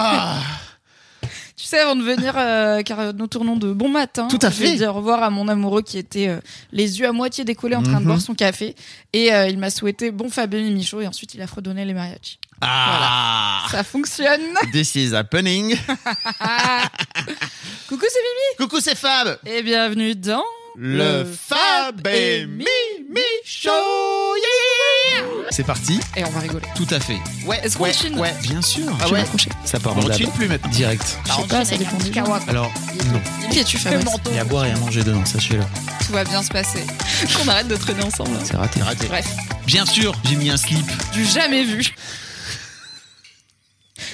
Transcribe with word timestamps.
Ah 0.00 0.36
Tu 1.56 1.64
sais, 1.64 1.80
avant 1.80 1.96
de 1.96 2.02
venir, 2.04 2.34
euh, 2.36 2.82
car 2.82 3.12
nous 3.14 3.26
tournons 3.26 3.56
de 3.56 3.72
bon 3.72 3.88
matin, 3.88 4.28
Tout 4.30 4.38
à 4.42 4.50
fait. 4.52 4.76
dire 4.76 4.90
au 4.90 4.92
revoir 4.94 5.22
à 5.24 5.30
mon 5.30 5.48
amoureux 5.48 5.82
qui 5.82 5.98
était 5.98 6.28
euh, 6.28 6.38
les 6.70 7.00
yeux 7.00 7.08
à 7.08 7.12
moitié 7.12 7.44
décollés 7.44 7.74
en 7.74 7.82
train 7.82 7.94
de 7.94 7.98
Mhm. 8.00 8.04
boire 8.06 8.20
son 8.20 8.34
café. 8.34 8.76
Et 9.12 9.32
euh, 9.34 9.48
il 9.48 9.58
m'a 9.58 9.70
souhaité 9.70 10.12
bon 10.12 10.30
Fabien 10.30 10.60
et 10.60 10.70
Michaud 10.70 11.00
et 11.00 11.08
ensuite 11.08 11.34
il 11.34 11.42
a 11.42 11.48
fredonné 11.48 11.84
les 11.84 11.94
mariachis. 11.94 12.38
Ah 12.60 13.64
Ça 13.70 13.82
fonctionne 13.84 14.40
This 14.72 14.94
is 14.94 15.14
happening 15.14 15.76
Coucou, 17.88 18.04
c'est 18.08 18.20
Mimi 18.20 18.56
Coucou, 18.58 18.80
c'est 18.80 18.96
Fab 18.96 19.38
Et 19.46 19.62
bienvenue 19.62 20.14
dans... 20.14 20.44
Le 20.80 21.24
Fab 21.24 22.06
et 22.06 22.46
Mimi 22.46 22.64
Show 23.44 23.70
Yeah 24.36 24.57
C'est 25.50 25.64
parti 25.64 25.98
Et 26.16 26.24
on 26.24 26.30
va 26.30 26.40
rigoler. 26.40 26.66
Tout 26.76 26.86
à 26.90 27.00
fait. 27.00 27.16
Ouais, 27.46 27.58
Est-ce 27.64 27.76
qu'on 27.78 27.84
ouais, 27.84 27.92
ouais, 28.18 28.34
bien 28.42 28.60
sûr. 28.62 28.84
Je 28.98 29.04
Ah 29.04 29.06
vais 29.06 29.12
ouais. 29.12 29.24
Ça 29.64 29.80
part 29.80 29.96
en 29.96 30.00
On 30.00 30.12
chine 30.12 30.30
plus 30.32 30.46
maintenant. 30.46 30.70
Direct. 30.70 31.18
Je 31.26 31.32
sais 31.32 31.48
pas, 31.48 31.64
ça 31.64 31.76
dépend 31.76 31.96
des 31.96 32.12
gens. 32.12 32.24
Alors, 32.46 32.70
non. 33.12 33.20
Qui 33.50 33.58
es-tu, 33.60 33.78
Fabrice 33.78 34.04
Il 34.30 34.34
y 34.36 34.38
a 34.38 34.42
à 34.42 34.44
boire 34.44 34.66
et 34.66 34.70
à 34.72 34.76
manger 34.76 35.02
dedans, 35.02 35.24
sachez-le. 35.24 35.62
Tout 36.06 36.12
va 36.12 36.24
bien 36.24 36.42
se 36.42 36.50
passer. 36.50 36.84
Qu'on 37.36 37.48
arrête 37.48 37.68
de 37.68 37.76
traîner 37.76 38.04
ensemble. 38.04 38.30
C'est 38.44 38.56
raté. 38.56 38.82
Raté. 38.82 39.06
Bref, 39.06 39.26
Bien 39.66 39.84
sûr, 39.86 40.14
j'ai 40.28 40.36
mis 40.36 40.50
un 40.50 40.56
slip. 40.56 40.86
du 41.12 41.24
jamais 41.26 41.64
vu. 41.64 41.94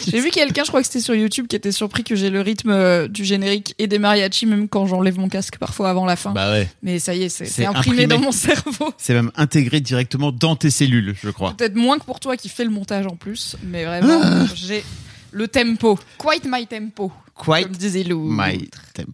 J'ai 0.09 0.21
vu 0.21 0.31
quelqu'un, 0.31 0.65
je 0.65 0.69
crois 0.69 0.81
que 0.81 0.87
c'était 0.87 1.01
sur 1.01 1.15
YouTube, 1.15 1.47
qui 1.47 1.57
était 1.57 1.73
surpris 1.73 2.05
que 2.05 2.17
j'ai 2.17 2.31
le 2.31 2.41
rythme 2.41 2.71
euh, 2.71 3.09
du 3.09 3.25
générique 3.25 3.75
et 3.79 3.87
des 3.87 3.99
mariachis, 3.99 4.47
même 4.47 4.69
quand 4.69 4.87
j'enlève 4.87 5.19
mon 5.19 5.29
casque 5.29 5.59
parfois 5.59 5.91
avant 5.91 6.07
la 6.07 6.17
fin. 6.17 6.33
Bah 6.33 6.51
ouais. 6.53 6.69
Mais 6.83 6.99
ça 6.99 7.15
y 7.15 7.23
est, 7.25 7.29
c'est 7.29 7.45
C'est 7.47 7.63
c'est 7.63 7.67
imprimé, 7.67 8.05
imprimé. 8.05 8.07
dans 8.07 8.19
mon 8.21 8.33
cerveau. 8.33 8.93
C'est 8.99 9.15
même 9.15 9.31
intégré 9.37 9.81
directement 9.81 10.33
dans 10.33 10.57
tes 10.57 10.71
cellules, 10.71 11.15
je 11.23 11.31
crois. 11.31 11.55
Peut-être 11.57 11.75
moins 11.77 11.99
que 11.99 12.05
pour 12.05 12.21
toi 12.21 12.37
qui 12.37 12.49
fais 12.49 12.65
le 12.65 12.71
montage 12.71 13.07
en 13.07 13.17
plus, 13.17 13.57
mais 13.63 13.85
vraiment, 13.85 14.21
Ah. 14.23 14.45
j'ai 14.55 14.85
le 15.33 15.49
tempo. 15.49 15.99
Quite 16.19 16.45
my 16.47 16.67
tempo. 16.67 17.13
Quite 17.37 17.65
Comme 17.65 17.77
disait 17.77 18.05
Lou. 18.05 18.29
my 18.31 18.69
tempo. 18.95 19.13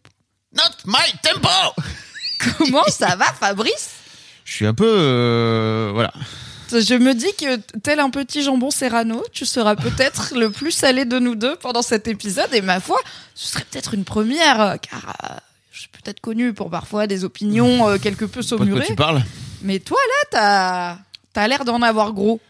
Not 0.55 0.63
my 0.87 0.99
tempo 1.23 1.49
Comment 2.59 2.85
ça 2.89 3.17
va, 3.17 3.27
Fabrice? 3.27 3.91
Je 4.45 4.53
suis 4.55 4.67
un 4.67 4.75
peu... 4.75 4.87
euh, 4.87 5.91
voilà. 5.93 6.13
Je 6.73 6.95
me 6.95 7.15
dis 7.15 7.33
que, 7.39 7.57
tel 7.81 8.01
un 8.01 8.11
petit 8.11 8.43
jambon 8.43 8.71
serrano, 8.71 9.23
tu 9.33 9.45
seras 9.45 9.75
peut-être 9.75 10.35
le 10.37 10.51
plus 10.51 10.71
salé 10.71 11.05
de 11.05 11.19
nous 11.19 11.35
deux 11.35 11.57
pendant 11.57 11.83
cet 11.83 12.07
épisode. 12.07 12.53
Et 12.53 12.61
ma 12.61 12.81
foi, 12.81 12.99
ce 13.35 13.49
serait 13.49 13.65
peut-être 13.71 13.95
une 13.95 14.05
première, 14.05 14.79
car 14.81 15.17
euh, 15.25 15.35
je 15.73 15.81
suis 15.81 15.89
peut-être 15.89 16.21
connu 16.21 16.53
pour 16.53 16.71
parfois 16.71 17.07
des 17.07 17.25
opinions 17.25 17.89
euh, 17.89 17.99
quelque 17.99 18.25
peu 18.25 18.43
saumurées. 18.43 18.87
tu 18.87 18.95
parles 18.95 19.23
Mais 19.63 19.81
toi, 19.81 19.99
là, 19.99 20.29
t'as 20.31 20.99
t'as 21.33 21.49
l'air 21.49 21.65
d'en 21.65 21.83
avoir 21.83 22.13
gros. 22.13 22.41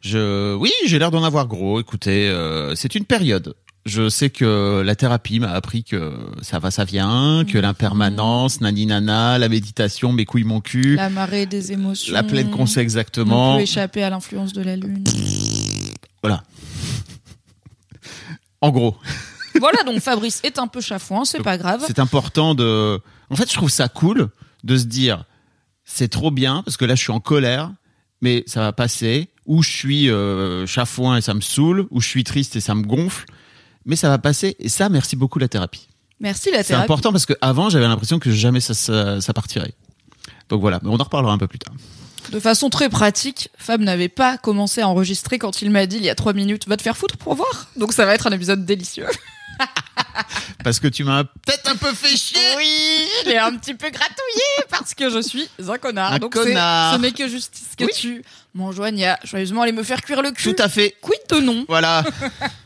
Je, 0.00 0.54
oui, 0.54 0.72
j'ai 0.86 0.98
l'air 0.98 1.10
d'en 1.10 1.24
avoir 1.24 1.46
gros. 1.46 1.80
Écoutez, 1.80 2.28
euh, 2.28 2.74
c'est 2.74 2.94
une 2.94 3.04
période. 3.04 3.54
Je 3.86 4.08
sais 4.08 4.30
que 4.30 4.82
la 4.84 4.96
thérapie 4.96 5.38
m'a 5.38 5.52
appris 5.52 5.84
que 5.84 6.12
ça 6.42 6.58
va, 6.58 6.72
ça 6.72 6.84
vient, 6.84 7.44
que 7.46 7.56
l'impermanence, 7.56 8.60
nani 8.60 8.84
nana, 8.84 9.38
la 9.38 9.48
méditation, 9.48 10.12
mes 10.12 10.24
couilles, 10.24 10.42
mon 10.42 10.60
cul, 10.60 10.96
la, 10.96 11.04
La 11.04 11.08
marée 11.08 11.46
des 11.46 11.70
émotions. 11.70 12.20
pleine 12.24 12.50
conscience 12.50 12.78
On 12.78 12.80
exactement. 12.80 13.56
peut 13.56 13.62
échapper 13.62 14.02
à 14.02 14.10
l'influence 14.10 14.52
de 14.52 14.62
la 14.62 14.74
lune. 14.74 15.04
Voilà. 16.20 16.42
En 18.60 18.70
gros, 18.70 18.96
voilà, 19.60 19.82
donc 19.84 20.00
Fabrice 20.00 20.40
est 20.42 20.58
un 20.58 20.66
peu 20.66 20.80
chafouin, 20.80 21.24
c'est 21.24 21.42
pas 21.42 21.56
grave. 21.56 21.84
c'est 21.86 21.98
important 22.00 22.54
de. 22.54 23.00
En 23.30 23.36
fait, 23.36 23.48
je 23.48 23.54
trouve 23.54 23.70
ça 23.70 23.88
cool 23.88 24.28
de 24.64 24.76
se 24.76 24.84
dire, 24.84 25.24
c'est 25.84 26.08
trop 26.08 26.30
bien 26.30 26.62
parce 26.64 26.76
que 26.76 26.84
là, 26.84 26.94
je 26.94 27.02
suis 27.02 27.12
en 27.12 27.20
colère, 27.20 27.70
mais 28.20 28.42
ça 28.46 28.60
va 28.60 28.72
passer. 28.72 29.28
Ou 29.46 29.62
je 29.62 29.70
suis 29.70 30.10
euh, 30.10 30.66
chafouin 30.66 31.18
et 31.18 31.20
ça 31.20 31.32
me 31.32 31.40
saoule, 31.40 31.86
ou 31.90 32.00
je 32.00 32.08
suis 32.08 32.24
triste 32.24 32.56
et 32.56 32.60
ça 32.60 32.74
me 32.74 32.82
gonfle, 32.82 33.26
mais 33.86 33.96
ça 33.96 34.08
va 34.10 34.18
passer. 34.18 34.56
Et 34.58 34.68
ça, 34.68 34.88
merci 34.90 35.16
beaucoup 35.16 35.38
la 35.38 35.48
thérapie. 35.48 35.88
Merci 36.20 36.50
la 36.50 36.58
C'est 36.58 36.68
thérapie. 36.68 36.84
important 36.84 37.12
parce 37.12 37.26
que 37.26 37.34
avant 37.40 37.70
j'avais 37.70 37.86
l'impression 37.88 38.18
que 38.18 38.30
jamais 38.30 38.60
ça, 38.60 38.74
ça, 38.74 39.20
ça 39.20 39.32
partirait. 39.32 39.74
Donc 40.48 40.60
voilà, 40.60 40.78
mais 40.82 40.90
on 40.90 40.94
en 41.00 41.04
reparlera 41.04 41.32
un 41.32 41.38
peu 41.38 41.46
plus 41.48 41.58
tard. 41.58 41.74
De 42.32 42.40
façon 42.40 42.70
très 42.70 42.88
pratique, 42.88 43.50
Fab 43.56 43.80
n'avait 43.80 44.08
pas 44.08 44.36
commencé 44.38 44.80
à 44.80 44.88
enregistrer 44.88 45.38
quand 45.38 45.62
il 45.62 45.70
m'a 45.70 45.86
dit 45.86 45.96
il 45.96 46.04
y 46.04 46.10
a 46.10 46.14
trois 46.14 46.32
minutes 46.32 46.66
va 46.68 46.76
te 46.76 46.82
faire 46.82 46.96
foutre 46.96 47.16
pour 47.16 47.34
voir. 47.34 47.68
Donc 47.76 47.92
ça 47.92 48.04
va 48.06 48.14
être 48.14 48.26
un 48.26 48.32
épisode 48.32 48.64
délicieux. 48.64 49.06
Parce 50.64 50.80
que 50.80 50.88
tu 50.88 51.04
m'as 51.04 51.24
peut-être 51.24 51.70
un 51.70 51.76
peu 51.76 51.92
fait 51.92 52.16
chier. 52.16 52.38
Oui, 52.56 53.06
je 53.24 53.30
l'ai 53.30 53.38
un 53.38 53.54
petit 53.56 53.74
peu 53.74 53.88
gratouillé 53.90 54.64
parce 54.68 54.94
que 54.94 55.08
je 55.10 55.20
suis 55.20 55.48
un 55.68 55.78
connard. 55.78 56.12
Un 56.14 56.18
Donc 56.18 56.34
c'est- 56.34 56.42
connard. 56.44 56.94
ce 56.94 57.00
n'est 57.00 57.12
que 57.12 57.28
justice 57.28 57.68
que 57.78 57.84
Oui. 57.84 57.90
tu 57.94 58.24
m'enjoignes 58.54 59.04
à 59.04 59.18
joyeusement 59.24 59.62
aller 59.62 59.72
me 59.72 59.82
faire 59.82 60.00
cuire 60.02 60.22
le 60.22 60.32
cul. 60.32 60.54
Tout 60.54 60.62
à 60.62 60.68
fait. 60.68 60.96
Quid 61.00 61.18
de 61.30 61.40
non? 61.40 61.64
Voilà. 61.68 62.04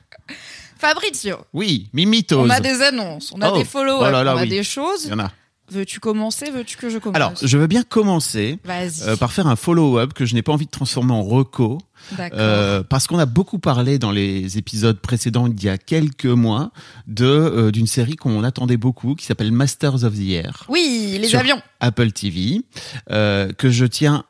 Fabrizio, 0.81 1.37
Oui, 1.53 1.89
mimitos. 1.93 2.41
on 2.41 2.49
a 2.51 2.61
des 2.61 2.81
annonces, 2.83 3.33
on 3.35 3.41
a 3.43 3.51
Oh. 3.53 3.59
des 3.59 3.65
follow-up, 3.65 4.07
Oh 4.09 4.11
là 4.11 4.25
là, 4.25 4.35
on 4.35 4.39
a 4.39 4.43
oui. 4.43 4.49
des 4.49 4.63
choses. 4.63 5.05
Il 5.05 5.11
y 5.11 5.15
en 5.15 5.19
a. 5.21 5.31
Veux-tu 5.73 6.01
commencer 6.01 6.51
Veux-tu 6.51 6.77
que 6.77 6.89
je 6.91 6.99
commence 6.99 7.15
Alors, 7.15 7.33
je 7.41 7.57
veux 7.57 7.69
bien 7.69 7.85
commencer 7.85 8.59
euh, 8.69 9.17
par 9.17 9.31
faire 9.31 9.47
un 9.47 9.55
follow-up 9.55 10.15
que 10.15 10.25
je 10.27 10.35
n'ai 10.35 10.43
pas 10.43 10.51
envie 10.53 10.67
de 10.67 10.71
transformer 10.73 11.13
en 11.13 11.23
reco. 11.23 11.79
Euh, 12.19 12.83
parce 12.83 13.07
qu'on 13.07 13.21
a 13.21 13.27
beaucoup 13.27 13.61
parlé 13.61 13.99
dans 14.01 14.11
les 14.11 14.59
épisodes 14.59 14.99
précédents 14.99 15.47
il 15.47 15.63
y 15.63 15.69
a 15.69 15.79
quelques 15.79 16.25
mois 16.27 16.73
de 17.07 17.25
euh, 17.27 17.71
d'une 17.71 17.87
série 17.87 18.17
qu'on 18.17 18.43
attendait 18.43 18.79
beaucoup 18.79 19.15
qui 19.15 19.27
s'appelle 19.27 19.53
Masters 19.53 20.03
of 20.03 20.15
the 20.17 20.31
Air. 20.31 20.65
oui, 20.69 21.19
les 21.21 21.37
avions. 21.37 21.63
Apple 21.79 22.11
TV, 22.11 22.63
que 23.09 23.71
je 23.71 23.85
tiens. 23.85 24.25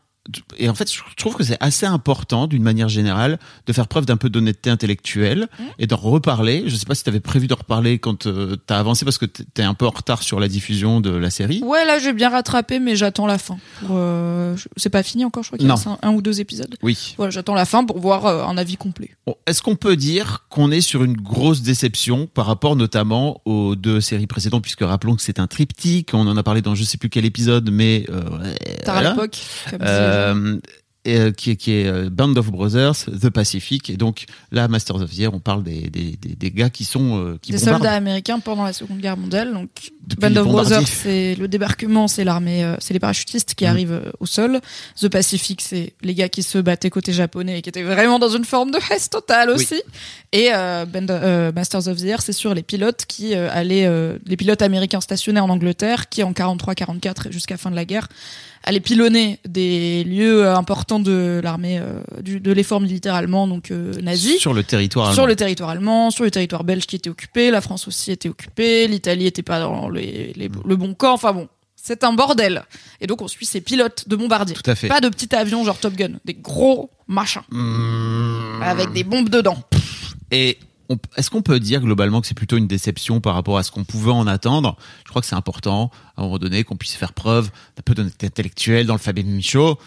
Et 0.59 0.69
en 0.69 0.75
fait, 0.75 0.93
je 0.93 1.01
trouve 1.17 1.35
que 1.35 1.45
c'est 1.45 1.57
assez 1.61 1.87
important, 1.87 2.47
d'une 2.47 2.63
manière 2.63 2.89
générale, 2.89 3.39
de 3.67 3.73
faire 3.73 3.89
preuve 3.89 4.07
d'un 4.07 4.17
peu 4.17 4.29
d'honnêteté 4.29 4.71
intellectuelle 4.71 5.49
Mmh. 5.59 5.63
et 5.79 5.87
d'en 5.87 5.97
reparler. 5.97 6.65
Je 6.67 6.77
sais 6.77 6.87
pas 6.87 6.95
si 6.95 7.03
tu 7.03 7.09
avais 7.11 7.21
prévu 7.21 7.47
d'en 7.47 7.57
reparler 7.57 7.99
quand 7.99 8.27
euh, 8.27 8.57
t'as 8.67 8.79
avancé, 8.79 9.05
parce 9.05 9.19
que 9.19 9.27
t'es 9.27 9.63
un 9.63 9.75
peu 9.75 9.87
en 9.87 9.91
retard 9.91 10.23
sur 10.23 10.41
la 10.41 10.49
diffusion 10.49 11.01
de 11.01 11.11
la 11.11 11.31
série. 11.31 11.63
Ouais, 11.63 11.85
là, 11.85 11.99
j'ai 11.99 12.13
bien 12.13 12.31
rattrapé, 12.31 12.79
mais 12.81 12.97
j'attends 12.97 13.27
la 13.27 13.39
fin. 13.39 13.59
Euh, 13.91 14.57
C'est 14.77 14.91
pas 14.91 15.03
fini 15.03 15.25
encore, 15.25 15.43
je 15.43 15.49
crois 15.49 15.59
qu'il 15.59 15.69
y 15.69 15.71
a 15.71 15.75
un, 15.75 15.99
un 16.03 16.13
ou 16.13 16.23
deux 16.23 16.41
épisodes. 16.41 16.75
Oui. 16.83 17.15
Voilà, 17.17 17.31
j'attends 17.31 17.55
la 17.55 17.65
fin 17.65 17.85
pour 17.85 17.99
voir 17.99 18.27
euh, 18.27 18.45
un 18.45 18.57
avis 18.57 18.77
complet. 18.77 19.11
Bon, 19.27 19.35
Est-ce 19.47 19.63
qu'on 19.63 19.77
peut 19.77 19.97
dire 19.97 20.47
qu'on 20.49 20.71
est 20.71 20.81
sur 20.81 21.03
une 21.05 21.17
grosse 21.17 21.63
déception 21.63 22.27
par 22.27 22.47
rapport 22.47 22.77
notamment 22.77 23.41
aux 23.45 23.77
deux 23.77 24.01
séries 24.01 24.27
précédentes, 24.27 24.63
puisque 24.63 24.83
rappelons 24.83 25.17
que 25.17 25.23
c'est 25.23 25.39
un 25.41 25.47
triptyque, 25.47 26.11
on 26.13 26.27
en 26.27 26.37
a 26.37 26.43
parlé 26.43 26.63
dans 26.63 26.75
je 26.75 26.85
sais 26.85 26.99
plus 26.99 27.09
quel 27.11 27.25
épisode, 27.25 27.71
mais 27.71 28.05
euh, 28.11 28.23
voilà. 28.87 29.17
Euh, 30.11 30.59
et, 31.07 31.19
euh, 31.19 31.33
qui 31.33 31.53
est, 31.53 31.57
qui 31.57 31.73
est 31.73 31.87
euh, 31.87 32.11
Band 32.11 32.37
of 32.37 32.51
Brothers, 32.53 33.07
The 33.07 33.31
Pacific, 33.31 33.89
et 33.89 33.97
donc 33.97 34.27
là, 34.53 34.69
Masters 34.69 34.97
of 35.01 35.11
the 35.11 35.21
Air, 35.21 35.33
on 35.33 35.41
parle 35.41 35.63
des, 35.65 35.89
des, 35.89 36.15
des, 36.21 36.37
des 36.37 36.51
gars 36.51 36.69
qui 36.69 36.85
sont 36.85 37.39
qui 37.41 37.53
Des 37.53 37.59
bombardent 37.59 37.77
soldats 37.79 37.95
américains 37.95 38.39
pendant 38.39 38.65
la 38.65 38.75
Seconde 38.75 38.99
Guerre 39.01 39.17
mondiale. 39.17 39.55
Donc, 39.55 39.71
depuis 40.07 40.21
Band 40.29 40.37
of. 40.43 40.47
Brothers, 40.47 40.87
c'est 40.87 41.37
le 41.37 41.49
débarquement, 41.49 42.07
c'est 42.07 42.23
l'armée, 42.23 42.75
c'est 42.81 42.93
les 42.93 43.01
parachutistes 43.01 43.55
qui 43.55 43.65
Mhm. 43.65 43.71
arrivent 43.71 44.13
au 44.21 44.27
sol. 44.27 44.61
The 45.01 45.09
Pacific, 45.09 45.63
c'est 45.63 45.95
les 46.03 46.13
gars 46.15 46.29
qui 46.29 46.43
se 46.43 46.59
battaient 46.59 46.91
côté 46.91 47.15
japonais 47.15 47.61
et 47.61 47.63
qui 47.63 47.71
étaient 47.71 47.83
vraiment 47.83 48.19
dans 48.19 48.29
une 48.29 48.45
forme 48.45 48.71
de 48.71 48.79
hesse 48.93 49.09
totale 49.09 49.49
Oui. 49.49 49.55
aussi. 49.55 49.81
Et 50.33 50.51
euh, 50.55 50.85
Band- 50.85 51.07
euh, 51.09 51.51
Masters 51.51 51.89
of 51.89 51.97
the 51.97 52.05
Air, 52.05 52.21
c'est 52.21 52.35
sur 52.35 52.53
les 52.53 52.63
pilotes 52.63 53.07
qui 53.09 53.35
euh, 53.35 53.49
allaient, 53.51 53.89
les 54.27 54.37
pilotes 54.37 54.61
américains 54.61 55.01
stationnés 55.01 55.41
en 55.41 55.49
Angleterre, 55.49 56.11
qui 56.11 56.23
en 56.23 56.35
43-44 56.35 57.29
et 57.29 57.33
jusqu'à 57.33 57.57
fin 57.57 57.71
de 57.71 57.77
la 57.77 57.87
guerre 57.87 58.07
allaient 58.65 58.81
pilonner 58.81 59.39
des 59.49 60.05
lieux 60.05 60.49
importants 60.49 61.01
de 61.01 61.41
l'armée, 61.43 61.79
euh, 61.79 62.01
de 62.23 62.53
l'effort 62.53 62.81
militaire 62.81 63.15
allemand, 63.15 63.47
donc 63.49 63.71
euh, 63.71 63.93
nazi 64.03 64.39
sur 64.39 64.53
le 64.55 64.63
territoire 64.63 65.13
sur 65.13 65.23
allemand. 65.23 65.27
le 65.29 65.37
territoire 65.37 65.71
allemand, 65.71 66.11
sur 66.11 66.25
le 66.25 66.31
territoire 66.31 66.65
belge 66.65 66.87
qui 66.87 66.97
était 66.97 67.11
occupé, 67.11 67.51
la 67.51 67.61
France 67.61 67.89
aussi 67.89 68.11
était 68.13 68.29
occupée, 68.29 68.87
l'Italie 68.87 69.27
était 69.27 69.43
pas 69.43 69.61
dans 69.61 69.89
les, 69.89 70.33
les- 70.37 70.51
le 70.65 70.77
bon 70.77 70.95
camp. 70.95 71.15
Enfin 71.15 71.33
bon, 71.33 71.49
c'est 71.75 72.05
un 72.05 72.13
bordel. 72.13 72.63
Et 73.01 73.07
donc 73.07 73.23
on 73.23 73.29
suit 73.29 73.47
ces 73.47 73.61
pilotes 73.63 74.09
de 74.09 74.17
bombardiers. 74.17 74.55
Tout 74.55 74.71
à 74.71 74.75
fait. 74.75 74.89
Pas 74.89 75.01
de 75.01 75.09
petits 75.09 75.35
avions 75.35 75.65
genre 75.65 75.79
Top 75.79 75.95
Gun, 75.95 76.19
des 76.27 76.35
gros 76.35 76.91
machins 77.09 77.43
Mmh. 77.51 78.63
avec 78.63 78.93
des 78.93 79.05
bombes 79.05 79.31
dedans. 79.31 79.59
Et 80.31 80.59
est-ce 81.17 81.31
qu'on 81.31 81.43
peut 81.43 81.61
dire 81.61 81.81
globalement 81.81 82.21
que 82.21 82.27
c'est 82.27 82.35
plutôt 82.35 82.57
une 82.57 82.67
déception 82.67 83.21
par 83.21 83.35
rapport 83.35 83.59
à 83.59 83.63
ce 83.63 83.71
qu'on 83.71 83.85
pouvait 83.85 84.11
en 84.11 84.27
attendre? 84.27 84.77
Je 85.05 85.11
crois 85.11 85.23
que 85.23 85.29
c'est 85.29 85.37
important, 85.37 85.91
à 86.17 86.21
un 86.21 86.25
moment 86.25 86.39
donné, 86.39 86.65
qu'on 86.65 86.77
puisse 86.77 86.95
faire 86.95 87.13
preuve 87.13 87.51
d'un 87.77 87.83
peu 87.85 87.95
d'honnêteté 87.95 88.27
intellectuelle 88.27 88.87
dans 88.87 88.95
le 88.95 89.01
Fabien 89.01 89.25
Michaud. 89.25 89.79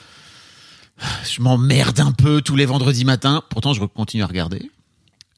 Je 1.30 1.42
m'emmerde 1.42 2.00
un 2.00 2.12
peu 2.12 2.42
tous 2.42 2.56
les 2.56 2.66
vendredis 2.66 3.06
matins. 3.06 3.44
Pourtant, 3.50 3.74
je 3.74 3.84
continue 3.84 4.24
à 4.24 4.28
regarder. 4.28 4.70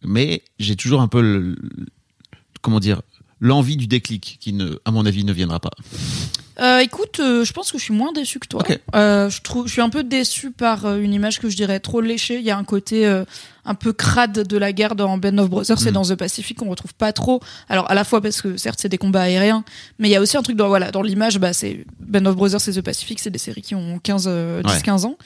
Mais 0.03 0.43
j'ai 0.59 0.75
toujours 0.75 1.01
un 1.01 1.07
peu 1.07 1.21
le, 1.21 1.55
comment 2.61 2.79
dire, 2.79 3.01
l'envie 3.39 3.77
du 3.77 3.87
déclic 3.87 4.37
qui, 4.39 4.53
ne, 4.53 4.77
à 4.85 4.91
mon 4.91 5.05
avis, 5.05 5.23
ne 5.23 5.33
viendra 5.33 5.59
pas. 5.59 5.71
Euh, 6.59 6.79
écoute, 6.79 7.19
euh, 7.19 7.43
je 7.43 7.53
pense 7.53 7.71
que 7.71 7.77
je 7.77 7.83
suis 7.83 7.93
moins 7.93 8.13
déçue 8.13 8.39
que 8.39 8.47
toi. 8.47 8.63
Euh, 8.95 9.29
je 9.29 9.41
trouve, 9.41 9.67
je 9.67 9.73
suis 9.73 9.81
un 9.81 9.89
peu 9.89 10.03
déçue 10.03 10.51
par 10.51 10.95
une 10.95 11.13
image 11.13 11.39
que 11.39 11.49
je 11.49 11.55
dirais 11.55 11.79
trop 11.79 12.01
léchée. 12.01 12.37
Il 12.37 12.45
y 12.45 12.51
a 12.51 12.57
un 12.57 12.63
côté 12.63 13.23
un 13.65 13.73
peu 13.75 13.93
crade 13.93 14.47
de 14.47 14.57
la 14.57 14.71
guerre 14.73 14.95
dans 14.95 15.17
Band 15.17 15.37
of 15.39 15.49
Brothers 15.49 15.85
et 15.87 15.89
Mm. 15.89 15.93
dans 15.93 16.03
The 16.03 16.15
Pacific 16.15 16.57
qu'on 16.57 16.69
retrouve 16.69 16.93
pas 16.93 17.11
trop. 17.13 17.39
Alors 17.69 17.89
à 17.89 17.95
la 17.95 18.03
fois 18.03 18.21
parce 18.21 18.41
que 18.41 18.57
certes 18.57 18.79
c'est 18.81 18.89
des 18.89 18.97
combats 18.97 19.21
aériens, 19.23 19.63
mais 19.99 20.07
il 20.07 20.11
y 20.11 20.15
a 20.15 20.21
aussi 20.21 20.37
un 20.37 20.41
truc 20.43 20.55
dans 20.57 20.67
voilà 20.67 20.91
dans 20.91 21.01
l'image. 21.01 21.39
Bah 21.39 21.53
c'est 21.53 21.85
Band 21.99 22.25
of 22.25 22.35
Brothers 22.35 22.67
et 22.67 22.71
The 22.73 22.81
Pacific, 22.81 23.19
c'est 23.19 23.29
des 23.31 23.39
séries 23.39 23.61
qui 23.61 23.75
ont 23.75 23.99
15, 23.99 24.25
euh, 24.27 24.61
10, 24.63 24.71
Ouais. 24.73 24.81
15 24.81 25.05
ans. 25.05 25.17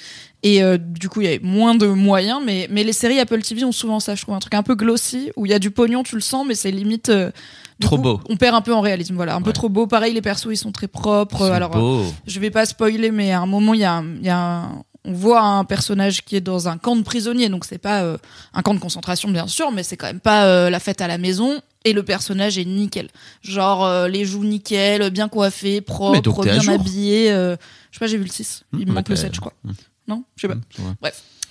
Et 0.42 0.64
euh, 0.64 0.78
du 0.78 1.10
coup, 1.10 1.20
il 1.20 1.30
y 1.30 1.34
a 1.34 1.38
moins 1.44 1.76
de 1.76 1.86
moyens, 1.88 2.40
mais, 2.46 2.68
mais 2.72 2.86
les 2.86 2.94
séries 2.94 3.20
Apple 3.20 3.42
TV 3.42 3.66
ont 3.66 3.74
souvent 3.74 4.00
ça, 4.00 4.16
je 4.16 4.22
trouve. 4.22 4.36
Un 4.36 4.40
truc 4.40 4.54
un 4.54 4.64
peu 4.64 4.74
glossy, 4.76 5.32
où 5.36 5.46
il 5.46 5.50
y 5.50 5.54
a 5.54 5.60
du 5.60 5.70
pognon, 5.70 6.02
tu 6.02 6.16
le 6.16 6.22
sens, 6.22 6.46
mais 6.48 6.56
c'est 6.56 6.72
limite. 6.72 7.10
euh, 7.10 7.30
Trop 7.82 7.98
coup, 7.98 8.02
beau. 8.04 8.22
On 8.30 8.38
perd 8.38 8.56
un 8.56 8.62
peu 8.62 8.74
en 8.74 8.80
réalisme, 8.80 9.16
voilà. 9.16 9.36
Un 9.36 9.42
peu 9.42 9.52
trop 9.52 9.68
beau. 9.68 9.86
Pareil, 9.86 10.14
les 10.14 10.22
persos, 10.22 10.48
ils 10.52 10.56
sont 10.58 10.72
très 10.72 10.88
propres. 10.88 11.40
Sont 11.48 11.52
Alors, 11.52 11.72
beaux. 11.72 12.06
je 12.26 12.40
vais 12.40 12.52
pas 12.52 12.66
spoiler, 12.66 13.12
mais 13.12 13.34
à 13.34 13.42
un 13.42 13.46
moment, 13.48 13.74
il 13.74 13.82
y 13.82 13.86
a, 13.86 14.02
y 14.22 14.30
a 14.30 14.38
un- 14.38 14.84
on 15.06 15.14
voit 15.14 15.42
un 15.42 15.64
personnage 15.64 16.24
qui 16.26 16.36
est 16.36 16.42
dans 16.42 16.68
un 16.68 16.78
camp 16.78 16.96
de 16.96 17.04
prisonniers, 17.04 17.50
donc 17.50 17.66
c'est 17.66 17.78
pas 17.78 18.04
euh, 18.04 18.18
un 18.54 18.62
camp 18.62 18.74
de 18.74 18.80
concentration 18.80 19.30
bien 19.30 19.48
sûr, 19.48 19.72
mais 19.72 19.84
c'est 19.84 19.96
quand 19.98 20.08
même 20.08 20.20
pas 20.20 20.46
euh, 20.46 20.70
la 20.70 20.80
fête 20.80 21.02
à 21.02 21.08
la 21.08 21.18
maison. 21.18 21.62
Et 21.86 21.94
le 21.94 22.04
personnage 22.04 22.58
est 22.58 22.66
nickel, 22.66 23.08
genre 23.42 23.86
euh, 23.86 24.10
les 24.10 24.26
joues 24.26 24.44
nickel, 24.44 25.10
bien 25.12 25.30
coiffé, 25.30 25.80
propre, 25.80 26.44
bien 26.44 26.68
habillé. 26.68 27.30
je 27.30 27.56
sais 27.94 28.00
pas, 28.00 28.08
j'ai 28.08 28.18
vu 28.18 28.26
le 28.26 28.30
6 28.30 28.64
Il 28.74 28.80
Mmh, 28.80 28.82
me 28.82 28.86
bah, 28.88 28.94
manque 28.96 29.10
le 29.10 29.16
t'as- 29.16 29.22
7 29.22 29.36
je 29.36 29.40
crois. 29.40 29.54
mmh. 29.64 29.72
Non, 30.10 30.24
je 30.36 30.42
sais 30.42 30.48
pas. 30.50 30.56
Mmh. 30.56 30.94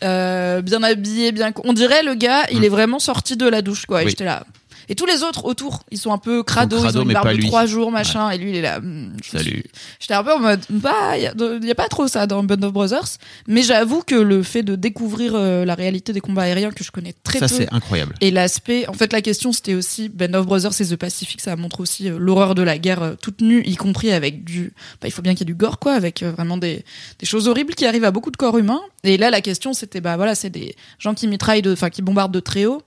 Euh, 0.04 0.60
bien 0.62 0.82
habillé, 0.82 1.32
bien. 1.32 1.50
On 1.64 1.72
dirait 1.72 2.02
le 2.02 2.14
gars, 2.14 2.42
il 2.52 2.60
Mm. 2.60 2.64
est 2.64 2.68
vraiment 2.68 2.98
sorti 2.98 3.36
de 3.36 3.48
la 3.48 3.62
douche, 3.62 3.86
quoi. 3.86 4.02
Et 4.02 4.04
Oui. 4.04 4.10
j'étais 4.10 4.24
là. 4.26 4.44
Et 4.88 4.94
tous 4.94 5.06
les 5.06 5.22
autres 5.22 5.44
autour, 5.44 5.82
ils 5.90 5.98
sont 5.98 6.12
un 6.12 6.18
peu 6.18 6.42
crado, 6.42 6.76
ils, 6.78 6.82
crado, 6.82 7.00
ont 7.00 7.02
une 7.04 7.12
barbe 7.12 7.32
de 7.32 7.42
trois 7.42 7.66
jours, 7.66 7.90
machin, 7.90 8.30
et 8.30 8.38
lui 8.38 8.50
il 8.50 8.56
est 8.56 8.62
là. 8.62 8.80
hmm, 8.80 9.12
Salut. 9.22 9.62
J'étais 10.00 10.14
un 10.14 10.24
peu 10.24 10.32
en 10.32 10.38
mode, 10.38 10.60
bah, 10.70 11.16
il 11.16 11.22
y, 11.22 11.70
a- 11.70 11.74
pas 11.74 11.88
trop 11.88 12.08
ça 12.08 12.26
dans 12.26 12.42
Band 12.42 12.62
of 12.62 12.72
Brothers, 12.72 13.18
mais 13.46 13.62
j'avoue 13.62 14.02
que 14.02 14.14
le 14.14 14.42
fait 14.42 14.62
de 14.62 14.74
découvrir 14.76 15.32
euh, 15.34 15.64
la 15.64 15.74
réalité 15.74 16.12
des 16.12 16.20
combats 16.20 16.42
aériens 16.42 16.70
que 16.70 16.82
je 16.82 16.90
connais 16.90 17.14
très 17.22 17.38
Ça, 17.38 17.48
peu. 17.48 17.54
c'est 17.54 17.72
incroyable. 17.72 18.14
Et 18.20 18.30
l'aspect, 18.30 18.88
en 18.88 18.94
fait, 18.94 19.12
la 19.12 19.20
question 19.22 19.52
c'était 19.52 19.74
aussi 19.74 20.08
Band 20.08 20.32
of 20.34 20.46
Brothers 20.46 20.80
et 20.80 20.84
The 20.86 20.96
Pacific, 20.96 21.40
ça 21.40 21.54
montre 21.56 21.80
aussi 21.80 22.08
euh, 22.08 22.18
l'horreur 22.18 22.54
de 22.54 22.62
la 22.62 22.78
guerre 22.78 23.02
euh, 23.02 23.14
toute 23.20 23.40
nue, 23.42 23.62
y 23.66 23.76
compris 23.76 24.10
avec 24.12 24.44
du, 24.44 24.72
bah, 25.00 25.08
il 25.08 25.10
faut 25.12 25.22
bien 25.22 25.32
qu'il 25.34 25.40
y 25.40 25.42
ait 25.50 25.52
du 25.52 25.54
gore, 25.54 25.78
quoi, 25.78 25.92
avec 25.94 26.22
vraiment 26.22 26.56
des, 26.56 26.84
des 27.18 27.26
choses 27.26 27.46
horribles 27.48 27.74
qui 27.74 27.86
arrivent 27.86 28.04
à 28.04 28.10
beaucoup 28.10 28.30
de 28.30 28.36
corps 28.36 28.56
humains. 28.58 28.80
Et 29.04 29.16
là, 29.18 29.30
la 29.30 29.40
question 29.40 29.72
c'était, 29.74 30.00
bah 30.00 30.16
voilà, 30.16 30.34
c'est 30.34 30.50
des 30.50 30.74
gens 30.98 31.14
qui 31.14 31.28
mitraillent, 31.28 31.62
de, 31.62 31.72
enfin, 31.72 31.90
qui 31.90 32.02
bombardent 32.02 32.32
de 32.34 32.40
très 32.40 32.64
haut. 32.64 32.82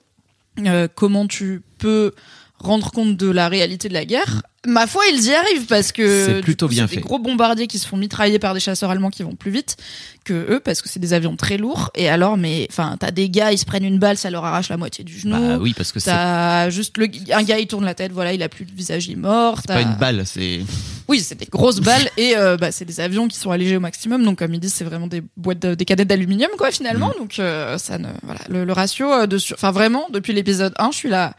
Euh, 0.60 0.88
comment 0.94 1.28
tu 1.28 1.62
peux 1.78 2.14
rendre 2.60 2.92
compte 2.92 3.18
de 3.18 3.30
la 3.30 3.48
réalité 3.48 3.90
de 3.90 3.94
la 3.94 4.06
guerre 4.06 4.44
Ma 4.68 4.86
foi, 4.86 5.02
ils 5.12 5.24
y 5.26 5.34
arrivent 5.34 5.66
parce 5.66 5.92
que 5.92 6.26
C'est 6.28 6.42
plutôt 6.42 6.68
coup, 6.68 6.74
bien 6.76 6.84
c'est 6.88 6.92
fait. 6.96 6.96
Des 6.98 7.02
gros 7.02 7.18
bombardiers 7.18 7.66
qui 7.66 7.80
se 7.80 7.88
font 7.88 7.98
mitrailler 7.98 8.38
par 8.38 8.54
des 8.54 8.60
chasseurs 8.60 8.92
allemands 8.92 9.10
qui 9.10 9.24
vont 9.24 9.34
plus 9.36 9.50
vite 9.50 9.76
que 10.24 10.34
eux 10.34 10.60
parce 10.64 10.84
que 10.84 10.90
c'est 10.90 11.00
des 11.00 11.14
avions 11.14 11.36
très 11.36 11.58
lourds. 11.58 11.90
Et 11.96 12.08
alors, 12.10 12.38
mais 12.38 12.68
enfin, 12.70 12.96
t'as 13.00 13.10
des 13.10 13.28
gars, 13.32 13.52
ils 13.52 13.58
se 13.58 13.66
prennent 13.66 13.84
une 13.86 13.98
balle, 13.98 14.18
ça 14.18 14.30
leur 14.30 14.46
arrache 14.46 14.70
la 14.70 14.78
moitié 14.78 15.04
du 15.04 15.18
genou. 15.18 15.36
Bah 15.36 15.58
oui, 15.60 15.74
parce 15.76 15.92
que 15.92 16.00
c'est 16.00 16.12
T'as 16.12 16.70
juste 16.70 16.96
le, 17.00 17.08
un 17.34 17.42
gars, 17.42 17.58
il 17.58 17.66
tourne 17.66 17.86
la 17.86 17.96
tête, 17.96 18.12
voilà, 18.12 18.34
il 18.34 18.44
a 18.44 18.50
plus 18.50 18.66
de 18.66 18.72
visage, 18.72 19.08
il 19.08 19.14
est 19.14 19.16
mort. 19.16 19.64
pas 19.64 19.74
T'as- 19.74 19.82
une 19.82 19.96
balle, 19.96 20.22
c'est. 20.28 20.60
Oui, 21.08 21.22
c'est 21.22 21.40
des 21.40 21.48
grosses 21.48 21.80
balles 21.80 22.10
et 22.16 22.38
euh, 22.38 22.56
bah, 22.56 22.72
c'est 22.72 22.86
des 22.86 23.00
avions 23.00 23.28
qui 23.28 23.38
sont 23.40 23.50
allégés 23.50 23.78
au 23.78 23.82
maximum. 23.82 24.24
Donc, 24.24 24.38
comme 24.38 24.54
ils 24.54 24.60
disent, 24.60 24.76
c'est 24.76 24.84
vraiment 24.86 25.08
des 25.08 25.24
boîtes, 25.38 25.60
de- 25.60 25.74
des 25.74 25.86
cadettes 25.86 26.08
d'aluminium, 26.08 26.52
quoi, 26.60 26.70
finalement. 26.70 27.10
Mm. 27.16 27.20
Donc, 27.20 27.40
euh, 27.40 27.80
ça 27.80 27.98
ne, 27.98 28.10
voilà, 28.22 28.42
le, 28.48 28.64
le 28.64 28.74
ratio 28.74 29.12
euh, 29.12 29.26
de, 29.26 29.40
sur- 29.40 29.56
enfin, 29.56 29.72
vraiment, 29.72 30.06
depuis 30.14 30.34
l'épisode 30.34 30.74
1, 30.78 30.92
je 30.92 30.98
suis 30.98 31.10
là. 31.10 31.34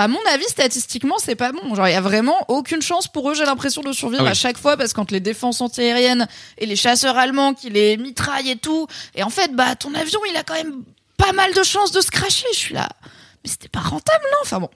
À 0.00 0.06
mon 0.06 0.18
avis, 0.32 0.44
statistiquement, 0.44 1.16
c'est 1.18 1.34
pas 1.34 1.50
bon. 1.50 1.74
Genre, 1.74 1.88
il 1.88 1.92
y 1.92 1.96
a 1.96 2.00
vraiment 2.00 2.36
aucune 2.48 2.80
chance 2.80 3.08
pour 3.08 3.28
eux, 3.30 3.34
j'ai 3.34 3.44
l'impression 3.44 3.82
de 3.82 3.92
survivre 3.92 4.22
Ah 4.22 4.26
oui. 4.26 4.30
à 4.30 4.34
chaque 4.34 4.56
fois 4.56 4.76
parce 4.76 4.92
que 4.92 4.96
quand 4.96 5.10
les 5.10 5.18
défenses 5.20 5.60
antiaériennes 5.60 6.28
et 6.56 6.66
les 6.66 6.76
chasseurs 6.76 7.16
allemands 7.18 7.52
qui 7.52 7.68
les 7.68 7.96
mitraillent 7.96 8.50
et 8.50 8.56
tout, 8.56 8.86
et 9.16 9.24
en 9.24 9.30
fait, 9.30 9.54
bah, 9.56 9.74
ton 9.74 9.92
avion, 9.94 10.20
il 10.30 10.36
a 10.36 10.44
quand 10.44 10.54
même 10.54 10.84
pas 11.16 11.32
mal 11.32 11.52
de 11.52 11.62
chances 11.64 11.90
de 11.90 12.00
se 12.00 12.12
cracher. 12.12 12.46
Je 12.52 12.58
suis 12.58 12.74
là. 12.74 12.88
Mais 13.44 13.50
c'était 13.50 13.68
pas 13.68 13.80
rentable, 13.80 14.24
non? 14.32 14.38
Enfin 14.42 14.60
bon. 14.60 14.70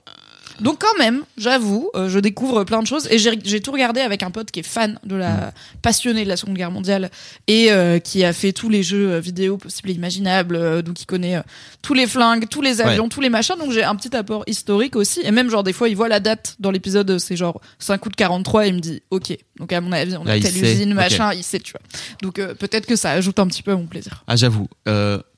Donc 0.59 0.79
quand 0.79 0.97
même, 0.99 1.23
j'avoue, 1.37 1.89
euh, 1.95 2.09
je 2.09 2.19
découvre 2.19 2.63
plein 2.63 2.81
de 2.81 2.87
choses 2.87 3.07
et 3.11 3.17
j'ai 3.17 3.61
tout 3.61 3.71
regardé 3.71 4.01
avec 4.01 4.23
un 4.23 4.31
pote 4.31 4.51
qui 4.51 4.59
est 4.59 4.63
fan 4.63 4.99
de 5.03 5.15
la 5.15 5.53
passionné 5.81 6.23
de 6.23 6.29
la 6.29 6.37
Seconde 6.37 6.55
Guerre 6.55 6.71
mondiale 6.71 7.09
et 7.47 7.71
euh, 7.71 7.99
qui 7.99 8.23
a 8.23 8.33
fait 8.33 8.53
tous 8.53 8.69
les 8.69 8.83
jeux 8.83 9.13
euh, 9.13 9.19
vidéo 9.19 9.57
possibles 9.57 9.89
et 9.89 9.93
imaginables, 9.93 10.55
euh, 10.55 10.81
donc 10.81 11.01
il 11.01 11.05
connaît 11.05 11.41
tous 11.81 11.93
les 11.93 12.07
flingues, 12.07 12.47
tous 12.49 12.61
les 12.61 12.81
avions, 12.81 13.09
tous 13.09 13.21
les 13.21 13.29
machins. 13.29 13.55
Donc 13.57 13.71
j'ai 13.71 13.83
un 13.83 13.95
petit 13.95 14.15
apport 14.15 14.43
historique 14.47 14.95
aussi 14.95 15.21
et 15.23 15.31
même 15.31 15.49
genre 15.49 15.63
des 15.63 15.73
fois 15.73 15.89
il 15.89 15.95
voit 15.95 16.07
la 16.07 16.19
date 16.19 16.55
dans 16.59 16.71
l'épisode, 16.71 17.17
c'est 17.17 17.35
genre 17.35 17.61
5 17.79 18.05
août 18.05 18.13
43 18.15 18.65
et 18.65 18.69
il 18.69 18.75
me 18.75 18.79
dit 18.79 19.01
OK. 19.09 19.37
Donc 19.59 19.71
à 19.71 19.81
mon 19.81 19.91
avis, 19.91 20.15
on 20.17 20.23
Là, 20.23 20.33
a 20.33 20.37
il 20.37 20.43
telle 20.43 20.57
usine, 20.57 20.93
machin, 20.93 21.33
il 21.33 21.43
sait, 21.43 21.59
tu 21.59 21.73
vois. 21.73 21.81
Donc 22.21 22.35
peut-être 22.55 22.85
que 22.85 22.95
ça 22.95 23.11
ajoute 23.11 23.39
un 23.39 23.47
petit 23.47 23.63
peu 23.63 23.71
à 23.71 23.75
mon 23.75 23.85
plaisir. 23.85 24.23
Ah, 24.27 24.35
j'avoue. 24.35 24.67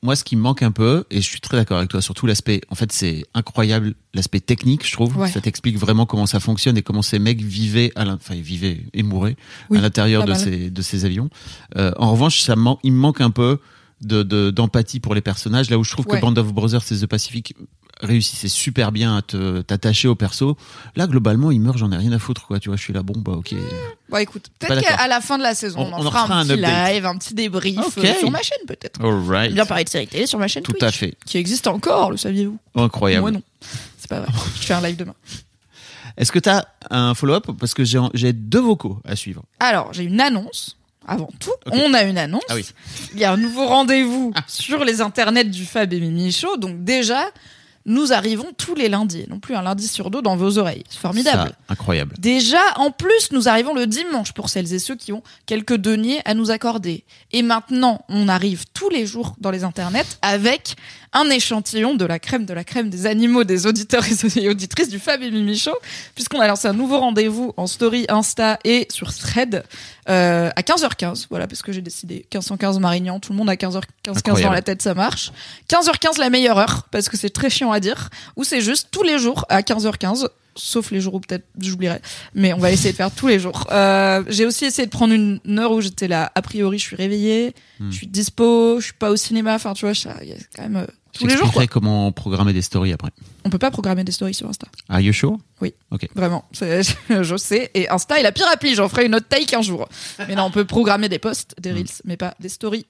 Moi, 0.06 0.16
ce 0.16 0.24
qui 0.24 0.36
me 0.36 0.42
manque 0.42 0.62
un 0.62 0.72
peu, 0.72 1.04
et 1.10 1.16
je 1.16 1.28
suis 1.28 1.42
très 1.42 1.58
d'accord 1.58 1.80
avec 1.80 1.90
toi, 1.90 2.00
surtout 2.00 2.28
l'aspect, 2.28 2.62
en 2.70 2.76
fait, 2.76 2.92
c'est 2.92 3.26
incroyable, 3.34 3.96
l'aspect 4.14 4.40
technique, 4.40 4.86
je 4.86 4.94
trouve. 4.94 5.05
Ouais. 5.16 5.30
Ça 5.30 5.42
t'explique 5.42 5.78
vraiment 5.78 6.06
comment 6.06 6.26
ça 6.26 6.40
fonctionne 6.40 6.78
et 6.78 6.82
comment 6.82 7.02
ces 7.02 7.20
mecs 7.20 7.42
vivaient, 7.42 7.92
à 7.96 8.06
enfin, 8.08 8.36
vivaient 8.36 8.82
et 8.94 9.04
mouraient 9.04 9.36
Oui, 9.70 9.78
à 9.78 9.82
l'intérieur 9.82 10.26
de 10.26 10.34
ces, 10.34 10.70
de 10.70 10.82
ces 10.82 11.06
avions. 11.06 11.30
Euh, 11.78 11.92
en 11.98 12.12
revanche, 12.12 12.42
ça 12.42 12.56
man- 12.56 12.78
il 12.84 12.92
me 12.94 12.98
manque 13.00 13.22
un 13.22 13.32
peu 13.32 13.60
de, 14.02 14.24
de- 14.24 14.52
d'empathie 14.52 15.00
pour 15.00 15.16
les 15.16 15.22
personnages, 15.22 15.70
là 15.70 15.78
où 15.78 15.84
je 15.84 15.92
trouve 15.92 16.06
Ouais. 16.08 16.18
que 16.20 16.26
Band 16.26 16.36
of 16.38 16.54
Brothers 16.54 16.82
et 16.92 16.96
The 16.98 17.06
Pacific 17.08 17.56
réussissaient 18.02 18.50
super 18.50 18.92
bien 18.92 19.16
à 19.18 19.22
t'attacher 19.64 20.10
au 20.10 20.16
perso. 20.16 20.58
Là, 20.98 21.08
globalement, 21.08 21.50
ils 21.50 21.62
meurent, 21.62 21.78
j'en 21.78 21.94
ai 21.94 21.96
rien 21.98 22.12
à 22.12 22.20
foutre, 22.20 22.46
quoi. 22.46 22.60
Tu 22.60 22.68
vois, 22.68 22.76
je 22.76 22.82
suis 22.82 22.92
là, 22.92 23.04
bon, 23.04 23.14
bah, 23.18 23.32
ok. 23.38 23.56
Bon 24.10 24.18
écoute, 24.18 24.48
Pas 24.60 24.68
peut-être 24.68 24.82
qu'à 24.98 25.08
la 25.08 25.22
fin 25.22 25.38
de 25.38 25.44
la 25.44 25.56
saison, 25.56 25.80
on, 25.80 25.84
On- 25.84 25.94
en 25.94 26.00
on 26.02 26.04
fera, 26.04 26.24
fera 26.26 26.40
un 26.40 26.44
petit 26.44 26.54
update. 26.56 26.94
live, 26.94 27.06
un 27.06 27.18
petit 27.18 27.34
débrief 27.34 27.80
euh, 27.98 28.14
sur 28.20 28.30
ma 28.32 28.42
chaîne 28.42 28.58
peut-être. 28.68 29.02
Alright. 29.02 29.54
Bien 29.54 29.66
parler 29.66 29.86
de 29.86 29.90
série 29.90 30.08
télé 30.08 30.28
sur 30.28 30.38
ma 30.40 30.50
chaîne 30.50 30.64
Tout 30.64 30.74
Twitch, 30.74 30.84
à 30.84 30.92
fait. 30.92 31.16
qui 31.26 31.38
existe 31.38 31.68
encore, 31.68 32.12
le 32.12 32.18
saviez-vous? 32.18 32.58
Incroyable. 32.76 33.22
Moi 33.22 33.32
non, 33.32 33.42
c'est 34.06 34.10
pas 34.10 34.20
vrai. 34.20 34.32
Je 34.60 34.66
fais 34.66 34.74
un 34.74 34.82
live 34.82 34.98
demain. 34.98 35.16
Est-ce 36.16 36.32
que 36.32 36.38
tu 36.38 36.48
as 36.48 36.68
un 36.92 37.16
follow-up? 37.16 37.50
Parce 37.60 37.74
que 37.74 37.84
j'ai, 37.84 38.34
deux 38.34 38.62
vocaux 38.62 39.00
à 39.04 39.16
suivre. 39.16 39.44
Alors, 39.60 39.94
j'ai 39.94 40.04
une 40.04 40.22
annonce. 40.22 40.78
Avant 41.08 41.30
tout, 41.40 41.52
on 41.72 41.94
a 41.94 42.04
une 42.04 42.18
annonce. 42.18 42.44
Ah 42.50 42.56
oui. 42.56 42.66
Il 43.14 43.20
y 43.20 43.26
a 43.26 43.32
un 43.32 43.38
nouveau 43.38 43.68
rendez-vous 43.68 44.34
sur 44.48 44.84
les 44.84 45.02
internets 45.02 45.44
du 45.44 45.66
Fab 45.66 45.94
et 45.94 46.00
Mimi 46.00 46.32
Show. 46.32 46.58
Donc 46.58 46.84
déjà, 46.84 47.26
nous 47.86 48.12
arrivons 48.12 48.48
tous 48.58 48.74
les 48.74 48.90
lundis, 48.90 49.26
non 49.30 49.40
plus 49.40 49.56
un 49.56 49.62
lundi 49.62 49.88
sur 49.88 50.10
deux 50.10 50.24
dans 50.24 50.36
vos 50.36 50.58
oreilles. 50.58 50.84
C'est 50.90 50.98
formidable. 50.98 51.50
Ça, 51.50 51.56
incroyable. 51.70 52.16
Déjà, 52.18 52.62
en 52.78 52.90
plus, 52.90 53.32
nous 53.32 53.48
arrivons 53.48 53.76
le 53.76 53.86
dimanche 53.86 54.34
pour 54.34 54.50
celles 54.50 54.74
et 54.74 54.80
ceux 54.80 54.96
qui 54.96 55.14
ont 55.14 55.22
quelques 55.46 55.76
deniers 55.76 56.22
à 56.26 56.34
nous 56.34 56.50
accorder. 56.50 57.04
Et 57.32 57.44
maintenant, 57.44 58.04
on 58.10 58.28
arrive 58.28 58.66
tous 58.74 58.90
les 58.90 59.06
jours 59.06 59.36
dans 59.40 59.52
les 59.52 59.64
internets 59.64 60.18
avec 60.24 60.76
un 61.14 61.30
échantillon 61.30 61.96
de 61.96 62.06
la 62.06 62.20
crème 62.20 62.46
de 62.46 62.54
la 62.54 62.64
crème 62.64 62.90
des 62.90 63.06
animaux 63.06 63.44
des 63.44 63.68
auditeurs 63.68 64.04
et 64.36 64.50
auditrices 64.50 64.90
du 64.90 65.00
Fab 65.00 65.22
et 65.22 65.32
Mimi 65.32 65.58
Show, 65.58 65.76
puisqu'on 66.14 66.40
a 66.40 66.48
lancé 66.48 66.68
un 66.68 66.74
nouveau 66.74 67.00
rendez-vous 67.00 67.54
en 67.58 67.68
story 67.68 68.06
Insta 68.10 68.60
et 68.64 68.88
sur 68.90 69.14
Thread 69.14 69.64
euh, 70.10 70.50
à 70.56 70.62
15h15. 70.62 71.28
Voilà, 71.30 71.48
parce 71.48 71.62
que 71.62 71.72
j'ai 71.72 71.82
décidé 71.82 72.26
1515 72.34 72.80
Marignan, 72.80 73.20
tout 73.20 73.32
le 73.32 73.38
monde 73.38 73.50
à 73.50 73.56
15h15 73.56 74.22
15 74.22 74.42
dans 74.42 74.52
la 74.52 74.62
tête, 74.62 74.82
ça 74.82 74.94
marche. 74.94 75.32
15h15 75.70 76.20
la 76.20 76.30
meilleure 76.30 76.58
heure, 76.58 76.88
parce 76.92 77.10
que 77.10 77.18
c'est 77.18 77.30
très 77.30 77.50
chiant 77.50 77.72
à 77.72 77.80
dire, 77.80 78.10
ou 78.36 78.44
c'est 78.44 78.62
juste 78.62 78.90
tous 78.92 79.04
les 79.04 79.20
jours 79.20 79.46
à 79.50 79.62
15h15 79.62 80.28
sauf 80.56 80.92
les 80.92 81.02
jours 81.02 81.16
où 81.16 81.20
peut-être 81.20 81.46
j'oublierai, 81.60 82.00
mais 82.34 82.54
on 82.54 82.58
va 82.58 82.72
essayer 82.72 82.92
de 82.92 82.96
faire 82.96 83.12
tous 83.14 83.28
les 83.28 83.40
jours. 83.40 83.68
Euh, 83.72 84.24
j'ai 84.28 84.46
aussi 84.46 84.66
essayé 84.66 84.86
de 84.86 84.92
prendre 84.92 85.14
une, 85.14 85.40
heure 85.60 85.72
où 85.72 85.82
j'étais 85.82 86.08
là, 86.08 86.32
a 86.36 86.42
priori 86.42 86.80
je 86.80 86.84
suis 86.86 86.96
réveillée, 86.96 87.54
Hmm. 87.80 87.92
je 87.92 87.98
suis 87.98 88.08
dispo, 88.08 88.80
je 88.80 88.86
suis 88.86 88.94
pas 88.94 89.10
au 89.12 89.18
cinéma, 89.18 89.54
enfin 89.56 89.74
tu 89.74 89.86
vois, 89.86 89.94
il 90.22 90.30
y 90.30 90.32
a 90.32 90.36
quand 90.56 90.62
même 90.64 90.78
euh, 90.78 90.86
tous 91.12 91.28
les 91.28 91.36
jours 91.36 91.52
quoi. 91.52 91.68
Comment 91.68 92.10
programmer 92.14 92.54
des 92.54 92.62
stories 92.62 92.94
après. 92.94 93.10
On 93.44 93.50
peut 93.50 93.58
pas 93.58 93.70
programmer 93.70 94.06
des 94.06 94.14
stories 94.14 94.34
sur 94.34 94.48
Insta, 94.48 94.68
Are 94.88 95.02
you 95.02 95.12
sure? 95.12 95.38
Vraiment, 96.16 96.46
c'est- 96.54 96.84
je 97.10 97.36
sais. 97.38 97.70
Et 97.74 97.90
Insta 97.90 98.18
est 98.20 98.24
la 98.24 98.32
pire 98.32 98.48
appli, 98.52 98.76
j'en 98.76 98.88
ferai 98.88 99.06
une 99.08 99.16
autre 99.16 99.28
taille 99.28 99.46
qu'un 99.46 99.62
jour. 99.62 99.90
Mais 100.28 100.36
non, 100.36 100.44
on 100.44 100.52
peut 100.52 100.64
programmer 100.66 101.10
des 101.10 101.20
posts, 101.20 101.54
des 101.60 101.72
reels, 101.74 101.88
mais 102.06 102.16
pas 102.18 102.34
des 102.40 102.50
stories. 102.50 102.86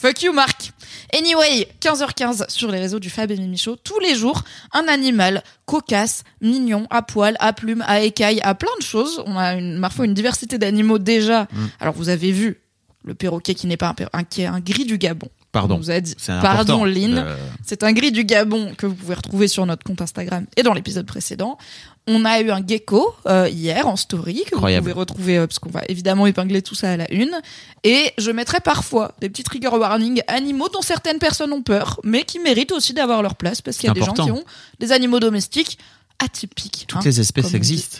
Fuck 0.00 0.22
you, 0.22 0.32
Marc. 0.32 0.72
Anyway, 1.12 1.68
15h15 1.80 2.48
sur 2.48 2.70
les 2.70 2.78
réseaux 2.78 2.98
du 3.00 3.10
Fab 3.10 3.30
et 3.30 3.36
Mimi 3.36 3.58
Show. 3.58 3.76
Tous 3.76 3.98
les 4.00 4.14
jours, 4.14 4.42
un 4.72 4.86
animal 4.88 5.42
cocasse, 5.66 6.22
mignon, 6.40 6.86
à 6.90 7.02
poil, 7.02 7.36
à 7.40 7.52
plumes, 7.52 7.84
à 7.86 8.00
écailles, 8.00 8.40
à 8.42 8.54
plein 8.54 8.70
de 8.78 8.84
choses. 8.84 9.22
On 9.26 9.36
a 9.36 9.54
une, 9.54 9.80
parfois 9.80 10.06
une 10.06 10.14
diversité 10.14 10.56
d'animaux 10.56 10.98
déjà. 10.98 11.42
Mm. 11.52 11.66
Alors, 11.80 11.94
vous 11.94 12.08
avez 12.08 12.32
vu 12.32 12.60
le 13.04 13.14
perroquet 13.14 13.54
qui 13.54 13.66
n'est 13.66 13.76
pas 13.76 13.88
un, 13.88 13.94
perro- 13.94 14.10
un- 14.12 14.24
qui 14.24 14.42
est 14.42 14.46
un 14.46 14.60
gris 14.60 14.84
du 14.84 14.96
Gabon. 14.98 15.28
Pardon. 15.52 15.80
A 15.88 16.00
dit. 16.00 16.14
Pardon. 16.26 16.84
Lynn. 16.84 17.18
Euh, 17.18 17.36
C'est 17.66 17.82
un 17.82 17.92
gris 17.92 18.12
du 18.12 18.24
Gabon 18.24 18.72
que 18.76 18.86
vous 18.86 18.94
pouvez 18.94 19.14
retrouver 19.14 19.48
sur 19.48 19.66
notre 19.66 19.82
compte 19.82 20.00
Instagram 20.00 20.46
et 20.56 20.62
dans 20.62 20.72
l'épisode 20.74 21.06
précédent. 21.06 21.58
On 22.06 22.24
a 22.24 22.40
eu 22.40 22.50
un 22.50 22.64
gecko 22.64 23.14
euh, 23.26 23.48
hier 23.48 23.86
en 23.86 23.96
story 23.96 24.44
que 24.46 24.54
Incroyable. 24.54 24.84
vous 24.84 24.90
pouvez 24.90 25.00
retrouver 25.00 25.38
euh, 25.38 25.46
parce 25.46 25.58
qu'on 25.58 25.70
va 25.70 25.82
évidemment 25.88 26.26
épingler 26.26 26.62
tout 26.62 26.74
ça 26.74 26.92
à 26.92 26.96
la 26.96 27.12
une. 27.12 27.36
Et 27.82 28.12
je 28.18 28.30
mettrai 28.30 28.60
parfois 28.60 29.12
des 29.20 29.28
petits 29.28 29.42
trigger 29.44 29.68
warnings 29.68 30.22
animaux 30.28 30.68
dont 30.68 30.82
certaines 30.82 31.18
personnes 31.18 31.52
ont 31.52 31.62
peur, 31.62 32.00
mais 32.04 32.22
qui 32.22 32.38
méritent 32.38 32.72
aussi 32.72 32.94
d'avoir 32.94 33.22
leur 33.22 33.34
place 33.34 33.60
parce 33.60 33.76
qu'il 33.76 33.88
y 33.88 33.90
a 33.90 33.94
des 33.94 34.02
gens 34.02 34.14
qui 34.14 34.30
ont 34.30 34.44
des 34.78 34.92
animaux 34.92 35.20
domestiques 35.20 35.78
atypiques. 36.20 36.84
toutes 36.86 36.98
hein. 36.98 37.02
les 37.04 37.20
espèces 37.20 37.54
existent. 37.54 37.98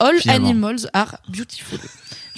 All 0.00 0.18
finalement. 0.20 0.48
animals 0.48 0.88
are 0.92 1.16
beautiful. 1.28 1.78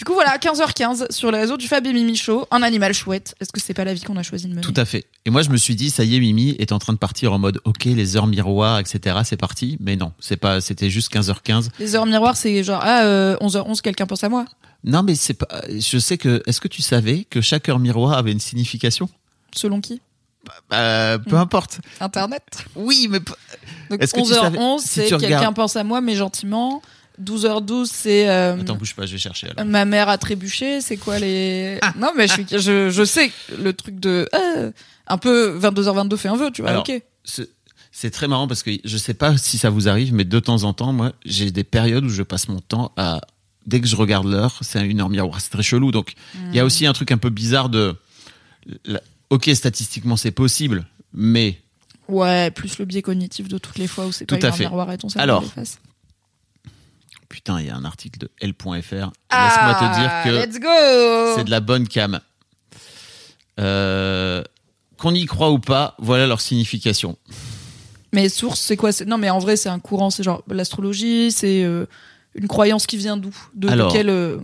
Du 0.00 0.04
coup, 0.04 0.14
voilà, 0.14 0.38
15h15 0.38 1.12
sur 1.12 1.30
les 1.30 1.37
réseaux 1.40 1.59
du 1.59 1.69
Fab 1.69 1.87
et 1.87 1.92
Mimi 1.92 2.16
Show. 2.16 2.47
Un 2.50 2.62
animal 2.62 2.95
chouette. 2.95 3.35
Est-ce 3.38 3.52
que 3.52 3.61
c'est 3.61 3.75
pas 3.75 3.85
la 3.85 3.92
vie 3.92 4.00
qu'on 4.00 4.16
a 4.16 4.23
choisi 4.23 4.47
de 4.47 4.52
mener 4.52 4.62
Tout 4.62 4.73
à 4.76 4.87
fait. 4.87 5.04
Et 5.26 5.30
moi, 5.30 5.42
je 5.42 5.50
me 5.50 5.59
suis 5.59 5.75
dit, 5.76 5.90
ça 5.90 6.04
y 6.04 6.16
est, 6.16 6.21
Mimi 6.21 6.57
est 6.59 6.73
en 6.73 6.78
train 6.78 6.95
de 6.95 6.99
partir 6.99 7.35
en 7.35 7.38
mode, 7.38 7.61
ok, 7.66 7.85
les 7.85 8.16
heures 8.16 8.26
miroirs, 8.26 8.78
etc. 8.78 9.19
C'est 9.25 9.37
parti. 9.37 9.76
Mais 9.78 9.97
non, 9.97 10.12
c'est 10.19 10.38
pas, 10.38 10.62
c'était 10.62 10.88
juste 10.88 11.12
15h15. 11.12 11.69
Les 11.78 11.97
heures 11.97 12.07
miroirs, 12.07 12.38
c'est 12.38 12.64
genre, 12.64 12.80
ah, 12.83 13.02
euh, 13.04 13.37
11h11, 13.42 13.83
quelqu'un 13.83 14.07
pense 14.07 14.25
à 14.25 14.30
moi. 14.30 14.47
Non, 14.85 15.02
mais 15.02 15.14
c'est 15.16 15.35
pas. 15.35 15.61
Je 15.69 15.99
sais 15.99 16.16
que. 16.16 16.42
Est-ce 16.47 16.62
que 16.62 16.69
tu 16.69 16.80
savais 16.80 17.26
que 17.28 17.42
chaque 17.42 17.69
heure 17.69 17.78
miroir 17.78 18.16
avait 18.16 18.33
une 18.33 18.40
signification? 18.40 19.07
Selon 19.54 19.83
qui? 19.83 20.00
Euh, 20.73 21.19
Peu 21.19 21.37
Mm. 21.37 21.40
importe. 21.40 21.80
Internet. 22.00 22.64
Oui, 22.75 23.07
mais 23.11 23.19
Donc 23.90 24.02
Est-ce 24.02 24.14
que 24.14 24.21
tu 24.21 24.33
savais- 24.33 24.57
11h11, 24.57 24.80
si 24.80 24.88
c'est 24.88 25.19
quelqu'un 25.19 25.52
pense 25.52 25.76
à 25.76 25.85
moi, 25.85 26.00
mais 26.00 26.16
gentiment. 26.16 26.80
12h12, 27.23 27.87
c'est 27.93 28.29
euh, 28.29 28.61
attends, 28.61 28.77
bouge 28.77 28.95
pas, 28.95 29.07
je 29.07 29.12
vais 29.12 29.19
chercher. 29.19 29.49
alors. 29.50 29.65
ma 29.67 29.85
mère 29.85 30.09
a 30.09 30.19
trébuché. 30.19 30.81
C'est 30.81 30.97
quoi 30.97 31.19
les 31.19 31.79
Non, 31.99 32.12
mais 32.17 32.27
je, 32.29 32.33
suis- 32.35 32.47
je, 32.50 32.91
je 32.91 33.05
sais 33.05 33.31
le 33.62 33.73
truc 33.73 33.99
de 34.00 34.29
euh, 34.35 34.71
un 35.07 35.19
peu 35.19 35.59
22h22 35.59 36.17
fait 36.17 36.29
un 36.29 36.37
vœu, 36.37 36.50
tu 36.53 36.62
vois. 36.62 36.71
Alors, 36.71 36.85
ok. 36.89 37.03
C'est- 37.25 38.11
très 38.11 38.29
marrant 38.29 38.49
parce 38.49 38.62
que 38.62 38.71
je 38.85 38.97
sais 38.97 39.12
pas 39.15 39.37
si 39.37 39.59
ça 39.59 39.69
vous 39.69 39.89
arrive, 39.89 40.15
mais 40.15 40.25
de 40.25 40.39
temps 40.41 40.62
en 40.65 40.73
temps, 40.73 40.93
moi, 40.93 41.12
j'ai 41.27 41.50
des 41.50 41.65
périodes 41.65 42.05
où 42.05 42.09
je 42.09 42.23
passe 42.23 42.49
mon 42.49 42.61
temps 42.61 42.93
à. 42.97 43.21
Dès 43.67 43.81
que 43.83 43.87
je 43.87 43.95
regarde 43.97 44.27
l'heure, 44.27 44.59
c'est 44.62 44.81
une 44.87 45.00
heure 45.03 45.11
miroir. 45.11 45.39
C'est 45.41 45.50
très 45.50 45.62
chelou. 45.62 45.91
Donc, 45.93 46.15
il 46.35 46.55
y 46.55 46.59
Hmm. 46.59 46.62
a 46.62 46.65
aussi 46.65 46.87
un 46.87 46.93
truc 46.95 47.12
un 47.12 47.19
peu 47.19 47.29
bizarre 47.29 47.69
de. 47.69 47.95
la- 48.87 49.03
Ok, 49.29 49.50
statistiquement, 49.55 50.17
c'est 50.17 50.31
possible, 50.33 50.87
mais 51.12 51.61
Ouais, 52.09 52.50
plus 52.50 52.79
le 52.79 52.85
biais 52.87 53.03
cognitif 53.03 53.47
de 53.49 53.59
toutes 53.59 53.79
les 53.79 53.87
fois 53.87 54.07
où 54.07 54.12
c'est 54.12 54.25
Tout 54.27 54.37
pas 54.39 54.47
à 54.47 54.49
un 54.49 54.53
fait. 54.53 54.65
miroir 54.65 54.91
et 54.91 54.99
ton 54.99 55.09
cerveau 55.09 55.23
Alors. 55.23 55.45
Putain, 57.31 57.61
il 57.61 57.69
y 57.69 57.71
a 57.71 57.77
un 57.77 57.87
article 57.87 58.19
de 58.19 58.31
L.fr. 58.41 58.67
Laisse-moi 58.69 59.11
Ah, 59.31 60.25
te 60.25 60.29
dire 60.29 60.61
que 60.61 61.35
c'est 61.37 61.45
de 61.45 61.51
la 61.51 61.61
bonne 61.61 61.89
cam. 61.89 62.21
Euh, 63.59 64.43
Qu'on 64.99 65.15
y 65.15 65.25
croit 65.25 65.51
ou 65.51 65.59
pas, 65.59 65.95
voilà 65.99 66.27
leur 66.27 66.43
signification. 66.43 67.17
Mais 68.13 68.29
source, 68.29 68.61
c'est 68.61 68.77
quoi? 68.77 68.91
Non, 69.07 69.17
mais 69.17 69.31
en 69.31 69.39
vrai, 69.39 69.57
c'est 69.57 69.71
un 69.71 69.79
courant. 69.79 70.11
C'est 70.11 70.23
genre 70.23 70.43
l'astrologie, 70.49 71.33
c'est 71.33 71.63
euh, 71.65 71.87
une 72.35 72.49
croyance 72.49 72.87
qui 72.87 72.99
vient 72.99 73.17
d'où? 73.17 73.35
De, 73.55 73.69
quel 73.91 74.11
euh, 74.11 74.39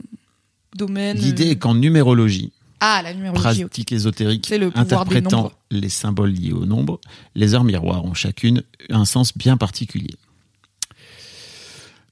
domaine 0.75 1.19
L'idée 1.19 1.51
est 1.51 1.57
qu'en 1.57 1.75
numérologie, 1.75 2.53
Ah, 2.81 3.03
la 3.03 3.13
numérologie. 3.13 3.65
pratique 3.65 3.93
ésotérique 3.93 4.49
le 4.49 4.71
interprétant 4.75 5.53
les 5.71 5.89
symboles 5.89 6.31
liés 6.31 6.53
au 6.53 6.65
nombre, 6.65 7.01
les 7.35 7.55
heures 7.55 7.65
miroirs 7.65 8.05
ont 8.05 8.15
chacune 8.15 8.63
un 8.89 9.05
sens 9.05 9.37
bien 9.37 9.57
particulier. 9.57 10.15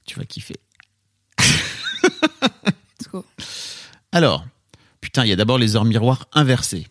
Tu 0.07 0.19
vas 0.19 0.25
kiffer. 0.25 0.57
Let's 2.05 3.09
go. 3.11 3.25
Alors, 4.13 4.45
putain, 5.01 5.25
il 5.25 5.29
y 5.29 5.33
a 5.33 5.37
d'abord 5.37 5.59
les 5.59 5.77
heures 5.77 5.85
miroirs 5.85 6.27
inversées. 6.33 6.87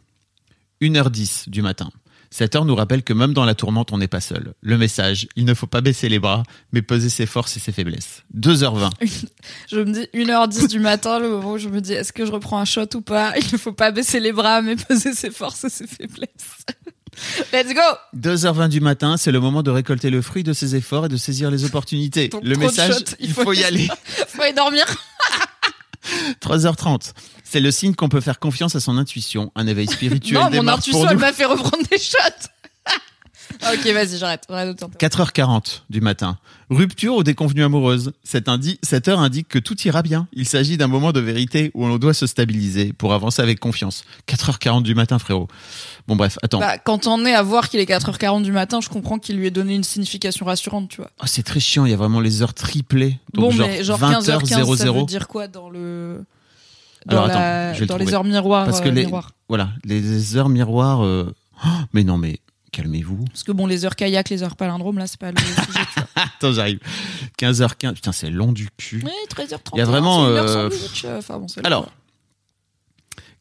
1h10 0.81 1.49
du 1.49 1.61
matin. 1.61 1.89
Cette 2.35 2.55
heure 2.55 2.65
nous 2.65 2.73
rappelle 2.73 3.03
que 3.03 3.13
même 3.13 3.31
dans 3.31 3.45
la 3.45 3.53
tourmente, 3.53 3.91
on 3.91 3.99
n'est 3.99 4.07
pas 4.07 4.19
seul. 4.19 4.55
Le 4.61 4.75
message, 4.75 5.27
il 5.35 5.45
ne 5.45 5.53
faut 5.53 5.67
pas 5.67 5.81
baisser 5.81 6.09
les 6.09 6.17
bras, 6.17 6.41
mais 6.71 6.81
peser 6.81 7.09
ses 7.09 7.27
forces 7.27 7.57
et 7.57 7.59
ses 7.59 7.71
faiblesses. 7.71 8.23
2h20. 8.35 8.89
Je 9.71 9.79
me 9.79 9.93
dis 9.93 10.07
1h10 10.15 10.67
du 10.67 10.79
matin, 10.79 11.19
le 11.19 11.29
moment 11.29 11.51
où 11.51 11.57
je 11.59 11.69
me 11.69 11.79
dis 11.79 11.93
est-ce 11.93 12.11
que 12.11 12.25
je 12.25 12.31
reprends 12.31 12.57
un 12.57 12.65
shot 12.65 12.87
ou 12.95 13.01
pas? 13.01 13.37
Il 13.37 13.53
ne 13.53 13.57
faut 13.59 13.71
pas 13.71 13.91
baisser 13.91 14.19
les 14.19 14.31
bras, 14.31 14.63
mais 14.63 14.75
peser 14.75 15.13
ses 15.13 15.29
forces 15.29 15.65
et 15.65 15.69
ses 15.69 15.85
faiblesses. 15.85 16.65
Let's 17.53 17.73
go 17.73 17.81
2h20 18.17 18.69
du 18.69 18.81
matin, 18.81 19.17
c'est 19.17 19.31
le 19.31 19.39
moment 19.39 19.63
de 19.63 19.71
récolter 19.71 20.09
le 20.09 20.21
fruit 20.21 20.43
de 20.43 20.53
ses 20.53 20.75
efforts 20.75 21.05
et 21.05 21.09
de 21.09 21.17
saisir 21.17 21.51
les 21.51 21.65
opportunités. 21.65 22.29
Le 22.41 22.55
message, 22.55 23.03
il 23.19 23.31
faut 23.31 23.53
y 23.53 23.63
aller. 23.63 23.87
Faut 24.27 24.41
aller 24.41 24.53
dormir 24.53 24.85
3h30. 26.41 27.13
C'est 27.43 27.59
le 27.59 27.71
signe 27.71 27.93
qu'on 27.93 28.09
peut 28.09 28.21
faire 28.21 28.39
confiance 28.39 28.75
à 28.75 28.79
son 28.79 28.97
intuition. 28.97 29.51
Un 29.55 29.67
éveil 29.67 29.87
spirituel 29.87 30.39
Non, 30.39 30.49
mon 30.49 30.67
intuition, 30.67 31.07
elle 31.07 31.17
m'a 31.17 31.33
fait 31.33 31.45
reprendre 31.45 31.83
des 31.89 31.97
shots 31.97 32.17
Ok, 33.71 33.85
vas-y, 33.93 34.17
j'arrête. 34.17 34.43
J'arrête 34.49 34.67
de 34.69 34.73
t'interrompre. 34.73 34.97
4h40 34.97 35.81
du 35.89 36.01
matin. 36.01 36.37
Rupture 36.69 37.15
ou 37.15 37.23
déconvenue 37.23 37.63
amoureuse? 37.63 38.11
Cette, 38.23 38.49
indi- 38.49 38.79
cette 38.83 39.07
heure 39.07 39.19
indique 39.19 39.47
que 39.47 39.59
tout 39.59 39.79
ira 39.87 40.01
bien. 40.01 40.27
Il 40.33 40.47
s'agit 40.47 40.77
d'un 40.77 40.87
moment 40.87 41.11
de 41.11 41.19
vérité 41.19 41.71
où 41.73 41.85
on 41.85 41.97
doit 41.97 42.13
se 42.13 42.25
stabiliser 42.27 42.93
pour 42.93 43.13
avancer 43.13 43.41
avec 43.41 43.59
confiance. 43.59 44.03
4h40 44.27 44.83
du 44.83 44.95
matin, 44.95 45.19
frérot. 45.19 45.47
Bon, 46.07 46.15
bref, 46.15 46.37
attends. 46.43 46.59
Bah, 46.59 46.77
quand 46.77 47.07
on 47.07 47.25
est 47.25 47.33
à 47.33 47.43
voir 47.43 47.69
qu'il 47.69 47.79
est 47.79 47.89
4h40 47.89 48.43
du 48.43 48.51
matin, 48.51 48.79
je 48.81 48.89
comprends 48.89 49.19
qu'il 49.19 49.37
lui 49.37 49.47
ait 49.47 49.51
donné 49.51 49.75
une 49.75 49.83
signification 49.83 50.45
rassurante, 50.45 50.89
tu 50.89 50.97
vois. 50.97 51.11
Oh, 51.21 51.25
c'est 51.27 51.43
très 51.43 51.59
chiant, 51.59 51.85
il 51.85 51.91
y 51.91 51.93
a 51.93 51.97
vraiment 51.97 52.19
les 52.19 52.41
heures 52.41 52.53
triplées. 52.53 53.19
Donc, 53.33 53.45
bon, 53.45 53.51
genre, 53.51 53.67
mais 53.67 53.83
genre 53.83 53.99
20h00. 53.99 54.23
15h15, 54.41 54.75
ça 54.77 54.91
veut 54.91 55.03
dire 55.03 55.27
quoi 55.27 55.47
dans 55.47 55.69
le. 55.69 56.23
Dans, 57.05 57.17
Alors, 57.17 57.25
attends, 57.25 57.39
la- 57.39 57.73
je 57.73 57.79
vais 57.79 57.81
le 57.81 57.87
dans 57.87 57.97
les 57.97 58.05
trouver. 58.05 58.15
heures 58.15 58.23
miroirs. 58.23 58.65
Parce 58.65 58.79
que 58.81 58.87
euh, 58.87 58.91
les- 58.91 59.03
miroirs. 59.05 59.31
Voilà, 59.49 59.69
les 59.83 60.37
heures 60.37 60.47
miroirs. 60.49 61.03
euh, 61.03 61.33
oh, 61.65 61.69
mais 61.93 62.03
non, 62.05 62.17
mais 62.17 62.39
calmez-vous. 62.73 63.23
Parce 63.25 63.43
que 63.43 63.53
bon, 63.53 63.67
les 63.67 63.85
heures 63.85 63.95
kayak, 63.95 64.29
les 64.29 64.43
heures 64.43 64.57
palindrome, 64.57 64.97
là, 64.97 65.07
c'est 65.07 65.19
pas 65.19 65.31
le 65.31 65.37
sujet. 65.39 65.79
Attends, 66.15 66.51
j'arrive. 66.51 66.79
15h15. 67.39 67.93
Putain, 67.93 68.11
c'est 68.11 68.29
long 68.29 68.51
du 68.51 68.67
cul. 68.75 69.01
Oui, 69.05 69.11
13h30. 69.29 69.59
Il 69.73 69.77
y 69.77 69.81
a 69.81 69.85
vraiment, 69.85 70.25
euh, 70.25 70.69
euh, 70.69 71.17
Enfin, 71.17 71.39
bon, 71.39 71.47
Alors, 71.63 71.85
coup. 71.85 71.91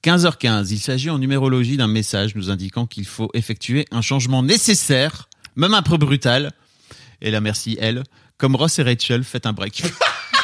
15h15, 0.04 0.68
il 0.70 0.78
s'agit 0.78 1.10
en 1.10 1.18
numérologie 1.18 1.76
d'un 1.76 1.88
message 1.88 2.34
nous 2.34 2.50
indiquant 2.50 2.86
qu'il 2.86 3.06
faut 3.06 3.30
effectuer 3.34 3.86
un 3.90 4.02
changement 4.02 4.42
nécessaire, 4.42 5.28
même 5.56 5.74
un 5.74 5.82
peu 5.82 5.96
brutal. 5.96 6.52
Et 7.20 7.30
là, 7.30 7.40
merci, 7.40 7.76
elle. 7.80 8.04
Comme 8.36 8.56
Ross 8.56 8.78
et 8.78 8.82
Rachel, 8.82 9.24
faites 9.24 9.46
un 9.46 9.52
break. 9.52 9.84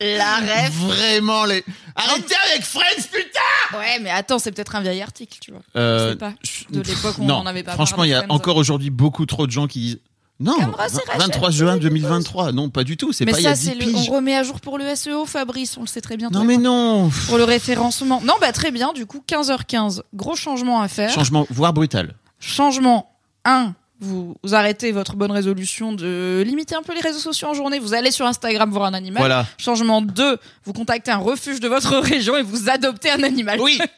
La 0.00 0.36
rêve. 0.36 0.72
Vraiment, 0.72 1.44
les. 1.44 1.64
Arrêtez 1.96 2.34
avec 2.52 2.64
Friends, 2.64 3.02
putain 3.12 3.78
Ouais, 3.78 3.98
mais 4.00 4.10
attends, 4.10 4.38
c'est 4.38 4.52
peut-être 4.52 4.76
un 4.76 4.80
vieil 4.80 5.02
article, 5.02 5.38
tu 5.40 5.50
vois. 5.50 5.60
Euh, 5.76 6.12
sais 6.12 6.16
pas. 6.18 6.32
je- 6.44 6.64
De 6.72 6.80
l'époque 6.82 7.18
où 7.18 7.22
on 7.22 7.26
non, 7.26 7.34
en 7.36 7.46
avait 7.46 7.62
pas 7.64 7.72
Franchement, 7.72 8.04
il 8.04 8.10
y 8.10 8.14
a 8.14 8.24
encore 8.28 8.56
aujourd'hui 8.56 8.90
beaucoup 8.90 9.26
trop 9.26 9.46
de 9.46 9.52
gens 9.52 9.66
qui 9.66 9.80
disent. 9.80 9.98
Non, 10.40 10.54
Comme 10.54 10.70
Ross 10.76 10.92
et 10.94 11.10
Rachel, 11.10 11.20
23 11.32 11.50
c'est 11.50 11.56
juin 11.56 11.74
des 11.74 11.80
2023. 11.80 12.52
Non, 12.52 12.70
pas 12.70 12.84
du 12.84 12.96
tout. 12.96 13.12
C'est 13.12 13.26
pas 13.26 13.40
il 13.40 13.42
y 13.42 13.46
a 13.48 13.56
ça, 13.56 13.60
10 13.60 13.66
c'est 13.66 13.74
le. 13.74 13.92
On 13.96 14.04
remet 14.14 14.36
à 14.36 14.44
jour 14.44 14.60
pour 14.60 14.78
le 14.78 14.94
SEO, 14.94 15.26
Fabrice, 15.26 15.76
on 15.76 15.80
le 15.80 15.88
sait 15.88 16.00
très 16.00 16.16
bien. 16.16 16.28
Non, 16.30 16.44
mais 16.44 16.58
non. 16.58 17.10
Pour 17.26 17.38
le 17.38 17.44
référencement. 17.44 18.20
Non, 18.24 18.34
bah 18.40 18.52
très 18.52 18.70
bien, 18.70 18.92
du 18.92 19.04
coup, 19.04 19.20
15h15, 19.26 20.02
gros 20.14 20.36
changement 20.36 20.80
à 20.80 20.86
faire. 20.86 21.10
Changement, 21.10 21.44
voire 21.50 21.72
brutal. 21.72 22.14
Changement 22.38 23.10
1. 23.44 23.74
Vous, 24.00 24.36
vous 24.42 24.54
arrêtez 24.54 24.92
votre 24.92 25.16
bonne 25.16 25.32
résolution 25.32 25.92
de 25.92 26.44
limiter 26.46 26.76
un 26.76 26.82
peu 26.82 26.94
les 26.94 27.00
réseaux 27.00 27.18
sociaux 27.18 27.48
en 27.48 27.54
journée. 27.54 27.78
Vous 27.78 27.94
allez 27.94 28.10
sur 28.10 28.26
Instagram 28.26 28.70
voir 28.70 28.84
un 28.84 28.94
animal. 28.94 29.20
Voilà. 29.20 29.46
Changement 29.58 30.02
2. 30.02 30.38
Vous 30.64 30.72
contactez 30.72 31.10
un 31.10 31.18
refuge 31.18 31.60
de 31.60 31.68
votre 31.68 31.96
région 31.98 32.36
et 32.36 32.42
vous 32.42 32.68
adoptez 32.68 33.10
un 33.10 33.22
animal. 33.22 33.60
Oui. 33.60 33.78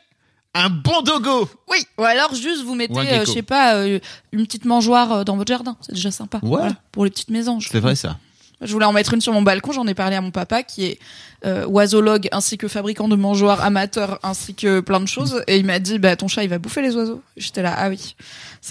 Un 0.52 0.68
bon 0.68 1.02
dogo. 1.02 1.48
Oui. 1.68 1.78
Ou 1.96 2.02
alors 2.02 2.34
juste 2.34 2.64
vous 2.64 2.74
mettez, 2.74 2.98
euh, 2.98 3.24
je 3.24 3.30
sais 3.30 3.42
pas, 3.42 3.76
euh, 3.76 4.00
une 4.32 4.46
petite 4.46 4.64
mangeoire 4.64 5.12
euh, 5.12 5.24
dans 5.24 5.36
votre 5.36 5.52
jardin. 5.52 5.76
C'est 5.80 5.94
déjà 5.94 6.10
sympa. 6.10 6.40
Ouais. 6.42 6.70
pour 6.90 7.04
les 7.04 7.10
petites 7.10 7.30
mésanges. 7.30 7.68
C'est 7.70 7.78
vrai, 7.78 7.94
ça. 7.94 8.18
Je 8.62 8.72
voulais 8.72 8.84
en 8.84 8.92
mettre 8.92 9.14
une 9.14 9.20
sur 9.20 9.32
mon 9.32 9.42
balcon. 9.42 9.72
J'en 9.72 9.86
ai 9.86 9.94
parlé 9.94 10.16
à 10.16 10.20
mon 10.20 10.30
papa 10.30 10.62
qui 10.62 10.84
est 10.84 10.98
euh, 11.46 11.66
oisologue 11.66 12.28
ainsi 12.32 12.58
que 12.58 12.68
fabricant 12.68 13.08
de 13.08 13.16
mangeoires 13.16 13.62
amateur 13.62 14.18
ainsi 14.22 14.54
que 14.54 14.80
plein 14.80 15.00
de 15.00 15.06
choses. 15.08 15.42
Et 15.46 15.56
il 15.56 15.64
m'a 15.64 15.78
dit, 15.78 15.98
bah 15.98 16.14
ton 16.16 16.28
chat 16.28 16.44
il 16.44 16.50
va 16.50 16.58
bouffer 16.58 16.82
les 16.82 16.94
oiseaux. 16.96 17.22
J'étais 17.36 17.62
là, 17.62 17.74
ah 17.76 17.88
oui. 17.88 18.14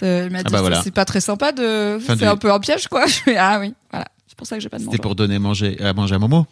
Il 0.02 0.30
m'a 0.32 0.44
dit, 0.44 0.52
bah 0.52 0.62
voilà. 0.62 0.82
c'est 0.84 0.92
pas 0.92 1.06
très 1.06 1.22
sympa 1.22 1.52
de. 1.52 2.00
C'est 2.06 2.18
du- 2.18 2.26
un 2.26 2.38
peu 2.38 2.52
un 2.52 2.60
piège 2.60 2.88
quoi. 2.88 3.06
Je 3.08 3.14
fais, 3.14 3.38
ah 3.38 3.60
oui, 3.60 3.74
voilà. 3.92 4.06
C'est 4.28 4.38
pour 4.38 4.46
ça 4.48 4.56
que 4.58 4.62
j'ai 4.62 4.70
pas 4.70 4.78
de 4.78 4.84
C'était 4.84 5.00
pour 5.00 5.16
donner 5.16 5.40
manger, 5.40 5.82
à 5.82 5.92
manger 5.94 6.16
à 6.16 6.20
Momo. 6.20 6.46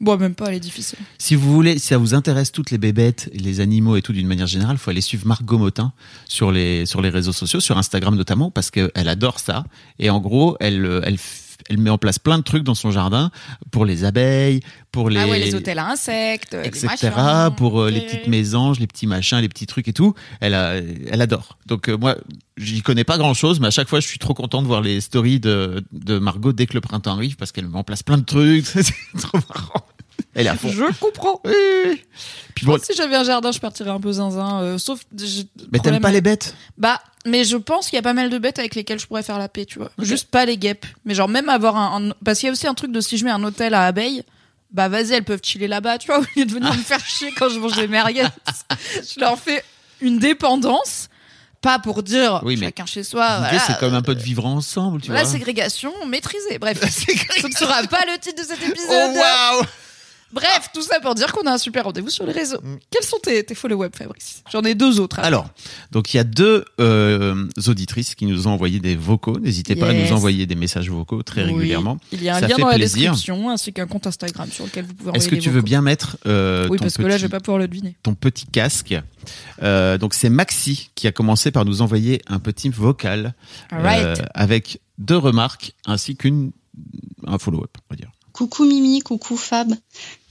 Bon, 0.00 0.16
même 0.16 0.34
pas, 0.34 0.46
elle 0.46 0.54
est 0.54 0.60
difficile. 0.60 0.98
Si 1.18 1.34
vous 1.34 1.52
voulez, 1.52 1.78
si 1.78 1.88
ça 1.88 1.98
vous 1.98 2.14
intéresse 2.14 2.52
toutes 2.52 2.70
les 2.70 2.78
bébêtes, 2.78 3.30
les 3.34 3.58
animaux 3.60 3.96
et 3.96 4.02
tout 4.02 4.12
d'une 4.12 4.28
manière 4.28 4.46
générale, 4.46 4.76
il 4.76 4.78
faut 4.78 4.90
aller 4.90 5.00
suivre 5.00 5.26
Margot 5.26 5.58
Motin 5.58 5.92
sur 6.24 6.52
les 6.52 6.86
sur 6.86 7.02
les 7.02 7.10
réseaux 7.10 7.32
sociaux, 7.32 7.58
sur 7.60 7.76
Instagram 7.78 8.14
notamment, 8.14 8.50
parce 8.50 8.70
qu'elle 8.70 8.90
adore 9.08 9.40
ça. 9.40 9.64
Et 9.98 10.08
en 10.08 10.20
gros, 10.20 10.56
elle 10.60 10.84
euh, 10.86 11.00
elle 11.04 11.18
elle 11.68 11.78
met 11.78 11.90
en 11.90 11.98
place 11.98 12.18
plein 12.18 12.38
de 12.38 12.42
trucs 12.42 12.62
dans 12.64 12.74
son 12.74 12.90
jardin 12.90 13.30
pour 13.70 13.84
les 13.84 14.04
abeilles, 14.04 14.60
pour 14.92 15.10
les, 15.10 15.18
Ah 15.20 15.26
ouais, 15.28 15.38
les 15.38 15.54
hôtels 15.54 15.78
à 15.78 15.88
insectes, 15.90 16.54
les 16.54 16.66
etc. 16.68 16.86
machins. 16.86 17.54
pour 17.56 17.80
euh, 17.82 17.90
les 17.90 18.00
petites 18.00 18.26
mésanges, 18.26 18.80
les 18.80 18.86
petits 18.86 19.06
machins, 19.06 19.38
les 19.38 19.48
petits 19.48 19.66
trucs 19.66 19.86
et 19.88 19.92
tout. 19.92 20.14
Elle, 20.40 20.54
a, 20.54 20.76
elle 20.76 21.20
adore. 21.22 21.58
Donc 21.66 21.88
euh, 21.88 21.96
moi, 21.96 22.16
j'y 22.56 22.82
connais 22.82 23.04
pas 23.04 23.18
grand 23.18 23.34
chose, 23.34 23.60
mais 23.60 23.66
à 23.66 23.70
chaque 23.70 23.88
fois, 23.88 24.00
je 24.00 24.06
suis 24.06 24.18
trop 24.18 24.34
content 24.34 24.62
de 24.62 24.66
voir 24.66 24.80
les 24.80 25.00
stories 25.00 25.40
de, 25.40 25.84
de 25.92 26.18
Margot 26.18 26.52
dès 26.52 26.66
que 26.66 26.74
le 26.74 26.80
printemps 26.80 27.12
arrive 27.12 27.36
parce 27.36 27.52
qu'elle 27.52 27.68
met 27.68 27.76
en 27.78 27.84
place 27.84 28.02
plein 28.02 28.18
de 28.18 28.24
trucs. 28.24 28.66
C'est 28.66 28.84
trop 29.20 29.38
marrant. 29.48 29.84
Elle 30.34 30.46
est 30.46 30.50
à 30.50 30.56
fond. 30.56 30.68
Je 30.68 30.98
comprends. 30.98 31.40
Oui. 31.44 32.02
Puis 32.54 32.66
bon, 32.66 32.76
Si 32.82 32.92
j'avais 32.96 33.16
un 33.16 33.24
jardin, 33.24 33.52
je 33.52 33.58
partirais 33.60 33.90
un 33.90 34.00
peu 34.00 34.12
zinzin. 34.12 34.60
euh, 34.62 34.78
sauf. 34.78 35.00
mais 35.72 35.78
t'aimes 35.78 36.00
pas 36.00 36.10
les 36.10 36.20
bêtes? 36.20 36.56
Bah, 36.76 37.00
mais 37.28 37.44
je 37.44 37.56
pense 37.56 37.86
qu'il 37.88 37.96
y 37.96 37.98
a 37.98 38.02
pas 38.02 38.14
mal 38.14 38.30
de 38.30 38.38
bêtes 38.38 38.58
avec 38.58 38.74
lesquelles 38.74 38.98
je 38.98 39.06
pourrais 39.06 39.22
faire 39.22 39.38
la 39.38 39.48
paix, 39.48 39.64
tu 39.64 39.78
vois. 39.78 39.90
Juste 39.98 40.28
pas 40.30 40.44
les 40.44 40.56
guêpes. 40.58 40.86
Mais 41.04 41.14
genre, 41.14 41.28
même 41.28 41.48
avoir 41.48 41.76
un. 41.76 42.08
un- 42.10 42.14
Parce 42.24 42.38
qu'il 42.40 42.46
y 42.46 42.50
a 42.50 42.52
aussi 42.52 42.66
un 42.66 42.74
truc 42.74 42.90
de 42.92 43.00
si 43.00 43.16
je 43.18 43.24
mets 43.24 43.30
un 43.30 43.42
hôtel 43.44 43.74
à 43.74 43.84
abeilles, 43.84 44.22
bah 44.72 44.88
vas-y, 44.88 45.12
elles 45.12 45.24
peuvent 45.24 45.40
chiller 45.42 45.68
là-bas, 45.68 45.98
tu 45.98 46.08
vois, 46.08 46.18
au 46.20 46.24
lieu 46.36 46.44
de 46.44 46.52
venir 46.52 46.72
me 46.74 46.78
faire 46.82 47.04
chier 47.04 47.32
quand 47.36 47.48
je 47.48 47.58
mange 47.58 47.76
des 47.76 47.88
merguez. 47.88 48.26
je 49.14 49.20
leur 49.20 49.38
fais 49.38 49.62
une 50.00 50.18
dépendance. 50.18 51.08
Pas 51.60 51.80
pour 51.80 52.04
dire 52.04 52.40
Oui, 52.44 52.56
mais 52.56 52.66
chacun 52.66 52.86
chez 52.86 53.02
soi. 53.02 53.38
Voilà, 53.38 53.58
c'est 53.58 53.76
comme 53.80 53.92
un 53.94 54.02
peu 54.02 54.14
de 54.14 54.22
vivre 54.22 54.46
ensemble, 54.46 55.00
tu 55.00 55.10
La 55.10 55.22
vois. 55.24 55.32
ségrégation 55.32 55.92
maîtrisée. 56.06 56.58
Bref, 56.60 56.78
ce 56.88 57.46
ne 57.46 57.52
sera 57.52 57.82
pas 57.88 58.02
le 58.06 58.16
titre 58.20 58.40
de 58.40 58.46
cet 58.48 58.62
épisode. 58.62 58.88
Oh, 59.14 59.18
waouh 59.18 59.64
Bref, 60.32 60.68
tout 60.74 60.82
ça 60.82 61.00
pour 61.00 61.14
dire 61.14 61.32
qu'on 61.32 61.46
a 61.46 61.52
un 61.52 61.58
super 61.58 61.84
rendez-vous 61.84 62.10
sur 62.10 62.26
les 62.26 62.32
réseaux. 62.32 62.58
Quels 62.90 63.02
sont 63.02 63.16
tes, 63.22 63.42
tes 63.44 63.54
follow-up, 63.54 63.96
Fabrice? 63.96 64.42
J'en 64.52 64.62
ai 64.62 64.74
deux 64.74 65.00
autres. 65.00 65.18
Alors, 65.20 65.48
donc 65.90 66.12
il 66.12 66.18
y 66.18 66.20
a 66.20 66.24
deux 66.24 66.66
euh, 66.80 67.46
auditrices 67.66 68.14
qui 68.14 68.26
nous 68.26 68.46
ont 68.46 68.50
envoyé 68.50 68.78
des 68.78 68.94
vocaux. 68.94 69.38
N'hésitez 69.38 69.74
pas 69.74 69.88
à 69.88 69.92
nous 69.94 70.12
envoyer 70.12 70.44
des 70.46 70.54
messages 70.54 70.90
vocaux 70.90 71.22
très 71.22 71.44
Oui. 71.44 71.52
régulièrement. 71.54 71.98
Il 72.12 72.22
y 72.22 72.28
a 72.28 72.36
un 72.36 72.40
Ça 72.40 72.48
lien 72.48 72.56
dans 72.58 72.68
la 72.68 72.76
description 72.78 73.48
ainsi 73.48 73.72
qu'un 73.72 73.86
compte 73.86 74.06
Instagram 74.06 74.50
sur 74.50 74.66
lequel 74.66 74.84
vous 74.84 74.94
pouvez 74.94 75.08
envoyer 75.10 75.18
Est-ce 75.22 75.28
que 75.30 75.34
des 75.36 75.40
tu 75.40 75.50
veux 75.50 75.62
bien 75.62 75.80
mettre 75.80 76.18
euh, 76.26 76.68
Oui, 76.68 76.76
ton, 76.78 76.84
parce 76.84 76.96
que 76.98 77.02
là, 77.02 77.08
petit, 77.14 77.18
je 77.18 77.26
vais 77.26 77.30
pas 77.30 77.40
pouvoir 77.40 77.58
le 77.58 77.68
deviner. 77.68 77.96
ton 78.02 78.14
petit 78.14 78.46
casque 78.46 78.94
Euh, 79.62 79.98
Donc 79.98 80.14
c'est 80.14 80.28
Maxi 80.30 80.90
qui 80.94 81.06
a 81.06 81.12
commencé 81.12 81.50
par 81.50 81.64
nous 81.64 81.80
envoyer 81.82 82.20
un 82.26 82.38
petit 82.38 82.68
vocal 82.68 83.34
euh, 83.72 84.14
avec 84.34 84.80
deux 84.98 85.16
remarques 85.16 85.72
ainsi 85.86 86.16
qu'une 86.16 86.52
un 87.26 87.38
follow-up, 87.38 87.70
on 87.90 87.94
va 87.94 87.96
dire. 87.96 88.10
Coucou 88.32 88.64
Mimi, 88.64 89.00
coucou 89.00 89.36
Fab. 89.36 89.72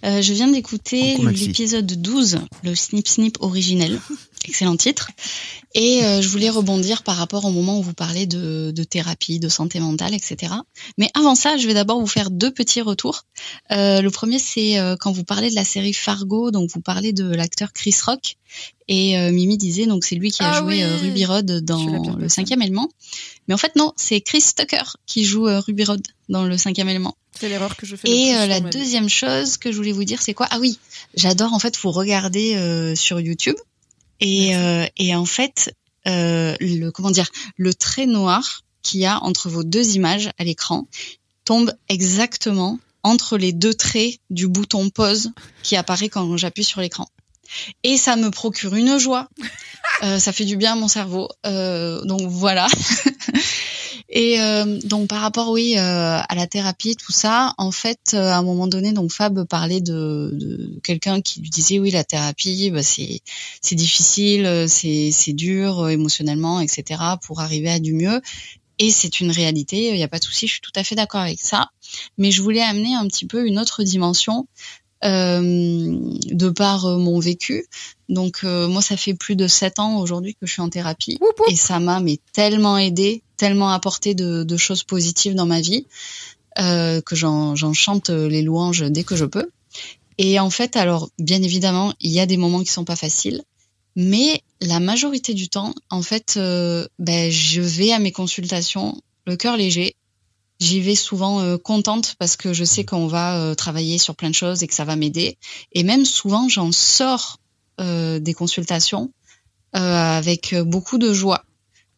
Euh, 0.05 0.21
je 0.21 0.31
viens 0.33 0.47
d'écouter 0.47 1.15
l'épisode 1.47 1.85
12, 1.87 2.39
le 2.63 2.75
Snip 2.75 3.07
Snip 3.07 3.37
originel. 3.41 3.99
Excellent 4.47 4.77
titre. 4.77 5.09
Et 5.73 6.03
euh, 6.03 6.21
je 6.21 6.29
voulais 6.29 6.49
rebondir 6.49 7.03
par 7.03 7.15
rapport 7.17 7.43
au 7.45 7.51
moment 7.51 7.79
où 7.79 7.83
vous 7.83 7.93
parlez 7.93 8.25
de, 8.27 8.71
de 8.71 8.83
thérapie, 8.83 9.39
de 9.39 9.49
santé 9.49 9.79
mentale, 9.79 10.13
etc. 10.13 10.53
Mais 10.97 11.09
avant 11.15 11.35
ça, 11.35 11.57
je 11.57 11.67
vais 11.67 11.73
d'abord 11.73 11.99
vous 11.99 12.07
faire 12.07 12.29
deux 12.29 12.51
petits 12.51 12.81
retours. 12.81 13.23
Euh, 13.71 14.01
le 14.01 14.09
premier, 14.11 14.39
c'est 14.39 14.79
euh, 14.79 14.95
quand 14.97 15.11
vous 15.11 15.23
parlez 15.23 15.49
de 15.49 15.55
la 15.55 15.65
série 15.65 15.93
Fargo, 15.93 16.51
donc 16.51 16.69
vous 16.73 16.81
parlez 16.81 17.11
de 17.11 17.25
l'acteur 17.27 17.73
Chris 17.73 17.95
Rock. 18.05 18.35
Et 18.87 19.17
euh, 19.17 19.31
Mimi 19.31 19.57
disait, 19.57 19.85
donc 19.87 20.05
c'est 20.05 20.15
lui 20.15 20.31
qui 20.31 20.43
a 20.43 20.51
Ah 20.53 20.59
joué 20.61 20.75
oui. 20.77 20.83
euh, 20.83 20.95
Ruby 21.01 21.25
Rod 21.25 21.59
dans 21.65 22.15
le 22.15 22.29
cinquième 22.29 22.61
élément. 22.61 22.87
Mais 23.47 23.53
en 23.53 23.57
fait, 23.57 23.75
non, 23.75 23.91
c'est 23.97 24.21
Chris 24.21 24.43
Tucker 24.55 24.83
qui 25.05 25.25
joue 25.25 25.47
euh, 25.47 25.59
Ruby 25.59 25.83
Rod 25.83 26.01
dans 26.29 26.43
le 26.45 26.57
cinquième 26.57 26.87
élément. 26.87 27.17
C'est 27.39 27.49
l'erreur 27.49 27.75
que 27.75 27.85
je 27.85 27.95
fais. 27.95 28.09
Et 28.09 28.35
euh, 28.35 28.47
la 28.47 28.59
deuxième 28.59 29.09
chose 29.09 29.57
que 29.57 29.71
je 29.71 29.77
voulais 29.77 29.91
vous 29.91 30.03
dire, 30.03 30.21
c'est 30.21 30.33
quoi? 30.33 30.47
Ah 30.49 30.59
oui, 30.59 30.79
j'adore 31.15 31.53
en 31.53 31.59
fait 31.59 31.77
vous 31.77 31.91
regarder 31.91 32.55
euh, 32.55 32.95
sur 32.95 33.19
YouTube. 33.19 33.55
Et, 34.19 34.55
euh, 34.55 34.85
et 34.97 35.15
en 35.15 35.25
fait, 35.25 35.73
euh, 36.07 36.55
le 36.59 36.89
comment 36.89 37.11
dire, 37.11 37.29
le 37.55 37.73
trait 37.73 38.05
noir 38.05 38.63
qu'il 38.81 39.01
y 39.01 39.05
a 39.05 39.21
entre 39.23 39.49
vos 39.49 39.63
deux 39.63 39.95
images 39.95 40.31
à 40.37 40.43
l'écran 40.43 40.87
tombe 41.45 41.73
exactement 41.89 42.79
entre 43.03 43.37
les 43.37 43.53
deux 43.53 43.73
traits 43.73 44.15
du 44.29 44.47
bouton 44.47 44.89
pause 44.89 45.31
qui 45.63 45.75
apparaît 45.75 46.09
quand 46.09 46.37
j'appuie 46.37 46.63
sur 46.63 46.81
l'écran. 46.81 47.07
Et 47.83 47.97
ça 47.97 48.15
me 48.15 48.31
procure 48.31 48.75
une 48.75 48.97
joie. 48.97 49.29
Euh, 50.03 50.19
ça 50.19 50.31
fait 50.31 50.45
du 50.45 50.57
bien 50.57 50.73
à 50.73 50.75
mon 50.75 50.87
cerveau. 50.87 51.27
Euh, 51.47 52.03
donc 52.03 52.21
voilà. 52.21 52.67
Et 54.09 54.39
euh, 54.39 54.79
donc 54.85 55.09
par 55.09 55.19
rapport 55.19 55.49
oui 55.49 55.73
euh, 55.77 55.81
à 55.81 56.35
la 56.35 56.47
thérapie 56.47 56.95
tout 56.95 57.11
ça, 57.11 57.53
en 57.57 57.71
fait 57.71 58.11
euh, 58.13 58.31
à 58.31 58.37
un 58.37 58.43
moment 58.43 58.67
donné 58.67 58.93
donc 58.93 59.11
Fab 59.11 59.43
parlait 59.43 59.81
de, 59.81 60.31
de 60.33 60.79
quelqu'un 60.81 61.21
qui 61.21 61.41
lui 61.41 61.49
disait 61.49 61.77
oui 61.77 61.91
la 61.91 62.05
thérapie 62.05 62.71
bah, 62.71 62.83
c'est 62.83 63.19
c'est 63.61 63.75
difficile, 63.75 64.45
euh, 64.45 64.65
c'est 64.67 65.09
c'est 65.11 65.33
dur 65.33 65.81
euh, 65.81 65.89
émotionnellement 65.89 66.61
etc 66.61 67.01
pour 67.21 67.41
arriver 67.41 67.69
à 67.69 67.79
du 67.79 67.93
mieux 67.93 68.21
et 68.79 68.91
c'est 68.91 69.19
une 69.19 69.31
réalité, 69.31 69.89
il 69.89 69.95
n'y 69.95 70.03
a 70.03 70.07
pas 70.07 70.19
de 70.19 70.23
souci, 70.23 70.45
je 70.47 70.53
suis 70.53 70.61
tout 70.61 70.71
à 70.75 70.83
fait 70.83 70.93
d'accord 70.93 71.21
avec 71.21 71.41
ça. 71.41 71.71
Mais 72.17 72.29
je 72.29 72.43
voulais 72.43 72.61
amener 72.61 72.93
un 72.93 73.07
petit 73.07 73.25
peu 73.25 73.47
une 73.47 73.57
autre 73.57 73.83
dimension 73.83 74.47
de 75.03 76.49
par 76.49 76.85
euh, 76.85 76.97
mon 76.97 77.19
vécu. 77.19 77.65
Donc 78.09 78.41
euh, 78.43 78.67
moi 78.67 78.81
ça 78.81 78.97
fait 78.97 79.13
plus 79.13 79.35
de 79.35 79.47
sept 79.47 79.79
ans 79.79 79.99
aujourd'hui 79.99 80.33
que 80.35 80.45
je 80.45 80.53
suis 80.53 80.61
en 80.61 80.69
thérapie 80.69 81.19
et 81.49 81.55
ça 81.55 81.79
m'a 81.79 81.99
mais 81.99 82.19
tellement 82.33 82.77
aidé, 82.77 83.21
tellement 83.37 83.69
apporté 83.69 84.15
de, 84.15 84.43
de 84.43 84.57
choses 84.57 84.83
positives 84.83 85.35
dans 85.35 85.45
ma 85.45 85.61
vie 85.61 85.85
euh, 86.59 87.01
que 87.01 87.15
j'en 87.15 87.55
j'en 87.55 87.73
chante 87.73 88.09
les 88.09 88.41
louanges 88.41 88.83
dès 88.89 89.03
que 89.03 89.15
je 89.15 89.25
peux. 89.25 89.49
Et 90.17 90.39
en 90.39 90.49
fait, 90.49 90.75
alors 90.75 91.09
bien 91.19 91.43
évidemment, 91.43 91.93
il 91.99 92.11
y 92.11 92.19
a 92.19 92.25
des 92.25 92.37
moments 92.37 92.63
qui 92.63 92.71
sont 92.71 92.85
pas 92.85 92.95
faciles, 92.95 93.43
mais 93.97 94.43
la 94.61 94.79
majorité 94.79 95.33
du 95.33 95.49
temps, 95.49 95.73
en 95.89 96.03
fait, 96.03 96.35
euh, 96.37 96.87
ben, 96.99 97.31
je 97.31 97.61
vais 97.61 97.91
à 97.91 97.99
mes 97.99 98.11
consultations 98.11 99.01
le 99.25 99.35
cœur 99.35 99.57
léger. 99.57 99.95
J'y 100.59 100.81
vais 100.81 100.95
souvent 100.95 101.39
euh, 101.41 101.57
contente 101.57 102.15
parce 102.17 102.35
que 102.35 102.53
je 102.53 102.63
sais 102.63 102.83
qu'on 102.83 103.07
va 103.07 103.37
euh, 103.37 103.55
travailler 103.55 103.97
sur 103.97 104.15
plein 104.15 104.29
de 104.29 104.35
choses 104.35 104.63
et 104.63 104.67
que 104.67 104.73
ça 104.73 104.85
va 104.85 104.95
m'aider. 104.95 105.37
Et 105.73 105.83
même 105.83 106.05
souvent, 106.05 106.49
j'en 106.49 106.71
sors 106.71 107.37
euh, 107.79 108.19
des 108.19 108.33
consultations 108.33 109.11
euh, 109.75 110.17
avec 110.17 110.55
beaucoup 110.55 110.97
de 110.97 111.13
joie 111.13 111.43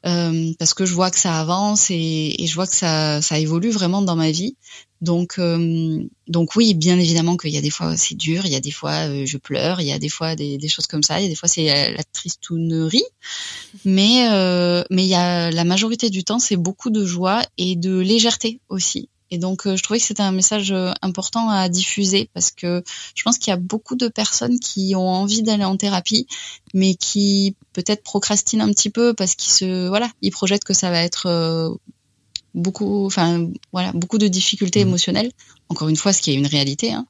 euh, 0.05 0.53
parce 0.57 0.73
que 0.73 0.85
je 0.85 0.93
vois 0.93 1.11
que 1.11 1.19
ça 1.19 1.39
avance 1.39 1.91
et, 1.91 2.35
et 2.41 2.47
je 2.47 2.55
vois 2.55 2.67
que 2.67 2.75
ça, 2.75 3.21
ça 3.21 3.37
évolue 3.37 3.69
vraiment 3.69 4.01
dans 4.01 4.15
ma 4.15 4.31
vie. 4.31 4.55
Donc, 5.01 5.39
euh, 5.39 6.03
donc 6.27 6.55
oui, 6.55 6.73
bien 6.73 6.99
évidemment 6.99 7.37
qu'il 7.37 7.51
y 7.51 7.57
a 7.57 7.61
des 7.61 7.69
fois 7.69 7.95
c'est 7.95 8.15
dur, 8.15 8.45
il 8.45 8.51
y 8.51 8.55
a 8.55 8.59
des 8.59 8.71
fois 8.71 9.07
euh, 9.07 9.25
je 9.25 9.37
pleure, 9.37 9.79
il 9.79 9.87
y 9.87 9.93
a 9.93 9.99
des 9.99 10.09
fois 10.09 10.35
des, 10.35 10.57
des 10.57 10.67
choses 10.67 10.87
comme 10.87 11.03
ça, 11.03 11.19
il 11.19 11.23
y 11.23 11.25
a 11.25 11.29
des 11.29 11.35
fois 11.35 11.47
c'est 11.47 11.93
la 11.93 12.03
tristounerie, 12.03 13.05
mais 13.85 14.27
euh, 14.29 14.83
mais 14.89 15.03
il 15.05 15.09
y 15.09 15.15
a 15.15 15.51
la 15.51 15.63
majorité 15.63 16.09
du 16.09 16.25
temps 16.25 16.39
c'est 16.39 16.57
beaucoup 16.57 16.89
de 16.89 17.05
joie 17.05 17.41
et 17.57 17.77
de 17.77 17.97
légèreté 17.97 18.59
aussi. 18.67 19.07
Et 19.31 19.37
donc 19.37 19.67
euh, 19.67 19.75
je 19.75 19.83
trouvais 19.83 19.99
que 19.99 20.05
c'était 20.05 20.23
un 20.23 20.31
message 20.31 20.71
euh, 20.71 20.91
important 21.01 21.49
à 21.49 21.69
diffuser 21.69 22.29
parce 22.33 22.51
que 22.51 22.83
je 23.15 23.23
pense 23.23 23.37
qu'il 23.37 23.51
y 23.51 23.53
a 23.53 23.57
beaucoup 23.57 23.95
de 23.95 24.07
personnes 24.07 24.59
qui 24.59 24.95
ont 24.95 25.07
envie 25.07 25.43
d'aller 25.43 25.65
en 25.65 25.77
thérapie, 25.77 26.25
mais 26.73 26.95
qui 26.95 27.55
peut-être 27.73 28.03
procrastinent 28.03 28.61
un 28.67 28.71
petit 28.73 28.89
peu 28.89 29.13
parce 29.13 29.35
qu'ils 29.35 29.53
se 29.53 29.87
voilà, 29.87 30.09
ils 30.21 30.31
projettent 30.31 30.63
que 30.63 30.73
ça 30.73 30.89
va 30.89 31.01
être 31.03 31.27
euh, 31.27 31.69
beaucoup, 32.55 33.05
enfin 33.05 33.47
voilà, 33.71 33.91
beaucoup 33.93 34.17
de 34.17 34.27
difficultés 34.27 34.81
Mhm. 34.81 34.87
émotionnelles. 34.89 35.31
Encore 35.69 35.87
une 35.89 35.95
fois, 35.97 36.13
ce 36.13 36.21
qui 36.21 36.31
est 36.31 36.35
une 36.35 36.47
réalité, 36.47 36.91
hein. 36.93 37.05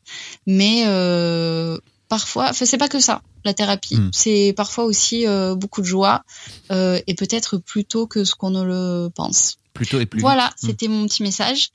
mais 0.45 0.83
euh, 0.87 1.77
parfois, 2.09 2.49
enfin 2.49 2.65
c'est 2.65 2.77
pas 2.77 2.89
que 2.89 2.99
ça. 2.99 3.21
La 3.45 3.53
thérapie, 3.53 3.95
Mhm. 3.95 4.09
c'est 4.13 4.53
parfois 4.57 4.83
aussi 4.83 5.25
euh, 5.25 5.55
beaucoup 5.55 5.79
de 5.79 5.85
joie 5.85 6.23
euh, 6.71 6.99
et 7.07 7.13
peut-être 7.15 7.57
plus 7.57 7.85
tôt 7.85 8.05
que 8.05 8.25
ce 8.25 8.35
qu'on 8.35 8.49
ne 8.49 8.63
le 8.63 9.09
pense. 9.15 9.55
Plutôt 9.73 10.01
et 10.01 10.05
plus 10.05 10.19
Voilà, 10.19 10.47
vite. 10.47 10.63
Mm. 10.63 10.67
c'était 10.67 10.87
mon 10.89 11.05
petit 11.05 11.23
message. 11.23 11.69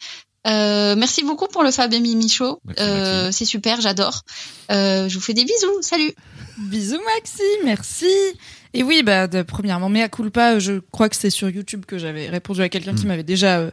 Euh, 0.47 0.95
merci 0.97 1.23
beaucoup 1.25 1.47
pour 1.47 1.63
le 1.63 1.71
Fab 1.71 1.93
et 1.93 2.01
Mimi 2.01 2.29
Show. 2.29 2.61
Euh, 2.79 3.31
c'est 3.33 3.45
super, 3.45 3.81
j'adore. 3.81 4.23
Euh, 4.71 5.09
je 5.09 5.15
vous 5.15 5.21
fais 5.21 5.35
des 5.35 5.45
bisous. 5.45 5.81
Salut. 5.83 6.13
Bisous 6.59 7.01
Maxi, 7.17 7.43
merci. 7.65 8.07
Et 8.75 8.83
oui, 8.83 9.03
bah 9.03 9.27
de, 9.29 9.43
premièrement, 9.43 9.89
mea 9.89 10.09
culpa, 10.09 10.59
je 10.59 10.81
crois 10.91 11.09
que 11.09 11.17
c'est 11.17 11.31
sur 11.31 11.49
YouTube 11.49 11.85
que 11.87 11.97
j'avais 11.97 12.29
répondu 12.29 12.61
à 12.61 12.69
quelqu'un 12.69 12.95
qui 12.95 13.05
Mm. 13.05 13.09
m'avait 13.09 13.23
déjà 13.23 13.71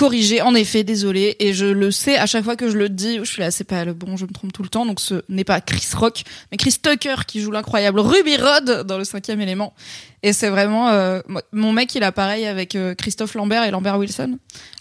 corrigé. 0.00 0.40
En 0.40 0.54
effet, 0.54 0.82
désolé. 0.82 1.36
Et 1.40 1.52
je 1.52 1.66
le 1.66 1.90
sais 1.90 2.16
à 2.16 2.24
chaque 2.24 2.42
fois 2.42 2.56
que 2.56 2.70
je 2.70 2.76
le 2.78 2.88
dis, 2.88 3.18
je 3.18 3.24
suis 3.24 3.40
là, 3.40 3.50
c'est 3.50 3.64
pas 3.64 3.84
le 3.84 3.92
bon, 3.92 4.16
je 4.16 4.24
me 4.24 4.32
trompe 4.32 4.50
tout 4.52 4.62
le 4.62 4.70
temps. 4.70 4.86
Donc 4.86 4.98
ce 4.98 5.22
n'est 5.28 5.44
pas 5.44 5.60
Chris 5.60 5.86
Rock, 5.94 6.22
mais 6.50 6.56
Chris 6.56 6.76
Tucker 6.82 7.16
qui 7.26 7.42
joue 7.42 7.50
l'incroyable 7.50 8.00
Ruby 8.00 8.36
Rod 8.38 8.86
dans 8.86 8.96
le 8.96 9.04
cinquième 9.04 9.42
élément. 9.42 9.74
Et 10.22 10.32
c'est 10.32 10.48
vraiment 10.48 10.88
euh, 10.88 11.20
mon 11.52 11.72
mec, 11.72 11.94
il 11.94 12.02
a 12.02 12.12
pareil 12.12 12.46
avec 12.46 12.76
euh, 12.76 12.94
Christophe 12.94 13.34
Lambert 13.34 13.64
et 13.64 13.70
Lambert 13.70 13.98
Wilson, 13.98 14.38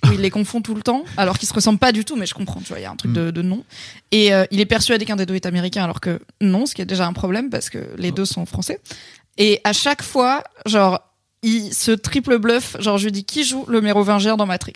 où 0.08 0.14
il 0.14 0.22
les 0.22 0.30
confond 0.30 0.62
tout 0.62 0.74
le 0.76 0.82
temps, 0.82 1.04
alors 1.18 1.38
qu'ils 1.38 1.50
se 1.50 1.54
ressemblent 1.54 1.80
pas 1.80 1.92
du 1.92 2.06
tout. 2.06 2.16
Mais 2.16 2.26
je 2.26 2.34
comprends, 2.34 2.62
tu 2.62 2.70
vois, 2.70 2.80
il 2.80 2.84
y 2.84 2.86
a 2.86 2.92
un 2.92 2.96
truc 2.96 3.12
Mm. 3.12 3.14
de, 3.14 3.32
de 3.32 3.42
nom. 3.42 3.64
Et 4.12 4.34
euh, 4.34 4.46
il 4.52 4.62
est 4.62 4.66
persuadé 4.66 5.04
qu'un 5.04 5.18
des 5.18 5.26
deux 5.26 5.36
est 5.36 5.46
américain, 5.46 5.84
alors 5.84 6.00
que 6.00 6.22
non, 6.40 6.66
ce 6.66 6.74
qui 6.76 6.82
est 6.82 6.86
déjà 6.86 7.06
un 7.06 7.14
problème 7.14 7.50
parce 7.50 7.70
que 7.70 7.80
les 7.98 8.12
deux 8.12 8.26
sont 8.26 8.46
français. 8.46 8.80
Et 9.38 9.60
à 9.66 9.74
chaque 9.74 10.02
fois, 10.02 10.44
genre, 10.66 11.02
il 11.44 11.74
se 11.74 11.92
triple 11.92 12.38
bluff. 12.38 12.78
Genre, 12.80 12.98
je 12.98 13.06
lui 13.06 13.12
dis 13.12 13.24
qui 13.26 13.44
joue 13.44 13.66
le 13.68 13.82
mérovingien 13.82 14.38
dans 14.38 14.46
Matrix? 14.46 14.74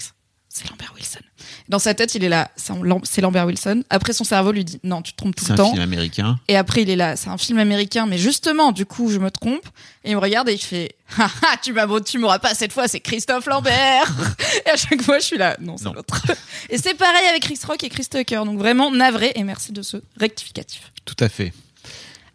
C'est 0.55 0.69
Lambert 0.69 0.93
Wilson. 0.95 1.19
Dans 1.67 1.79
sa 1.79 1.95
tête, 1.95 2.13
il 2.13 2.23
est 2.23 2.29
là, 2.29 2.51
c'est 2.55 2.73
Lam- 2.83 2.99
c'est 3.03 3.21
Lambert 3.21 3.47
Wilson. 3.47 3.83
Après, 3.89 4.13
son 4.13 4.23
cerveau 4.23 4.51
lui 4.51 4.63
dit, 4.63 4.79
non, 4.83 5.01
tu 5.01 5.13
te 5.13 5.17
trompes 5.17 5.35
tout 5.35 5.43
C'est 5.43 5.53
le 5.53 5.59
un 5.59 5.63
temps. 5.63 5.71
film 5.71 5.81
américain. 5.81 6.39
Et 6.47 6.55
après, 6.55 6.83
il 6.83 6.89
est 6.91 6.95
là, 6.95 7.15
c'est 7.15 7.29
un 7.29 7.39
film 7.39 7.57
américain, 7.57 8.05
mais 8.05 8.19
justement, 8.19 8.71
du 8.71 8.85
coup, 8.85 9.09
je 9.09 9.17
me 9.17 9.31
trompe. 9.31 9.65
Et 10.03 10.11
il 10.11 10.15
me 10.15 10.21
regarde 10.21 10.47
et 10.49 10.53
il 10.53 10.61
fait, 10.61 10.95
haha, 11.17 11.57
tu 11.63 11.73
m'as, 11.73 11.87
tu 12.01 12.19
m'auras 12.19 12.37
pas 12.37 12.53
cette 12.53 12.71
fois, 12.71 12.87
c'est 12.87 12.99
Christophe 12.99 13.47
Lambert. 13.47 14.13
et 14.67 14.69
à 14.69 14.77
chaque 14.77 15.01
fois, 15.01 15.17
je 15.17 15.25
suis 15.25 15.37
là, 15.37 15.57
non, 15.59 15.75
c'est 15.77 15.91
l'autre. 15.91 16.21
et 16.69 16.77
c'est 16.77 16.93
pareil 16.93 17.25
avec 17.29 17.41
Chris 17.41 17.59
Rock 17.67 17.83
et 17.83 17.89
Chris 17.89 18.05
Tucker. 18.09 18.43
Donc 18.45 18.59
vraiment 18.59 18.91
navré 18.91 19.31
et 19.35 19.43
merci 19.43 19.71
de 19.71 19.81
ce 19.81 19.97
rectificatif. 20.19 20.91
Tout 21.03 21.17
à 21.19 21.29
fait. 21.29 21.51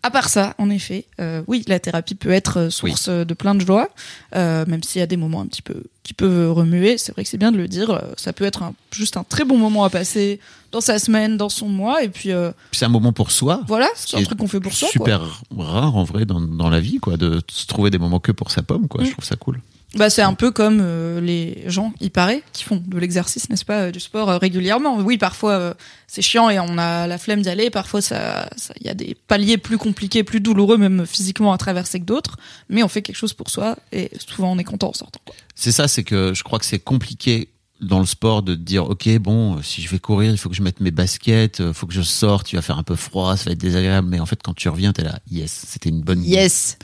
À 0.02 0.10
part 0.10 0.28
ça, 0.28 0.54
en 0.58 0.70
effet, 0.70 1.06
euh, 1.20 1.42
oui, 1.48 1.64
la 1.66 1.80
thérapie 1.80 2.14
peut 2.14 2.30
être 2.30 2.58
euh, 2.58 2.70
source 2.70 3.08
de 3.08 3.34
plein 3.34 3.54
de 3.56 3.60
joie, 3.64 3.88
euh, 4.36 4.64
même 4.66 4.82
s'il 4.82 5.00
y 5.00 5.02
a 5.02 5.06
des 5.06 5.16
moments 5.16 5.40
un 5.40 5.46
petit 5.46 5.60
peu 5.62 5.82
qui 6.08 6.14
peuvent 6.14 6.52
remuer. 6.54 6.96
C'est 6.96 7.12
vrai 7.12 7.22
que 7.22 7.28
c'est 7.28 7.36
bien 7.36 7.52
de 7.52 7.58
le 7.58 7.68
dire. 7.68 7.90
euh, 7.90 8.00
ça 8.16 8.32
peut 8.32 8.46
être 8.46 8.62
un- 8.62 8.72
juste 8.90 9.18
un 9.18 9.24
très 9.24 9.44
bon 9.44 9.58
moment 9.58 9.84
à 9.84 9.90
passer 9.90 10.40
dans 10.72 10.80
sa 10.80 10.98
semaine, 10.98 11.36
dans 11.36 11.50
son 11.50 11.68
mois, 11.68 12.02
et 12.02 12.08
puis 12.08 12.32
euh, 12.32 12.50
c'est 12.72 12.86
un 12.86 12.88
moment 12.88 13.12
pour 13.12 13.30
soi. 13.30 13.60
voilà, 13.68 13.88
c'est 13.94 14.16
un 14.16 14.22
truc 14.22 14.38
qu'on 14.38 14.48
fait 14.48 14.58
pour 14.58 14.72
soi. 14.72 14.88
quoi. 14.88 14.92
super 14.92 15.20
rare 15.58 15.96
en 15.96 16.04
vrai 16.04 16.24
dans, 16.24 16.40
dans 16.40 16.70
la 16.70 16.80
vie, 16.80 16.96
quoi, 16.98 17.18
de 17.18 17.42
se 17.50 17.66
trouver 17.66 17.90
des 17.90 17.98
moments 17.98 18.20
que 18.20 18.32
pour 18.32 18.50
sa 18.50 18.62
pomme, 18.62 18.88
quoi. 18.88 19.02
Mm. 19.02 19.06
Je 19.06 19.10
trouve 19.12 19.24
ça 19.26 19.36
cool. 19.36 19.60
Bah, 19.96 20.10
c'est 20.10 20.20
un 20.22 20.34
peu 20.34 20.50
comme 20.50 20.80
euh, 20.82 21.18
les 21.18 21.62
gens, 21.66 21.94
il 22.00 22.10
paraît, 22.10 22.42
qui 22.52 22.62
font 22.62 22.82
de 22.86 22.98
l'exercice, 22.98 23.48
n'est-ce 23.48 23.64
pas, 23.64 23.84
euh, 23.84 23.90
du 23.90 24.00
sport 24.00 24.28
euh, 24.28 24.36
régulièrement. 24.36 24.98
Oui, 24.98 25.16
parfois 25.16 25.74
c'est 26.06 26.20
chiant 26.20 26.50
et 26.50 26.58
on 26.60 26.76
a 26.76 27.06
la 27.06 27.16
flemme 27.16 27.40
d'y 27.40 27.48
aller. 27.48 27.70
Parfois, 27.70 28.02
ça, 28.02 28.50
ça- 28.56 28.74
il 28.80 28.86
y 28.86 28.90
a 28.90 28.94
des 28.94 29.16
paliers 29.28 29.56
plus 29.56 29.78
compliqués, 29.78 30.24
plus 30.24 30.40
douloureux, 30.40 30.76
même 30.76 31.06
physiquement 31.06 31.54
à 31.54 31.58
traverser 31.58 32.00
que 32.00 32.04
d'autres. 32.04 32.36
Mais 32.68 32.82
on 32.82 32.88
fait 32.88 33.00
quelque 33.00 33.16
chose 33.16 33.32
pour 33.32 33.48
soi 33.48 33.76
et 33.90 34.10
souvent 34.28 34.52
on 34.52 34.58
est 34.58 34.64
content 34.64 34.90
en 34.90 34.92
sortant. 34.92 35.20
C'est 35.54 35.72
ça, 35.72 35.88
c'est 35.88 36.04
que 36.04 36.34
je 36.34 36.42
crois 36.42 36.58
que 36.58 36.66
c'est 36.66 36.78
compliqué 36.80 37.48
dans 37.80 38.00
le 38.00 38.06
sport 38.06 38.42
de 38.42 38.54
te 38.56 38.60
dire 38.60 38.90
ok 38.90 39.08
bon 39.18 39.62
si 39.62 39.80
je 39.82 39.88
vais 39.88 40.00
courir 40.00 40.32
il 40.32 40.36
faut 40.36 40.48
que 40.48 40.56
je 40.56 40.62
mette 40.62 40.80
mes 40.80 40.90
baskets 40.90 41.60
euh, 41.60 41.72
faut 41.72 41.86
que 41.86 41.92
je 41.94 42.02
sorte 42.02 42.52
il 42.52 42.56
va 42.56 42.62
faire 42.62 42.76
un 42.76 42.82
peu 42.82 42.96
froid 42.96 43.36
ça 43.36 43.44
va 43.44 43.52
être 43.52 43.58
désagréable 43.58 44.08
mais 44.08 44.18
en 44.18 44.26
fait 44.26 44.40
quand 44.42 44.52
tu 44.52 44.68
reviens 44.68 44.92
t'es 44.92 45.04
là 45.04 45.20
yes 45.30 45.62
c'était 45.68 45.88
une 45.88 46.00
bonne 46.00 46.24
idée 46.24 46.32
Yes. 46.34 46.76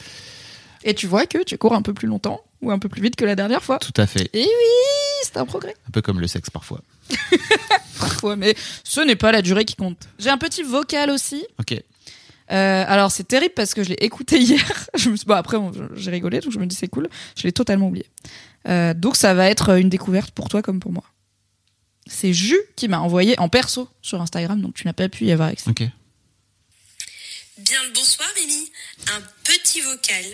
Et 0.85 0.95
tu 0.95 1.09
vois 1.09 1.27
que 1.27 1.43
tu 1.43 1.59
cours 1.59 1.73
un 1.73 1.83
peu 1.83 1.95
plus 1.95 2.07
longtemps 2.07 2.43
ou 2.65 2.71
un 2.73 2.79
peu 2.79 2.89
plus 2.89 3.03
vite 3.03 3.17
que 3.17 3.25
la 3.25 3.37
dernière 3.37 3.63
fois. 3.63 3.79
tout 3.79 3.93
à 4.01 4.07
fait 4.07 4.29
Et 4.33 4.43
oui, 4.45 5.21
c'est 5.23 5.37
un 5.37 5.47
progrès. 5.47 5.75
un 5.89 5.91
peu 5.91 6.03
comme 6.03 6.21
le 6.21 6.27
sexe 6.27 6.51
parfois 6.51 6.81
Parfois, 7.99 8.37
mais 8.37 8.55
ce 8.83 9.01
n'est 9.01 9.17
pas 9.17 9.33
la 9.33 9.43
durée 9.43 9.65
qui 9.65 9.77
compte. 9.77 10.09
J'ai 10.19 10.31
un 10.31 10.39
petit 10.39 10.63
vocal 10.63 11.11
aussi. 11.11 11.47
ok 11.61 11.75
Euh, 12.51 12.85
alors 12.87 13.11
c'est 13.11 13.25
terrible 13.27 13.55
parce 13.55 13.73
que 13.73 13.83
je 13.83 13.89
l'ai 13.91 13.99
écouté 14.05 14.39
hier. 14.41 14.87
Je 14.97 15.09
me 15.11 15.17
suis... 15.17 15.25
bon, 15.27 15.35
après 15.35 15.57
on- 15.57 15.73
j'ai 15.95 16.11
rigolé 16.11 16.41
donc 16.41 16.53
je 16.53 16.59
me 16.59 16.67
dis 16.67 16.77
c'est 16.77 16.89
cool. 16.89 17.09
Je 17.37 17.43
l'ai 17.45 17.53
totalement 17.53 17.87
oublié. 17.89 18.07
Euh, 18.69 18.93
donc 18.95 19.17
ça 19.17 19.33
va 19.35 19.49
être 19.49 19.79
une 19.79 19.89
découverte 19.89 20.31
pour 20.33 20.49
toi 20.49 20.61
comme 20.63 20.81
pour 20.81 20.93
moi. 20.93 21.05
C'est 22.07 22.35
Jus 22.35 22.61
qui 22.77 22.87
m'a 22.89 22.99
envoyé 23.01 23.39
en 23.41 23.49
perso 23.49 23.89
sur 24.03 24.21
Instagram 24.21 24.61
donc 24.61 24.75
tu 24.75 24.87
n'as 24.87 24.93
pas 24.93 25.09
pu 25.09 25.25
y 25.25 25.33
avoir 25.33 25.49
accès. 25.49 25.71
ok 25.71 25.85
Bien 27.59 27.83
le 27.85 27.93
bonsoir 27.95 28.29
Mimi, 28.37 28.71
un 29.17 29.23
petit 29.45 29.81
vocal 29.81 30.25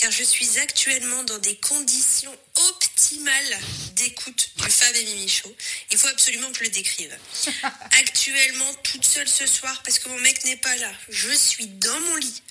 car 0.00 0.10
je 0.10 0.24
suis 0.24 0.58
actuellement 0.58 1.22
dans 1.24 1.38
des 1.38 1.56
conditions 1.56 2.34
optimales 2.70 3.58
d'écoute 3.96 4.50
du 4.56 4.70
Fab 4.70 4.96
et 4.96 5.04
Mimi 5.04 5.28
Show. 5.28 5.54
Il 5.90 5.98
faut 5.98 6.08
absolument 6.08 6.50
que 6.50 6.58
je 6.58 6.64
le 6.64 6.70
décrive. 6.70 7.14
Actuellement 8.00 8.72
toute 8.82 9.04
seule 9.04 9.28
ce 9.28 9.46
soir 9.46 9.82
parce 9.84 9.98
que 9.98 10.08
mon 10.08 10.18
mec 10.20 10.42
n'est 10.46 10.56
pas 10.56 10.74
là. 10.76 10.90
Je 11.10 11.30
suis 11.32 11.66
dans 11.66 12.00
mon 12.00 12.16
lit 12.16 12.42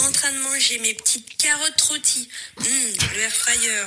en 0.00 0.12
train 0.12 0.32
de 0.32 0.38
manger 0.38 0.78
mes 0.80 0.92
petites 0.92 1.36
carottes 1.38 1.80
rôties. 1.80 2.28
Hum, 2.58 2.66
le 3.14 3.20
air 3.20 3.32
fryer. 3.34 3.86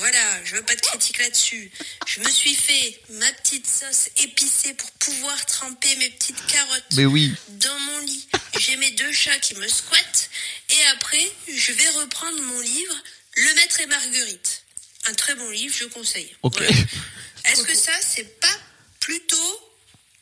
Voilà, 0.00 0.44
je 0.44 0.56
veux 0.56 0.62
pas 0.62 0.74
de 0.74 0.80
critique 0.80 1.18
là-dessus. 1.18 1.70
Je 2.06 2.20
me 2.20 2.30
suis 2.30 2.54
fait 2.54 2.98
ma 3.10 3.30
petite 3.34 3.66
sauce 3.66 4.08
épicée 4.16 4.72
pour 4.72 4.90
pouvoir 4.92 5.44
tremper 5.44 5.94
mes 5.96 6.08
petites 6.08 6.42
carottes 6.46 6.84
mais 6.96 7.04
oui 7.04 7.34
dans 7.48 7.78
mon 7.78 7.98
lit. 8.00 8.26
J'ai 8.58 8.76
mes 8.76 8.90
deux 8.92 9.12
chats 9.12 9.38
qui 9.40 9.54
me 9.56 9.68
squattent. 9.68 10.30
Et 10.70 10.82
après, 10.94 11.30
je 11.48 11.72
vais 11.72 11.88
reprendre 11.90 12.40
mon 12.40 12.60
livre, 12.60 12.94
Le 13.36 13.54
Maître 13.56 13.80
et 13.80 13.86
Marguerite. 13.86 14.64
Un 15.04 15.12
très 15.12 15.34
bon 15.34 15.50
livre, 15.50 15.74
je 15.78 15.84
conseille. 15.84 16.34
ok 16.42 16.56
Voilà. 16.56 16.70
Est-ce 17.44 17.62
que 17.62 17.74
ça, 17.74 17.92
c'est 18.00 18.40
pas 18.40 18.58
plutôt 19.00 19.70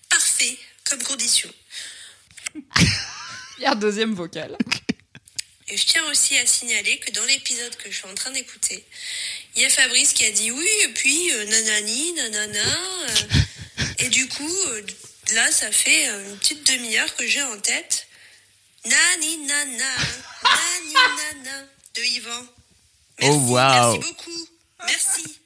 parfait 0.08 0.58
comme 0.90 1.02
condition 1.04 1.52
Il 3.58 3.62
y 3.62 3.66
a 3.66 3.72
un 3.72 3.76
deuxième 3.76 4.14
vocal. 4.14 4.56
Et 5.70 5.76
je 5.76 5.84
tiens 5.84 6.04
aussi 6.10 6.36
à 6.38 6.46
signaler 6.46 6.98
que 6.98 7.10
dans 7.10 7.24
l'épisode 7.26 7.76
que 7.76 7.90
je 7.90 7.96
suis 7.96 8.06
en 8.06 8.14
train 8.14 8.30
d'écouter, 8.30 8.84
il 9.56 9.62
y 9.62 9.64
a 9.64 9.70
Fabrice 9.70 10.12
qui 10.12 10.24
a 10.24 10.30
dit 10.30 10.50
oui, 10.50 10.68
et 10.84 10.92
puis 10.94 11.32
euh, 11.32 11.44
nanani, 11.46 12.12
nanana. 12.14 12.58
euh, 13.08 13.84
et 14.00 14.08
du 14.08 14.28
coup, 14.28 14.48
euh, 14.68 14.82
là, 15.34 15.50
ça 15.50 15.70
fait 15.72 16.06
une 16.08 16.36
petite 16.38 16.66
demi-heure 16.70 17.14
que 17.16 17.26
j'ai 17.26 17.42
en 17.42 17.58
tête. 17.58 18.06
Nani, 18.84 19.38
nana, 19.46 19.64
nani, 20.44 20.94
nana, 20.94 21.66
de 21.96 22.02
Yvan. 22.02 22.30
Merci, 23.20 23.32
Oh, 23.32 23.52
wow. 23.52 23.58
merci 23.58 23.98
beaucoup. 23.98 24.48
Merci. 24.86 25.38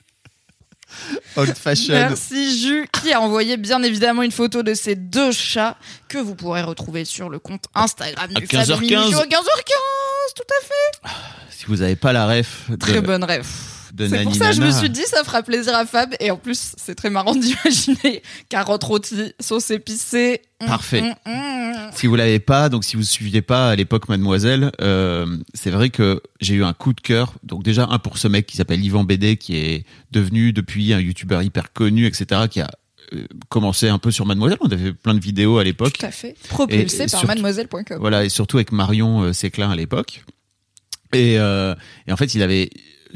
old 1.36 1.56
fashion 1.56 1.94
Merci 1.94 2.60
Jus 2.60 2.86
qui 3.02 3.14
a 3.14 3.20
envoyé 3.22 3.56
bien 3.56 3.82
évidemment 3.82 4.22
une 4.22 4.30
photo 4.30 4.62
de 4.62 4.74
ces 4.74 4.94
deux 4.94 5.32
chats 5.32 5.78
que 6.08 6.18
vous 6.18 6.34
pourrez 6.34 6.60
retrouver 6.62 7.06
sur 7.06 7.30
le 7.30 7.38
compte 7.38 7.64
Instagram 7.74 8.30
À 8.36 8.40
du 8.40 8.46
Fab 8.46 8.60
et 8.60 8.72
15h15. 8.72 8.78
Mimi 8.80 9.10
Show 9.12 9.18
à 9.20 9.24
15h15. 9.24 10.34
Tout 10.36 10.42
à 10.50 10.66
fait. 10.66 11.10
si 11.50 11.64
vous 11.66 11.80
avez 11.80 11.96
pas 11.96 12.12
la 12.12 12.26
ref 12.26 12.68
de, 12.68 12.76
Très 12.76 13.00
bonne 13.00 13.24
rêve. 13.24 13.46
De 13.92 14.08
C'est 14.08 14.22
pour 14.24 14.34
ça 14.34 14.50
que 14.50 14.56
je 14.56 14.60
me 14.62 14.70
suis 14.70 14.90
dit 14.90 15.02
ça 15.06 15.22
fera 15.22 15.42
plaisir 15.42 15.74
à 15.74 15.84
Fab 15.86 16.14
et 16.18 16.30
en 16.30 16.36
plus 16.36 16.72
c'est 16.76 16.94
très 16.94 17.10
marrant 17.10 17.34
d'imaginer 17.36 18.22
carottes 18.48 18.84
rôties, 18.84 19.32
sauce 19.38 19.70
épicée. 19.70 20.40
Hum, 20.60 20.68
Parfait. 20.68 21.02
hum, 21.02 21.14
hum. 21.26 21.90
Si 21.94 22.06
vous 22.06 22.16
l'avez 22.16 22.38
pas, 22.38 22.68
donc 22.68 22.84
si 22.84 22.96
vous 22.96 23.02
suiviez 23.02 23.42
pas 23.42 23.68
à 23.70 23.76
l'époque 23.76 24.08
Mademoiselle, 24.08 24.72
euh, 24.80 25.26
c'est 25.54 25.70
vrai 25.70 25.90
que 25.90 26.22
j'ai 26.40 26.54
eu 26.54 26.64
un 26.64 26.72
coup 26.72 26.92
de 26.94 27.00
cœur. 27.00 27.34
Donc 27.42 27.62
déjà 27.62 27.86
un 27.90 27.98
pour 27.98 28.16
ce 28.18 28.28
mec 28.28 28.46
qui 28.46 28.56
s'appelle 28.56 28.82
Yvan 28.82 29.04
BD, 29.04 29.36
qui 29.36 29.56
est 29.56 29.84
devenu 30.10 30.52
depuis 30.52 30.92
un 30.94 31.00
youtubeur 31.00 31.42
hyper 31.42 31.72
connu, 31.72 32.06
etc., 32.06 32.42
qui 32.50 32.60
a 32.60 32.70
euh, 33.12 33.26
commencé 33.50 33.88
un 33.88 33.98
peu 33.98 34.10
sur 34.10 34.24
Mademoiselle. 34.24 34.58
On 34.62 34.68
avait 34.70 34.84
fait 34.84 34.92
plein 34.94 35.14
de 35.14 35.20
vidéos 35.20 35.58
à 35.58 35.64
l'époque. 35.64 35.98
Tout 35.98 36.06
à 36.06 36.10
fait. 36.12 36.34
Propulsé 36.48 37.02
Et- 37.02 37.06
et 37.06 37.10
par 37.10 37.26
mademoiselle.com. 37.26 37.98
Voilà, 38.00 38.24
et 38.24 38.28
surtout 38.30 38.56
avec 38.56 38.72
Marion 38.72 39.20
euh, 39.22 39.32
Séclin 39.34 39.70
à 39.70 39.76
l'époque. 39.76 40.24
Et, 41.12 41.38
euh, 41.38 41.74
et 42.06 42.12
en 42.12 42.16
fait, 42.16 42.34
il 42.34 42.42
avait, 42.42 42.70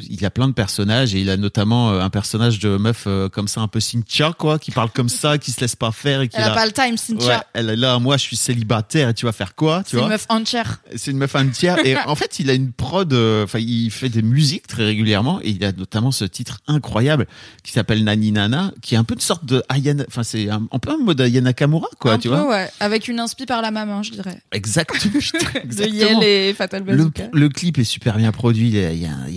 il 0.08 0.24
a 0.24 0.30
plein 0.30 0.48
de 0.48 0.52
personnages 0.52 1.14
et 1.14 1.20
il 1.20 1.30
a 1.30 1.36
notamment 1.36 1.90
euh, 1.92 2.00
un 2.00 2.10
personnage 2.10 2.58
de 2.58 2.76
meuf 2.76 3.04
euh, 3.06 3.28
comme 3.28 3.48
ça, 3.48 3.60
un 3.60 3.68
peu 3.68 3.80
Cynthia, 3.80 4.32
quoi, 4.36 4.58
qui 4.58 4.70
parle 4.70 4.90
comme 4.90 5.08
ça, 5.08 5.38
qui 5.38 5.52
se 5.52 5.60
laisse 5.60 5.76
pas 5.76 5.92
faire 5.92 6.20
et 6.20 6.28
qui 6.28 6.36
Elle 6.36 6.44
a 6.44 6.52
a- 6.52 6.54
pas 6.54 6.66
le 6.66 6.72
time, 6.72 6.90
Ouais, 6.92 6.96
Cynthia. 6.96 7.46
elle 7.54 7.70
est 7.70 7.76
là, 7.76 7.98
moi 7.98 8.16
je 8.16 8.22
suis 8.22 8.36
célibataire 8.36 9.08
et 9.10 9.14
tu 9.14 9.26
vas 9.26 9.32
faire 9.32 9.54
quoi, 9.54 9.82
tu 9.84 9.96
C'est 9.96 10.02
une 10.02 10.08
meuf 10.08 10.26
entière. 10.28 10.80
C'est 10.94 11.10
une 11.10 11.18
meuf 11.18 11.34
entière 11.34 11.78
et 11.84 11.96
en 12.06 12.14
fait 12.14 12.38
il 12.38 12.50
a 12.50 12.54
une 12.54 12.72
prod, 12.72 13.12
euh, 13.12 13.44
enfin 13.44 13.58
il 13.58 13.90
fait 13.90 14.08
des 14.08 14.22
musiques 14.22 14.66
très 14.66 14.84
régulièrement 14.84 15.40
et 15.42 15.50
il 15.50 15.64
a 15.64 15.72
notamment 15.72 16.10
ce 16.10 16.24
titre 16.24 16.58
incroyable 16.66 17.26
qui 17.62 17.72
s'appelle 17.72 18.04
Nani 18.04 18.32
Nana, 18.32 18.72
qui 18.82 18.94
est 18.94 18.98
un 18.98 19.04
peu 19.04 19.14
une 19.14 19.20
sorte 19.20 19.44
de 19.44 19.62
Ayana, 19.68 20.04
enfin 20.08 20.22
c'est 20.22 20.50
un, 20.50 20.62
un 20.70 20.78
peu 20.78 20.90
un 20.90 20.98
mode 20.98 21.20
Ayana 21.20 21.46
Nakamura 21.50 21.88
quoi, 21.98 22.12
Un 22.14 22.18
tu 22.18 22.28
peu, 22.28 22.34
vois 22.34 22.48
ouais. 22.50 22.68
Avec 22.80 23.08
une 23.08 23.20
inspi 23.20 23.46
par 23.46 23.62
la 23.62 23.70
maman, 23.70 24.02
je 24.02 24.12
dirais. 24.12 24.40
Exactement. 24.52 25.00
putain, 25.20 25.38
De 25.54 25.58
exactement. 25.64 26.20
Yel 26.20 26.28
et 26.28 26.54
Fatal 26.54 26.82
Le, 26.84 26.96
Bazooka. 26.96 27.24
le 27.32 27.48
clip 27.48 27.78
est 27.78 27.84
super 27.84 28.16
bien 28.16 28.32
produit, 28.32 28.68
il 28.68 28.74
y 28.76 28.84
a, 28.84 28.92
il 28.92 28.98
y 29.00 29.06
a 29.06 29.12
un- 29.12 29.26
il 29.28 29.34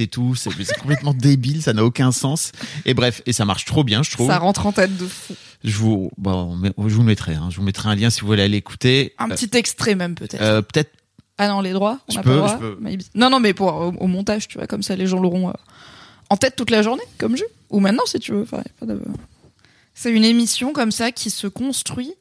et 0.00 0.06
tout, 0.06 0.34
c'est 0.34 0.50
complètement 0.80 1.14
débile, 1.14 1.62
ça 1.62 1.72
n'a 1.72 1.84
aucun 1.84 2.12
sens. 2.12 2.52
Et 2.84 2.94
bref, 2.94 3.22
et 3.26 3.32
ça 3.32 3.44
marche 3.44 3.64
trop 3.64 3.84
bien, 3.84 4.02
je 4.02 4.10
trouve. 4.10 4.28
Ça 4.28 4.38
rentre 4.38 4.66
en 4.66 4.72
tête 4.72 4.96
de 4.96 5.06
fou. 5.06 5.34
Je 5.64 5.76
vous, 5.76 6.10
bon, 6.18 6.56
je 6.78 6.94
vous 6.94 7.02
mettrai, 7.02 7.34
hein. 7.34 7.48
je 7.50 7.56
vous 7.56 7.62
mettrai 7.64 7.88
un 7.88 7.94
lien 7.96 8.10
si 8.10 8.20
vous 8.20 8.28
voulez 8.28 8.42
aller 8.42 8.56
écouter. 8.56 9.14
Un 9.18 9.30
Euh, 9.30 9.34
petit 9.34 9.56
extrait 9.56 9.94
même 9.96 10.14
peut-être. 10.14 10.40
euh, 10.40 10.62
peut-être 10.62 10.90
Ah 11.38 11.48
non, 11.48 11.60
les 11.60 11.72
droits, 11.72 11.98
on 12.08 12.12
je 12.12 12.16
n'a 12.18 12.22
peux, 12.22 12.30
pas 12.30 12.34
le 12.36 12.40
droit. 12.42 12.58
je 12.60 12.96
peux. 12.96 13.04
Non, 13.16 13.28
non, 13.30 13.40
mais 13.40 13.54
pour 13.54 13.68
au, 13.74 13.92
au 13.92 14.06
montage, 14.06 14.46
tu 14.48 14.58
vois, 14.58 14.66
comme 14.66 14.82
ça, 14.82 14.94
les 14.96 15.06
gens 15.06 15.18
l'auront 15.20 15.48
euh, 15.48 15.52
en 16.30 16.36
tête 16.36 16.54
toute 16.56 16.70
la 16.70 16.82
journée, 16.82 17.02
comme 17.18 17.36
jeu. 17.36 17.46
Ou 17.70 17.80
maintenant, 17.80 18.04
si 18.06 18.18
tu 18.20 18.32
veux. 18.32 18.42
Enfin, 18.42 18.62
de- 18.82 19.00
C'est 19.94 20.12
une 20.12 20.24
émission 20.24 20.72
comme 20.72 20.92
ça 20.92 21.10
qui 21.10 21.30
se 21.30 21.46
construit 21.48 22.14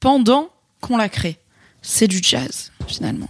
pendant 0.00 0.48
qu'on 0.80 0.96
la 0.96 1.08
crée. 1.10 1.38
C'est 1.82 2.08
du 2.08 2.20
jazz, 2.22 2.72
finalement. 2.86 3.28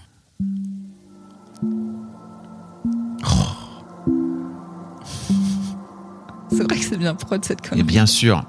C'est 6.51 6.63
vrai 6.65 6.77
que 6.79 6.85
c'est 6.85 6.97
bien 6.99 7.15
prod 7.15 7.45
cette 7.45 7.65
Et 7.67 7.69
connerie. 7.69 7.83
bien 7.85 8.07
sûr. 8.07 8.43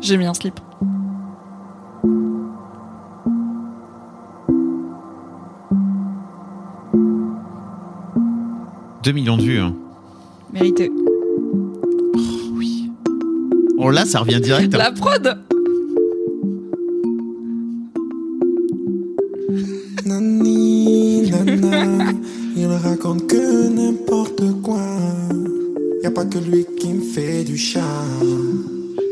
J'ai 0.00 0.16
mis 0.16 0.26
un 0.26 0.34
slip. 0.34 0.58
Deux 9.02 9.12
millions 9.12 9.36
de 9.36 9.42
vues. 9.42 9.58
Hein. 9.58 9.74
Mérité. 10.52 10.90
Oui. 12.54 12.90
Oh 13.78 13.90
là, 13.90 14.04
ça 14.04 14.20
revient 14.20 14.40
direct. 14.40 14.74
hein. 14.74 14.78
La 14.78 14.92
prod 14.92 15.38
Nani, 20.04 21.30
nana, 21.30 22.12
il 22.56 22.66
raconte 22.66 23.26
que 23.26 23.68
n'importe 23.68 24.42
quoi. 24.62 24.78
Y 26.02 26.06
a 26.06 26.10
pas 26.10 26.24
que 26.24 26.38
lui 26.38 26.66
qui 26.80 26.94
me 26.94 27.00
fait 27.00 27.44
du 27.44 27.56
charme. 27.56 28.64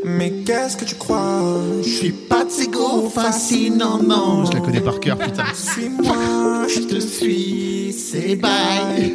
Mais 0.03 0.43
qu'est-ce 0.45 0.75
que 0.75 0.83
tu 0.83 0.95
crois? 0.95 1.41
Je 1.81 1.89
suis 1.89 2.11
pas 2.11 2.45
gros 2.69 3.09
fascinants, 3.09 4.03
non. 4.03 4.45
Je 4.45 4.51
la 4.51 4.59
connais 4.59 4.81
par 4.81 4.99
cœur, 4.99 5.17
putain. 5.17 5.45
Suis-moi, 5.55 6.67
je 6.67 6.81
te 6.81 6.99
suis, 6.99 7.93
c'est 7.93 8.35
bye. 8.35 9.13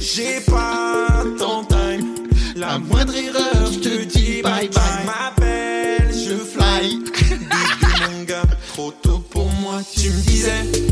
J'ai 0.00 0.40
pas 0.44 1.24
ton 1.38 1.62
time. 1.64 2.14
La 2.56 2.78
moindre 2.78 3.14
erreur, 3.14 3.70
je 3.72 3.78
te 3.78 4.04
dis 4.04 4.42
bye 4.42 4.68
bye. 4.68 5.06
M'appelle, 5.06 6.10
je 6.12 6.34
fly. 6.34 6.98
Bébé, 6.98 8.10
mon 8.10 8.24
gars, 8.24 8.42
trop 8.74 8.90
tôt 8.90 9.22
pour 9.30 9.48
moi. 9.62 9.80
Tu 9.96 10.10
me 10.10 10.20
disais, 10.22 10.89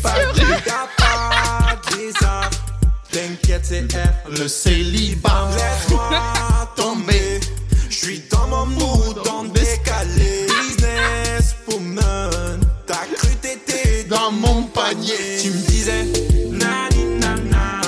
pas 0.00 0.14
arts. 2.24 2.50
T'inquiète, 3.10 3.64
c'est 3.64 3.86
le 4.30 4.48
célibat. 4.48 5.50
Laisse-moi 5.54 6.20
tomber, 6.76 7.40
je 7.90 7.94
suis 7.94 8.22
dans 8.30 8.46
mon 8.48 8.66
mood, 8.66 9.18
en 9.30 9.44
décalé. 9.44 10.46
Business 10.48 11.54
woman, 11.68 12.60
t'as 12.86 13.04
cru 13.16 13.34
t'étais 13.40 14.04
dans 14.04 14.32
mon 14.32 14.62
panier. 14.64 15.12
Tu 15.42 15.50
me 15.50 15.66
disais, 15.66 16.04
nani 16.50 17.04
nana, 17.20 17.80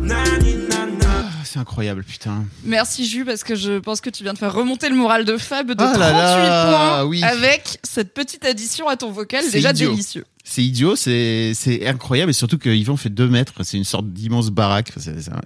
nani 0.00 0.54
nana. 0.68 1.06
Ah, 1.10 1.24
C'est 1.44 1.58
incroyable, 1.58 2.04
putain. 2.04 2.44
Merci 2.62 3.04
Jus 3.08 3.24
parce 3.24 3.42
que 3.42 3.56
je 3.56 3.80
pense 3.80 4.00
que 4.00 4.10
tu 4.10 4.22
viens 4.22 4.32
de 4.34 4.38
faire 4.38 4.52
remonter 4.54 4.88
le 4.88 4.94
moral 4.94 5.24
de 5.24 5.36
Fab 5.38 5.66
de 5.72 5.74
Ah 5.82 5.92
38 5.92 5.98
là 5.98 6.12
là, 6.12 6.70
points 7.00 7.04
oui. 7.08 7.24
avec 7.24 7.78
cette 7.82 8.14
petite 8.14 8.44
addition 8.44 8.86
à 8.86 8.96
ton 8.96 9.10
vocal 9.10 9.42
C'est 9.42 9.50
déjà 9.50 9.70
idiot. 9.70 9.90
délicieux. 9.90 10.24
C'est 10.58 10.64
idiot, 10.64 10.96
c'est 10.96 11.86
incroyable 11.86 12.30
et 12.30 12.32
surtout 12.32 12.58
que 12.58 12.68
Yvan 12.68 12.96
fait 12.96 13.10
deux 13.10 13.28
mètres. 13.28 13.62
C'est 13.62 13.76
une 13.76 13.84
sorte 13.84 14.08
d'immense 14.08 14.50
baraque. 14.50 14.92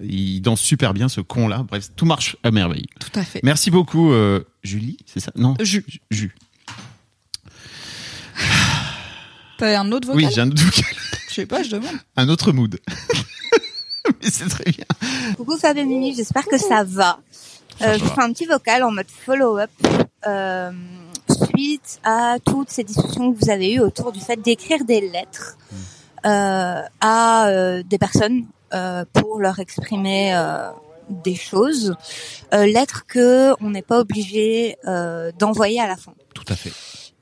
Il 0.01 0.41
danse 0.41 0.59
super 0.59 0.95
bien 0.95 1.07
ce 1.07 1.21
con 1.21 1.47
là. 1.47 1.63
Bref, 1.69 1.89
tout 1.95 2.07
marche 2.07 2.35
à 2.41 2.49
merveille. 2.49 2.87
Tout 2.99 3.19
à 3.19 3.23
fait. 3.23 3.39
Merci 3.43 3.69
beaucoup, 3.69 4.11
euh, 4.11 4.43
Julie. 4.63 4.97
C'est 5.05 5.19
ça? 5.19 5.31
Non. 5.35 5.53
Jus. 5.59 5.85
Jus. 6.09 6.33
T'as 9.59 9.79
un 9.79 9.91
autre 9.91 10.07
vocal? 10.07 10.23
Oui, 10.25 10.31
j'ai 10.33 10.41
un 10.41 10.49
autre, 10.49 10.63
vocal, 10.63 10.95
Je 11.29 11.33
sais 11.35 11.45
pas, 11.45 11.61
je 11.61 11.69
demande. 11.69 11.93
un 12.15 12.27
autre 12.29 12.51
mood. 12.51 12.79
Mais 14.23 14.31
c'est 14.31 14.49
très 14.49 14.71
bien. 14.71 14.85
Coucou 15.37 15.57
Fab 15.57 15.77
et 15.77 15.85
Mimi, 15.85 16.15
j'espère 16.15 16.47
que 16.47 16.57
ça 16.57 16.83
va. 16.83 17.19
Euh, 17.83 17.99
je 17.99 18.03
vous 18.03 18.09
fais 18.09 18.21
un 18.23 18.33
petit 18.33 18.47
vocal 18.47 18.81
en 18.81 18.89
mode 18.89 19.05
follow-up 19.23 19.69
euh, 20.25 20.71
suite 21.33 21.99
à 22.03 22.37
toutes 22.45 22.69
ces 22.69 22.83
discussions 22.83 23.31
que 23.33 23.39
vous 23.39 23.49
avez 23.49 23.73
eues 23.73 23.79
autour 23.79 24.11
du 24.11 24.19
fait 24.19 24.37
d'écrire 24.41 24.83
des 24.85 25.01
lettres 25.01 25.57
euh, 26.25 26.81
à 27.01 27.47
euh, 27.47 27.83
des 27.83 27.97
personnes 27.97 28.45
euh, 28.73 29.05
pour 29.13 29.39
leur 29.39 29.59
exprimer 29.59 30.33
euh, 30.35 30.69
des 31.09 31.35
choses, 31.35 31.95
euh, 32.53 32.65
lettres 32.65 33.05
que 33.07 33.53
on 33.61 33.71
n'est 33.71 33.81
pas 33.81 33.99
obligé 33.99 34.77
euh, 34.87 35.31
d'envoyer 35.37 35.79
à 35.79 35.87
la 35.87 35.97
fin. 35.97 36.13
Tout 36.33 36.45
à 36.47 36.55
fait. 36.55 36.71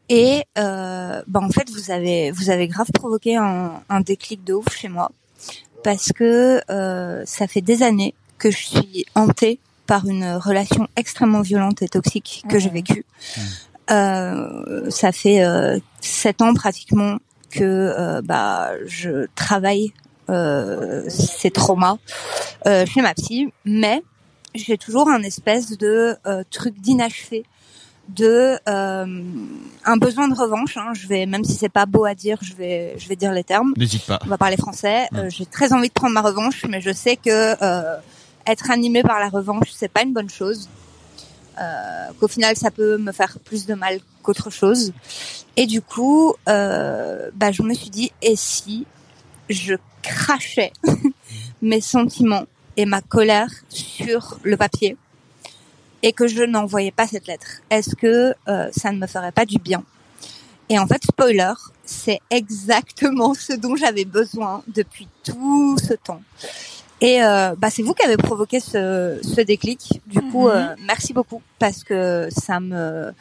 Et 0.10 0.44
euh, 0.58 1.22
bah 1.28 1.40
en 1.42 1.50
fait, 1.50 1.70
vous 1.70 1.90
avez 1.90 2.32
vous 2.32 2.50
avez 2.50 2.68
grave 2.68 2.92
provoqué 2.94 3.38
un, 3.38 3.82
un 3.90 4.02
déclic 4.02 4.44
de 4.44 4.54
ouf 4.54 4.66
chez 4.76 4.90
moi 4.90 5.12
parce 5.84 6.12
que 6.12 6.62
euh, 6.70 7.24
ça 7.26 7.48
fait 7.48 7.62
des 7.62 7.82
années 7.82 8.14
que 8.38 8.52
je 8.52 8.58
suis 8.58 9.06
hantée 9.16 9.60
par 9.88 10.06
une 10.06 10.34
relation 10.36 10.88
extrêmement 10.96 11.42
violente 11.42 11.82
et 11.82 11.90
toxique 11.90 12.44
que 12.50 12.60
j'ai 12.60 12.70
vécue. 12.70 13.06
Euh, 13.38 13.42
ça 13.92 15.12
fait 15.12 15.44
euh, 15.44 15.80
sept 16.00 16.42
ans 16.42 16.54
pratiquement 16.54 17.18
que 17.50 17.64
euh, 17.64 18.22
bah 18.24 18.72
je 18.86 19.28
travaille 19.36 19.92
euh, 20.30 21.04
ces 21.10 21.52
traumas 21.52 21.98
euh, 22.66 22.86
chez 22.86 23.02
ma 23.02 23.14
psy, 23.14 23.52
mais 23.66 24.02
j'ai 24.56 24.78
toujours 24.78 25.10
un 25.10 25.22
espèce 25.24 25.78
de 25.78 26.16
euh, 26.26 26.44
truc 26.50 26.80
d'inachevé 26.80 27.44
de 28.10 28.58
euh, 28.68 29.24
un 29.86 29.98
besoin 29.98 30.28
de 30.28 30.34
revanche. 30.34 30.76
Hein. 30.78 30.94
Je 30.94 31.08
vais, 31.08 31.26
même 31.26 31.44
si 31.44 31.54
c'est 31.54 31.70
pas 31.70 31.86
beau 31.86 32.06
à 32.06 32.14
dire, 32.14 32.38
je 32.42 32.54
vais, 32.54 32.96
je 32.98 33.08
vais 33.08 33.16
dire 33.16 33.32
les 33.32 33.44
termes. 33.44 33.74
N'hésite 33.78 34.06
pas. 34.06 34.20
On 34.26 34.28
va 34.30 34.38
parler 34.38 34.58
français. 34.58 35.08
Euh, 35.14 35.30
J'ai 35.30 35.46
très 35.46 35.72
envie 35.72 35.88
de 35.88 35.94
prendre 35.94 36.14
ma 36.14 36.22
revanche, 36.22 36.66
mais 36.68 36.82
je 36.82 36.92
sais 36.92 37.16
que 37.16 37.30
euh, 37.30 37.98
être 38.48 38.72
animé 38.72 39.04
par 39.04 39.20
la 39.20 39.30
revanche, 39.30 39.70
c'est 39.74 39.88
pas 39.92 40.04
une 40.04 40.14
bonne 40.14 40.30
chose. 40.30 40.68
Euh, 41.60 42.08
Qu'au 42.20 42.28
final, 42.28 42.56
ça 42.56 42.72
peut 42.72 42.98
me 42.98 43.12
faire 43.12 43.38
plus 43.40 43.66
de 43.66 43.74
mal 43.74 44.00
qu'autre 44.22 44.50
chose. 44.50 44.94
Et 45.58 45.66
du 45.66 45.82
coup, 45.82 46.34
euh, 46.48 47.30
bah, 47.34 47.52
je 47.52 47.62
me 47.64 47.74
suis 47.74 47.90
dit, 47.90 48.12
et 48.22 48.36
si 48.36 48.86
je 49.50 49.76
crachais 50.02 50.72
mes 51.62 51.82
sentiments 51.82 52.46
et 52.78 52.86
ma 52.86 53.02
colère 53.02 53.50
sur 53.70 54.40
le 54.44 54.58
papier 54.58 54.98
et 56.04 56.14
que 56.14 56.28
je 56.28 56.44
n'envoyais 56.44 56.92
pas 56.92 57.06
cette 57.06 57.28
lettre 57.28 57.62
Est-ce 57.70 57.96
que 57.96 58.34
euh, 58.48 58.70
ça 58.72 58.92
ne 58.92 58.98
me 58.98 59.08
ferait 59.08 59.32
pas 59.32 59.46
du 59.46 59.60
bien? 59.60 59.84
Et 60.70 60.80
en 60.80 60.88
fait, 60.88 61.04
spoiler, 61.04 61.54
c'est 61.86 62.20
exactement 62.30 63.34
ce 63.48 63.54
dont 63.54 63.76
j'avais 63.76 64.06
besoin 64.06 64.64
depuis 64.68 65.08
tout 65.24 65.78
ce 65.78 65.94
temps. 65.94 66.22
Et 67.02 67.24
euh, 67.24 67.56
bah, 67.58 67.70
c'est 67.72 67.82
vous 67.82 67.94
qui 67.96 68.06
avez 68.06 68.18
provoqué 68.18 68.60
ce, 68.60 69.20
ce 69.24 69.42
déclic. 69.42 70.02
Du 70.08 70.22
coup, 70.22 70.48
Mhm. 70.48 70.56
euh, 70.56 70.76
merci 70.86 71.14
beaucoup 71.14 71.42
parce 71.60 71.84
que 71.84 72.28
ça 72.30 72.60
me, 72.60 73.12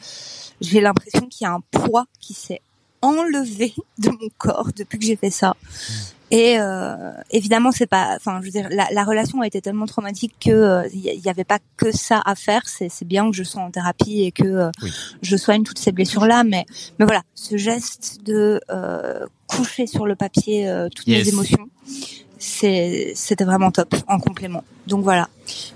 j'ai 0.61 0.81
l'impression 0.81 1.25
qu'il 1.27 1.45
y 1.45 1.47
a 1.47 1.53
un 1.53 1.61
poids 1.71 2.05
qui 2.19 2.33
s'est 2.35 2.61
enlevé 3.01 3.73
de 3.97 4.09
mon 4.09 4.29
corps 4.37 4.69
depuis 4.77 4.99
que 4.99 5.05
j'ai 5.05 5.15
fait 5.15 5.31
ça. 5.31 5.55
Et 6.33 6.59
euh, 6.59 7.11
évidemment, 7.31 7.71
c'est 7.73 7.87
pas, 7.87 8.13
enfin, 8.15 8.39
je 8.39 8.45
veux 8.45 8.51
dire, 8.51 8.69
la, 8.71 8.87
la 8.91 9.03
relation 9.03 9.41
a 9.41 9.47
été 9.47 9.59
tellement 9.61 9.85
traumatique 9.87 10.33
que 10.39 10.51
euh, 10.51 10.87
il 10.93 11.01
y, 11.01 11.27
avait 11.29 11.43
pas 11.43 11.57
que 11.75 11.91
ça 11.91 12.21
à 12.23 12.35
faire. 12.35 12.61
C'est, 12.69 12.87
c'est 12.87 13.03
bien 13.03 13.29
que 13.29 13.35
je 13.35 13.43
sois 13.43 13.61
en 13.63 13.69
thérapie 13.71 14.21
et 14.21 14.31
que 14.31 14.43
euh, 14.45 14.71
Oui. 14.83 14.91
je 15.23 15.35
soigne 15.35 15.63
toutes 15.63 15.79
ces 15.79 15.91
blessures 15.91 16.25
là, 16.27 16.45
mais 16.45 16.65
mais 16.99 17.05
voilà, 17.05 17.23
ce 17.35 17.57
geste 17.57 18.19
de 18.23 18.61
euh, 18.69 19.25
coucher 19.47 19.87
sur 19.87 20.05
le 20.05 20.15
papier 20.15 20.69
euh, 20.69 20.87
toutes 20.95 21.07
Yes. 21.07 21.25
mes 21.25 21.33
émotions, 21.33 21.67
c'était 22.43 23.43
vraiment 23.43 23.71
top 23.71 23.95
en 24.07 24.19
complément. 24.19 24.63
Donc 24.87 25.03
voilà. 25.03 25.29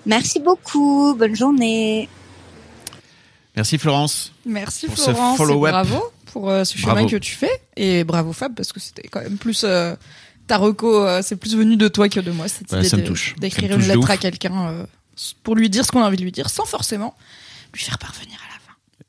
Merci 0.05 0.39
beaucoup. 0.39 1.15
Bonne 1.17 1.35
journée. 1.35 2.09
Merci 3.55 3.77
Florence. 3.77 4.33
Merci 4.45 4.87
Pour 4.87 4.97
ce 4.97 5.11
Florence, 5.11 5.35
et 5.35 5.37
follow-up. 5.37 5.71
bravo 5.71 6.03
pour 6.33 6.49
euh, 6.49 6.63
ce 6.65 6.77
chemin 6.77 6.93
Bravo. 6.93 7.07
que 7.07 7.15
tu 7.15 7.33
fais 7.35 7.61
et 7.77 8.03
bravo 8.03 8.33
Fab 8.33 8.53
parce 8.53 8.73
que 8.73 8.79
c'était 8.81 9.07
quand 9.07 9.21
même 9.21 9.37
plus 9.37 9.63
euh, 9.63 9.95
ta 10.47 10.57
reco, 10.57 11.05
euh, 11.05 11.21
c'est 11.23 11.37
plus 11.37 11.55
venu 11.55 11.77
de 11.77 11.87
toi 11.87 12.09
que 12.09 12.19
de 12.19 12.31
moi 12.31 12.49
cette 12.49 12.69
Ouais, 12.73 12.79
idée 12.79 12.89
ça 12.89 12.97
me 12.97 13.03
de- 13.03 13.07
touche. 13.07 13.35
d'écrire 13.37 13.71
une 13.73 13.87
lettre 13.87 14.09
à 14.11 14.17
quelqu'un 14.17 14.67
euh, 14.67 14.85
pour 15.43 15.55
lui 15.55 15.69
dire 15.69 15.85
ce 15.85 15.91
qu'on 15.93 16.01
a 16.01 16.07
envie 16.07 16.17
de 16.17 16.23
lui 16.23 16.33
dire 16.33 16.49
sans 16.49 16.65
forcément 16.65 17.15
lui 17.73 17.81
faire 17.81 17.97
parvenir 17.97 18.37
à. 18.41 18.44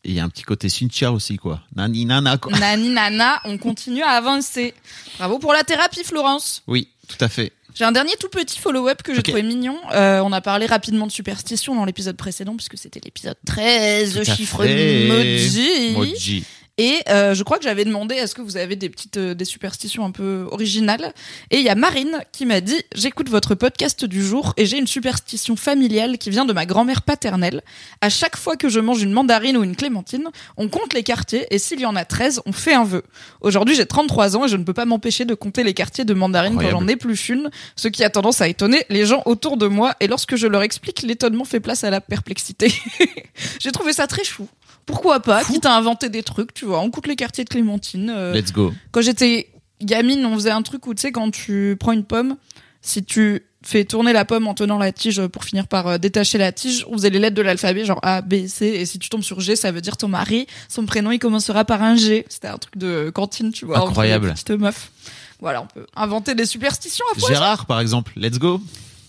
Et 0.07 0.11
Il 0.11 0.15
y 0.15 0.21
a 0.21 0.25
un 0.25 0.29
petit 0.29 0.45
côté 0.45 0.69
Cynthia 0.69 1.11
aussi, 1.11 1.37
quoi. 1.37 1.61
Nani 1.75 2.05
nana, 2.07 2.39
quoi. 2.39 2.53
Nani 2.59 2.91
nana, 2.91 3.41
on 3.45 3.59
continue 3.59 4.03
à 4.03 4.11
avancer. 4.11 4.73
Bravo 5.19 5.41
pour 5.41 5.53
la 5.53 5.65
thérapie 5.65 6.05
Florence. 6.05 6.63
Oui, 6.69 6.89
tout 7.09 7.17
à 7.21 7.29
fait. 7.29 7.53
J'ai 7.75 7.85
un 7.85 7.93
dernier 7.93 8.13
tout 8.19 8.29
petit 8.31 8.59
follow-up 8.59 9.03
que 9.03 9.13
j'ai 9.13 9.19
Ok. 9.19 9.25
trouvé 9.25 9.43
mignon. 9.43 9.77
Euh, 9.93 10.21
on 10.21 10.33
a 10.33 10.41
parlé 10.41 10.65
rapidement 10.65 11.07
de 11.07 11.13
superstition 11.13 11.75
dans 11.75 11.85
l'épisode 11.85 12.17
précédent 12.17 12.55
puisque 12.57 12.79
c'était 12.79 13.01
l'épisode 13.05 13.37
13, 13.45 14.15
Tout 14.25 14.31
à 14.31 14.35
chiffre. 14.37 14.65
Moji. 14.65 16.45
Et 16.79 17.01
euh, 17.09 17.33
je 17.33 17.43
crois 17.43 17.57
que 17.57 17.65
j'avais 17.65 17.87
demandé 17.87 18.15
est-ce 18.17 18.35
que 18.35 18.43
vous 18.43 18.59
avez 18.59 18.77
des 18.77 18.91
petites 18.91 19.17
euh, 19.17 19.35
des 19.35 19.47
superstitions 19.47 20.05
un 20.05 20.11
peu 20.11 20.47
originales? 20.51 21.15
Et 21.51 21.57
il 21.57 21.63
y 21.63 21.71
a 21.71 21.75
Marine 21.75 22.21
qui 22.33 22.45
m'a 22.45 22.61
dit 22.61 22.77
j'écoute 22.95 23.31
votre 23.31 23.55
podcast 23.55 24.05
du 24.05 24.23
jour 24.23 24.53
et 24.59 24.67
j'ai 24.67 24.77
une 24.77 24.87
superstition 24.87 25.57
familiale 25.57 26.19
qui 26.19 26.29
vient 26.29 26.45
de 26.45 26.53
ma 26.53 26.67
grand-mère 26.67 27.01
paternelle. 27.01 27.63
À 28.03 28.11
chaque 28.11 28.37
fois 28.37 28.57
que 28.57 28.69
je 28.69 28.79
mange 28.79 29.03
une 29.03 29.13
mandarine 29.13 29.57
ou 29.57 29.65
une 29.65 29.75
clémentine, 29.75 30.29
on 30.59 30.69
compte 30.69 30.93
les 30.93 31.03
quartiers 31.03 31.47
et 31.51 31.59
s'il 31.59 31.81
y 31.81 31.87
en 31.87 31.97
a 31.97 32.05
13, 32.05 32.43
on 32.45 32.53
fait 32.53 32.75
un 32.75 32.85
vœu. 32.85 33.05
Aujourd'hui, 33.41 33.75
j'ai 33.75 33.87
33 33.87 34.37
ans 34.37 34.45
et 34.45 34.49
je 34.49 34.57
ne 34.59 34.65
peux 34.65 34.75
pas 34.75 34.85
m'empêcher 34.85 35.25
de 35.25 35.35
compter 35.35 35.65
les 35.65 35.73
quartiers 35.73 36.05
de 36.05 36.13
mandarine 36.13 36.57
quand 36.57 36.69
j'en 36.69 36.87
épluche 36.89 37.31
une, 37.31 37.51
ce 37.77 37.89
qui 37.89 38.05
a 38.05 38.11
tendance 38.11 38.43
à 38.43 38.49
étonner 38.49 38.85
les 38.91 39.07
gens 39.07 39.23
autour 39.25 39.57
de 39.57 39.67
moi 39.67 39.95
et 40.01 40.09
lorsque 40.09 40.37
je 40.37 40.47
leur 40.47 40.63
explique, 40.63 41.01
l'étonnement 41.01 41.47
fait 41.47 41.61
place 41.61 41.85
à 41.85 41.91
la 41.91 42.03
perplexité. 42.03 42.71
j'ai 43.61 43.73
trouvé 43.73 43.95
ça 43.95 44.07
très 44.07 44.25
chou. 44.25 44.47
Pourquoi 44.87 45.21
pas 45.21 45.45
Quitte 45.45 45.67
à 45.67 45.77
inventer 45.77 46.09
des 46.09 46.23
trucs, 46.23 46.55
tu 46.55 46.65
vois. 46.65 46.81
On 46.81 46.91
compte 46.91 47.07
les 47.07 47.17
quartiers 47.17 47.45
de 47.45 47.49
Clémentine. 47.49 48.11
euh, 48.15 48.33
Let's 48.33 48.53
go. 48.53 48.73
quand 48.93 49.01
j'étais 49.03 49.51
gamine, 49.83 50.25
on 50.25 50.35
faisait 50.35 50.51
un 50.51 50.63
truc 50.63 50.87
où, 50.87 50.95
tu 50.95 51.03
sais, 51.03 51.13
quand 51.13 51.31
tu 51.31 51.77
prends 51.79 51.93
une 51.93 52.05
pomme, 52.05 52.37
si 52.83 53.05
tu 53.05 53.43
fait 53.65 53.85
tourner 53.85 54.13
la 54.13 54.25
pomme 54.25 54.47
en 54.47 54.55
tenant 54.55 54.79
la 54.79 54.93
tige 54.93 55.27
pour 55.27 55.43
finir 55.45 55.67
par 55.67 55.89
euh, 55.89 55.99
détacher 55.99 56.39
la 56.39 56.53
tige. 56.53 56.87
Vous 56.89 57.05
avez 57.05 57.15
les 57.15 57.19
lettres 57.19 57.35
de 57.35 57.43
l'alphabet, 57.43 57.85
genre 57.85 57.99
A, 58.03 58.23
B, 58.23 58.47
C. 58.47 58.65
Et 58.67 58.87
si 58.87 59.01
tu 59.01 59.09
tombes 59.09 59.25
sur 59.25 59.41
G, 59.41 59.57
ça 59.57 59.73
veut 59.73 59.81
dire 59.81 59.97
ton 59.97 60.07
mari. 60.07 60.47
Son 60.69 60.87
prénom, 60.87 61.11
il 61.11 61.19
commencera 61.19 61.65
par 61.65 61.83
un 61.83 61.97
G. 61.97 62.25
C'était 62.29 62.47
un 62.47 62.59
truc 62.59 62.77
de 62.77 63.11
cantine, 63.11 63.51
tu 63.53 63.65
vois. 63.65 63.79
Incroyable. 63.81 64.29
les 64.29 64.33
petites 64.35 64.51
meufs. 64.51 64.93
Voilà, 65.41 65.63
on 65.63 65.67
peut 65.67 65.85
inventer 65.97 66.37
des 66.37 66.47
superstitions 66.47 67.05
à 67.15 67.19
fois. 67.19 67.29
Gérard, 67.29 67.67
par 67.67 67.81
exemple, 67.81 68.13
let's 68.15 68.39
go. 68.39 68.61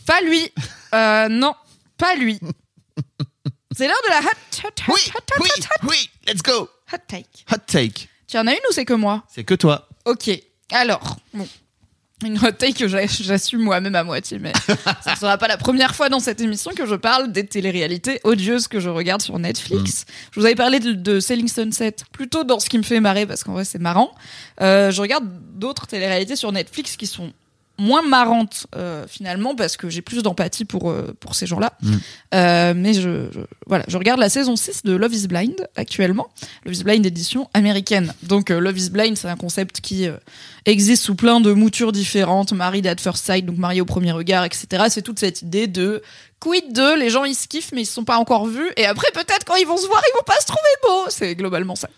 Pas 0.08 0.22
lui. 0.22 0.52
Euh, 0.96 1.30
non, 1.30 1.54
pas 1.98 2.16
lui. 2.16 2.40
C'est 3.78 3.88
l'heure 3.88 4.02
de 4.06 4.10
la 4.10 4.20
hot, 4.20 4.24
hot, 4.64 4.68
hot, 4.68 4.94
Oui, 4.94 5.02
hot, 5.14 5.20
hot, 5.20 5.42
oui, 5.44 5.50
hot, 5.60 5.88
oui, 5.88 6.10
let's 6.26 6.42
go. 6.42 6.68
hot 6.92 6.98
take. 7.08 7.28
Hot 7.52 7.60
take. 7.68 8.10
Tu 8.28 8.38
en 8.38 8.48
as 8.48 8.54
une 8.54 8.60
ou 8.70 8.74
c'est 8.74 8.86
que 8.86 8.94
moi? 8.94 9.24
C'est 9.34 9.44
que 9.44 9.54
toi. 9.54 9.88
Ok. 10.06 10.32
Alors, 10.72 11.18
bon. 11.34 11.48
Une 12.26 12.40
hot 12.44 12.52
take 12.54 12.74
que 12.74 12.88
j'a- 12.88 13.06
j'assume 13.06 13.62
moi-même 13.62 13.94
à 13.94 14.04
moitié, 14.04 14.40
mais 14.40 14.52
ça 15.04 15.12
ne 15.12 15.16
sera 15.16 15.38
pas 15.38 15.48
la 15.48 15.58
première 15.58 15.94
fois 15.96 16.10
dans 16.10 16.20
cette 16.20 16.42
émission 16.42 16.72
que 16.76 16.88
je 16.88 16.96
parle 16.96 17.32
des 17.32 17.46
téléréalités 17.46 18.20
odieuses 18.24 18.68
que 18.68 18.80
je 18.80 18.90
regarde 18.90 19.22
sur 19.22 19.38
Netflix. 19.38 20.06
Je 20.32 20.40
vous 20.40 20.46
avais 20.48 20.56
parlé 20.56 20.80
de, 20.80 20.94
de 20.94 21.20
Selling 21.20 21.48
Sunset, 21.48 21.98
plutôt 22.12 22.44
dans 22.44 22.60
ce 22.60 22.70
qui 22.70 22.80
me 22.80 22.84
fait 22.84 23.00
marrer, 23.02 23.28
parce 23.28 23.44
qu'en 23.44 23.54
vrai 23.54 23.66
c'est 23.66 23.78
marrant. 23.78 24.12
Euh, 24.62 24.90
je 24.90 25.00
regarde 25.00 25.26
d'autres 25.54 25.86
téléréalités 25.86 26.36
sur 26.36 26.52
Netflix 26.52 26.98
qui 26.98 27.06
sont 27.06 27.32
moins 27.78 28.02
marrantes 28.02 28.68
euh, 28.76 29.06
finalement 29.08 29.56
parce 29.56 29.78
que 29.78 29.90
j'ai 29.90 30.02
plus 30.02 30.24
d'empathie 30.24 30.66
pour 30.66 30.90
euh, 30.90 31.16
pour 31.20 31.36
ces 31.36 31.46
gens-là. 31.46 31.74
Mm. 31.82 31.96
Euh, 32.34 32.74
mais 32.76 32.94
je, 32.94 33.02
je- 33.32 33.40
voilà, 33.68 33.86
je 33.88 33.98
regarde 33.98 34.20
la 34.20 34.30
saison 34.30 34.56
6 34.56 34.84
de 34.84 34.96
Love 34.96 35.14
is 35.14 35.28
Blind 35.28 35.56
actuellement. 35.76 36.28
Love 36.66 36.74
is 36.76 36.84
Blind 36.84 37.06
édition 37.06 37.50
américaine. 37.54 38.14
Donc 38.24 38.50
euh, 38.52 38.60
Love 38.60 38.78
is 38.78 38.90
Blind, 38.90 39.16
c'est 39.18 39.28
un 39.30 39.36
concept 39.36 39.82
qui 39.82 40.08
euh, 40.08 40.18
existe 40.66 41.04
sous 41.04 41.16
plein 41.16 41.40
de 41.40 41.52
moutures 41.54 41.92
différentes, 41.92 42.52
married 42.54 42.88
at 42.88 42.98
first 43.00 43.26
sight, 43.26 43.46
donc 43.46 43.58
marié 43.58 43.82
au 43.82 43.86
premier 43.86 44.12
regard, 44.12 44.44
etc. 44.44 44.86
C'est 44.90 45.02
toute 45.02 45.20
cette 45.20 45.42
idée 45.42 45.68
de 45.68 46.02
quid 46.40 46.72
de 46.72 47.00
les 47.00 47.10
gens 47.10 47.24
ils 47.24 47.36
se 47.36 47.48
kiffent 47.48 47.72
mais 47.74 47.82
ils 47.82 47.86
se 47.86 47.94
sont 47.94 48.04
pas 48.04 48.18
encore 48.18 48.46
vus 48.46 48.70
et 48.78 48.86
après 48.86 49.12
peut-être 49.14 49.44
quand 49.46 49.56
ils 49.56 49.66
vont 49.66 49.78
se 49.78 49.88
voir 49.88 50.02
ils 50.08 50.16
vont 50.16 50.24
pas 50.26 50.40
se 50.40 50.46
trouver 50.46 50.62
beaux. 50.84 51.10
C'est 51.10 51.36
globalement 51.36 51.76
ça. 51.76 51.90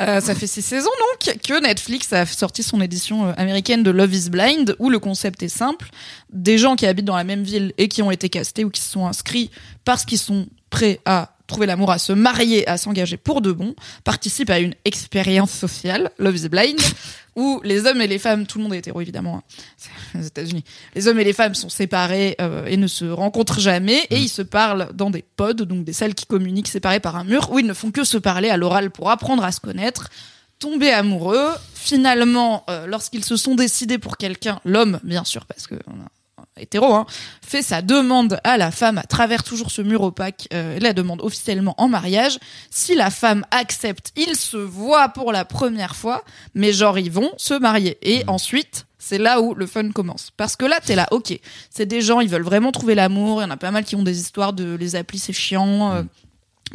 Euh, 0.00 0.20
ça 0.20 0.34
fait 0.34 0.46
six 0.46 0.62
saisons 0.62 0.90
donc 1.00 1.36
que 1.42 1.60
Netflix 1.60 2.12
a 2.12 2.24
sorti 2.26 2.62
son 2.62 2.80
édition 2.80 3.26
euh, 3.26 3.32
américaine 3.36 3.82
de 3.82 3.90
Love 3.90 4.14
is 4.14 4.30
Blind 4.30 4.76
où 4.78 4.90
le 4.90 4.98
concept 4.98 5.42
est 5.42 5.48
simple. 5.48 5.88
Des 6.32 6.58
gens 6.58 6.76
qui 6.76 6.86
habitent 6.86 7.04
dans 7.04 7.16
la 7.16 7.24
même 7.24 7.42
ville 7.42 7.72
et 7.78 7.88
qui 7.88 8.02
ont 8.02 8.10
été 8.10 8.28
castés 8.28 8.64
ou 8.64 8.70
qui 8.70 8.80
se 8.80 8.90
sont 8.90 9.06
inscrits 9.06 9.50
parce 9.84 10.04
qu'ils 10.04 10.18
sont 10.18 10.46
prêts 10.70 11.00
à 11.04 11.31
trouver 11.46 11.66
l'amour, 11.66 11.90
à 11.90 11.98
se 11.98 12.12
marier, 12.12 12.68
à 12.68 12.76
s'engager 12.76 13.16
pour 13.16 13.40
de 13.40 13.52
bon, 13.52 13.74
participent 14.04 14.50
à 14.50 14.58
une 14.58 14.74
expérience 14.84 15.50
sociale, 15.50 16.10
Love 16.18 16.36
is 16.36 16.48
Blind, 16.48 16.80
où 17.36 17.60
les 17.64 17.86
hommes 17.86 18.00
et 18.00 18.06
les 18.06 18.18
femmes, 18.18 18.46
tout 18.46 18.58
le 18.58 18.64
monde 18.64 18.74
est 18.74 18.78
hétéro 18.78 19.00
évidemment, 19.00 19.38
hein, 19.38 19.42
c'est 19.76 19.90
les 20.18 20.26
États-Unis, 20.26 20.64
les 20.94 21.08
hommes 21.08 21.18
et 21.20 21.24
les 21.24 21.32
femmes 21.32 21.54
sont 21.54 21.68
séparés 21.68 22.36
euh, 22.40 22.66
et 22.66 22.76
ne 22.76 22.86
se 22.86 23.04
rencontrent 23.04 23.60
jamais 23.60 24.06
et 24.10 24.18
ils 24.18 24.28
se 24.28 24.42
parlent 24.42 24.88
dans 24.94 25.10
des 25.10 25.24
pods, 25.36 25.54
donc 25.54 25.84
des 25.84 25.92
salles 25.92 26.14
qui 26.14 26.26
communiquent 26.26 26.68
séparées 26.68 27.00
par 27.00 27.16
un 27.16 27.24
mur, 27.24 27.50
où 27.50 27.58
ils 27.58 27.66
ne 27.66 27.74
font 27.74 27.90
que 27.90 28.04
se 28.04 28.18
parler 28.18 28.50
à 28.50 28.56
l'oral 28.56 28.90
pour 28.90 29.10
apprendre 29.10 29.44
à 29.44 29.52
se 29.52 29.60
connaître, 29.60 30.10
tomber 30.58 30.90
amoureux. 30.90 31.50
Finalement, 31.74 32.64
euh, 32.70 32.86
lorsqu'ils 32.86 33.24
se 33.24 33.36
sont 33.36 33.56
décidés 33.56 33.98
pour 33.98 34.16
quelqu'un, 34.16 34.60
l'homme 34.64 35.00
bien 35.02 35.24
sûr, 35.24 35.46
parce 35.46 35.66
que 35.66 35.74
on 35.88 36.00
a 36.00 36.08
hétéro, 36.58 36.94
hein, 36.94 37.06
fait 37.46 37.62
sa 37.62 37.82
demande 37.82 38.38
à 38.44 38.56
la 38.56 38.70
femme 38.70 38.98
à 38.98 39.04
travers 39.04 39.42
toujours 39.42 39.70
ce 39.70 39.82
mur 39.82 40.02
opaque, 40.02 40.48
euh, 40.52 40.78
la 40.80 40.92
demande 40.92 41.20
officiellement 41.22 41.74
en 41.78 41.88
mariage. 41.88 42.38
Si 42.70 42.94
la 42.94 43.10
femme 43.10 43.44
accepte, 43.50 44.12
ils 44.16 44.36
se 44.36 44.56
voient 44.56 45.08
pour 45.08 45.32
la 45.32 45.44
première 45.44 45.96
fois, 45.96 46.22
mais 46.54 46.72
genre 46.72 46.98
ils 46.98 47.10
vont 47.10 47.30
se 47.36 47.54
marier. 47.54 47.98
Et 48.02 48.24
ensuite, 48.26 48.86
c'est 48.98 49.18
là 49.18 49.40
où 49.40 49.54
le 49.54 49.66
fun 49.66 49.90
commence. 49.90 50.30
Parce 50.36 50.56
que 50.56 50.64
là, 50.64 50.78
t'es 50.84 50.94
là, 50.94 51.08
ok, 51.10 51.38
c'est 51.70 51.86
des 51.86 52.00
gens, 52.02 52.20
ils 52.20 52.28
veulent 52.28 52.42
vraiment 52.42 52.70
trouver 52.70 52.94
l'amour, 52.94 53.40
il 53.40 53.44
y 53.44 53.46
en 53.46 53.50
a 53.50 53.56
pas 53.56 53.70
mal 53.70 53.84
qui 53.84 53.96
ont 53.96 54.02
des 54.02 54.20
histoires 54.20 54.52
de 54.52 54.74
les 54.74 54.94
applis, 54.94 55.18
c'est 55.18 55.32
chiant. 55.32 55.92
euh, 55.92 56.02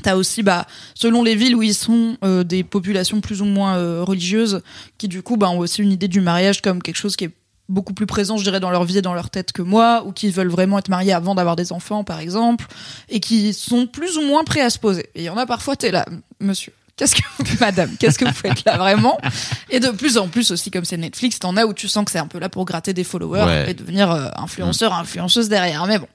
T'as 0.04 0.16
aussi, 0.16 0.44
bah, 0.44 0.68
selon 0.94 1.24
les 1.24 1.36
villes 1.36 1.56
où 1.56 1.64
ils 1.64 1.74
sont, 1.74 2.18
euh, 2.24 2.44
des 2.44 2.64
populations 2.64 3.20
plus 3.22 3.42
ou 3.42 3.46
moins 3.46 3.78
euh, 3.78 4.04
religieuses 4.04 4.62
qui 4.98 5.08
du 5.08 5.24
coup 5.24 5.38
bah, 5.38 5.50
ont 5.50 5.58
aussi 5.60 5.82
une 5.82 5.92
idée 5.92 6.08
du 6.08 6.22
mariage 6.22 6.62
comme 6.62 6.84
quelque 6.84 6.98
chose 6.98 7.16
qui 7.16 7.26
est 7.26 7.32
beaucoup 7.70 7.94
plus 7.94 8.06
présent, 8.06 8.38
je 8.38 8.44
dirais, 8.44 8.60
dans 8.60 8.70
leur 8.72 8.84
vie 8.86 8.98
et 8.98 9.02
dans 9.02 9.14
leur 9.14 9.30
tête 9.30 9.52
que 9.52 9.62
moi, 9.62 10.04
ou 10.06 10.12
qui 10.12 10.30
veulent 10.32 10.48
vraiment 10.50 10.78
être 10.80 10.90
mariés 10.90 11.14
avant 11.14 11.36
d'avoir 11.36 11.56
des 11.56 11.72
enfants, 11.72 12.04
par 12.04 12.20
exemple, 12.20 12.66
et 13.10 13.20
qui 13.20 13.54
sont 13.54 13.88
plus 13.88 14.18
ou 14.18 14.22
moins 14.22 14.44
prêts 14.44 14.62
à 14.62 14.70
se 14.70 14.80
poser. 14.80 15.10
Et 15.16 15.22
il 15.22 15.24
y 15.26 15.30
en 15.30 15.38
a 15.38 15.46
parfois, 15.46 15.76
t'es 15.76 15.92
là, 15.92 16.06
monsieur. 16.40 16.74
Qu'est-ce 16.96 17.16
que 17.16 17.22
vous, 17.40 17.58
madame, 17.60 17.96
qu'est-ce 18.00 18.18
que 18.18 18.26
vous 18.26 18.34
faites 18.34 18.66
là 18.66 18.78
vraiment? 18.78 19.20
Et 19.70 19.80
de 19.80 19.90
plus 19.90 20.18
en 20.18 20.30
plus 20.30 20.50
aussi, 20.50 20.72
comme 20.72 20.84
c'est 20.84 20.98
Netflix, 20.98 21.38
t'en 21.38 21.56
as 21.56 21.66
où 21.66 21.74
tu 21.74 21.88
sens 21.88 22.04
que 22.06 22.10
c'est 22.12 22.18
un 22.18 22.26
peu 22.26 22.40
là 22.40 22.50
pour 22.50 22.66
gratter 22.66 22.92
des 22.94 23.04
followers 23.04 23.44
Ouais. 23.44 23.70
et 23.72 23.74
devenir 23.76 24.10
euh, 24.10 24.30
influenceur, 24.36 24.94
influenceuse 24.94 25.48
derrière. 25.48 25.86
Mais 25.86 26.00
bon. 26.00 26.08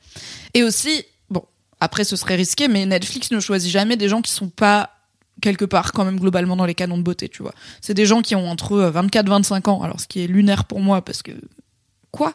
Et 0.54 0.64
aussi, 0.64 1.04
bon, 1.30 1.44
après 1.78 2.02
ce 2.02 2.16
serait 2.16 2.34
risqué, 2.34 2.66
mais 2.66 2.84
Netflix 2.84 3.30
ne 3.30 3.38
choisit 3.38 3.70
jamais 3.70 3.96
des 3.96 4.08
gens 4.08 4.22
qui 4.22 4.32
sont 4.32 4.48
pas 4.48 4.90
quelque 5.42 5.66
part 5.66 5.92
quand 5.92 6.06
même 6.06 6.18
globalement 6.18 6.56
dans 6.56 6.64
les 6.64 6.74
canons 6.74 6.96
de 6.96 7.02
beauté, 7.02 7.28
tu 7.28 7.42
vois. 7.42 7.52
C'est 7.82 7.94
des 7.94 8.06
gens 8.06 8.22
qui 8.22 8.34
ont 8.34 8.48
entre 8.48 8.78
24 8.78 9.28
25 9.28 9.68
ans, 9.68 9.82
alors 9.82 10.00
ce 10.00 10.06
qui 10.06 10.24
est 10.24 10.26
lunaire 10.26 10.64
pour 10.64 10.80
moi 10.80 11.02
parce 11.02 11.22
que 11.22 11.32
quoi? 12.12 12.34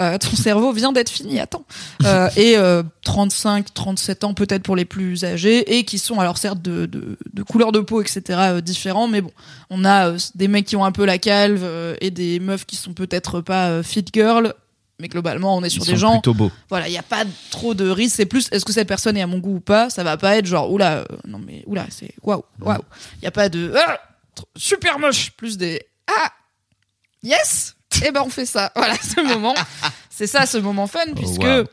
Euh, 0.00 0.18
Ton 0.18 0.36
cerveau 0.36 0.72
vient 0.72 0.90
d'être 0.90 1.10
fini, 1.10 1.38
attends. 1.38 1.64
Euh, 2.04 2.28
et 2.36 2.56
euh, 2.56 2.82
35, 3.04 3.72
37 3.72 4.24
ans 4.24 4.34
peut-être 4.34 4.62
pour 4.62 4.74
les 4.74 4.84
plus 4.84 5.24
âgés 5.24 5.78
et 5.78 5.84
qui 5.84 5.98
sont 5.98 6.18
alors 6.18 6.38
certes 6.38 6.60
de, 6.60 6.86
de, 6.86 7.16
de 7.32 7.42
couleur 7.42 7.70
de 7.70 7.80
peau, 7.80 8.00
etc. 8.00 8.22
euh, 8.28 8.60
différents, 8.60 9.06
mais 9.06 9.20
bon, 9.20 9.30
on 9.70 9.84
a 9.84 10.08
euh, 10.08 10.18
des 10.34 10.48
mecs 10.48 10.66
qui 10.66 10.76
ont 10.76 10.84
un 10.84 10.92
peu 10.92 11.04
la 11.04 11.18
calve 11.18 11.62
euh, 11.62 11.94
et 12.00 12.10
des 12.10 12.40
meufs 12.40 12.66
qui 12.66 12.76
sont 12.76 12.94
peut-être 12.94 13.40
pas 13.40 13.68
euh, 13.68 13.82
fit 13.82 14.04
girl. 14.12 14.54
Mais 15.00 15.08
globalement, 15.08 15.56
on 15.56 15.62
est 15.62 15.68
sur 15.68 15.84
Ils 15.84 15.86
des 15.86 15.92
sont 15.92 15.98
gens 15.98 16.12
plutôt 16.14 16.34
beaux. 16.34 16.50
voilà, 16.68 16.88
il 16.88 16.92
y 16.92 16.98
a 16.98 17.04
pas 17.04 17.24
trop 17.50 17.74
de 17.74 17.88
risques. 17.88 18.16
C'est 18.16 18.26
plus, 18.26 18.48
est-ce 18.50 18.64
que 18.64 18.72
cette 18.72 18.88
personne 18.88 19.16
est 19.16 19.22
à 19.22 19.28
mon 19.28 19.38
goût 19.38 19.56
ou 19.56 19.60
pas? 19.60 19.90
Ça 19.90 20.02
va 20.02 20.16
pas 20.16 20.36
être 20.36 20.46
genre, 20.46 20.72
oula, 20.72 20.98
euh, 20.98 21.04
non 21.26 21.38
mais 21.38 21.62
oula, 21.66 21.86
c'est 21.90 22.12
waouh, 22.22 22.44
waouh. 22.60 22.82
Il 23.22 23.24
y 23.24 23.28
a 23.28 23.30
pas 23.30 23.48
de 23.48 23.72
ah, 23.76 24.00
super 24.56 24.98
moche, 24.98 25.30
plus 25.32 25.56
des 25.56 25.82
ah, 26.08 26.32
yes. 27.22 27.76
Et 28.04 28.12
ben 28.12 28.22
on 28.24 28.30
fait 28.30 28.46
ça. 28.46 28.72
Voilà, 28.74 28.94
ce 29.02 29.20
moment, 29.20 29.54
c'est 30.10 30.26
ça, 30.26 30.46
ce 30.46 30.58
moment 30.58 30.86
fun, 30.86 31.14
puisque 31.14 31.42
wow. 31.42 31.64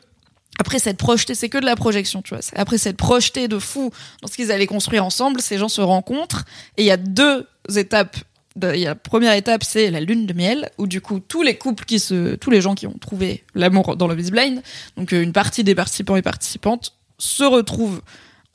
après 0.59 0.79
cette 0.79 0.97
projetée, 0.97 1.35
c'est 1.35 1.49
que 1.49 1.57
de 1.57 1.65
la 1.65 1.75
projection, 1.75 2.21
tu 2.21 2.35
vois. 2.35 2.43
Après 2.55 2.77
cette 2.77 2.97
projetée 2.97 3.47
de 3.47 3.59
fou 3.59 3.91
dans 4.21 4.27
ce 4.27 4.35
qu'ils 4.35 4.51
allaient 4.51 4.67
construire 4.67 5.05
ensemble, 5.05 5.41
ces 5.41 5.57
gens 5.57 5.69
se 5.69 5.81
rencontrent 5.81 6.45
et 6.77 6.83
il 6.83 6.85
y 6.85 6.91
a 6.91 6.97
deux 6.97 7.47
étapes. 7.75 8.17
Il 8.61 8.79
y 8.79 8.85
a 8.85 8.89
la 8.89 8.95
première 8.95 9.33
étape, 9.33 9.63
c'est 9.63 9.91
la 9.91 9.99
lune 9.99 10.25
de 10.25 10.33
miel, 10.33 10.69
où 10.77 10.87
du 10.87 11.01
coup 11.01 11.19
tous 11.19 11.41
les 11.41 11.57
couples 11.57 11.83
qui 11.83 11.99
se, 11.99 12.35
tous 12.35 12.49
les 12.49 12.61
gens 12.61 12.73
qui 12.73 12.87
ont 12.87 12.97
trouvé 12.99 13.43
l'amour 13.53 13.97
dans 13.97 14.07
le 14.07 14.17
Is 14.17 14.31
Blind, 14.31 14.61
donc 14.95 15.11
euh, 15.11 15.21
une 15.21 15.33
partie 15.33 15.63
des 15.65 15.75
participants 15.75 16.15
et 16.15 16.21
participantes 16.21 16.93
se 17.17 17.43
retrouvent 17.43 18.01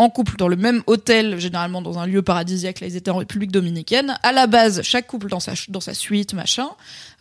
en 0.00 0.08
couple 0.08 0.36
dans 0.38 0.48
le 0.48 0.56
même 0.56 0.82
hôtel, 0.86 1.38
généralement 1.38 1.82
dans 1.82 1.98
un 1.98 2.06
lieu 2.06 2.22
paradisiaque. 2.22 2.80
Là, 2.80 2.86
ils 2.86 2.96
étaient 2.96 3.10
en 3.10 3.18
République 3.18 3.52
dominicaine. 3.52 4.16
À 4.22 4.32
la 4.32 4.46
base, 4.46 4.80
chaque 4.82 5.06
couple 5.06 5.28
dans 5.28 5.40
sa 5.40 5.52
dans 5.68 5.80
sa 5.80 5.92
suite, 5.92 6.32
machin. 6.32 6.68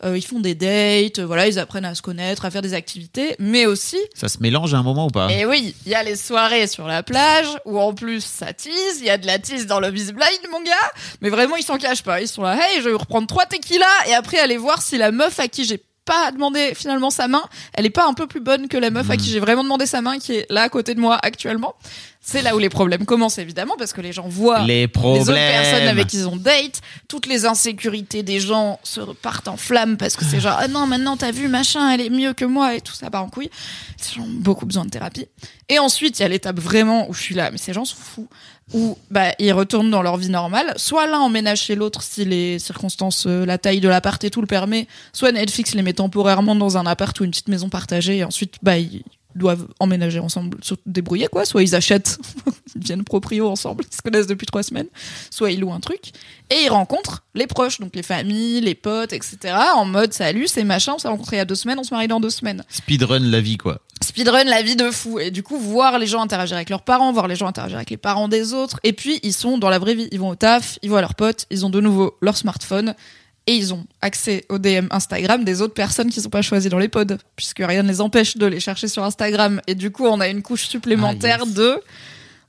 Euh, 0.02 0.16
ils 0.16 0.24
font 0.24 0.40
des 0.40 0.54
dates, 0.54 1.18
euh, 1.18 1.26
voilà, 1.26 1.46
ils 1.46 1.58
apprennent 1.58 1.84
à 1.84 1.94
se 1.94 2.00
connaître, 2.00 2.46
à 2.46 2.50
faire 2.50 2.62
des 2.62 2.72
activités, 2.72 3.36
mais 3.38 3.66
aussi 3.66 3.98
Ça 4.14 4.28
se 4.28 4.38
mélange 4.40 4.72
à 4.72 4.78
un 4.78 4.82
moment 4.82 5.08
ou 5.08 5.10
pas? 5.10 5.30
Et 5.30 5.44
oui, 5.44 5.74
il 5.84 5.92
y 5.92 5.94
a 5.94 6.02
les 6.02 6.16
soirées 6.16 6.66
sur 6.68 6.86
la 6.86 7.02
plage 7.02 7.48
où 7.66 7.78
en 7.78 7.92
plus 7.92 8.24
ça 8.24 8.54
tease, 8.54 9.00
il 9.00 9.04
y 9.04 9.10
a 9.10 9.18
de 9.18 9.26
la 9.26 9.38
tease 9.38 9.66
dans 9.66 9.78
le 9.78 9.88
Is 9.88 10.12
Blind, 10.12 10.40
mon 10.50 10.62
gars. 10.62 10.72
Mais 11.20 11.28
vraiment, 11.28 11.56
ils 11.56 11.62
s'en 11.62 11.76
cachent 11.76 12.02
pas. 12.02 12.22
Ils 12.22 12.28
sont 12.28 12.42
là, 12.42 12.56
hey, 12.56 12.80
je 12.80 12.88
vais 12.88 12.94
reprendre 12.94 13.26
trois 13.26 13.44
tequilas 13.44 13.84
et 14.08 14.14
après 14.14 14.38
aller 14.38 14.56
voir 14.56 14.80
si 14.80 14.96
la 14.96 15.10
meuf 15.10 15.38
à 15.38 15.48
qui 15.48 15.64
j'ai 15.64 15.82
pas 16.10 16.32
demandé 16.32 16.72
finalement 16.74 17.10
sa 17.10 17.28
main, 17.28 17.42
elle 17.74 17.86
est 17.86 17.90
pas 17.90 18.06
un 18.06 18.14
peu 18.14 18.26
plus 18.26 18.40
bonne 18.40 18.68
que 18.68 18.76
la 18.76 18.90
meuf 18.90 19.10
à 19.10 19.16
qui 19.16 19.30
j'ai 19.30 19.38
vraiment 19.38 19.62
demandé 19.62 19.86
sa 19.86 20.00
main 20.00 20.18
qui 20.18 20.32
est 20.34 20.46
là 20.50 20.62
à 20.62 20.68
côté 20.68 20.94
de 20.94 21.00
moi 21.00 21.18
actuellement. 21.22 21.74
C'est 22.22 22.42
là 22.42 22.54
où 22.54 22.58
les 22.58 22.68
problèmes 22.68 23.06
commencent 23.06 23.38
évidemment 23.38 23.76
parce 23.78 23.94
que 23.94 24.02
les 24.02 24.12
gens 24.12 24.28
voient 24.28 24.64
Les 24.64 24.84
autres 24.84 25.32
personnes 25.32 25.88
avec 25.88 26.06
qui 26.06 26.18
ils 26.18 26.28
ont 26.28 26.36
date, 26.36 26.82
toutes 27.08 27.26
les 27.26 27.46
insécurités 27.46 28.22
des 28.22 28.40
gens 28.40 28.78
se 28.82 29.00
repartent 29.00 29.48
en 29.48 29.56
flammes 29.56 29.96
parce 29.96 30.16
que 30.16 30.24
c'est 30.26 30.38
genre 30.38 30.56
ah 30.58 30.68
non 30.68 30.86
maintenant 30.86 31.16
t'as 31.16 31.32
vu 31.32 31.48
machin 31.48 31.90
elle 31.90 32.02
est 32.02 32.10
mieux 32.10 32.34
que 32.34 32.44
moi 32.44 32.74
et 32.76 32.82
tout 32.82 32.92
ça 32.92 33.08
part 33.10 33.24
en 33.24 33.30
couille. 33.30 33.50
Ces 33.96 34.16
gens 34.16 34.24
ont 34.24 34.28
beaucoup 34.28 34.66
besoin 34.66 34.84
de 34.84 34.90
thérapie. 34.90 35.26
Et 35.70 35.78
ensuite 35.78 36.18
il 36.18 36.22
y 36.22 36.24
a 36.26 36.28
l'étape 36.28 36.60
vraiment 36.60 37.08
où 37.08 37.14
je 37.14 37.22
suis 37.22 37.34
là 37.34 37.50
mais 37.50 37.58
ces 37.58 37.72
gens 37.72 37.86
sont 37.86 37.96
fous 37.96 38.28
où 38.74 38.98
bah 39.10 39.32
ils 39.38 39.52
retournent 39.52 39.90
dans 39.90 40.02
leur 40.02 40.18
vie 40.18 40.28
normale. 40.28 40.74
Soit 40.76 41.06
l'un 41.06 41.20
emménage 41.20 41.62
chez 41.62 41.74
l'autre 41.74 42.02
si 42.02 42.26
les 42.26 42.58
circonstances, 42.58 43.26
euh, 43.26 43.46
la 43.46 43.56
taille 43.56 43.80
de 43.80 43.88
l'appart 43.88 44.22
et 44.22 44.30
tout 44.30 44.42
le 44.42 44.46
permet. 44.46 44.86
Soit 45.14 45.32
Netflix 45.32 45.74
les 45.74 45.82
met 45.82 45.94
temporairement 45.94 46.54
dans 46.54 46.76
un 46.76 46.84
appart 46.84 47.18
ou 47.18 47.24
une 47.24 47.30
petite 47.30 47.48
maison 47.48 47.70
partagée 47.70 48.18
et 48.18 48.24
ensuite 48.24 48.56
bah 48.62 48.76
ils 48.76 49.02
doivent 49.34 49.66
emménager 49.78 50.18
ensemble, 50.18 50.58
se 50.62 50.74
débrouiller 50.86 51.28
quoi. 51.28 51.44
Soit 51.44 51.62
ils 51.62 51.74
achètent, 51.74 52.18
ils 52.74 52.80
deviennent 52.80 53.04
proprio 53.04 53.48
ensemble, 53.48 53.84
ils 53.90 53.94
se 53.96 54.02
connaissent 54.02 54.26
depuis 54.26 54.46
trois 54.46 54.62
semaines. 54.62 54.88
Soit 55.30 55.50
ils 55.52 55.60
louent 55.60 55.72
un 55.72 55.80
truc 55.80 56.12
et 56.50 56.64
ils 56.64 56.68
rencontrent 56.68 57.24
les 57.34 57.46
proches, 57.46 57.80
donc 57.80 57.94
les 57.94 58.02
familles, 58.02 58.60
les 58.60 58.74
potes, 58.74 59.12
etc. 59.12 59.54
En 59.74 59.84
mode 59.84 60.12
salut, 60.12 60.46
c'est 60.46 60.64
machin, 60.64 60.94
on 60.96 60.98
s'est 60.98 61.08
rencontrés 61.08 61.36
il 61.36 61.38
y 61.38 61.42
a 61.42 61.44
deux 61.44 61.54
semaines, 61.54 61.78
on 61.78 61.84
se 61.84 61.94
marie 61.94 62.08
dans 62.08 62.20
deux 62.20 62.30
semaines 62.30 62.62
Speedrun 62.68 63.20
la 63.20 63.40
vie, 63.40 63.56
quoi. 63.56 63.80
speedrun 64.02 64.44
la 64.44 64.62
vie 64.62 64.76
de 64.76 64.90
fou 64.90 65.18
et 65.18 65.30
du 65.30 65.42
coup 65.42 65.58
voir 65.58 65.98
les 65.98 66.06
gens 66.06 66.22
interagir 66.22 66.56
avec 66.56 66.70
leurs 66.70 66.82
parents 66.82 67.12
voir 67.12 67.28
les 67.28 67.36
gens 67.36 67.46
interagir 67.46 67.76
avec 67.76 67.90
les 67.90 67.96
parents 67.96 68.28
des 68.28 68.54
autres 68.54 68.80
et 68.82 68.92
puis 68.92 69.20
ils 69.22 69.32
sont 69.32 69.58
dans 69.58 69.68
la 69.68 69.78
vraie 69.78 69.94
vie 69.94 70.08
ils 70.10 70.18
vont 70.18 70.30
au 70.30 70.36
taf 70.36 70.78
ils 70.82 70.88
voient 70.88 71.02
leurs 71.02 71.14
potes 71.14 71.46
ils 71.50 71.66
ont 71.66 71.70
de 71.70 71.80
nouveau 71.80 72.16
leur 72.22 72.36
smartphone 72.36 72.94
Et 73.46 73.54
ils 73.54 73.72
ont 73.74 73.84
accès 74.00 74.44
aux 74.48 74.58
DM 74.58 74.86
Instagram 74.90 75.44
des 75.44 75.60
autres 75.62 75.74
personnes 75.74 76.10
qui 76.10 76.20
sont 76.20 76.28
pas 76.30 76.42
choisies 76.42 76.68
dans 76.68 76.78
les 76.78 76.88
pods, 76.88 77.16
puisque 77.36 77.58
rien 77.64 77.82
ne 77.82 77.88
les 77.88 78.00
empêche 78.00 78.36
de 78.36 78.46
les 78.46 78.60
chercher 78.60 78.86
sur 78.86 79.02
Instagram. 79.02 79.60
Et 79.66 79.74
du 79.74 79.90
coup, 79.90 80.06
on 80.06 80.20
a 80.20 80.28
une 80.28 80.42
couche 80.42 80.66
supplémentaire 80.68 81.38
Ah, 81.42 81.46
yes. 81.46 81.54
de, 81.54 81.80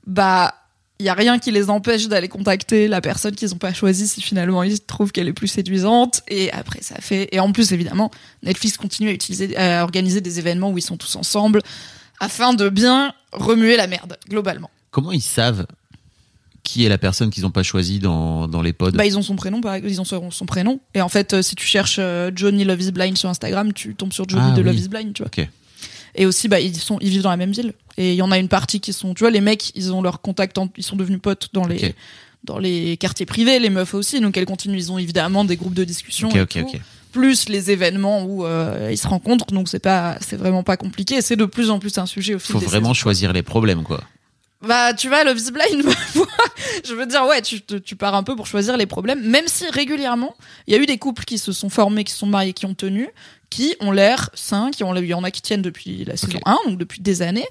bah, 0.06 0.54
il 0.98 1.06
y 1.06 1.08
a 1.08 1.14
rien 1.14 1.38
qui 1.38 1.50
les 1.50 1.70
empêche 1.70 2.06
d'aller 2.08 2.28
contacter 2.28 2.86
la 2.86 3.00
personne 3.00 3.34
qu'ils 3.34 3.52
ont 3.54 3.58
pas 3.58 3.72
choisie 3.72 4.06
si 4.06 4.20
finalement 4.22 4.62
ils 4.62 4.78
trouvent 4.80 5.10
qu'elle 5.10 5.26
est 5.26 5.32
plus 5.32 5.48
séduisante. 5.48 6.22
Et 6.28 6.52
après, 6.52 6.82
ça 6.82 6.96
fait. 7.00 7.28
Et 7.32 7.40
en 7.40 7.50
plus, 7.50 7.72
évidemment, 7.72 8.10
Netflix 8.44 8.76
continue 8.76 9.08
à 9.08 9.12
utiliser, 9.12 9.56
à 9.56 9.82
organiser 9.82 10.20
des 10.20 10.38
événements 10.38 10.70
où 10.70 10.78
ils 10.78 10.82
sont 10.82 10.96
tous 10.98 11.16
ensemble 11.16 11.62
afin 12.20 12.54
de 12.54 12.68
bien 12.68 13.12
remuer 13.32 13.76
la 13.76 13.88
merde 13.88 14.16
globalement. 14.28 14.70
Comment 14.92 15.10
ils 15.10 15.22
savent 15.22 15.66
qui 16.62 16.84
est 16.84 16.88
la 16.88 16.98
personne 16.98 17.30
qu'ils 17.30 17.42
n'ont 17.42 17.50
pas 17.50 17.62
choisie 17.64 17.98
dans, 17.98 18.46
dans 18.48 18.62
les 18.62 18.72
pods 18.72 18.92
Bah 18.92 19.04
ils 19.04 19.18
ont 19.18 19.22
son 19.22 19.34
prénom, 19.36 19.60
par 19.60 19.76
ils 19.78 20.00
ont 20.00 20.04
son, 20.04 20.30
son 20.30 20.46
prénom. 20.46 20.80
Et 20.94 21.00
en 21.02 21.08
fait, 21.08 21.34
euh, 21.34 21.42
si 21.42 21.54
tu 21.56 21.66
cherches 21.66 21.96
euh, 21.98 22.30
Johnny 22.34 22.64
Love 22.64 22.80
is 22.80 22.92
Blind 22.92 23.16
sur 23.18 23.28
Instagram, 23.28 23.72
tu 23.72 23.94
tombes 23.94 24.12
sur 24.12 24.28
Johnny 24.28 24.44
Ah, 24.52 24.56
de 24.56 24.60
oui. 24.62 24.66
Love 24.68 24.78
is 24.78 24.88
Blind, 24.88 25.12
tu 25.12 25.22
vois. 25.22 25.30
Et 26.14 26.26
aussi, 26.26 26.46
bah 26.46 26.60
ils 26.60 26.76
sont, 26.76 26.98
ils 27.00 27.08
vivent 27.08 27.22
dans 27.22 27.30
la 27.30 27.36
même 27.36 27.52
ville. 27.52 27.72
Et 27.96 28.12
il 28.12 28.16
y 28.16 28.22
en 28.22 28.30
a 28.30 28.38
une 28.38 28.48
partie 28.48 28.80
qui 28.80 28.92
sont, 28.92 29.14
tu 29.14 29.20
vois, 29.20 29.30
les 29.30 29.40
mecs, 29.40 29.72
ils 29.74 29.92
ont 29.92 30.02
leur 30.02 30.20
contact, 30.20 30.58
en- 30.58 30.68
ils 30.76 30.82
sont 30.84 30.94
devenus 30.96 31.20
potes 31.22 31.48
dans 31.54 31.66
les, 31.66 31.94
dans 32.44 32.58
les 32.58 32.96
quartiers 32.98 33.26
privés, 33.26 33.58
les 33.58 33.70
meufs 33.70 33.94
aussi. 33.94 34.20
Donc 34.20 34.36
elles 34.36 34.44
continuent, 34.46 34.76
ils 34.76 34.92
ont 34.92 34.98
évidemment 34.98 35.44
des 35.44 35.56
groupes 35.56 35.74
de 35.74 35.84
discussion. 35.84 36.28
Ok, 36.28 36.36
et 36.36 36.40
ok, 36.42 36.48
tout. 36.50 36.58
ok. 36.60 36.80
Plus 37.12 37.48
les 37.48 37.70
événements 37.70 38.22
où 38.24 38.44
euh, 38.46 38.88
ils 38.92 38.96
se 38.98 39.06
rencontrent, 39.08 39.46
donc 39.52 39.68
c'est 39.68 39.78
pas, 39.78 40.16
c'est 40.20 40.36
vraiment 40.36 40.62
pas 40.62 40.76
compliqué. 40.76 41.16
Et 41.16 41.22
C'est 41.22 41.36
de 41.36 41.44
plus 41.44 41.70
en 41.70 41.78
plus 41.78 41.96
un 41.98 42.06
sujet 42.06 42.34
au 42.34 42.38
fil 42.38 42.52
Faut 42.52 42.58
des 42.60 42.66
vraiment 42.66 42.88
saisons. 42.88 42.94
choisir 42.94 43.32
les 43.32 43.42
problèmes, 43.42 43.82
quoi. 43.82 44.02
Bah, 44.62 44.94
tu 44.94 45.08
vois, 45.08 45.24
Love 45.24 45.38
is 45.38 45.50
Blind, 45.50 45.82
je 46.84 46.94
veux 46.94 47.06
dire, 47.06 47.24
ouais, 47.26 47.42
tu, 47.42 47.60
pars 47.96 48.14
un 48.14 48.22
peu 48.22 48.36
pour 48.36 48.46
choisir 48.46 48.76
les 48.76 48.86
problèmes, 48.86 49.20
même 49.22 49.46
si 49.48 49.68
régulièrement, 49.68 50.36
il 50.66 50.74
y 50.74 50.76
a 50.76 50.80
eu 50.80 50.86
des 50.86 50.98
couples 50.98 51.24
qui 51.24 51.38
se 51.38 51.52
sont 51.52 51.68
formés, 51.68 52.04
qui 52.04 52.12
se 52.12 52.18
sont 52.18 52.26
mariés, 52.26 52.52
qui 52.52 52.66
ont 52.66 52.74
tenu, 52.74 53.08
qui 53.50 53.74
ont 53.80 53.90
l'air 53.90 54.30
sains, 54.34 54.70
qui 54.70 54.84
ont, 54.84 54.94
il 54.94 55.04
y 55.06 55.14
en 55.14 55.24
a 55.24 55.30
qui 55.30 55.42
tiennent 55.42 55.62
depuis 55.62 56.04
la 56.04 56.16
saison 56.16 56.38
1, 56.44 56.56
donc 56.68 56.78
depuis 56.78 57.00
des 57.00 57.22
années, 57.22 57.46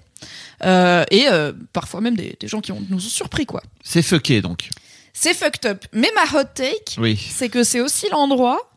euh, 0.63 1.03
et 1.11 1.27
euh, 1.27 1.51
parfois 1.73 1.99
même 2.01 2.15
des, 2.15 2.37
des 2.39 2.47
gens 2.47 2.61
qui 2.61 2.71
ont, 2.71 2.81
nous 2.89 2.97
ont 2.97 2.99
surpris, 2.99 3.45
quoi. 3.45 3.61
C'est 3.83 4.01
fucké, 4.03 4.41
donc. 4.41 4.69
C'est 5.13 5.33
fucked 5.33 5.65
up. 5.69 5.83
Mais 5.91 6.09
ma 6.15 6.39
hot 6.39 6.45
take, 6.55 6.95
Oui. 6.97 7.17
c'est 7.31 7.49
que 7.49 7.63
c'est 7.65 7.81
aussi 7.81 8.07
l'endroit 8.11 8.71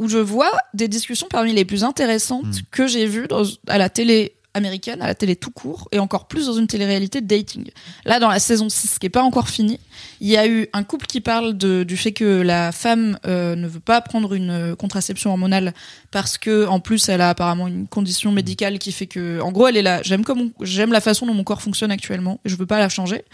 où 0.00 0.08
je 0.08 0.18
vois 0.18 0.50
des 0.74 0.88
discussions 0.88 1.28
parmi 1.30 1.52
les 1.52 1.64
plus 1.64 1.84
intéressantes 1.84 2.44
Hmm. 2.46 2.60
que 2.72 2.86
j'ai 2.88 3.06
vues 3.06 3.28
dans- 3.28 3.44
à 3.68 3.78
la 3.78 3.88
télé 3.90 4.34
américaine, 4.54 5.00
à 5.02 5.06
la 5.06 5.14
télé 5.14 5.36
tout 5.36 5.50
court, 5.50 5.88
et 5.92 5.98
encore 5.98 6.26
plus 6.26 6.46
dans 6.46 6.54
une 6.54 6.66
télé-réalité 6.66 7.20
dating. 7.20 7.70
Là, 8.04 8.18
dans 8.18 8.28
la 8.28 8.38
saison 8.38 8.68
6, 8.68 8.98
qui 8.98 9.06
est 9.06 9.10
pas 9.10 9.22
encore 9.22 9.48
finie, 9.48 9.78
il 10.20 10.28
y 10.28 10.36
a 10.36 10.46
eu 10.46 10.68
un 10.72 10.82
couple 10.82 11.06
qui 11.06 11.20
parle 11.20 11.54
du 11.54 11.96
fait 11.96 12.12
que 12.12 12.42
la 12.42 12.72
femme 12.72 13.18
euh, 13.26 13.54
ne 13.54 13.68
veut 13.68 13.80
pas 13.80 14.00
prendre 14.00 14.34
une 14.34 14.50
euh, 14.50 14.74
contraception 14.74 15.30
hormonale 15.30 15.74
parce 16.10 16.38
que, 16.38 16.66
en 16.66 16.80
plus, 16.80 17.08
elle 17.08 17.20
a 17.20 17.30
apparemment 17.30 17.68
une 17.68 17.86
condition 17.86 18.32
médicale 18.32 18.78
qui 18.78 18.92
fait 18.92 19.06
que, 19.06 19.40
en 19.40 19.52
gros, 19.52 19.68
elle 19.68 19.76
est 19.76 19.82
là. 19.82 20.00
J'aime 20.02 20.24
comme 20.24 20.50
j'aime 20.60 20.92
la 20.92 21.00
façon 21.00 21.26
dont 21.26 21.34
mon 21.34 21.44
corps 21.44 21.62
fonctionne 21.62 21.90
actuellement, 21.90 22.40
et 22.44 22.48
je 22.48 22.56
veux 22.56 22.66
pas 22.66 22.78
la 22.78 22.88
changer. 22.88 23.24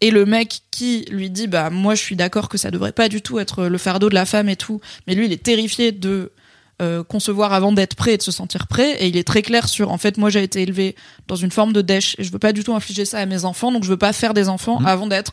Et 0.00 0.10
le 0.10 0.24
mec 0.24 0.62
qui 0.70 1.04
lui 1.10 1.30
dit, 1.30 1.46
bah 1.46 1.70
moi, 1.70 1.94
je 1.94 2.02
suis 2.02 2.16
d'accord 2.16 2.48
que 2.48 2.58
ça 2.58 2.70
devrait 2.70 2.92
pas 2.92 3.08
du 3.08 3.20
tout 3.20 3.38
être 3.38 3.66
le 3.66 3.78
fardeau 3.78 4.08
de 4.08 4.14
la 4.14 4.24
femme 4.24 4.48
et 4.48 4.56
tout, 4.56 4.80
mais 5.06 5.14
lui, 5.14 5.26
il 5.26 5.32
est 5.32 5.42
terrifié 5.42 5.92
de 5.92 6.32
euh, 6.80 7.04
concevoir 7.04 7.52
avant 7.52 7.72
d'être 7.72 7.94
prêt 7.94 8.14
et 8.14 8.16
de 8.16 8.22
se 8.22 8.32
sentir 8.32 8.66
prêt. 8.66 8.92
Et 9.02 9.08
il 9.08 9.16
est 9.16 9.24
très 9.26 9.42
clair 9.42 9.68
sur, 9.68 9.90
en 9.92 9.98
fait, 9.98 10.16
moi 10.16 10.30
j'ai 10.30 10.42
été 10.42 10.62
élevé 10.62 10.96
dans 11.28 11.36
une 11.36 11.50
forme 11.50 11.72
de 11.72 11.82
dèche 11.82 12.16
et 12.18 12.24
je 12.24 12.32
veux 12.32 12.38
pas 12.38 12.52
du 12.52 12.64
tout 12.64 12.74
infliger 12.74 13.04
ça 13.04 13.18
à 13.18 13.26
mes 13.26 13.44
enfants, 13.44 13.70
donc 13.72 13.84
je 13.84 13.88
veux 13.90 13.96
pas 13.98 14.12
faire 14.12 14.34
des 14.34 14.48
enfants 14.48 14.80
Mhm. 14.80 14.86
avant 14.86 15.06
d'être 15.06 15.32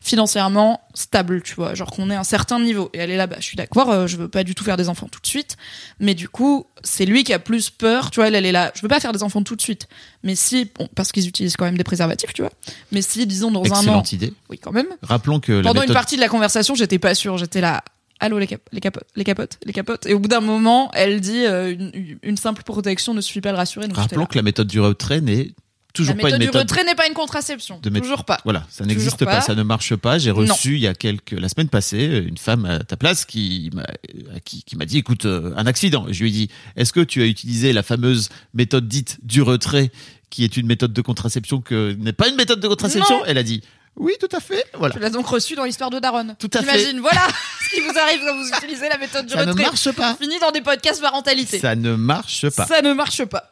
financièrement 0.00 0.80
stable, 0.94 1.42
tu 1.42 1.54
vois, 1.56 1.74
genre 1.74 1.90
qu'on 1.90 2.08
ait 2.10 2.14
un 2.14 2.22
certain 2.24 2.60
niveau. 2.60 2.88
Et 2.94 2.98
elle 2.98 3.10
est 3.10 3.16
là, 3.16 3.26
bah 3.26 3.36
je 3.40 3.44
suis 3.44 3.56
d'accord, 3.56 3.90
euh, 3.90 4.06
je 4.06 4.16
veux 4.16 4.28
pas 4.28 4.44
du 4.44 4.54
tout 4.54 4.62
faire 4.62 4.76
des 4.76 4.88
enfants 4.88 5.08
tout 5.10 5.20
de 5.20 5.26
suite, 5.26 5.56
mais 5.98 6.14
du 6.14 6.28
coup 6.28 6.66
c'est 6.84 7.04
lui 7.04 7.24
qui 7.24 7.32
a 7.32 7.40
plus 7.40 7.68
peur, 7.70 8.10
tu 8.12 8.16
vois, 8.20 8.28
elle, 8.28 8.36
elle 8.36 8.46
est 8.46 8.52
là, 8.52 8.70
je 8.76 8.82
veux 8.82 8.88
pas 8.88 9.00
faire 9.00 9.12
des 9.12 9.24
enfants 9.24 9.42
tout 9.42 9.56
de 9.56 9.60
suite, 9.60 9.88
mais 10.22 10.36
si, 10.36 10.70
bon, 10.78 10.88
parce 10.94 11.10
qu'ils 11.10 11.26
utilisent 11.26 11.56
quand 11.56 11.64
même 11.64 11.76
des 11.76 11.84
préservatifs, 11.84 12.32
tu 12.32 12.42
vois, 12.42 12.52
mais 12.92 13.02
si 13.02 13.26
disons 13.26 13.50
dans 13.50 13.64
un 13.64 13.70
an, 13.70 13.76
Excellente 13.80 14.12
idée. 14.12 14.32
oui 14.50 14.58
quand 14.58 14.72
même, 14.72 14.86
Rappelons 15.02 15.40
que 15.40 15.52
la 15.52 15.62
pendant 15.70 15.82
une 15.82 15.92
partie 15.92 16.14
de 16.16 16.20
la 16.20 16.28
conversation, 16.28 16.74
j'étais 16.76 16.98
pas 17.00 17.14
sûre. 17.16 17.36
J'étais 17.36 17.60
là. 17.60 17.82
Allô 18.20 18.38
les, 18.38 18.46
cap- 18.48 18.68
les 18.72 18.80
capotes, 18.80 19.04
les 19.16 19.24
capotes, 19.24 19.58
les 19.64 19.72
capotes. 19.72 20.06
Et 20.06 20.14
au 20.14 20.18
bout 20.18 20.28
d'un 20.28 20.40
moment, 20.40 20.90
elle 20.94 21.20
dit 21.20 21.44
euh, 21.46 21.72
une, 21.72 22.18
une 22.22 22.36
simple 22.36 22.62
protection 22.64 23.14
ne 23.14 23.20
suffit 23.20 23.40
pas 23.40 23.50
à 23.50 23.52
le 23.52 23.58
rassurer. 23.58 23.86
Donc 23.86 23.96
Rappelons 23.96 24.26
que 24.26 24.36
la 24.36 24.42
méthode 24.42 24.66
du 24.66 24.80
retrait 24.80 25.20
n'est 25.20 25.52
toujours 25.94 26.16
la 26.16 26.22
pas 26.22 26.26
méthode 26.26 26.40
une 26.40 26.40
du 26.40 26.46
méthode. 26.48 26.62
retrait 26.62 26.84
n'est 26.84 26.94
pas 26.96 27.06
une 27.06 27.14
contraception. 27.14 27.80
de 27.80 27.90
Toujours 28.00 28.24
pas. 28.24 28.40
Voilà, 28.44 28.66
ça 28.70 28.84
n'existe 28.84 29.24
pas. 29.24 29.36
pas. 29.36 29.40
ça 29.40 29.54
ne 29.54 29.62
marche 29.62 29.94
pas. 29.94 30.18
J'ai 30.18 30.30
Non. 30.32 30.36
reçu 30.38 30.74
il 30.74 30.80
y 30.80 30.86
a 30.88 30.94
quelques 30.94 31.30
la 31.32 31.48
semaine 31.48 31.68
passée 31.68 32.24
une 32.26 32.38
femme 32.38 32.64
à 32.64 32.80
ta 32.80 32.96
place 32.96 33.24
qui 33.24 33.70
m'a 33.72 33.82
euh, 33.82 34.38
qui, 34.44 34.64
qui 34.64 34.76
m'a 34.76 34.84
dit 34.84 34.98
écoute 34.98 35.24
euh, 35.24 35.52
un 35.56 35.66
accident. 35.66 36.06
Je 36.10 36.20
lui 36.22 36.30
ai 36.30 36.32
dit 36.32 36.48
est-ce 36.76 36.92
que 36.92 37.00
tu 37.00 37.22
as 37.22 37.26
utilisé 37.26 37.72
la 37.72 37.84
fameuse 37.84 38.30
méthode 38.52 38.88
dite 38.88 39.18
du 39.22 39.42
retrait 39.42 39.90
qui 40.30 40.42
est 40.44 40.56
une 40.56 40.66
méthode 40.66 40.92
de 40.92 41.00
contraception 41.02 41.60
que 41.60 41.92
n'est 41.94 42.12
pas 42.12 42.28
une 42.28 42.36
méthode 42.36 42.60
de 42.60 42.68
contraception? 42.68 43.18
Non. 43.18 43.24
Elle 43.26 43.38
a 43.38 43.42
dit 43.44 43.62
oui 43.98 44.14
tout 44.20 44.28
à 44.36 44.40
fait. 44.40 44.64
Voilà. 44.74 44.94
Tu 44.94 45.00
l'as 45.00 45.10
donc 45.10 45.26
reçu 45.26 45.54
dans 45.54 45.64
l'histoire 45.64 45.90
de 45.90 45.98
Daron. 45.98 46.34
Tout 46.38 46.50
à 46.54 46.62
fait. 46.62 46.78
J'imagine. 46.78 47.00
Voilà 47.00 47.26
ce 47.70 47.74
qui 47.74 47.80
vous 47.80 47.98
arrive 47.98 48.20
quand 48.24 48.36
vous 48.36 48.48
utilisez 48.48 48.88
la 48.88 48.98
méthode 48.98 49.26
du 49.26 49.34
Ça 49.34 49.44
ne 49.44 49.50
retrait. 49.50 49.64
marche 49.64 49.90
pas. 49.92 50.14
Fini 50.14 50.38
dans 50.38 50.50
des 50.50 50.60
podcasts 50.60 51.00
parentalité. 51.00 51.58
Ça 51.58 51.74
ne 51.74 51.94
marche 51.94 52.48
pas. 52.50 52.66
Ça 52.66 52.82
ne 52.82 52.92
marche 52.92 53.24
pas. 53.24 53.50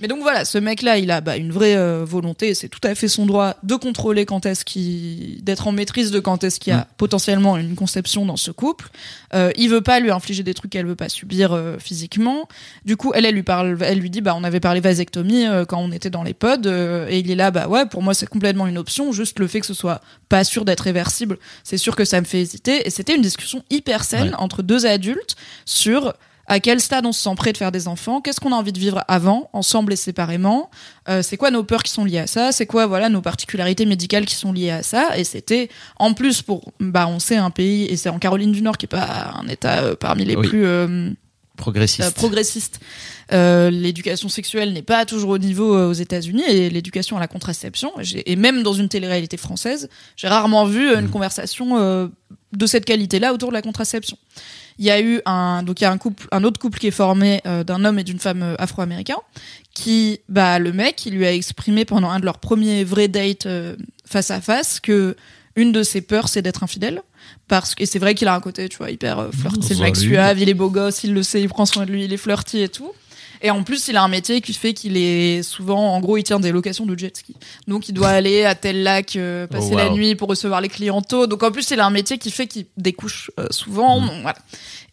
Mais 0.00 0.08
donc 0.08 0.20
voilà, 0.20 0.44
ce 0.44 0.58
mec-là, 0.58 0.98
il 0.98 1.10
a 1.10 1.20
bah, 1.20 1.36
une 1.36 1.50
vraie 1.50 1.76
euh, 1.76 2.04
volonté, 2.04 2.54
c'est 2.54 2.68
tout 2.68 2.80
à 2.84 2.94
fait 2.94 3.08
son 3.08 3.26
droit 3.26 3.56
de 3.64 3.74
contrôler 3.74 4.26
quand 4.26 4.46
est-ce 4.46 4.64
qu'il, 4.64 5.42
d'être 5.42 5.66
en 5.66 5.72
maîtrise 5.72 6.10
de 6.10 6.20
quand 6.20 6.44
est-ce 6.44 6.60
qu'il 6.60 6.72
y 6.72 6.76
a 6.76 6.80
Mm. 6.80 6.86
potentiellement 6.98 7.56
une 7.56 7.74
conception 7.74 8.24
dans 8.24 8.36
ce 8.36 8.50
couple. 8.52 8.88
Euh, 9.34 9.50
il 9.56 9.68
veut 9.70 9.80
pas 9.80 9.98
lui 10.00 10.10
infliger 10.10 10.42
des 10.42 10.54
trucs 10.54 10.70
qu'elle 10.70 10.86
veut 10.86 10.94
pas 10.94 11.08
subir 11.08 11.52
euh, 11.52 11.76
physiquement. 11.78 12.48
Du 12.84 12.96
coup, 12.96 13.12
elle, 13.14 13.26
elle 13.26 13.34
lui 13.34 13.42
parle, 13.42 13.76
elle 13.82 13.98
lui 13.98 14.10
dit, 14.10 14.20
bah 14.20 14.34
on 14.36 14.44
avait 14.44 14.60
parlé 14.60 14.80
vasectomie 14.80 15.46
euh, 15.46 15.64
quand 15.64 15.78
on 15.80 15.90
était 15.90 16.10
dans 16.10 16.22
les 16.22 16.34
pods, 16.34 16.66
euh, 16.66 17.08
et 17.08 17.18
il 17.18 17.30
est 17.30 17.34
là, 17.34 17.50
bah 17.50 17.66
ouais, 17.68 17.86
pour 17.86 18.02
moi 18.02 18.14
c'est 18.14 18.26
complètement 18.28 18.66
une 18.68 18.78
option. 18.78 19.10
Juste 19.12 19.38
le 19.40 19.48
fait 19.48 19.60
que 19.60 19.66
ce 19.66 19.74
soit 19.74 20.00
pas 20.28 20.44
sûr 20.44 20.64
d'être 20.64 20.82
réversible, 20.82 21.38
c'est 21.64 21.78
sûr 21.78 21.96
que 21.96 22.04
ça 22.04 22.20
me 22.20 22.26
fait 22.26 22.40
hésiter. 22.40 22.86
Et 22.86 22.90
c'était 22.90 23.14
une 23.16 23.22
discussion 23.22 23.64
hyper 23.70 24.04
saine 24.04 24.28
Ouais. 24.28 24.34
entre 24.38 24.62
deux 24.62 24.86
adultes 24.86 25.34
sur 25.64 26.14
à 26.48 26.58
quel 26.60 26.80
stade 26.80 27.06
on 27.06 27.12
se 27.12 27.20
sent 27.22 27.34
prêt 27.36 27.52
de 27.52 27.58
faire 27.58 27.70
des 27.70 27.86
enfants, 27.88 28.20
qu'est-ce 28.20 28.40
qu'on 28.40 28.52
a 28.52 28.56
envie 28.56 28.72
de 28.72 28.78
vivre 28.80 29.04
avant, 29.06 29.48
ensemble 29.52 29.92
et 29.92 29.96
séparément, 29.96 30.70
euh, 31.08 31.22
c'est 31.22 31.36
quoi 31.36 31.50
nos 31.50 31.62
peurs 31.62 31.82
qui 31.82 31.92
sont 31.92 32.04
liées 32.04 32.18
à 32.18 32.26
ça, 32.26 32.50
c'est 32.52 32.66
quoi 32.66 32.86
voilà 32.86 33.08
nos 33.08 33.20
particularités 33.22 33.86
médicales 33.86 34.24
qui 34.26 34.34
sont 34.34 34.52
liées 34.52 34.70
à 34.70 34.82
ça, 34.82 35.16
et 35.18 35.24
c'était 35.24 35.68
en 35.98 36.14
plus 36.14 36.42
pour 36.42 36.72
bah 36.80 37.06
on 37.08 37.18
sait 37.18 37.36
un 37.36 37.50
pays 37.50 37.84
et 37.84 37.96
c'est 37.96 38.08
en 38.08 38.18
Caroline 38.18 38.50
du 38.52 38.62
Nord 38.62 38.76
qui 38.78 38.86
est 38.86 38.88
pas 38.88 39.34
un 39.40 39.46
État 39.48 39.82
euh, 39.82 39.94
parmi 39.94 40.24
les 40.24 40.36
Oui. 40.36 40.48
plus 40.48 40.64
euh, 40.64 41.10
euh, 42.06 42.10
progressiste. 42.14 42.80
Euh, 43.32 43.68
l'éducation 43.70 44.28
sexuelle 44.28 44.72
n'est 44.72 44.82
pas 44.82 45.04
toujours 45.04 45.30
au 45.30 45.38
niveau 45.38 45.74
euh, 45.76 45.90
aux 45.90 45.92
États-Unis 45.92 46.44
et 46.48 46.70
l'éducation 46.70 47.16
à 47.16 47.20
la 47.20 47.28
contraception. 47.28 47.92
Et 48.24 48.36
même 48.36 48.62
dans 48.62 48.72
une 48.72 48.88
télé-réalité 48.88 49.36
française, 49.36 49.88
j'ai 50.16 50.28
rarement 50.28 50.64
vu 50.64 50.88
euh, 50.88 51.00
une 51.00 51.06
Mm. 51.06 51.10
conversation 51.10 51.78
euh, 51.78 52.08
de 52.56 52.66
cette 52.66 52.84
qualité-là 52.86 53.34
autour 53.34 53.50
de 53.50 53.54
la 53.54 53.62
contraception. 53.62 54.16
Il 54.78 54.84
y 54.84 54.90
a 54.90 55.00
eu 55.00 55.20
un 55.26 55.62
donc 55.62 55.80
il 55.80 55.84
y 55.84 55.86
a 55.86 55.90
un 55.90 55.98
couple, 55.98 56.26
un 56.30 56.44
autre 56.44 56.60
couple 56.60 56.78
qui 56.78 56.86
est 56.86 56.92
formé 56.92 57.40
euh, 57.46 57.64
d'un 57.64 57.84
homme 57.84 57.98
et 57.98 58.04
d'une 58.04 58.18
femme 58.18 58.42
euh, 58.42 58.54
afro-américains 58.58 59.18
qui 59.74 60.20
bah 60.28 60.58
le 60.58 60.72
mec 60.72 61.06
il 61.06 61.14
lui 61.14 61.24
a 61.26 61.32
exprimé 61.32 61.84
pendant 61.84 62.10
un 62.10 62.18
de 62.18 62.24
leurs 62.24 62.38
premiers 62.38 62.82
vrais 62.84 63.08
dates 63.08 63.46
euh, 63.46 63.76
face 64.04 64.30
à 64.30 64.40
face 64.40 64.80
que 64.80 65.16
une 65.56 65.72
de 65.72 65.82
ses 65.82 66.00
peurs 66.00 66.28
c'est 66.28 66.42
d'être 66.42 66.62
infidèle. 66.62 67.02
Parce 67.46 67.74
que 67.74 67.84
c'est 67.84 67.98
vrai 67.98 68.14
qu'il 68.14 68.28
a 68.28 68.34
un 68.34 68.40
côté 68.40 68.68
tu 68.68 68.78
vois 68.78 68.90
hyper 68.90 69.18
euh, 69.18 69.30
flirty. 69.30 69.66
C'est 69.66 69.74
le 69.74 69.80
mec 69.80 69.96
Salut. 69.96 70.08
suave 70.10 70.38
il 70.40 70.48
est 70.48 70.54
beau 70.54 70.70
gosse 70.70 71.04
il 71.04 71.12
le 71.14 71.22
sait 71.22 71.40
il 71.40 71.48
prend 71.48 71.66
soin 71.66 71.84
de 71.84 71.92
lui 71.92 72.04
il 72.04 72.12
est 72.12 72.16
flirty 72.16 72.60
et 72.62 72.68
tout 72.68 72.92
et 73.42 73.50
en 73.50 73.62
plus, 73.62 73.88
il 73.88 73.96
a 73.96 74.02
un 74.02 74.08
métier 74.08 74.40
qui 74.40 74.52
fait 74.52 74.72
qu'il 74.72 74.96
est 74.96 75.42
souvent, 75.42 75.94
en 75.94 76.00
gros, 76.00 76.16
il 76.16 76.24
tient 76.24 76.40
des 76.40 76.52
locations 76.52 76.86
de 76.86 76.98
jet 76.98 77.16
ski. 77.16 77.36
Donc, 77.66 77.88
il 77.88 77.92
doit 77.92 78.08
aller 78.08 78.44
à 78.44 78.54
tel 78.54 78.82
lac 78.82 79.16
euh, 79.16 79.46
passer 79.46 79.70
Oh, 79.72 79.76
la 79.76 79.88
wow. 79.88 79.96
nuit 79.96 80.14
pour 80.14 80.28
recevoir 80.28 80.60
les 80.60 80.68
clientaux. 80.68 81.26
Donc, 81.26 81.42
en 81.42 81.50
plus, 81.50 81.70
il 81.70 81.80
a 81.80 81.86
un 81.86 81.90
métier 81.90 82.18
qui 82.18 82.30
fait 82.30 82.46
qu'il 82.46 82.66
découche 82.76 83.30
euh, 83.38 83.46
souvent. 83.50 84.00
Mm. 84.00 84.22
Voilà. 84.22 84.38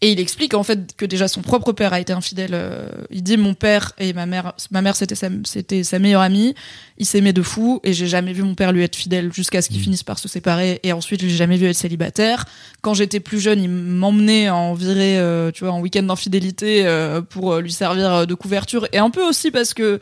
Et 0.02 0.12
il 0.12 0.20
explique 0.20 0.54
en 0.54 0.64
fait 0.64 0.96
que 0.98 1.06
déjà 1.06 1.28
son 1.28 1.42
propre 1.42 1.72
père 1.72 1.94
a 1.94 2.00
été 2.00 2.12
infidèle. 2.12 2.52
euh, 2.54 2.90
il 3.12 3.24
dit 3.24 3.38
mon 3.38 3.54
père 3.54 3.94
et 3.98 4.12
ma 4.14 4.26
mère, 4.26 4.54
ma 4.72 4.82
mère 4.82 4.96
c'était 4.96 5.16
sa, 5.16 5.30
c'était 5.46 5.84
sa 5.84 6.00
meilleure 6.00 6.22
amie. 6.22 6.54
Ils 6.98 7.06
s'aimaient 7.06 7.34
de 7.34 7.42
fou 7.42 7.80
et 7.84 7.94
j'ai 7.94 8.08
jamais 8.08 8.34
vu 8.34 8.44
mon 8.44 8.56
père 8.56 8.72
lui 8.74 8.84
être 8.84 8.96
fidèle 8.96 9.32
jusqu'à 9.34 9.62
ce 9.62 9.70
qu'ils 9.70 9.80
Mm. 9.80 9.84
finissent 9.84 10.04
par 10.04 10.20
se 10.20 10.28
séparer. 10.28 10.80
Et 10.84 10.92
ensuite, 10.92 11.22
je 11.22 11.28
l'ai 11.28 11.34
jamais 11.36 11.58
vu 11.58 11.66
être 11.68 11.76
célibataire. 11.78 12.46
Quand 12.82 12.94
j'étais 12.94 13.20
plus 13.22 13.40
jeune, 13.40 13.62
il 13.64 13.70
m'emmenait 13.70 14.50
en 14.50 14.74
virée, 14.74 15.18
euh, 15.18 15.52
tu 15.52 15.64
vois, 15.64 15.74
en 15.74 15.80
week-end 15.80 16.04
d'infidélité 16.04 16.86
euh, 16.86 17.22
pour 17.22 17.56
lui 17.58 17.72
servir 17.72 18.28
de 18.28 18.34
couverture 18.34 18.88
et 18.92 18.98
un 18.98 19.10
peu 19.10 19.24
aussi 19.24 19.50
parce 19.52 19.74
que 19.74 20.00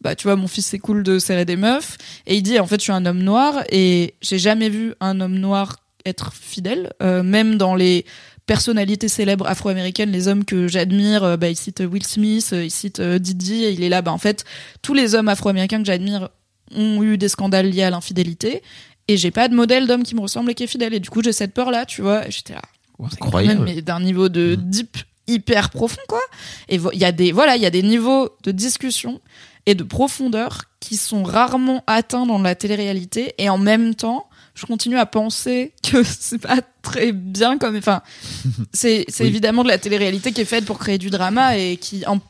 bah 0.00 0.14
tu 0.14 0.28
vois 0.28 0.36
mon 0.36 0.46
fils 0.46 0.66
c'est 0.66 0.78
cool 0.78 1.02
de 1.02 1.18
serrer 1.18 1.44
des 1.44 1.56
meufs 1.56 1.96
et 2.26 2.36
il 2.36 2.42
dit 2.42 2.60
en 2.60 2.66
fait 2.66 2.76
je 2.76 2.82
suis 2.82 2.92
un 2.92 3.04
homme 3.04 3.18
noir 3.22 3.64
et 3.72 4.14
j'ai 4.22 4.38
jamais 4.38 4.68
vu 4.68 4.94
un 5.00 5.20
homme 5.20 5.34
noir 5.36 5.76
être 6.06 6.32
fidèle 6.32 6.92
euh, 7.02 7.24
même 7.24 7.56
dans 7.58 7.74
les 7.74 8.04
personnalités 8.48 9.06
célèbres 9.08 9.46
afro-américaines 9.46 10.10
les 10.10 10.26
hommes 10.26 10.44
que 10.44 10.66
j'admire 10.66 11.22
euh, 11.22 11.36
bah 11.36 11.48
il 11.50 11.56
cite 11.56 11.80
Will 11.88 12.04
Smith 12.04 12.50
euh, 12.52 12.64
il 12.64 12.70
cite 12.70 12.98
euh, 12.98 13.18
Didi 13.20 13.64
et 13.64 13.70
il 13.70 13.82
est 13.84 13.88
là 13.88 14.02
bah 14.02 14.10
en 14.12 14.18
fait 14.18 14.44
tous 14.82 14.94
les 14.94 15.14
hommes 15.14 15.28
afro-américains 15.28 15.78
que 15.78 15.84
j'admire 15.86 16.30
ont 16.74 17.02
eu 17.02 17.16
des 17.18 17.28
scandales 17.28 17.68
liés 17.70 17.82
à 17.84 17.90
l'infidélité 17.90 18.62
et 19.06 19.16
j'ai 19.16 19.30
pas 19.30 19.48
de 19.48 19.54
modèle 19.54 19.86
d'homme 19.86 20.02
qui 20.02 20.14
me 20.16 20.20
ressemble 20.20 20.50
et 20.50 20.54
qui 20.54 20.64
est 20.64 20.66
fidèle 20.66 20.92
et 20.94 21.00
du 21.00 21.10
coup 21.10 21.22
j'ai 21.22 21.32
cette 21.32 21.54
peur 21.54 21.70
là 21.70 21.86
tu 21.86 22.02
vois 22.02 22.28
j'étais 22.28 22.54
là 22.54 22.62
Ouais, 22.98 23.06
C'est 23.12 23.22
incroyable. 23.22 23.64
même, 23.64 23.74
mais 23.76 23.80
d'un 23.82 24.00
niveau 24.00 24.28
de 24.28 24.56
Mm. 24.56 24.70
deep 24.70 24.96
hyper 25.28 25.70
profond 25.70 26.00
quoi 26.08 26.20
et 26.68 26.80
il 26.94 26.98
y 26.98 27.04
a 27.04 27.12
des 27.12 27.30
voilà 27.32 27.54
il 27.56 27.62
y 27.62 27.66
a 27.66 27.70
des 27.70 27.82
niveaux 27.82 28.30
de 28.42 28.50
discussion 28.50 29.20
et 29.66 29.74
de 29.76 29.84
profondeur 29.84 30.64
qui 30.80 30.96
sont 30.96 31.22
rarement 31.22 31.84
atteints 31.86 32.24
dans 32.26 32.38
la 32.40 32.54
télé-réalité 32.54 33.34
et 33.38 33.48
en 33.50 33.58
même 33.58 33.94
temps 33.94 34.26
je 34.58 34.66
continue 34.66 34.98
à 34.98 35.06
penser 35.06 35.72
que 35.82 36.02
c'est 36.20 36.38
pas 36.38 36.58
très 36.82 37.12
bien 37.12 37.58
comme 37.58 37.76
enfin 37.76 38.02
c'est 38.72 39.04
Oui. 39.20 39.26
évidemment 39.26 39.62
de 39.62 39.68
la 39.68 39.78
télé-réalité 39.78 40.32
qui 40.32 40.40
est 40.40 40.44
faite 40.46 40.64
pour 40.64 40.78
créer 40.78 40.98
du 40.98 41.10
drama 41.10 41.56
et 41.56 41.76
qui 41.76 42.04
en- 42.06 42.20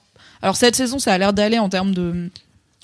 alors 0.42 0.56
cette 0.56 0.76
saison 0.76 0.98
ça 0.98 1.14
a 1.14 1.18
l'air 1.18 1.32
d'aller 1.32 1.58
en 1.58 1.68
termes 1.68 1.94
de 1.94 2.30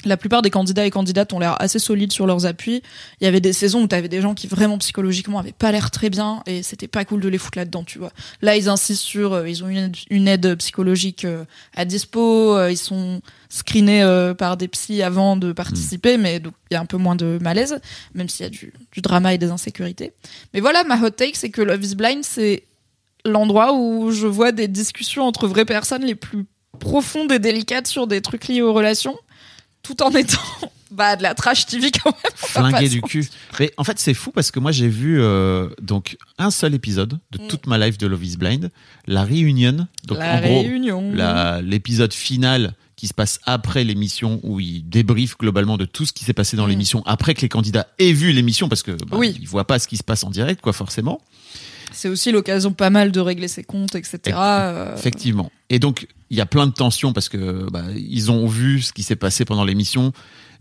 la 0.05 0.17
plupart 0.17 0.43
des 0.43 0.51
candidats 0.51 0.85
et 0.87 0.91
candidates 0.91 1.33
ont 1.33 1.39
l'air 1.39 1.61
assez 1.61 1.79
solides 1.79 2.13
sur 2.13 2.27
leurs 2.27 2.47
appuis. 2.47 2.83
Il 3.21 3.25
y 3.25 3.27
avait 3.27 3.41
des 3.41 3.53
saisons 3.53 3.83
où 3.83 3.89
tu 3.89 3.95
avais 3.95 4.09
des 4.09 4.21
gens 4.21 4.35
qui 4.35 4.47
vraiment 4.47 4.79
psychologiquement 4.79 5.39
avaient 5.39 5.53
pas 5.53 5.73
l'air 5.73 5.91
très 5.91 6.11
bien 6.11 6.43
et 6.47 6.63
c'était 6.63 6.89
pas 6.89 7.05
cool 7.05 7.21
de 7.21 7.29
les 7.29 7.39
foutre 7.39 7.59
là-dedans, 7.59 7.85
tu 7.85 7.99
vois. 7.99 8.13
Là, 8.43 8.57
ils 8.57 8.69
insistent 8.69 9.03
sur, 9.03 9.33
euh, 9.33 9.49
ils 9.49 9.65
ont 9.65 9.69
une 9.69 9.77
aide, 9.79 9.97
une 10.11 10.29
aide 10.29 10.55
psychologique 10.57 11.25
euh, 11.25 11.45
à 11.75 11.85
dispo, 11.85 12.57
euh, 12.57 12.71
ils 12.71 12.77
sont 12.77 13.21
screenés 13.49 14.05
par 14.37 14.57
des 14.57 14.67
psys 14.67 15.03
avant 15.03 15.37
de 15.37 15.53
participer, 15.53 16.17
mais 16.17 16.41
donc 16.41 16.55
il 16.71 16.75
y 16.75 16.77
a 16.77 16.81
un 16.81 16.87
peu 16.87 16.97
moins 16.97 17.15
de 17.15 17.39
malaise, 17.41 17.79
même 18.13 18.29
s'il 18.29 18.43
y 18.43 18.47
a 18.47 18.51
du, 18.51 18.73
du 18.91 19.01
drama 19.01 19.33
et 19.33 19.39
des 19.39 19.51
insécurités. 19.51 20.13
Mais 20.53 20.61
voilà, 20.61 20.83
ma 20.83 21.01
hot 21.01 21.11
take, 21.11 21.35
c'est 21.35 21.51
que 21.51 21.63
Love 21.63 21.85
is 21.85 21.95
Blind, 21.95 22.25
c'est 22.25 22.65
l'endroit 23.25 23.73
où 23.75 24.11
je 24.11 24.27
vois 24.27 24.51
des 24.51 24.67
discussions 24.67 25.23
entre 25.23 25.47
vraies 25.47 25.65
personnes 25.65 26.05
les 26.05 26.17
plus 26.17 26.47
profondes 26.79 27.33
et 27.33 27.39
délicates 27.39 27.87
sur 27.87 28.07
des 28.07 28.21
trucs 28.21 28.49
liés 28.49 28.63
aux 28.63 28.73
relations, 28.73 29.17
tout 29.85 30.03
en 30.03 30.11
étant 30.11 30.39
bah, 30.91 31.15
de 31.17 31.23
la 31.23 31.35
trash 31.35 31.67
TV 31.67 31.91
quand 31.93 32.11
même. 32.11 32.33
flingué 32.35 32.89
du 32.89 33.01
cul. 33.03 33.29
Mais 33.61 33.73
en 33.77 33.85
fait, 33.85 33.99
c'est 34.01 34.15
fou 34.15 34.31
parce 34.33 34.51
que 34.51 34.59
moi, 34.59 34.73
j'ai 34.73 34.89
vu 34.89 35.21
euh, 35.21 35.69
donc 35.81 36.17
un 36.39 36.51
seul 36.51 36.75
épisode 36.75 37.19
de 37.31 37.39
Mm. 37.45 37.49
toute 37.49 37.67
ma 37.69 37.79
life 37.79 37.99
de 37.99 38.07
Love 38.07 38.25
is 38.25 38.37
Blind, 38.37 38.71
la 39.07 39.23
réunion. 39.25 39.87
Donc, 40.07 40.19
la 40.19 40.37
en 40.37 40.41
réunion. 40.41 41.13
l'épisode 41.63 42.13
final 42.13 42.75
qui 42.97 43.09
se 43.09 43.15
passe 43.15 43.41
après 43.45 43.83
l'émission 43.85 44.39
où 44.45 44.61
il 44.61 44.89
débriefe 44.89 45.37
globalement 45.37 45.77
de 45.77 45.85
tout 45.85 46.07
ce 46.07 46.13
qui 46.13 46.25
s'est 46.25 46.33
passé 46.33 46.57
dans 46.57 46.67
Mm. 46.67 46.71
l'émission 46.71 47.03
après 47.07 47.35
que 47.35 47.41
les 47.43 47.49
candidats 47.49 47.89
aient 47.99 48.13
vu 48.13 48.33
l'émission 48.33 48.69
parce 48.69 48.83
que 48.85 48.93
bah, 48.93 49.17
Oui. 49.19 49.37
ils 49.41 49.49
voient 49.49 49.67
pas 49.67 49.79
ce 49.81 49.89
qui 49.89 49.97
se 49.97 50.05
passe 50.05 50.23
en 50.25 50.31
direct 50.31 50.61
quoi 50.61 50.73
forcément 50.73 51.21
C'est 51.95 52.09
aussi 52.09 52.33
l'occasion 52.33 52.73
pas 52.73 52.91
mal 52.91 53.13
de 53.13 53.21
régler 53.21 53.49
ses 53.49 53.65
comptes, 53.65 53.95
etc. 53.95 54.19
euh, 54.37 54.95
effectivement. 54.95 55.51
Et 55.71 55.79
donc 55.79 56.07
il 56.31 56.37
y 56.37 56.41
a 56.41 56.47
plein 56.47 56.67
de 56.67 56.73
tensions 56.73 57.13
parce 57.13 57.29
que 57.29 57.71
bah, 57.71 57.85
ils 57.95 58.31
ont 58.31 58.47
vu 58.47 58.83
ce 58.83 58.93
qui 58.93 59.03
s'est 59.03 59.17
passé 59.17 59.45
pendant 59.45 59.65
l'émission 59.65 60.13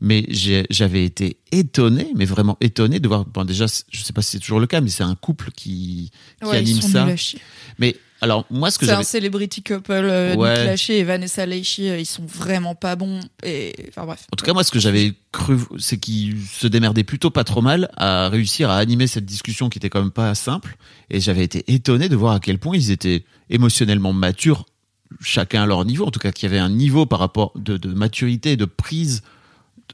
mais 0.01 0.25
j'avais 0.29 1.05
été 1.05 1.37
étonné 1.51 2.11
mais 2.15 2.25
vraiment 2.25 2.57
étonné 2.61 2.99
de 2.99 3.07
voir 3.07 3.25
bon, 3.25 3.45
déjà 3.45 3.65
je 3.89 4.03
sais 4.03 4.13
pas 4.13 4.21
si 4.21 4.31
c'est 4.31 4.39
toujours 4.39 4.59
le 4.59 4.67
cas 4.67 4.81
mais 4.81 4.89
c'est 4.89 5.03
un 5.03 5.15
couple 5.15 5.49
qui, 5.55 6.11
qui 6.41 6.47
ouais, 6.47 6.61
ils 6.61 6.69
anime 6.69 6.81
ça. 6.81 7.07
mais 7.79 7.95
alors 8.23 8.45
moi 8.49 8.71
ce 8.71 8.79
que 8.79 8.85
C'est 8.85 8.93
un 8.93 9.03
celebrity 9.03 9.61
couple, 9.61 9.91
euh, 9.91 10.35
Ouais. 10.35 10.55
Nick 10.55 10.65
Lachey 10.65 10.99
et 10.99 11.03
Vanessa 11.03 11.45
Lachey, 11.45 11.89
euh, 11.89 11.99
ils 11.99 12.05
sont 12.05 12.25
vraiment 12.25 12.73
pas 12.73 12.95
bons. 12.95 13.19
Et 13.43 13.73
enfin 13.89 14.05
bref. 14.05 14.25
En 14.31 14.37
tout 14.37 14.45
cas, 14.45 14.53
moi, 14.53 14.63
ce 14.63 14.71
que 14.71 14.79
j'avais 14.79 15.13
cru, 15.33 15.57
c'est 15.77 15.97
qu'ils 15.97 16.37
se 16.41 16.67
démerdaient 16.67 17.03
plutôt 17.03 17.31
pas 17.31 17.43
trop 17.43 17.61
mal 17.61 17.89
à 17.97 18.29
réussir 18.29 18.69
à 18.69 18.77
animer 18.77 19.07
cette 19.07 19.25
discussion 19.25 19.67
qui 19.67 19.77
était 19.77 19.89
quand 19.89 19.99
même 19.99 20.11
pas 20.11 20.33
simple. 20.35 20.77
Et 21.09 21.19
j'avais 21.19 21.43
été 21.43 21.65
étonné 21.67 22.07
de 22.07 22.15
voir 22.15 22.33
à 22.35 22.39
quel 22.39 22.59
point 22.59 22.77
ils 22.77 22.91
étaient 22.91 23.25
émotionnellement 23.49 24.13
matures, 24.13 24.65
chacun 25.19 25.63
à 25.63 25.65
leur 25.65 25.83
niveau. 25.83 26.05
En 26.05 26.11
tout 26.11 26.21
cas, 26.21 26.31
qu'il 26.31 26.49
y 26.49 26.51
avait 26.51 26.61
un 26.61 26.69
niveau 26.69 27.05
par 27.05 27.19
rapport 27.19 27.51
de, 27.55 27.75
de 27.75 27.89
maturité 27.89 28.53
et 28.53 28.57
de 28.57 28.65
prise 28.65 29.21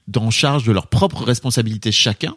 d'en 0.07 0.29
charge 0.29 0.65
de 0.65 0.71
leur 0.71 0.85
propre 0.85 1.23
responsabilité 1.23 1.91
chacun. 1.91 2.35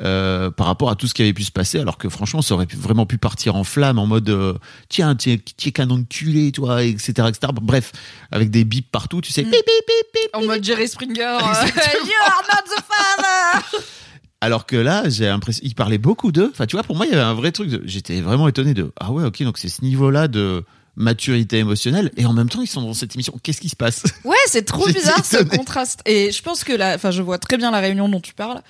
Euh, 0.00 0.50
par 0.50 0.66
rapport 0.66 0.90
à 0.90 0.96
tout 0.96 1.06
ce 1.06 1.14
qui 1.14 1.22
avait 1.22 1.32
pu 1.32 1.44
se 1.44 1.52
passer, 1.52 1.78
alors 1.78 1.98
que 1.98 2.08
franchement, 2.08 2.42
ça 2.42 2.54
aurait 2.54 2.66
pu, 2.66 2.76
vraiment 2.76 3.06
pu 3.06 3.18
partir 3.18 3.56
en 3.56 3.64
flamme, 3.64 3.98
en 3.98 4.06
mode 4.06 4.28
euh, 4.30 4.54
tiens, 4.88 5.14
tiens, 5.14 5.36
tiens, 5.56 5.70
canon 5.72 5.98
de 5.98 6.04
culé, 6.08 6.52
toi, 6.52 6.82
etc., 6.82 7.12
etc. 7.28 7.52
Bref, 7.60 7.92
avec 8.30 8.50
des 8.50 8.64
bips 8.64 8.90
partout, 8.90 9.20
tu 9.20 9.32
sais, 9.32 9.42
Mm. 9.42 9.50
bip, 9.50 9.52
bip, 9.52 9.86
bip, 9.86 10.06
bip, 10.22 10.30
En 10.34 10.44
mode 10.46 10.62
Jerry 10.64 10.88
Springer. 10.88 11.20
euh, 11.22 11.36
you 12.06 12.12
are 12.26 12.42
not 12.52 12.62
the 12.66 12.82
father. 12.82 13.84
Alors 14.40 14.66
que 14.66 14.74
là, 14.76 15.08
j'ai 15.08 15.26
l'impression, 15.26 15.62
il 15.64 15.74
parlait 15.76 15.98
beaucoup 15.98 16.32
d'eux. 16.32 16.48
Enfin, 16.52 16.66
tu 16.66 16.74
vois, 16.74 16.82
pour 16.82 16.96
moi, 16.96 17.06
il 17.06 17.10
y 17.12 17.14
avait 17.14 17.22
un 17.22 17.34
vrai 17.34 17.52
truc. 17.52 17.68
De... 17.68 17.80
J'étais 17.84 18.20
vraiment 18.20 18.48
étonné 18.48 18.74
de. 18.74 18.90
Ah 18.98 19.12
ouais, 19.12 19.22
ok, 19.24 19.40
donc 19.44 19.56
c'est 19.56 19.68
ce 19.68 19.84
niveau-là 19.84 20.26
de 20.26 20.64
maturité 20.96 21.58
émotionnelle. 21.58 22.10
Et 22.16 22.26
en 22.26 22.32
même 22.32 22.48
temps, 22.48 22.60
ils 22.62 22.66
sont 22.66 22.82
dans 22.82 22.94
cette 22.94 23.14
émission. 23.14 23.34
Qu'est-ce 23.42 23.60
qui 23.60 23.68
se 23.68 23.76
passe? 23.76 24.02
Ouais, 24.24 24.36
c'est 24.46 24.64
trop 24.64 24.86
bizarre 24.92 25.24
ce 25.24 25.42
contraste. 25.42 26.00
Et 26.06 26.30
je 26.32 26.42
pense 26.42 26.64
que 26.64 26.72
la, 26.72 26.94
enfin, 26.96 27.10
je 27.10 27.22
vois 27.22 27.38
très 27.38 27.56
bien 27.56 27.70
la 27.70 27.80
réunion 27.80 28.08
dont 28.08 28.20
tu 28.20 28.34
parles, 28.34 28.60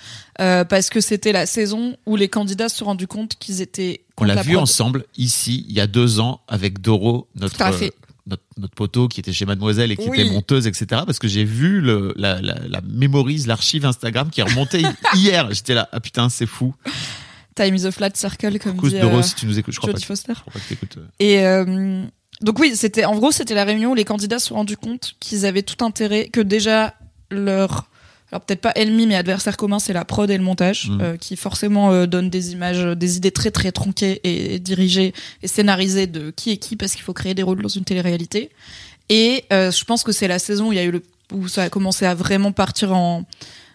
euh, 0.40 0.64
parce 0.64 0.88
que 0.90 1.00
c'était 1.00 1.32
la 1.32 1.46
saison 1.46 1.96
où 2.06 2.16
les 2.16 2.28
candidats 2.28 2.68
se 2.68 2.76
sont 2.78 2.84
rendus 2.86 3.06
compte 3.08 3.36
qu'ils 3.38 3.60
étaient. 3.60 4.04
On 4.18 4.24
l'a 4.24 4.34
la 4.36 4.42
vu 4.42 4.52
prod. 4.52 4.62
ensemble 4.62 5.04
ici, 5.16 5.66
il 5.68 5.74
y 5.74 5.80
a 5.80 5.86
deux 5.88 6.20
ans, 6.20 6.40
avec 6.46 6.80
Doro, 6.80 7.28
notre, 7.34 7.56
Tout 7.56 7.62
à 7.64 7.72
fait. 7.72 7.86
euh, 7.86 8.06
notre, 8.28 8.42
notre 8.56 8.74
poteau 8.74 9.08
qui 9.08 9.18
était 9.18 9.32
chez 9.32 9.44
Mademoiselle 9.46 9.90
et 9.90 9.96
qui 9.96 10.08
Oui. 10.08 10.20
était 10.20 10.30
monteuse, 10.30 10.68
etc. 10.68 11.02
Parce 11.04 11.18
que 11.18 11.26
j'ai 11.26 11.42
vu 11.42 11.80
le, 11.80 12.14
la, 12.16 12.40
la, 12.40 12.54
la 12.68 12.80
mémorise, 12.82 13.48
l'archive 13.48 13.84
Instagram 13.84 14.30
qui 14.30 14.40
est 14.40 14.44
remontée 14.44 14.82
hier. 15.16 15.52
J'étais 15.52 15.74
là, 15.74 15.88
ah 15.90 15.98
putain, 15.98 16.28
c'est 16.28 16.46
fou. 16.46 16.72
Time 17.54 17.74
is 17.74 17.86
a 17.86 17.90
flat 17.92 18.10
circle, 18.14 18.58
comme 18.58 18.76
dit 18.78 18.98
Doro, 18.98 19.18
euh, 19.18 19.22
si 19.22 19.34
tu 19.34 19.46
nous 19.46 19.58
écoutes, 19.58 19.74
je 19.74 19.78
crois 19.80 19.92
pas. 19.92 19.98
Jodie 19.98 20.02
que- 20.02 20.06
Foster. 20.08 20.32
Que 20.92 20.98
euh. 20.98 21.02
Et 21.18 21.44
euh, 21.46 22.04
donc 22.40 22.58
oui, 22.58 22.72
c'était 22.74 23.04
en 23.04 23.14
gros 23.16 23.30
c'était 23.30 23.54
la 23.54 23.64
réunion 23.64 23.90
où 23.92 23.94
les 23.94 24.04
candidats 24.04 24.38
se 24.38 24.48
sont 24.48 24.54
rendus 24.54 24.76
compte 24.76 25.14
qu'ils 25.20 25.44
avaient 25.46 25.62
tout 25.62 25.84
intérêt, 25.84 26.28
que 26.28 26.40
déjà 26.40 26.94
leur 27.30 27.88
alors 28.30 28.40
peut-être 28.46 28.62
pas 28.62 28.72
ennemi 28.76 29.06
mais 29.06 29.14
adversaire 29.14 29.58
commun 29.58 29.78
c'est 29.78 29.92
la 29.92 30.06
prod 30.06 30.30
et 30.30 30.38
le 30.38 30.42
montage 30.42 30.88
Mhm. 30.88 31.00
euh, 31.02 31.16
qui 31.18 31.36
forcément 31.36 31.92
euh, 31.92 32.06
donnent 32.06 32.30
des 32.30 32.52
images, 32.52 32.82
euh, 32.82 32.94
des 32.96 33.18
idées 33.18 33.30
très 33.30 33.50
très 33.50 33.72
tronquées 33.72 34.20
et 34.24 34.58
dirigées 34.58 35.12
et 35.42 35.48
scénarisées 35.48 36.06
de 36.06 36.30
qui 36.30 36.50
est 36.52 36.56
qui 36.56 36.76
parce 36.76 36.92
qu'il 36.94 37.02
faut 37.02 37.12
créer 37.12 37.34
des 37.34 37.42
rôles 37.42 37.60
dans 37.60 37.68
une 37.68 37.84
télé-réalité. 37.84 38.50
Et 39.10 39.44
euh, 39.52 39.70
je 39.70 39.84
pense 39.84 40.02
que 40.02 40.12
c'est 40.12 40.28
la 40.28 40.38
saison 40.38 40.68
où 40.68 40.72
il 40.72 40.76
y 40.76 40.78
a 40.78 40.84
eu 40.84 40.90
le 40.92 41.02
où 41.32 41.46
ça 41.48 41.62
a 41.64 41.68
commencé 41.68 42.06
à 42.06 42.14
vraiment 42.14 42.52
partir 42.52 42.94
en 42.94 43.24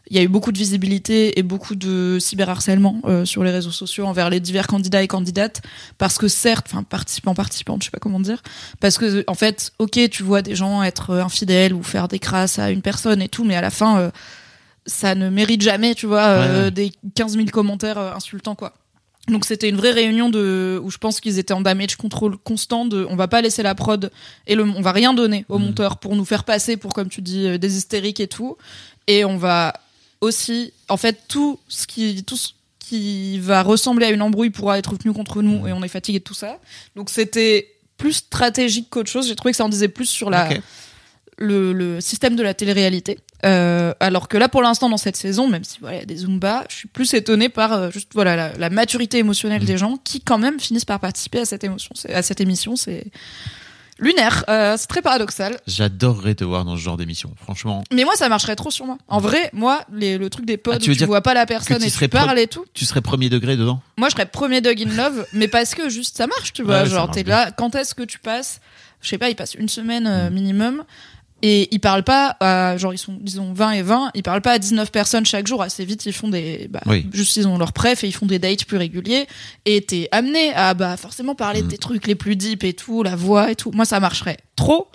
il 0.09 0.15
y 0.17 0.19
a 0.19 0.23
eu 0.23 0.27
beaucoup 0.27 0.51
de 0.51 0.57
visibilité 0.57 1.37
et 1.37 1.43
beaucoup 1.43 1.75
de 1.75 2.17
cyberharcèlement 2.19 3.01
euh, 3.05 3.25
sur 3.25 3.43
les 3.43 3.51
réseaux 3.51 3.71
sociaux 3.71 4.05
envers 4.05 4.29
les 4.29 4.39
divers 4.39 4.67
candidats 4.67 5.01
et 5.03 5.07
candidates 5.07 5.61
parce 5.97 6.17
que 6.17 6.27
certes, 6.27 6.67
enfin 6.71 6.83
participants, 6.83 7.33
participantes, 7.35 7.81
je 7.81 7.85
sais 7.87 7.91
pas 7.91 7.99
comment 7.99 8.19
dire, 8.19 8.41
parce 8.79 8.97
que 8.97 9.23
en 9.27 9.33
fait, 9.33 9.71
ok, 9.79 9.99
tu 10.09 10.23
vois 10.23 10.41
des 10.41 10.55
gens 10.55 10.81
être 10.83 11.09
euh, 11.11 11.23
infidèles 11.23 11.73
ou 11.73 11.83
faire 11.83 12.07
des 12.07 12.19
crasses 12.19 12.59
à 12.59 12.71
une 12.71 12.81
personne 12.81 13.21
et 13.21 13.27
tout, 13.29 13.43
mais 13.43 13.55
à 13.55 13.61
la 13.61 13.69
fin, 13.69 13.99
euh, 13.99 14.11
ça 14.85 15.15
ne 15.15 15.29
mérite 15.29 15.61
jamais, 15.61 15.93
tu 15.95 16.05
vois, 16.05 16.23
euh, 16.27 16.65
Ouais. 16.65 16.71
des 16.71 16.91
15 17.15 17.33
000 17.35 17.47
commentaires 17.47 17.97
insultants 17.97 18.55
quoi. 18.55 18.73
Donc 19.27 19.43
c'était 19.43 19.67
une 19.67 19.75
vraie 19.75 19.91
réunion 19.91 20.29
de 20.29 20.79
où 20.81 20.89
je 20.89 20.97
pense 20.97 21.19
qu'ils 21.19 21.37
étaient 21.37 21.53
en 21.53 21.59
damage 21.59 21.97
control 21.97 22.37
constant 22.37 22.85
de 22.85 23.05
on 23.09 23.17
va 23.17 23.27
pas 23.27 23.41
laisser 23.41 23.61
la 23.61 23.75
prod 23.75 24.09
et 24.47 24.55
le 24.55 24.63
on 24.63 24.79
va 24.81 24.93
rien 24.93 25.13
donner 25.13 25.43
au 25.49 25.57
Mhm. 25.59 25.65
monteur 25.65 25.97
pour 25.97 26.15
nous 26.15 26.23
faire 26.23 26.45
passer 26.45 26.77
pour 26.77 26.93
comme 26.93 27.09
tu 27.09 27.21
dis 27.21 27.59
des 27.59 27.77
hystériques 27.77 28.21
et 28.21 28.29
tout 28.29 28.55
et 29.07 29.25
on 29.25 29.35
va 29.35 29.73
aussi 30.21 30.73
en 30.89 30.97
fait 30.97 31.17
tout 31.27 31.59
ce 31.67 31.87
qui 31.87 32.23
tout 32.23 32.37
ce 32.37 32.49
qui 32.79 33.39
va 33.39 33.63
ressembler 33.63 34.05
à 34.05 34.11
une 34.11 34.21
embrouille 34.21 34.49
pourra 34.49 34.79
être 34.79 34.95
tenu 34.97 35.13
contre 35.13 35.41
nous 35.41 35.67
et 35.67 35.73
on 35.73 35.83
est 35.83 35.89
fatigué 35.89 36.19
de 36.19 36.23
tout 36.23 36.33
ça. 36.33 36.59
Donc 36.95 37.09
c'était 37.09 37.73
plus 37.97 38.13
stratégique 38.13 38.89
qu'autre 38.89 39.09
chose. 39.09 39.27
J'ai 39.27 39.35
trouvé 39.35 39.51
que 39.51 39.57
ça 39.57 39.65
en 39.65 39.69
disait 39.69 39.89
plus 39.89 40.05
sur 40.05 40.29
la 40.29 40.49
le, 41.37 41.71
le 41.71 42.01
système 42.01 42.35
de 42.35 42.43
la 42.43 42.53
télé-réalité. 42.53 43.19
Euh, 43.45 43.93
alors 43.99 44.27
que 44.27 44.37
là, 44.37 44.49
pour 44.49 44.63
l'instant, 44.63 44.89
dans 44.89 44.97
cette 44.97 45.15
saison, 45.15 45.47
même 45.47 45.63
si 45.63 45.77
voilà, 45.79 45.97
il 45.97 45.99
y 45.99 46.03
a 46.03 46.05
des 46.05 46.17
Zumba, 46.17 46.65
je 46.69 46.75
suis 46.75 46.87
plus 46.87 47.13
étonnée 47.13 47.49
par 47.49 47.73
euh, 47.73 47.91
juste 47.91 48.09
voilà 48.13 48.35
la, 48.35 48.53
la 48.57 48.69
maturité 48.71 49.19
émotionnelle 49.19 49.63
des 49.63 49.77
gens 49.77 49.97
qui 50.03 50.21
quand 50.21 50.39
même 50.39 50.59
finissent 50.59 50.85
par 50.85 50.99
participer 50.99 51.41
à 51.41 51.45
cette 51.45 51.63
émotion, 51.63 51.91
à 52.11 52.23
cette 52.23 52.41
émission. 52.41 52.75
C'est 52.75 53.05
lunaire, 53.99 54.43
Euh, 54.49 54.75
c'est 54.77 54.87
très 54.87 55.01
paradoxal. 55.01 55.57
J'adorerais 55.67 56.35
te 56.35 56.43
voir 56.43 56.65
dans 56.65 56.75
ce 56.75 56.81
genre 56.81 56.97
d'émission. 56.97 57.33
Franchement, 57.41 57.83
Mais 57.93 58.03
moi, 58.03 58.15
ça 58.15 58.29
marcherait 58.29 58.55
trop 58.55 58.71
sur 58.71 58.85
moi. 58.85 58.97
En 59.07 59.19
vrai, 59.19 59.49
moi, 59.53 59.81
les, 59.93 60.17
le 60.17 60.29
truc 60.29 60.45
des 60.45 60.57
pods 60.57 60.73
Ah, 60.75 60.77
tu 60.79 60.85
où 60.85 60.87
veux 60.89 60.93
tu 60.93 60.97
dire 60.99 61.07
vois 61.07 61.21
pas 61.21 61.33
la 61.33 61.45
personne 61.45 61.79
tu 61.79 61.85
et 61.87 61.89
serais 61.89 62.07
tu 62.07 62.17
parles 62.17 62.39
et 62.39 62.47
tout. 62.47 62.65
tu 62.73 62.85
serais 62.85 63.01
premier 63.01 63.29
degré 63.29 63.57
dedans 63.57 63.81
Moi, 63.97 64.09
je 64.09 64.13
serais 64.13 64.25
premier 64.25 64.61
dog 64.61 64.81
in 64.81 64.95
love, 64.95 65.25
mais 65.33 65.47
parce 65.47 65.75
que 65.75 65.89
juste 65.89 66.17
ça 66.17 66.27
marche, 66.27 66.53
tu 66.53 66.63
vois. 66.63 66.79
Ouais, 66.79 66.83
ça 66.85 66.95
genre, 66.95 67.05
marche 67.07 67.15
t'es 67.15 67.23
bien. 67.23 67.35
là, 67.45 67.51
quand 67.51 67.75
est-ce 67.75 67.95
que 67.95 68.03
tu 68.03 68.19
passes? 68.19 68.59
Je 69.01 69.09
sais 69.09 69.17
pas, 69.17 69.29
ils 69.29 69.35
passent 69.35 69.53
une 69.55 69.69
semaine 69.69 70.03
Mm. 70.05 70.07
euh, 70.07 70.29
minimum. 70.31 70.83
Et 71.43 71.67
ils 71.71 71.79
parlent 71.79 72.03
pas 72.03 72.35
à, 72.39 72.77
genre, 72.77 72.93
ils 72.93 72.97
sont, 72.97 73.15
disons, 73.21 73.53
20 73.53 73.71
et 73.71 73.81
20, 73.83 74.11
ils 74.15 74.23
parlent 74.23 74.41
pas 74.41 74.53
à 74.53 74.59
19 74.59 74.91
personnes 74.91 75.25
chaque 75.25 75.45
jour. 75.45 75.61
Assez 75.61 75.85
vite, 75.85 76.05
ils 76.07 76.13
font 76.13 76.29
des, 76.29 76.67
bah, 76.67 76.81
Oui. 76.87 77.07
juste, 77.13 77.35
ils 77.37 77.47
ont 77.47 77.57
leur 77.59 77.73
préf 77.73 78.03
et 78.03 78.07
ils 78.07 78.11
font 78.11 78.25
des 78.25 78.39
dates 78.39 78.65
plus 78.65 78.77
réguliers. 78.77 79.27
Et 79.65 79.81
t'es 79.81 80.09
amené 80.11 80.51
à, 80.55 80.73
bah, 80.73 80.97
forcément 80.97 81.35
parler 81.35 81.61
Mm. 81.61 81.67
des 81.67 81.77
trucs 81.77 82.07
les 82.07 82.15
plus 82.15 82.35
deep 82.35 82.63
et 82.63 82.73
tout, 82.73 83.03
la 83.03 83.15
voix 83.15 83.51
et 83.51 83.55
tout. 83.55 83.71
Moi, 83.71 83.85
ça 83.85 83.99
marcherait 83.99 84.37
trop. 84.55 84.87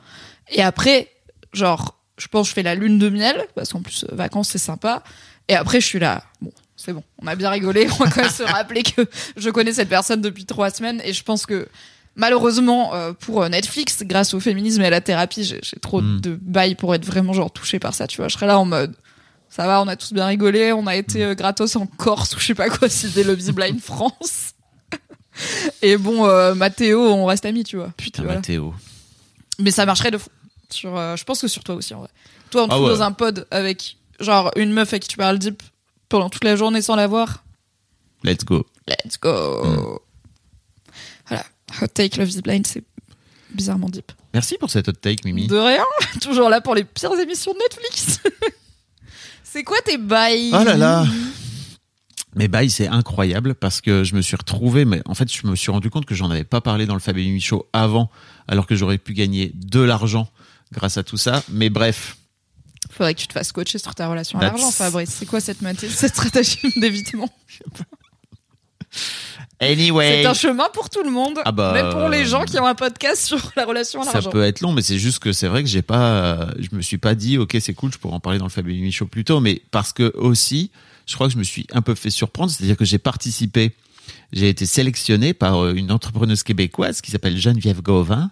Et 0.51 0.62
après, 0.62 1.09
genre, 1.53 1.97
je 2.18 2.26
pense 2.26 2.47
que 2.47 2.51
je 2.51 2.55
fais 2.55 2.62
la 2.64 2.74
lune 2.74 2.99
de 2.99 3.09
miel, 3.09 3.47
parce 3.55 3.72
qu'en 3.72 3.82
plus, 3.82 4.05
euh, 4.11 4.14
vacances, 4.16 4.49
c'est 4.51 4.59
sympa. 4.59 5.03
Et 5.49 5.55
après, 5.55 5.80
je 5.80 5.86
suis 5.86 5.99
là, 6.01 6.24
bon, 6.40 6.53
c'est 6.76 6.93
bon, 6.93 7.05
on 7.22 7.26
a 7.28 7.36
bien 7.36 7.51
rigolé, 7.51 7.86
on 8.01 8.05
va 8.05 8.11
quand 8.11 8.22
même 8.22 8.30
se 8.30 8.43
rappeler 8.43 8.82
que 8.82 9.09
je 9.36 9.49
connais 9.51 9.72
cette 9.72 9.88
personne 9.88 10.20
depuis 10.20 10.45
trois 10.45 10.70
semaines, 10.70 11.01
et 11.05 11.12
je 11.12 11.22
pense 11.22 11.47
que, 11.47 11.68
malheureusement, 12.16 12.94
euh, 12.94 13.12
pour 13.12 13.42
euh, 13.42 13.48
Netflix, 13.48 14.02
grâce 14.04 14.34
au 14.34 14.40
féminisme 14.40 14.82
et 14.82 14.86
à 14.86 14.90
la 14.90 15.00
thérapie, 15.00 15.44
j'ai 15.44 15.60
trop 15.80 16.00
Mm. 16.00 16.20
de 16.20 16.38
bails 16.40 16.74
pour 16.74 16.94
être 16.94 17.04
vraiment, 17.04 17.32
genre, 17.32 17.50
touchée 17.50 17.78
par 17.78 17.94
ça, 17.94 18.06
tu 18.06 18.18
vois. 18.18 18.28
Je 18.28 18.34
serais 18.34 18.46
là 18.46 18.58
en 18.58 18.64
mode, 18.64 18.94
ça 19.48 19.66
va, 19.66 19.82
on 19.82 19.88
a 19.88 19.96
tous 19.96 20.12
bien 20.12 20.26
rigolé, 20.26 20.72
on 20.72 20.86
a 20.86 20.96
été 20.96 21.24
euh, 21.24 21.34
gratos 21.34 21.76
en 21.76 21.86
Corse, 21.86 22.34
ou 22.36 22.40
je 22.40 22.46
sais 22.46 22.54
pas 22.54 22.68
quoi, 22.70 22.88
si 22.88 23.06
Love 23.22 23.40
is 23.40 23.52
Blind 23.52 23.80
France. 23.82 24.52
Et 25.80 25.96
bon, 25.96 26.26
euh, 26.26 26.54
Mathéo, 26.54 27.00
on 27.12 27.24
reste 27.26 27.46
amis, 27.46 27.64
tu 27.64 27.76
vois. 27.76 27.90
Putain, 27.96 28.22
Voilà. 28.22 28.38
Mathéo. 28.38 28.74
Mais 29.58 29.70
ça 29.70 29.86
marcherait 29.86 30.10
de 30.10 30.18
fou. 30.18 30.28
Sur, 30.70 30.96
je 31.16 31.24
pense 31.24 31.40
que 31.42 31.48
sur 31.48 31.62
toi 31.64 31.74
aussi, 31.74 31.92
en 31.94 32.00
vrai. 32.00 32.08
Toi, 32.50 32.64
on 32.64 32.68
te 32.68 32.72
Ah 32.74 32.80
ouais. 32.80 32.88
dans 32.88 33.02
un 33.02 33.12
pod 33.12 33.46
avec, 33.50 33.96
genre, 34.20 34.50
une 34.56 34.72
meuf 34.72 34.88
avec 34.92 35.02
qui 35.02 35.08
tu 35.08 35.16
parles 35.18 35.38
deep 35.38 35.62
pendant 36.08 36.30
toute 36.30 36.44
la 36.44 36.56
journée 36.56 36.80
sans 36.82 36.96
la 36.96 37.06
voir. 37.06 37.44
Let's 38.24 38.44
go. 38.44 38.64
Let's 38.86 39.18
go. 39.20 39.64
Mm. 39.64 39.98
Hot 41.80 41.88
take, 41.88 42.18
Love 42.18 42.30
is 42.30 42.40
Blind, 42.42 42.66
c'est 42.66 42.84
bizarrement 43.54 43.88
deep. 43.88 44.12
Merci 44.34 44.56
pour 44.58 44.70
cette 44.70 44.88
hot 44.88 44.92
take, 44.92 45.24
Mimi. 45.24 45.46
De 45.46 45.56
rien. 45.56 45.84
Toujours 46.20 46.48
là 46.48 46.60
pour 46.60 46.74
les 46.74 46.84
pires 46.84 47.18
émissions 47.18 47.52
de 47.52 47.58
Netflix. 47.58 48.20
c'est 49.44 49.62
quoi 49.62 49.78
tes 49.84 49.98
bails 49.98 50.50
Oh 50.52 50.64
là 50.64 50.76
là 50.76 51.06
Mais 52.34 52.48
bail, 52.48 52.70
c'est 52.70 52.88
incroyable 52.88 53.54
parce 53.54 53.80
que 53.80 54.04
je 54.04 54.14
me 54.14 54.22
suis 54.22 54.36
retrouvé, 54.36 54.84
mais 54.84 55.02
en 55.06 55.14
fait, 55.14 55.30
je 55.32 55.46
me 55.46 55.54
suis 55.54 55.70
rendu 55.70 55.90
compte 55.90 56.06
que 56.06 56.14
j'en 56.14 56.30
avais 56.30 56.44
pas 56.44 56.60
parlé 56.60 56.86
dans 56.86 56.94
le 56.94 57.00
Fab 57.00 57.16
et 57.18 57.24
Mimi 57.24 57.40
Show 57.40 57.68
avant, 57.72 58.10
alors 58.48 58.66
que 58.66 58.74
j'aurais 58.74 58.98
pu 58.98 59.12
gagner 59.12 59.52
de 59.54 59.80
l'argent 59.80 60.28
grâce 60.72 60.96
à 60.96 61.02
tout 61.02 61.18
ça. 61.18 61.42
Mais 61.50 61.68
bref, 61.68 62.16
Faudrait 62.90 63.14
que 63.14 63.20
tu 63.20 63.26
te 63.26 63.32
fasses 63.32 63.52
coacher 63.52 63.78
sur 63.78 63.94
ta 63.94 64.08
relation 64.08 64.38
à 64.38 64.42
l'argent, 64.42 64.70
Fabrice. 64.70 65.10
C'est 65.10 65.26
quoi 65.26 65.40
cette, 65.40 65.58
cette 65.78 66.14
stratégie 66.14 66.58
d'évitement? 66.76 67.28
Anyway. 69.61 70.20
C'est 70.22 70.26
un 70.26 70.34
chemin 70.34 70.68
pour 70.72 70.90
tout 70.90 71.03
le 71.03 71.11
monde. 71.11 71.38
Ah 71.45 71.53
bah, 71.53 71.72
Même 71.72 71.90
pour 71.90 72.09
les 72.09 72.22
euh, 72.22 72.26
gens 72.26 72.45
qui 72.45 72.59
ont 72.59 72.66
un 72.66 72.74
podcast 72.74 73.22
sur 73.24 73.53
la 73.57 73.64
relation 73.64 74.03
à 74.03 74.05
Ça 74.05 74.12
l'argent. 74.14 74.30
peut 74.30 74.43
être 74.45 74.61
long, 74.61 74.72
mais 74.72 74.82
c'est 74.82 74.99
juste 74.99 75.18
que 75.20 75.32
c'est 75.32 75.49
vrai 75.49 75.62
que 75.62 75.68
j'ai 75.68 75.82
pas, 75.82 76.11
euh, 76.11 76.47
je 76.59 76.74
me 76.76 76.82
suis 76.82 76.99
pas 76.99 77.14
dit, 77.14 77.38
ok, 77.38 77.57
c'est 77.61 77.74
cool, 77.74 77.93
je 77.93 77.99
pourrais 77.99 78.14
en 78.14 78.20
parler 78.20 78.38
dans 78.38 78.47
le 78.47 78.51
Fab 78.51 78.68
et 78.68 78.72
Mimi 78.72 78.93
Show 78.93 79.07
plus 79.07 79.24
tôt, 79.24 79.40
mais 79.40 79.62
parce 79.70 79.93
que 79.93 80.12
aussi, 80.16 80.70
je 81.07 81.14
crois 81.14 81.26
que 81.28 81.32
je 81.32 81.38
me 81.38 81.45
suis 81.45 81.66
un 81.72 81.82
peu 81.82 81.95
fait 81.95 82.11
surprendre, 82.11 82.51
c'est-à-dire 82.51 82.76
que 82.76 82.84
j'ai 82.84 82.99
participé, 82.99 83.72
j'ai 84.32 84.49
été 84.49 84.66
sélectionné 84.66 85.34
par 85.34 85.62
euh, 85.64 85.74
une 85.74 85.93
entrepreneuse 85.93 86.43
québécoise 86.43 87.01
qui 87.01 87.11
s'appelle 87.11 87.36
Geneviève 87.36 87.82
Gauvin, 87.82 88.30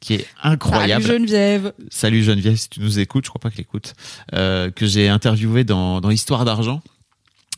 qui 0.00 0.14
est 0.14 0.26
incroyable. 0.42 1.04
Salut 1.04 1.18
Geneviève. 1.18 1.72
Salut 1.90 2.24
Geneviève, 2.24 2.56
si 2.56 2.68
tu 2.68 2.80
nous 2.80 2.98
écoutes, 2.98 3.24
je 3.24 3.30
crois 3.30 3.40
pas 3.40 3.50
qu'elle 3.50 3.60
écoute, 3.60 3.94
euh, 4.34 4.70
que 4.70 4.86
j'ai 4.86 5.08
interviewé 5.08 5.62
dans, 5.64 6.00
dans 6.00 6.10
Histoire 6.10 6.44
d'argent. 6.44 6.82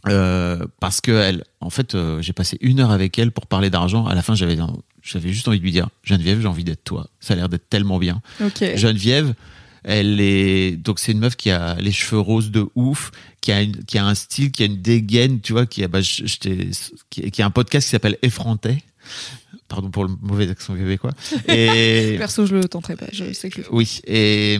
Euh, 0.08 0.64
parce 0.80 1.00
que 1.00 1.10
elle, 1.12 1.44
en 1.60 1.70
fait, 1.70 1.94
euh, 1.94 2.20
j'ai 2.20 2.32
passé 2.32 2.58
une 2.60 2.80
heure 2.80 2.90
avec 2.90 3.18
elle 3.18 3.32
pour 3.32 3.46
parler 3.46 3.70
d'argent. 3.70 4.06
À 4.06 4.14
la 4.14 4.22
fin, 4.22 4.34
j'avais, 4.34 4.56
j'avais 5.02 5.32
juste 5.32 5.48
envie 5.48 5.58
de 5.58 5.64
lui 5.64 5.72
dire, 5.72 5.88
Geneviève, 6.02 6.40
j'ai 6.40 6.48
envie 6.48 6.64
d'être 6.64 6.84
toi. 6.84 7.08
Ça 7.20 7.32
a 7.34 7.36
l'air 7.36 7.48
d'être 7.48 7.68
tellement 7.70 7.98
bien. 7.98 8.20
Ok. 8.42 8.76
Geneviève, 8.76 9.34
elle 9.82 10.20
est 10.20 10.76
donc 10.76 10.98
c'est 10.98 11.12
une 11.12 11.18
meuf 11.20 11.36
qui 11.36 11.50
a 11.50 11.74
les 11.76 11.92
cheveux 11.92 12.20
roses 12.20 12.50
de 12.50 12.66
ouf, 12.74 13.10
qui 13.40 13.52
a 13.52 13.60
une- 13.62 13.84
qui 13.84 13.98
a 13.98 14.06
un 14.06 14.14
style, 14.14 14.50
qui 14.50 14.62
a 14.62 14.66
une 14.66 14.80
dégaine, 14.80 15.40
tu 15.40 15.52
vois, 15.52 15.66
qui 15.66 15.84
a 15.84 15.88
bah, 15.88 16.00
je- 16.00 16.24
je 16.26 16.36
qui, 17.10 17.30
qui 17.30 17.42
a 17.42 17.46
un 17.46 17.50
podcast 17.50 17.86
qui 17.86 17.90
s'appelle 17.90 18.16
Effronté. 18.22 18.82
Pardon 19.66 19.90
pour 19.90 20.04
le 20.04 20.10
mauvais 20.20 20.48
accent 20.50 20.74
québécois. 20.74 21.12
Et 21.48 22.14
Perso, 22.18 22.46
je 22.46 22.54
le 22.54 22.64
tenterai 22.64 22.96
pas. 22.96 23.06
Je 23.12 23.32
sais 23.32 23.50
que. 23.50 23.62
oui, 23.70 24.00
et 24.06 24.58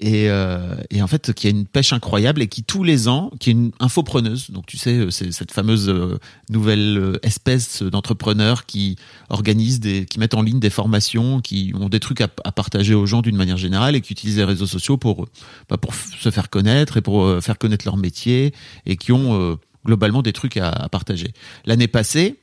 et, 0.00 0.28
euh, 0.28 0.76
et 0.90 1.02
en 1.02 1.06
fait, 1.06 1.32
qui 1.32 1.46
a 1.46 1.50
une 1.50 1.66
pêche 1.66 1.92
incroyable 1.92 2.42
et 2.42 2.46
qui 2.46 2.62
tous 2.62 2.84
les 2.84 3.08
ans, 3.08 3.30
qui 3.40 3.50
est 3.50 3.52
une 3.54 3.72
infopreneuse. 3.80 4.50
Donc 4.50 4.66
tu 4.66 4.76
sais, 4.76 5.06
c'est 5.10 5.32
cette 5.32 5.52
fameuse 5.52 5.88
euh, 5.88 6.18
nouvelle 6.48 6.98
euh, 6.98 7.18
espèce 7.22 7.82
d'entrepreneurs 7.82 8.66
qui 8.66 8.96
organisent 9.30 9.80
des, 9.80 10.06
qui 10.06 10.18
mettent 10.18 10.34
en 10.34 10.42
ligne 10.42 10.60
des 10.60 10.70
formations, 10.70 11.40
qui 11.40 11.72
ont 11.78 11.88
des 11.88 12.00
trucs 12.00 12.20
à, 12.20 12.28
à 12.44 12.52
partager 12.52 12.94
aux 12.94 13.06
gens 13.06 13.22
d'une 13.22 13.36
manière 13.36 13.56
générale 13.56 13.96
et 13.96 14.00
qui 14.00 14.12
utilisent 14.12 14.38
les 14.38 14.44
réseaux 14.44 14.66
sociaux 14.66 14.96
pour 14.96 15.26
bah, 15.68 15.76
pour 15.76 15.94
se 15.94 16.30
faire 16.30 16.50
connaître 16.50 16.96
et 16.96 17.00
pour 17.00 17.24
euh, 17.24 17.40
faire 17.40 17.58
connaître 17.58 17.84
leur 17.84 17.96
métier 17.96 18.52
et 18.84 18.96
qui 18.96 19.12
ont 19.12 19.40
euh, 19.40 19.56
globalement 19.84 20.22
des 20.22 20.32
trucs 20.32 20.56
à, 20.56 20.68
à 20.68 20.88
partager. 20.88 21.32
L'année 21.64 21.88
passée. 21.88 22.36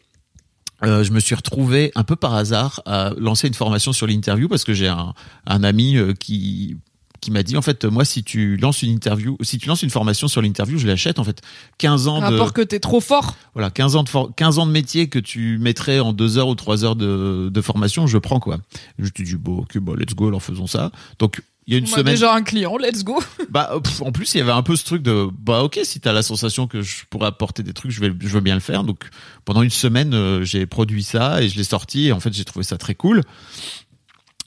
Euh, 0.85 1.03
je 1.03 1.11
me 1.11 1.19
suis 1.19 1.35
retrouvé 1.35 1.91
un 1.95 2.03
peu 2.03 2.15
par 2.15 2.33
hasard 2.33 2.81
à 2.85 3.11
lancer 3.17 3.47
une 3.47 3.53
formation 3.53 3.93
sur 3.93 4.05
l'interview 4.07 4.47
parce 4.49 4.63
que 4.63 4.73
j'ai 4.73 4.87
un, 4.87 5.13
un 5.47 5.63
ami 5.63 5.95
euh, 5.97 6.13
qui 6.13 6.77
qui 7.21 7.31
m'a 7.31 7.41
dit 7.41 7.55
en 7.55 7.61
fait 7.61 7.85
moi 7.85 8.03
si 8.03 8.21
tu 8.21 8.57
lances 8.57 8.81
une 8.83 8.89
interview 8.91 9.37
si 9.43 9.57
tu 9.57 9.69
lances 9.69 9.81
une 9.81 9.89
formation 9.89 10.27
sur 10.27 10.41
l'interview 10.41 10.77
je 10.77 10.85
l'achète 10.87 11.19
en 11.19 11.23
fait. 11.23 11.41
15 11.77 12.07
ans 12.09 12.19
de 12.19 12.23
Rapport 12.25 12.51
que 12.51 12.61
t'es 12.61 12.81
trop 12.81 12.99
fort. 12.99 13.37
voilà 13.53 13.69
15 13.69 13.95
ans 13.95 14.03
de 14.03 14.09
for- 14.09 14.35
15 14.35 14.59
ans 14.59 14.65
de 14.65 14.71
métier 14.73 15.07
que 15.07 15.19
tu 15.19 15.57
mettrais 15.57 16.01
en 16.01 16.11
deux 16.11 16.37
heures 16.37 16.49
ou 16.49 16.55
trois 16.55 16.83
heures 16.83 16.97
de, 16.97 17.47
de 17.49 17.61
formation 17.61 18.07
je 18.07 18.17
prends 18.17 18.41
quoi. 18.41 18.57
Je 18.99 19.07
te 19.07 19.21
dis 19.21 19.35
bon 19.35 19.59
ok 19.59 19.77
bon 19.77 19.93
let's 19.95 20.13
go 20.15 20.27
alors 20.27 20.43
faisons 20.43 20.67
ça. 20.67 20.91
Donc 21.19 21.41
il 21.65 21.73
y 21.73 21.75
a 21.75 21.79
une 21.79 21.85
On 21.85 21.93
a 21.93 21.97
semaine 21.97 22.13
déjà 22.13 22.33
un 22.33 22.43
client. 22.43 22.77
Let's 22.77 23.03
go. 23.03 23.21
bah 23.49 23.79
pff, 23.83 24.01
en 24.01 24.11
plus 24.11 24.33
il 24.33 24.39
y 24.39 24.41
avait 24.41 24.51
un 24.51 24.63
peu 24.63 24.75
ce 24.75 24.83
truc 24.83 25.01
de 25.01 25.27
bah 25.39 25.63
ok 25.63 25.79
si 25.83 25.99
t'as 25.99 26.11
la 26.11 26.23
sensation 26.23 26.67
que 26.67 26.81
je 26.81 27.05
pourrais 27.09 27.27
apporter 27.27 27.63
des 27.63 27.73
trucs 27.73 27.91
je 27.91 28.01
vais 28.01 28.11
je 28.19 28.27
veux 28.27 28.41
bien 28.41 28.55
le 28.55 28.59
faire 28.59 28.83
donc 28.83 29.09
pendant 29.45 29.61
une 29.61 29.69
semaine 29.69 30.13
euh, 30.13 30.43
j'ai 30.43 30.65
produit 30.65 31.03
ça 31.03 31.41
et 31.41 31.49
je 31.49 31.57
l'ai 31.57 31.63
sorti 31.63 32.07
et 32.07 32.11
en 32.11 32.19
fait 32.19 32.33
j'ai 32.33 32.45
trouvé 32.45 32.63
ça 32.63 32.77
très 32.77 32.95
cool 32.95 33.21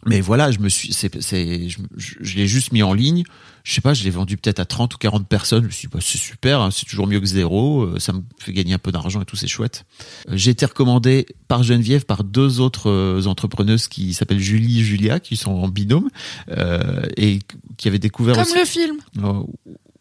mais 0.07 0.21
voilà 0.21 0.51
je 0.51 0.59
me 0.61 0.69
suis 0.69 0.93
c'est 0.93 1.21
c'est 1.23 1.69
je, 1.69 1.79
je, 1.97 2.37
l'ai 2.37 2.47
juste 2.47 2.73
mis 2.73 2.83
en 2.83 2.95
ligne 2.95 3.25
je 3.65 3.73
sais 3.75 3.81
pas 3.81 3.93
je 3.95 4.05
l'ai 4.05 4.11
vendu 4.11 4.37
peut-être 4.37 4.61
à 4.61 4.65
30 4.65 4.95
ou 4.95 4.99
40 4.99 5.27
personnes 5.29 5.63
je 5.63 5.67
me 5.67 5.73
suis 5.73 5.89
dit 5.89 5.93
bah, 5.93 6.01
c'est 6.03 6.19
super 6.19 6.61
hein, 6.61 6.71
c'est 6.71 6.87
toujours 6.87 7.07
mieux 7.07 7.19
que 7.21 7.27
zéro 7.27 7.83
euh, 7.83 7.99
ça 7.99 8.13
me 8.13 8.23
fait 8.39 8.53
gagner 8.53 8.75
un 8.75 8.79
peu 8.79 8.93
d'argent 8.93 9.21
et 9.21 9.25
tout 9.25 9.37
c'est 9.37 9.49
chouette 9.49 9.85
Euh, 10.29 10.37
j'ai 10.37 10.51
été 10.53 10.65
recommandé 10.67 11.27
par 11.49 11.63
Geneviève 11.63 12.05
par 12.07 12.25
deux 12.25 12.61
autres 12.61 12.89
euh, 12.91 13.27
entrepreneuses 13.27 13.89
qui 13.89 14.15
s'appellent 14.15 14.39
Julie 14.41 14.81
et 14.81 14.85
Julia 14.85 15.21
qui 15.21 15.37
sont 15.37 15.51
en 15.53 15.69
binôme 15.69 16.09
euh, 16.51 17.03
et 17.17 17.41
qui 17.77 17.89
avaient 17.89 17.99
découvert 17.99 18.35
Comme 18.37 18.45
aussi 18.45 18.59
le 18.59 18.65
film. 18.65 18.97
Oh, 19.23 19.49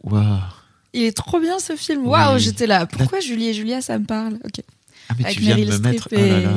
waouh. 0.03 0.39
Il 0.93 1.03
est 1.03 1.12
trop 1.18 1.39
bien 1.41 1.60
ce 1.60 1.76
film. 1.76 2.08
Waouh, 2.08 2.36
Oui. 2.36 2.39
j'étais 2.39 2.68
là. 2.68 2.86
Pourquoi 2.86 3.20
Julie 3.20 3.49
et 3.49 3.53
Julia, 3.53 3.82
ça 3.82 3.99
me 3.99 4.06
parle? 4.06 4.36
Ok. 4.45 4.62
Ah, 5.10 5.14
mais 5.18 5.26
Avec 5.26 5.36
tu 5.38 5.41
viens 5.43 5.58
de 5.58 5.66
me 5.66 5.78
mettre. 5.80 6.08
et. 6.14 6.18
Oh 6.18 6.26
là 6.26 6.39
là. 6.39 6.51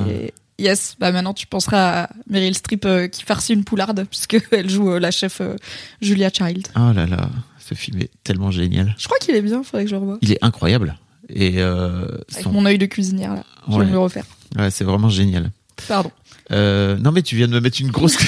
Yes, 0.59 0.97
bah 0.99 1.13
maintenant 1.13 1.35
tu 1.35 1.47
penseras 1.47 2.03
à 2.05 2.11
Meryl 2.29 2.55
Streep 2.55 2.85
euh, 2.85 3.07
qui 3.07 3.23
farcit 3.23 3.53
une 3.53 3.65
poularde 3.65 4.05
puisqu'elle 4.11 4.69
joue 4.71 4.91
euh, 4.93 4.99
la 4.99 5.11
chef 5.11 5.41
euh, 5.41 5.55
Julia 6.01 6.31
Child. 6.33 6.67
Oh 6.77 6.93
là 6.93 7.07
là, 7.07 7.29
ce 7.59 7.75
film 7.75 8.01
est 8.01 8.11
tellement 8.25 8.51
génial. 8.51 8.95
Je 8.99 9.05
crois 9.07 9.19
qu'il 9.19 9.35
est 9.37 9.43
bien, 9.43 9.63
faudrait 9.63 9.85
que 9.85 9.91
je 9.91 9.95
le 9.95 10.01
revoie. 10.01 10.19
Il 10.23 10.33
est 10.33 10.39
incroyable. 10.43 10.99
Et 11.29 11.61
Avec 11.61 12.43
son- 12.43 12.53
mon 12.53 12.65
œil 12.67 12.79
de 12.79 12.87
cuisinière 12.87 13.35
là. 13.35 13.45
Je 13.69 13.73
Ouais. 13.75 13.81
vais 13.81 13.87
me 13.87 13.93
le 13.93 13.99
refaire. 13.99 14.25
ouais, 14.57 14.71
c'est 14.71 14.85
vraiment 14.85 15.11
génial. 15.11 15.51
Pardon. 15.87 16.11
Euh, 16.51 16.97
non 16.97 17.13
mais 17.13 17.23
tu 17.23 17.37
viens 17.37 17.47
de 17.47 17.53
me 17.53 17.61
mettre 17.61 17.81
une 17.81 17.91
grosse. 17.91 18.17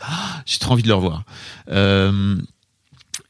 Ah, 0.00 0.40
J'ai 0.46 0.58
trop 0.58 0.72
envie 0.72 0.82
de 0.82 0.88
le 0.88 0.94
revoir. 0.94 1.24
Euh, 1.70 2.36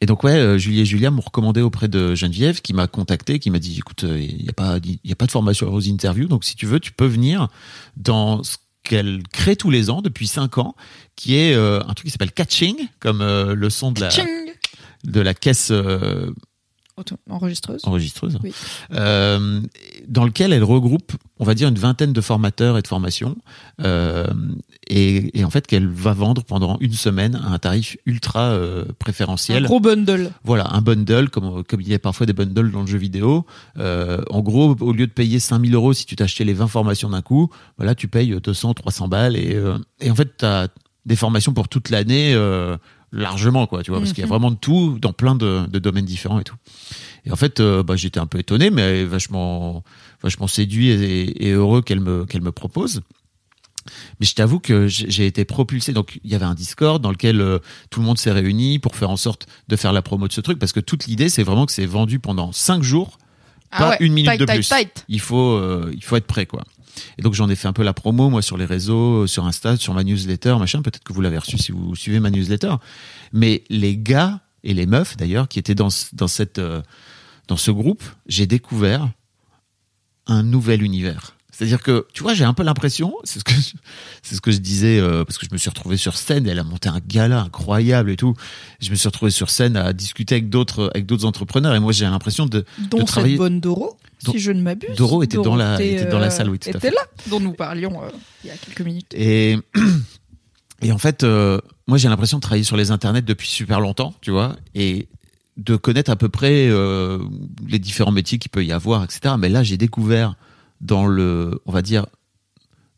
et 0.05 0.07
donc 0.07 0.23
ouais, 0.23 0.33
euh, 0.33 0.59
Julie 0.59 0.81
et 0.81 0.85
Julia 0.85 1.11
m'ont 1.11 1.23
recommandé 1.23 1.63
auprès 1.63 1.89
de 1.89 2.15
Geneviève, 2.15 2.61
qui 2.61 2.75
m'a 2.75 2.87
contacté, 2.87 3.39
qui 3.39 3.49
m'a 3.49 3.59
dit, 3.59 3.79
écoute, 3.79 4.05
euh, 4.05 4.21
il 4.21 4.43
n'y 4.43 4.51
a 4.51 4.53
pas, 4.53 4.77
il 5.03 5.11
a 5.11 5.15
pas 5.15 5.25
de 5.25 5.31
formation 5.31 5.73
aux 5.73 5.89
interviews, 5.89 6.29
donc 6.29 6.45
si 6.45 6.57
tu 6.57 6.67
veux, 6.67 6.79
tu 6.79 6.93
peux 6.93 7.07
venir 7.07 7.49
dans 7.97 8.43
ce 8.43 8.59
qu'elle 8.83 9.23
crée 9.33 9.57
tous 9.57 9.71
les 9.71 9.89
ans 9.89 10.03
depuis 10.03 10.27
cinq 10.27 10.59
ans, 10.59 10.77
qui 11.17 11.37
est 11.37 11.55
euh, 11.55 11.81
un 11.81 11.95
truc 11.95 12.05
qui 12.05 12.11
s'appelle 12.11 12.33
catching, 12.33 12.77
comme 13.01 13.23
euh, 13.23 13.55
le 13.55 13.71
son 13.71 13.93
de 13.93 14.03
la 14.03 14.11
de 15.05 15.21
la 15.23 15.33
caisse 15.33 15.69
euh, 15.71 16.31
Auto- 16.97 17.17
Enregistreuse. 17.29 17.81
enregistreuse, 17.85 18.39
Oui. 18.45 18.53
euh, 18.93 19.61
dans 20.07 20.25
lequel 20.25 20.53
elle 20.53 20.63
regroupe, 20.63 21.13
on 21.41 21.45
va 21.45 21.55
dire, 21.55 21.69
une 21.69 21.75
vingtaine 21.79 22.13
de 22.13 22.21
formateurs 22.21 22.79
et 22.79 22.83
de 22.83 22.87
formations, 22.87 23.37
euh, 23.83 24.27
et, 24.87 25.37
et 25.39 25.45
en 25.45 25.51
fait 25.51 25.67
qu'elle 25.67 25.89
va 25.89 26.13
vendre 26.13 26.45
pendant 26.45 26.77
une 26.81 26.93
semaine 26.93 27.35
à 27.35 27.49
un 27.49 27.59
tarif 27.59 27.97
ultra 28.07 28.43
euh, 28.51 28.85
Un 28.89 28.93
préférentiel. 28.99 29.65
gros 29.65 29.81
bundle. 29.81 30.31
Voilà, 30.45 30.69
un 30.73 30.83
bundle, 30.83 31.31
comme, 31.31 31.65
comme 31.65 31.81
il 31.81 31.89
y 31.89 31.95
a 31.95 31.99
parfois 31.99 32.27
des 32.27 32.33
bundles 32.33 32.71
dans 32.71 32.83
le 32.83 32.87
jeu 32.87 32.99
vidéo. 32.99 33.45
En 33.77 34.41
gros, 34.41 34.77
au 34.81 34.93
lieu 34.93 35.07
de 35.09 35.13
payer 35.13 35.41
5000 35.41 35.75
euros 35.75 35.93
si 35.95 36.07
tu 36.07 36.15
t'achetais 36.15 36.45
les 36.45 36.55
20 36.55 36.69
formations 36.69 37.11
d'un 37.11 37.23
coup, 37.23 37.51
voilà, 37.77 37.95
tu 37.97 38.07
payes 38.07 38.37
200, 38.41 38.75
300 38.75 39.09
balles, 39.09 39.37
et, 39.37 39.61
et 40.01 40.11
en 40.11 40.15
fait, 40.15 40.37
tu 40.39 40.45
as 40.45 40.69
des 41.07 41.17
formations 41.17 41.53
pour 41.53 41.69
toute 41.69 41.91
l'année. 41.91 42.33
euh, 42.35 42.77
largement 43.15 43.67
quoi 43.67 43.83
tu 43.83 43.91
vois 43.91 44.01
parce 44.01 44.13
qu'il 44.13 44.21
y 44.21 44.23
a 44.23 44.27
Mhm. 44.27 44.31
vraiment 44.31 44.51
de 44.51 44.57
tout 44.57 44.99
dans 45.01 45.13
plein 45.13 45.35
de, 45.35 45.67
de 45.69 45.79
domaines 45.79 46.05
différents 46.05 46.41
et 46.41 46.45
tout 46.45 46.57
et 47.25 47.31
en 47.33 47.37
fait 47.37 47.61
euh, 47.61 47.83
bah, 47.83 47.97
j'étais 47.97 48.19
un 48.21 48.27
peu 48.27 48.39
étonné 48.39 48.71
mais 48.71 49.05
vachement 49.05 49.83
vachement 50.23 50.47
séduit 50.49 50.89
et, 50.91 51.47
et 51.47 51.53
heureux 51.53 51.81
qu'elle 51.81 52.01
me 52.01 52.27
qu'elle 52.27 52.43
me 52.43 52.53
propose 52.53 53.01
mais 54.19 54.25
je 54.27 54.35
t'avoue 54.35 54.61
que 54.61 54.87
j'ai 54.89 55.27
été 55.27 55.45
propulsé. 55.45 55.93
Donc, 55.93 56.19
il 56.25 56.31
y 56.31 56.35
avait 56.35 56.47
un 56.47 56.55
Discord 56.55 57.03
dans 57.03 57.11
lequel 57.11 57.39
euh, 57.43 57.59
tout 57.91 58.01
le 58.01 58.07
monde 58.07 58.17
s'est 58.17 58.33
réuni 58.33 58.79
pour 58.79 58.97
faire 58.97 59.11
en 59.11 59.19
sorte 59.19 59.47
de 59.69 59.77
faire 59.77 59.93
la 59.93 60.01
promo 60.01 60.27
de 60.27 60.33
ce 60.33 60.41
truc. 60.41 60.59
Parce 60.59 60.73
que 60.73 60.81
toute 60.81 61.05
l'idée, 61.07 61.29
c'est 61.29 61.43
vraiment 61.43 61.67
que 61.67 61.73
c'est 61.73 61.85
vendu 61.85 62.19
pendant 62.19 62.51
cinq 62.53 62.83
jours, 62.83 63.19
pas 63.71 63.77
Ah 63.79 63.89
ouais, 63.91 63.97
une 64.01 64.15
minute 64.15 64.31
tight, 64.31 64.41
de 64.41 64.47
tight, 64.47 64.55
plus. 64.57 64.69
tight. 64.69 65.05
Il 65.11 65.21
faut, 65.21 65.51
euh, 65.53 65.91
il 65.95 66.03
faut 66.03 66.17
être 66.17 66.27
prêt, 66.27 66.47
quoi. 66.47 66.65
Et 67.19 67.23
donc, 67.23 67.35
j'en 67.35 67.49
ai 67.49 67.57
fait 67.57 67.69
un 67.69 67.73
peu 67.73 67.83
la 67.83 67.93
promo, 67.93 68.31
moi, 68.31 68.43
sur 68.43 68.57
les 68.57 68.65
réseaux, 68.65 69.23
euh, 69.23 69.27
sur 69.27 69.45
Insta, 69.47 69.77
sur 69.77 69.95
ma 69.95 70.05
newsletter, 70.05 70.57
machin. 70.59 70.83
Peut-être 70.83 71.03
que 71.05 71.13
vous 71.13 71.21
l'avez 71.21 71.39
reçu 71.39 71.59
si 71.59 71.73
vous 71.73 71.95
suivez 71.97 72.21
ma 72.21 72.31
newsletter. 72.31 72.75
Mais 73.33 73.65
les 73.69 73.97
gars 73.97 74.41
et 74.63 74.75
les 74.75 74.87
meufs, 74.87 75.17
d'ailleurs, 75.17 75.49
qui 75.49 75.59
étaient 75.59 75.75
dans, 75.75 75.91
ce- 75.91 76.07
dans 76.15 76.29
cette, 76.29 76.59
euh, 76.59 76.83
dans 77.49 77.57
ce 77.57 77.71
groupe, 77.71 78.03
j'ai 78.27 78.47
découvert 78.47 79.11
un 80.27 80.43
nouvel 80.43 80.83
univers. 80.83 81.37
C'est-à-dire 81.51 81.83
que, 81.83 82.07
tu 82.13 82.23
vois, 82.25 82.35
j'ai 82.35 82.43
un 82.45 82.53
peu 82.55 82.65
l'impression, 82.65 83.15
c'est 83.23 83.39
ce 83.39 83.45
que 83.45 83.53
je, 83.53 83.75
c'est 84.23 84.35
ce 84.35 84.41
que 84.41 84.51
je 84.51 84.59
disais, 84.59 84.99
euh, 84.99 85.25
parce 85.25 85.39
que 85.39 85.47
je 85.47 85.53
me 85.53 85.59
suis 85.59 85.69
retrouvé 85.71 85.97
sur 85.97 86.17
scène, 86.17 86.49
elle 86.49 86.59
a 86.59 86.65
monté 86.65 86.89
un 86.89 86.99
gala 87.07 87.43
incroyable 87.43 88.11
et 88.11 88.17
tout. 88.17 88.35
Je 88.81 88.91
me 88.91 88.97
suis 88.97 89.07
retrouvé 89.07 89.31
sur 89.31 89.51
scène 89.51 89.77
à 89.77 89.93
discuter 89.93 90.35
avec 90.35 90.49
d'autres, 90.49 90.91
avec 90.95 91.07
d'autres 91.07 91.27
entrepreneurs, 91.27 91.75
et 91.77 91.79
moi 91.81 91.93
j'ai 91.93 92.07
l'impression 92.07 92.47
de, 92.47 92.65
Dont 92.91 93.05
travailler- 93.05 93.35
cette 93.35 93.39
bonne 93.39 93.61
Doro. 93.61 93.97
Si 94.19 94.39
je 94.39 94.53
ne 94.53 94.61
m'abuse. 94.63 94.97
Doro 94.97 95.23
était 95.23 95.37
dans 95.37 95.57
la- 95.57 95.81
était 95.83 96.07
dans 96.07 96.19
la 96.19 96.27
euh, 96.27 96.31
salle, 96.31 96.49
oui, 96.51 96.59
tout 96.59 96.69
à 96.69 96.71
était 96.71 96.81
fait. 96.81 96.91
là, 96.95 97.01
dont 97.29 97.41
nous 97.41 97.53
parlions 97.53 98.03
euh, 98.03 98.09
il 98.43 98.49
y 98.49 98.51
a 98.51 98.57
quelques 98.57 98.81
minutes. 98.81 99.13
Et, 99.15 99.59
et 100.83 100.93
en 100.93 100.99
fait, 100.99 101.25
euh, 101.25 101.61
moi, 101.87 101.99
j'ai 101.99 102.09
l'impression 102.09 102.39
de 102.39 102.43
travailler 102.43 102.65
sur 102.65 102.77
les 102.77 102.91
internets 102.91 103.23
depuis 103.23 103.49
super 103.49 103.81
longtemps, 103.81 104.15
tu 104.21 104.31
vois, 104.31 104.57
et 104.75 105.09
de 105.57 105.77
connaître 105.77 106.11
à 106.11 106.17
peu 106.17 106.29
près 106.29 106.69
euh, 106.69 107.19
les 107.69 107.79
différents 107.79 108.11
métiers 108.13 108.39
qu'il 108.39 108.51
peut 108.51 108.65
y 108.65 108.73
avoir, 108.73 109.05
etc. 109.05 109.35
Mais 109.39 109.49
là, 109.49 109.63
j'ai 109.63 109.77
découvert 109.77 110.35
dans 110.81 111.07
le, 111.07 111.61
on 111.67 111.73
va 111.73 111.83
dire, 111.83 112.07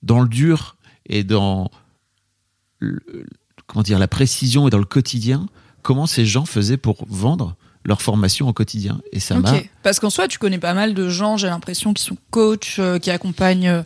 dans 0.03 0.21
le 0.21 0.29
dur 0.29 0.77
et 1.07 1.23
dans 1.25 1.71
le- 2.79 3.01
comment 3.67 3.83
dire 3.83 3.99
la 3.99 4.09
précision 4.09 4.67
et 4.69 4.71
dans 4.71 4.79
le 4.79 4.85
quotidien, 4.85 5.47
comment 5.83 6.07
ces 6.07 6.25
gens 6.25 6.45
faisaient 6.47 6.77
pour 6.77 7.05
vendre 7.09 7.57
leur 7.87 8.03
formation 8.03 8.49
au 8.49 8.53
quotidien. 8.53 9.01
Et 9.13 9.21
ça 9.21 9.37
m'a 9.37 9.53
Ok. 9.53 9.71
Parce 9.83 10.01
qu'en 10.01 10.11
soi, 10.11 10.29
tu 10.29 10.39
connais 10.39 10.59
pas 10.59 10.75
mal 10.75 10.95
de 10.95 11.09
gens, 11.09 11.37
j'ai 11.37 11.49
l'impression, 11.49 11.95
qui 11.95 12.03
sont 12.03 12.17
coachs, 12.31 12.77
euh, 12.79 12.99
qui 12.99 13.11
accompagnent 13.11 13.69
euh, 13.69 13.83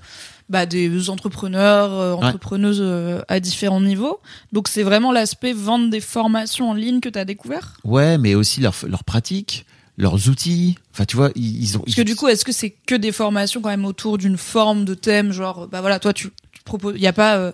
bah, 0.48 0.66
des 0.66 1.10
entrepreneurs, 1.10 1.92
euh, 1.92 2.14
entrepreneuses 2.14 2.84
à 3.28 3.40
différents 3.40 3.80
niveaux. 3.80 4.20
Donc 4.52 4.68
c'est 4.68 4.82
vraiment 4.82 5.12
l'aspect 5.12 5.52
vendre 5.52 5.90
des 5.90 6.00
formations 6.00 6.70
en 6.70 6.74
ligne 6.74 7.00
que 7.00 7.08
tu 7.08 7.18
as 7.18 7.24
découvert? 7.24 7.78
Ouais, 7.84 8.18
mais 8.18 8.34
aussi 8.34 8.60
leur, 8.60 8.74
leur 8.88 9.04
pratique, 9.04 9.66
leurs 10.00 10.28
outils. 10.28 10.76
Enfin, 10.92 11.04
tu 11.04 11.16
vois, 11.16 11.30
ils, 11.36 11.76
ont. 11.76 11.80
Parce 11.80 11.94
que 11.94 12.02
du 12.02 12.16
coup, 12.16 12.28
est-ce 12.28 12.44
que 12.44 12.52
c'est 12.52 12.70
que 12.70 12.94
des 12.94 13.12
formations 13.12 13.60
quand 13.60 13.68
même 13.68 13.84
autour 13.84 14.18
d'une 14.18 14.36
forme 14.36 14.84
de 14.84 14.94
thème, 14.94 15.32
genre, 15.32 15.68
bah 15.68 15.80
voilà, 15.80 15.98
toi, 15.98 16.12
tu, 16.12 16.30
tu 16.52 16.62
proposes, 16.64 16.94
il 16.96 17.02
y 17.02 17.06
a 17.06 17.12
pas 17.12 17.36
euh, 17.36 17.52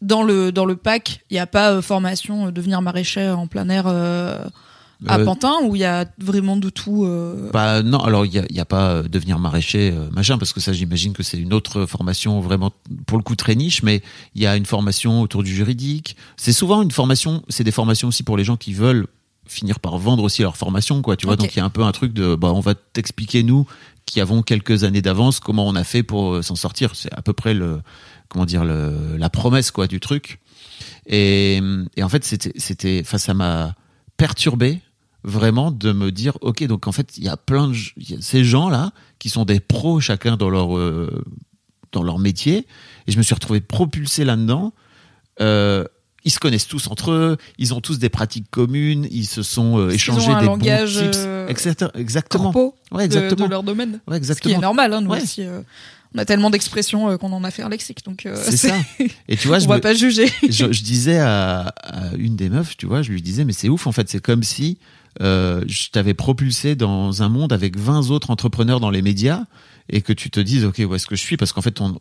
dans 0.00 0.22
le 0.22 0.52
dans 0.52 0.64
le 0.64 0.76
pack, 0.76 1.24
il 1.30 1.36
y 1.36 1.40
a 1.40 1.46
pas 1.46 1.72
euh, 1.72 1.82
formation 1.82 2.46
euh, 2.46 2.50
devenir 2.50 2.80
maraîcher 2.82 3.28
en 3.30 3.46
plein 3.46 3.68
air 3.68 3.84
à 5.06 5.18
Euh, 5.18 5.24
Pantin 5.24 5.52
où 5.64 5.74
il 5.76 5.80
y 5.80 5.84
a 5.84 6.06
vraiment 6.18 6.56
de 6.56 6.70
tout. 6.70 7.04
euh, 7.04 7.50
Bah 7.52 7.82
non, 7.82 7.98
alors 7.98 8.24
il 8.26 8.32
y 8.32 8.60
a, 8.60 8.64
pas 8.64 8.90
euh, 8.90 9.02
devenir 9.02 9.38
maraîcher 9.38 9.92
machin 10.12 10.38
parce 10.38 10.52
que 10.52 10.60
ça 10.60 10.72
j'imagine 10.72 11.12
que 11.12 11.22
c'est 11.22 11.38
une 11.38 11.52
autre 11.52 11.86
formation 11.86 12.40
vraiment 12.40 12.72
pour 13.06 13.18
le 13.18 13.24
coup 13.24 13.36
très 13.36 13.54
niche, 13.54 13.82
mais 13.82 14.02
il 14.34 14.42
y 14.42 14.46
a 14.46 14.56
une 14.56 14.66
formation 14.66 15.20
autour 15.22 15.42
du 15.42 15.54
juridique. 15.54 16.16
C'est 16.36 16.52
souvent 16.52 16.82
une 16.82 16.90
formation, 16.90 17.42
c'est 17.48 17.64
des 17.64 17.72
formations 17.72 18.08
aussi 18.08 18.22
pour 18.22 18.36
les 18.36 18.44
gens 18.44 18.56
qui 18.56 18.72
veulent 18.74 19.06
finir 19.46 19.80
par 19.80 19.98
vendre 19.98 20.22
aussi 20.22 20.42
leur 20.42 20.56
formation 20.56 21.02
quoi. 21.02 21.16
Tu 21.16 21.26
vois 21.26 21.36
donc 21.36 21.54
il 21.54 21.58
y 21.58 21.60
a 21.60 21.64
un 21.64 21.70
peu 21.70 21.82
un 21.82 21.92
truc 21.92 22.12
de 22.12 22.34
bah 22.36 22.52
on 22.54 22.60
va 22.60 22.74
t'expliquer 22.74 23.42
nous 23.42 23.66
qui 24.06 24.20
avons 24.20 24.42
quelques 24.42 24.84
années 24.84 25.02
d'avance 25.02 25.40
comment 25.40 25.66
on 25.66 25.74
a 25.74 25.84
fait 25.84 26.02
pour 26.02 26.42
s'en 26.44 26.54
sortir. 26.54 26.94
C'est 26.94 27.12
à 27.12 27.22
peu 27.22 27.32
près 27.32 27.52
le 27.54 27.80
comment 28.28 28.44
dire 28.46 28.64
le, 28.64 29.16
la 29.18 29.28
promesse 29.30 29.70
quoi 29.70 29.86
du 29.88 30.00
truc. 30.00 30.38
Et, 31.06 31.60
et 31.96 32.02
en 32.02 32.08
fait 32.08 32.24
c'était 32.24 32.52
c'était 32.56 33.00
enfin 33.04 33.18
ça 33.18 33.34
m'a 33.34 33.74
perturbé 34.16 34.80
vraiment 35.24 35.70
de 35.70 35.92
me 35.92 36.10
dire 36.10 36.36
ok 36.40 36.64
donc 36.66 36.86
en 36.88 36.92
fait 36.92 37.16
il 37.16 37.24
y 37.24 37.28
a 37.28 37.36
plein 37.36 37.68
de 37.68 37.74
il 37.96 38.10
y 38.10 38.14
a 38.14 38.18
ces 38.20 38.44
gens 38.44 38.68
là 38.68 38.92
qui 39.18 39.28
sont 39.28 39.44
des 39.44 39.60
pros 39.60 40.00
chacun 40.00 40.36
dans 40.36 40.50
leur 40.50 40.76
euh, 40.76 41.22
dans 41.92 42.02
leur 42.02 42.18
métier 42.18 42.66
et 43.06 43.12
je 43.12 43.18
me 43.18 43.22
suis 43.22 43.34
retrouvé 43.34 43.60
propulsé 43.60 44.24
là-dedans 44.24 44.72
euh, 45.40 45.84
ils 46.24 46.30
se 46.30 46.38
connaissent 46.38 46.68
tous 46.68 46.86
entre 46.86 47.10
eux, 47.10 47.36
ils 47.58 47.74
ont 47.74 47.80
tous 47.80 47.98
des 47.98 48.08
pratiques 48.08 48.48
communes, 48.48 49.08
ils 49.10 49.26
se 49.26 49.42
sont 49.42 49.78
euh, 49.78 49.90
échangés 49.90 50.30
ont 50.30 50.36
un 50.36 50.40
des 50.40 50.46
langage, 50.46 50.94
bons 51.00 51.06
tips, 51.10 51.16
euh, 51.18 51.48
etc. 51.48 51.74
Exactement. 51.96 52.44
corpo 52.52 52.76
Ouais, 52.92 53.08
de- 53.08 53.16
exactement. 53.16 53.46
de, 53.46 53.50
leur 53.50 53.62
domaine. 53.64 53.98
Ouais, 54.06 54.18
Ce 54.18 54.20
qui 54.20 54.30
est 54.30 54.52
exactement. 54.52 54.60
normal, 54.60 54.92
hein, 54.94 55.00
nous 55.00 55.10
Ouais. 55.10 55.20
aussi. 55.20 55.42
euh, 55.42 55.62
on 56.14 56.18
a 56.18 56.24
tellement 56.24 56.50
d'expressions 56.50 57.08
euh, 57.10 57.16
qu'on 57.16 57.32
en 57.32 57.42
a 57.42 57.50
fait 57.50 57.62
un 57.64 57.68
lexique, 57.68 58.04
donc 58.04 58.24
euh, 58.26 58.36
C'est 58.40 58.56
ça. 58.56 58.76
Et 59.28 59.36
tu 59.36 59.48
vois, 59.48 59.56
on 59.56 59.60
je 59.60 59.66
va 59.66 59.76
me- 59.76 59.80
pas 59.80 59.94
juger. 59.94 60.26
je, 60.48 60.70
je 60.70 60.82
disais 60.84 61.18
à, 61.18 61.74
à 61.82 62.14
une 62.16 62.36
des 62.36 62.50
meufs, 62.50 62.76
tu 62.76 62.86
vois, 62.86 63.02
je 63.02 63.10
lui 63.10 63.20
disais, 63.20 63.44
mais 63.44 63.52
c'est 63.52 63.68
ouf, 63.68 63.88
en 63.88 63.92
fait, 63.92 64.08
c'est 64.08 64.20
comme 64.20 64.44
si 64.44 64.78
euh, 65.20 65.62
je 65.66 65.90
t'avais 65.90 66.14
propulsé 66.14 66.74
dans 66.74 67.22
un 67.22 67.28
monde 67.28 67.52
avec 67.52 67.76
20 67.78 68.10
autres 68.10 68.30
entrepreneurs 68.30 68.80
dans 68.80 68.90
les 68.90 69.02
médias 69.02 69.44
et 69.90 70.00
que 70.00 70.12
tu 70.12 70.30
te 70.30 70.40
dises, 70.40 70.64
ok, 70.64 70.80
où 70.88 70.94
est-ce 70.94 71.06
que 71.06 71.16
je 71.16 71.20
suis? 71.20 71.36
Parce 71.36 71.52
qu'en 71.52 71.60
fait, 71.60 71.80
on- 71.80 71.98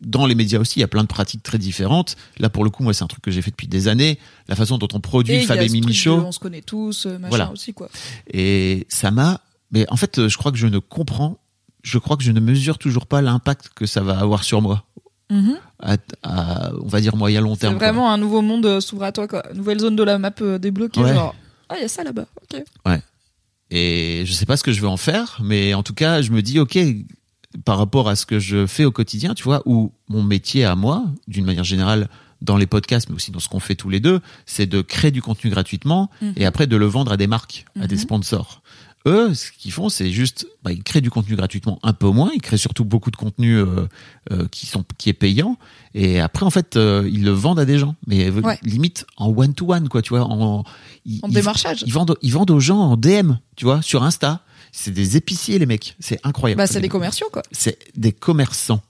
dans 0.00 0.26
les 0.26 0.34
médias 0.34 0.58
aussi, 0.58 0.78
il 0.78 0.80
y 0.80 0.84
a 0.84 0.88
plein 0.88 1.02
de 1.02 1.08
pratiques 1.08 1.42
très 1.42 1.58
différentes. 1.58 2.16
Là, 2.38 2.48
pour 2.48 2.64
le 2.64 2.70
coup, 2.70 2.82
moi, 2.82 2.92
c'est 2.94 3.04
un 3.04 3.08
truc 3.08 3.22
que 3.22 3.30
j'ai 3.30 3.42
fait 3.42 3.50
depuis 3.50 3.68
des 3.68 3.88
années. 3.88 4.18
La 4.48 4.56
façon 4.56 4.78
dont 4.78 4.88
on 4.94 5.00
produit 5.00 5.34
Et 5.34 5.36
il 5.36 5.42
y 5.42 5.44
a 5.44 5.46
Fab 5.48 5.60
et 5.62 5.68
Mimi 5.68 5.92
Show. 5.94 6.16
On 6.26 6.32
se 6.32 6.38
connaît 6.40 6.62
tous, 6.62 7.06
euh, 7.06 7.18
machin 7.18 7.28
Voilà. 7.28 7.52
aussi, 7.52 7.72
quoi. 7.74 7.88
Et 8.32 8.86
ça 8.88 9.10
m'a. 9.10 9.40
Mais 9.70 9.86
en 9.90 9.96
fait, 9.96 10.28
je 10.28 10.36
crois 10.38 10.50
que 10.50 10.58
je 10.58 10.66
ne 10.66 10.78
comprends. 10.78 11.38
Je 11.84 11.98
crois 11.98 12.16
que 12.16 12.24
je 12.24 12.32
ne 12.32 12.40
mesure 12.40 12.78
toujours 12.78 13.06
pas 13.06 13.22
l'impact 13.22 13.68
que 13.74 13.86
ça 13.86 14.00
va 14.00 14.18
avoir 14.18 14.42
sur 14.42 14.60
moi. 14.62 14.84
Mhm. 15.30 15.56
À, 15.80 15.96
à, 16.22 16.72
on 16.82 16.88
va 16.88 17.00
dire 17.02 17.14
moyen 17.14 17.42
long 17.42 17.54
terme. 17.54 17.76
quoi. 17.76 17.86
vraiment 17.86 18.10
un 18.10 18.16
nouveau 18.18 18.40
monde 18.40 18.64
euh, 18.64 18.80
s'ouvre 18.80 19.02
à 19.04 19.12
toi, 19.12 19.28
quoi. 19.28 19.44
Nouvelle 19.54 19.78
zone 19.78 19.94
de 19.94 20.02
la 20.02 20.18
map 20.18 20.32
euh, 20.40 20.58
débloquée, 20.58 21.02
Ouais. 21.02 21.14
genre. 21.14 21.34
Ah, 21.68 21.74
il 21.76 21.82
y 21.82 21.84
a 21.84 21.88
ça 21.88 22.02
là-bas, 22.04 22.26
ok. 22.42 22.62
Et 23.70 24.22
je 24.24 24.32
sais 24.32 24.46
pas 24.46 24.56
ce 24.56 24.62
que 24.62 24.72
je 24.72 24.80
vais 24.80 24.86
en 24.86 24.96
faire, 24.96 25.38
mais 25.42 25.74
en 25.74 25.82
tout 25.82 25.92
cas, 25.92 26.22
je 26.22 26.30
me 26.32 26.40
dis, 26.40 26.58
ok, 26.58 26.78
par 27.66 27.76
rapport 27.76 28.08
à 28.08 28.16
ce 28.16 28.24
que 28.24 28.38
je 28.38 28.66
fais 28.66 28.86
au 28.86 28.90
quotidien, 28.90 29.34
tu 29.34 29.42
vois, 29.44 29.62
ou 29.66 29.92
mon 30.08 30.22
métier 30.22 30.64
à 30.64 30.74
moi, 30.74 31.04
d'une 31.26 31.44
manière 31.44 31.64
générale, 31.64 32.08
dans 32.40 32.56
les 32.56 32.66
podcasts, 32.66 33.10
mais 33.10 33.16
aussi 33.16 33.30
dans 33.30 33.40
ce 33.40 33.48
qu'on 33.48 33.60
fait 33.60 33.74
tous 33.74 33.90
les 33.90 34.00
deux, 34.00 34.20
c'est 34.46 34.66
de 34.66 34.80
créer 34.80 35.10
du 35.10 35.20
contenu 35.20 35.50
gratuitement 35.50 36.08
Mhm. 36.22 36.32
et 36.36 36.46
après 36.46 36.66
de 36.66 36.76
le 36.76 36.86
vendre 36.86 37.12
à 37.12 37.16
des 37.18 37.26
marques, 37.26 37.66
à 37.80 37.86
des 37.86 37.96
Mhm. 37.96 38.00
sponsors. 38.00 38.62
Eux, 39.08 39.32
ce 39.34 39.50
qu'ils 39.52 39.72
font, 39.72 39.88
c'est 39.88 40.10
juste, 40.10 40.46
bah, 40.62 40.70
ils 40.70 40.82
créent 40.82 41.00
du 41.00 41.10
contenu 41.10 41.34
gratuitement 41.34 41.78
un 41.82 41.92
peu 41.94 42.08
moins, 42.08 42.30
ils 42.34 42.42
créent 42.42 42.56
surtout 42.58 42.84
beaucoup 42.84 43.10
de 43.10 43.16
contenu 43.16 43.56
euh, 43.56 43.86
euh, 44.32 44.46
qui 44.50 44.66
sont 44.66 44.84
qui 44.98 45.08
est 45.08 45.14
payant, 45.14 45.56
et 45.94 46.20
après 46.20 46.44
en 46.44 46.50
fait, 46.50 46.76
euh, 46.76 47.08
ils 47.10 47.24
le 47.24 47.30
vendent 47.30 47.58
à 47.60 47.64
des 47.64 47.78
gens, 47.78 47.94
mais 48.06 48.28
Ouais. 48.30 48.58
limite 48.62 49.06
en 49.16 49.28
one 49.28 49.54
to 49.54 49.72
one, 49.72 49.88
quoi, 49.88 50.02
tu 50.02 50.10
vois, 50.10 50.24
en, 50.24 50.62
ils- 51.06 51.20
En 51.22 51.28
ils- 51.28 51.34
démarchage. 51.34 51.82
ils 51.86 51.92
vendent, 51.92 52.16
ils 52.22 52.32
vendent 52.32 52.50
aux 52.50 52.60
gens 52.60 52.78
en 52.78 52.96
DM, 52.96 53.32
tu 53.56 53.64
vois, 53.64 53.80
sur 53.82 54.02
Insta. 54.02 54.40
C'est 54.72 54.90
des 54.92 55.16
épiciers, 55.16 55.58
les 55.58 55.64
mecs. 55.66 55.96
C'est 55.98 56.20
incroyable. 56.24 56.58
Bah, 56.58 56.66
c'est 56.66 56.80
des 56.80 56.90
commerciaux, 56.90 57.28
quoi. 57.32 57.42
C'est 57.52 57.78
des 57.96 58.12
commerçants. 58.12 58.82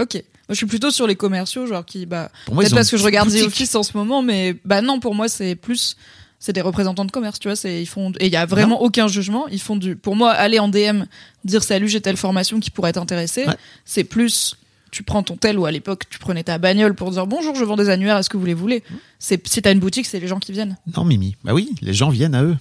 Ok. 0.00 0.14
Moi, 0.14 0.22
je 0.50 0.54
suis 0.54 0.66
plutôt 0.66 0.90
sur 0.90 1.06
les 1.06 1.14
commerciaux, 1.16 1.66
genre 1.66 1.84
qui, 1.84 2.06
bah, 2.06 2.30
peut-être 2.46 2.74
parce 2.74 2.90
que 2.90 2.96
je 2.96 3.04
regarde 3.04 3.28
The. 3.30 3.42
Office 3.46 3.74
en 3.74 3.82
ce 3.82 3.96
moment, 3.96 4.22
mais 4.22 4.56
bah 4.64 4.80
non, 4.80 5.00
pour 5.00 5.14
moi, 5.14 5.28
c'est 5.28 5.54
plus, 5.54 5.96
c'est 6.44 6.52
des 6.52 6.60
représentants 6.60 7.04
de 7.04 7.12
commerce, 7.12 7.38
tu 7.38 7.46
vois, 7.46 7.54
c'est, 7.54 7.80
ils 7.80 7.86
font, 7.86 8.10
et 8.18 8.26
il 8.26 8.32
y 8.32 8.36
a 8.36 8.46
vraiment 8.46 8.82
aucun 8.82 9.06
jugement, 9.06 9.46
ils 9.46 9.60
font 9.60 9.76
du, 9.76 9.94
pour 9.94 10.16
moi, 10.16 10.32
aller 10.32 10.58
en 10.58 10.66
DM, 10.68 11.04
dire 11.44 11.62
salut, 11.62 11.86
j'ai 11.88 12.00
telle 12.00 12.16
formation 12.16 12.58
qui 12.58 12.70
pourrait 12.72 12.92
t'intéresser, 12.94 13.46
Ouais. 13.46 13.54
c'est 13.84 14.02
plus, 14.02 14.56
tu 14.90 15.04
prends 15.04 15.22
ton 15.22 15.36
tel 15.36 15.56
ou 15.56 15.66
à 15.66 15.70
l'époque, 15.70 16.02
tu 16.10 16.18
prenais 16.18 16.42
ta 16.42 16.58
bagnole 16.58 16.94
pour 16.94 17.12
dire 17.12 17.28
bonjour, 17.28 17.54
je 17.54 17.64
vends 17.64 17.76
des 17.76 17.90
annuaires, 17.90 18.16
est-ce 18.18 18.28
que 18.28 18.36
vous 18.36 18.44
les 18.46 18.54
voulez? 18.54 18.82
C'est, 19.20 19.46
si 19.46 19.62
t'as 19.62 19.70
une 19.72 19.78
boutique, 19.78 20.04
c'est 20.06 20.18
les 20.18 20.26
gens 20.26 20.40
qui 20.40 20.50
viennent. 20.50 20.76
Non, 20.96 21.04
Mimi. 21.04 21.36
Bah 21.44 21.54
oui, 21.54 21.70
les 21.80 21.94
gens 21.94 22.08
viennent 22.10 22.34
à 22.34 22.42
eux. 22.42 22.56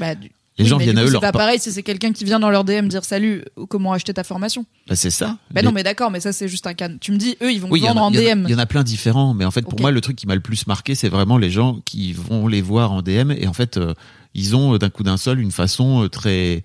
Bah, 0.00 0.16
du- 0.16 0.32
Les 0.58 0.64
oui, 0.64 0.68
gens 0.70 0.76
viennent 0.76 0.98
à 0.98 1.02
eux. 1.02 1.06
C'est 1.06 1.12
Leur 1.12 1.20
pas 1.22 1.32
pa- 1.32 1.38
pareil 1.38 1.58
si 1.58 1.72
c'est 1.72 1.82
quelqu'un 1.82 2.12
qui 2.12 2.24
vient 2.24 2.38
dans 2.38 2.50
leur 2.50 2.64
DM 2.64 2.86
dire 2.88 3.04
salut, 3.04 3.42
comment 3.70 3.92
acheter 3.94 4.12
ta 4.12 4.22
formation. 4.22 4.66
Bah, 4.86 4.96
c'est 4.96 5.08
ça. 5.10 5.38
Bah 5.50 5.60
Les- 5.60 5.66
non, 5.66 5.72
mais 5.72 5.82
d'accord, 5.82 6.10
mais 6.10 6.20
ça, 6.20 6.32
c'est 6.32 6.46
juste 6.48 6.66
un 6.66 6.74
cas. 6.74 6.90
Tu 7.00 7.10
me 7.12 7.16
dis, 7.16 7.36
eux, 7.42 7.50
ils 7.52 7.60
vont 7.60 7.68
Oui, 7.70 7.80
vendre 7.80 8.00
a- 8.00 8.04
en 8.04 8.10
DM. 8.10 8.44
il 8.46 8.50
y 8.50 8.54
en 8.54 8.58
a 8.58 8.66
plein 8.66 8.82
différents, 8.82 9.32
mais 9.32 9.46
en 9.46 9.50
fait, 9.50 9.62
pour 9.62 9.80
moi, 9.80 9.90
le 9.90 10.00
truc 10.02 10.14
qui 10.16 10.26
m'a 10.26 10.34
le 10.34 10.40
plus 10.42 10.66
marqué, 10.66 10.94
c'est 10.94 11.08
vraiment 11.08 11.38
les 11.38 11.50
gens 11.50 11.80
qui 11.86 12.12
vont 12.12 12.48
les 12.48 12.60
voir 12.60 12.92
en 12.92 13.00
DM 13.00 13.30
et 13.32 13.46
en 13.46 13.54
fait, 13.54 13.78
euh, 13.78 13.94
ils 14.34 14.54
ont 14.54 14.74
euh, 14.74 14.78
d'un 14.78 14.90
coup 14.90 15.02
d'un 15.04 15.16
seul 15.16 15.40
une 15.40 15.52
façon 15.52 16.04
euh, 16.04 16.08
très 16.08 16.64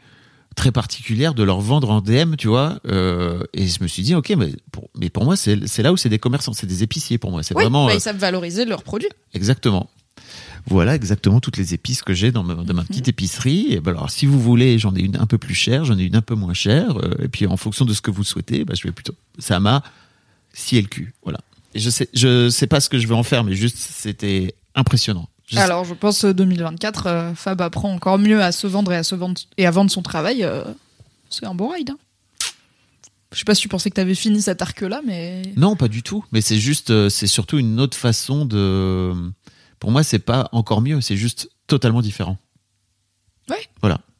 très 0.57 0.71
particulière 0.71 1.35
de 1.35 1.43
leur 1.43 1.61
vendre 1.61 1.91
en 1.91 2.01
DM, 2.01 2.35
tu 2.35 2.47
vois. 2.47 2.79
euh, 2.87 3.43
et 3.53 3.67
je 3.67 3.81
me 3.83 3.87
suis 3.87 4.01
dit, 4.01 4.15
ok, 4.15 4.33
mais 4.37 4.49
pour, 4.71 4.89
mais 4.97 5.09
pour 5.11 5.23
moi, 5.23 5.35
c'est 5.37 5.55
là 5.83 5.93
où 5.93 5.97
c'est 5.97 6.09
des 6.09 6.17
commerçants, 6.17 6.51
c'est 6.53 6.65
des 6.65 6.81
épiciers 6.81 7.19
pour 7.19 7.29
moi. 7.29 7.43
C'est 7.43 7.55
Oui, 7.55 7.61
vraiment 7.63 7.85
bah, 7.85 7.93
ils 7.93 8.01
savent 8.01 8.17
valoriser 8.17 8.65
leurs 8.65 8.81
produits. 8.81 9.07
Exactement. 9.35 9.87
Voilà 10.69 10.95
exactement 10.95 11.39
toutes 11.39 11.57
les 11.57 11.73
épices 11.73 12.01
que 12.01 12.13
j'ai 12.13 12.31
dans 12.31 12.43
ma, 12.43 12.55
dans 12.55 12.73
ma 12.73 12.81
Mhm. 12.81 12.87
petite 12.87 13.07
épicerie. 13.07 13.67
Et 13.71 13.79
ben 13.79 13.91
alors, 13.91 14.09
si 14.11 14.25
vous 14.25 14.39
voulez, 14.39 14.77
j'en 14.79 14.93
ai 14.95 14.99
une 15.01 15.15
un 15.17 15.25
peu 15.25 15.37
plus 15.37 15.55
chère, 15.55 15.85
j'en 15.85 15.97
ai 15.97 16.03
une 16.03 16.15
un 16.15 16.21
peu 16.21 16.35
moins 16.35 16.53
chère. 16.53 16.97
euh, 16.97 17.15
et 17.23 17.27
puis, 17.27 17.47
en 17.47 17.57
fonction 17.57 17.85
de 17.85 17.93
ce 17.93 18.01
que 18.01 18.11
vous 18.11 18.23
souhaitez, 18.23 18.65
bah, 18.65 18.73
je 18.75 18.83
vais 18.83 18.91
plutôt. 18.91 19.13
Ça 19.39 19.59
m'a 19.59 19.81
scié 20.53 20.81
le 20.81 20.87
cul. 20.87 21.13
Voilà. 21.23 21.39
Et 21.73 21.79
je 21.79 21.89
sais, 21.89 22.09
je 22.13 22.49
sais 22.49 22.67
pas 22.67 22.79
ce 22.81 22.89
que 22.89 22.97
je 22.99 23.07
vais 23.07 23.13
en 23.15 23.23
faire, 23.23 23.43
mais 23.43 23.53
juste, 23.53 23.77
c'était 23.77 24.55
impressionnant. 24.75 25.29
Je- 25.47 25.57
Alors, 25.59 25.85
je 25.85 25.93
pense 25.93 26.25
euh, 26.25 26.33
2024, 26.33 27.07
euh, 27.07 27.33
Fab 27.33 27.61
apprend 27.61 27.93
encore 27.93 28.17
mieux 28.17 28.41
à 28.43 28.51
se 28.51 28.67
vendre 28.67 28.91
et 28.91 28.97
à 28.97 29.03
se 29.03 29.15
vendre 29.15 29.39
et 29.57 29.65
à 29.65 29.71
vendre 29.71 29.89
son 29.91 30.01
travail. 30.01 30.43
euh, 30.43 30.63
c'est 31.29 31.45
un 31.45 31.55
bon 31.55 31.69
ride. 31.69 31.91
hein. 31.91 31.97
Je 33.33 33.39
sais 33.39 33.45
pas 33.45 33.55
si 33.55 33.61
tu 33.61 33.67
pensais 33.67 33.89
que 33.89 33.95
t'avais 33.95 34.15
fini 34.15 34.41
cet 34.41 34.61
arc-là, 34.61 35.01
mais 35.05 35.41
Non, 35.57 35.75
pas 35.75 35.89
du 35.89 36.01
tout. 36.01 36.23
Mais 36.31 36.39
c'est 36.41 36.57
juste, 36.59 36.89
euh, 36.91 37.09
c'est 37.09 37.27
surtout 37.27 37.57
une 37.59 37.79
autre 37.79 37.97
façon 37.97 38.45
de. 38.45 39.13
Pour 39.79 39.91
moi, 39.91 40.03
c'est 40.03 40.19
pas 40.19 40.49
encore 40.51 40.81
mieux, 40.81 41.01
c'est 41.01 41.17
juste 41.17 41.49
totalement 41.67 42.01
différent. 42.01 42.37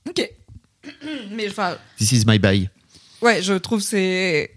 ok. 0.08 0.30
mais 1.32 1.50
enfin, 1.50 1.78
This 1.98 2.12
is 2.14 2.24
my 2.26 2.40
buy. 2.40 2.70
ouais, 3.22 3.42
je 3.42 3.54
trouve 3.54 3.82
c'est. 3.82 4.52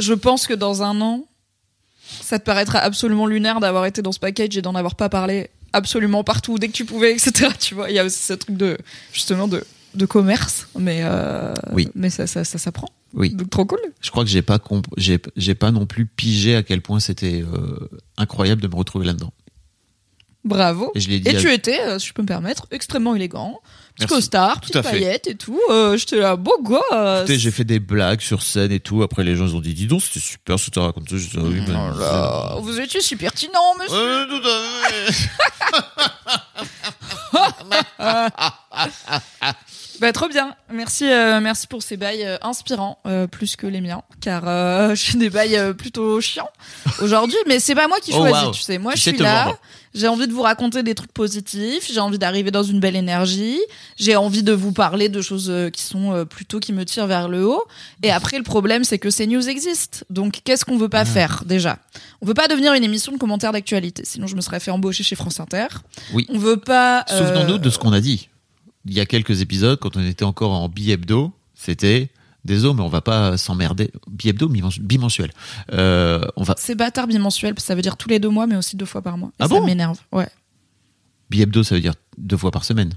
Je 0.00 0.12
pense 0.14 0.46
que 0.46 0.54
dans 0.54 0.82
un 0.82 1.00
an, 1.00 1.24
ça 2.02 2.38
te 2.38 2.44
paraîtra 2.44 2.80
absolument 2.80 3.26
lunaire 3.26 3.60
d'avoir 3.60 3.86
été 3.86 4.02
dans 4.02 4.12
ce 4.12 4.18
package 4.18 4.56
et 4.56 4.62
d'en 4.62 4.74
avoir 4.74 4.96
pas 4.96 5.08
parlé 5.08 5.50
absolument 5.72 6.24
partout 6.24 6.58
dès 6.58 6.66
que 6.68 6.72
tu 6.72 6.84
pouvais, 6.84 7.12
etc. 7.12 7.50
Tu 7.60 7.74
vois, 7.74 7.90
il 7.90 7.94
y 7.94 7.98
a 7.98 8.04
aussi 8.04 8.18
ce 8.22 8.32
truc 8.32 8.56
de 8.56 8.76
justement 9.12 9.46
de 9.48 9.64
de 9.94 10.06
commerce, 10.06 10.66
mais 10.76 11.00
euh, 11.04 11.54
Oui. 11.72 11.88
mais 11.94 12.10
ça 12.10 12.26
ça 12.26 12.42
ça 12.44 12.58
s'apprend. 12.58 12.88
Oui. 13.14 13.30
Donc 13.30 13.48
trop 13.50 13.64
cool. 13.64 13.78
Je 14.00 14.10
crois 14.10 14.24
que 14.24 14.30
j'ai 14.30 14.42
pas 14.42 14.58
comp- 14.58 14.86
j'ai 14.96 15.18
j'ai 15.36 15.54
pas 15.54 15.70
non 15.70 15.86
plus 15.86 16.04
pigé 16.06 16.56
à 16.56 16.62
quel 16.62 16.80
point 16.82 17.00
c'était 17.00 17.42
euh, 17.42 17.88
incroyable 18.16 18.60
de 18.60 18.68
me 18.68 18.74
retrouver 18.74 19.06
là-dedans. 19.06 19.32
Bravo. 20.44 20.92
Et 20.94 21.00
je 21.00 21.08
l'ai 21.08 21.20
dit. 21.20 21.28
Et 21.30 21.36
à- 21.36 21.40
tu 21.40 21.50
étais, 21.50 21.80
euh, 21.80 21.98
si 21.98 22.08
je 22.08 22.12
peux 22.12 22.20
me 22.20 22.26
permettre, 22.26 22.66
extrêmement 22.70 23.14
élégant. 23.14 23.60
Petit 23.94 24.02
Merci. 24.02 24.14
costard, 24.16 24.60
petite 24.60 24.82
paillette 24.82 25.26
et 25.28 25.36
tout. 25.36 25.58
Euh, 25.70 25.96
J'étais 25.96 26.16
là, 26.18 26.34
beau 26.36 26.52
gosse. 26.60 27.30
J'ai 27.30 27.50
fait 27.52 27.64
des 27.64 27.78
blagues 27.78 28.20
sur 28.20 28.42
scène 28.42 28.72
et 28.72 28.80
tout. 28.80 29.02
Après, 29.04 29.22
les 29.24 29.36
gens 29.36 29.46
ils 29.46 29.54
ont 29.54 29.60
dit, 29.60 29.72
dis 29.72 29.86
donc, 29.86 30.02
c'était 30.02 30.18
super 30.20 30.58
ce 30.58 30.66
que 30.66 30.70
t'as 30.72 30.80
raconté. 30.82 31.16
Je 31.16 31.30
dis, 31.30 31.36
ah 31.38 31.44
oui, 31.44 31.60
ben, 31.64 31.92
Oh 31.94 31.98
là, 32.00 32.56
vous 32.60 32.78
étiez 32.80 33.00
si 33.00 33.14
pertinent, 33.16 33.52
monsieur. 33.80 33.96
Ouais, 33.96 34.26
tout 34.28 34.42
à 34.48 34.60
fait. 34.90 35.30
Bah, 40.00 40.12
trop 40.12 40.28
bien. 40.28 40.54
Merci, 40.72 41.04
euh, 41.10 41.40
merci 41.40 41.66
pour 41.66 41.82
ces 41.82 41.96
bails 41.96 42.24
euh, 42.24 42.36
inspirants, 42.42 42.98
euh, 43.06 43.26
plus 43.26 43.54
que 43.56 43.66
les 43.66 43.80
miens, 43.80 44.02
car 44.20 44.42
euh, 44.46 44.94
j'ai 44.96 45.18
des 45.18 45.30
bails 45.30 45.56
euh, 45.56 45.72
plutôt 45.72 46.20
chiants 46.20 46.48
aujourd'hui. 47.00 47.36
Mais 47.46 47.60
c'est 47.60 47.74
pas 47.74 47.86
moi 47.88 47.98
qui 48.02 48.10
Oh, 48.14 48.18
choisis, 48.18 48.44
wow. 48.44 48.50
tu 48.52 48.60
sais. 48.62 48.78
Moi, 48.78 48.92
Tu 48.94 48.98
je 48.98 49.02
suis 49.10 49.16
là. 49.18 49.44
vendre. 49.44 49.58
J'ai 49.94 50.08
envie 50.08 50.26
de 50.26 50.32
vous 50.32 50.42
raconter 50.42 50.82
des 50.82 50.96
trucs 50.96 51.12
positifs. 51.12 51.88
J'ai 51.92 52.00
envie 52.00 52.18
d'arriver 52.18 52.50
dans 52.50 52.64
une 52.64 52.80
belle 52.80 52.96
énergie. 52.96 53.60
J'ai 53.96 54.16
envie 54.16 54.42
de 54.42 54.52
vous 54.52 54.72
parler 54.72 55.08
de 55.08 55.22
choses 55.22 55.48
euh, 55.48 55.70
qui 55.70 55.82
sont 55.82 56.12
euh, 56.12 56.24
plutôt 56.24 56.58
qui 56.58 56.72
me 56.72 56.84
tirent 56.84 57.06
vers 57.06 57.28
le 57.28 57.46
haut. 57.46 57.62
Et 58.02 58.10
après, 58.10 58.36
le 58.38 58.42
problème, 58.42 58.82
c'est 58.82 58.98
que 58.98 59.10
ces 59.10 59.28
news 59.28 59.48
existent. 59.48 59.98
Donc, 60.10 60.40
qu'est-ce 60.44 60.64
qu'on 60.64 60.76
veut 60.76 60.88
pas 60.88 61.04
faire 61.04 61.44
déjà? 61.46 61.78
On 62.20 62.26
veut 62.26 62.34
pas 62.34 62.48
devenir 62.48 62.72
une 62.74 62.82
émission 62.82 63.12
de 63.12 63.18
commentaires 63.18 63.52
d'actualité. 63.52 64.02
Sinon, 64.04 64.26
je 64.26 64.34
me 64.34 64.40
serais 64.40 64.58
fait 64.58 64.72
embaucher 64.72 65.04
chez 65.04 65.14
France 65.14 65.38
Inter. 65.38 65.68
Oui. 66.12 66.26
On 66.28 66.38
veut 66.38 66.56
pas. 66.56 67.04
Souvenons-nous 67.08 67.58
de 67.58 67.70
ce 67.70 67.78
qu'on 67.78 67.92
a 67.92 68.00
dit. 68.00 68.28
Il 68.86 68.92
y 68.92 69.00
a 69.00 69.06
quelques 69.06 69.40
épisodes, 69.40 69.78
quand 69.78 69.96
on 69.96 70.04
était 70.04 70.24
encore 70.24 70.52
en 70.52 70.68
bi-hebdo, 70.68 71.32
c'était 71.54 72.10
désolé, 72.44 72.74
mais 72.74 72.82
on 72.82 72.88
va 72.88 73.00
pas 73.00 73.36
s'emmerder. 73.38 73.90
Bi-hebdo, 74.10 74.48
bimen- 74.48 74.78
bimensuel. 74.80 75.32
Euh, 75.72 76.22
on 76.36 76.42
va 76.42 76.54
C'est 76.58 76.74
bâtard 76.74 77.06
bimensuel, 77.06 77.54
parce 77.54 77.64
que 77.64 77.68
ça 77.68 77.74
veut 77.74 77.82
dire 77.82 77.96
tous 77.96 78.08
les 78.08 78.18
deux 78.18 78.28
mois, 78.28 78.46
mais 78.46 78.56
aussi 78.56 78.76
deux 78.76 78.84
fois 78.86 79.00
par 79.02 79.16
mois. 79.16 79.28
Et 79.30 79.36
Ah 79.44 79.48
ça 79.48 79.54
bon? 79.54 79.64
m'énerve. 79.64 79.98
Ouais. 80.12 80.28
bi-hebdo, 81.30 81.62
ça 81.62 81.74
veut 81.74 81.80
dire 81.80 81.94
deux 82.18 82.36
fois 82.36 82.50
par 82.50 82.64
semaine. 82.64 82.92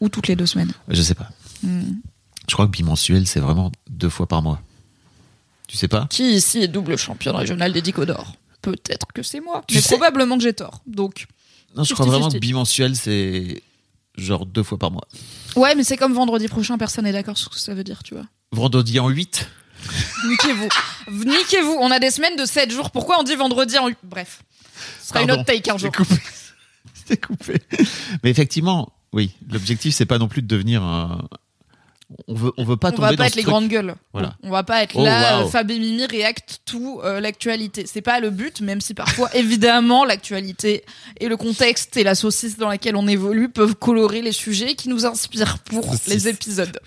Ou 0.00 0.08
toutes 0.08 0.28
les 0.28 0.36
deux 0.36 0.46
semaines. 0.46 0.72
Je 0.88 1.02
sais 1.02 1.14
pas. 1.14 1.28
Hmm. 1.62 1.96
Je 2.48 2.54
crois 2.54 2.66
que 2.66 2.70
bimensuel, 2.70 3.26
c'est 3.26 3.40
vraiment 3.40 3.70
deux 3.90 4.08
fois 4.08 4.26
par 4.26 4.40
mois. 4.42 4.60
Tu 5.66 5.76
sais 5.76 5.88
pas? 5.88 6.06
Qui 6.08 6.32
ici 6.34 6.60
est 6.62 6.68
double 6.68 6.96
championne 6.96 7.36
régionale 7.36 7.72
des 7.74 7.82
Dico 7.82 8.06
d'or? 8.06 8.34
Peut-être 8.62 9.06
que 9.14 9.22
c'est 9.22 9.40
moi. 9.40 9.62
Tu 9.68 9.74
mais 9.74 9.80
sais- 9.82 9.96
probablement 9.96 10.36
que 10.38 10.42
j'ai 10.44 10.54
tort. 10.54 10.80
Donc. 10.86 11.26
Non, 11.76 11.84
je 11.84 11.92
crois 11.92 12.06
50-50. 12.06 12.08
vraiment 12.08 12.30
que 12.30 12.38
bimensuel, 12.38 12.96
c'est 12.96 13.62
genre 14.18 14.46
deux 14.46 14.62
fois 14.62 14.78
par 14.78 14.90
mois. 14.90 15.06
Ouais, 15.56 15.74
mais 15.74 15.84
c'est 15.84 15.96
comme 15.96 16.12
vendredi 16.12 16.48
prochain, 16.48 16.78
personne 16.78 17.04
n'est 17.04 17.12
d'accord 17.12 17.38
sur 17.38 17.52
ce 17.52 17.58
que 17.58 17.62
ça 17.64 17.74
veut 17.74 17.84
dire, 17.84 18.02
tu 18.02 18.14
vois. 18.14 18.24
Vendredi 18.52 18.98
en 19.00 19.08
8 19.08 19.48
Niquez-vous. 20.26 20.68
Niquez-vous. 21.10 21.76
On 21.80 21.90
a 21.90 21.98
des 21.98 22.10
semaines 22.10 22.36
de 22.36 22.44
7 22.44 22.70
jours. 22.70 22.90
Pourquoi 22.90 23.20
on 23.20 23.22
dit 23.22 23.36
vendredi 23.36 23.78
en. 23.78 23.90
Bref. 24.02 24.42
Ce 25.00 25.08
sera 25.08 25.22
une 25.22 25.30
autre 25.30 25.44
take 25.44 25.70
un 25.70 25.78
jour. 25.78 25.92
C'était 26.94 27.16
coupé. 27.16 27.58
Coupé. 27.58 27.62
Mais 28.22 28.30
effectivement, 28.30 28.92
oui, 29.12 29.34
l'objectif, 29.50 29.94
c'est 29.94 30.04
pas 30.04 30.18
non 30.18 30.28
plus 30.28 30.42
de 30.42 30.46
devenir 30.46 30.82
un. 30.82 31.28
On 32.26 32.34
veut, 32.34 32.52
on 32.56 32.64
veut 32.64 32.76
pas 32.78 32.88
On 32.88 32.92
tomber 32.92 33.02
va 33.02 33.10
dans 33.10 33.16
pas 33.18 33.26
être 33.26 33.34
les 33.36 33.42
truc. 33.42 33.52
grandes 33.52 33.68
gueules. 33.68 33.94
Voilà. 34.14 34.34
On 34.42 34.50
va 34.50 34.62
pas 34.62 34.82
être 34.82 34.96
Oh, 34.96 35.04
là, 35.04 35.40
wow. 35.40 35.46
euh, 35.46 35.50
Fab 35.50 35.70
et 35.70 35.78
Mimi 35.78 36.06
réactent 36.06 36.60
tout 36.64 37.00
euh, 37.04 37.20
l'actualité. 37.20 37.84
C'est 37.86 38.00
pas 38.00 38.18
le 38.18 38.30
but, 38.30 38.62
même 38.62 38.80
si 38.80 38.94
parfois, 38.94 39.28
évidemment, 39.36 40.06
l'actualité 40.06 40.84
et 41.20 41.28
le 41.28 41.36
contexte 41.36 41.98
et 41.98 42.04
la 42.04 42.14
saucisse 42.14 42.56
dans 42.56 42.68
laquelle 42.68 42.96
on 42.96 43.06
évolue 43.06 43.50
peuvent 43.50 43.74
colorer 43.74 44.22
les 44.22 44.32
sujets 44.32 44.74
qui 44.74 44.88
nous 44.88 45.04
inspirent 45.04 45.58
pour 45.58 45.94
les 46.06 46.28
épisodes. 46.28 46.80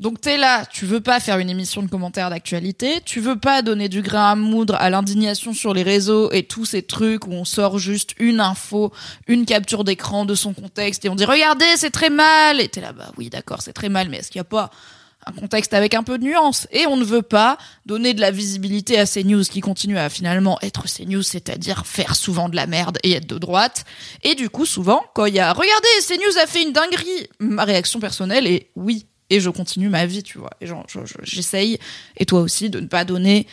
Donc 0.00 0.20
t'es 0.20 0.36
là, 0.36 0.64
tu 0.66 0.86
veux 0.86 1.00
pas 1.00 1.18
faire 1.18 1.38
une 1.38 1.50
émission 1.50 1.82
de 1.82 1.88
commentaires 1.88 2.30
d'actualité, 2.30 3.00
tu 3.04 3.20
veux 3.20 3.38
pas 3.38 3.62
donner 3.62 3.88
du 3.88 4.00
grain 4.00 4.30
à 4.30 4.36
moudre 4.36 4.76
à 4.76 4.90
l'indignation 4.90 5.52
sur 5.52 5.74
les 5.74 5.82
réseaux 5.82 6.30
et 6.30 6.44
tous 6.44 6.64
ces 6.64 6.82
trucs 6.82 7.26
où 7.26 7.32
on 7.32 7.44
sort 7.44 7.78
juste 7.78 8.14
une 8.18 8.38
info, 8.38 8.92
une 9.26 9.44
capture 9.44 9.82
d'écran 9.82 10.24
de 10.24 10.36
son 10.36 10.52
contexte 10.54 11.04
et 11.04 11.08
on 11.08 11.16
dit 11.16 11.24
regardez 11.24 11.66
c'est 11.76 11.90
très 11.90 12.10
mal 12.10 12.60
et 12.60 12.68
t'es 12.68 12.80
là 12.80 12.92
bah 12.92 13.10
oui 13.16 13.28
d'accord 13.28 13.60
c'est 13.60 13.72
très 13.72 13.88
mal 13.88 14.08
mais 14.08 14.18
est-ce 14.18 14.30
qu'il 14.30 14.38
y 14.38 14.40
a 14.40 14.44
pas 14.44 14.70
un 15.26 15.32
contexte 15.32 15.74
avec 15.74 15.94
un 15.94 16.02
peu 16.02 16.18
de 16.18 16.24
nuance? 16.24 16.66
Et 16.70 16.86
on 16.86 16.96
ne 16.96 17.04
veut 17.04 17.22
pas 17.22 17.58
donner 17.86 18.14
de 18.14 18.20
la 18.20 18.30
visibilité 18.30 18.98
à 18.98 19.06
ces 19.06 19.24
news 19.24 19.42
qui 19.42 19.60
continuent 19.60 19.98
à 19.98 20.08
finalement 20.08 20.58
être 20.62 20.88
ces 20.88 21.06
news, 21.06 21.22
c'est-à-dire 21.22 21.86
faire 21.86 22.16
souvent 22.16 22.48
de 22.48 22.56
la 22.56 22.66
merde 22.66 22.98
et 23.02 23.12
être 23.12 23.26
de 23.26 23.38
droite. 23.38 23.84
Et 24.22 24.34
du 24.34 24.48
coup, 24.48 24.64
souvent, 24.64 25.04
quand 25.14 25.26
il 25.26 25.34
y 25.34 25.40
a 25.40 25.52
regardez, 25.52 25.88
ces 26.00 26.16
news 26.16 26.38
a 26.42 26.46
fait 26.46 26.62
une 26.62 26.72
dinguerie, 26.72 27.28
ma 27.40 27.64
réaction 27.64 28.00
personnelle 28.00 28.46
est 28.46 28.70
oui. 28.76 29.06
Et 29.30 29.40
je 29.40 29.50
continue 29.50 29.88
ma 29.88 30.06
vie, 30.06 30.22
tu 30.22 30.38
vois. 30.38 30.50
Et 30.60 30.66
genre, 30.66 30.84
je- 30.88 31.04
je- 31.04 31.14
j'essaye, 31.22 31.78
et 32.16 32.24
toi 32.26 32.40
aussi, 32.40 32.70
de 32.70 32.80
ne 32.80 32.86
pas 32.86 33.04
donner 33.04 33.46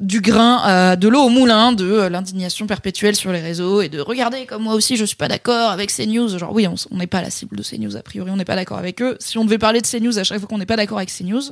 du 0.00 0.20
grain, 0.20 0.66
euh, 0.68 0.96
de 0.96 1.06
l'eau 1.06 1.22
au 1.22 1.28
moulin 1.28 1.72
de 1.72 1.84
euh, 1.84 2.08
l'indignation 2.08 2.66
perpétuelle 2.66 3.14
sur 3.14 3.30
les 3.30 3.40
réseaux 3.40 3.80
et 3.80 3.88
de 3.88 4.00
regarder 4.00 4.44
comme 4.44 4.64
moi 4.64 4.74
aussi 4.74 4.96
je 4.96 5.04
suis 5.04 5.16
pas 5.16 5.28
d'accord 5.28 5.70
avec 5.70 5.92
ces 5.92 6.06
news. 6.06 6.36
Genre 6.36 6.52
oui, 6.52 6.66
on 6.66 6.96
n'est 6.96 7.06
pas 7.06 7.22
la 7.22 7.30
cible 7.30 7.56
de 7.56 7.62
ces 7.62 7.78
news 7.78 7.96
a 7.96 8.02
priori, 8.02 8.28
on 8.32 8.36
n'est 8.36 8.44
pas 8.44 8.56
d'accord 8.56 8.78
avec 8.78 9.00
eux. 9.00 9.16
Si 9.20 9.38
on 9.38 9.44
devait 9.44 9.56
parler 9.58 9.80
de 9.80 9.86
ces 9.86 10.00
news 10.00 10.18
à 10.18 10.24
chaque 10.24 10.40
fois 10.40 10.48
qu'on 10.48 10.58
n'est 10.58 10.66
pas 10.66 10.74
d'accord 10.76 10.98
avec 10.98 11.10
ces 11.10 11.22
news, 11.22 11.42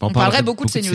On 0.00 0.06
parlerait 0.12 0.42
beaucoup 0.44 0.64
de 0.66 0.70
ces 0.70 0.82
news. 0.82 0.94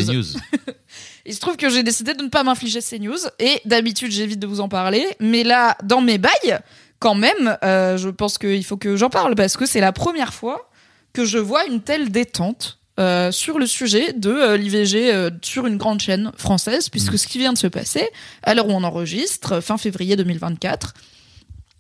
il 1.26 1.34
se 1.34 1.40
trouve 1.42 1.58
que 1.58 1.70
j'ai 1.70 1.84
décidé 1.84 2.14
de 2.14 2.24
ne 2.24 2.30
pas 2.30 2.44
m'infliger 2.46 2.80
ces 2.80 2.98
news 3.00 3.18
et 3.40 3.60
d'habitude 3.66 4.12
j'évite 4.14 4.40
de 4.40 4.48
vous 4.48 4.62
en 4.62 4.70
parler, 4.70 5.06
mais 5.20 5.44
là 5.44 5.76
dans 5.84 6.00
mes 6.00 6.18
bails, 6.18 6.60
quand 7.00 7.16
même, 7.16 7.58
euh, 7.66 7.98
je 7.98 8.08
pense 8.08 8.38
qu'il 8.38 8.64
faut 8.64 8.78
que 8.78 8.96
j'en 8.96 9.10
parle 9.10 9.36
parce 9.36 9.58
que 9.58 9.66
c'est 9.66 9.82
la 9.82 9.92
première 9.92 10.34
fois 10.34 10.70
que 11.14 11.26
je 11.26 11.38
vois 11.38 11.66
une 11.66 11.82
telle 11.82 12.10
détente. 12.10 12.80
euh, 13.00 13.32
sur 13.32 13.58
le 13.58 13.66
sujet 13.66 14.14
de 14.14 14.30
euh, 14.30 14.56
l'IVG 14.56 15.12
euh, 15.12 15.32
sur 15.42 15.66
une 15.66 15.78
grande 15.78 16.00
chaîne 16.00 16.32
française, 16.38 16.90
puisque 16.90 17.18
ce 17.18 17.26
qui 17.26 17.40
vient 17.40 17.52
de 17.52 17.58
se 17.58 17.66
passer, 17.66 18.08
à 18.44 18.54
l'heure 18.54 18.68
où 18.68 18.72
on 18.72 18.84
enregistre, 18.84 19.62
fin 19.62 19.80
février 19.80 20.16
2024, 20.16 20.94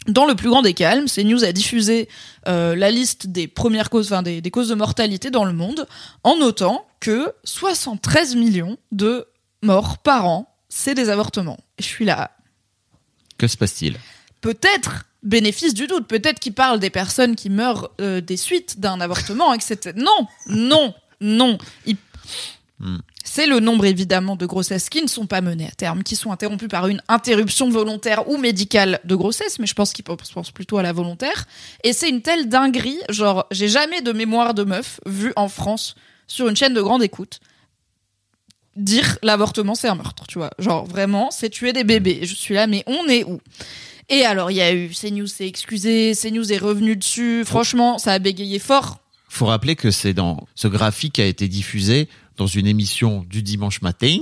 dans 0.07 0.25
le 0.25 0.34
plus 0.34 0.49
grand 0.49 0.63
des 0.63 0.73
calmes, 0.73 1.05
CNews 1.05 1.43
a 1.43 1.51
diffusé 1.51 2.09
la 2.47 2.89
liste 2.89 3.27
des 3.27 3.47
premières 3.47 3.91
causes, 3.91 4.11
enfin 4.11 4.23
des, 4.23 4.41
des 4.41 4.49
causes 4.49 4.69
de 4.69 4.75
mortalité 4.75 5.29
dans 5.29 5.45
le 5.45 5.53
monde, 5.53 5.88
en 6.23 6.36
notant 6.36 6.86
que 6.99 7.31
73 7.43 8.36
millions 8.36 8.77
de 8.91 9.27
morts 9.61 9.99
par 9.99 10.25
an, 10.25 10.51
c'est 10.67 10.95
des 10.95 11.09
avortements. 11.09 11.59
Et 11.77 11.84
je 11.84 11.88
suis 11.88 12.05
là, 12.05 12.31
Que 13.38 13.47
se 13.47 13.55
passe-t-il? 13.55 13.97
Peut-être 14.43 15.05
bénéfice 15.23 15.73
du 15.73 15.87
doute, 15.87 16.05
peut-être 16.05 16.39
qu'il 16.39 16.53
parle 16.53 16.79
des 16.79 16.91
personnes 16.91 17.35
qui 17.35 17.49
meurent 17.49 17.89
euh, 17.99 18.21
des 18.21 18.37
suites 18.37 18.79
d'un 18.79 19.01
avortement, 19.01 19.53
etc. 19.53 19.93
Non, 19.95 20.27
non, 20.47 20.93
non. 21.19 21.57
Il- 21.87 21.97
Hmm. 22.79 22.97
C'est 23.23 23.45
le 23.45 23.59
nombre 23.61 23.85
évidemment 23.85 24.35
de 24.35 24.45
grossesses 24.45 24.89
qui 24.89 25.01
ne 25.01 25.07
sont 25.07 25.27
pas 25.27 25.39
menées 25.41 25.67
à 25.67 25.71
terme, 25.71 26.03
qui 26.03 26.17
sont 26.17 26.31
interrompues 26.33 26.67
par 26.67 26.87
une 26.87 27.01
interruption 27.07 27.69
volontaire 27.69 28.27
ou 28.27 28.37
médicale 28.37 28.99
de 29.05 29.15
grossesse, 29.15 29.59
mais 29.59 29.67
je 29.67 29.73
pense 29.75 29.93
qu'il 29.93 30.03
pense 30.03 30.31
pense 30.31 30.51
plutôt 30.51 30.79
à 30.79 30.83
la 30.83 30.91
volontaire. 30.91 31.45
Et 31.85 31.93
c'est 31.93 32.09
une 32.09 32.21
telle 32.21 32.49
dinguerie, 32.49 32.99
genre 33.09 33.45
j'ai 33.51 33.69
jamais 33.69 34.01
de 34.01 34.11
mémoire 34.11 34.53
de 34.53 34.63
meuf 34.63 34.99
vue 35.05 35.31
en 35.37 35.47
France 35.47 35.95
sur 36.27 36.49
une 36.49 36.55
chaîne 36.57 36.73
de 36.73 36.81
grande 36.81 37.03
écoute 37.03 37.39
dire 38.75 39.17
l'avortement 39.21 39.75
c'est 39.75 39.87
un 39.87 39.95
meurtre, 39.95 40.25
tu 40.27 40.39
vois. 40.39 40.49
Genre 40.59 40.83
vraiment, 40.85 41.29
c'est 41.31 41.49
tuer 41.49 41.71
des 41.73 41.83
bébés. 41.83 42.21
Je 42.23 42.33
suis 42.35 42.55
là, 42.55 42.67
mais 42.67 42.83
on 42.87 43.07
est 43.07 43.23
où? 43.23 43.39
Et 44.10 44.26
alors 44.26 44.51
il 44.51 44.56
y 44.58 44.62
a 44.62 44.74
eu 44.74 44.89
CNews 44.89 45.28
s'est 45.28 45.47
excusé, 45.47 46.14
CNews 46.20 46.51
est 46.51 46.58
revenu 46.58 46.95
dessus. 46.95 47.43
Franchement, 47.45 47.97
ça 47.97 48.12
a 48.14 48.20
bégayé 48.20 48.60
fort. 48.60 48.99
Faut 49.30 49.45
rappeler 49.47 49.76
que 49.76 49.89
c'est 49.91 50.14
dans 50.14 50.45
ce 50.56 50.68
graphique 50.68 51.14
qui 51.14 51.22
a 51.22 51.26
été 51.26 51.47
diffusé 51.47 52.08
dans 52.38 52.47
une 52.47 52.68
émission 52.68 53.26
du 53.30 53.41
dimanche 53.43 53.82
matin, 53.82 54.18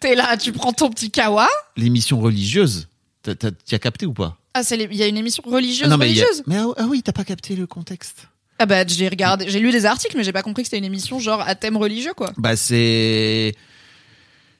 T'es 0.00 0.14
là, 0.14 0.36
tu 0.38 0.52
prends 0.52 0.72
ton 0.72 0.88
petit 0.90 1.10
kawa. 1.10 1.46
l'émission 1.76 2.18
religieuse. 2.20 2.88
T'as- 3.22 3.34
t'as- 3.34 3.50
Tu 3.50 3.74
as 3.74 3.78
capté 3.78 4.06
ou 4.06 4.14
pas? 4.14 4.38
Ah, 4.54 4.62
les- 4.70 4.88
il 4.90 4.96
y 4.96 5.02
a 5.02 5.06
une 5.06 5.18
émission 5.18 5.42
religieuse 5.46 5.86
Ah 5.86 5.90
non, 5.90 5.98
mais 5.98 6.18
a- 6.20 6.24
ah, 6.50 6.74
ah 6.78 6.86
oui, 6.88 7.02
t'as 7.02 7.12
pas 7.12 7.24
capté 7.24 7.54
le 7.56 7.66
contexte. 7.66 8.26
Ah 8.58 8.66
bah 8.66 8.86
j'ai 8.86 9.08
regardé, 9.08 9.48
j'ai 9.48 9.58
lu 9.60 9.70
des 9.70 9.84
articles, 9.86 10.16
mais 10.16 10.24
j'ai 10.24 10.32
pas 10.32 10.42
compris 10.42 10.62
que 10.62 10.66
c'était 10.68 10.78
une 10.78 10.84
émission 10.84 11.18
genre 11.18 11.40
à 11.40 11.54
thème 11.54 11.76
religieux 11.76 12.12
quoi. 12.14 12.32
Bah 12.36 12.56
c'est 12.56 13.54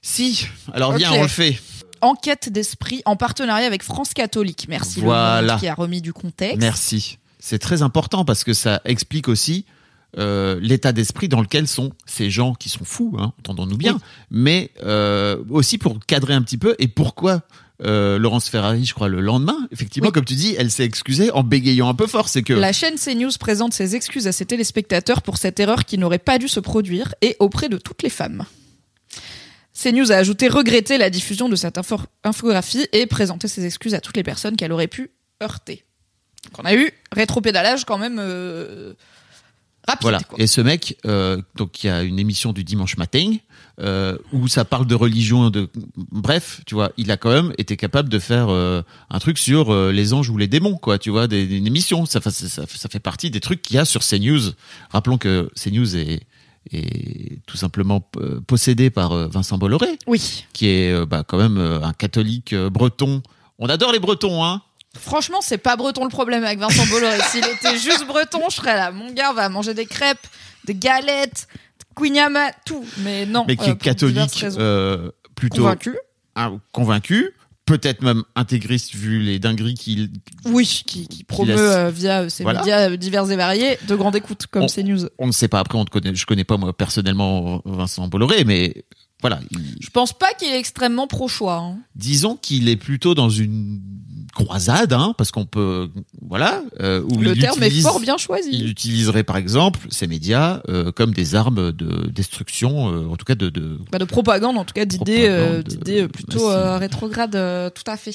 si. 0.03 0.47
Alors 0.73 0.95
viens, 0.97 1.13
on 1.13 1.23
le 1.23 1.29
fait. 1.29 1.59
Enquête 2.03 2.49
d'esprit 2.51 3.03
en 3.05 3.17
partenariat 3.17 3.67
avec 3.67 3.83
France 3.83 4.15
Catholique. 4.15 4.67
Merci 4.69 5.01
Voilà. 5.01 5.43
le 5.43 5.47
Monde 5.49 5.61
qui 5.61 5.69
a 5.69 5.75
remis 5.75 6.01
du 6.01 6.13
contexte. 6.13 6.59
Merci. 6.61 7.19
C'est 7.39 7.59
très 7.59 7.83
important 7.83 8.25
parce 8.25 8.45
que 8.45 8.53
ça 8.53 8.81
explique 8.85 9.29
aussi 9.29 9.65
euh, 10.19 10.59
l'état 10.61 10.93
d'esprit 10.93 11.29
dans 11.29 11.41
lequel 11.41 11.69
sont 11.69 11.93
ces 12.05 12.31
gens 12.31 12.55
qui 12.55 12.69
sont 12.69 12.85
fous, 12.85 13.15
hein, 13.19 13.33
entendons-nous 13.39 13.77
bien, 13.77 13.95
Oui. 13.95 14.01
mais 14.31 14.71
euh, 14.83 15.37
aussi 15.51 15.79
pour 15.79 15.99
cadrer 16.05 16.35
un 16.35 16.43
petit 16.43 16.59
peu 16.59 16.75
et 16.81 16.89
pourquoi 16.89 17.43
euh, 17.83 18.19
Laurence 18.19 18.49
Ferrari, 18.51 18.85
je 18.85 18.93
crois, 18.93 19.09
le 19.09 19.21
lendemain, 19.21 19.57
effectivement, 19.71 20.09
Oui. 20.09 20.13
comme 20.13 20.25
tu 20.27 20.35
dis, 20.35 20.55
elle 20.59 20.71
s'est 20.71 20.85
excusée 20.85 21.31
en 21.31 21.43
bégayant 21.45 21.89
un 21.89 21.95
peu 21.95 22.07
fort. 22.07 22.29
C'est 22.29 22.43
que 22.43 22.53
La 22.53 22.73
chaîne 22.75 22.97
CNews 22.97 23.31
présente 23.39 23.73
ses 23.73 23.95
excuses 23.97 24.27
à 24.27 24.33
ses 24.33 24.45
téléspectateurs 24.45 25.23
pour 25.23 25.39
cette 25.39 25.61
erreur 25.61 25.85
qui 25.87 25.97
n'aurait 25.97 26.19
pas 26.19 26.39
dû 26.39 26.49
se 26.49 26.61
produire 26.61 27.15
et 27.23 27.37
auprès 27.39 27.69
de 27.71 27.79
toutes 27.79 28.03
les 28.03 28.11
femmes. 28.11 28.45
CNews 29.83 30.13
a 30.13 30.17
ajouté 30.17 30.49
regretter 30.49 30.99
la 30.99 31.11
diffusion 31.11 31.49
de 31.49 31.57
cette 31.57 31.79
info- 31.79 32.01
infographie 32.25 32.87
et 32.93 33.07
présenter 33.07 33.49
ses 33.49 33.65
excuses 33.65 33.95
à 33.95 34.01
toutes 34.01 34.17
les 34.17 34.23
personnes 34.23 34.57
qu'elle 34.57 34.73
aurait 34.73 34.89
pu 34.89 35.11
heurter. 35.43 35.85
Donc 36.45 36.59
on 36.59 36.65
a 36.65 36.75
eu 36.75 36.93
rétropédalage 37.13 37.85
quand 37.85 37.99
même 37.99 38.19
euh, 38.19 38.95
rapide. 39.87 40.03
Voilà. 40.03 40.21
quoi. 40.21 40.39
Et 40.41 40.47
ce 40.47 40.61
mec, 40.61 40.99
euh, 41.07 41.41
donc 41.57 41.83
il 41.83 41.87
y 41.87 41.91
a 41.91 42.03
une 42.03 42.19
émission 42.19 42.53
du 42.53 42.65
dimanche 42.65 42.97
matin 42.97 43.37
euh, 43.81 44.17
où 44.33 44.49
ça 44.49 44.65
parle 44.65 44.87
de 44.87 44.95
religion, 44.95 45.49
de 45.51 45.69
bref, 45.97 46.61
tu 46.67 46.75
vois, 46.75 46.93
il 46.99 47.11
a 47.11 47.17
quand 47.17 47.31
même 47.33 47.53
été 47.57 47.77
capable 47.77 48.09
de 48.11 48.19
faire 48.19 48.49
un 48.51 49.19
truc 49.19 49.39
sur 49.39 49.75
les 49.93 50.13
anges 50.13 50.29
ou 50.29 50.37
les 50.37 50.49
démons, 50.49 50.77
quoi, 50.77 50.99
tu 50.99 51.09
vois, 51.11 51.27
des, 51.27 51.43
une 51.45 51.67
émission. 51.67 52.05
Ça, 52.05 52.21
fait- 52.21 52.31
ça, 52.31 52.65
ça 52.67 52.89
fait 52.91 53.01
partie 53.01 53.31
des 53.31 53.41
trucs 53.41 53.63
qu'il 53.63 53.77
y 53.77 53.79
a 53.79 53.85
sur 53.87 54.03
CNews. 54.03 54.53
Rappelons 54.91 55.17
que 55.19 55.51
CNews 55.57 55.97
est, 55.97 56.21
est 56.73 57.45
tout 57.47 57.57
simplement 57.57 58.03
euh, 58.17 58.41
possédé 58.47 58.91
par 58.91 59.13
euh, 59.13 59.27
Vincent 59.29 59.59
Bolloré, 59.59 59.99
Oui. 60.07 60.47
qui 60.53 60.69
est 60.69 60.93
euh, 60.93 61.07
bah, 61.07 61.25
quand 61.27 61.39
même 61.39 61.59
un 61.59 61.93
catholique 61.93 62.55
breton. 62.55 63.23
On 63.59 63.69
adore 63.69 63.93
les 63.93 63.99
Bretons, 63.99 64.45
hein. 64.45 64.63
Franchement, 64.99 65.39
c'est 65.41 65.59
pas 65.59 65.77
breton 65.77 66.03
le 66.05 66.11
problème 66.11 66.45
avec 66.45 66.59
Vincent 66.59 66.87
Bolloré. 66.87 67.19
S'il 67.31 67.45
était 67.45 67.79
juste 67.79 68.07
breton, 68.07 68.43
je 68.49 68.57
serais 68.57 68.75
là. 68.75 68.91
Mon 68.91 69.13
gars, 69.13 69.33
va 69.33 69.49
manger 69.49 69.75
des 69.75 69.87
crêpes, 69.87 70.27
des 70.65 70.75
galettes, 70.75 71.47
quignama, 71.97 72.51
tout. 72.65 72.85
Mais 72.99 73.27
non. 73.27 73.45
mais 73.47 73.57
qui 73.57 73.71
euh, 73.71 73.75
est 73.75 73.79
catholique, 73.79 74.45
euh, 74.59 75.11
plutôt 75.35 75.63
Convaincu. 75.63 75.97
ah, 76.35 76.51
convaincu, 76.73 77.35
peut-être 77.71 78.03
même 78.03 78.23
intégriste 78.35 78.95
vu 78.95 79.21
les 79.21 79.39
dingueries 79.39 79.75
qu'il 79.75 80.11
Oui, 80.45 80.67
qui, 80.87 81.07
qui 81.07 81.25
promeut 81.25 81.55
euh, 81.57 81.91
via 81.91 82.29
ses 82.29 82.43
Voilà. 82.43 82.61
médias 82.61 82.91
euh, 82.91 82.97
divers 82.97 83.31
et 83.31 83.37
variés 83.37 83.79
de 83.87 83.95
grande 83.97 84.17
écoute, 84.17 84.47
comme 84.51 84.63
On- 84.65 84.67
CNews. 84.67 85.07
on 85.19 85.27
ne 85.29 85.33
sait 85.33 85.49
pas 85.49 85.61
après 85.61 85.79
on 85.79 85.85
ne 85.85 85.89
connaît 85.89 86.15
je 86.15 86.27
connais 86.27 86.45
pas 86.45 86.57
moi 86.57 86.73
personnellement 86.77 87.63
Vincent 87.65 88.09
Bolloré 88.09 88.45
mais 88.45 88.85
voilà 89.23 89.39
il- 89.53 89.77
Je 89.81 89.91
pense 89.91 90.13
pas 90.13 90.33
qu'il 90.39 90.49
est 90.49 90.59
extrêmement 90.59 91.07
pro-choix. 91.07 91.57
hein. 91.59 91.79
disons 91.95 92.37
qu'il 92.37 92.69
est 92.69 92.77
plutôt 92.77 93.15
dans 93.15 93.31
une 93.31 93.81
croisade 94.33 94.93
hein, 94.93 95.15
parce 95.19 95.31
qu'on 95.33 95.45
peut 95.45 95.89
voilà 96.29 96.63
euh, 96.81 97.03
où 97.03 97.19
Le 97.21 97.35
terme 97.37 97.59
utilise- 97.59 97.81
est 97.85 97.89
fort 97.89 98.01
bien 98.01 98.17
choisi. 98.17 98.51
il 98.53 98.69
utiliserait 98.69 99.25
par 99.25 99.37
exemple 99.37 99.81
ces 99.91 100.07
médias 100.07 100.61
euh, 100.69 100.93
comme 100.93 101.13
des 101.13 101.35
armes 101.35 101.73
de 101.73 102.07
destruction 102.09 102.93
euh, 102.93 103.09
en 103.09 103.17
tout 103.17 103.25
cas 103.25 103.35
de, 103.35 103.49
de 103.49 103.79
Bah, 103.91 103.99
de 103.99 104.05
propagande, 104.05 104.57
en 104.57 104.65
tout 104.65 104.75
cas, 104.75 104.85
d'idées, 104.85 105.27
euh, 105.29 105.61
Propagande, 105.63 105.65
d'idées 105.69 106.03
euh, 106.03 106.09
plutôt 106.09 106.51
euh, 106.51 106.79
rétrogrades, 106.79 107.35
euh, 107.37 107.71
tout 107.71 107.83
à 107.91 107.97
fait. 107.97 108.15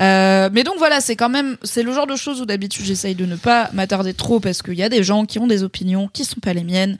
Euh, 0.00 0.48
mais 0.52 0.64
donc 0.64 0.74
voilà, 0.78 1.00
c'est 1.00 1.16
quand 1.16 1.28
même, 1.28 1.56
c'est 1.62 1.82
le 1.82 1.92
genre 1.92 2.06
de 2.06 2.16
choses 2.16 2.40
où 2.40 2.46
d'habitude 2.46 2.84
j'essaye 2.86 3.14
de 3.14 3.26
ne 3.26 3.36
pas 3.36 3.68
m'attarder 3.74 4.14
trop 4.14 4.40
parce 4.40 4.62
qu'il 4.62 4.74
y 4.74 4.82
a 4.82 4.88
des 4.88 5.02
gens 5.04 5.26
qui 5.26 5.38
ont 5.38 5.46
des 5.46 5.62
opinions 5.62 6.08
qui 6.12 6.24
sont 6.24 6.40
pas 6.40 6.54
les 6.54 6.64
miennes. 6.64 6.96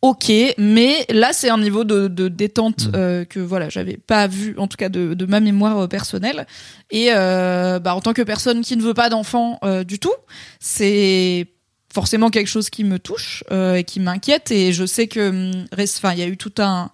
Ok, 0.00 0.30
mais 0.58 1.04
là 1.10 1.32
c'est 1.32 1.50
un 1.50 1.58
niveau 1.58 1.82
de, 1.82 2.06
de 2.06 2.28
détente 2.28 2.86
Mm. 2.86 2.92
euh, 2.94 3.24
que 3.24 3.40
voilà 3.40 3.68
j'avais 3.68 3.96
pas 3.96 4.28
vu 4.28 4.54
en 4.56 4.68
tout 4.68 4.76
cas 4.76 4.88
de, 4.88 5.14
de 5.14 5.26
ma 5.26 5.40
mémoire 5.40 5.76
euh, 5.80 5.86
personnelle 5.88 6.46
et 6.90 7.08
euh, 7.12 7.80
bah, 7.80 7.96
en 7.96 8.00
tant 8.00 8.12
que 8.12 8.22
personne 8.22 8.60
qui 8.60 8.76
ne 8.76 8.82
veut 8.82 8.94
pas 8.94 9.08
d'enfant 9.08 9.58
euh, 9.64 9.82
du 9.82 9.98
tout, 9.98 10.14
c'est 10.60 11.48
forcément 11.92 12.30
quelque 12.30 12.46
chose 12.46 12.70
qui 12.70 12.84
me 12.84 12.98
touche 13.00 13.42
euh, 13.50 13.74
et 13.74 13.84
qui 13.84 13.98
m'inquiète 13.98 14.52
et 14.52 14.72
je 14.72 14.86
sais 14.86 15.08
que 15.08 15.30
hum, 15.30 15.64
enfin 15.72 16.12
il 16.12 16.20
y 16.20 16.22
a 16.22 16.26
eu 16.28 16.36
tout 16.36 16.52
un 16.58 16.90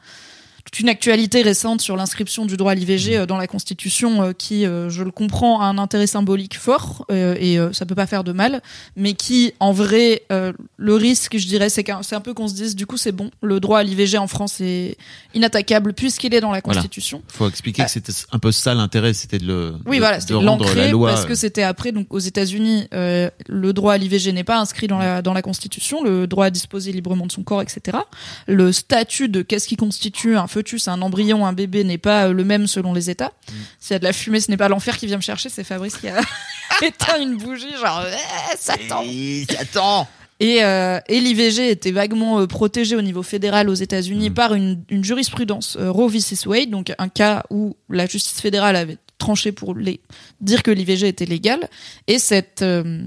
toute 0.65 0.81
une 0.81 0.89
actualité 0.89 1.43
récente 1.43 1.81
sur 1.81 1.97
l'inscription 1.97 2.47
du 2.47 2.57
droit 2.57 2.73
à 2.73 2.75
l'IVG 2.75 3.17
euh, 3.19 3.27
dans 3.27 3.37
la 3.37 3.47
Constitution 3.47 4.23
euh, 4.23 4.33
qui, 4.33 4.67
euh, 4.67 4.89
je 4.89 5.03
le 5.03 5.11
comprends, 5.11 5.61
a 5.61 5.67
un 5.67 5.79
intérêt 5.79 6.07
symbolique 6.07 6.59
fort 6.59 7.07
et 7.11 7.59
ça 7.73 7.87
peut 7.87 7.95
pas 7.95 8.07
faire 8.07 8.25
de 8.25 8.33
mal, 8.33 8.62
mais 8.97 9.15
qui, 9.15 9.53
en 9.61 9.73
vrai, 9.73 10.23
le 10.31 10.95
risque, 10.95 11.37
je 11.37 11.47
dirais, 11.47 11.69
c'est 11.69 11.89
un 11.91 12.21
peu 12.21 12.35
qu'on 12.35 12.49
se 12.49 12.55
dise, 12.55 12.77
du 12.77 12.87
coup, 12.87 12.97
c'est 12.97 13.12
bon, 13.12 13.31
le 13.43 13.61
droit 13.61 13.81
à 13.81 13.83
l'IVG 13.83 14.19
en 14.19 14.27
France 14.27 14.61
est 14.61 14.97
inattaquable 15.35 15.93
puisqu'il 15.93 16.35
est 16.35 16.41
dans 16.41 16.51
la 16.51 16.61
Voilà. 16.65 16.81
Constitution. 16.81 17.23
faut 17.29 17.49
expliquer 17.49 17.85
que 17.85 17.91
c'était 17.91 18.12
un 18.33 18.39
peu 18.39 18.53
ça 18.53 18.75
l'intérêt 18.75 19.12
c'était 19.15 19.39
de 19.39 19.47
le 19.47 19.75
Oui, 19.87 19.97
de, 19.97 20.01
voilà, 20.01 20.19
de 20.19 20.35
rendre 20.35 20.65
la 20.65 20.75
l'ancrer 20.75 20.91
loi 20.91 21.11
parce 21.11 21.27
que 21.27 21.35
c'était 21.35 21.62
après. 21.62 21.93
Donc, 21.93 22.07
aux 22.11 22.19
États-Unis, 22.19 22.89
euh, 22.95 23.31
le 23.49 23.73
droit 23.73 23.95
à 23.95 23.99
l'IVG 23.99 24.33
n'est 24.33 24.45
pas 24.45 24.59
inscrit 24.59 24.87
dans 24.87 24.99
la 24.99 25.23
dans 25.23 25.33
la 25.33 25.43
Constitution, 25.43 26.03
le 26.03 26.27
droit 26.27 26.47
à 26.47 26.51
disposer 26.51 26.93
librement 26.93 27.27
de 27.27 27.33
son 27.33 27.43
corps, 27.43 27.62
etc. 27.62 27.99
Le 28.47 28.73
statut 28.73 29.29
de 29.29 29.43
qu'est-ce 29.43 29.69
qui 29.69 29.77
constitue 29.77 30.37
un 30.37 30.47
fœtus, 30.55 30.88
un 30.88 31.02
embryon, 31.02 31.44
un 31.46 31.52
bébé 31.52 31.84
n'est 31.84 31.98
pas 31.98 32.26
euh, 32.28 32.32
le 32.32 32.44
même 32.44 32.66
selon 32.66 32.92
les 32.94 33.11
États. 33.11 33.32
Mm. 33.48 33.52
S'il 33.80 33.94
y 33.94 33.96
a 33.96 33.98
de 33.98 34.05
la 34.05 34.12
fumée, 34.12 34.40
ce 34.40 34.50
n'est 34.50 34.57
pas 34.57 34.68
l'enfer 34.68 34.96
qui 34.96 35.07
vient 35.07 35.16
me 35.18 35.22
chercher, 35.22 35.48
c'est 35.48 35.64
Fabrice 35.64 35.96
qui 35.96 36.09
a 36.09 36.20
éteint 36.82 37.20
une 37.20 37.36
bougie, 37.36 37.72
genre 37.80 38.05
Eh, 38.07 38.57
Satan. 38.57 39.02
Et- 39.05 39.46
attends 39.59 40.09
Et, 40.40 40.64
euh, 40.64 40.98
et 41.09 41.20
l'IVG 41.20 41.70
était 41.70 41.92
vaguement 41.92 42.40
euh, 42.40 42.46
protégé 42.46 42.96
au 42.96 43.02
niveau 43.02 43.22
fédéral 43.22 43.68
aux 43.68 43.74
États-Unis 43.74 44.30
Mm. 44.30 44.34
par 44.34 44.55
une, 44.55 44.82
une 44.88 45.05
jurisprudence 45.05 45.76
euh, 45.80 45.90
Roe 45.90 46.09
v. 46.09 46.18
Wade, 46.46 46.70
donc 46.70 46.92
un 46.98 47.09
cas 47.09 47.42
où 47.50 47.76
la 47.90 48.07
justice 48.07 48.40
fédérale 48.40 48.76
avait 48.76 48.98
tranché 49.18 49.52
pour 49.52 49.74
les, 49.74 50.00
dire 50.40 50.62
que 50.62 50.70
l'IVG 50.70 51.09
était 51.09 51.24
légal. 51.26 51.68
Et 52.09 52.18
cette 52.18 52.62
euh, 52.62 53.02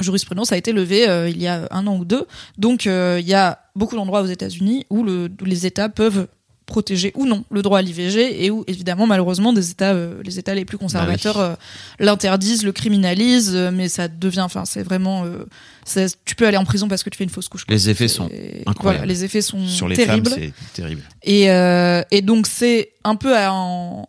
jurisprudence 0.00 0.52
a 0.52 0.56
été 0.56 0.72
levée 0.72 1.08
euh, 1.08 1.28
il 1.28 1.42
y 1.42 1.48
a 1.48 1.66
un 1.70 1.86
an 1.86 1.96
ou 1.98 2.04
deux. 2.04 2.26
Donc 2.56 2.86
euh, 2.86 3.18
il 3.20 3.26
y 3.28 3.34
a 3.34 3.58
beaucoup 3.74 3.96
d'endroits 3.96 4.22
aux 4.22 4.26
États-Unis 4.26 4.86
où, 4.90 5.02
le, 5.02 5.28
où 5.40 5.44
les 5.44 5.66
États 5.66 5.88
peuvent 5.88 6.28
protéger 6.70 7.12
ou 7.14 7.26
non 7.26 7.44
le 7.50 7.60
droit 7.60 7.78
à 7.78 7.82
l'IVG 7.82 8.42
et 8.44 8.50
où 8.50 8.64
évidemment 8.66 9.06
malheureusement 9.06 9.52
des 9.52 9.70
États 9.70 9.92
euh, 9.92 10.22
les 10.24 10.38
États 10.38 10.54
les 10.54 10.64
plus 10.64 10.78
conservateurs 10.78 11.36
Bah 11.36 11.44
euh, 11.50 11.56
l'interdisent 12.04 12.62
le 12.62 12.72
criminalisent 12.72 13.52
euh, 13.54 13.70
mais 13.70 13.88
ça 13.90 14.08
devient 14.08 14.40
enfin 14.40 14.64
c'est 14.64 14.82
vraiment 14.82 15.24
euh, 15.24 15.44
c'est- 15.84 16.16
tu 16.24 16.34
peux 16.34 16.46
aller 16.46 16.56
en 16.56 16.64
prison 16.64 16.88
parce 16.88 17.02
que 17.02 17.10
tu 17.10 17.18
fais 17.18 17.24
une 17.24 17.30
fausse 17.30 17.48
couche. 17.48 17.64
Les 17.68 17.90
effets 17.90 18.08
sont 18.08 18.28
voilà 18.28 18.62
incroyables. 18.66 19.06
les 19.06 19.24
effets 19.24 19.42
sont 19.42 19.66
sur 19.66 19.88
les 19.88 19.96
terribles 19.96 20.30
femmes 20.30 20.38
c'est 20.40 20.72
terrible 20.82 21.02
et, 21.22 21.50
euh, 21.50 22.02
et 22.10 22.22
donc 22.22 22.46
c'est 22.46 22.92
un 23.04 23.16
peu 23.16 23.36
en, 23.36 24.08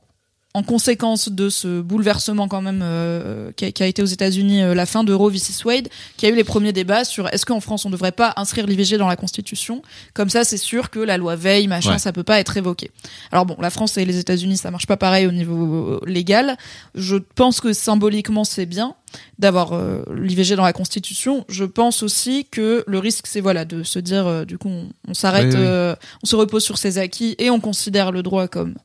en 0.54 0.64
conséquence 0.64 1.30
de 1.30 1.50
ce 1.50 1.80
bouleversement 1.82 2.48
quand 2.50 2.62
même 2.62 2.82
euh, 2.84 3.52
qui, 3.56 3.66
a, 3.66 3.72
qui 3.72 3.84
a 3.84 3.88
été 3.88 4.02
aux 4.02 4.06
États-Unis 4.08 4.62
euh, 4.64 4.74
la 4.76 4.86
fin 4.86 5.04
de 5.06 5.14
Roe 5.14 5.30
v. 5.30 5.40
Wade, 5.64 5.88
qui 6.18 6.26
a 6.26 6.30
eu 6.30 6.36
les 6.36 6.44
premiers 6.44 6.74
débats 6.74 7.06
sur 7.06 7.28
est-ce 7.30 7.46
qu'en 7.46 7.62
France 7.62 7.86
on 7.86 7.90
ne 7.90 7.94
devrait 7.94 8.12
pas 8.12 8.34
inscrire 8.36 8.68
l'IVG 8.68 8.98
dans 8.98 9.08
la 9.08 9.16
Constitution? 9.16 9.82
Comme 10.14 10.30
ça, 10.30 10.44
c'est 10.44 10.58
sûr 10.58 10.90
que 10.90 11.00
la 11.00 11.18
loi 11.18 11.36
Veil, 11.38 11.68
machin, 11.68 11.92
Ouais. 11.94 12.00
ça 12.00 12.12
peut 12.12 12.24
pas 12.24 12.40
être 12.40 12.58
évoqué. 12.58 12.92
Alors 13.32 13.46
bon, 13.46 13.56
la 13.60 13.70
France 13.70 13.98
et 13.98 14.04
les 14.06 14.18
États-Unis, 14.18 14.58
ça 14.58 14.72
marche 14.72 14.88
pas 14.88 14.98
pareil 14.98 15.26
au 15.26 15.32
niveau 15.32 15.94
euh, 15.94 16.00
légal. 16.06 16.58
Je 16.96 17.16
pense 17.16 17.62
que 17.62 17.72
symboliquement 17.72 18.44
c'est 18.44 18.66
bien 18.66 18.96
d'avoir 19.40 19.74
euh, 19.74 20.04
l'IVG 20.14 20.56
dans 20.56 20.64
la 20.64 20.74
Constitution. 20.74 21.46
Je 21.50 21.64
pense 21.66 22.04
aussi 22.04 22.46
que 22.52 22.84
le 22.88 22.98
risque, 23.00 23.28
c'est 23.28 23.42
voilà 23.42 23.64
de 23.66 23.84
se 23.84 24.00
dire 24.00 24.28
euh, 24.28 24.46
du 24.46 24.58
coup 24.58 24.70
on, 24.70 24.90
on 25.08 25.14
s'arrête, 25.14 25.48
Oui, 25.54 25.60
oui. 25.60 25.66
euh, 25.66 25.96
on 26.24 26.28
se 26.28 26.36
repose 26.36 26.64
sur 26.64 26.78
ses 26.78 26.98
acquis 26.98 27.36
et 27.40 27.50
on 27.50 27.60
considère 27.60 28.12
le 28.12 28.22
droit 28.24 28.48
comme 28.48 28.76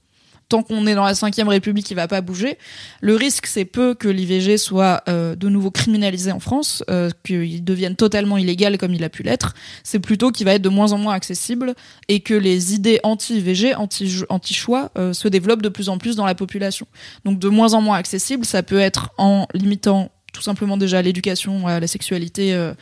tant 0.49 0.62
qu'on 0.62 0.86
est 0.86 0.94
dans 0.94 1.05
la 1.05 1.14
cinquième 1.14 1.49
république, 1.49 1.90
il 1.90 1.94
va 1.94 2.09
pas 2.09 2.20
bouger. 2.20 2.59
Le 3.01 3.16
risque, 3.16 3.47
c'est 3.47 3.64
peu 3.64 3.94
que 3.94 4.09
l'IVG 4.09 4.59
soit 4.59 5.03
euh, 5.09 5.34
de 5.34 5.49
nouveau 5.49 5.70
criminalisé 5.70 6.32
en 6.32 6.40
France, 6.40 6.84
euh, 6.90 7.11
qu'il 7.24 7.64
devienne 7.64 7.97
totalement 7.97 8.38
illégal 8.38 8.78
comme 8.78 8.94
il 8.94 9.03
a 9.05 9.09
pu 9.09 9.22
l'être. 9.22 9.55
C'est 9.82 9.99
plutôt 9.99 10.30
qu'il 10.30 10.47
va 10.47 10.55
être 10.55 10.62
de 10.62 10.68
moins 10.68 10.92
en 10.92 10.99
moins 10.99 11.14
accessible 11.14 11.74
et 12.09 12.20
que 12.20 12.34
les 12.34 12.74
idées 12.74 13.01
anti-IVG, 13.03 13.74
anti- 13.74 14.22
anti-choix, 14.28 14.90
euh, 14.99 15.12
se 15.12 15.28
développent 15.28 15.62
de 15.62 15.68
plus 15.68 15.88
en 15.88 15.99
plus 15.99 16.16
dans 16.16 16.26
la 16.26 16.34
population. 16.34 16.86
Donc 17.24 17.38
de 17.38 17.49
moins 17.49 17.74
en 17.74 17.80
moins 17.80 17.97
accessible, 17.97 18.44
ça 18.44 18.62
peut 18.62 18.78
être 18.78 19.11
en 19.18 19.47
limitant 19.55 20.11
tout 20.37 20.43
simplement 20.43 20.76
déjà 20.76 21.01
l'éducation 21.01 21.66
à 21.66 21.80
la 21.80 21.87
sexualité 21.87 22.53
euh, 22.53 22.74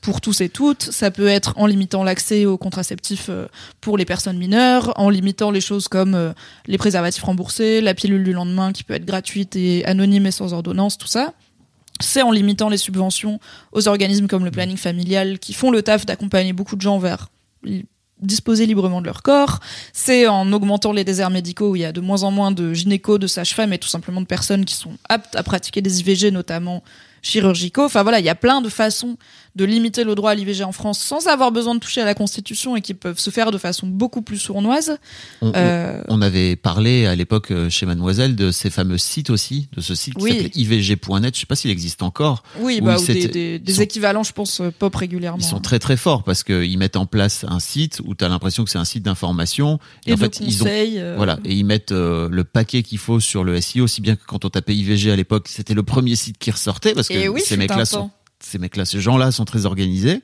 pour 0.00 0.20
tous 0.20 0.40
et 0.42 0.48
toutes. 0.48 0.82
Ça 0.82 1.10
peut 1.10 1.26
être 1.26 1.54
en 1.56 1.66
limitant 1.66 2.04
l'accès 2.04 2.46
aux 2.46 2.56
contraceptifs 2.56 3.26
euh, 3.30 3.48
pour 3.80 3.98
les 3.98 4.04
personnes 4.04 4.38
mineures, 4.38 4.92
en 4.94 5.10
limitant 5.10 5.50
les 5.50 5.60
choses 5.60 5.88
comme 5.88 6.14
euh, 6.14 6.32
les 6.68 6.78
préservatifs 6.78 7.24
remboursés, 7.24 7.80
la 7.80 7.94
pilule 7.94 8.22
du 8.22 8.32
lendemain 8.32 8.72
qui 8.72 8.84
peut 8.84 8.94
être 8.94 9.04
gratuite 9.04 9.56
et 9.56 9.84
anonyme 9.86 10.26
et 10.26 10.30
sans 10.30 10.52
ordonnance, 10.52 10.98
tout 10.98 11.08
ça. 11.08 11.34
C'est 11.98 12.22
en 12.22 12.30
limitant 12.30 12.68
les 12.68 12.76
subventions 12.76 13.40
aux 13.72 13.88
organismes 13.88 14.28
comme 14.28 14.44
le 14.44 14.52
planning 14.52 14.76
familial 14.76 15.40
qui 15.40 15.52
font 15.52 15.72
le 15.72 15.82
taf 15.82 16.06
d'accompagner 16.06 16.52
beaucoup 16.52 16.76
de 16.76 16.80
gens 16.80 17.00
vers 17.00 17.26
disposer 18.22 18.66
librement 18.66 19.00
de 19.00 19.06
leur 19.06 19.22
corps. 19.22 19.60
C'est 19.92 20.26
en 20.26 20.52
augmentant 20.52 20.92
les 20.92 21.04
déserts 21.04 21.30
médicaux 21.30 21.70
où 21.70 21.76
il 21.76 21.82
y 21.82 21.84
a 21.84 21.92
de 21.92 22.00
moins 22.00 22.22
en 22.22 22.30
moins 22.30 22.50
de 22.50 22.72
gynécos, 22.72 23.18
de 23.18 23.26
sages-femmes 23.26 23.72
et 23.72 23.78
tout 23.78 23.88
simplement 23.88 24.20
de 24.20 24.26
personnes 24.26 24.64
qui 24.64 24.74
sont 24.74 24.92
aptes 25.08 25.36
à 25.36 25.42
pratiquer 25.42 25.82
des 25.82 26.00
IVG, 26.00 26.30
notamment 26.30 26.82
chirurgicaux. 27.22 27.84
Enfin 27.84 28.02
voilà, 28.02 28.18
il 28.18 28.24
y 28.24 28.30
a 28.30 28.34
plein 28.34 28.60
de 28.60 28.68
façons 28.68 29.16
de 29.56 29.64
limiter 29.64 30.04
le 30.04 30.14
droit 30.14 30.30
à 30.30 30.34
l'IVG 30.34 30.62
en 30.64 30.72
France 30.72 30.98
sans 31.00 31.26
avoir 31.26 31.50
besoin 31.52 31.74
de 31.74 31.80
toucher 31.80 32.00
à 32.00 32.04
la 32.04 32.14
Constitution 32.14 32.76
et 32.76 32.80
qui 32.82 32.94
peuvent 32.94 33.18
se 33.18 33.30
faire 33.30 33.50
de 33.50 33.58
façon 33.58 33.86
beaucoup 33.86 34.22
plus 34.22 34.38
sournoise. 34.38 34.96
on, 35.42 35.52
Euh, 35.54 36.02
on 36.08 36.22
avait 36.22 36.56
parlé 36.56 37.06
à 37.06 37.14
l'époque 37.16 37.50
euh, 37.50 37.68
chez 37.68 37.84
Mademoiselle 37.86 38.36
de 38.36 38.50
ces 38.50 38.70
fameux 38.70 38.98
sites 38.98 39.30
aussi, 39.30 39.68
de 39.76 39.80
ce 39.80 39.94
site 39.94 40.14
qui 40.14 40.20
s'appelait 40.22 40.50
ivg.net. 40.54 41.34
Je 41.34 41.40
sais 41.40 41.46
pas 41.46 41.56
s'il 41.56 41.70
existe 41.70 42.02
encore. 42.02 42.42
oui, 42.60 42.80
bah, 42.80 42.96
ou 42.96 43.00
des, 43.00 43.04
s'étaient- 43.06 43.28
des- 43.28 43.58
des 43.58 43.72
ils 43.72 43.76
sont- 43.76 43.82
équivalents, 43.82 44.22
je 44.22 44.32
pense, 44.32 44.60
euh, 44.60 44.70
pop 44.70 44.94
régulièrement. 44.94 45.38
Ils 45.38 45.44
sont 45.44 45.60
très 45.60 45.78
très 45.78 45.96
forts 45.96 46.22
parce 46.22 46.44
qu'ils 46.44 46.78
mettent 46.78 46.96
en 46.96 47.06
place 47.06 47.44
un 47.48 47.60
site 47.60 48.00
où 48.04 48.14
tu 48.14 48.24
as 48.24 48.28
l'impression 48.28 48.64
que 48.64 48.70
c'est 48.70 48.78
un 48.78 48.84
site 48.84 49.02
d'information 49.02 49.78
et 50.06 50.12
en 50.12 50.16
de 50.16 50.20
fait 50.20 50.40
ils 50.40 50.62
ont 50.62 50.64
conseils. 50.66 50.98
euh, 50.98 51.14
voilà 51.16 51.38
et 51.44 51.54
ils 51.54 51.64
mettent 51.64 51.92
euh, 51.92 52.28
le 52.30 52.44
paquet 52.44 52.82
qu'il 52.82 52.98
faut 52.98 53.20
sur 53.20 53.44
le 53.44 53.60
SEO 53.60 53.84
aussi 53.84 54.00
bien 54.00 54.16
que 54.16 54.22
quand 54.26 54.44
on 54.44 54.50
tapait 54.50 54.74
IVG 54.76 55.10
à 55.10 55.16
l'époque 55.16 55.48
c'était 55.48 55.74
le 55.74 55.82
premier 55.82 56.14
site 56.16 56.38
qui 56.38 56.50
ressortait 56.50 56.94
parce 56.94 57.10
Et 57.10 57.14
que 57.24 57.28
oui, 57.28 57.40
ces 57.40 57.54
fut 57.54 57.56
mecs 57.58 57.70
un 57.72 57.76
là 57.78 57.86
temps. 57.86 58.02
sont 58.02 58.10
ces 58.42 58.58
mecs-là, 58.58 58.84
ces 58.84 59.00
gens-là 59.00 59.32
sont 59.32 59.44
très 59.44 59.66
organisés. 59.66 60.22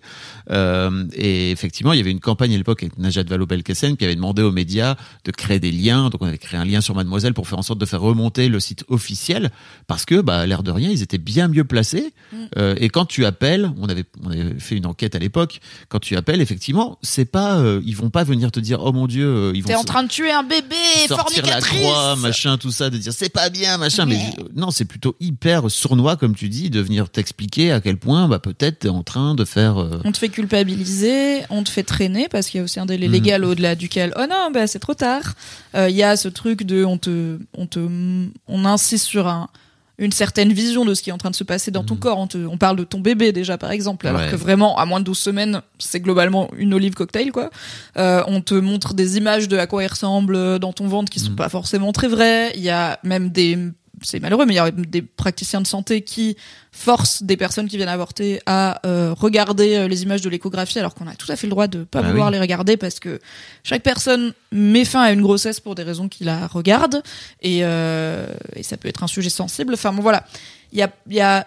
Euh, 0.51 1.05
et 1.15 1.51
effectivement, 1.51 1.93
il 1.93 1.99
y 1.99 2.01
avait 2.01 2.11
une 2.11 2.21
campagne 2.21 2.55
à 2.55 2.57
l'époque 2.57 2.83
avec 2.83 2.99
Najat 2.99 3.25
Vallaud-Belkacem 3.25 3.97
qui 3.97 4.05
avait 4.05 4.15
demandé 4.15 4.43
aux 4.43 4.53
médias 4.53 4.97
de 5.25 5.31
créer 5.31 5.61
des 5.61 5.71
liens. 5.71 6.09
Donc 6.09 6.23
on 6.23 6.27
avait 6.27 6.39
créé 6.39 6.59
un 6.59 6.65
lien 6.65 6.81
sur 6.81 6.95
Mademoiselle 6.95 7.35
pour 7.35 7.47
faire 7.47 7.59
en 7.59 7.63
sorte 7.63 7.79
de 7.79 7.87
faire 7.87 8.01
remonter 8.01 8.49
le 8.49 8.59
site 8.59 8.85
officiel 8.89 9.51
parce 9.87 10.05
que, 10.05 10.21
bah, 10.21 10.47
l'air 10.47 10.63
de 10.63 10.71
rien, 10.71 10.91
ils 10.91 11.03
étaient 11.03 11.19
bien 11.19 11.49
mieux 11.49 11.65
placés. 11.65 12.13
Mm. 12.33 12.37
Euh, 12.57 12.75
et 12.79 12.89
quand 12.89 13.05
tu 13.05 13.25
appelles, 13.27 13.71
on 13.79 13.89
avait, 13.89 14.05
on 14.25 14.31
avait 14.31 14.59
fait 14.59 14.77
une 14.77 14.87
enquête 14.87 15.15
à 15.15 15.19
l'époque. 15.19 15.61
Quand 15.89 16.01
tu 16.01 16.17
appelles, 16.17 16.41
effectivement, 16.41 16.99
c'est 17.03 17.27
pas, 17.27 17.57
euh, 17.59 17.83
ils 17.85 17.97
vont 17.97 18.11
pas 18.11 18.25
venir 18.25 18.51
te 18.51 18.61
dire, 18.61 18.81
oh 18.83 18.93
mon 18.93 19.07
Dieu, 19.07 19.53
ils 19.55 19.63
vont 19.63 19.69
T'es 19.69 19.75
en 19.75 19.85
train 19.85 20.05
de 20.05 20.09
tuer 20.09 20.31
un 20.31 20.43
bébé, 20.43 20.77
sortir 21.07 21.45
la 21.47 21.61
croix, 21.61 22.17
machin, 22.17 22.57
tout 22.57 22.71
ça, 22.71 22.89
de 22.89 22.97
dire 22.97 23.13
c'est 23.13 23.29
pas 23.29 23.51
bien, 23.51 23.77
machin. 23.77 24.07
Mais 24.07 24.21
non, 24.55 24.71
c'est 24.71 24.85
plutôt 24.85 25.17
hyper 25.21 25.71
sournois, 25.71 26.17
comme 26.17 26.35
tu 26.35 26.49
dis, 26.49 26.71
de 26.71 26.81
venir 26.81 27.11
t'expliquer 27.11 27.73
à 27.73 27.81
quel 27.81 27.99
point, 27.99 28.06
bah, 28.29 28.39
peut-être 28.39 28.87
en 28.89 29.03
train 29.03 29.35
de 29.35 29.45
faire. 29.45 29.79
euh, 29.81 30.01
On 30.05 30.13
te 30.13 30.19
fait 30.19 30.29
culpabiliser, 30.29 31.43
on 31.51 31.63
te 31.63 31.69
fait 31.69 31.83
traîner 31.83 32.29
parce 32.29 32.49
qu'il 32.49 32.59
y 32.59 32.61
a 32.61 32.65
aussi 32.65 32.81
un 32.81 32.87
délai 32.87 33.07
Mhm. 33.07 33.13
légal 33.13 33.45
au-delà 33.45 33.75
duquel 33.75 34.13
oh 34.17 34.25
non 34.29 34.51
bah 34.53 34.67
c'est 34.67 34.79
trop 34.79 34.95
tard. 34.95 35.35
Euh, 35.75 35.89
Il 35.91 35.97
y 35.97 36.03
a 36.03 36.17
ce 36.17 36.29
truc 36.29 36.63
de 36.65 36.85
on 36.85 36.99
te 36.99 37.39
on 37.57 37.67
te 37.67 37.81
on 38.49 38.65
insiste 38.65 39.07
sur 39.07 39.27
un 39.29 39.49
une 39.99 40.13
certaine 40.13 40.53
vision 40.53 40.85
de 40.85 40.93
ce 40.93 41.01
qui 41.01 41.09
est 41.09 41.13
en 41.15 41.17
train 41.17 41.31
de 41.31 41.35
se 41.37 41.43
passer 41.45 41.71
dans 41.71 41.83
ton 41.83 41.97
corps. 41.97 42.19
On, 42.19 42.27
te, 42.27 42.37
on 42.37 42.59
parle 42.59 42.77
de 42.77 42.85
ton 42.85 43.01
bébé 43.01 43.33
déjà 43.33 43.57
par 43.57 43.71
exemple, 43.71 44.07
alors. 44.07 44.21
Ouais. 44.21 44.31
que 44.31 44.37
vraiment 44.37 44.77
à 44.79 44.85
moins 44.85 45.01
de 45.01 45.07
12 45.07 45.17
semaines 45.19 45.63
c'est 45.79 46.01
globalement 46.01 46.51
une 46.59 46.75
olive 46.75 46.93
cocktail 46.93 47.33
quoi. 47.33 47.49
Euh, 47.97 48.23
on 48.27 48.43
te 48.43 48.53
montre 48.55 48.93
des 48.93 49.17
images 49.17 49.49
de 49.49 49.57
à 49.57 49.67
quoi 49.67 49.83
il 49.85 49.87
ressemble 49.87 50.59
dans 50.59 50.75
ton 50.75 50.87
ventre 50.87 51.09
qui 51.11 51.19
sont 51.19 51.31
Mhm. 51.31 51.37
pas 51.37 51.49
forcément 51.49 51.93
très 51.93 52.09
vraies. 52.09 52.53
Il 52.57 52.63
y 52.63 52.69
a 52.69 52.99
même 53.05 53.31
des 53.31 53.57
c'est 54.03 54.21
malheureux, 54.21 54.47
mais 54.47 54.55
il 54.55 54.57
y 54.57 54.61
a 54.61 54.71
des 54.71 55.03
praticiens 55.03 55.61
de 55.61 55.67
santé 55.67 56.03
qui 56.03 56.37
forcent 56.73 57.23
des 57.23 57.37
personnes 57.37 57.69
qui 57.69 57.77
viennent 57.77 57.89
avorter 57.89 58.41
à 58.47 58.81
euh, 58.87 59.15
regarder 59.15 59.77
euh, 59.77 59.89
les 59.89 60.03
images 60.03 60.21
de 60.21 60.29
l'échographie 60.29 60.79
alors 60.79 60.95
qu'on 60.95 61.07
a 61.07 61.15
tout 61.15 61.31
à 61.31 61.37
fait 61.37 61.47
le 61.47 61.51
droit 61.51 61.67
de 61.67 61.85
pas 61.85 62.03
Bah 62.03 62.09
vouloir 62.11 62.29
oui. 62.29 62.35
les 62.35 62.41
regarder 62.41 62.77
parce 62.77 63.01
que 63.01 63.19
chaque 63.65 63.83
personne 63.83 64.35
met 64.53 64.85
fin 64.85 65.03
à 65.03 65.13
une 65.13 65.23
grossesse 65.23 65.61
pour 65.61 65.75
des 65.75 65.83
raisons 65.83 66.09
qui 66.09 66.25
la 66.25 66.47
regardent 66.47 67.03
et, 67.41 67.61
euh, 67.63 68.27
et 68.55 68.63
ça 68.63 68.77
peut 68.77 68.89
être 68.89 69.03
un 69.03 69.09
sujet 69.09 69.31
sensible. 69.31 69.75
Enfin 69.75 69.93
bon 69.93 70.03
voilà, 70.03 70.25
il 70.73 70.79
y 70.79 70.83
a, 70.83 70.91
il 71.09 71.15
y 71.15 71.21
a 71.21 71.47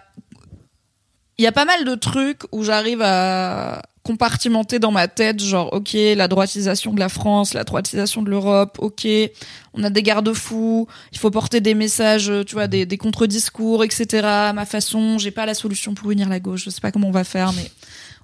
il 1.38 1.44
y 1.44 1.46
a 1.46 1.52
pas 1.52 1.64
mal 1.64 1.86
de 1.86 1.94
trucs 1.94 2.42
où 2.52 2.64
j'arrive 2.64 3.00
à 3.00 3.80
compartimenter 4.10 4.80
dans 4.80 4.90
ma 4.90 5.06
tête, 5.06 5.40
genre, 5.40 5.72
ok, 5.72 5.96
la 6.16 6.26
droitisation 6.26 6.92
de 6.92 6.98
la 6.98 7.08
France, 7.08 7.54
la 7.54 7.62
droitisation 7.62 8.22
de 8.22 8.28
l'Europe, 8.28 8.76
ok, 8.80 9.06
on 9.72 9.84
a 9.84 9.90
des 9.90 10.02
garde-fous, 10.02 10.88
il 11.12 11.18
faut 11.18 11.30
porter 11.30 11.60
des 11.60 11.74
messages, 11.74 12.32
tu 12.44 12.54
vois, 12.54 12.66
des, 12.66 12.86
des 12.86 12.96
contre-discours, 12.96 13.84
etc. 13.84 14.26
à 14.26 14.52
ma 14.52 14.66
façon, 14.66 15.18
j'ai 15.18 15.30
pas 15.30 15.46
la 15.46 15.54
solution 15.54 15.94
pour 15.94 16.10
unir 16.10 16.28
la 16.28 16.40
gauche, 16.40 16.64
je 16.64 16.70
sais 16.70 16.80
pas 16.80 16.90
comment 16.90 17.06
on 17.06 17.12
va 17.12 17.22
faire, 17.22 17.52
mais 17.52 17.70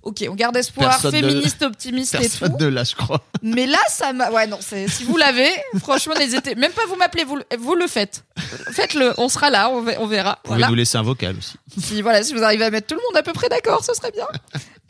ok, 0.06 0.24
on 0.30 0.34
garde 0.34 0.56
espoir, 0.56 0.88
Personne 0.90 1.10
féministe, 1.12 1.62
optimiste 1.62 2.14
et 2.14 2.28
tout. 2.28 2.46
Ne 2.58 2.66
l'a, 2.68 2.84
je 2.84 2.94
crois. 2.94 3.20
Mais 3.42 3.66
là, 3.66 3.78
ça 3.88 4.12
m'a. 4.12 4.30
Ouais, 4.30 4.46
non, 4.46 4.58
c'est- 4.60 4.88
si 4.88 5.04
vous 5.04 5.16
l'avez, 5.16 5.50
franchement, 5.78 6.14
n'hésitez. 6.18 6.54
Même 6.54 6.72
pas 6.72 6.82
vous 6.88 6.96
m'appelez, 6.96 7.24
vous, 7.24 7.36
le- 7.36 7.44
vous 7.58 7.74
le 7.74 7.86
faites. 7.86 8.24
Faites-le, 8.72 9.12
on 9.18 9.28
sera 9.28 9.50
là, 9.50 9.68
on, 9.70 9.84
on 9.98 10.06
verra. 10.06 10.38
Vous 10.44 10.48
pouvez 10.48 10.58
Voilà. 10.58 10.68
nous 10.68 10.74
laisser 10.74 10.96
un 10.98 11.02
vocal 11.02 11.36
aussi. 11.36 11.54
Si, 11.78 12.00
voilà, 12.02 12.22
si 12.22 12.32
vous 12.34 12.42
arrivez 12.42 12.64
à 12.64 12.70
mettre 12.70 12.86
tout 12.86 12.94
le 12.94 13.02
monde 13.02 13.16
à 13.16 13.22
peu 13.22 13.32
près 13.32 13.48
d'accord, 13.48 13.84
ce 13.84 13.92
serait 13.94 14.12
bien. 14.12 14.26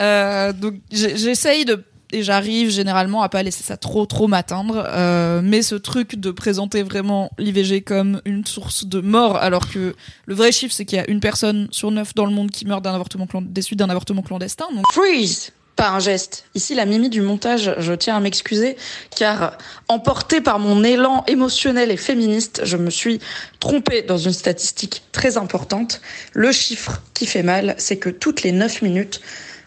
Euh, 0.01 0.53
donc, 0.53 0.75
j'essaye 0.91 1.65
de. 1.65 1.83
Et 2.13 2.23
j'arrive 2.23 2.69
généralement 2.69 3.21
à 3.21 3.29
pas 3.29 3.43
laisser 3.43 3.63
ça 3.63 3.75
trop 3.75 4.05
trop 4.05 4.27
m'atteindre, 4.27 4.85
euh, 4.87 5.41
mais 5.43 5.61
ce 5.61 5.75
truc 5.75 6.15
de 6.15 6.31
présenter 6.31 6.81
vraiment 6.81 7.31
l'IVG 7.37 7.81
comme 7.81 8.21
une 8.23 8.45
source 8.45 8.85
de 8.85 9.01
mort, 9.01 9.35
alors 9.35 9.69
que 9.69 9.93
le 10.25 10.35
vrai 10.35 10.53
chiffre 10.53 10.73
c'est 10.73 10.85
qu'il 10.85 10.97
y 10.97 11.01
a 11.01 11.09
une 11.09 11.19
personne 11.19 11.67
sur 11.71 11.91
neuf 11.91 12.15
dans 12.15 12.25
le 12.25 12.31
monde 12.31 12.49
qui 12.49 12.65
meurt 12.65 12.81
d'un 12.81 12.93
avortement 12.93 13.27
des 13.41 13.61
suites 13.61 13.79
d'un 13.79 13.89
avortement 13.89 14.21
clandestin. 14.21 14.67
Freeze 14.93 15.51
Pas 15.75 15.89
un 15.89 15.99
geste. 15.99 16.45
Ici, 16.55 16.75
la 16.75 16.85
Mimi 16.85 17.09
du 17.09 17.21
montage, 17.21 17.75
je 17.77 17.93
tiens 17.93 18.15
à 18.15 18.19
m'excuser, 18.21 18.77
car 19.15 19.57
emportée 19.89 20.39
par 20.39 20.59
mon 20.59 20.85
élan 20.85 21.25
émotionnel 21.27 21.91
et 21.91 21.97
féministe, 21.97 22.61
je 22.63 22.77
me 22.77 22.89
suis 22.89 23.19
trompée 23.59 24.01
dans 24.01 24.17
une 24.17 24.33
statistique 24.33 25.03
très 25.11 25.35
importante. 25.35 25.99
Le 26.31 26.53
chiffre 26.53 27.01
qui 27.13 27.25
fait 27.25 27.43
mal, 27.43 27.75
c'est 27.77 27.97
que 27.97 28.09
toutes 28.09 28.43
les 28.43 28.53
9 28.53 28.81
minutes, 28.81 29.19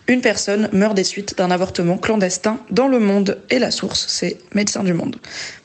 une 0.09 0.20
personne 0.20 0.68
meurt 0.72 0.94
des 0.94 1.05
suites 1.05 1.36
d'un 1.38 1.51
avortement 1.51 1.96
clandestin 1.98 2.59
dans 2.70 2.88
le 2.88 2.98
monde. 2.98 3.38
Et 3.51 3.59
la 3.59 3.70
source, 3.70 4.07
c'est 4.09 4.38
Médecins 4.55 4.82
du 4.82 4.92
Monde. 4.92 5.16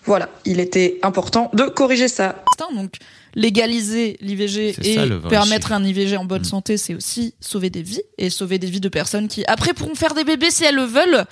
Voilà, 0.05 0.29
il 0.45 0.59
était 0.59 0.99
important 1.01 1.49
de 1.53 1.63
corriger 1.63 2.07
ça. 2.07 2.43
Donc, 2.75 2.93
légaliser 3.33 4.17
l'IVG 4.21 4.75
et 4.83 4.95
ça, 4.95 5.01
permettre 5.29 5.67
chiffre. 5.69 5.79
un 5.79 5.83
IVG 5.83 6.17
en 6.17 6.25
bonne 6.25 6.41
Mm. 6.41 6.45
santé, 6.45 6.77
c'est 6.77 6.93
aussi 6.95 7.33
sauver 7.39 7.69
des 7.69 7.81
vies 7.81 8.01
et 8.17 8.29
sauver 8.29 8.59
des 8.59 8.67
vies 8.67 8.79
de 8.79 8.89
personnes 8.89 9.27
qui, 9.27 9.43
après, 9.47 9.73
pourront 9.73 9.95
faire 9.95 10.13
des 10.13 10.23
bébés 10.23 10.51
si 10.51 10.63
elles 10.63 10.75
le 10.75 10.83
veulent. 10.83 11.25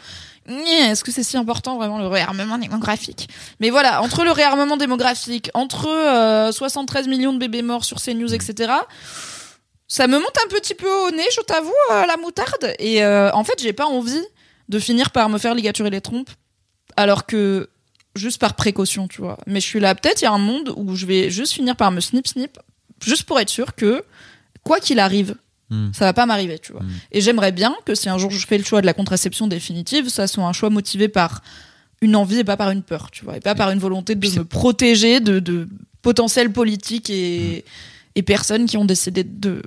Nyeh, 0.49 0.89
Est-ce 0.91 1.05
que 1.05 1.11
c'est 1.11 1.23
si 1.23 1.37
important 1.37 1.77
vraiment 1.77 1.99
le 1.99 2.07
réarmement 2.07 2.57
démographique? 2.57 3.29
Mais 3.61 3.69
voilà, 3.69 4.01
entre 4.01 4.25
le 4.25 4.31
réarmement 4.31 4.75
démographique, 4.75 5.49
entre 5.53 5.87
euh, 5.87 6.51
73 6.51 7.07
millions 7.07 7.31
de 7.31 7.39
bébés 7.39 7.61
morts 7.61 7.85
sur 7.85 8.01
CNews, 8.01 8.33
etc., 8.33 8.73
ça 9.93 10.07
me 10.07 10.17
monte 10.17 10.35
un 10.43 10.47
petit 10.49 10.73
peu 10.73 10.89
au 10.89 11.11
nez, 11.11 11.27
je 11.35 11.41
t'avoue, 11.41 11.71
euh, 11.91 12.07
la 12.07 12.17
moutarde. 12.17 12.73
Et 12.79 13.03
euh, 13.03 13.31
en 13.33 13.43
fait, 13.43 13.61
j'ai 13.61 13.73
pas 13.73 13.85
envie 13.85 14.25
de 14.67 14.79
finir 14.79 15.11
par 15.11 15.29
me 15.29 15.37
faire 15.37 15.53
ligaturer 15.53 15.91
les 15.91 16.01
trompes, 16.01 16.31
alors 16.97 17.27
que 17.27 17.69
juste 18.15 18.41
par 18.41 18.55
précaution, 18.55 19.07
tu 19.07 19.21
vois. 19.21 19.37
Mais 19.45 19.59
je 19.59 19.67
suis 19.67 19.79
là, 19.79 19.93
peut-être 19.93 20.21
il 20.21 20.25
y 20.25 20.27
a 20.27 20.31
un 20.31 20.39
monde 20.39 20.73
où 20.77 20.95
je 20.95 21.05
vais 21.05 21.29
juste 21.29 21.53
finir 21.53 21.75
par 21.75 21.91
me 21.91 21.99
snip 21.99 22.25
snip, 22.27 22.57
juste 23.03 23.25
pour 23.25 23.39
être 23.39 23.49
sûr 23.49 23.75
que 23.75 24.03
quoi 24.63 24.79
qu'il 24.79 24.97
arrive, 24.97 25.35
Hmm. 25.69 25.91
ça 25.93 26.05
va 26.05 26.13
pas 26.13 26.25
m'arriver, 26.25 26.59
tu 26.59 26.71
vois. 26.71 26.81
Hmm. 26.83 26.91
Et 27.11 27.21
j'aimerais 27.21 27.51
bien 27.51 27.73
que 27.85 27.95
si 27.95 28.09
un 28.09 28.17
jour 28.17 28.29
je 28.31 28.45
fais 28.45 28.57
le 28.57 28.63
choix 28.63 28.81
de 28.81 28.85
la 28.85 28.93
contraception 28.93 29.47
définitive, 29.47 30.09
ça 30.09 30.27
soit 30.27 30.43
un 30.43 30.53
choix 30.53 30.69
motivé 30.69 31.07
par 31.07 31.41
une 32.01 32.15
envie 32.15 32.39
et 32.39 32.43
pas 32.43 32.57
par 32.57 32.69
une 32.71 32.83
peur, 32.83 33.09
tu 33.11 33.23
vois, 33.23 33.37
et 33.37 33.39
pas 33.39 33.55
par 33.55 33.71
une 33.71 33.79
volonté 33.79 34.13
de 34.15 34.27
me 34.39 34.43
protéger 34.43 35.19
de, 35.19 35.39
de 35.39 35.67
potentiels 36.01 36.51
politiques 36.51 37.09
et, 37.09 37.63
et 38.15 38.23
personnes 38.23 38.65
qui 38.65 38.75
ont 38.77 38.85
décidé 38.85 39.23
de 39.23 39.63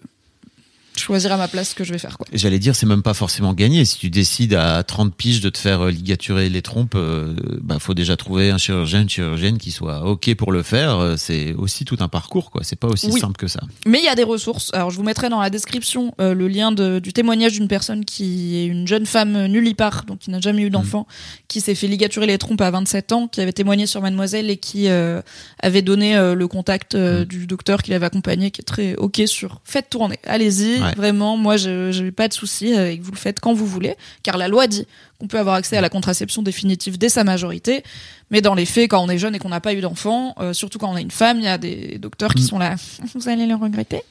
choisir 0.99 1.32
à 1.32 1.36
ma 1.36 1.49
place 1.49 1.70
ce 1.70 1.74
que 1.74 1.84
je 1.84 1.92
vais 1.92 1.99
faire, 1.99 2.16
quoi. 2.18 2.26
J'allais 2.32 2.59
dire, 2.59 2.74
c'est 2.76 2.86
même 2.86 3.03
pas 3.03 3.14
forcément 3.14 3.53
gagné. 3.55 3.84
Si 3.84 3.99
tu 3.99 4.11
décides 4.11 4.55
à 4.55 4.82
30 4.82 5.14
piges 5.14 5.40
de 5.40 5.51
te 5.51 5.59
faire 5.59 5.82
euh, 5.86 5.90
ligaturer 5.90 6.49
les 6.49 6.62
trompes, 6.62 6.94
euh, 6.94 7.34
bah, 7.62 7.78
faut 7.78 7.94
déjà 7.94 8.16
trouver 8.16 8.51
un 8.51 8.59
chirurgien, 8.59 9.03
une 9.03 9.09
chirurgienne 9.09 9.59
qui 9.59 9.70
soit 9.70 10.05
OK 10.05 10.34
pour 10.34 10.53
le 10.53 10.62
faire. 10.62 10.99
Euh, 10.99 11.14
C'est 11.16 11.55
aussi 11.55 11.84
tout 11.84 11.97
un 12.01 12.09
parcours, 12.09 12.51
quoi. 12.51 12.62
C'est 12.64 12.76
pas 12.78 12.88
aussi 12.88 13.09
Oui. 13.11 13.20
simple 13.20 13.36
que 13.36 13.49
ça. 13.49 13.61
Mais 13.86 13.99
il 13.99 14.05
y 14.05 14.09
a 14.09 14.14
des 14.14 14.22
ressources. 14.24 14.70
Alors, 14.74 14.90
je 14.90 14.97
vous 14.97 15.03
mettrai 15.03 15.28
dans 15.28 15.40
la 15.40 15.51
description 15.51 16.14
euh, 16.20 16.34
le 16.34 16.49
lien 16.49 16.72
de- 16.72 16.99
du 16.99 17.12
témoignage 17.12 17.53
d'une 17.53 17.68
personne 17.68 18.05
qui 18.05 18.57
est 18.57 18.66
une 18.66 18.86
jeune 18.86 19.07
femme 19.07 19.47
nullipare, 19.47 20.05
donc 20.07 20.20
qui 20.20 20.30
n'a 20.30 20.40
jamais 20.40 20.62
eu 20.62 20.70
d'enfant, 20.70 21.07
qui 21.49 21.61
s'est 21.61 21.74
fait 21.74 21.86
ligaturer 21.88 22.26
les 22.26 22.38
trompes 22.38 22.61
à 22.61 22.70
27 22.70 23.12
ans, 23.12 23.28
qui 23.28 23.40
avait 23.40 23.53
témoigné 23.53 23.86
sur 23.86 24.01
Mademoiselle 24.03 24.51
et 24.51 24.57
qui 24.57 24.88
euh, 24.88 25.20
avait 25.61 25.82
donné 25.82 26.14
le 26.16 26.47
contact 26.49 26.94
Mm. 26.97 27.24
du 27.24 27.47
docteur 27.47 27.82
qui 27.82 27.90
l'avait 27.90 28.07
accompagné, 28.07 28.51
qui 28.51 28.61
est 28.61 28.64
très 28.64 28.94
OK 28.97 29.20
sur 29.26 29.61
faites 29.64 29.90
tourner. 29.90 30.18
Allez-y, 30.26 30.80
Ouais. 30.80 30.86
Vraiment, 30.95 31.37
moi, 31.37 31.57
je 31.57 32.03
n'ai 32.03 32.12
pas 32.12 32.28
de 32.28 32.32
souci 32.34 32.74
euh, 32.74 32.91
et 32.91 32.99
que 32.99 33.03
vous 33.05 33.12
le 33.12 33.16
faites 33.16 33.41
quand 33.41 33.53
vous 33.55 33.66
voulez, 33.66 33.97
car 34.22 34.37
la 34.37 34.49
loi 34.49 34.66
dit 34.66 34.87
qu'on 35.18 35.26
peut 35.28 35.39
avoir 35.39 35.55
accès 35.57 35.76
à 35.76 35.80
la 35.80 35.89
contraception 35.89 36.43
définitive 36.43 36.99
dès 36.99 37.09
sa 37.09 37.24
majorité. 37.24 37.82
Mais 38.30 38.41
dans 38.41 38.55
les 38.55 38.66
faits, 38.66 38.91
quand 38.91 39.03
on 39.03 39.09
est 39.09 39.18
jeune 39.18 39.34
et 39.34 39.39
qu'on 39.39 39.49
n'a 39.49 39.61
pas 39.61 39.72
eu 39.72 39.80
d'enfant, 39.80 40.34
euh, 40.41 40.53
surtout 40.53 40.78
quand 40.78 40.91
on 40.93 40.97
est 40.97 41.03
une 41.03 41.11
femme, 41.11 41.39
il 41.39 41.45
y 41.45 41.49
a 41.49 41.59
des 41.59 41.99
docteurs 41.99 42.34
qui 42.34 42.43
Mm. 42.43 42.47
sont 42.47 42.59
là. 42.59 42.74
Vous 43.14 43.28
allez 43.28 43.47
le 43.47 43.55
regretter. 43.55 44.03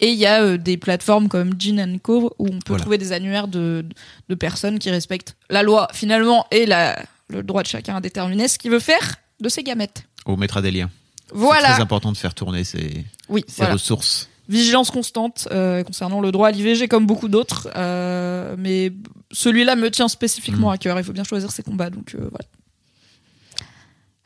Et 0.00 0.08
il 0.08 0.18
y 0.18 0.26
a 0.26 0.42
euh, 0.42 0.56
des 0.58 0.76
plateformes 0.76 1.28
comme 1.28 1.54
Gin 1.58 1.98
Co 2.00 2.34
où 2.38 2.46
on 2.46 2.50
peut 2.50 2.58
Voilà. 2.68 2.82
trouver 2.82 2.98
des 2.98 3.12
annuaires 3.12 3.48
de, 3.48 3.84
de 4.28 4.34
personnes 4.34 4.78
qui 4.78 4.90
respectent 4.90 5.36
la 5.50 5.62
loi 5.62 5.88
finalement 5.92 6.46
et 6.50 6.66
la, 6.66 7.00
le 7.28 7.42
droit 7.42 7.62
de 7.62 7.68
chacun 7.68 7.96
à 7.96 8.00
déterminer 8.00 8.48
ce 8.48 8.58
qu'il 8.58 8.70
veut 8.70 8.80
faire 8.80 9.16
de 9.40 9.48
ses 9.48 9.62
gamètes. 9.62 10.04
On 10.26 10.36
mettra 10.36 10.60
des 10.62 10.70
liens. 10.72 10.90
C'est 11.28 11.36
Voilà. 11.36 11.72
très 11.74 11.80
important 11.82 12.10
de 12.10 12.16
faire 12.16 12.34
tourner 12.34 12.64
ces, 12.64 13.04
Oui, 13.28 13.44
ces 13.46 13.58
voilà. 13.58 13.74
ressources. 13.74 14.28
Vigilance 14.50 14.90
constante 14.90 15.48
euh, 15.52 15.82
concernant 15.84 16.20
le 16.20 16.32
droit 16.32 16.48
à 16.48 16.50
l'IVG 16.50 16.88
comme 16.88 17.06
beaucoup 17.06 17.28
d'autres, 17.28 17.68
euh, 17.76 18.56
mais 18.58 18.92
celui-là 19.30 19.76
me 19.76 19.90
tient 19.90 20.08
spécifiquement 20.08 20.68
Mm. 20.70 20.72
à 20.74 20.78
cœur. 20.78 20.98
Il 20.98 21.04
faut 21.04 21.12
bien 21.12 21.24
choisir 21.24 21.50
ses 21.52 21.62
combats, 21.62 21.88
donc 21.88 22.14
euh, 22.14 22.28
voilà. 22.30 22.44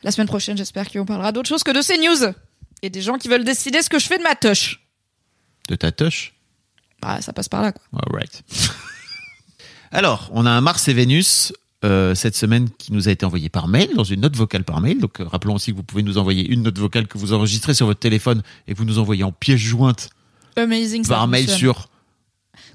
La 0.02 0.10
semaine 0.10 0.26
prochaine, 0.26 0.56
j'espère 0.56 0.90
qu'on 0.90 1.04
parlera 1.04 1.30
d'autre 1.32 1.48
chose 1.48 1.62
que 1.62 1.70
de 1.70 1.80
ces 1.82 1.98
news 1.98 2.32
et 2.82 2.90
des 2.90 3.02
gens 3.02 3.18
qui 3.18 3.28
veulent 3.28 3.44
décider 3.44 3.80
ce 3.82 3.88
que 3.90 3.98
je 3.98 4.06
fais 4.06 4.18
de 4.18 4.22
ma 4.22 4.34
touche. 4.34 4.80
De 5.68 5.76
ta 5.76 5.92
touche. 5.92 6.34
Bah, 7.00 7.20
ça 7.20 7.32
passe 7.32 7.48
par 7.48 7.62
là, 7.62 7.72
quoi. 7.72 7.82
All 7.92 8.14
right. 8.14 8.42
Alors, 9.92 10.30
on 10.32 10.44
a 10.46 10.50
un 10.50 10.60
Mars 10.60 10.88
et 10.88 10.92
Vénus 10.94 11.52
euh, 11.84 12.14
cette 12.14 12.34
semaine 12.34 12.68
qui 12.78 12.92
nous 12.92 13.08
a 13.08 13.12
été 13.12 13.24
envoyé 13.26 13.48
par 13.50 13.68
mail, 13.68 13.88
dans 13.94 14.04
une 14.04 14.20
note 14.22 14.34
vocale 14.36 14.64
par 14.64 14.80
mail. 14.80 14.98
Donc, 14.98 15.20
euh, 15.20 15.24
rappelons 15.28 15.54
aussi 15.54 15.70
que 15.72 15.76
vous 15.76 15.82
pouvez 15.84 16.02
nous 16.02 16.18
envoyer 16.18 16.48
une 16.48 16.62
note 16.62 16.78
vocale 16.78 17.06
que 17.06 17.18
vous 17.18 17.32
enregistrez 17.32 17.74
sur 17.74 17.86
votre 17.86 18.00
téléphone 18.00 18.42
et 18.66 18.72
que 18.72 18.78
vous 18.78 18.84
nous 18.84 18.98
envoyez 18.98 19.22
en 19.22 19.32
pièce 19.32 19.60
jointe 19.60 20.08
Amazing. 20.56 21.06
par 21.06 21.28
mail 21.28 21.48
sur 21.48 21.88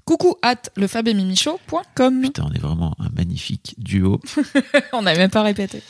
coucou 0.05 0.35
at 0.41 0.55
lefabemimichaud.com. 0.75 2.21
Putain, 2.21 2.45
on 2.49 2.51
est 2.53 2.59
vraiment 2.59 2.95
un 2.99 3.09
magnifique 3.15 3.75
duo. 3.77 4.19
On 4.93 5.03
n'avait 5.03 5.19
même 5.19 5.29
pas 5.29 5.43
répété. 5.43 5.81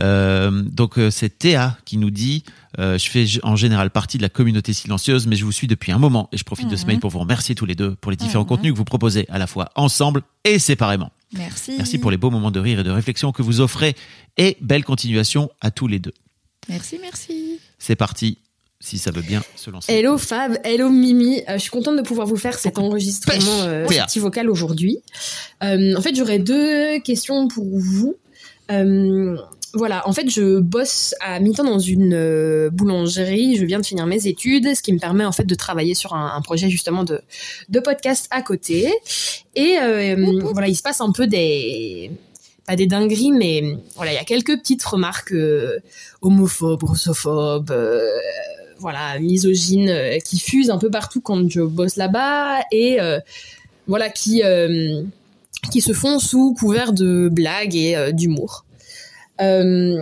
Euh, 0.00 0.50
donc 0.50 0.98
c'est 1.10 1.38
Théa 1.38 1.76
qui 1.84 1.98
nous 1.98 2.10
dit 2.10 2.44
euh, 2.78 2.96
je 2.98 3.08
fais 3.10 3.26
en 3.42 3.56
général 3.56 3.90
partie 3.90 4.16
de 4.16 4.22
la 4.22 4.28
communauté 4.28 4.72
silencieuse, 4.72 5.26
mais 5.26 5.36
je 5.36 5.44
vous 5.44 5.52
suis 5.52 5.66
depuis 5.66 5.92
un 5.92 5.98
moment 5.98 6.28
et 6.32 6.38
je 6.38 6.44
profite 6.44 6.68
de 6.68 6.76
ce 6.76 6.82
Mhm. 6.82 6.88
mail 6.88 7.00
pour 7.00 7.10
vous 7.10 7.18
remercier 7.18 7.54
tous 7.54 7.66
les 7.66 7.74
deux 7.74 7.94
pour 7.96 8.10
les 8.10 8.16
différents 8.16 8.44
Mhm. 8.44 8.48
contenus 8.48 8.72
que 8.72 8.78
vous 8.78 8.84
proposez 8.84 9.26
à 9.28 9.38
la 9.38 9.46
fois 9.46 9.70
ensemble 9.76 10.22
et 10.44 10.58
séparément. 10.58 11.10
Merci. 11.32 11.74
Merci 11.76 11.98
pour 11.98 12.10
les 12.10 12.16
beaux 12.16 12.30
moments 12.30 12.50
de 12.50 12.60
rire 12.60 12.80
et 12.80 12.84
de 12.84 12.90
réflexion 12.90 13.32
que 13.32 13.42
vous 13.42 13.60
offrez 13.60 13.94
et 14.36 14.56
belle 14.60 14.84
continuation 14.84 15.50
à 15.60 15.70
tous 15.70 15.86
les 15.86 15.98
deux. 15.98 16.14
Merci, 16.68 16.98
merci. 17.00 17.60
C'est 17.78 17.96
parti, 17.96 18.38
si 18.80 18.98
ça 18.98 19.10
veut 19.10 19.22
bien 19.22 19.42
se 19.56 19.70
lancer. 19.70 19.92
Hello 19.92 20.18
Fab, 20.18 20.58
hello 20.64 20.90
Mimi. 20.90 21.42
Euh, 21.48 21.54
je 21.54 21.58
suis 21.58 21.70
contente 21.70 21.96
de 21.96 22.02
pouvoir 22.02 22.26
vous 22.26 22.36
faire 22.36 22.58
cet 22.58 22.78
enregistrement 22.78 23.62
euh, 23.62 23.86
petit 23.86 24.18
vocal 24.18 24.48
aujourd'hui. 24.48 24.98
Euh, 25.62 25.96
en 25.96 26.00
fait, 26.00 26.14
j'aurais 26.14 26.38
deux 26.38 27.00
questions 27.00 27.48
pour 27.48 27.66
vous. 27.78 28.16
Voilà, 29.74 30.08
en 30.08 30.12
fait, 30.12 30.30
je 30.30 30.60
bosse 30.60 31.14
à 31.20 31.40
mi-temps 31.40 31.64
dans 31.64 31.78
une 31.78 32.14
euh, 32.14 32.70
boulangerie. 32.70 33.56
Je 33.56 33.64
viens 33.64 33.78
de 33.80 33.86
finir 33.86 34.06
mes 34.06 34.26
études, 34.26 34.74
ce 34.74 34.82
qui 34.82 34.92
me 34.92 34.98
permet 34.98 35.24
en 35.24 35.32
fait 35.32 35.44
de 35.44 35.54
travailler 35.54 35.94
sur 35.94 36.14
un, 36.14 36.32
un 36.34 36.40
projet 36.40 36.70
justement 36.70 37.04
de, 37.04 37.20
de 37.68 37.80
podcast 37.80 38.28
à 38.30 38.40
côté. 38.42 38.90
Et 39.54 39.76
euh, 39.78 40.40
voilà, 40.52 40.68
il 40.68 40.74
se 40.74 40.82
passe 40.82 41.00
un 41.00 41.12
peu 41.12 41.26
des 41.26 42.10
pas 42.66 42.76
des 42.76 42.86
dingueries, 42.86 43.32
mais 43.32 43.78
voilà, 43.96 44.12
il 44.12 44.14
y 44.14 44.18
a 44.18 44.24
quelques 44.24 44.58
petites 44.58 44.84
remarques 44.84 45.32
euh, 45.32 45.78
homophobes, 46.20 46.82
russophobes, 46.84 47.70
euh, 47.70 48.06
voilà, 48.78 49.18
misogynes 49.18 49.88
euh, 49.88 50.18
qui 50.18 50.38
fusent 50.38 50.70
un 50.70 50.78
peu 50.78 50.90
partout 50.90 51.20
quand 51.20 51.50
je 51.50 51.62
bosse 51.62 51.96
là-bas 51.96 52.60
et 52.70 53.00
euh, 53.00 53.20
voilà 53.86 54.10
qui 54.10 54.42
euh, 54.44 55.02
qui 55.72 55.80
se 55.80 55.92
font 55.92 56.18
sous 56.18 56.54
couvert 56.54 56.92
de 56.92 57.28
blagues 57.28 57.74
et 57.74 58.12
d'humour. 58.12 58.64
Euh, 59.40 60.00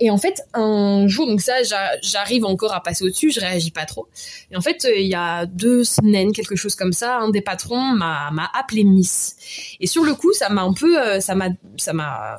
et 0.00 0.10
en 0.10 0.16
fait, 0.18 0.42
un 0.54 1.08
jour, 1.08 1.26
donc 1.26 1.40
ça, 1.40 1.62
j'a- 1.64 1.98
j'arrive 2.02 2.44
encore 2.44 2.72
à 2.72 2.82
passer 2.82 3.04
au-dessus, 3.04 3.32
je 3.32 3.40
réagis 3.40 3.72
pas 3.72 3.84
trop. 3.84 4.06
Et 4.52 4.56
en 4.56 4.60
fait, 4.60 4.84
euh, 4.84 4.96
il 4.96 5.08
y 5.08 5.14
a 5.14 5.44
deux 5.46 5.82
semaines, 5.82 6.32
quelque 6.32 6.54
chose 6.54 6.76
comme 6.76 6.92
ça, 6.92 7.18
un 7.18 7.30
des 7.30 7.40
patrons 7.40 7.80
m'a 7.94 8.30
appelé 8.58 8.84
Miss. 8.84 9.36
Et 9.80 9.86
sur 9.88 10.04
le 10.04 10.14
coup, 10.14 10.32
ça 10.32 10.50
m'a 10.50 10.62
un 10.62 10.72
peu, 10.72 11.00
euh, 11.00 11.20
ça 11.20 11.34
m'a, 11.34 11.48
ça 11.76 11.92
m'a 11.92 12.38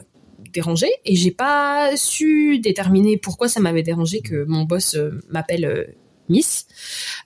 dérangé 0.53 0.87
et 1.05 1.15
j'ai 1.15 1.31
pas 1.31 1.95
su 1.95 2.59
déterminer 2.59 3.17
pourquoi 3.17 3.47
ça 3.49 3.59
m'avait 3.59 3.83
dérangé 3.83 4.21
que 4.21 4.45
mon 4.45 4.63
boss 4.63 4.97
m'appelle 5.29 5.93
Miss. 6.29 6.65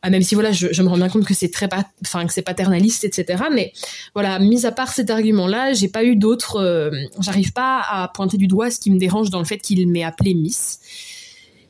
Euh, 0.06 0.10
même 0.10 0.22
si 0.22 0.36
voilà, 0.36 0.52
je, 0.52 0.82
me 0.82 0.88
rends 0.88 0.98
bien 0.98 1.10
compte 1.10 1.26
que 1.26 1.34
c'est 1.34 1.50
très, 1.50 1.70
enfin 2.02 2.26
que 2.26 2.34
c'est 2.34 2.42
paternaliste, 2.42 3.04
etc. 3.04 3.44
Mais 3.52 3.74
voilà, 4.14 4.40
mis 4.40 4.66
à 4.66 4.72
part 4.72 4.92
cet 4.92 5.10
argument-là, 5.10 5.74
j'ai 5.74 5.88
pas 5.88 6.04
eu 6.04 6.16
d'autres. 6.16 6.58
euh, 6.58 6.92
J'arrive 7.20 7.54
pas 7.54 7.82
à 7.82 8.08
pointer 8.14 8.38
du 8.38 8.48
doigt 8.48 8.72
ce 8.72 8.80
qui 8.80 8.92
me 8.92 8.98
dérange 8.98 9.30
dans 9.30 9.40
le 9.40 9.46
fait 9.46 9.58
qu'il 9.58 9.88
m'ait 9.90 10.04
appelé 10.04 10.34
Miss. 10.34 10.80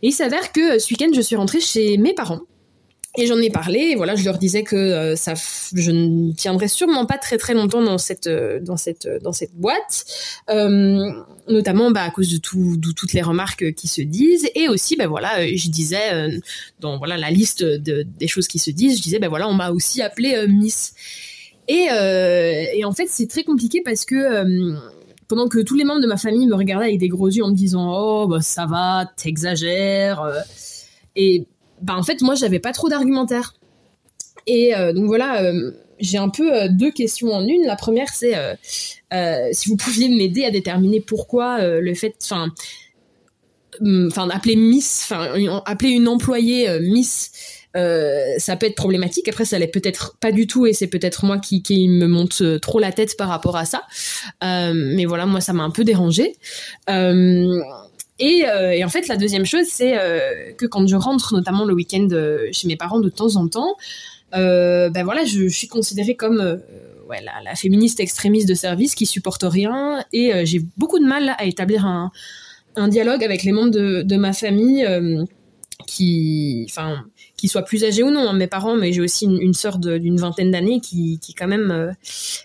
Et 0.02 0.08
il 0.08 0.12
s'avère 0.12 0.52
que 0.52 0.76
euh, 0.76 0.80
ce 0.80 0.94
week-end, 0.94 1.12
je 1.16 1.22
suis 1.22 1.36
rentrée 1.36 1.62
chez 1.62 1.98
mes 1.98 2.14
parents. 2.14 2.42
Et 3.16 3.28
j'en 3.28 3.38
ai 3.38 3.52
parlé, 3.52 3.80
et 3.92 3.96
voilà, 3.96 4.16
je 4.16 4.26
leur 4.26 4.40
disais 4.40 4.64
que 4.64 4.76
euh, 4.76 5.16
ça, 5.16 5.36
je 5.36 5.92
ne 5.92 6.34
tiendrais 6.34 6.68
sûrement 6.68 7.06
pas 7.06 7.20
très 7.20 7.38
très 7.38 7.54
longtemps 7.54 7.84
dans 7.84 8.00
cette 8.00 8.26
euh, 8.26 8.60
dans 8.60 8.76
cette 8.76 9.06
euh, 9.06 9.20
dans 9.20 9.34
cette 9.34 9.54
boîte, 9.54 10.06
euh, 10.50 11.12
notamment 11.48 11.92
bah, 11.92 12.02
à 12.02 12.10
cause 12.10 12.30
de 12.30 12.38
tout 12.38 12.76
de 12.76 12.92
toutes 12.92 13.14
les 13.14 13.22
remarques 13.22 13.74
qui 13.74 13.88
se 13.88 14.02
disent, 14.02 14.50
et 14.56 14.68
aussi 14.68 14.96
bah 14.96 15.06
voilà, 15.06 15.42
euh, 15.42 15.52
je 15.56 15.70
disais 15.70 16.12
euh, 16.12 16.40
dans 16.80 16.98
voilà 16.98 17.16
la 17.18 17.30
liste 17.30 17.64
de, 17.64 18.02
des 18.02 18.28
choses 18.28 18.48
qui 18.48 18.58
se 18.58 18.72
disent, 18.72 18.98
je 18.98 19.04
disais 19.04 19.20
bah 19.20 19.30
voilà, 19.30 19.48
on 19.48 19.54
m'a 19.54 19.70
aussi 19.70 20.02
appelé 20.02 20.48
Miss. 20.48 20.96
Et, 21.68 21.88
et 22.74 22.84
en 22.84 22.92
fait, 22.92 23.06
c'est 23.08 23.28
très 23.30 23.44
compliqué 23.44 23.82
parce 23.86 24.06
que 24.06 24.76
pendant 25.28 25.48
que 25.48 25.60
tous 25.60 25.76
les 25.76 25.84
membres 25.86 26.02
de 26.02 26.08
ma 26.08 26.18
famille 26.18 26.48
me 26.48 26.56
regardaient 26.56 26.88
avec 26.88 27.00
des 27.00 27.08
gros 27.10 27.30
yeux 27.30 27.44
en 27.44 27.52
me 27.52 27.56
disant 27.56 27.94
oh 27.96 28.28
bah 28.28 28.42
ça 28.42 28.66
va, 28.66 29.10
t'exagères, 29.16 30.28
et 31.16 31.46
bah 31.84 31.96
en 31.98 32.04
fait 32.04 32.22
moi 32.22 32.34
j'avais 32.34 32.60
pas 32.60 32.72
trop 32.72 32.90
d'argumentaire. 32.90 33.54
Et 34.48 34.76
euh, 34.76 34.94
donc 34.94 35.06
voilà, 35.06 35.42
euh, 35.44 35.72
j'ai 36.00 36.18
un 36.18 36.30
peu 36.30 36.54
euh, 36.54 36.68
deux 36.70 36.92
questions 36.92 37.32
en 37.32 37.46
une. 37.46 37.66
La 37.66 37.76
première 37.76 38.10
c'est 38.10 38.34
si 39.52 39.70
vous 39.70 39.78
pouviez 39.78 40.10
m'aider 40.10 40.44
à 40.46 40.52
déterminer 40.52 41.02
pourquoi 41.02 41.60
le 41.62 41.94
fait, 41.94 42.16
enfin, 42.24 42.52
hum, 43.82 44.08
enfin 44.12 44.30
appeler 44.30 44.56
Miss, 44.56 45.04
enfin 45.04 45.62
appeler 45.66 45.92
une 45.92 46.08
employée 46.08 46.80
Miss. 46.80 47.32
ça 47.76 48.56
peut 48.56 48.66
être 48.66 48.76
problématique. 48.76 49.28
Après, 49.28 49.46
ça 49.46 49.60
l'est 49.60 49.68
peut-être 49.68 50.18
pas 50.20 50.32
du 50.32 50.48
tout, 50.48 50.66
et 50.66 50.74
c'est 50.74 50.88
peut-être 50.88 51.26
moi 51.26 51.38
qui, 51.38 51.88
me 51.88 52.08
monte 52.08 52.60
trop 52.60 52.80
la 52.80 52.92
tête 52.92 53.16
par 53.18 53.30
rapport 53.30 53.56
à 53.56 53.66
ça. 53.66 53.84
Mais 54.42 55.06
voilà, 55.06 55.28
moi, 55.28 55.42
ça 55.42 55.54
m'a 55.54 55.64
un 55.64 55.72
peu 55.72 55.84
dérangé. 55.84 56.36
Et, 58.24 58.48
euh, 58.48 58.72
et 58.72 58.86
en 58.86 58.90
fait, 58.90 59.10
la 59.10 59.18
deuxième 59.18 59.46
chose, 59.46 59.66
c'est 59.68 60.00
euh, 60.00 60.54
que 60.58 60.66
quand 60.66 60.88
je 60.88 60.96
rentre, 60.96 61.34
notamment 61.34 61.66
le 61.66 61.74
week-end 61.74 62.08
euh, 62.14 62.48
chez 62.54 62.70
mes 62.70 62.78
parents 62.78 63.02
de 63.02 63.10
temps 63.10 63.36
en 63.36 63.50
temps, 63.50 63.76
ben 64.32 65.04
voilà, 65.04 65.26
je, 65.26 65.48
suis 65.50 65.68
considérée 65.68 66.16
comme 66.16 66.60
ouais, 67.10 67.22
la, 67.22 67.34
la 67.44 67.56
féministe 67.56 68.00
extrémiste 68.00 68.48
de 68.48 68.54
service 68.54 68.96
qui 68.96 69.06
supporte 69.06 69.44
rien, 69.44 70.04
et 70.14 70.32
j'ai 70.46 70.62
beaucoup 70.78 71.00
de 71.00 71.06
mal 71.06 71.36
à 71.38 71.46
établir 71.46 71.86
un, 71.86 72.12
dialogue 72.88 73.24
avec 73.24 73.44
les 73.44 73.52
membres 73.52 73.72
de, 73.72 74.16
ma 74.16 74.34
famille. 74.34 74.86
euh, 74.86 75.24
qui, 75.86 76.66
enfin, 76.70 77.04
qui 77.36 77.50
soient 77.50 77.64
plus 77.64 77.84
âgés 77.84 78.04
ou 78.04 78.10
non, 78.10 78.30
hein, 78.30 78.34
mes 78.34 78.48
parents, 78.48 78.78
mais 78.78 78.94
j'ai 78.94 79.02
aussi 79.02 79.26
une, 79.26 79.54
sœur 79.54 79.80
d'une 79.80 80.16
vingtaine 80.16 80.50
d'années 80.50 80.80
qui, 80.80 81.20
qui 81.20 81.34
quand 81.34 81.48
même 81.48 81.94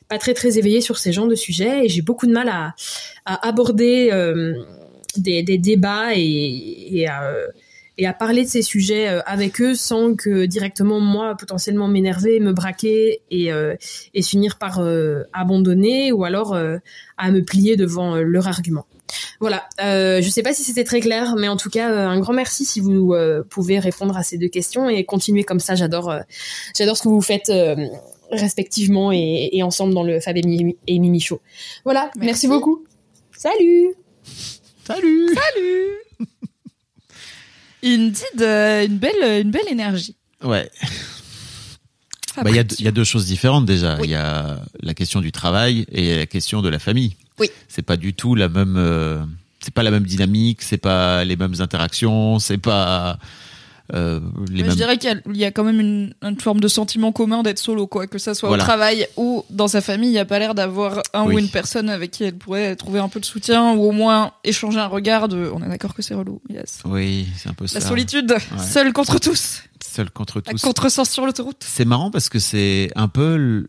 pas 0.08 0.18
très 0.18 0.34
très 0.34 0.58
éveillée 0.58 0.80
sur 0.80 0.98
ces 0.98 1.12
genres 1.12 1.28
de 1.28 1.36
sujets, 1.36 1.84
et 1.84 1.88
j'ai 1.88 2.02
beaucoup 2.02 2.26
de 2.26 2.32
mal 2.32 2.48
à, 2.48 2.74
aborder 3.46 4.10
des, 5.16 5.42
des 5.42 5.58
débats 5.58 6.14
et, 6.14 6.88
et 6.92 7.06
à, 7.08 7.32
et 8.00 8.06
à 8.06 8.12
parler 8.12 8.44
de 8.44 8.48
ces 8.48 8.62
sujets 8.62 9.08
euh, 9.08 9.20
avec 9.26 9.60
eux 9.60 9.74
sans 9.74 10.14
que 10.14 10.46
directement 10.46 11.00
moi 11.00 11.34
potentiellement 11.36 11.88
m'énerver, 11.88 12.38
me 12.40 12.52
braquer 12.52 13.22
et, 13.30 13.52
euh, 13.52 13.74
et 14.14 14.22
finir 14.22 14.56
par 14.56 14.78
euh, 14.78 15.24
abandonner 15.32 16.12
ou 16.12 16.24
alors 16.24 16.54
euh, 16.54 16.78
à 17.16 17.30
me 17.30 17.42
plier 17.44 17.76
devant 17.76 18.16
leur 18.16 18.46
argument. 18.46 18.86
Voilà, 19.40 19.66
je 19.78 20.28
sais 20.28 20.42
pas 20.42 20.52
si 20.52 20.64
c'était 20.64 20.84
très 20.84 21.00
clair, 21.00 21.34
mais 21.36 21.48
en 21.48 21.56
tout 21.56 21.70
cas 21.70 21.88
un 21.88 22.20
grand 22.20 22.34
merci 22.34 22.64
si 22.66 22.78
vous 22.80 23.14
pouvez 23.48 23.78
répondre 23.78 24.16
à 24.16 24.22
ces 24.22 24.36
deux 24.36 24.48
questions 24.48 24.88
et 24.90 25.04
continuer 25.04 25.44
comme 25.44 25.60
ça. 25.60 25.74
J'adore, 25.76 26.12
j'adore 26.76 26.96
ce 26.96 27.04
que 27.04 27.08
vous 27.08 27.22
faites 27.22 27.50
respectivement 28.30 29.10
et, 29.10 29.48
et 29.52 29.62
ensemble 29.62 29.94
dans 29.94 30.02
le 30.02 30.20
Fab 30.20 30.36
et 30.36 30.42
Mimi, 30.42 30.76
et 30.86 30.98
Mimi 30.98 31.20
Show. 31.20 31.40
Voilà, 31.84 32.10
merci, 32.16 32.26
Merci. 32.26 32.48
beaucoup. 32.48 32.84
Salut. 33.34 33.94
Salut 34.88 35.28
Salut 35.34 36.24
Indeed, 37.84 38.40
euh, 38.40 38.86
une 38.86 38.98
belle, 38.98 39.42
une 39.42 39.50
belle 39.50 39.68
énergie. 39.70 40.16
Ouais. 40.42 40.68
Bah, 42.36 42.50
Il 42.50 42.56
y, 42.56 42.58
a 42.58 42.64
deux- 42.64 42.76
il 42.78 42.84
y 42.84 42.88
a 42.88 42.92
deux 42.92 43.04
choses 43.04 43.26
différentes 43.26 43.66
déjà. 43.66 43.94
Il 43.96 44.00
Oui. 44.02 44.08
y 44.08 44.14
a 44.14 44.60
la 44.80 44.94
question 44.94 45.20
du 45.20 45.30
travail 45.30 45.84
et 45.92 46.16
la 46.18 46.26
question 46.26 46.62
de 46.62 46.68
la 46.68 46.78
famille. 46.78 47.16
Oui. 47.38 47.50
C'est 47.68 47.82
pas 47.82 47.96
du 47.96 48.14
tout 48.14 48.34
la 48.34 48.48
même. 48.48 48.76
euh, 48.76 49.22
c'est 49.60 49.74
pas 49.74 49.82
la 49.82 49.90
même 49.90 50.04
dynamique. 50.04 50.62
C'est 50.62 50.78
pas 50.78 51.24
les 51.24 51.36
mêmes 51.36 51.54
interactions. 51.60 52.38
C'est 52.38 52.58
pas 52.58 53.18
euh, 53.94 54.20
les 54.50 54.56
Mais 54.56 54.62
mêmes. 54.62 54.70
Je 54.70 54.76
dirais 54.76 54.98
qu'il 54.98 55.10
y 55.10 55.12
a- 55.12 55.20
il 55.26 55.36
y, 55.36 55.44
a 55.44 55.50
quand 55.50 55.64
même 55.64 55.80
une, 55.80 56.12
une 56.22 56.40
forme 56.40 56.60
de 56.60 56.68
sentiment 56.68 57.10
commun 57.12 57.42
d'être 57.42 57.58
solo, 57.58 57.86
quoi. 57.86 58.06
Que 58.06 58.18
ça 58.18 58.34
soit 58.34 58.48
Voilà. 58.48 58.62
au 58.62 58.66
travail 58.66 59.06
ou 59.16 59.44
dans 59.50 59.68
sa 59.68 59.80
famille, 59.80 60.10
il 60.10 60.12
n'y 60.12 60.18
a 60.18 60.24
pas 60.24 60.38
l'air 60.38 60.54
d'avoir 60.54 61.02
un 61.14 61.24
Oui. 61.24 61.34
ou 61.34 61.38
une 61.38 61.48
personne 61.48 61.88
avec 61.88 62.10
qui 62.10 62.24
elle 62.24 62.36
pourrait 62.36 62.76
trouver 62.76 62.98
un 63.00 63.08
peu 63.08 63.18
de 63.20 63.24
soutien 63.24 63.72
ou 63.72 63.82
au 63.84 63.92
moins 63.92 64.32
échanger 64.44 64.78
un 64.78 64.86
regard 64.86 65.28
de. 65.28 65.50
On 65.54 65.62
est 65.62 65.68
d'accord 65.68 65.94
que 65.94 66.02
c'est 66.02 66.14
relou. 66.14 66.40
Yes. 66.50 66.80
Oui, 66.84 67.26
c'est 67.36 67.48
un 67.48 67.54
peu 67.54 67.66
ça. 67.66 67.78
La 67.80 67.86
solitude, 67.86 68.34
seul 68.58 68.92
contre 68.92 69.18
tous. 69.18 69.62
Seul 69.82 70.10
contre 70.10 70.42
À 70.46 70.50
tous. 70.52 70.60
contresens 70.62 71.08
sur 71.10 71.24
l'autoroute. 71.24 71.58
C'est 71.60 71.84
marrant 71.86 72.10
parce 72.10 72.28
que 72.28 72.38
c'est 72.38 72.90
un 72.94 73.08
peu, 73.08 73.68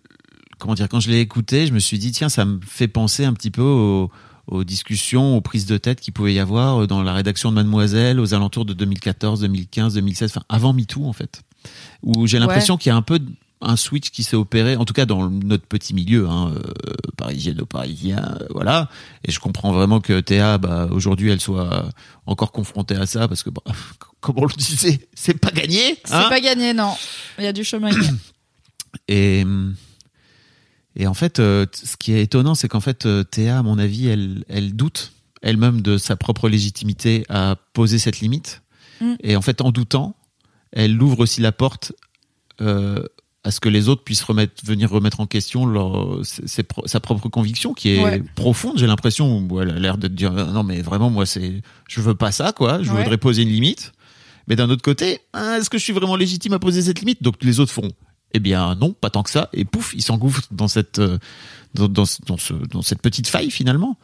comment 0.58 0.74
dire, 0.74 0.90
quand 0.90 1.00
je 1.00 1.10
l'ai 1.10 1.20
écouté, 1.22 1.66
je 1.68 1.72
me 1.74 1.80
suis 1.80 1.98
dit 1.98 2.12
tiens, 2.12 2.30
ça 2.30 2.44
me 2.46 2.60
fait 2.66 2.88
penser 2.90 3.24
un 3.26 3.34
petit 3.34 3.52
peu 3.52 3.62
aux, 3.62 4.12
aux 4.50 4.64
discussions, 4.64 5.38
aux 5.38 5.42
prises 5.42 5.66
de 5.66 5.78
tête 5.78 6.02
qu'il 6.02 6.14
pouvait 6.14 6.34
y 6.34 6.40
avoir 6.40 6.88
dans 6.88 7.04
la 7.04 7.14
rédaction 7.14 7.50
de 7.50 7.56
Mademoiselle 7.56 8.20
aux 8.20 8.34
alentours 8.34 8.66
de 8.66 8.74
2014, 8.74 9.42
2015, 9.42 9.94
2016, 9.96 10.32
enfin 10.32 10.46
avant 10.50 10.74
MeToo 10.74 11.06
en 11.06 11.14
fait, 11.14 11.42
où 12.04 12.28
j'ai 12.28 12.40
l'impression 12.40 12.78
qu'il 12.78 12.90
y 12.90 12.94
a 12.94 12.96
un 12.96 13.02
peu 13.02 13.20
un 13.62 13.76
switch 13.76 14.12
qui 14.12 14.24
s'est 14.24 14.36
opéré, 14.36 14.76
en 14.76 14.86
tout 14.86 14.94
cas 14.94 15.06
dans 15.06 15.30
notre 15.30 15.66
petit 15.66 15.94
milieu, 15.94 16.28
hein, 16.30 16.54
euh, 16.56 16.94
parisienne 17.18 17.62
euh, 17.62 18.48
voilà. 18.52 18.90
Et 19.26 19.32
je 19.32 19.40
comprends 19.40 19.74
vraiment 19.74 20.00
que 20.00 20.20
Théa, 20.20 20.58
bah, 20.58 20.88
aujourd'hui, 20.92 21.30
elle 21.30 21.42
soit 21.42 21.90
encore 22.26 22.52
confrontée 22.52 22.96
à 22.96 23.06
ça 23.06 23.28
parce 23.28 23.44
que, 23.44 23.50
bah, 23.50 23.62
comme 24.22 24.38
on 24.40 24.46
le 24.46 24.54
disait, 24.56 25.08
c'est 25.14 25.38
pas 25.38 25.52
gagné. 25.52 25.98
C'est 26.06 26.14
hein. 26.14 26.30
pas 26.30 26.40
gagné, 26.40 26.74
non. 26.74 26.94
Il 27.38 27.44
y 27.44 27.48
a 27.48 27.54
du 27.54 27.64
chemin. 27.64 27.92
Et, 29.08 29.46
et 31.00 31.08
en 31.08 31.14
fait, 31.16 31.40
euh, 31.40 31.66
ce 31.74 31.98
qui 31.98 32.12
est 32.14 32.22
étonnant, 32.22 32.54
c'est 32.54 32.68
qu'en 32.68 32.80
fait, 32.82 33.06
euh, 33.08 33.24
Théa, 33.24 33.58
à 33.60 33.64
mon 33.64 33.80
avis, 33.80 34.08
elle, 34.08 34.44
elle 34.50 34.76
doute 34.76 35.14
elle-même 35.42 35.82
de 35.82 35.98
sa 35.98 36.16
propre 36.18 36.50
légitimité 36.50 37.24
à 37.30 37.56
poser 37.74 37.98
cette 37.98 38.20
limite. 38.20 38.62
Mm. 39.02 39.14
Et 39.24 39.36
en 39.36 39.42
fait, 39.42 39.62
en 39.62 39.72
doutant, 39.72 40.16
elle 40.74 41.02
ouvre 41.02 41.20
aussi 41.22 41.40
la 41.42 41.52
porte 41.54 41.94
euh, 42.62 43.02
à 43.46 43.52
ce 43.52 43.62
que 43.62 43.70
les 43.70 43.88
autres 43.88 44.04
puissent 44.04 44.22
remettre, 44.24 44.66
venir 44.66 44.90
remettre 44.92 45.22
en 45.22 45.26
question 45.26 45.66
leur, 45.66 46.20
ses- 46.26 46.46
ses 46.48 46.64
pro- 46.64 46.86
sa 46.86 47.00
propre 47.00 47.30
conviction 47.30 47.74
qui 47.74 47.92
est 47.92 48.04
Ouais. 48.04 48.22
profonde. 48.36 48.78
J'ai 48.78 48.86
l'impression 48.86 49.48
où 49.50 49.62
elle 49.62 49.70
a 49.70 49.80
l'air 49.80 49.98
de 49.98 50.10
dire 50.10 50.34
non 50.34 50.64
mais 50.64 50.82
vraiment 50.82 51.10
moi 51.10 51.26
c'est 51.26 51.62
je 51.88 52.02
veux 52.02 52.16
pas 52.16 52.34
ça 52.34 52.52
quoi. 52.52 52.84
Je 52.84 52.92
Ouais. 52.92 52.98
voudrais 53.02 53.18
poser 53.18 53.44
une 53.44 53.50
limite. 53.50 53.94
Mais 54.50 54.58
d'un 54.58 54.70
autre 54.70 54.82
côté, 54.82 55.20
ah, 55.32 55.58
est-ce 55.58 55.70
que 55.70 55.78
je 55.78 55.84
suis 55.84 55.94
vraiment 55.94 56.18
légitime 56.18 56.52
à 56.54 56.60
poser 56.60 56.82
cette 56.82 57.00
limite? 57.00 57.24
Donc 57.24 57.36
les 57.42 57.62
autres 57.62 57.72
font 57.72 57.90
eh 58.34 58.40
bien 58.40 58.76
non, 58.76 58.94
pas 58.94 59.10
tant 59.10 59.24
que 59.24 59.30
ça. 59.30 59.50
Et 59.54 59.66
pouf, 59.66 59.94
ils 59.96 60.02
s'engouffrent 60.04 60.44
dans 60.52 60.68
cette 60.68 61.00
euh, 61.00 61.18
dans, 61.76 61.88
dans, 61.88 62.06
ce- 62.06 62.22
dans, 62.26 62.38
ce, 62.38 62.54
dans 62.54 62.82
cette 62.82 63.02
petite 63.02 63.28
faille 63.28 63.52
finalement. 63.52 63.98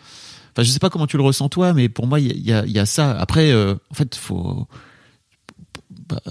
Enfin, 0.54 0.64
je 0.64 0.72
sais 0.72 0.80
pas 0.80 0.90
comment 0.90 1.08
tu 1.08 1.18
le 1.18 1.24
ressens 1.24 1.50
toi, 1.50 1.74
mais 1.74 1.90
pour 1.90 2.08
moi, 2.08 2.20
il 2.20 2.28
y 2.28 2.32
a, 2.32 2.36
il 2.36 2.46
y 2.46 2.54
a- 2.54 2.66
il 2.66 2.72
y 2.72 2.80
a 2.80 2.86
ça. 2.86 3.12
Après, 3.20 3.52
euh, 3.52 3.76
en 3.92 3.94
fait, 3.94 4.16
faut 4.16 4.68
bah, 6.10 6.22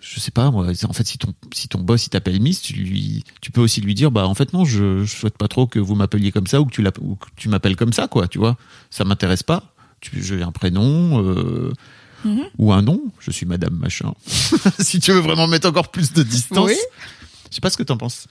je 0.00 0.20
sais 0.20 0.30
pas 0.30 0.50
moi 0.50 0.66
en 0.88 0.92
fait 0.92 1.06
si 1.06 1.18
ton 1.18 1.32
si 1.52 1.66
ton 1.68 1.80
boss 1.80 2.06
il 2.06 2.10
t'appelle 2.10 2.40
Miss 2.40 2.60
tu 2.62 2.74
lui 2.74 3.24
tu 3.40 3.50
peux 3.50 3.60
aussi 3.60 3.80
lui 3.80 3.94
dire 3.94 4.10
bah 4.12 4.26
en 4.28 4.34
fait 4.34 4.52
non 4.52 4.64
je, 4.64 5.02
je 5.04 5.16
souhaite 5.16 5.36
pas 5.38 5.48
trop 5.48 5.66
que 5.66 5.78
vous 5.80 5.94
m'appeliez 5.96 6.30
comme 6.30 6.46
ça 6.46 6.60
ou 6.60 6.66
que 6.66 6.70
tu 6.72 6.86
ou 7.00 7.16
que 7.16 7.26
tu 7.34 7.48
m'appelles 7.48 7.74
comme 7.76 7.92
ça 7.92 8.06
quoi 8.06 8.28
tu 8.28 8.38
vois 8.38 8.56
ça 8.90 9.04
m'intéresse 9.04 9.42
pas 9.42 9.74
tu 10.00 10.22
j'ai 10.22 10.42
un 10.42 10.52
prénom 10.52 11.22
euh, 11.24 11.72
Mhm. 12.24 12.44
ou 12.58 12.72
un 12.72 12.80
nom 12.82 13.00
je 13.18 13.30
suis 13.30 13.44
madame 13.46 13.74
machin 13.76 14.14
si 14.78 14.98
tu 15.00 15.12
veux 15.12 15.20
vraiment 15.20 15.46
mettre 15.46 15.68
encore 15.68 15.90
plus 15.90 16.12
de 16.12 16.22
distance 16.22 16.66
Oui. 16.68 16.76
Je 17.54 17.56
sais 17.56 17.60
pas 17.60 17.70
ce 17.70 17.76
que 17.76 17.84
t'en 17.84 17.96
penses 17.96 18.26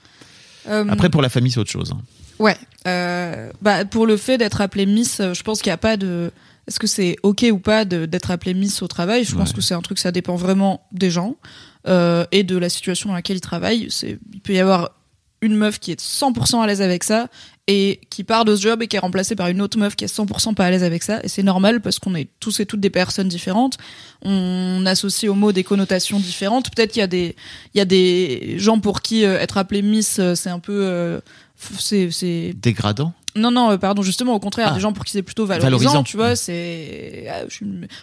Euh, 0.68 0.86
après 0.88 1.10
pour 1.10 1.20
la 1.20 1.28
famille 1.28 1.50
c'est 1.50 1.60
autre 1.60 1.70
chose 1.70 1.92
hein. 1.92 2.00
Ouais. 2.38 2.56
Euh, 2.86 3.50
bah, 3.62 3.84
pour 3.84 4.06
le 4.06 4.16
fait 4.16 4.38
d'être 4.38 4.60
appelé 4.60 4.86
Miss, 4.86 5.20
euh, 5.20 5.34
je 5.34 5.42
pense 5.42 5.62
qu'il 5.62 5.70
n'y 5.70 5.74
a 5.74 5.78
pas 5.78 5.96
de. 5.96 6.30
Est-ce 6.66 6.80
que 6.80 6.86
c'est 6.86 7.16
ok 7.22 7.44
ou 7.52 7.58
pas 7.58 7.84
d'être 7.84 8.30
appelé 8.30 8.54
Miss 8.54 8.82
au 8.82 8.88
travail? 8.88 9.24
Je 9.24 9.34
pense 9.34 9.52
que 9.52 9.60
c'est 9.60 9.74
un 9.74 9.82
truc, 9.82 9.98
ça 9.98 10.12
dépend 10.12 10.34
vraiment 10.34 10.86
des 10.92 11.10
gens 11.10 11.36
euh, 11.86 12.24
et 12.32 12.42
de 12.42 12.56
la 12.56 12.70
situation 12.70 13.10
dans 13.10 13.14
laquelle 13.14 13.36
ils 13.36 13.42
travaillent. 13.42 13.88
Il 14.02 14.40
peut 14.40 14.54
y 14.54 14.58
avoir 14.58 14.90
une 15.42 15.56
meuf 15.56 15.78
qui 15.78 15.92
est 15.92 16.00
100% 16.00 16.62
à 16.62 16.66
l'aise 16.66 16.80
avec 16.80 17.04
ça 17.04 17.28
et 17.66 18.00
qui 18.10 18.24
part 18.24 18.44
de 18.44 18.54
ce 18.54 18.62
job 18.62 18.82
et 18.82 18.88
qui 18.88 18.96
est 18.96 19.00
remplacée 19.00 19.36
par 19.36 19.48
une 19.48 19.62
autre 19.62 19.78
meuf 19.78 19.96
qui 19.96 20.04
est 20.04 20.14
100% 20.14 20.54
pas 20.54 20.66
à 20.66 20.70
l'aise 20.70 20.84
avec 20.84 21.02
ça. 21.02 21.20
Et 21.22 21.28
c'est 21.28 21.42
normal 21.42 21.80
parce 21.80 21.98
qu'on 21.98 22.14
est 22.14 22.28
tous 22.38 22.60
et 22.60 22.66
toutes 22.66 22.80
des 22.80 22.90
personnes 22.90 23.28
différentes. 23.28 23.78
On 24.22 24.84
associe 24.84 25.30
au 25.30 25.34
mot 25.34 25.50
des 25.50 25.64
connotations 25.64 26.20
différentes. 26.20 26.70
Peut-être 26.74 26.92
qu'il 26.92 27.00
y 27.00 27.04
a 27.04 27.06
des, 27.06 27.34
il 27.74 27.78
y 27.78 27.80
a 27.80 27.86
des 27.86 28.56
gens 28.58 28.80
pour 28.80 29.00
qui 29.00 29.24
euh, 29.24 29.38
être 29.38 29.56
appelé 29.56 29.80
Miss, 29.80 30.18
euh, 30.18 30.34
c'est 30.34 30.50
un 30.50 30.58
peu, 30.58 30.84
euh, 30.84 31.20
c'est, 31.56 32.52
dégradant 32.54 33.12
non, 33.36 33.50
non, 33.50 33.72
euh, 33.72 33.78
pardon, 33.78 34.02
justement, 34.02 34.32
au 34.34 34.38
contraire, 34.38 34.68
Ah. 34.70 34.74
des 34.76 34.80
gens 34.80 34.92
pour 34.92 35.04
qui 35.04 35.10
c'est 35.10 35.24
plutôt 35.24 35.44
valorisant, 35.44 35.70
Valorisant. 35.78 36.02
tu 36.04 36.16
vois, 36.16 36.36
c'est. 36.36 37.26
ah, 37.28 37.42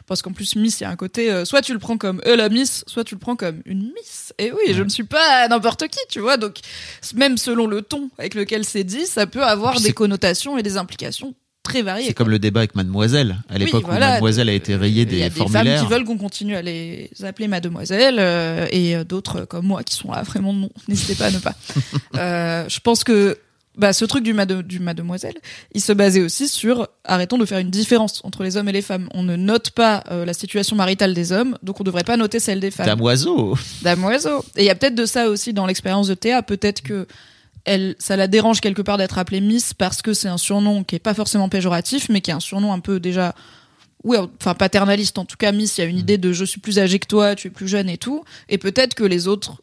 Parce 0.06 0.22
qu'en 0.22 0.34
plus, 0.34 0.58
Miss, 0.58 0.82
il 0.82 0.84
y 0.84 0.86
a 0.86 0.90
un 0.90 0.98
côté. 0.98 1.32
euh, 1.32 1.46
soit 1.46 1.62
tu 1.62 1.72
le 1.72 1.80
prends 1.80 1.96
comme 1.98 2.22
euh, 2.26 2.36
la 2.36 2.50
Miss, 2.50 2.84
soit 2.86 3.06
tu 3.06 3.16
le 3.16 3.20
prends 3.20 3.38
comme 3.38 3.62
une 3.64 3.94
Miss. 3.94 4.34
Et 4.40 4.52
oui, 4.52 4.74
je 4.74 4.84
ne 4.84 4.90
suis 4.90 5.06
pas 5.06 5.48
n'importe 5.48 5.88
qui, 5.88 6.00
tu 6.10 6.20
vois, 6.20 6.36
donc 6.36 6.58
même 7.16 7.38
selon 7.38 7.66
le 7.66 7.82
ton 7.82 8.10
avec 8.18 8.34
lequel 8.36 8.66
c'est 8.66 8.84
dit, 8.84 9.06
ça 9.06 9.26
peut 9.26 9.44
avoir 9.44 9.80
des 9.80 9.94
connotations 9.94 10.58
et 10.58 10.64
des 10.64 10.76
implications 10.76 11.34
très 11.64 11.82
variées. 11.84 12.08
c'est 12.08 12.14
comme 12.14 12.30
le 12.30 12.40
débat 12.40 12.62
avec 12.62 12.76
Mademoiselle 12.76 13.38
à 13.50 13.58
l'époque 13.58 13.84
voilà, 13.86 14.08
où 14.08 14.10
Mademoiselle 14.14 14.50
a 14.50 14.54
été 14.54 14.76
rayée 14.76 15.04
Il 15.04 15.14
y 15.14 15.18
des 15.18 15.24
a 15.24 15.30
des 15.30 15.36
formulaires 15.36 15.78
femmes 15.80 15.88
qui 15.88 15.94
veulent 15.94 16.04
qu'on 16.06 16.18
continue 16.18 16.56
à 16.56 16.62
les 16.62 17.10
appeler 17.24 17.48
mademoiselle 17.48 18.18
euh, 18.20 18.66
et 18.72 18.96
euh, 18.96 19.04
d'autres 19.04 19.42
euh, 19.42 19.46
comme 19.46 19.66
moi 19.68 19.84
qui 19.84 19.96
sont 19.96 20.12
là 20.12 20.24
vraiment 20.24 20.54
non. 20.54 20.70
N'hésitez 20.88 21.16
pas 21.16 21.26
à 21.28 21.32
ne 21.32 21.40
pas. 21.40 21.56
Euh, 22.18 22.66
je 22.68 22.80
pense 22.80 23.04
que 23.04 23.38
bah, 23.78 23.94
ce 23.94 24.04
truc 24.04 24.24
du, 24.24 24.34
made- 24.34 24.64
du 24.68 24.80
mademoiselle, 24.80 25.36
il 25.74 25.80
se 25.82 25.94
basait 25.94 26.20
aussi 26.22 26.50
sur 26.50 26.90
arrêtons 27.06 27.38
de 27.38 27.46
faire 27.46 27.60
une 27.60 27.70
différence 27.70 28.20
entre 28.26 28.44
les 28.44 28.58
hommes 28.58 28.68
et 28.68 28.74
les 28.74 28.82
femmes. 28.82 29.08
On 29.14 29.24
ne 29.24 29.38
note 29.38 29.70
pas 29.72 30.04
euh, 30.12 30.26
la 30.26 30.34
situation 30.34 30.76
maritale 30.76 31.14
des 31.14 31.32
hommes, 31.32 31.58
donc 31.64 31.80
on 31.80 31.84
ne 31.84 31.86
devrait 31.86 32.04
pas 32.04 32.18
noter 32.18 32.40
celle 32.40 32.60
des 32.60 32.70
femmes. 32.70 32.86
Damoiseau 32.86 33.56
Damoiseau. 33.82 34.44
Et 34.58 34.64
il 34.64 34.66
y 34.66 34.70
a 34.70 34.76
peut-être 34.76 34.96
de 34.96 35.06
ça 35.06 35.30
aussi 35.30 35.54
dans 35.54 35.66
l'expérience 35.66 36.08
de 36.10 36.16
Théa. 36.16 36.44
Peut-être 36.44 36.82
que 36.82 37.08
elle, 37.66 37.96
ça 38.00 38.16
la 38.16 38.28
dérange 38.28 38.62
quelque 38.62 38.82
part 38.82 38.98
d'être 38.98 39.18
appelée 39.18 39.42
Miss 39.42 39.74
parce 39.74 40.02
que 40.02 40.14
c'est 40.14 40.28
un 40.28 40.38
surnom 40.38 40.84
qui 40.84 40.96
est 40.96 41.00
pas 41.00 41.14
forcément 41.14 41.50
péjoratif, 41.50 42.10
mais 42.10 42.22
qui 42.22 42.32
est 42.32 42.34
un 42.34 42.40
surnom 42.40 42.74
un 42.74 42.80
peu 42.80 43.00
déjà, 43.00 43.36
ouais, 44.04 44.18
enfin 44.40 44.54
paternaliste. 44.54 45.18
En 45.18 45.26
tout 45.26 45.38
cas, 45.38 45.52
Miss, 45.52 45.78
il 45.78 45.82
y 45.82 45.84
a 45.84 45.88
une 45.88 45.98
idée 45.98 46.18
de 46.18 46.34
je 46.34 46.46
suis 46.46 46.60
plus 46.60 46.80
âgé 46.80 47.00
que 47.00 47.08
toi, 47.08 47.36
tu 47.36 47.48
es 47.48 47.52
plus 47.52 47.68
jeune 47.68 47.90
et 47.90 47.98
tout. 47.98 48.24
Et 48.50 48.58
peut-être 48.58 48.94
que 48.94 49.04
les 49.04 49.28
autres, 49.28 49.62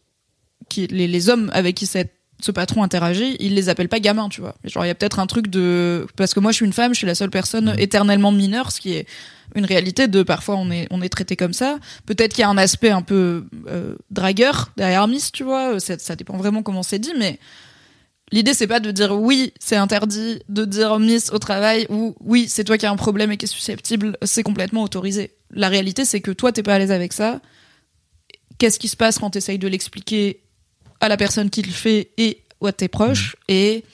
qui, 0.68 0.86
les, 0.86 1.08
les 1.08 1.28
hommes 1.28 1.50
avec 1.54 1.76
qui 1.76 1.86
cette 1.86 2.12
ce 2.40 2.52
patron 2.52 2.82
interagit, 2.82 3.36
il 3.40 3.54
les 3.54 3.68
appelle 3.68 3.88
pas 3.88 3.98
gamins, 3.98 4.28
tu 4.28 4.40
vois. 4.40 4.54
Genre, 4.64 4.84
il 4.84 4.88
y 4.88 4.90
a 4.90 4.94
peut-être 4.94 5.18
un 5.18 5.26
truc 5.26 5.48
de, 5.48 6.06
parce 6.16 6.34
que 6.34 6.40
moi, 6.40 6.52
je 6.52 6.56
suis 6.56 6.66
une 6.66 6.72
femme, 6.72 6.94
je 6.94 6.98
suis 6.98 7.06
la 7.06 7.16
seule 7.16 7.30
personne 7.30 7.74
éternellement 7.78 8.30
mineure, 8.30 8.70
ce 8.70 8.80
qui 8.80 8.92
est 8.92 9.06
une 9.54 9.64
réalité 9.64 10.08
de 10.08 10.22
parfois 10.22 10.56
on 10.56 10.70
est 10.70 10.86
on 10.90 11.00
est 11.00 11.08
traité 11.08 11.34
comme 11.34 11.54
ça. 11.54 11.78
Peut-être 12.06 12.34
qu'il 12.34 12.42
y 12.42 12.44
a 12.44 12.48
un 12.48 12.58
aspect 12.58 12.90
un 12.90 13.02
peu 13.02 13.46
euh, 13.66 13.94
dragueur 14.10 14.70
derrière 14.76 15.08
Miss, 15.08 15.32
tu 15.32 15.42
vois. 15.42 15.80
Ça, 15.80 15.98
ça 15.98 16.16
dépend 16.16 16.36
vraiment 16.36 16.62
comment 16.62 16.82
c'est 16.82 16.98
dit, 16.98 17.12
mais 17.18 17.38
l'idée 18.32 18.54
c'est 18.54 18.66
pas 18.66 18.80
de 18.80 18.90
dire 18.90 19.12
oui 19.12 19.52
c'est 19.58 19.76
interdit 19.76 20.40
de 20.48 20.64
dire 20.64 20.98
Miss 20.98 21.30
au 21.32 21.38
travail 21.38 21.86
ou 21.88 22.14
oui 22.20 22.46
c'est 22.48 22.64
toi 22.64 22.78
qui 22.78 22.86
as 22.86 22.90
un 22.90 22.96
problème 22.96 23.32
et 23.32 23.36
qui 23.36 23.44
est 23.44 23.48
susceptible, 23.48 24.16
c'est 24.22 24.42
complètement 24.42 24.82
autorisé. 24.82 25.32
La 25.50 25.68
réalité 25.68 26.04
c'est 26.04 26.20
que 26.20 26.30
toi 26.30 26.52
t'es 26.52 26.62
pas 26.62 26.74
à 26.74 26.78
l'aise 26.78 26.92
avec 26.92 27.12
ça. 27.12 27.40
Qu'est-ce 28.58 28.78
qui 28.78 28.88
se 28.88 28.96
passe 28.96 29.18
quand 29.18 29.30
t'essayes 29.30 29.58
de 29.58 29.68
l'expliquer 29.68 30.40
à 31.00 31.08
la 31.08 31.16
personne 31.16 31.48
qui 31.50 31.62
le 31.62 31.70
fait 31.70 32.10
et 32.18 32.42
ou 32.60 32.66
à 32.66 32.72
tes 32.72 32.88
proches 32.88 33.36
et 33.46 33.84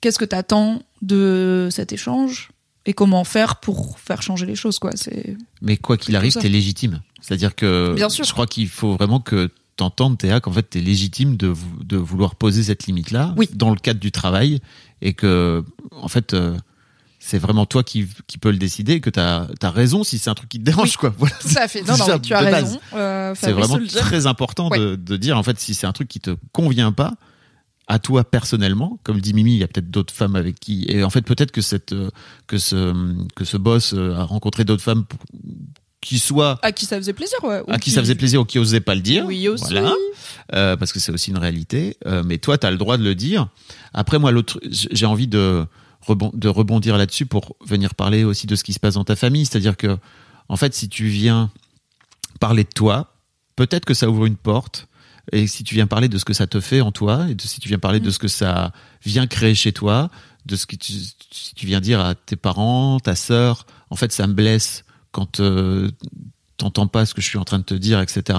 qu'est-ce 0.00 0.18
que 0.18 0.24
t'attends 0.24 0.80
de 1.02 1.68
cet 1.70 1.92
échange 1.92 2.50
et 2.86 2.92
comment 2.94 3.24
faire 3.24 3.56
pour 3.56 3.98
faire 3.98 4.22
changer 4.22 4.46
les 4.46 4.54
choses 4.54 4.78
quoi 4.78 4.92
c'est 4.94 5.36
Mais 5.60 5.76
quoi 5.76 5.96
qu'il 5.96 6.16
arrive, 6.16 6.34
t'es 6.34 6.48
légitime. 6.48 7.00
C'est-à-dire 7.20 7.54
que 7.54 7.92
Bien 7.94 8.08
sûr. 8.08 8.24
je 8.24 8.32
crois 8.32 8.46
qu'il 8.46 8.68
faut 8.68 8.94
vraiment 8.96 9.20
que 9.20 9.50
t'entendes, 9.80 10.16
Théa, 10.18 10.40
qu'en 10.40 10.52
fait, 10.52 10.62
t'es 10.62 10.80
légitime 10.80 11.36
de, 11.36 11.48
vou- 11.48 11.82
de 11.84 11.96
vouloir 11.96 12.34
poser 12.36 12.62
cette 12.62 12.86
limite-là 12.86 13.34
Oui. 13.36 13.48
dans 13.54 13.70
le 13.70 13.76
cadre 13.76 14.00
du 14.00 14.12
travail 14.12 14.60
et 15.02 15.12
que, 15.14 15.64
en 15.92 16.08
fait, 16.08 16.32
euh, 16.34 16.56
c'est 17.18 17.38
vraiment 17.38 17.66
toi 17.66 17.82
qui, 17.82 18.06
qui 18.26 18.38
peux 18.38 18.50
le 18.50 18.56
décider 18.56 18.94
et 18.94 19.00
que 19.00 19.10
t'as 19.10 19.46
as 19.62 19.70
raison 19.70 20.04
si 20.04 20.18
c'est 20.18 20.30
un 20.30 20.34
truc 20.34 20.48
qui 20.48 20.58
te 20.58 20.64
dérange, 20.64 20.88
Oui. 20.90 20.96
quoi. 20.98 21.14
Voilà. 21.18 21.34
tout 21.40 21.48
à 21.56 21.68
fait 21.68 21.82
non 21.82 21.94
tu 22.18 22.32
as 22.34 22.40
raison 22.40 22.80
euh, 22.94 23.34
C'est 23.38 23.52
vraiment 23.52 23.78
très 23.88 24.26
important 24.26 24.68
de, 24.70 24.96
de 24.96 25.16
dire, 25.16 25.36
en 25.36 25.42
fait, 25.42 25.58
si 25.58 25.74
c'est 25.74 25.86
un 25.86 25.92
truc 25.92 26.08
qui 26.08 26.20
te 26.20 26.36
convient 26.52 26.92
pas, 26.92 27.14
à 27.88 27.98
toi 27.98 28.22
personnellement, 28.22 29.00
comme 29.02 29.20
dit 29.20 29.34
Mimi, 29.34 29.54
il 29.54 29.58
y 29.58 29.64
a 29.64 29.66
peut-être 29.66 29.90
d'autres 29.90 30.14
femmes 30.14 30.36
avec 30.36 30.60
qui, 30.60 30.84
et 30.88 31.02
en 31.02 31.10
fait, 31.10 31.22
peut-être 31.22 31.50
que 31.50 31.60
cette, 31.60 31.92
euh, 31.92 32.08
que 32.46 32.56
ce, 32.58 32.94
que 33.34 33.44
ce 33.44 33.56
boss 33.56 33.94
a 33.94 34.22
rencontré 34.24 34.64
d'autres 34.64 34.82
femmes 34.84 35.04
qui 36.00 36.18
soient 36.18 36.58
à 36.62 36.72
qui 36.72 36.86
ça 36.86 36.96
faisait 36.96 37.12
plaisir 37.12 37.38
ouais 37.42 37.60
ou 37.66 37.70
à 37.72 37.78
qui 37.78 37.90
ça 37.90 38.00
faisait 38.00 38.14
plaisir 38.14 38.40
ou 38.40 38.44
qui 38.44 38.58
osaient 38.58 38.80
pas 38.80 38.94
le 38.94 39.00
dire. 39.02 39.24
oui 39.26 39.48
aussi 39.48 39.64
Voilà. 39.72 39.92
Euh, 40.54 40.76
parce 40.76 40.92
que 40.92 40.98
c'est 41.00 41.12
aussi 41.12 41.30
une 41.30 41.38
réalité. 41.38 41.96
Euh, 42.06 42.22
mais 42.24 42.38
toi, 42.38 42.56
tu 42.58 42.66
as 42.66 42.70
le 42.70 42.78
droit 42.78 42.96
de 42.96 43.04
le 43.04 43.14
dire. 43.14 43.48
Après, 43.92 44.18
moi, 44.18 44.30
l'autre, 44.32 44.58
j'ai 44.70 45.06
envie 45.06 45.28
de, 45.28 45.64
rebon- 46.06 46.30
de 46.36 46.48
rebondir 46.48 46.96
là-dessus 46.96 47.26
pour 47.26 47.54
venir 47.64 47.94
parler 47.94 48.24
aussi 48.24 48.46
de 48.46 48.56
ce 48.56 48.64
qui 48.64 48.72
se 48.72 48.80
passe 48.80 48.94
dans 48.94 49.04
ta 49.04 49.14
famille. 49.16 49.44
C'est-à-dire 49.46 49.76
que, 49.76 49.96
en 50.48 50.56
fait, 50.56 50.74
si 50.74 50.88
tu 50.88 51.06
viens 51.06 51.50
parler 52.40 52.64
de 52.64 52.68
toi, 52.74 53.14
peut-être 53.56 53.84
que 53.84 53.94
ça 53.94 54.08
ouvre 54.08 54.26
une 54.26 54.36
porte. 54.36 54.86
Et 55.32 55.46
si 55.46 55.62
tu 55.62 55.74
viens 55.74 55.86
parler 55.86 56.08
de 56.08 56.18
ce 56.18 56.24
que 56.24 56.32
ça 56.32 56.46
te 56.46 56.58
fait 56.60 56.80
en 56.80 56.90
toi, 56.90 57.26
et 57.28 57.34
de, 57.34 57.42
si 57.42 57.60
tu 57.60 57.68
viens 57.68 57.78
parler 57.78 58.00
de 58.00 58.10
ce 58.10 58.18
que 58.18 58.26
ça 58.28 58.72
vient 59.04 59.26
créer 59.26 59.54
chez 59.54 59.72
toi, 59.72 60.10
de 60.46 60.56
ce 60.56 60.66
que 60.66 60.74
tu, 60.74 60.92
si 61.30 61.54
tu 61.54 61.66
viens 61.66 61.80
dire 61.80 62.00
à 62.00 62.14
tes 62.16 62.36
parents, 62.36 62.98
ta 62.98 63.14
sœur, 63.14 63.66
en 63.90 63.96
fait, 63.96 64.10
ça 64.10 64.26
me 64.26 64.32
blesse 64.32 64.82
quand 65.12 65.40
euh, 65.40 65.90
t'entends 66.56 66.86
pas 66.86 67.06
ce 67.06 67.14
que 67.14 67.20
je 67.20 67.26
suis 67.26 67.38
en 67.38 67.44
train 67.44 67.58
de 67.58 67.64
te 67.64 67.74
dire, 67.74 68.00
etc. 68.00 68.38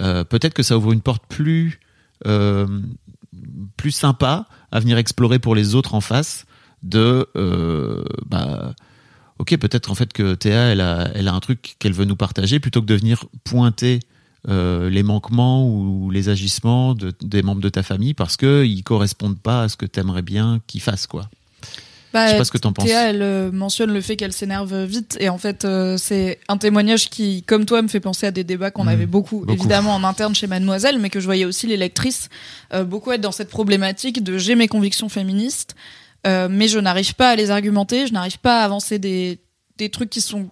Euh, 0.00 0.24
peut-être 0.24 0.54
que 0.54 0.62
ça 0.62 0.76
ouvre 0.76 0.92
une 0.92 1.00
porte 1.00 1.24
plus 1.28 1.80
euh, 2.26 2.66
plus 3.76 3.90
sympa 3.90 4.46
à 4.72 4.80
venir 4.80 4.98
explorer 4.98 5.38
pour 5.38 5.54
les 5.54 5.74
autres 5.74 5.94
en 5.94 6.00
face 6.00 6.46
de 6.82 7.26
bah 8.26 8.74
ok 9.38 9.56
peut-être 9.58 9.90
en 9.90 9.94
fait 9.94 10.12
que 10.12 10.34
Théa 10.34 10.72
elle 10.72 10.80
a 10.80 11.34
un 11.34 11.40
truc 11.40 11.76
qu'elle 11.78 11.92
veut 11.92 12.04
nous 12.04 12.16
partager 12.16 12.60
plutôt 12.60 12.80
que 12.80 12.86
de 12.86 12.94
venir 12.94 13.24
pointer 13.44 14.00
les 14.48 15.02
manquements 15.02 15.68
ou 15.68 16.10
les 16.10 16.28
agissements 16.28 16.94
de, 16.94 17.12
des 17.20 17.42
membres 17.42 17.60
de 17.60 17.68
ta 17.68 17.82
famille 17.82 18.14
parce 18.14 18.36
que 18.36 18.64
ils 18.64 18.82
correspondent 18.82 19.40
pas 19.40 19.62
à 19.62 19.68
ce 19.68 19.76
que 19.76 19.86
t'aimerais 19.86 20.22
bien 20.22 20.60
qu'ils 20.66 20.80
fassent 20.80 21.06
quoi 21.06 21.28
Bah, 22.16 22.26
Je 22.26 22.32
sais 22.32 22.38
pas 22.38 22.44
ce 22.44 22.50
que 22.50 22.58
t'en 22.58 22.72
penses. 22.72 22.86
Théa, 22.86 23.10
elle 23.10 23.22
euh, 23.22 23.52
mentionne 23.52 23.92
le 23.92 24.00
fait 24.00 24.16
qu'elle 24.16 24.32
s'énerve 24.32 24.84
vite 24.84 25.16
et 25.20 25.28
en 25.28 25.38
fait 25.38 25.64
euh, 25.64 25.96
c'est 25.98 26.38
un 26.48 26.56
témoignage 26.56 27.10
qui, 27.10 27.42
comme 27.42 27.66
toi, 27.66 27.82
me 27.82 27.88
fait 27.88 28.00
penser 28.00 28.26
à 28.26 28.30
des 28.30 28.42
débats 28.44 28.70
qu'on 28.70 28.84
Mmh, 28.84 28.88
avait 28.88 29.06
beaucoup, 29.06 29.40
beaucoup. 29.40 29.52
évidemment 29.52 29.94
en 29.94 30.02
interne 30.04 30.34
chez 30.34 30.46
Mademoiselle, 30.46 30.98
mais 30.98 31.10
que 31.10 31.20
je 31.20 31.26
voyais 31.26 31.44
aussi 31.44 31.66
les 31.66 31.76
lectrices 31.76 32.28
euh, 32.72 32.84
beaucoup 32.84 33.12
être 33.12 33.20
dans 33.20 33.32
cette 33.32 33.50
problématique 33.50 34.22
de 34.24 34.38
j'ai 34.38 34.54
mes 34.54 34.68
convictions 34.68 35.08
féministes, 35.08 35.74
euh, 36.26 36.48
mais 36.50 36.68
je 36.68 36.78
n'arrive 36.78 37.14
pas 37.14 37.30
à 37.30 37.36
les 37.36 37.50
argumenter, 37.50 38.06
je 38.06 38.12
n'arrive 38.12 38.38
pas 38.38 38.62
à 38.62 38.64
avancer 38.64 38.98
des 38.98 39.38
des 39.78 39.90
trucs 39.90 40.08
qui 40.08 40.22
sont 40.22 40.48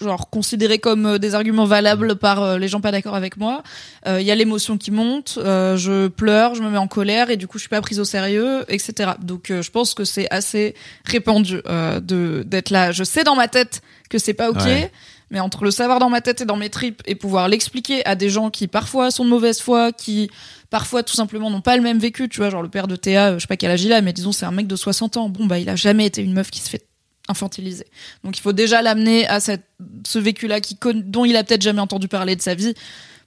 genre 0.00 0.28
considérés 0.30 0.78
comme 0.78 1.06
euh, 1.06 1.18
des 1.18 1.34
arguments 1.34 1.64
valables 1.66 2.16
par 2.16 2.42
euh, 2.42 2.58
les 2.58 2.68
gens 2.68 2.80
pas 2.80 2.90
d'accord 2.90 3.14
avec 3.14 3.36
moi. 3.36 3.62
Euh, 4.06 4.20
Il 4.20 4.26
y 4.26 4.30
a 4.30 4.34
l'émotion 4.34 4.76
qui 4.76 4.90
monte, 4.90 5.38
euh, 5.38 5.76
je 5.76 6.08
pleure, 6.08 6.54
je 6.54 6.62
me 6.62 6.70
mets 6.70 6.78
en 6.78 6.88
colère 6.88 7.30
et 7.30 7.36
du 7.36 7.46
coup 7.46 7.58
je 7.58 7.62
suis 7.62 7.68
pas 7.68 7.80
prise 7.80 8.00
au 8.00 8.04
sérieux, 8.04 8.64
etc. 8.68 9.12
Donc 9.20 9.50
euh, 9.50 9.62
je 9.62 9.70
pense 9.70 9.94
que 9.94 10.04
c'est 10.04 10.28
assez 10.30 10.74
répandu 11.04 11.60
euh, 11.68 12.00
de 12.00 12.42
d'être 12.46 12.70
là. 12.70 12.92
Je 12.92 13.04
sais 13.04 13.24
dans 13.24 13.36
ma 13.36 13.48
tête 13.48 13.82
que 14.10 14.18
c'est 14.18 14.34
pas 14.34 14.50
ok. 14.50 14.56
Ouais. 14.64 14.90
Mais 15.30 15.40
entre 15.40 15.64
le 15.64 15.70
savoir 15.70 15.98
dans 15.98 16.10
ma 16.10 16.20
tête 16.20 16.42
et 16.42 16.44
dans 16.44 16.56
mes 16.56 16.70
tripes 16.70 17.02
et 17.06 17.14
pouvoir 17.14 17.48
l'expliquer 17.48 18.04
à 18.06 18.14
des 18.14 18.28
gens 18.28 18.50
qui 18.50 18.68
parfois 18.68 19.10
sont 19.10 19.24
de 19.24 19.30
mauvaise 19.30 19.60
foi, 19.60 19.90
qui 19.90 20.30
parfois 20.70 21.02
tout 21.02 21.14
simplement 21.14 21.50
n'ont 21.50 21.62
pas 21.62 21.76
le 21.76 21.82
même 21.82 21.98
vécu, 21.98 22.28
tu 22.28 22.38
vois, 22.40 22.50
genre 22.50 22.62
le 22.62 22.68
père 22.68 22.86
de 22.86 22.94
Théa, 22.94 23.30
euh, 23.30 23.34
je 23.34 23.40
sais 23.40 23.46
pas 23.46 23.56
quel 23.56 23.70
âge 23.70 23.82
il 23.82 23.92
a, 23.92 24.00
mais 24.00 24.12
disons 24.12 24.32
c'est 24.32 24.44
un 24.46 24.50
mec 24.52 24.66
de 24.66 24.76
60 24.76 25.16
ans, 25.16 25.28
bon 25.28 25.46
bah 25.46 25.58
il 25.58 25.68
a 25.68 25.76
jamais 25.76 26.06
été 26.06 26.22
une 26.22 26.34
meuf 26.34 26.50
qui 26.50 26.60
se 26.60 26.68
fait 26.68 26.86
infantiliser. 27.28 27.86
Donc 28.22 28.36
il 28.36 28.40
faut 28.40 28.52
déjà 28.52 28.82
l'amener 28.82 29.26
à 29.28 29.40
cette, 29.40 29.64
ce 30.06 30.18
vécu-là 30.18 30.60
qui 30.60 30.78
dont 30.94 31.24
il 31.24 31.36
a 31.36 31.44
peut-être 31.44 31.62
jamais 31.62 31.80
entendu 31.80 32.08
parler 32.08 32.36
de 32.36 32.42
sa 32.42 32.54
vie, 32.54 32.74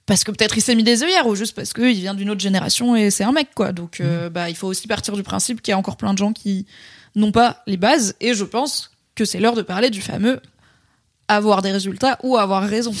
parce 0.06 0.24
que 0.24 0.30
peut-être 0.30 0.56
il 0.56 0.60
s'est 0.60 0.74
mis 0.74 0.84
des 0.84 1.02
œillères 1.02 1.26
ou 1.26 1.34
juste 1.34 1.54
parce 1.54 1.72
qu'il 1.72 1.92
vient 1.94 2.14
d'une 2.14 2.30
autre 2.30 2.40
génération 2.40 2.96
et 2.96 3.10
c'est 3.10 3.24
un 3.24 3.32
mec 3.32 3.48
quoi. 3.54 3.72
Donc 3.72 4.00
euh, 4.00 4.30
bah 4.30 4.48
il 4.48 4.56
faut 4.56 4.68
aussi 4.68 4.86
partir 4.86 5.14
du 5.14 5.22
principe 5.22 5.60
qu'il 5.60 5.72
y 5.72 5.74
a 5.74 5.78
encore 5.78 5.96
plein 5.96 6.12
de 6.12 6.18
gens 6.18 6.32
qui 6.32 6.66
n'ont 7.14 7.32
pas 7.32 7.62
les 7.66 7.76
bases 7.76 8.14
et 8.20 8.34
je 8.34 8.44
pense 8.44 8.90
que 9.14 9.24
c'est 9.24 9.40
l'heure 9.40 9.56
de 9.56 9.62
parler 9.62 9.90
du 9.90 10.00
fameux 10.00 10.40
avoir 11.28 11.60
des 11.60 11.72
résultats 11.72 12.18
ou 12.22 12.36
avoir 12.36 12.62
raison. 12.62 12.92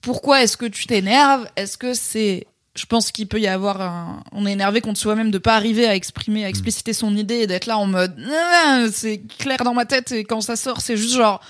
Pourquoi 0.00 0.42
est-ce 0.42 0.56
que 0.56 0.66
tu 0.66 0.86
t'énerves? 0.86 1.46
Est-ce 1.56 1.76
que 1.76 1.92
c'est 1.92 2.46
je 2.76 2.86
pense 2.86 3.10
qu'il 3.10 3.26
peut 3.26 3.40
y 3.40 3.48
avoir 3.48 3.80
un 3.80 4.22
on 4.32 4.46
est 4.46 4.52
énervé 4.52 4.80
contre 4.80 4.98
soi-même 5.00 5.30
de 5.30 5.38
pas 5.38 5.56
arriver 5.56 5.86
à 5.88 5.94
exprimer 5.96 6.44
à 6.44 6.48
expliciter 6.48 6.92
son 6.92 7.16
idée 7.16 7.40
et 7.40 7.46
d'être 7.46 7.66
là 7.66 7.76
en 7.78 7.86
mode 7.86 8.14
Ah, 8.64 8.84
c'est 8.92 9.22
clair 9.38 9.58
dans 9.64 9.74
ma 9.74 9.86
tête 9.86 10.12
et 10.12 10.24
quand 10.24 10.40
ça 10.40 10.54
sort 10.56 10.80
c'est 10.80 10.96
juste 10.96 11.16
genre 11.16 11.40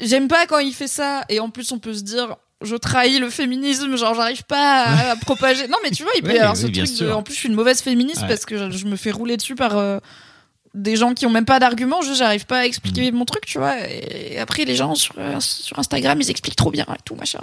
j'aime 0.00 0.28
pas 0.28 0.46
quand 0.46 0.58
il 0.58 0.74
fait 0.74 0.88
ça. 0.88 1.24
Et 1.28 1.38
en 1.40 1.50
plus 1.50 1.70
on 1.72 1.78
peut 1.78 1.94
se 1.94 2.02
dire 2.02 2.36
je 2.62 2.74
trahis 2.74 3.18
le 3.18 3.30
féminisme 3.30 3.96
genre 3.96 4.14
j'arrive 4.14 4.42
pas 4.44 4.82
à, 4.82 5.10
à 5.12 5.16
propager. 5.16 5.68
Non 5.68 5.78
mais 5.84 5.90
tu 5.92 6.02
vois 6.02 6.12
il 6.16 6.22
peut 6.22 6.34
y 6.34 6.38
avoir 6.38 6.54
oui, 6.56 6.60
ce 6.62 6.66
truc 6.66 6.98
de 6.98 7.12
en 7.12 7.22
plus 7.22 7.34
je 7.34 7.38
suis 7.40 7.48
une 7.48 7.54
mauvaise 7.54 7.80
féministe 7.80 8.22
Ouais. 8.22 8.28
parce 8.28 8.44
que 8.44 8.58
je, 8.72 8.76
je 8.76 8.86
me 8.86 8.96
fais 8.96 9.10
rouler 9.12 9.36
dessus 9.36 9.54
par 9.54 9.76
euh, 9.78 9.98
des 10.74 10.96
gens 10.96 11.14
qui 11.14 11.26
ont 11.26 11.30
même 11.30 11.44
pas 11.44 11.58
d'arguments 11.60 12.02
juste 12.02 12.16
j'arrive 12.18 12.44
pas 12.46 12.58
à 12.58 12.64
expliquer 12.66 13.12
mon 13.12 13.24
truc 13.24 13.46
tu 13.46 13.58
vois. 13.58 13.76
Et 13.88 14.38
après 14.40 14.64
les 14.64 14.74
gens 14.74 14.94
sur, 14.96 15.14
sur 15.38 15.78
Instagram 15.78 16.20
ils 16.20 16.28
expliquent 16.30 16.56
trop 16.56 16.70
bien 16.72 16.86
et 16.92 16.98
tout 17.04 17.14
machin 17.14 17.40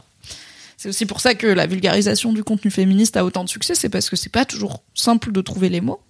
c'est 0.83 0.89
aussi 0.89 1.05
pour 1.05 1.21
ça 1.21 1.33
que 1.33 1.47
la 1.47 1.65
vulgarisation 1.65 2.33
du 2.33 2.43
contenu 2.43 2.69
féministe 2.69 3.15
a 3.15 3.23
autant 3.23 3.45
de 3.45 3.49
succès, 3.49 3.73
c'est 3.73 3.87
parce 3.87 4.09
que 4.09 4.17
c'est 4.17 4.27
pas 4.27 4.43
toujours 4.43 4.83
simple 4.93 5.31
de 5.31 5.39
trouver 5.39 5.69
les 5.69 5.79
mots. 5.79 6.01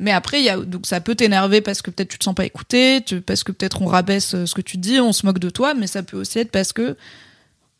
Mais 0.00 0.10
après, 0.10 0.42
y 0.42 0.48
a, 0.48 0.56
donc 0.56 0.84
ça 0.84 1.00
peut 1.00 1.14
t'énerver 1.14 1.60
parce 1.60 1.80
que 1.80 1.92
peut-être 1.92 2.08
tu 2.08 2.18
te 2.18 2.24
sens 2.24 2.34
pas 2.34 2.44
écouté, 2.44 3.04
parce 3.24 3.44
que 3.44 3.52
peut-être 3.52 3.82
on 3.82 3.86
rabaisse 3.86 4.34
euh, 4.34 4.46
ce 4.46 4.54
que 4.56 4.62
tu 4.62 4.78
dis, 4.78 4.98
on 4.98 5.12
se 5.12 5.24
moque 5.24 5.38
de 5.38 5.48
toi, 5.48 5.74
mais 5.74 5.86
ça 5.86 6.02
peut 6.02 6.16
aussi 6.16 6.40
être 6.40 6.50
parce 6.50 6.72
que 6.72 6.96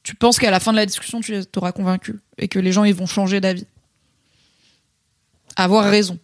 tu 0.04 0.14
penses 0.14 0.38
qu'à 0.38 0.52
la 0.52 0.60
fin 0.60 0.70
de 0.70 0.76
la 0.76 0.86
discussion, 0.86 1.20
tu 1.20 1.44
t'auras 1.46 1.72
convaincu 1.72 2.20
et 2.38 2.46
que 2.46 2.60
les 2.60 2.70
gens 2.70 2.84
ils 2.84 2.94
vont 2.94 3.06
changer 3.06 3.40
d'avis. 3.40 3.66
Avoir 5.56 5.90
raison. 5.90 6.16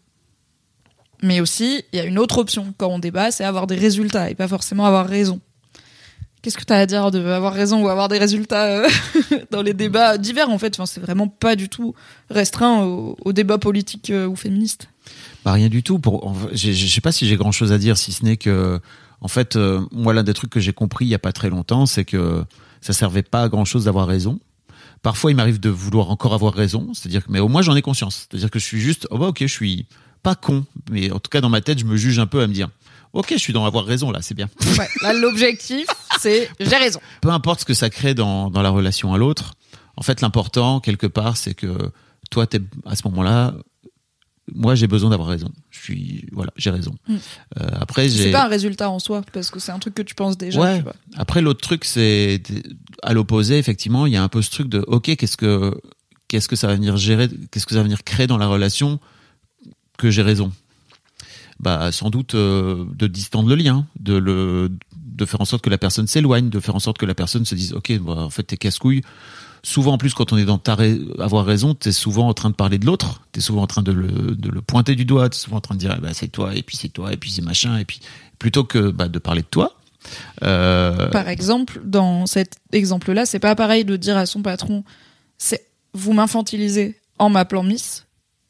Mais 1.21 1.41
aussi, 1.41 1.83
il 1.93 1.97
y 1.97 2.01
a 2.01 2.05
une 2.05 2.21
autre 2.21 2.39
option 2.39 2.73
quand 2.79 2.87
on 2.87 3.01
débat, 3.01 3.33
c'est 3.33 3.43
avoir 3.43 3.67
des 3.67 3.75
résultats 3.75 4.31
et 4.31 4.37
pas 4.37 4.47
forcément 4.47 4.87
avoir 4.87 5.09
raison. 5.09 5.41
Qu'est-ce 6.47 6.59
que 6.59 6.63
tu 6.65 6.73
as 6.73 6.77
à 6.77 6.87
dire 6.87 7.11
de 7.11 7.19
avoir 7.27 7.53
raison 7.53 7.83
ou 7.83 7.89
avoir 7.89 8.07
des 8.07 8.19
résultats 8.19 8.67
euh, 8.67 8.89
dans 9.51 9.63
les 9.63 9.75
débats 9.75 10.17
divers 10.17 10.49
en 10.49 10.59
fait? 10.59 10.77
Enfin, 10.77 10.87
C'est 10.87 11.01
vraiment 11.01 11.27
pas 11.27 11.57
du 11.57 11.69
tout 11.69 11.93
restreint 12.31 12.85
au, 12.85 13.17
au 13.25 13.33
débat 13.33 13.59
politique 13.59 14.11
euh, 14.11 14.29
ou 14.29 14.37
féministe. 14.37 14.89
Bah, 15.45 15.51
rien 15.51 15.69
du 15.69 15.83
tout. 15.83 15.99
Pour, 15.99 16.37
je 16.53 16.73
sais 16.73 17.01
pas 17.01 17.11
si 17.11 17.27
j'ai 17.27 17.35
grand 17.35 17.51
chose 17.51 17.73
à 17.73 17.79
dire, 17.79 17.99
si 17.99 18.13
ce 18.13 18.25
n'est 18.25 18.37
que, 18.37 18.79
en 19.21 19.27
fait, 19.27 19.57
euh, 19.57 19.85
moi, 19.91 20.15
l'un 20.15 20.23
des 20.23 20.35
trucs 20.35 20.51
que 20.51 20.61
j'ai 20.61 20.73
compris 20.73 21.07
il 21.07 21.09
y 21.09 21.17
a 21.17 21.19
pas 21.19 21.33
très 21.33 21.51
longtemps, 21.51 21.85
c'est 21.85 22.05
que 22.05 22.45
ça 22.81 22.93
servait 22.93 23.25
pas 23.25 23.43
à 23.43 23.49
grand 23.49 23.65
chose 23.65 23.87
d'avoir 23.87 24.07
raison. 24.07 24.39
Parfois, 25.03 25.33
il 25.33 25.35
m'arrive 25.35 25.59
de 25.59 25.69
vouloir 25.69 26.11
encore 26.11 26.33
avoir 26.33 26.55
raison, 26.55 26.95
c'est-à-dire 26.95 27.27
que, 27.27 27.33
mais 27.33 27.41
au 27.41 27.49
moins, 27.49 27.63
j'en 27.63 27.75
ai 27.75 27.83
conscience. 27.83 28.29
C'est-à-dire 28.31 28.53
que 28.53 28.61
je 28.61 28.65
suis 28.65 28.81
juste, 28.81 29.09
oh 29.11 29.19
bah, 29.19 29.27
ok, 29.27 29.39
je 29.41 29.47
suis 29.47 29.87
pas 30.23 30.37
con, 30.37 30.65
mais 30.93 31.11
en 31.11 31.19
tout 31.19 31.29
cas, 31.29 31.41
dans 31.41 31.51
ma 31.51 31.61
tête, 31.61 31.81
je 31.81 31.87
me 31.87 31.97
juge 31.97 32.21
un 32.21 32.29
peu 32.29 32.41
à 32.41 32.47
me 32.47 32.53
dire, 32.53 32.69
ok, 33.17 33.29
je 33.33 33.39
suis 33.39 33.53
dans 33.53 33.65
avoir 33.65 33.85
raison 33.85 34.11
là, 34.11 34.21
c'est 34.23 34.35
bien. 34.35 34.49
Ouais, 34.79 34.89
là, 35.03 35.13
l'objectif, 35.13 35.87
c'est 36.21 36.51
j'ai 36.61 36.77
raison. 36.77 37.01
peu 37.21 37.31
importe 37.31 37.61
ce 37.61 37.65
que 37.65 37.75
ça 37.75 37.91
crée 37.91 38.15
dans, 38.15 38.51
dans 38.51 38.63
la 38.63 38.71
relation 38.71 39.13
à 39.15 39.19
l'autre, 39.19 39.55
en 39.97 40.03
fait, 40.03 40.21
l'important, 40.21 40.81
quelque 40.81 41.07
part, 41.07 41.37
c'est 41.37 41.55
que 41.55 41.91
toi, 42.31 42.47
t'es, 42.47 42.61
à 42.85 42.97
ce 42.97 43.03
moment-là, 43.09 43.55
moi, 44.55 44.75
j'ai 44.75 44.87
besoin 44.87 45.11
d'avoir 45.11 45.29
raison. 45.29 45.51
Je 45.71 45.81
suis, 45.81 46.29
voilà, 46.33 46.53
j'ai 46.57 46.71
raison. 46.71 46.95
Mm. 47.09 47.15
Euh, 47.61 47.67
après, 47.81 48.09
j'ai. 48.09 48.25
C'est 48.25 48.31
pas 48.31 48.45
un 48.45 48.49
résultat 48.49 48.91
en 48.91 48.99
soi, 48.99 49.23
parce 49.33 49.51
que 49.51 49.59
c'est 49.59 49.73
un 49.73 49.79
truc 49.79 49.95
que 49.95 50.03
tu 50.03 50.15
penses 50.15 50.37
déjà. 50.37 50.61
Ouais. 50.61 50.77
tu 50.79 50.85
vois. 50.85 50.95
Après, 51.17 51.41
l'autre 51.41 51.61
truc, 51.61 51.85
c'est 51.85 52.43
à 53.03 53.13
l'opposé, 53.13 53.59
effectivement, 53.59 54.07
il 54.07 54.13
y 54.13 54.17
a 54.17 54.23
un 54.23 54.29
peu 54.29 54.43
ce 54.43 54.51
truc 54.51 54.69
de, 54.69 54.85
ok, 54.87 55.17
qu'est-ce 55.17 55.37
que, 55.37 55.75
qu'est-ce 56.29 56.49
que 56.49 56.57
ça 56.57 56.67
va 56.67 56.75
venir 56.75 56.97
gérer, 56.97 57.29
qu'est-ce 57.51 57.67
que 57.67 57.73
ça 57.73 57.79
va 57.79 57.85
venir 57.85 58.05
créer 58.05 58.27
dans 58.27 58.39
la 58.39 58.47
relation 58.47 59.01
que 59.99 60.11
j'ai 60.11 60.23
raison. 60.23 60.53
Bah, 61.59 61.91
sans 61.91 62.11
doute 62.11 62.35
euh, 62.35 62.85
de 62.95 63.07
distendre 63.07 63.49
le 63.49 63.55
lien, 63.55 63.87
de 63.99 64.15
le, 64.15 64.71
de 64.95 65.25
faire 65.25 65.41
en 65.41 65.47
sorte 65.47 65.65
que 65.65 65.71
la 65.71 65.79
personne 65.79 66.07
s'éloigne, 66.07 66.51
de 66.51 66.61
faire 66.61 66.75
en 66.75 66.81
sorte 66.81 66.99
que 66.99 67.07
la 67.07 67.15
personne 67.15 67.47
se 67.47 67.55
dise, 67.55 67.73
ok, 67.73 67.99
bah, 68.01 68.13
en 68.19 68.31
fait, 68.31 68.43
t'es 68.43 68.57
casse-couille. 68.57 69.03
Souvent, 69.63 69.95
en 69.95 69.99
plus, 69.99 70.15
quand 70.15 70.33
on 70.33 70.37
est 70.37 70.45
dans 70.45 70.59
ta 70.59 70.77
avoir 71.19 71.45
raison, 71.45 71.75
t'es 71.75 71.93
souvent 71.93 72.29
en 72.29 72.35
train 72.35 72.51
de 72.51 72.55
parler 72.55 72.79
de 72.79 72.87
l'autre, 72.87 73.23
t'es 73.33 73.41
souvent 73.41 73.63
en 73.63 73.67
train 73.67 73.83
de 73.83 73.91
le, 73.91 74.35
de 74.37 74.49
le 74.49 74.63
pointer 74.63 74.95
du 74.95 75.05
doigt, 75.05 75.29
t'es 75.29 75.39
souvent 75.39 75.57
en 75.57 75.61
train 75.61 75.75
de 75.75 75.81
dire, 75.81 75.93
ah 75.97 76.01
bah, 76.01 76.11
c'est 76.13 76.29
toi, 76.29 76.55
et 76.55 76.63
puis 76.63 76.77
c'est 76.77 76.91
toi, 76.91 77.13
et 77.13 77.17
puis 77.17 77.31
c'est 77.31 77.43
machin, 77.43 77.79
et 77.79 77.85
puis 77.85 78.01
plutôt 78.39 78.65
que 78.65 78.91
bah, 78.91 79.09
de 79.09 79.19
parler 79.19 79.43
de 79.43 79.47
toi. 79.47 79.75
Euh, 80.43 81.09
Par 81.09 81.29
exemple, 81.29 81.81
dans 81.85 82.27
cet 82.27 82.59
exemple-là, 82.73 83.27
c'est 83.27 83.41
pas 83.41 83.57
pareil 83.57 83.85
de 83.85 83.97
dire 83.97 84.17
à 84.17 84.27
son 84.27 84.43
patron, 84.43 84.85
c'est 85.39 85.67
vous 85.95 86.13
m'infantilisez 86.13 87.01
en 87.19 87.31
m'appelant 87.31 87.63
Miss, 87.63 88.06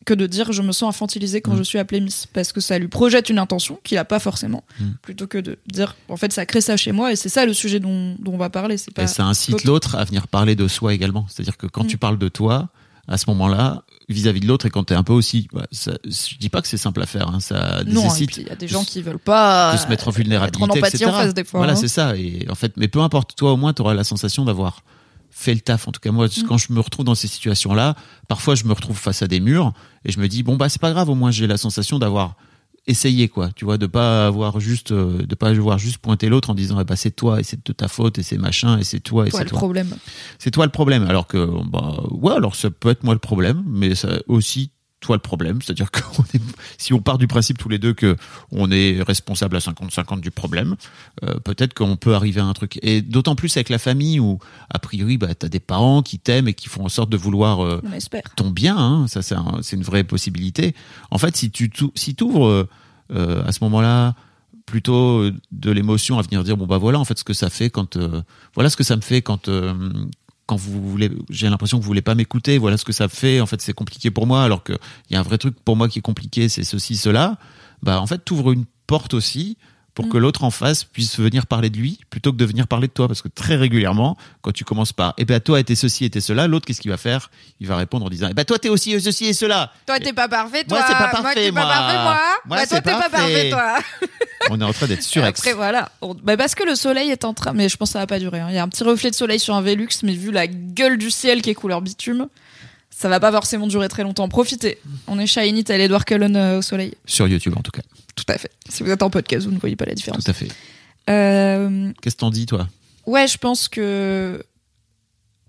que 0.07 0.15
de 0.15 0.27
dire 0.27 0.53
je 0.53 0.63
me 0.63 0.73
sens 0.73 0.89
infantilisé 0.89 1.43
quand 1.43 1.53
Mm. 1.53 1.59
je 1.59 1.63
suis 1.65 1.79
appelée 1.79 2.01
Miss, 2.01 2.27
parce 2.33 2.53
que 2.53 2.61
ça 2.63 2.79
lui 2.79 2.89
projette 2.89 3.29
une 3.29 3.39
intention 3.39 3.79
qu'il 3.85 3.99
a 3.99 4.05
pas 4.07 4.19
forcément, 4.19 4.65
Mm. 4.81 4.85
plutôt 5.03 5.27
que 5.27 5.37
de 5.39 5.59
dire 5.67 5.95
en 6.09 6.17
fait 6.17 6.33
ça 6.33 6.47
crée 6.47 6.63
ça 6.63 6.79
chez 6.79 6.93
moi 6.93 7.13
et 7.13 7.17
c'est 7.17 7.29
ça 7.29 7.45
le 7.45 7.53
sujet 7.53 7.81
dont, 7.81 8.17
dont 8.19 8.33
on 8.33 8.39
va 8.39 8.49
parler. 8.49 8.79
C'est 8.79 8.95
pas 8.95 9.03
Et 9.03 9.07
ça 9.07 9.25
incite 9.25 9.65
l'autre. 9.65 9.97
à 9.97 10.05
venir 10.05 10.29
parler 10.29 10.55
de 10.57 10.67
soi 10.69 10.95
également. 10.95 11.27
C'est-à-dire 11.29 11.57
que 11.59 11.67
quand 11.67 11.85
Mm. 11.85 11.89
tu 11.89 11.99
parles 11.99 12.19
de 12.19 12.29
toi, 12.29 12.69
à 13.09 13.19
ce 13.19 13.25
moment-là, 13.29 13.83
vis-à-vis 14.09 14.41
de 14.41 14.47
l'autre, 14.49 14.67
et 14.67 14.71
quand 14.71 14.85
tu 14.85 14.93
es 14.93 14.97
un 14.97 15.03
peu 15.05 15.13
aussi. 15.13 15.47
ouais, 15.53 15.63
ça, 15.71 15.93
je 16.05 16.37
dis 16.39 16.49
pas 16.49 16.61
que 16.63 16.67
c'est 16.69 16.77
simple 16.77 17.01
à 17.03 17.07
faire, 17.07 17.29
hein, 17.29 17.39
ça 17.41 17.83
Non, 17.87 18.03
nécessite 18.05 18.37
il 18.39 18.47
y 18.49 18.51
a 18.51 18.57
des 18.57 18.67
de 18.67 18.71
gens 18.73 18.85
qui 18.85 19.01
veulent 19.03 19.19
pas 19.19 19.73
de 19.75 19.79
se 19.79 19.87
mettre 19.89 20.09
en 20.09 20.11
être 20.11 20.17
vulnérabilité, 20.19 20.63
en 20.63 20.67
empathie 20.69 20.97
etc. 20.97 21.11
en 21.11 21.13
face 21.13 21.35
des 21.35 21.45
fois. 21.45 21.59
Voilà, 21.61 21.75
hein. 21.75 21.77
c'est 21.77 21.89
ça. 21.89 22.17
Et 22.17 22.47
en 22.51 22.55
fait, 22.57 22.73
mais 22.77 22.89
peu 22.89 23.01
importe, 23.01 23.37
toi 23.37 23.53
au 23.53 23.57
moins, 23.57 23.73
tu 23.73 23.83
auras 23.83 23.95
la 23.95 24.03
sensation 24.05 24.45
d'avoir 24.45 24.83
fait 25.39 25.53
le 25.53 25.61
taf. 25.61 25.87
En 25.87 25.93
tout 25.93 26.01
cas, 26.01 26.11
moi, 26.13 26.27
Mm. 26.29 26.43
quand 26.49 26.57
je 26.57 26.73
me 26.73 26.81
retrouve 26.81 27.05
dans 27.05 27.15
ces 27.15 27.29
situations-là, 27.29 27.95
parfois 28.27 28.55
je 28.55 28.65
me 28.65 28.73
retrouve 28.73 28.97
face 28.97 29.21
à 29.23 29.29
des 29.29 29.39
murs 29.41 29.75
et 30.07 30.11
je 30.11 30.19
me 30.19 30.29
dis 30.29 30.43
bon 30.43 30.57
bah 30.57 30.69
c'est 30.71 30.81
pas 30.81 30.91
grave, 30.93 31.11
au 31.11 31.15
moins 31.15 31.31
j'ai 31.31 31.47
la 31.47 31.59
sensation 31.59 31.99
d'avoir 31.99 32.37
essayé 32.87 33.29
quoi. 33.29 33.51
Tu 33.55 33.65
vois, 33.67 33.77
de 33.79 33.87
pas 33.87 34.27
avoir 34.29 34.61
juste, 34.61 34.93
euh, 34.93 35.27
de 35.27 35.35
pas 35.35 35.49
avoir 35.51 35.77
juste 35.79 35.99
pointé 35.99 36.29
l'autre 36.31 36.49
en 36.51 36.55
disant 36.55 36.81
eh 36.81 36.85
bah 36.85 36.97
c'est 36.97 37.11
toi 37.11 37.39
et 37.41 37.43
c'est 37.43 37.65
de 37.67 37.73
ta 37.73 37.89
faute 37.89 38.19
et 38.19 38.23
c'est 38.23 38.39
machin 38.39 38.79
et 38.79 38.85
c'est 38.85 39.01
toi 39.01 39.27
et 39.27 39.31
Toi, 39.31 39.41
c'est 39.41 39.45
le 39.45 39.51
toi. 39.51 39.59
problème. 39.59 39.95
C'est 40.39 40.51
toi 40.53 40.65
le 40.65 40.73
problème. 40.73 41.05
Alors 41.07 41.27
que, 41.27 41.51
bah, 41.69 42.01
ouais, 42.13 42.33
alors 42.35 42.55
ça 42.57 42.71
peut 42.71 42.89
être 42.91 43.03
moi 43.05 43.13
le 43.15 43.21
problème, 43.21 43.63
mais 43.67 43.95
ça 43.95 44.09
aussi 44.29 44.71
toi 45.07 45.17
le 45.17 45.23
problème. 45.23 45.63
C'est-à-dire 45.63 45.91
que 45.93 46.01
si 46.79 46.93
on 46.93 47.01
part 47.01 47.17
du 47.19 47.27
principe 47.29 47.59
tous 47.59 47.69
les 47.69 47.79
deux 47.79 47.95
que 47.95 48.17
on 48.51 48.71
est 48.73 49.01
responsable 49.03 49.57
à 49.57 49.61
50-50 49.61 50.21
du 50.21 50.31
problème, 50.33 50.75
euh, 51.23 51.35
peut-être 51.45 51.75
qu'on 51.75 51.97
peut 51.97 52.15
arriver 52.15 52.41
à 52.41 52.45
un 52.45 52.53
truc. 52.53 52.79
Et 52.83 53.03
d'autant 53.03 53.37
plus 53.37 53.57
avec 53.57 53.69
la 53.69 53.79
famille 53.79 54.19
où, 54.19 54.39
a 54.69 54.79
priori, 54.81 55.17
bah, 55.17 55.35
t'as 55.35 55.49
des 55.49 55.61
parents 55.61 56.03
qui 56.03 56.19
t'aiment 56.19 56.49
et 56.49 56.55
qui 56.55 56.69
font 56.69 56.85
en 56.85 56.89
sorte 56.89 57.09
de 57.11 57.17
vouloir 57.17 57.65
euh, 57.65 57.81
ton 58.37 58.51
bien. 58.51 58.77
Hein, 58.77 59.07
ça, 59.07 59.23
c'est 59.23 59.37
un- 59.37 59.61
c'est 59.63 59.77
une 59.77 59.83
vraie 59.85 60.03
possibilité. 60.05 60.75
En 61.13 61.19
fait, 61.19 61.37
si 61.37 61.51
tu 61.51 61.71
si 61.95 62.15
t'ouvres 62.17 62.67
euh, 63.13 63.45
à 63.47 63.53
ce 63.53 63.63
moment-là 63.63 64.15
plutôt 64.67 65.21
euh, 65.21 65.33
de 65.53 65.71
l'émotion 65.71 66.19
à 66.19 66.23
venir 66.23 66.43
dire 66.43 66.57
bon 66.57 66.67
bah 66.67 66.79
voilà 66.79 66.99
en 66.99 67.05
fait 67.05 67.17
ce 67.17 67.23
que 67.23 67.33
ça 67.35 67.51
fait 67.51 67.71
quand 67.71 67.97
voilà 68.57 68.69
ce 68.69 68.77
que 68.77 68.83
ça 68.83 68.97
me 68.97 69.01
fait 69.03 69.23
quand 69.23 69.49
quand 70.47 70.57
vous 70.57 70.81
voulez 70.89 71.11
j'ai 71.29 71.49
l'impression 71.49 71.79
que 71.79 71.83
vous 71.83 71.89
voulez 71.89 72.03
pas 72.03 72.15
m'écouter 72.15 72.59
voilà 72.59 72.77
ce 72.77 72.85
que 72.85 72.93
ça 72.93 73.09
fait 73.09 73.41
en 73.41 73.47
fait 73.47 73.61
c'est 73.61 73.73
compliqué 73.73 74.11
pour 74.11 74.27
moi 74.27 74.45
alors 74.45 74.63
que 74.63 74.73
il 75.11 75.15
y 75.15 75.17
a 75.17 75.21
un 75.21 75.25
vrai 75.25 75.39
truc 75.39 75.57
pour 75.65 75.77
moi 75.77 75.89
qui 75.89 75.99
est 75.99 76.03
compliqué 76.03 76.49
c'est 76.49 76.65
ceci 76.65 76.97
cela. 76.97 77.39
Bah 77.83 78.01
en 78.01 78.07
fait 78.07 78.25
t'ouvres 78.25 78.53
une 78.53 78.65
porte 78.87 79.13
aussi 79.15 79.59
pour 79.97 80.09
que 80.09 80.17
l'autre 80.19 80.45
en 80.45 80.53
face 80.53 80.85
puisse 80.85 81.19
venir 81.19 81.47
parler 81.47 81.71
de 81.71 81.77
lui 81.79 81.99
plutôt 82.11 82.31
que 82.31 82.37
de 82.37 82.45
venir 82.45 82.69
parler 82.69 82.87
de 82.87 82.93
toi 82.93 83.09
parce 83.09 83.21
que 83.23 83.27
très 83.29 83.57
régulièrement 83.57 84.17
quand 84.43 84.53
tu 84.53 84.63
commences 84.63 84.93
par 84.93 85.15
eh 85.19 85.25
ben 85.25 85.41
toi 85.41 85.61
t'es 85.65 85.75
ceci 85.75 86.05
et 86.05 86.11
t'es 86.11 86.21
cela 86.21 86.47
l'autre 86.47 86.67
qu'est-ce 86.67 86.81
qu'il 86.81 86.91
va 86.93 86.97
faire? 86.97 87.31
Il 87.59 87.67
va 87.67 87.77
répondre 87.77 88.07
en 88.07 88.09
disant 88.11 88.29
eh 88.31 88.35
ben 88.35 88.45
toi 88.45 88.59
t'es 88.61 88.69
aussi 88.69 89.01
ceci 89.01 89.25
et 89.27 89.33
cela 89.33 89.73
Toi, 89.87 89.99
t'es 89.99 90.13
pas 90.13 90.29
parfait, 90.29 90.63
toi. 90.65 90.79
Moi, 90.79 90.87
c'est 90.87 90.93
pas 90.95 91.11
Moi, 91.11 91.23
parfait, 91.23 91.35
t'es 91.35 91.53
pas 91.53 91.65
moi. 91.65 91.73
parfait, 91.75 91.95
moi. 92.03 92.19
Moi, 92.47 92.57
Bah, 92.59 92.67
toi, 92.67 92.77
t'es 92.81 92.91
pas 92.91 92.99
parfait. 93.09 93.11
parfait, 93.11 93.51
toi. 93.51 93.79
on 94.51 94.61
est 94.61 94.65
en 94.65 94.73
train 94.73 94.87
d'être 94.87 95.03
surex 95.03 95.41
Après, 95.41 95.55
voilà. 95.55 95.91
On- 96.03 96.15
bah, 96.15 96.37
parce 96.37 96.55
que 96.55 96.65
le 96.65 96.75
soleil 96.75 97.11
est 97.11 97.25
en 97.25 97.33
train. 97.35 97.53
Mais 97.55 97.69
je 97.69 97.77
pense 97.77 97.89
que 97.89 97.93
ça 97.95 97.99
va 98.01 98.07
pas 98.07 98.19
durer. 98.19 98.41
hein. 98.41 98.49
Il 98.51 98.55
y 98.55 98.59
a 98.59 98.63
un 98.63 98.69
petit 98.69 98.85
reflet 98.85 99.11
de 99.11 99.15
soleil 99.17 99.41
sur 99.41 99.55
un 99.55 99.63
Velux, 99.63 99.89
mais 100.03 100.13
vu 100.13 100.31
la 100.31 100.47
gueule 100.47 100.99
du 100.99 101.11
ciel 101.11 101.41
qui 101.43 101.51
est 101.51 101.55
couleur 101.55 101.81
bitume, 101.81 102.29
ça 102.99 103.11
va 103.11 103.21
pas 103.21 103.31
forcément 103.31 103.67
durer 103.67 103.89
très 103.89 104.03
longtemps. 104.05 104.27
Profitez. 104.27 104.79
On 105.07 105.19
est 105.19 105.27
shiny, 105.27 105.65
tel 105.65 105.83
Edward 105.83 106.05
Cullen 106.05 106.35
euh, 106.35 106.59
au 106.59 106.63
soleil. 106.63 106.95
sur 107.05 107.29
YouTube 107.29 107.53
en 107.57 107.61
tout 107.61 107.71
cas 107.71 107.83
Tout 108.15 108.25
à 108.29 108.39
fait. 108.39 108.51
Si 108.71 108.83
vous 108.83 108.91
êtes 108.91 109.03
en 109.03 109.11
podcast, 109.11 109.45
vous 109.47 109.53
ne 109.53 109.59
voyez 109.59 109.77
pas 109.77 109.85
la 109.85 109.93
différence. 109.95 110.25
tout 110.25 110.31
à 110.31 110.35
fait 110.35 110.49
Euh, 111.11 111.93
qu'est-ce 112.01 112.17
que 112.17 112.21
t'en 112.21 112.31
dis 112.31 112.47
toi? 112.47 112.69
Ouais, 113.05 113.27
je 113.29 113.37
pense 113.37 113.69
que 113.69 114.43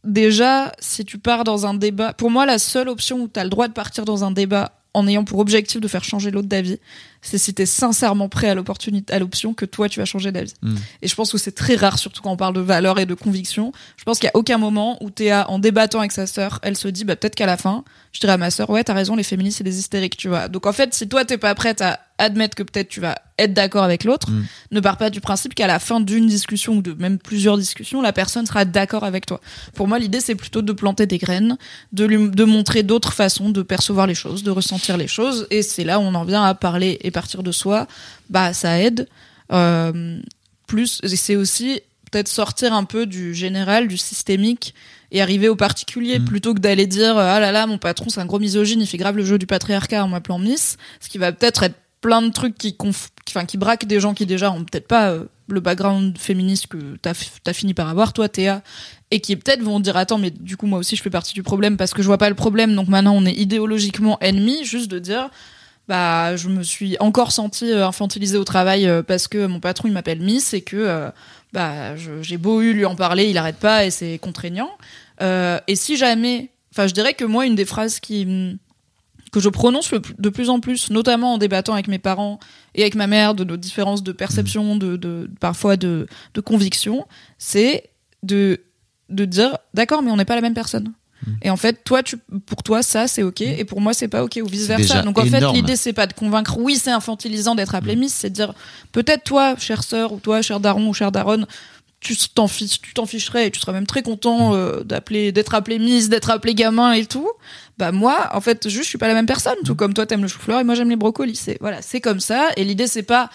déjà, 0.03 0.74
si 0.80 1.06
tu 1.06 1.18
pars 1.19 1.45
dans 1.45 1.65
un 1.65 1.74
débat, 1.74 2.11
pour 2.14 2.30
moi, 2.32 2.45
la 2.45 2.60
seule 2.60 2.90
option 2.90 3.22
où 3.22 3.28
tu 3.30 3.40
as 3.40 3.44
le 3.45 3.49
droit 3.49 3.68
de 3.69 3.74
partir 3.74 4.03
dans 4.03 4.24
un 4.26 4.32
débat 4.32 4.74
en 4.94 5.07
ayant 5.07 5.24
pour 5.24 5.40
objectif 5.40 5.80
de 5.80 5.88
faire 5.88 6.03
changer 6.03 6.32
l'autre 6.32 6.48
d'avis, 6.49 6.80
c'est 7.22 7.38
si 7.38 7.53
tu 7.53 7.61
es 7.61 7.65
sincèrement 7.65 8.30
prêt 8.30 8.49
à 8.49 8.56
l'opportunité, 8.56 9.14
à 9.14 9.19
l'option 9.19 9.53
que 9.53 9.65
toi 9.65 9.89
tu 9.89 9.99
vas 9.99 10.06
changer 10.06 10.31
d'avis. 10.31 10.53
Mm. 10.61 10.76
Et 11.02 11.07
je 11.07 11.15
pense 11.15 11.31
que 11.31 11.38
c'est 11.38 11.53
très 11.56 11.76
rare, 11.76 11.99
surtout 11.99 12.22
quand 12.22 12.31
on 12.31 12.38
parle 12.38 12.53
de 12.53 12.61
valeurs 12.61 12.99
et 12.99 13.06
de 13.06 13.14
conviction. 13.14 13.72
Je 13.98 14.03
pense 14.03 14.19
qu'il 14.19 14.27
y 14.27 14.30
a 14.30 14.38
aucun 14.38 14.57
moment 14.57 14.98
où 15.03 15.10
Théa, 15.10 15.49
en 15.49 15.60
débattant 15.60 15.99
avec 15.99 16.11
sa 16.11 16.27
sœur, 16.27 16.60
elle 16.64 16.77
se 16.77 16.88
dit, 16.88 17.06
bah, 17.06 17.15
peut-être 17.15 17.35
qu'à 17.35 17.45
la 17.45 17.57
fin, 17.57 17.84
je 18.11 18.19
dirais 18.19 18.34
à 18.34 18.38
ma 18.38 18.52
sœur, 18.52 18.69
ouais, 18.69 18.84
t'as 18.84 18.94
raison, 18.94 19.15
les 19.15 19.23
féministes, 19.23 19.60
c'est 19.60 19.64
des 19.64 19.80
hystériques, 19.80 20.18
tu 20.18 20.27
vois. 20.27 20.48
Donc, 20.48 20.65
en 20.65 20.73
fait, 20.73 20.94
si 20.94 21.07
toi, 21.07 21.26
t'es 21.26 21.38
pas 21.38 21.53
prête 21.56 21.81
à 21.81 21.99
admettre 22.19 22.56
que 22.56 22.64
peut-être 22.64 22.88
tu 22.88 22.99
vas 22.99 23.19
être 23.38 23.53
d'accord 23.53 23.84
avec 23.84 24.03
l'autre, 24.03 24.31
Mm. 24.31 24.45
ne 24.72 24.80
pars 24.80 24.98
pas 24.98 25.11
du 25.11 25.22
principe 25.22 25.53
qu'à 25.53 25.68
la 25.68 25.77
fin 25.77 25.99
d'une 25.99 26.26
discussion 26.26 26.73
ou 26.77 26.81
de 26.81 26.94
même 26.94 27.19
plusieurs 27.19 27.60
discussions, 27.60 28.02
la 28.02 28.11
personne 28.11 28.48
sera 28.48 28.65
d'accord 28.65 29.03
avec 29.03 29.27
toi. 29.27 29.39
Pour 29.76 29.88
moi, 29.88 29.99
l'idée, 29.99 30.19
c'est 30.19 30.34
plutôt 30.34 30.64
de 30.64 30.73
planter 30.73 31.06
des 31.06 31.19
graines, 31.19 31.57
de 31.91 32.06
lui, 32.06 32.30
de 32.30 32.44
montrer 32.44 32.81
d'autres 32.81 33.14
façons 33.14 33.52
de 33.52 33.61
percevoir 33.61 34.07
les 34.07 34.15
choses, 34.15 34.41
de 34.41 34.49
ressentir 34.49 34.98
les 34.98 35.07
choses. 35.07 35.45
Et 35.52 35.61
c'est 35.61 35.84
là 35.84 35.99
où 35.99 36.02
on 36.02 36.15
en 36.15 36.23
vient 36.23 36.44
à 36.44 36.56
parler 36.56 36.98
et 37.07 37.11
partir 37.11 37.43
de 37.43 37.51
soi. 37.51 37.88
Bah, 38.29 38.53
ça 38.53 38.79
aide. 38.79 39.07
Euh, 39.51 40.19
plus, 40.67 41.01
c'est 41.03 41.35
aussi 41.35 41.81
peut-être 42.11 42.27
sortir 42.27 42.73
un 42.73 42.84
peu 42.84 43.05
du 43.05 43.34
général, 43.34 43.88
du 43.88 43.97
systémique 43.97 44.73
et 45.11 45.21
arriver 45.21 45.49
au 45.49 45.55
particulier 45.55 46.19
Mm. 46.19 46.25
plutôt 46.25 46.53
que 46.53 46.59
d'aller 46.59 46.88
dire 46.88 47.17
ah 47.17 47.39
là 47.39 47.51
là 47.51 47.67
mon 47.67 47.77
patron 47.77 48.09
c'est 48.09 48.19
un 48.19 48.25
gros 48.25 48.39
misogyne 48.39 48.81
il 48.81 48.88
fait 48.88 48.97
grave 48.97 49.15
le 49.15 49.23
jeu 49.23 49.38
du 49.38 49.47
patriarcat 49.47 50.03
en 50.03 50.07
m'appelant 50.07 50.39
Miss 50.39 50.77
ce 50.99 51.09
qui 51.09 51.17
va 51.17 51.31
peut-être 51.31 51.63
être 51.63 51.75
plein 52.01 52.21
de 52.21 52.29
trucs 52.29 52.57
qui 52.57 52.75
conf... 52.75 53.09
enfin 53.29 53.45
qui 53.45 53.57
braquent 53.57 53.85
des 53.85 53.99
gens 53.99 54.13
qui 54.13 54.25
déjà 54.25 54.51
ont 54.51 54.63
peut-être 54.63 54.88
pas 54.88 55.11
euh, 55.11 55.23
le 55.47 55.59
background 55.59 56.17
féministe 56.17 56.67
que 56.67 56.97
t'as 57.01 57.13
as 57.45 57.53
fini 57.53 57.73
par 57.73 57.89
avoir 57.89 58.13
toi 58.13 58.27
Théa 58.27 58.61
et 59.11 59.21
qui 59.21 59.35
peut-être 59.35 59.61
vont 59.61 59.79
dire 59.79 59.95
attends 59.97 60.17
mais 60.17 60.29
du 60.29 60.57
coup 60.57 60.67
moi 60.67 60.79
aussi 60.79 60.95
je 60.95 61.01
fais 61.01 61.09
partie 61.09 61.34
du 61.34 61.43
problème 61.43 61.77
parce 61.77 61.93
que 61.93 62.01
je 62.01 62.07
vois 62.07 62.17
pas 62.17 62.29
le 62.29 62.35
problème 62.35 62.75
donc 62.75 62.89
maintenant 62.89 63.15
on 63.15 63.25
est 63.25 63.34
idéologiquement 63.34 64.17
ennemis 64.19 64.65
juste 64.65 64.91
de 64.91 64.99
dire 64.99 65.29
bah 65.88 66.35
je 66.35 66.49
me 66.49 66.64
suis 66.64 66.97
encore 66.99 67.31
sentie 67.31 67.72
euh, 67.72 67.88
infantilisée 67.88 68.38
au 68.38 68.43
travail 68.43 68.88
euh, 68.88 69.03
parce 69.03 69.27
que 69.27 69.45
mon 69.45 69.59
patron 69.59 69.88
il 69.88 69.93
m'appelle 69.93 70.19
Miss 70.19 70.53
et 70.53 70.61
que 70.61 70.76
euh, 70.76 71.09
bah 71.53 71.95
j'ai 71.95 72.38
beau 72.38 72.61
eu 72.61 72.73
lui 72.73 72.85
en 72.85 72.95
parler 72.95 73.30
il 73.30 73.38
arrête 73.38 73.57
pas 73.57 73.85
et 73.85 73.91
c'est 73.91 74.18
contraignant. 74.18 74.69
Euh, 75.22 75.59
et 75.68 75.76
si 75.76 75.97
jamais 75.97 76.49
enfin 76.73 76.88
je 76.88 76.93
dirais 76.93 77.14
que 77.14 77.23
moi 77.26 77.45
une 77.45 77.55
des 77.55 77.65
phrases 77.65 77.99
qui 77.99 78.26
mm, 78.26 78.57
que 79.31 79.39
je 79.39 79.49
prononce 79.49 79.91
le 79.91 80.01
de 80.18 80.30
plus 80.30 80.49
en 80.49 80.59
plus 80.59 80.89
notamment 80.89 81.34
en 81.34 81.38
débattant 81.38 81.73
avec 81.73 81.88
mes 81.88 81.99
parents 81.99 82.39
et 82.76 82.81
avec 82.81 82.95
ma 82.95 83.07
mère 83.07 83.34
de 83.34 83.43
nos 83.43 83.57
différences 83.57 84.03
de 84.03 84.11
perception 84.11 84.76
de, 84.76 84.97
de 84.97 85.30
parfois 85.39 85.77
de, 85.77 86.07
de 86.34 86.41
conviction 86.41 87.07
c'est 87.38 87.89
de 88.23 88.61
de 89.09 89.23
dire 89.23 89.57
d'accord 89.73 90.01
mais 90.01 90.11
on 90.11 90.18
n'est 90.18 90.26
pas 90.26 90.35
la 90.35 90.41
même 90.41 90.53
personne 90.53 90.93
et 91.41 91.49
en 91.49 91.57
fait 91.57 91.84
toi 91.84 92.03
tu 92.03 92.18
pour 92.45 92.64
toi 92.64 92.84
ça 92.84 93.07
c'est 93.07 93.23
ok. 93.23 93.41
Et 93.41 93.65
pour 93.65 93.81
moi 93.81 93.94
c'est 93.94 94.07
pas 94.07 94.23
ok 94.23 94.39
ou 94.44 94.48
vice 94.48 94.68
versa. 94.68 95.02
donc 95.02 95.18
en 95.18 95.26
fait 95.26 95.44
l'idée 95.53 95.76
c'est 95.76 95.94
pas 95.94 96.07
de 96.07 96.14
convaincre. 96.14 96.57
Oui 96.57 96.76
c'est 96.76 96.91
infantilisant 96.91 97.56
d'être 97.56 97.76
appelé 97.76 97.95
Miss 97.95 98.14
c'est 98.14 98.30
de 98.30 98.35
dire 98.35 98.53
peut-être 98.91 99.23
toi 99.23 99.56
chère 99.57 99.84
sœur 99.84 100.14
ou 100.14 100.19
toi 100.19 100.41
cher 100.41 100.60
daron 100.60 100.88
ou 100.88 100.94
cher 100.94 101.11
daronne 101.11 101.45
tu 101.99 102.15
t'en 102.35 102.48
fiches 102.48 102.81
tu 102.81 102.94
t'en 102.94 103.06
ficherais 103.06 103.48
et 103.48 103.52
tu 103.52 103.60
serais 103.60 103.73
même 103.73 103.88
très 103.88 104.03
content 104.03 104.53
euh, 104.53 104.84
d'appeler 104.84 105.31
d'être 105.31 105.56
appelé 105.56 105.80
Miss 105.80 106.10
d'être 106.10 106.30
appelé 106.30 106.53
gamin 106.53 106.94
et 106.94 107.06
tout. 107.06 107.30
Bah 107.77 107.91
moi 107.91 108.30
en 108.34 108.41
fait 108.41 108.69
juste 108.69 108.84
je 108.84 108.89
suis 108.89 108.98
pas 108.98 109.07
la 109.07 109.14
même 109.14 109.26
personne. 109.26 109.57
Tout 109.65 109.76
comme 109.76 109.94
toi 109.94 110.06
t'aimes 110.06 110.22
le 110.22 110.27
chou-fleur 110.27 110.60
et 110.60 110.64
moi 110.64 110.76
j'aime 110.76 110.89
les 110.89 110.95
brocolis. 110.95 111.35
C'est 111.35 111.57
voilà 111.60 111.81
c'est 111.81 112.02
comme 112.02 112.19
ça. 112.19 112.49
Et 112.57 112.64
l'idée 112.64 112.88
c'est 112.88 113.03
pas 113.03 113.30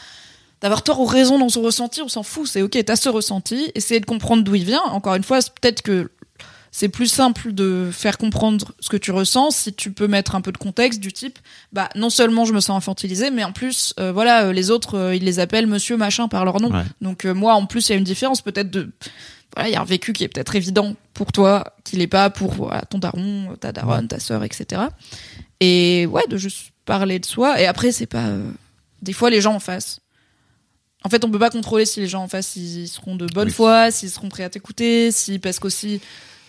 d'avoir 0.63 0.83
tort 0.83 1.01
ou 1.01 1.05
raison 1.05 1.39
dans 1.39 1.49
son 1.49 1.61
ressenti, 1.61 2.01
on 2.03 2.09
s'en 2.09 2.23
fout, 2.23 2.47
c'est 2.47 2.63
ok, 2.63 2.79
t'as 2.87 2.97
ce 2.97 3.09
ressenti, 3.09 3.73
essayer 3.75 3.99
de 3.99 4.07
comprendre 4.07 4.45
d'où 4.45 4.55
il 4.55 4.65
vient. 4.65 4.83
Encore 4.85 5.17
une 5.17 5.25
fois, 5.25 5.41
peut-être 5.61 5.83
que 5.83 6.09
c'est 6.75 6.89
plus 6.89 7.07
simple 7.07 7.53
de 7.53 7.91
faire 7.93 8.17
comprendre 8.17 8.73
ce 8.81 8.89
que 8.89 8.97
tu 8.97 9.11
ressens 9.11 9.51
si 9.51 9.75
tu 9.75 9.93
peux 9.93 10.09
mettre 10.09 10.35
un 10.35 10.41
peu 10.41 10.53
de 10.53 10.57
contexte 10.57 11.01
du 11.01 11.13
type, 11.13 11.39
bah 11.73 11.91
non 11.97 12.09
seulement 12.09 12.47
je 12.47 12.55
me 12.55 12.61
sens 12.61 12.77
infantilisé, 12.79 13.31
mais 13.31 13.45
en 13.45 13.53
plus, 13.53 13.93
euh, 14.01 14.11
voilà, 14.11 14.47
euh, 14.47 14.53
les 14.55 14.71
autres, 14.71 14.97
euh, 14.97 15.15
ils 15.15 15.23
les 15.23 15.39
appellent 15.39 15.67
monsieur 15.67 15.99
machin 15.99 16.29
par 16.29 16.47
leur 16.47 16.61
nom. 16.61 16.73
Ouais. 16.73 16.85
Donc 17.03 17.27
euh, 17.27 17.35
moi, 17.35 17.55
en 17.55 17.67
plus, 17.67 17.89
il 17.89 17.93
y 17.93 17.95
a 17.95 17.99
une 17.99 18.05
différence 18.05 18.41
peut-être 18.41 18.71
de, 18.71 18.91
voilà, 19.55 19.69
il 19.69 19.73
y 19.73 19.77
a 19.77 19.83
un 19.83 19.85
vécu 19.85 20.15
qui 20.15 20.25
est 20.25 20.29
peut-être 20.29 20.57
évident 20.57 20.97
pour 21.13 21.31
toi, 21.31 21.75
qui 21.85 21.97
l'est 21.97 22.07
pas 22.07 22.31
pour 22.31 22.55
voilà, 22.55 22.81
ton 22.83 22.99
daron, 22.99 23.55
ta 23.61 23.71
daronne, 23.73 24.09
ta 24.09 24.19
sœur, 24.19 24.43
etc. 24.43 24.81
Et 25.61 26.07
ouais, 26.07 26.27
de 26.27 26.39
juste 26.39 26.71
parler 26.87 27.19
de 27.19 27.27
soi. 27.27 27.61
Et 27.61 27.67
après, 27.67 27.93
c'est 27.93 28.07
pas, 28.07 28.31
des 29.03 29.13
fois, 29.13 29.29
les 29.29 29.43
gens 29.43 29.55
en 29.55 29.61
face. 29.61 30.01
En 31.05 31.11
fait, 31.11 31.23
on 31.25 31.31
peut 31.31 31.39
pas 31.39 31.51
contrôler 31.51 31.85
si 31.85 32.01
les 32.01 32.07
gens 32.07 32.23
en 32.23 32.29
face 32.29 32.57
ils 32.57 32.89
seront 32.89 33.15
de 33.17 33.27
bonne 33.27 33.49
Oui. 33.49 33.55
foi, 33.55 33.91
s'ils 33.91 34.09
seront 34.11 34.29
prêts 34.31 34.45
à 34.45 34.49
t'écouter, 34.51 35.11
si 35.11 35.39
parce 35.39 35.59
qu'aussi 35.59 36.01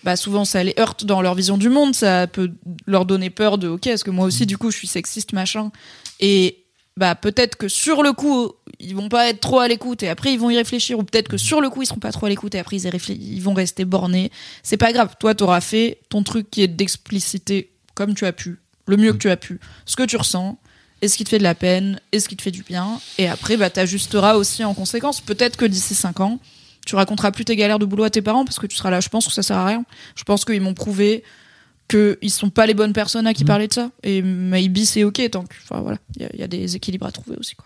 bah 0.04 0.16
souvent 0.16 0.46
ça 0.46 0.64
les 0.64 0.74
heurte 0.80 1.06
dans 1.06 1.22
leur 1.22 1.36
vision 1.36 1.58
du 1.58 1.70
monde, 1.70 1.96
ça 1.96 2.28
peut 2.28 2.52
leur 2.86 3.06
donner 3.06 3.30
peur 3.30 3.58
de 3.58 3.68
OK, 3.68 3.88
est-ce 3.88 4.04
que 4.04 4.12
moi 4.12 4.26
aussi 4.26 4.46
du 4.46 4.58
coup 4.58 4.72
je 4.72 4.78
suis 4.78 4.88
sexiste 4.88 5.34
machin? 5.34 5.72
Et 6.20 6.66
bah 6.96 7.16
peut-être 7.16 7.56
que 7.56 7.68
sur 7.68 8.04
le 8.04 8.14
coup 8.14 8.52
ils 8.80 8.96
vont 8.96 9.10
pas 9.10 9.30
être 9.30 9.40
trop 9.40 9.60
à 9.60 9.68
l'écoute 9.68 10.04
et 10.04 10.10
après 10.10 10.34
ils 10.34 10.40
vont 10.40 10.50
y 10.50 10.58
réfléchir 10.58 11.00
ou 11.00 11.04
peut-être 11.04 11.28
que 11.28 11.38
sur 11.38 11.62
le 11.62 11.70
coup 11.70 11.82
ils 11.82 11.88
seront 11.88 12.00
pas 12.00 12.12
trop 12.12 12.26
à 12.26 12.30
l'écoute 12.30 12.56
et 12.56 12.60
après 12.60 12.78
ils, 12.78 13.34
ils 13.34 13.42
vont 13.42 13.54
rester 13.54 13.86
bornés. 13.86 14.32
C'est 14.62 14.78
pas 14.78 14.94
grave, 14.94 15.16
toi 15.20 15.34
t'auras 15.36 15.62
fait 15.62 16.00
ton 16.10 16.24
truc 16.24 16.52
qui 16.52 16.62
est 16.62 16.68
d'expliciter 16.68 17.72
comme 17.96 18.16
tu 18.16 18.26
as 18.26 18.34
pu, 18.34 18.60
le 18.88 18.98
mieux 18.98 19.14
que 19.14 19.18
tu 19.18 19.30
as 19.30 19.38
pu, 19.38 19.60
ce 19.86 19.96
que 19.96 20.04
tu 20.04 20.18
ressens 20.18 20.58
et 21.04 21.10
ce 21.10 21.18
qui 21.18 21.26
te 21.26 21.30
fait 21.30 21.38
de 21.38 21.44
la 21.44 21.54
peine, 21.54 22.00
et 22.14 22.20
ce 22.22 22.30
qui 22.30 22.38
te 22.38 22.42
fait 22.42 22.50
du 22.50 22.64
bien? 22.64 22.98
Et 23.18 23.28
après, 23.28 23.58
bah, 23.58 23.70
t'ajusteras 23.70 24.36
aussi 24.36 24.64
en 24.64 24.74
conséquence. 24.74 25.20
Peut-être 25.20 25.58
que 25.58 25.66
d'ici 25.66 25.96
5 25.96 26.22
ans, 26.22 26.40
tu 26.86 26.96
raconteras 26.96 27.32
plus 27.32 27.46
tes 27.46 27.56
galères 27.56 27.80
de 27.80 27.86
boulot 27.86 28.04
à 28.04 28.10
tes 28.10 28.22
parents 28.22 28.46
parce 28.46 28.60
que 28.60 28.68
tu 28.68 28.76
seras 28.76 28.90
là. 28.92 29.00
Je 29.00 29.10
pense 29.10 29.26
que 29.28 29.32
ça 29.34 29.44
sert 29.44 29.58
à 29.58 29.66
rien. 29.66 29.86
Je 30.16 30.24
pense 30.24 30.44
qu'ils 30.46 30.62
m'ont 30.62 30.74
prouvé 30.74 31.24
qu'ils 31.90 32.32
sont 32.32 32.50
pas 32.50 32.66
les 32.66 32.74
bonnes 32.74 32.94
personnes 32.94 33.28
à 33.28 33.34
qui 33.34 33.44
parler 33.46 33.68
de 33.68 33.74
ça. 33.74 33.90
Et 34.04 34.22
maybe 34.22 34.80
c'est 34.86 35.04
ok 35.04 35.22
tant 35.32 35.44
que, 35.44 35.56
enfin 35.64 35.82
voilà, 35.82 35.98
il 36.16 36.22
y 36.24 36.26
a- 36.26 36.30
il 36.34 36.40
y, 36.40 36.44
a 36.44 36.48
des 36.48 36.76
équilibres 36.76 37.06
à 37.06 37.12
trouver 37.12 37.38
aussi, 37.38 37.56
quoi. 37.56 37.66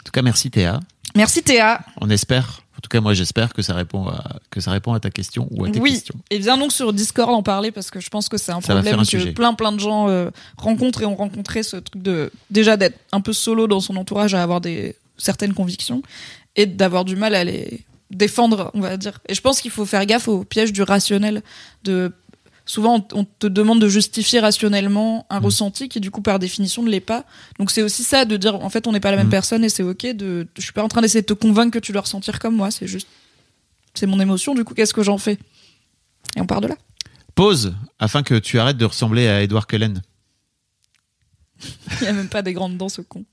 En 0.00 0.04
tout 0.04 0.12
cas, 0.12 0.22
merci 0.22 0.50
Théa. 0.50 0.80
Merci 1.14 1.42
Théa. 1.42 1.80
On 2.00 2.10
espère, 2.10 2.60
en 2.76 2.80
tout 2.80 2.88
cas 2.90 3.00
moi 3.00 3.14
j'espère 3.14 3.52
que 3.54 3.62
ça 3.62 3.74
répond 3.74 4.06
à, 4.06 4.36
que 4.50 4.60
ça 4.60 4.70
répond 4.70 4.92
à 4.92 5.00
ta 5.00 5.10
question 5.10 5.48
ou 5.50 5.64
à 5.64 5.70
tes 5.70 5.80
Oui. 5.80 5.92
questions. 5.94 6.14
Et 6.30 6.38
viens 6.38 6.58
donc 6.58 6.72
sur 6.72 6.92
Discord 6.92 7.30
en 7.34 7.42
parler 7.42 7.70
parce 7.72 7.90
que 7.90 8.00
je 8.00 8.08
pense 8.10 8.28
que 8.28 8.36
c'est 8.36 8.52
un 8.52 8.60
Ça 8.60 8.74
problème 8.74 8.94
un 8.98 9.02
que 9.02 9.08
sujet. 9.08 9.32
plein 9.32 9.54
plein 9.54 9.72
de 9.72 9.80
gens 9.80 10.08
euh, 10.08 10.30
rencontrent 10.58 11.02
et 11.02 11.06
ont 11.06 11.16
rencontré 11.16 11.62
ce 11.62 11.76
truc 11.78 12.02
de 12.02 12.30
déjà 12.50 12.76
d'être 12.76 12.98
un 13.12 13.20
peu 13.22 13.32
solo 13.32 13.66
dans 13.66 13.80
son 13.80 13.96
entourage 13.96 14.34
à 14.34 14.42
avoir 14.42 14.60
des 14.60 14.94
certaines 15.16 15.54
convictions 15.54 16.02
et 16.54 16.66
d'avoir 16.66 17.04
du 17.06 17.16
mal 17.16 17.34
à 17.34 17.44
les 17.44 17.80
défendre, 18.10 18.70
on 18.74 18.80
va 18.80 18.96
dire. 18.96 19.20
Et 19.28 19.34
je 19.34 19.40
pense 19.40 19.60
qu'il 19.60 19.70
faut 19.70 19.84
faire 19.86 20.04
gaffe 20.06 20.28
au 20.28 20.44
piège 20.44 20.72
du 20.72 20.82
rationnel. 20.82 21.42
De 21.84 22.12
souvent 22.64 23.06
on 23.12 23.24
te 23.24 23.46
demande 23.46 23.80
de 23.80 23.88
justifier 23.88 24.40
rationnellement 24.40 25.24
un 25.30 25.38
ressenti 25.38 25.88
qui 25.88 26.00
du 26.00 26.10
coup 26.10 26.20
par 26.22 26.38
définition 26.38 26.82
ne 26.82 26.90
l'est 26.90 27.00
pas. 27.00 27.24
Donc 27.58 27.70
c'est 27.70 27.82
aussi 27.82 28.02
ça 28.04 28.24
de 28.24 28.36
dire 28.36 28.54
en 28.56 28.70
fait 28.70 28.86
on 28.86 28.92
n'est 28.92 29.00
pas 29.00 29.10
la 29.10 29.16
même 29.16 29.26
Mhm. 29.26 29.30
personne 29.30 29.64
et 29.64 29.68
c'est 29.68 29.82
ok. 29.82 30.06
De 30.14 30.46
je 30.56 30.62
suis 30.62 30.72
pas 30.72 30.82
en 30.82 30.88
train 30.88 31.00
d'essayer 31.00 31.22
de 31.22 31.26
te 31.26 31.32
convaincre 31.32 31.72
que 31.72 31.78
tu 31.78 31.92
dois 31.92 32.02
ressentir 32.02 32.38
comme 32.38 32.56
moi. 32.56 32.70
C'est 32.70 32.86
juste 32.88 33.08
c'est 33.94 34.06
mon 34.06 34.20
émotion. 34.20 34.54
Du 34.54 34.64
coup 34.64 34.74
qu'est-ce 34.74 34.94
que 34.94 35.02
j'en 35.02 35.18
fais? 35.18 35.38
Et 36.36 36.40
on 36.40 36.46
part 36.46 36.60
de 36.60 36.66
là. 36.68 36.76
Pause 37.34 37.74
afin 37.98 38.22
que 38.22 38.34
tu 38.34 38.58
arrêtes 38.58 38.78
de 38.78 38.84
ressembler 38.84 39.28
à 39.28 39.42
Edward 39.42 39.66
Cullen. 39.66 40.02
Il 42.00 42.02
n'y 42.02 42.08
a 42.08 42.12
même 42.12 42.28
pas 42.28 42.42
des 42.42 42.52
grandes 42.52 42.76
dents, 42.76 42.88
ce 42.88 43.00
con. 43.00 43.24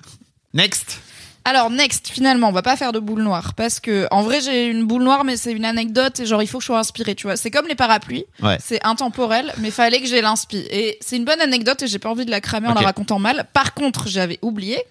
Next 0.53 0.99
Alors, 1.45 1.69
next, 1.69 2.07
finalement, 2.07 2.47
on 2.47 2.51
va 2.53 2.61
pas 2.61 2.77
faire 2.77 2.93
de 2.93 2.99
boule 2.99 3.21
noire. 3.21 3.53
Parce 3.55 3.79
que, 3.79 4.07
en 4.11 4.21
vrai, 4.21 4.39
j'ai 4.39 4.67
une 4.67 4.85
boule 4.85 5.03
noire, 5.03 5.25
mais 5.25 5.35
c'est 5.35 5.51
une 5.51 5.65
anecdote 5.65 6.19
et 6.21 6.25
genre, 6.25 6.41
il 6.41 6.47
faut 6.47 6.59
que 6.59 6.61
je 6.61 6.67
sois 6.67 6.79
inspirée, 6.79 7.15
tu 7.15 7.27
vois. 7.27 7.35
C'est 7.35 7.51
comme 7.51 7.67
les 7.67 7.75
parapluies. 7.75 8.25
Ouais. 8.41 8.57
C'est 8.61 8.83
intemporel, 8.85 9.53
mais 9.57 9.69
fallait 9.69 9.99
que 9.99 10.07
j'ai 10.07 10.21
l'inspi. 10.21 10.65
Et 10.71 10.97
c'est 11.01 11.17
une 11.17 11.25
bonne 11.25 11.41
anecdote 11.41 11.81
et 11.81 11.87
j'ai 11.87 11.99
pas 11.99 12.09
envie 12.09 12.25
de 12.25 12.31
la 12.31 12.39
cramer 12.39 12.69
en 12.69 12.73
la 12.73 12.81
racontant 12.81 13.19
mal. 13.19 13.45
Par 13.51 13.73
contre, 13.73 14.07
j'avais 14.07 14.39
oublié. 14.41 14.81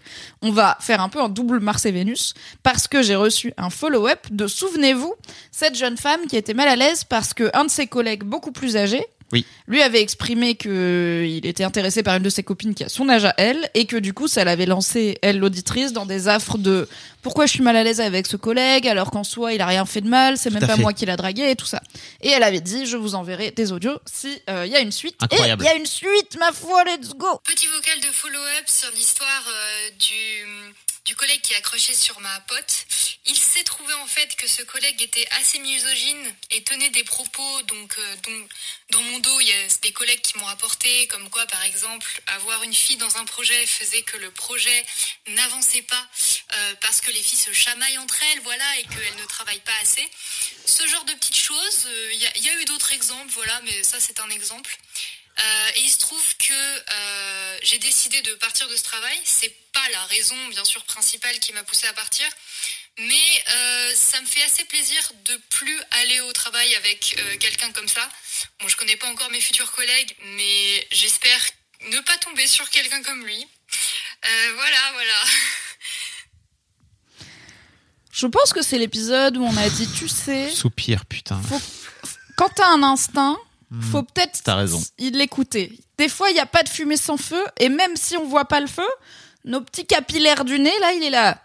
On 0.42 0.50
va 0.50 0.76
faire 0.80 1.00
un 1.00 1.08
peu 1.08 1.22
un 1.22 1.28
double 1.28 1.60
Mars 1.60 1.86
et 1.86 1.90
Vénus 1.90 2.34
parce 2.62 2.86
que 2.86 3.02
j'ai 3.02 3.16
reçu 3.16 3.54
un 3.56 3.70
follow-up 3.70 4.26
de, 4.30 4.46
souvenez-vous, 4.46 5.14
cette 5.50 5.74
jeune 5.74 5.96
femme 5.96 6.20
qui 6.28 6.36
était 6.36 6.54
mal 6.54 6.68
à 6.68 6.76
l'aise 6.76 7.04
parce 7.04 7.32
que 7.32 7.50
un 7.54 7.64
de 7.64 7.70
ses 7.70 7.86
collègues 7.86 8.24
beaucoup 8.24 8.52
plus 8.52 8.76
âgé 8.76 9.04
Oui. 9.32 9.46
lui 9.66 9.80
avait 9.82 10.02
exprimé 10.02 10.54
que 10.54 11.24
il 11.26 11.46
était 11.46 11.64
intéressé 11.64 12.02
par 12.02 12.16
une 12.16 12.22
de 12.22 12.28
ses 12.30 12.42
copines 12.42 12.74
qui 12.74 12.84
a 12.84 12.88
son 12.88 13.09
âge 13.09 13.24
à 13.24 13.34
elle 13.38 13.70
et 13.74 13.86
que 13.86 13.96
du 13.96 14.12
coup 14.12 14.28
ça 14.28 14.44
l'avait 14.44 14.66
lancé 14.66 15.18
elle 15.22 15.38
l'auditrice 15.38 15.92
dans 15.92 16.04
des 16.06 16.28
affres 16.28 16.59
de 16.59 16.88
pourquoi 17.22 17.46
je 17.46 17.52
suis 17.52 17.62
mal 17.62 17.76
à 17.76 17.82
l'aise 17.82 18.00
avec 18.00 18.26
ce 18.26 18.36
collègue 18.36 18.86
alors 18.86 19.10
qu'en 19.10 19.24
soi 19.24 19.54
il 19.54 19.60
a 19.62 19.66
rien 19.66 19.86
fait 19.86 20.02
de 20.02 20.09
mal 20.09 20.36
c'est 20.36 20.50
même 20.50 20.60
pas 20.66 20.76
fait. 20.76 20.82
moi 20.82 20.92
qui 20.92 21.06
l'a 21.06 21.16
dragué 21.16 21.50
et 21.50 21.56
tout 21.56 21.66
ça 21.66 21.80
et 22.20 22.28
elle 22.28 22.42
avait 22.42 22.60
dit 22.60 22.84
je 22.86 22.96
vous 22.96 23.14
enverrai 23.14 23.50
des 23.52 23.72
audios 23.72 23.98
si 24.04 24.40
euh, 24.50 24.64
il 24.66 24.72
y 24.72 24.76
a 24.76 24.80
une 24.80 24.92
suite 24.92 25.16
Incroyable. 25.20 25.62
et 25.62 25.66
il 25.66 25.68
y 25.68 25.72
a 25.72 25.76
une 25.76 25.86
suite 25.86 26.36
ma 26.38 26.52
foi 26.52 26.84
let's 26.84 27.14
go 27.16 27.40
Petit 27.44 27.66
vocal 27.66 27.98
de 28.00 28.12
follow-up 28.14 28.64
sur 28.66 28.90
l'histoire 28.94 29.44
euh, 29.48 29.90
du 29.98 30.72
du 31.04 31.16
collègue 31.16 31.40
qui 31.40 31.54
a 31.54 31.60
sur 31.94 32.20
ma 32.20 32.40
pote. 32.40 32.86
Il 33.26 33.36
s'est 33.36 33.64
trouvé 33.64 33.92
en 33.94 34.06
fait 34.06 34.36
que 34.36 34.46
ce 34.46 34.62
collègue 34.62 35.00
était 35.02 35.26
assez 35.32 35.58
misogyne 35.58 36.34
et 36.50 36.62
tenait 36.62 36.90
des 36.90 37.02
propos 37.04 37.62
donc 37.62 37.96
euh, 37.98 38.16
dont- 38.22 38.48
dans 38.90 39.02
mon 39.02 39.18
dos 39.18 39.40
il 39.40 39.48
y 39.48 39.52
a 39.52 39.66
des 39.82 39.92
collègues 39.92 40.20
qui 40.20 40.36
m'ont 40.38 40.44
rapporté 40.44 41.06
comme 41.08 41.28
quoi 41.30 41.46
par 41.46 41.62
exemple 41.64 42.20
avoir 42.26 42.62
une 42.62 42.74
fille 42.74 42.96
dans 42.98 43.16
un 43.16 43.24
projet 43.24 43.66
faisait 43.66 44.02
que 44.02 44.16
le 44.18 44.30
projet 44.30 44.84
n'avançait 45.28 45.82
pas 45.82 46.06
euh, 46.54 46.74
parce 46.80 47.00
que 47.00 47.10
les 47.10 47.22
filles 47.22 47.38
se 47.38 47.52
chamaillent 47.52 47.98
entre 47.98 48.22
elles 48.22 48.40
voilà 48.40 48.78
et 48.78 48.82
qu'elles 48.84 49.16
ne 49.16 49.24
travaillent 49.26 49.60
pas 49.60 49.76
assez. 49.82 50.08
Ce 50.66 50.86
genre 50.86 51.04
de 51.04 51.14
petites 51.14 51.36
choses, 51.36 51.86
euh, 51.86 52.12
il 52.12 52.44
y 52.44 52.48
a 52.50 52.60
eu 52.60 52.64
d'autres 52.66 52.92
exemples 52.92 53.32
voilà 53.32 53.60
mais 53.64 53.82
ça 53.82 53.98
c'est 53.98 54.20
un 54.20 54.28
exemple. 54.30 54.76
Euh, 55.38 55.70
et 55.76 55.80
il 55.80 55.90
se 55.90 55.98
trouve 55.98 56.36
que 56.36 56.52
euh, 56.52 57.59
j'ai 57.62 57.78
décidé 57.78 58.20
de 58.22 58.34
partir 58.34 58.68
de 58.68 58.76
ce 58.76 58.82
travail. 58.82 59.18
C'est 59.24 59.54
pas 59.72 59.88
la 59.90 60.04
raison, 60.06 60.36
bien 60.48 60.64
sûr, 60.64 60.84
principale 60.84 61.38
qui 61.38 61.52
m'a 61.52 61.62
poussée 61.64 61.86
à 61.86 61.92
partir, 61.94 62.26
mais 62.98 63.44
euh, 63.54 63.92
ça 63.94 64.20
me 64.20 64.26
fait 64.26 64.42
assez 64.42 64.64
plaisir 64.64 65.00
de 65.24 65.40
plus 65.48 65.80
aller 66.02 66.20
au 66.20 66.32
travail 66.32 66.74
avec 66.74 67.16
euh, 67.18 67.36
quelqu'un 67.38 67.72
comme 67.72 67.88
ça. 67.88 68.06
Bon, 68.60 68.68
je 68.68 68.76
connais 68.76 68.96
pas 68.96 69.09
encore 69.09 69.30
mes 69.30 69.40
futurs 69.40 69.72
collègues, 69.72 70.14
mais 70.36 70.86
j'espère 70.90 71.40
ne 71.90 71.98
pas 72.00 72.16
tomber 72.18 72.46
sur 72.46 72.68
quelqu'un 72.70 73.02
comme 73.02 73.24
lui. 73.24 73.46
Euh, 74.24 74.52
voilà, 74.54 74.92
voilà. 74.92 75.14
Je 78.12 78.26
pense 78.26 78.52
que 78.52 78.60
c'est 78.62 78.76
l'épisode 78.78 79.38
où 79.38 79.44
on 79.44 79.56
a 79.56 79.70
dit, 79.70 79.88
tu 79.90 80.06
sais, 80.06 80.50
Soupir, 80.50 81.06
putain. 81.06 81.40
faut, 81.42 81.60
quand 82.36 82.50
t'as 82.50 82.68
un 82.68 82.82
instinct, 82.82 83.38
faut 83.81 84.03
peut-être. 84.03 84.43
T'as 84.44 84.57
raison. 84.57 84.81
il 84.99 85.16
l'écouter. 85.16 85.78
Des 85.99 86.09
fois, 86.09 86.31
il 86.31 86.35
n'y 86.35 86.40
a 86.40 86.47
pas 86.47 86.62
de 86.62 86.69
fumée 86.69 86.97
sans 86.97 87.16
feu, 87.16 87.43
et 87.59 87.69
même 87.69 87.97
si 87.97 88.16
on 88.16 88.27
voit 88.27 88.44
pas 88.44 88.61
le 88.61 88.66
feu, 88.66 88.86
nos 89.44 89.61
petits 89.61 89.86
capillaires 89.86 90.44
du 90.44 90.59
nez, 90.59 90.73
là, 90.81 90.93
il 90.93 91.03
est 91.05 91.11
là. 91.11 91.39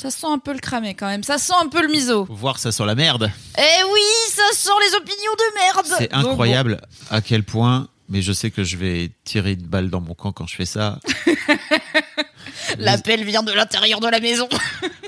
Ça 0.00 0.10
sent 0.10 0.26
un 0.28 0.38
peu 0.38 0.52
le 0.52 0.60
cramé 0.60 0.94
quand 0.94 1.08
même. 1.08 1.24
Ça 1.24 1.38
sent 1.38 1.54
un 1.60 1.66
peu 1.66 1.82
le 1.82 1.88
miso. 1.88 2.24
Voir 2.30 2.58
ça 2.60 2.70
sur 2.70 2.86
la 2.86 2.94
merde. 2.94 3.30
Eh 3.58 3.84
oui, 3.92 4.00
ça 4.30 4.42
sent 4.52 4.70
les 4.88 4.94
opinions 4.96 5.32
de 5.36 5.54
merde. 5.58 5.86
C'est 5.98 6.12
Donc, 6.12 6.32
incroyable 6.32 6.80
à 7.10 7.20
quel 7.20 7.42
point, 7.42 7.88
mais 8.08 8.22
je 8.22 8.32
sais 8.32 8.52
que 8.52 8.62
je 8.62 8.76
vais 8.76 9.10
tirer 9.24 9.52
une 9.52 9.66
balle 9.66 9.90
dans 9.90 10.00
mon 10.00 10.14
camp 10.14 10.30
quand 10.30 10.46
je 10.46 10.54
fais 10.54 10.66
ça. 10.66 11.00
L'appel 12.78 13.24
vient 13.24 13.42
de 13.42 13.52
l'intérieur 13.52 13.98
de 14.00 14.08
la 14.08 14.20
maison. 14.20 14.48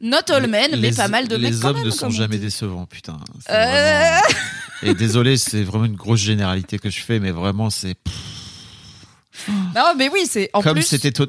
Not 0.00 0.30
all 0.30 0.46
men, 0.46 0.70
mais 0.72 0.76
Les- 0.90 0.92
pas 0.92 1.08
mal 1.08 1.28
de 1.28 1.36
mecs 1.36 1.52
Les 1.52 1.58
quand 1.60 1.68
hommes 1.68 1.76
même, 1.76 1.84
ne 1.86 1.90
sont 1.90 2.08
jamais 2.10 2.38
décevants, 2.38 2.86
putain. 2.86 3.18
Euh, 3.50 3.64
vraiment- 3.64 4.20
Et 4.82 4.94
désolé, 4.94 5.36
c'est 5.36 5.62
vraiment 5.62 5.84
une 5.84 5.96
grosse 5.96 6.20
généralité 6.20 6.78
que 6.78 6.88
je 6.88 7.00
fais, 7.00 7.20
mais 7.20 7.32
vraiment, 7.32 7.68
c'est 7.68 7.96
Non, 9.74 9.92
mais 9.96 10.08
oui, 10.10 10.20
c'est 10.28 10.50
en 10.52 10.60
comme 10.62 10.74
plus. 10.74 10.82
c'est 10.82 11.04
éton- 11.04 11.26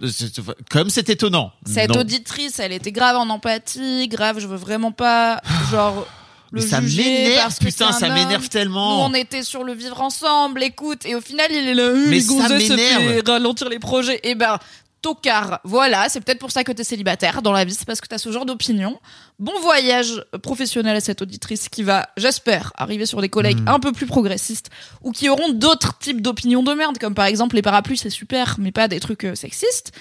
comme 0.69 0.89
c'est 0.89 1.09
étonnant. 1.09 1.51
Cette 1.65 1.89
Non. 1.93 2.01
auditrice, 2.01 2.59
elle 2.59 2.73
était 2.73 2.91
grave 2.91 3.15
en 3.15 3.29
empathie, 3.29 4.07
grave, 4.09 4.39
je 4.39 4.47
veux 4.47 4.57
vraiment 4.57 4.91
pas, 4.91 5.41
genre, 5.71 6.05
le 6.51 6.59
Mais 6.61 6.67
ça 6.67 6.81
m'énerve, 6.81 7.57
putain, 7.59 7.93
ça 7.93 8.09
m'énerve 8.09 8.41
Nous, 8.41 8.47
tellement. 8.49 9.05
on 9.05 9.13
était 9.13 9.43
sur 9.43 9.63
le 9.63 9.73
vivre 9.73 10.01
ensemble, 10.01 10.61
écoute, 10.63 11.05
et 11.05 11.15
au 11.15 11.21
final, 11.21 11.47
il 11.51 11.69
est 11.69 11.73
là, 11.73 11.83
euh, 11.83 12.05
Mais 12.07 12.15
les 12.17 12.21
ça 12.21 12.49
m'énerve. 12.49 13.21
ralentir 13.25 13.69
les 13.69 13.79
projets. 13.79 14.19
Eh 14.23 14.35
ben, 14.35 14.57
tocard, 15.01 15.59
voilà, 15.63 16.07
c'est 16.09 16.21
peut-être 16.21 16.39
pour 16.39 16.51
ça 16.51 16.63
que 16.63 16.71
t'es 16.71 16.83
célibataire 16.83 17.41
dans 17.41 17.51
la 17.51 17.65
vie, 17.65 17.73
c'est 17.73 17.85
parce 17.85 18.01
que 18.01 18.07
t'as 18.07 18.17
ce 18.17 18.31
genre 18.31 18.45
d'opinion. 18.45 18.99
Bon 19.39 19.59
voyage 19.61 20.23
professionnel 20.43 20.95
à 20.95 21.01
cette 21.01 21.21
auditrice 21.21 21.69
qui 21.69 21.83
va, 21.83 22.09
j'espère, 22.17 22.71
arriver 22.77 23.05
sur 23.05 23.21
des 23.21 23.29
collègues 23.29 23.61
Mm. 23.61 23.67
un 23.69 23.79
peu 23.79 23.91
plus 23.91 24.05
progressistes 24.05 24.69
ou 25.01 25.11
qui 25.11 25.29
auront 25.29 25.49
d'autres 25.49 25.97
types 25.97 26.21
d'opinions 26.21 26.63
de 26.63 26.73
merde, 26.73 26.97
comme 26.99 27.15
par 27.15 27.25
exemple 27.25 27.55
les 27.55 27.61
parapluies, 27.61 27.97
c'est 27.97 28.09
super, 28.09 28.55
mais 28.59 28.71
pas 28.71 28.87
des 28.87 28.99
trucs 28.99 29.23
euh, 29.25 29.35
sexistes. 29.35 29.91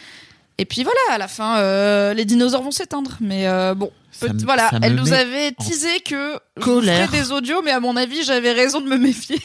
Et 0.58 0.66
puis 0.66 0.82
voilà, 0.84 1.00
à 1.10 1.16
la 1.16 1.26
fin, 1.28 1.56
euh, 1.58 2.12
les 2.12 2.26
dinosaures 2.26 2.62
vont 2.62 2.70
s'éteindre. 2.70 3.16
Mais 3.20 3.46
euh, 3.46 3.74
bon, 3.74 3.90
me- 4.22 4.44
voilà, 4.44 4.70
elle 4.82 4.94
nous 4.94 5.14
avait 5.14 5.52
teasé 5.52 6.00
que 6.00 6.38
je 6.58 6.62
ferais 6.62 7.08
des 7.08 7.32
audios, 7.32 7.62
mais 7.62 7.70
à 7.70 7.80
mon 7.80 7.96
avis, 7.96 8.22
j'avais 8.24 8.52
raison 8.52 8.82
de 8.82 8.86
me 8.86 8.98
méfier. 8.98 9.40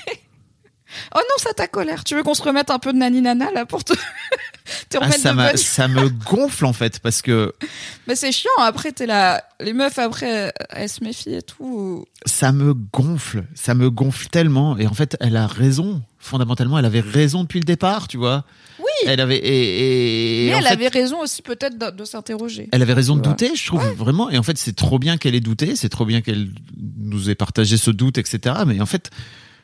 oh 1.16 1.20
non, 1.20 1.36
ça 1.38 1.54
t'a 1.54 1.68
colère. 1.70 2.04
Tu 2.04 2.16
veux 2.16 2.24
qu'on 2.24 2.34
se 2.34 2.44
remette 2.44 2.70
un 2.70 2.80
peu 2.80 2.92
de 2.92 2.98
nani 2.98 3.22
nana 3.22 3.50
là 3.52 3.66
pour 3.66 3.86
te, 3.86 3.94
te 4.90 4.98
Ah, 5.02 5.12
ça, 5.12 5.88
de 5.88 5.94
me 5.94 6.10
gonfle 6.10 6.66
en 6.66 6.74
fait 6.74 7.00
parce 7.00 7.22
que 7.22 7.54
Mais 8.08 8.16
c'est 8.16 8.32
chiant. 8.32 8.50
Après, 8.60 8.92
t'es 8.92 9.06
là, 9.06 9.44
les 9.60 9.74
meufs 9.74 9.98
après, 10.00 10.54
elles 10.70 10.90
se 10.90 11.04
méfient 11.04 11.36
et 11.36 11.42
tout. 11.42 12.06
ça 12.26 12.52
me 12.52 12.74
gonfle, 12.74 13.46
ça 13.56 13.74
me 13.76 13.90
gonfle 13.90 14.28
tellement. 14.28 14.78
Et 14.78 14.88
en 14.88 14.94
fait, 14.94 15.18
elle 15.20 15.38
a 15.38 15.48
raison. 15.48 16.02
Fondamentalement, 16.20 16.80
elle 16.80 16.86
avait 16.86 17.02
raison 17.02 17.44
depuis 17.44 17.60
le 17.60 17.66
départ, 17.66 18.08
tu 18.08 18.18
vois. 18.18 18.46
Oui. 18.80 18.86
Elle 19.06 19.22
avait 19.22 19.38
et, 19.38 20.46
et- 20.46 20.50
mais 20.50 20.56
en 20.56 20.58
elle 20.58 20.64
fait, 20.64 20.70
avait 20.72 20.88
raison 20.88 21.20
aussi 21.22 21.42
peut-être 21.44 21.78
de, 21.78 21.92
de 21.92 22.04
s'interroger. 22.06 22.68
Elle 22.72 22.82
avait 22.82 22.94
raison 22.94 23.16
de 23.16 23.22
douter, 23.22 23.56
je 23.56 23.66
trouve 23.68 23.84
vraiment. 23.94 24.30
Et 24.32 24.38
en 24.38 24.44
fait, 24.44 24.58
c'est 24.58 24.76
trop 24.76 24.98
bien 24.98 25.18
qu'elle 25.18 25.36
ait 25.36 25.40
douté, 25.40 25.76
c'est 25.76 25.90
trop 25.90 26.06
bien 26.06 26.22
qu'elle 26.22 26.50
nous 26.98 27.30
ait 27.30 27.36
partagé 27.36 27.78
ce 27.78 27.92
doute, 27.92 28.18
etc. 28.18 28.56
Mais 28.66 28.82
en 28.82 28.86
fait, 28.88 29.12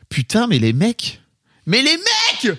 putain, 0.08 0.46
mais 0.46 0.58
les 0.60 0.72
mecs, 0.72 1.20
mais 1.66 1.82
les 1.82 1.96
mecs, 1.96 2.56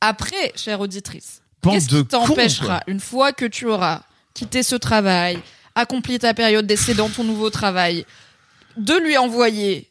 Après, 0.00 0.52
chère 0.56 0.80
auditrice, 0.80 1.42
qu'est-ce 1.62 1.88
qui 1.88 2.06
t'empêchera, 2.06 2.82
une 2.86 3.00
fois 3.00 3.32
que 3.32 3.44
tu 3.44 3.66
auras 3.66 4.02
quitté 4.34 4.62
ce 4.62 4.76
travail, 4.76 5.38
accompli 5.74 6.18
ta 6.18 6.34
période 6.34 6.66
d'essai 6.66 6.94
dans 6.94 7.08
ton 7.08 7.24
nouveau 7.24 7.50
travail, 7.50 8.04
de 8.76 8.94
lui 8.94 9.16
envoyer 9.16 9.90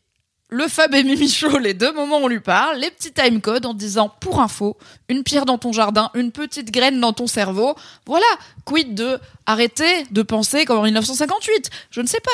le 0.49 0.67
Fab 0.67 0.93
et 0.93 1.03
Mimi 1.03 1.27
Show, 1.27 1.57
les 1.57 1.73
deux 1.73 1.91
moments 1.91 2.19
où 2.19 2.25
on 2.25 2.27
lui 2.27 2.39
parle, 2.39 2.77
les 2.77 2.91
petits 2.91 3.11
timecodes 3.11 3.65
en 3.65 3.73
disant, 3.73 4.09
pour 4.19 4.39
info, 4.39 4.77
une 5.09 5.23
pierre 5.23 5.45
dans 5.45 5.57
ton 5.57 5.73
jardin, 5.73 6.11
une 6.13 6.31
petite 6.31 6.71
graine 6.71 6.99
dans 6.99 7.13
ton 7.13 7.27
cerveau. 7.27 7.75
Voilà, 8.05 8.25
quid 8.63 8.93
de 8.93 9.19
arrêter 9.45 10.05
de 10.11 10.21
penser 10.21 10.65
comme 10.65 10.79
en 10.79 10.83
1958 10.83 11.69
Je 11.89 12.01
ne 12.01 12.07
sais 12.07 12.19
pas. 12.19 12.31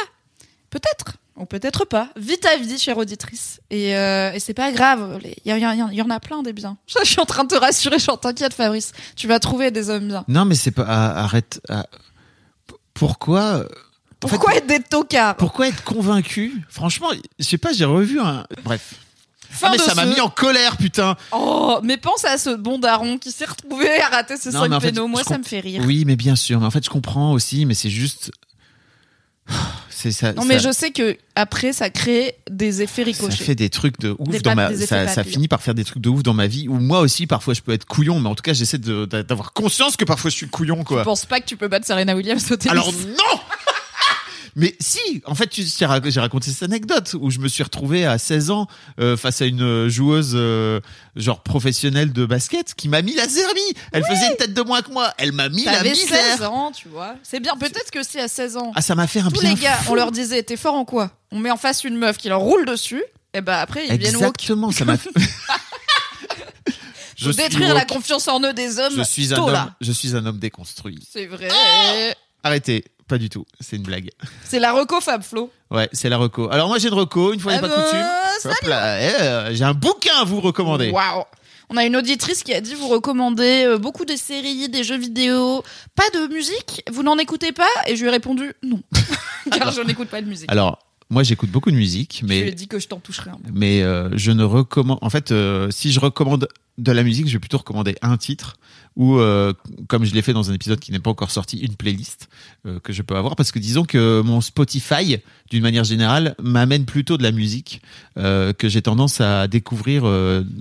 Peut-être. 0.72 1.18
Ou 1.38 1.46
peut-être 1.46 1.86
pas. 1.86 2.10
Vis 2.18 2.38
ta 2.40 2.58
vie, 2.58 2.78
chère 2.80 2.98
auditrice. 2.98 3.60
Et, 3.70 3.96
euh, 3.96 4.32
et 4.34 4.40
c'est 4.40 4.54
pas 4.54 4.72
grave. 4.72 5.20
Il 5.46 5.52
y, 5.56 6.02
en 6.02 6.10
a 6.10 6.20
plein 6.20 6.42
des 6.44 6.54
biens. 6.54 6.78
Je 6.88 7.06
suis 7.08 7.20
en 7.20 7.26
train 7.26 7.44
de 7.44 7.50
te 7.50 7.56
rassurer, 7.56 8.00
je 8.00 8.06
t'inquiète, 8.20 8.54
Fabrice. 8.54 8.92
Tu 9.16 9.28
vas 9.28 9.40
trouver 9.40 9.70
des 9.72 9.90
hommes 9.90 10.08
bien. 10.08 10.26
Non, 10.28 10.46
mais 10.46 10.56
c'est 10.56 10.72
pas. 10.72 10.86
ah, 10.88 11.24
arrête. 11.24 11.62
ah, 11.70 11.86
pourquoi 12.94 13.42
euh, 13.42 13.64
en 13.64 14.28
fait, 14.28 14.36
Pourquoi 14.38 14.56
être 14.56 14.68
des 14.68 14.80
tocards? 14.82 15.36
Pourquoi 15.38 15.68
être 15.68 15.84
convaincu? 15.84 16.62
Franchement, 16.70 17.08
je 17.40 17.44
sais 17.44 17.58
pas, 17.58 17.74
j'ai 17.74 17.86
revu 17.86 18.20
un. 18.20 18.46
Bref. 18.64 18.96
Fin 19.50 19.68
Ah, 19.68 19.72
mais 19.72 19.78
de 19.78 19.82
ça 19.82 19.96
m'a 19.96 20.04
ce- 20.04 20.10
mis 20.14 20.22
en 20.22 20.30
colère, 20.30 20.78
putain. 20.78 21.18
Oh, 21.32 21.80
mais 21.84 21.98
pense 21.98 22.24
à 22.24 22.38
ce 22.38 22.52
bon 22.52 22.78
daron 22.80 23.18
qui 23.18 23.32
s'est 23.32 23.46
retrouvé 23.46 24.00
à 24.02 24.08
rater 24.10 24.38
ses 24.38 24.52
Non, 24.52 24.62
cinq 24.62 24.70
mais 24.70 24.76
en 24.76 24.80
fait, 24.80 24.92
pénaux. 24.92 25.08
Moi, 25.08 25.24
ça 25.24 25.36
comp- 25.36 25.40
me 25.40 25.44
fait 25.44 25.60
rire. 25.60 25.84
Oui, 25.86 26.04
mais 26.06 26.16
bien 26.16 26.36
sûr. 26.38 26.60
Mais 26.60 26.66
en 26.68 26.72
fait, 26.72 26.86
je 26.86 26.90
comprends 26.90 27.34
aussi, 27.34 27.66
mais 27.66 27.74
c'est 27.74 27.90
juste. 27.90 28.32
C'est 30.02 30.12
ça. 30.12 30.34
Non, 30.34 30.46
mais 30.46 30.58
ça- 30.60 30.70
je 30.70 30.74
sais 30.74 30.90
que 30.92 31.16
après, 31.36 31.74
ça 31.74 31.90
crée 31.92 32.36
des 32.50 32.82
effets 32.82 33.04
Ça 33.04 33.06
ricochets. 33.26 33.44
fait 33.44 33.54
des 33.56 33.70
trucs 33.70 34.00
de 34.00 34.16
ouf 34.18 34.30
Des 34.30 34.40
dans 34.40 34.56
ma. 34.56 34.76
Ça, 34.76 35.08
ça 35.08 35.24
finit 35.24 35.48
par 35.48 35.62
faire 35.62 35.76
des 35.76 35.84
trucs 35.84 36.02
de 36.02 36.10
ouf 36.10 36.24
dans 36.24 36.34
ma 36.34 36.48
vie. 36.48 36.68
Où 36.68 36.74
moi 36.80 37.02
aussi, 37.02 37.28
parfois, 37.28 37.54
je 37.54 37.62
peux 37.62 37.72
être 37.72 37.86
couillon, 37.86 38.20
mais 38.20 38.30
en 38.30 38.34
tout 38.36 38.42
cas, 38.42 38.54
j'essaie 38.54 38.80
d'avoir 38.80 39.54
conscience 39.54 39.96
que 39.98 40.06
parfois, 40.06 40.32
je 40.32 40.36
suis 40.38 40.48
couillon, 40.48 40.84
quoi. 40.84 41.00
Je 41.00 41.04
pense 41.06 41.26
pas 41.26 41.40
que 41.40 41.46
tu 41.46 41.56
peux 41.58 41.68
battre 41.68 41.86
Serena 41.86 42.16
Williams 42.16 42.52
au 42.52 42.56
tennis? 42.56 42.72
Alors 42.72 42.92
non 42.92 43.40
Mais 44.56 44.76
si, 44.80 45.00
en 45.26 45.34
fait, 45.36 45.50
j'ai 45.56 45.64
rac- 45.86 46.10
j'ai 46.10 46.20
raconté 46.20 46.52
cette 46.52 46.64
anecdote 46.64 47.16
où 47.20 47.32
je 47.32 47.40
me 47.40 47.48
suis 47.48 47.64
retrouvé 47.64 48.06
à 48.06 48.18
16 48.18 48.52
ans 48.52 48.68
euh, 49.00 49.16
face 49.16 49.42
à 49.42 49.46
une 49.46 49.88
joueuse 49.88 50.34
euh, 50.36 50.80
genre 51.16 51.42
professionnelle 51.42 52.12
de 52.12 52.26
basket 52.26 52.74
qui 52.76 52.90
m'a 52.90 53.02
mis 53.02 53.14
la 53.16 53.28
zermie. 53.28 53.62
Elle 53.94 54.04
faisait 54.04 54.28
une 54.30 54.36
tête 54.38 54.54
de 54.54 54.62
moins 54.62 54.82
que 54.82 54.92
moi. 54.92 55.14
Elle 55.18 55.32
m'a 55.32 55.48
mis 55.50 55.64
la 55.66 55.84
misère. 55.84 56.38
16 56.38 56.44
ans, 56.44 56.72
tu 56.72 56.88
vois. 56.90 57.16
C'est 57.24 57.40
bien. 57.40 57.56
Peut-être 57.58 57.92
que 57.92 58.04
si 58.04 58.20
à 58.20 58.28
16 58.28 58.58
ans, 58.58 58.72
Ah, 58.76 58.82
ça 58.82 58.96
m'a 58.96 59.08
fait 59.08 59.22
un 59.22 59.30
tous 59.32 59.40
bien 59.42 59.54
les 59.56 59.60
gars, 59.62 59.78
fou. 59.78 59.92
on 59.92 59.96
leur 59.96 60.12
disait, 60.12 60.44
t'es 60.44 60.58
fort 60.58 60.76
en 60.76 60.86
quoi? 60.86 61.12
On 61.32 61.40
met 61.40 61.52
en 61.52 61.58
face 61.58 61.84
une 61.84 61.96
meuf 61.98 62.18
qui 62.18 62.28
leur 62.30 62.42
roule 62.42 62.66
dessus. 62.66 63.04
Et 63.34 63.40
ben 63.40 63.54
après, 63.54 63.86
ils 63.88 63.98
viennent 63.98 64.16
woke. 64.18 64.24
Exactement, 64.42 64.72
ça 64.72 64.84
m'a 64.84 64.98
fait. 64.98 65.10
Faut 67.22 67.32
détruire 67.34 67.74
la 67.76 67.86
confiance 67.86 68.28
en 68.28 68.42
eux 68.44 68.54
des 68.54 68.80
hommes. 68.80 68.94
Je 68.98 69.04
suis 69.04 69.32
un 69.32 69.38
tôt, 69.38 69.44
homme. 69.48 69.54
là. 69.54 69.76
Je 69.80 69.92
suis 69.92 70.16
un 70.16 70.26
homme 70.26 70.40
déconstruit. 70.40 71.00
C'est 71.12 71.28
vrai. 71.28 71.50
Arrêtez, 72.44 72.84
pas 73.12 73.18
du 73.18 73.30
tout. 73.30 73.46
C'est 73.60 73.76
une 73.76 73.84
blague. 73.84 74.10
C'est 74.46 74.60
la 74.60 74.72
reco 74.72 75.02
Fab 75.02 75.22
Flo. 75.22 75.52
Ouais, 75.70 75.90
c'est 75.92 76.08
la 76.08 76.16
reco. 76.16 76.50
Alors 76.50 76.70
moi 76.70 76.78
j'ai 76.80 76.88
une 76.88 76.94
reco, 76.94 77.34
une 77.34 77.42
fois 77.42 77.52
n'est 77.52 77.58
Ah 77.58 77.62
pas 77.62 77.68
bah, 77.68 77.84
coutume. 77.84 78.52
Hop 78.52 78.68
là, 78.70 79.02
eh, 79.02 79.22
euh, 79.22 79.54
j'ai 79.54 79.66
un 79.66 79.74
bouquin 79.74 80.14
à 80.22 80.24
vous 80.24 80.40
recommander. 80.40 80.92
Waouh. 80.92 81.26
On 81.70 81.76
a 81.76 81.84
une 81.84 81.98
auditrice 81.98 82.42
qui 82.44 82.54
a 82.54 82.62
dit 82.62 82.74
vous 82.74 82.88
recommandez 82.88 83.66
euh, 83.66 83.78
beaucoup 83.78 84.06
de 84.06 84.16
séries, 84.16 84.70
des 84.70 84.86
jeux 84.86 84.98
vidéo, 84.98 85.62
pas 85.94 86.10
de 86.14 86.34
musique? 86.34 86.84
Vous 86.90 87.04
n'en 87.04 87.18
écoutez 87.18 87.52
pas? 87.52 87.68
Et 87.88 87.98
je 87.98 88.02
lui 88.02 88.08
ai 88.08 88.12
répondu 88.12 88.54
non, 88.64 88.82
car 89.52 89.72
je 89.74 89.82
n'écoute 89.82 90.08
pas 90.08 90.22
de 90.22 90.28
musique. 90.28 90.50
Alors 90.50 90.80
moi 91.10 91.24
j'écoute 91.24 91.50
beaucoup 91.52 91.70
de 91.72 91.76
musique, 91.76 92.20
je 92.22 92.28
lui 92.28 92.38
ai 92.38 92.46
mais 92.46 92.52
dit 92.52 92.70
que 92.70 92.80
je 92.80 92.88
t'en 92.88 93.00
toucherais 93.00 93.32
un. 93.32 93.36
peu. 93.36 93.52
mais 93.54 93.82
euh, 93.84 94.08
je 94.18 94.32
ne 94.32 94.46
recommande. 94.46 95.00
En 95.02 95.10
fait, 95.10 95.32
euh, 95.34 95.70
si 95.70 95.92
je 95.92 96.00
recommande 96.00 96.48
de 96.82 96.92
la 96.92 97.04
musique, 97.04 97.28
je 97.28 97.34
vais 97.34 97.40
plutôt 97.40 97.58
recommander 97.60 97.96
un 98.02 98.18
titre 98.18 98.58
ou 98.98 99.20
euh, 99.20 99.54
comme 99.88 100.04
je 100.04 100.14
l'ai 100.14 100.22
fait 100.22 100.34
dans 100.34 100.52
un 100.52 100.54
épisode 100.54 100.78
qui 100.82 100.92
n'est 100.92 101.00
pas 101.00 101.10
encore 101.12 101.32
sorti, 101.32 101.58
une 101.60 101.76
playlist 101.76 102.28
euh, 102.66 102.78
que 102.82 102.92
je 102.92 103.02
peux 103.04 103.16
avoir 103.16 103.38
parce 103.38 103.54
que 103.54 103.60
disons 103.60 103.86
que 103.86 104.20
mon 104.22 104.42
Spotify, 104.42 105.18
d'une 105.50 105.64
manière 105.64 105.86
générale, 105.86 106.36
m'amène 106.42 106.84
plutôt 106.84 107.18
de 107.18 107.24
la 107.24 107.32
musique 107.32 107.82
euh, 108.18 108.52
que 108.52 108.68
j'ai 108.68 108.82
tendance 108.82 109.22
à 109.22 109.48
découvrir 109.48 110.04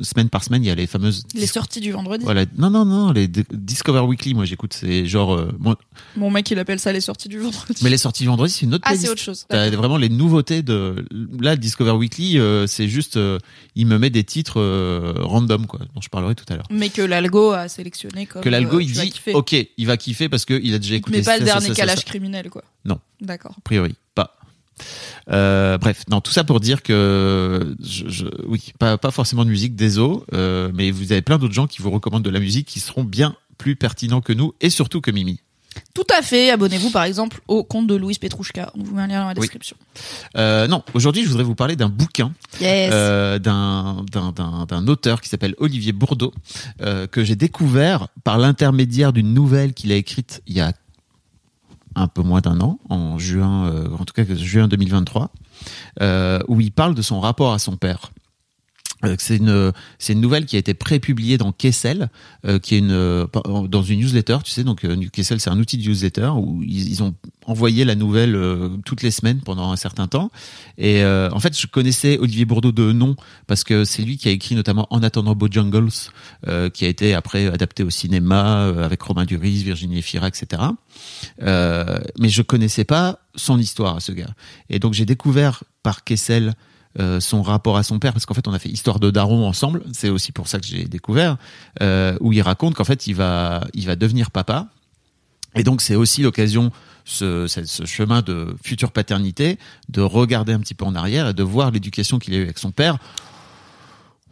semaine 0.03 0.29
par 0.29 0.45
semaine. 0.45 0.63
Il 0.63 0.69
y 0.69 0.71
a 0.71 0.77
les 0.77 0.87
fameuses 0.87 1.25
Les 1.35 1.49
sorties 1.49 1.81
du 1.81 1.91
vendredi. 1.91 2.25
voilà 2.25 2.45
non 2.57 2.71
non 2.71 2.85
non 2.85 3.11
les 3.11 3.27
Discover 3.27 4.01
Weekly. 4.03 4.35
Moi 4.35 4.45
j'écoute 4.45 4.75
c'est 4.75 5.07
genre 5.07 5.49
moi- 5.59 5.77
Mon 6.17 6.31
mec, 6.31 6.49
il 6.53 6.59
appelle 6.61 6.79
ça 6.79 6.93
les 6.93 7.01
sorties 7.01 7.29
du 7.29 7.41
vendredi. 7.41 7.81
mais 7.83 7.91
les 7.91 7.99
sorties 7.99 8.23
du 8.23 8.29
vendredi 8.29 8.53
c'est 8.53 8.67
une 8.67 8.75
autre 8.75 8.85
Ah, 8.87 8.91
playlist. 8.91 9.07
c'est 9.07 9.13
autre 9.13 9.23
chose. 9.23 9.47
T'as 9.49 9.71
vraiment 9.71 9.97
les 9.97 10.09
nouveautés 10.09 10.63
de 10.63 11.05
là 11.41 11.57
Discover 11.57 11.93
Weekly 11.93 12.39
c'est 12.69 12.89
juste 12.89 13.19
il 13.75 13.87
me 13.87 13.99
met 13.99 14.11
des 14.11 14.23
titres 14.25 14.61
random 15.21 15.67
quoi 15.67 15.81
je 16.01 16.09
parlerai 16.11 16.35
tout 16.35 16.45
à 16.49 16.57
l'heure. 16.57 16.67
Mais 16.71 16.89
que 16.91 17.03
l'algo 17.03 17.51
a 17.53 17.69
sélectionné 17.69 18.27
comme. 18.27 18.43
que 18.43 18.49
l'algo 18.49 18.79
euh, 18.79 18.83
il 18.83 18.93
dit 18.93 19.15
ok 19.33 19.55
il 19.77 19.87
va 19.87 19.97
kiffer 19.97 20.29
parce 20.29 20.45
que 20.45 20.59
il 20.63 20.75
a 20.75 20.79
déjà 20.79 20.97
écouté 20.97 21.19
Mais 21.19 21.23
pas 21.25 21.33
ça, 21.35 21.39
le 21.39 21.45
dernier 21.45 21.69
ça, 21.69 21.75
ça, 21.75 21.81
calage 21.81 22.05
criminel, 22.05 22.51
quoi. 22.51 22.63
Non. 22.85 22.99
D'accord. 23.21 23.55
a 23.59 23.61
priori 23.63 23.95
pas 24.15 24.37
Euh, 25.31 25.77
bref 25.79 26.05
non 26.09 26.21
tout 26.23 26.33
ça 26.33 26.43
pour 26.43 26.59
dire 26.61 26.83
que 26.83 27.77
je, 27.83 28.09
je- 28.09 28.25
oui 28.47 28.73
pas, 28.79 28.97
pas 28.99 29.11
forcément 29.11 29.45
de 29.45 29.51
musique 29.51 29.77
désolé 29.77 30.21
euh, 30.33 30.71
mais 30.75 30.91
vous 30.91 31.13
avez 31.13 31.21
plein 31.23 31.37
d'autres 31.39 31.53
gens 31.55 31.67
qui 31.67 31.83
vous 31.83 31.91
recommandent 31.91 32.25
de 32.25 32.31
la 32.31 32.41
musique 32.41 32.67
qui 32.67 32.81
seront 32.81 33.05
bien 33.05 33.37
plus 33.59 33.77
pertinents 33.77 34.23
que 34.23 34.33
nous 34.33 34.55
et 34.63 34.71
surtout 34.71 35.01
que 35.03 35.11
Mimi 35.11 35.41
Tout 35.95 36.07
à 36.17 36.23
fait. 36.23 36.51
Abonnez-vous, 36.51 36.91
par 36.91 37.03
exemple, 37.05 37.41
au 37.49 37.65
compte 37.65 37.87
de 37.89 37.95
Louise 37.97 38.19
Petrouchka. 38.19 38.71
On 38.79 38.83
vous 38.85 38.95
met 38.95 39.03
un 39.03 39.07
lien 39.09 39.21
dans 39.23 39.27
la 39.29 39.33
Oui. 39.35 39.41
description. 39.41 39.77
Euh, 40.37 40.67
non 40.69 40.85
aujourd'hui 40.95 41.25
je 41.25 41.29
voudrais 41.29 41.43
vous 41.45 41.55
parler 41.57 41.75
d'un 41.77 41.89
bouquin 41.89 42.33
Yes. 42.61 42.91
euh, 42.95 43.39
d'un 43.41 44.87
auteur 44.87 45.21
qui 45.21 45.29
s'appelle 45.29 45.55
Olivier 45.59 45.93
Bourdeau 45.93 46.33
euh, 46.81 47.07
que 47.09 47.25
j'ai 47.25 47.35
découvert 47.37 48.09
par 48.25 48.39
l'intermédiaire 48.39 49.13
d'une 49.13 49.35
nouvelle 49.35 49.75
qu'il 49.75 49.91
a 49.93 49.97
écrite 49.97 50.43
il 50.47 50.55
y 50.57 50.61
a 50.61 50.73
un 51.97 52.07
peu 52.07 52.23
moins 52.23 52.41
d'un 52.41 52.61
an, 52.61 52.79
en 52.89 53.19
juin, 53.19 53.85
en 53.99 54.05
tout 54.05 54.15
cas 54.15 54.23
juin 54.37 54.69
2023, 54.69 55.33
euh, 56.01 56.39
où 56.47 56.61
il 56.61 56.71
parle 56.71 56.95
de 56.95 57.03
son 57.03 57.19
rapport 57.21 57.53
à 57.53 57.59
son 57.59 57.77
père. 57.77 58.13
Euh, 59.05 59.17
c'est 59.19 59.37
une 59.37 59.73
c'est 59.99 60.13
une 60.13 60.21
nouvelle 60.21 60.47
qui 60.47 60.57
a 60.57 60.59
été 60.59 60.75
prépubliée 60.75 61.39
dans 61.39 61.53
Kessel, 61.53 62.09
euh, 62.47 62.59
qui 62.59 62.75
est 62.75 62.79
une 62.79 62.93
euh, 62.93 63.27
dans 63.69 63.83
une 63.83 64.01
newsletter, 64.01 64.39
tu 64.45 64.51
sais 64.51 64.65
donc 64.65 64.85
euh, 64.85 64.97
Kessel 65.13 65.41
c'est 65.41 65.51
un 65.51 65.59
outil 65.59 65.79
de 65.79 65.89
newsletter 65.89 66.31
où 66.37 66.63
ils, 66.63 67.03
ont 67.03 67.15
envoyé 67.47 67.85
la 67.85 67.95
nouvelle 67.95 68.37
euh, 68.37 68.69
toutes 68.85 69.03
les 69.03 69.11
semaines 69.11 69.41
pendant 69.41 69.73
un 69.73 69.77
certain 69.77 70.07
temps. 70.07 70.31
Et 70.79 71.03
euh, 71.03 71.31
en 71.33 71.41
fait, 71.41 71.59
je 71.59 71.67
connaissais 71.67 72.19
Olivier 72.19 72.45
Bourdeau 72.45 72.73
de 72.73 72.93
nom 72.93 73.17
parce 73.47 73.65
que 73.65 73.85
c'est 73.85 74.03
lui 74.03 74.19
qui 74.19 74.29
a 74.29 74.31
écrit 74.31 74.55
notamment 74.55 74.87
En 74.91 75.03
attendant 75.03 75.35
Bojangles, 75.35 75.89
euh, 76.47 76.71
qui 76.71 76.85
a 76.85 76.89
été 76.89 77.15
après 77.15 77.47
adapté 77.47 77.83
au 77.83 77.91
cinéma 77.91 78.67
avec 78.85 79.03
Romain 79.03 79.25
Duris, 79.25 79.65
Virginie 79.65 79.99
Efira, 79.99 80.29
etc. 80.29 80.63
Mais 81.41 82.29
je 82.29 82.43
connaissais 82.43 82.85
pas 82.85 83.21
son 83.35 83.59
histoire 83.59 83.97
à 83.97 84.01
ce 84.01 84.13
gars. 84.13 84.35
Et 84.69 84.79
donc 84.79 84.95
j'ai 84.95 85.07
découvert 85.07 85.65
par 85.83 86.05
Kessel 86.05 86.55
euh, 86.99 87.21
son 87.21 87.43
rapport 87.43 87.77
à 87.77 87.83
son 87.83 87.99
père, 87.99 88.13
parce 88.13 88.27
qu'en 88.27 88.35
fait 88.35 88.49
on 88.49 88.53
a 88.53 88.59
fait 88.59 88.69
Histoire 88.69 88.99
de 88.99 89.11
Daron 89.11 89.47
ensemble, 89.47 89.83
c'est 89.93 90.09
aussi 90.09 90.33
pour 90.33 90.49
ça 90.49 90.59
que 90.59 90.67
j'ai 90.67 90.85
découvert, 90.85 91.37
euh, 91.83 92.17
où 92.21 92.33
il 92.33 92.43
raconte 92.43 92.75
qu'en 92.75 92.85
fait 92.85 93.07
il 93.07 93.15
va, 93.15 93.65
il 93.75 93.87
va 93.87 93.97
devenir 93.97 94.31
papa. 94.31 94.67
Et 95.55 95.63
donc 95.63 95.81
c'est 95.81 95.97
aussi 95.97 96.23
l'occasion, 96.23 96.73
ce, 97.05 97.47
ce, 97.47 97.65
ce 97.65 97.85
chemin 97.85 98.23
de 98.23 98.55
future 98.63 98.93
paternité, 98.93 99.59
de 99.89 100.01
regarder 100.01 100.53
un 100.53 100.61
petit 100.61 100.75
peu 100.75 100.85
en 100.85 100.95
arrière 100.95 101.29
et 101.29 101.35
de 101.35 101.43
voir 101.43 101.71
l'éducation 101.71 102.19
qu'il 102.19 102.35
a 102.35 102.39
eue 102.39 102.43
avec 102.43 102.59
son 102.59 102.71
père. 102.73 102.99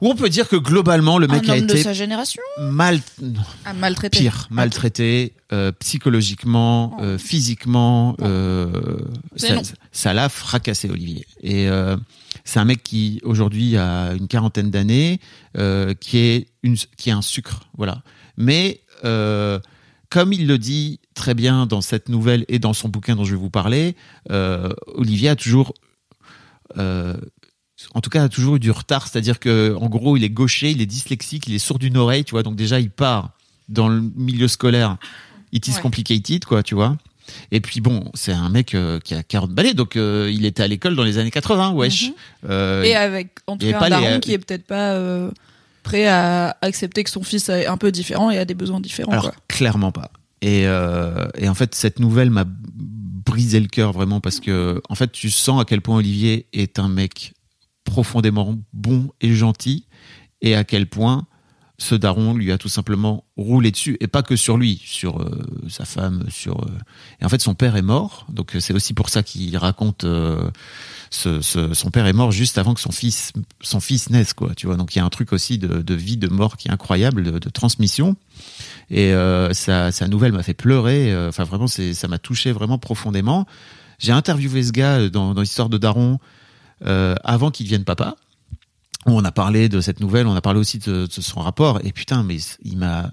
Où 0.01 0.09
on 0.09 0.15
peut 0.15 0.29
dire 0.29 0.49
que 0.49 0.55
globalement 0.55 1.19
le 1.19 1.27
mec 1.27 1.49
un 1.49 1.55
a 1.55 1.57
homme 1.59 1.67
de 1.67 1.73
été 1.73 1.83
sa 1.83 1.93
génération 1.93 2.41
mal, 2.61 3.01
non, 3.21 3.41
a 3.65 3.73
maltraité. 3.73 4.17
pire, 4.21 4.47
maltraité, 4.49 5.33
euh, 5.53 5.73
psychologiquement, 5.81 6.97
euh, 7.01 7.19
physiquement. 7.19 8.15
Euh, 8.23 8.99
ça 9.91 10.15
l'a 10.15 10.29
fracassé, 10.29 10.89
Olivier. 10.89 11.27
Et 11.43 11.69
euh, 11.69 11.97
c'est 12.45 12.59
un 12.59 12.65
mec 12.65 12.83
qui 12.83 13.21
aujourd'hui 13.23 13.77
a 13.77 14.13
une 14.15 14.29
quarantaine 14.29 14.71
d'années, 14.71 15.21
euh, 15.57 15.95
qui 15.95 16.19
est 16.19 16.49
une, 16.63 16.77
qui 16.97 17.11
est 17.11 17.13
un 17.13 17.23
sucre, 17.23 17.69
voilà. 17.77 18.03
Mais 18.37 18.81
euh, 19.05 19.59
comme 20.11 20.33
il 20.33 20.47
le 20.47 20.59
dit 20.59 21.01
très 21.15 21.35
bien 21.35 21.67
dans 21.67 21.81
cette 21.81 22.09
nouvelle 22.09 22.45
et 22.49 22.59
dans 22.59 22.73
son 22.73 22.89
bouquin 22.89 23.17
dont 23.17 23.25
je 23.25 23.33
vais 23.33 23.41
vous 23.41 23.51
parler, 23.51 23.95
euh, 24.31 24.71
Olivier 24.87 25.31
a 25.31 25.37
toujours 25.37 25.75
euh, 26.77 27.17
en 27.95 28.01
tout 28.01 28.11
cas, 28.11 28.25
a 28.25 28.29
toujours 28.29 28.57
eu 28.57 28.59
du 28.59 28.71
retard. 28.71 29.07
C'est-à-dire 29.07 29.39
que, 29.39 29.75
en 29.77 29.89
gros, 29.89 30.17
il 30.17 30.25
est 30.25 30.31
gaucher, 30.31 30.71
il 30.73 30.81
est 30.83 30.87
dyslexique, 30.87 31.47
il 31.47 31.55
est 31.55 31.59
sourd 31.61 31.79
d'une 31.79 31.97
oreille, 31.97 32.25
tu 32.25 32.33
vois. 32.33 32.43
Donc 32.43 32.57
déjà, 32.57 32.81
il 32.81 32.91
part 32.91 33.31
dans 33.69 33.89
le 33.89 34.01
milieu 34.17 34.49
scolaire, 34.49 34.97
it 35.53 35.67
is 35.69 35.75
Ouais. 35.75 35.81
complicated, 35.81 36.45
quoi, 36.45 36.63
tu 36.63 36.75
vois. 36.75 36.97
Et 37.53 37.61
puis 37.61 37.81
bon, 37.81 38.11
c'est 38.15 38.33
un 38.33 38.49
mec 38.49 38.75
euh, 38.75 38.99
qui 39.01 39.15
a 39.15 39.23
40 39.23 39.51
balais, 39.53 39.75
donc 39.75 39.97
euh, 39.97 40.31
il 40.33 40.45
était 40.45 40.63
à 40.63 40.69
l'école 40.69 40.97
dans 40.97 41.05
les 41.05 41.19
années 41.19 41.31
80, 41.31 41.73
wesh. 41.73 42.09
Mhm. 42.09 42.15
Euh, 42.51 42.83
Et 42.83 42.95
avec, 42.95 43.29
en 43.47 43.57
tout 43.57 43.69
cas, 43.71 43.81
un 43.81 43.85
les- 43.85 43.91
daron 43.91 44.21
qui 44.21 44.33
est 44.33 44.39
peut-être 44.39 44.65
pas 44.67 44.99
prêt 45.83 46.07
à 46.07 46.57
accepter 46.63 47.05
que 47.05 47.11
son 47.11 47.23
fils 47.23 47.49
est 47.49 47.67
un 47.67 47.77
peu 47.77 47.91
différent 47.93 48.31
et 48.31 48.39
a 48.39 48.45
des 48.45 48.55
besoins 48.55 48.81
différents. 48.81 49.13
Alors 49.13 49.25
quoi. 49.25 49.35
clairement 49.49 49.93
pas. 49.93 50.11
Et, 50.43 50.63
et 50.63 51.49
en 51.49 51.55
fait, 51.55 51.75
cette 51.75 51.99
nouvelle 51.99 52.31
m'a 52.31 52.45
brisé 52.47 53.61
le 53.61 53.67
cœur 53.69 53.93
vraiment 53.93 54.21
parce 54.21 54.41
que 54.41 54.81
en 54.89 54.95
fait, 54.95 55.13
tu 55.13 55.31
sens 55.31 55.61
à 55.61 55.65
quel 55.65 55.81
point 55.83 55.97
Olivier 55.97 56.47
est 56.53 56.79
un 56.79 56.89
mec 56.89 57.33
profondément 57.85 58.57
bon 58.73 59.11
et 59.21 59.33
gentil 59.35 59.87
et 60.43 60.55
à 60.55 60.65
quel 60.65 60.87
point 60.87 61.27
ce 61.81 61.95
daron 61.95 62.35
lui 62.35 62.51
a 62.51 62.59
tout 62.59 62.69
simplement 62.69 63.23
roulé 63.37 63.71
dessus 63.71 63.97
et 64.01 64.09
pas 64.09 64.23
que 64.25 64.35
sur 64.35 64.57
lui, 64.57 64.83
sur 64.85 65.21
euh, 65.23 65.47
sa 65.69 65.85
femme, 65.85 66.25
sur 66.29 66.61
euh, 66.63 66.71
et 67.21 67.25
en 67.25 67.29
fait 67.29 67.41
son 67.41 67.55
père 67.55 67.77
est 67.77 67.83
mort. 67.83 68.27
Donc 68.31 68.57
euh, 68.57 68.61
c'est 68.61 68.75
aussi 68.75 68.95
pour 68.95 69.09
ça 69.11 69.23
qu'il 69.23 69.57
raconte 69.57 70.03
euh, 70.03 70.51
ce, 71.11 71.41
ce- 71.41 71.75
son 71.75 71.91
père 71.91 72.07
est 72.09 72.13
mort 72.13 72.33
juste 72.33 72.59
avant 72.59 72.75
que 72.75 72.81
son 72.81 72.91
fils 72.91 73.33
son 73.61 73.79
fils 73.79 74.11
naisse 74.11 74.33
quoi 74.35 74.55
tu 74.57 74.67
vois. 74.67 74.75
Donc 74.77 74.97
il 74.97 74.99
y 74.99 75.01
a 75.01 75.05
un 75.05 75.09
truc 75.09 75.33
aussi 75.33 75.57
de, 75.57 75.81
de 75.81 75.95
vie 75.95 76.17
de 76.17 76.27
mort 76.27 76.57
qui 76.57 76.67
est 76.67 76.73
incroyable 76.73 77.23
de, 77.23 77.39
de 77.39 77.49
transmission. 77.49 78.17
Et 78.91 79.13
euh, 79.15 79.53
sa, 79.53 79.93
sa 79.93 80.09
nouvelle 80.09 80.33
m'a 80.33 80.43
fait 80.43 80.55
pleurer 80.55 81.13
euh, 81.13 81.29
enfin 81.29 81.45
vraiment 81.45 81.69
ça 81.69 82.09
m'a 82.09 82.19
touché 82.19 82.51
vraiment 82.51 82.79
profondément. 82.79 83.47
J'ai 84.01 84.13
interviewé 84.13 84.65
ce 84.65 84.73
gars 84.73 85.09
dans, 85.09 85.33
dans 85.33 85.43
l'histoire 85.43 85.69
de 85.69 85.79
Daron 85.79 86.19
euh, 86.87 87.15
avant 87.23 87.53
qu'il 87.53 87.67
devienne 87.67 87.85
papa 87.85 88.17
on 89.17 89.25
a 89.25 89.33
parlé 89.33 89.69
de 89.69 89.81
cette 89.81 90.01
nouvelle, 90.01 90.27
on 90.27 90.35
a 90.35 90.41
parlé 90.41 90.61
aussi 90.61 90.79
de, 90.79 91.07
son 91.11 91.41
rapport, 91.41 91.81
et 91.85 91.93
putain, 91.93 92.23
mais 92.23 92.39
il 92.63 92.79
m'a 92.79 93.11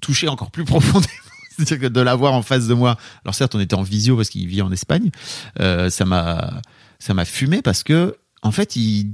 touché 0.00 0.28
encore 0.28 0.50
plus 0.50 0.64
profondément. 0.66 1.12
C'est-à-dire 1.56 1.88
que 1.88 1.92
de 1.92 2.00
l'avoir 2.00 2.32
en 2.32 2.42
face 2.42 2.66
de 2.66 2.74
moi. 2.74 2.96
Alors 3.24 3.34
certes, 3.34 3.54
on 3.54 3.60
était 3.60 3.74
en 3.74 3.82
visio 3.82 4.16
parce 4.16 4.30
qu'il 4.30 4.46
vit 4.46 4.62
en 4.62 4.72
Espagne. 4.72 5.10
euh, 5.60 5.90
ça 5.90 6.04
m'a, 6.04 6.60
ça 6.98 7.12
m'a 7.14 7.24
fumé 7.24 7.60
parce 7.62 7.82
que, 7.82 8.16
en 8.42 8.50
fait, 8.52 8.74
il, 8.76 9.12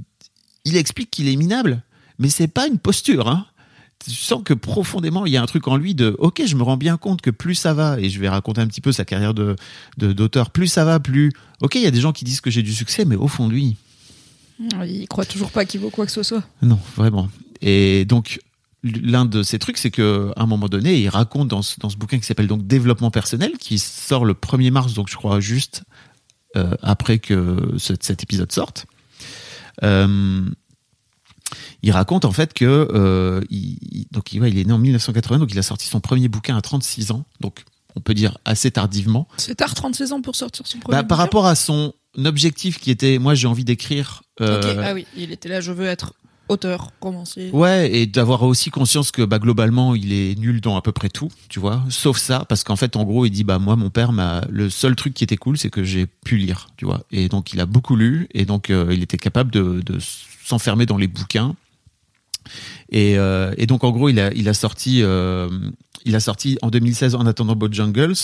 il 0.63 0.77
explique 0.77 1.11
qu'il 1.11 1.27
est 1.27 1.35
minable, 1.35 1.83
mais 2.17 2.29
c'est 2.29 2.47
pas 2.47 2.67
une 2.67 2.77
posture. 2.77 3.27
Hein. 3.27 3.45
Tu 4.03 4.11
sens 4.11 4.41
que 4.45 4.53
profondément, 4.53 5.25
il 5.25 5.33
y 5.33 5.37
a 5.37 5.41
un 5.41 5.45
truc 5.45 5.67
en 5.67 5.75
lui 5.75 5.95
de, 5.95 6.15
ok, 6.19 6.43
je 6.45 6.55
me 6.55 6.63
rends 6.63 6.77
bien 6.77 6.95
compte 6.95 7.21
que 7.21 7.29
plus 7.29 7.55
ça 7.55 7.73
va, 7.73 7.99
et 7.99 8.09
je 8.09 8.19
vais 8.19 8.29
raconter 8.29 8.61
un 8.61 8.67
petit 8.67 8.79
peu 8.79 8.93
sa 8.93 9.03
carrière 9.03 9.33
de, 9.33 9.57
de- 9.97 10.13
d'auteur, 10.13 10.51
plus 10.51 10.67
ça 10.67 10.85
va, 10.85 11.01
plus, 11.01 11.33
ok, 11.61 11.75
il 11.75 11.81
y 11.81 11.87
a 11.87 11.91
des 11.91 11.99
gens 11.99 12.13
qui 12.13 12.23
disent 12.23 12.39
que 12.39 12.49
j'ai 12.49 12.63
du 12.63 12.73
succès, 12.73 13.03
mais 13.03 13.17
au 13.17 13.27
fond 13.27 13.47
de 13.47 13.53
lui, 13.53 13.75
Il 14.59 15.07
croit 15.07 15.25
toujours 15.25 15.51
pas 15.51 15.65
qu'il 15.65 15.79
vaut 15.79 15.89
quoi 15.89 16.05
que 16.05 16.11
ce 16.11 16.23
soit. 16.23 16.43
non, 16.61 16.79
vraiment. 16.95 17.29
Et 17.61 18.05
donc, 18.05 18.39
l'un 18.83 19.25
de 19.25 19.41
ces 19.43 19.57
trucs, 19.59 19.77
c'est 19.77 19.91
que 19.91 20.31
à 20.35 20.43
un 20.43 20.45
moment 20.45 20.67
donné, 20.67 20.99
il 20.99 21.09
raconte 21.09 21.47
dans 21.47 21.61
ce, 21.61 21.79
dans 21.79 21.89
ce 21.89 21.97
bouquin 21.97 22.17
qui 22.19 22.25
s'appelle 22.25 22.47
donc 22.47 22.65
Développement 22.67 23.11
personnel, 23.11 23.53
qui 23.59 23.77
sort 23.79 24.25
le 24.25 24.33
1er 24.33 24.71
mars, 24.71 24.93
donc 24.93 25.09
je 25.09 25.15
crois 25.15 25.39
juste 25.39 25.83
euh, 26.57 26.75
après 26.81 27.19
que 27.19 27.73
ce- 27.77 27.93
cet 27.99 28.23
épisode 28.23 28.51
sorte. 28.51 28.85
Euh, 29.83 30.43
il 31.81 31.91
raconte 31.91 32.25
en 32.25 32.31
fait 32.31 32.53
que 32.53 32.65
euh, 32.93 33.41
il, 33.49 34.05
donc 34.11 34.33
il 34.33 34.43
est 34.43 34.65
né 34.65 34.73
en 34.73 34.77
1980, 34.79 35.39
donc 35.39 35.51
il 35.51 35.59
a 35.59 35.63
sorti 35.63 35.87
son 35.87 35.99
premier 36.01 36.27
bouquin 36.27 36.57
à 36.57 36.61
36 36.61 37.11
ans, 37.11 37.23
donc 37.39 37.63
on 37.99 38.01
peut 38.01 38.13
dire 38.13 38.37
assez 38.45 38.71
tardivement. 38.71 39.27
C'est 39.37 39.55
tard 39.55 39.75
36 39.75 40.13
ans 40.13 40.21
pour 40.21 40.35
sortir 40.37 40.65
son 40.65 40.79
premier 40.79 40.97
Bah, 40.97 41.03
par 41.03 41.17
rapport 41.17 41.45
à 41.45 41.55
son 41.55 41.93
objectif 42.17 42.79
qui 42.79 42.91
était, 42.91 43.19
moi 43.19 43.35
j'ai 43.35 43.47
envie 43.47 43.65
d'écrire. 43.65 44.23
euh, 44.39 44.81
Ah 44.83 44.93
oui, 44.93 45.05
il 45.17 45.31
était 45.33 45.49
là, 45.49 45.59
je 45.59 45.73
veux 45.73 45.85
être 45.85 46.13
auteur, 46.47 46.91
romancier. 47.01 47.51
Ouais, 47.51 47.91
et 47.93 48.07
d'avoir 48.07 48.41
aussi 48.43 48.71
conscience 48.71 49.11
que 49.11 49.21
bah, 49.21 49.37
globalement, 49.37 49.93
il 49.95 50.11
est 50.13 50.39
nul 50.39 50.61
dans 50.61 50.75
à 50.77 50.81
peu 50.81 50.91
près 50.93 51.09
tout, 51.09 51.29
tu 51.49 51.59
vois, 51.59 51.83
sauf 51.89 52.17
ça, 52.17 52.45
parce 52.49 52.63
qu'en 52.63 52.75
fait, 52.77 52.95
en 52.95 53.03
gros, 53.03 53.25
il 53.25 53.29
dit 53.31 53.43
bah 53.43 53.59
moi, 53.59 53.75
mon 53.75 53.89
père 53.91 54.13
m'a 54.13 54.41
le 54.49 54.69
seul 54.71 54.95
truc 54.95 55.13
qui 55.13 55.23
était 55.25 55.37
cool, 55.37 55.57
c'est 55.59 55.69
que 55.69 55.83
j'ai 55.83 56.07
pu 56.07 56.37
lire, 56.37 56.69
tu 56.77 56.85
vois, 56.85 57.03
et 57.11 57.27
donc 57.27 57.53
il 57.53 57.59
a 57.59 57.65
beaucoup 57.67 57.95
lu, 57.97 58.27
et 58.33 58.45
donc 58.45 58.69
euh, 58.71 58.87
il 58.91 59.03
était 59.03 59.17
capable 59.19 59.51
de, 59.51 59.81
de 59.85 59.99
s'enfermer 60.43 60.85
dans 60.87 60.97
les 60.97 61.07
bouquins, 61.07 61.55
et, 62.91 63.17
euh, 63.17 63.53
et 63.57 63.65
donc 63.65 63.83
en 63.83 63.91
gros, 63.91 64.09
il 64.09 64.19
a 64.19 64.33
il 64.33 64.49
a 64.49 64.53
sorti 64.53 65.01
euh, 65.01 65.49
il 66.05 66.15
a 66.15 66.19
sorti 66.19 66.57
en 66.61 66.69
2016 66.69 67.15
en 67.15 67.25
attendant 67.25 67.55
Bojangles. 67.55 68.15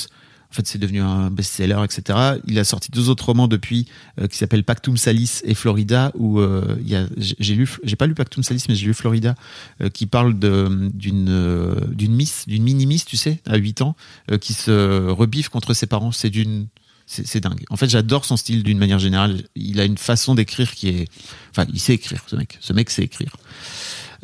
En 0.51 0.53
fait, 0.55 0.67
c'est 0.67 0.77
devenu 0.77 1.01
un 1.01 1.31
best-seller, 1.31 1.83
etc. 1.83 2.39
Il 2.47 2.59
a 2.59 2.63
sorti 2.63 2.91
deux 2.91 3.09
autres 3.09 3.25
romans 3.25 3.47
depuis 3.47 3.87
euh, 4.21 4.27
qui 4.27 4.37
s'appellent 4.37 4.63
Pactum 4.63 4.95
Salis 4.95 5.41
et 5.43 5.53
Florida, 5.53 6.11
où 6.15 6.39
euh, 6.39 6.77
il 6.81 6.87
y 6.87 6.95
a, 6.95 7.07
j'ai 7.17 7.55
lu, 7.55 7.69
j'ai 7.83 7.95
pas 7.95 8.05
lu 8.05 8.13
Pactum 8.13 8.43
Salis, 8.43 8.63
mais 8.69 8.75
j'ai 8.75 8.85
lu 8.85 8.93
Florida, 8.93 9.35
euh, 9.81 9.89
qui 9.89 10.05
parle 10.05 10.37
de 10.37 10.89
d'une 10.93 11.27
euh, 11.29 11.75
d'une 11.91 12.13
miss, 12.13 12.47
d'une 12.47 12.63
mini 12.63 12.85
miss, 12.85 13.05
tu 13.05 13.17
sais, 13.17 13.41
à 13.45 13.57
8 13.57 13.81
ans, 13.81 13.95
qui 14.39 14.53
se 14.53 15.09
rebiffe 15.09 15.49
contre 15.49 15.73
ses 15.73 15.87
parents. 15.87 16.11
C'est 16.11 16.29
d'une 16.29 16.67
c'est 17.07 17.39
dingue. 17.39 17.63
En 17.69 17.77
fait, 17.77 17.87
j'adore 17.87 18.25
son 18.25 18.35
style 18.35 18.63
d'une 18.63 18.79
manière 18.79 18.97
générale. 18.97 19.43
Il 19.55 19.79
a 19.79 19.85
une 19.85 19.97
façon 19.97 20.33
d'écrire 20.33 20.73
qui 20.73 20.89
est, 20.89 21.07
enfin, 21.51 21.69
il 21.71 21.79
sait 21.79 21.93
écrire, 21.93 22.23
ce 22.25 22.35
mec. 22.35 22.57
Ce 22.61 22.73
mec 22.73 22.89
sait 22.89 23.03
écrire. 23.03 23.37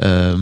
Euh, 0.04 0.38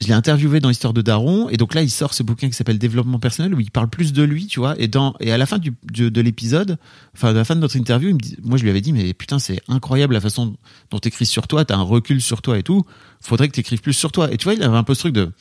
je 0.00 0.06
l'ai 0.06 0.14
interviewé 0.14 0.60
dans 0.60 0.70
Histoire 0.70 0.92
de 0.92 1.02
Daron, 1.02 1.48
et 1.48 1.56
donc 1.56 1.74
là, 1.74 1.82
il 1.82 1.90
sort 1.90 2.14
ce 2.14 2.22
bouquin 2.22 2.48
qui 2.48 2.54
s'appelle 2.54 2.78
Développement 2.78 3.18
personnel, 3.18 3.52
où 3.54 3.60
il 3.60 3.70
parle 3.70 3.88
plus 3.88 4.12
de 4.12 4.22
lui, 4.22 4.46
tu 4.46 4.60
vois. 4.60 4.76
Et 4.78 4.88
à 5.32 5.38
la 5.38 5.46
fin 5.46 5.58
de 5.58 6.20
l'épisode, 6.20 6.78
enfin, 7.14 7.30
à 7.30 7.32
la 7.32 7.44
fin 7.44 7.56
de 7.56 7.60
notre 7.60 7.76
interview, 7.76 8.16
moi, 8.44 8.58
je 8.58 8.62
lui 8.62 8.70
avais 8.70 8.80
dit, 8.80 8.92
mais 8.92 9.12
putain, 9.12 9.40
c'est 9.40 9.60
incroyable 9.66 10.14
la 10.14 10.20
façon 10.20 10.56
dont 10.90 10.98
t'écris 11.00 11.26
sur 11.26 11.48
toi, 11.48 11.64
t'as 11.64 11.76
un 11.76 11.82
recul 11.82 12.22
sur 12.22 12.42
toi 12.42 12.58
et 12.58 12.62
tout. 12.62 12.84
Faudrait 13.20 13.48
que 13.48 13.54
t'écrives 13.54 13.80
plus 13.80 13.92
sur 13.92 14.12
toi. 14.12 14.32
Et 14.32 14.36
tu 14.36 14.44
vois, 14.44 14.54
il 14.54 14.62
avait 14.62 14.76
un 14.76 14.84
peu 14.84 14.94
ce 14.94 15.00
truc 15.00 15.14
de, 15.14 15.32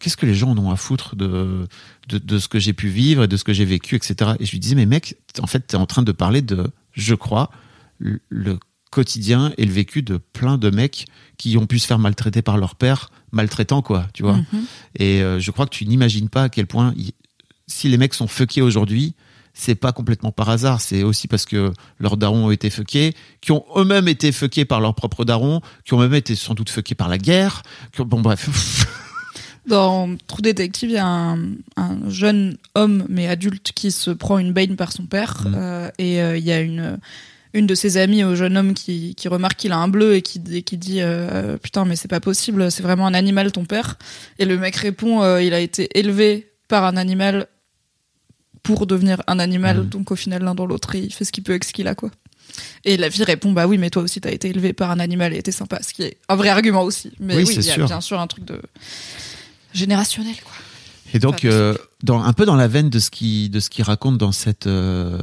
qu'est-ce 0.00 0.16
que 0.16 0.26
les 0.26 0.34
gens 0.34 0.50
en 0.50 0.58
ont 0.58 0.70
à 0.72 0.76
foutre 0.76 1.14
de, 1.14 1.68
de, 2.08 2.38
ce 2.38 2.48
que 2.48 2.58
j'ai 2.58 2.72
pu 2.72 2.88
vivre 2.88 3.22
et 3.22 3.28
de 3.28 3.36
ce 3.36 3.44
que 3.44 3.52
j'ai 3.52 3.64
vécu, 3.64 3.94
etc. 3.94 4.32
Et 4.40 4.44
je 4.44 4.50
lui 4.50 4.58
disais, 4.58 4.74
mais 4.74 4.86
mec, 4.86 5.18
en 5.40 5.46
fait, 5.46 5.60
t'es 5.60 5.76
en 5.76 5.86
train 5.86 6.02
de 6.02 6.10
parler 6.10 6.42
de, 6.42 6.66
je 6.94 7.14
crois, 7.14 7.50
le 8.00 8.58
quotidien 8.90 9.52
et 9.56 9.64
le 9.64 9.72
vécu 9.72 10.02
de 10.02 10.16
plein 10.16 10.58
de 10.58 10.70
mecs 10.70 11.06
qui 11.38 11.56
ont 11.56 11.66
pu 11.66 11.78
se 11.78 11.86
faire 11.86 11.98
maltraiter 11.98 12.42
par 12.42 12.58
leur 12.58 12.74
père, 12.74 13.10
maltraitant, 13.32 13.82
quoi, 13.82 14.06
tu 14.12 14.22
vois. 14.22 14.36
Mhm. 14.36 14.64
Et 14.98 15.22
euh, 15.22 15.38
je 15.38 15.50
crois 15.50 15.66
que 15.66 15.74
tu 15.74 15.86
n'imagines 15.86 16.28
pas 16.28 16.44
à 16.44 16.48
quel 16.48 16.66
point, 16.66 16.94
si 17.66 17.88
les 17.88 17.96
mecs 17.96 18.14
sont 18.14 18.26
fuckés 18.26 18.62
aujourd'hui, 18.62 19.14
c'est 19.54 19.74
pas 19.74 19.92
complètement 19.92 20.32
par 20.32 20.48
hasard, 20.48 20.80
c'est 20.80 21.02
aussi 21.02 21.28
parce 21.28 21.44
que 21.44 21.72
leurs 21.98 22.16
darons 22.16 22.46
ont 22.46 22.50
été 22.50 22.70
fuckés, 22.70 23.14
qui 23.40 23.52
ont 23.52 23.64
eux-mêmes 23.76 24.08
été 24.08 24.32
fuckés 24.32 24.64
par 24.64 24.80
leurs 24.80 24.94
propres 24.94 25.24
darons, 25.24 25.60
qui 25.84 25.94
ont 25.94 25.98
même 25.98 26.14
été 26.14 26.34
sans 26.34 26.54
doute 26.54 26.70
fuckés 26.70 26.94
par 26.94 27.08
la 27.08 27.18
guerre, 27.18 27.62
qui 27.92 28.02
bon 28.04 28.20
bref. 28.20 28.86
Dans 29.66 30.16
Trou 30.26 30.40
Détective, 30.40 30.88
il 30.88 30.94
y 30.94 30.98
a 30.98 31.06
un, 31.06 31.38
un 31.76 32.08
jeune 32.08 32.56
homme, 32.74 33.04
mais 33.08 33.28
adulte, 33.28 33.72
qui 33.74 33.90
se 33.90 34.10
prend 34.10 34.38
une 34.38 34.52
baigne 34.52 34.74
par 34.74 34.92
son 34.92 35.04
père. 35.04 35.42
Mhm. 35.44 35.54
euh, 35.56 35.90
et 35.98 36.22
euh, 36.22 36.38
il 36.38 36.44
y 36.44 36.52
a 36.52 36.60
une, 36.60 36.98
une 37.52 37.66
de 37.66 37.74
ses 37.74 37.96
amies 37.96 38.22
au 38.24 38.34
jeune 38.34 38.56
homme 38.56 38.74
qui, 38.74 39.14
qui 39.14 39.28
remarque 39.28 39.56
qu'il 39.56 39.72
a 39.72 39.76
un 39.78 39.88
bleu 39.88 40.14
et 40.14 40.22
qui, 40.22 40.40
et 40.52 40.62
qui 40.62 40.76
dit 40.76 41.00
euh, 41.00 41.56
Putain, 41.58 41.84
mais 41.84 41.96
c'est 41.96 42.08
pas 42.08 42.20
possible, 42.20 42.70
c'est 42.70 42.82
vraiment 42.82 43.06
un 43.06 43.14
animal 43.14 43.50
ton 43.52 43.64
père. 43.64 43.98
Et 44.38 44.44
le 44.44 44.56
mec 44.58 44.76
répond 44.76 45.22
euh, 45.22 45.42
Il 45.42 45.52
a 45.54 45.60
été 45.60 45.88
élevé 45.98 46.52
par 46.68 46.84
un 46.84 46.96
animal 46.96 47.46
pour 48.62 48.86
devenir 48.86 49.22
un 49.26 49.38
animal. 49.38 49.78
Mhm. 49.78 49.88
Donc 49.88 50.10
au 50.10 50.16
final, 50.16 50.42
l'un 50.42 50.54
dans 50.54 50.66
l'autre, 50.66 50.94
il 50.94 51.12
fait 51.12 51.24
ce 51.24 51.32
qu'il 51.32 51.42
peut 51.42 51.52
avec 51.52 51.64
ce 51.64 51.72
qu'il 51.72 51.88
a, 51.88 51.94
quoi. 51.94 52.10
Et 52.84 52.96
la 52.96 53.10
fille 53.10 53.24
répond 53.24 53.52
Bah 53.52 53.66
oui, 53.66 53.78
mais 53.78 53.90
toi 53.90 54.02
aussi, 54.02 54.20
t'as 54.20 54.30
été 54.30 54.48
élevé 54.48 54.72
par 54.72 54.90
un 54.90 55.00
animal 55.00 55.34
et 55.34 55.42
t'es 55.42 55.52
sympa. 55.52 55.80
Ce 55.82 55.92
qui 55.92 56.02
est 56.02 56.18
un 56.28 56.36
vrai 56.36 56.48
argument 56.50 56.82
aussi. 56.82 57.12
Mais 57.20 57.36
Oui, 57.36 57.44
il 57.50 57.56
y 57.64 57.70
a 57.70 57.74
sûr. 57.74 57.86
bien 57.86 58.00
sûr 58.00 58.20
un 58.20 58.26
truc 58.26 58.44
de 58.44 58.60
générationnel, 59.72 60.34
quoi. 60.44 60.52
Et 61.12 61.18
donc, 61.18 61.44
euh, 61.44 61.74
dans, 62.02 62.22
un 62.22 62.32
peu 62.32 62.44
dans 62.46 62.56
la 62.56 62.68
veine 62.68 62.90
de 62.90 62.98
ce 62.98 63.10
qui 63.10 63.50
de 63.50 63.60
ce 63.60 63.70
qu'il 63.70 63.84
raconte 63.84 64.18
dans 64.18 64.32
cette 64.32 64.66
euh, 64.66 65.20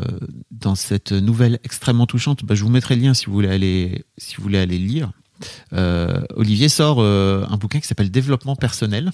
dans 0.52 0.76
cette 0.76 1.12
nouvelle 1.12 1.60
extrêmement 1.64 2.06
touchante, 2.06 2.44
bah, 2.44 2.56
je 2.56 2.64
vous 2.64 2.70
mettrai 2.70 2.96
le 2.96 3.04
lien 3.04 3.14
si 3.14 3.28
vous 3.28 3.34
voulez 3.34 3.50
aller 3.50 4.06
si 4.18 4.36
vous 4.36 4.44
voulez 4.44 4.60
aller 4.60 4.78
le 4.78 4.86
lire. 4.86 5.12
Euh, 5.74 6.22
Olivier 6.36 6.68
sort 6.68 7.02
un 7.02 7.58
bouquin 7.58 7.80
qui 7.80 7.88
s'appelle 7.88 8.12
Développement 8.12 8.56
personnel, 8.56 9.12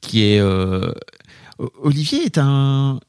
qui 0.00 0.22
est 0.22 0.40
Olivier 1.82 2.24
est 2.24 2.38
un 2.38 3.00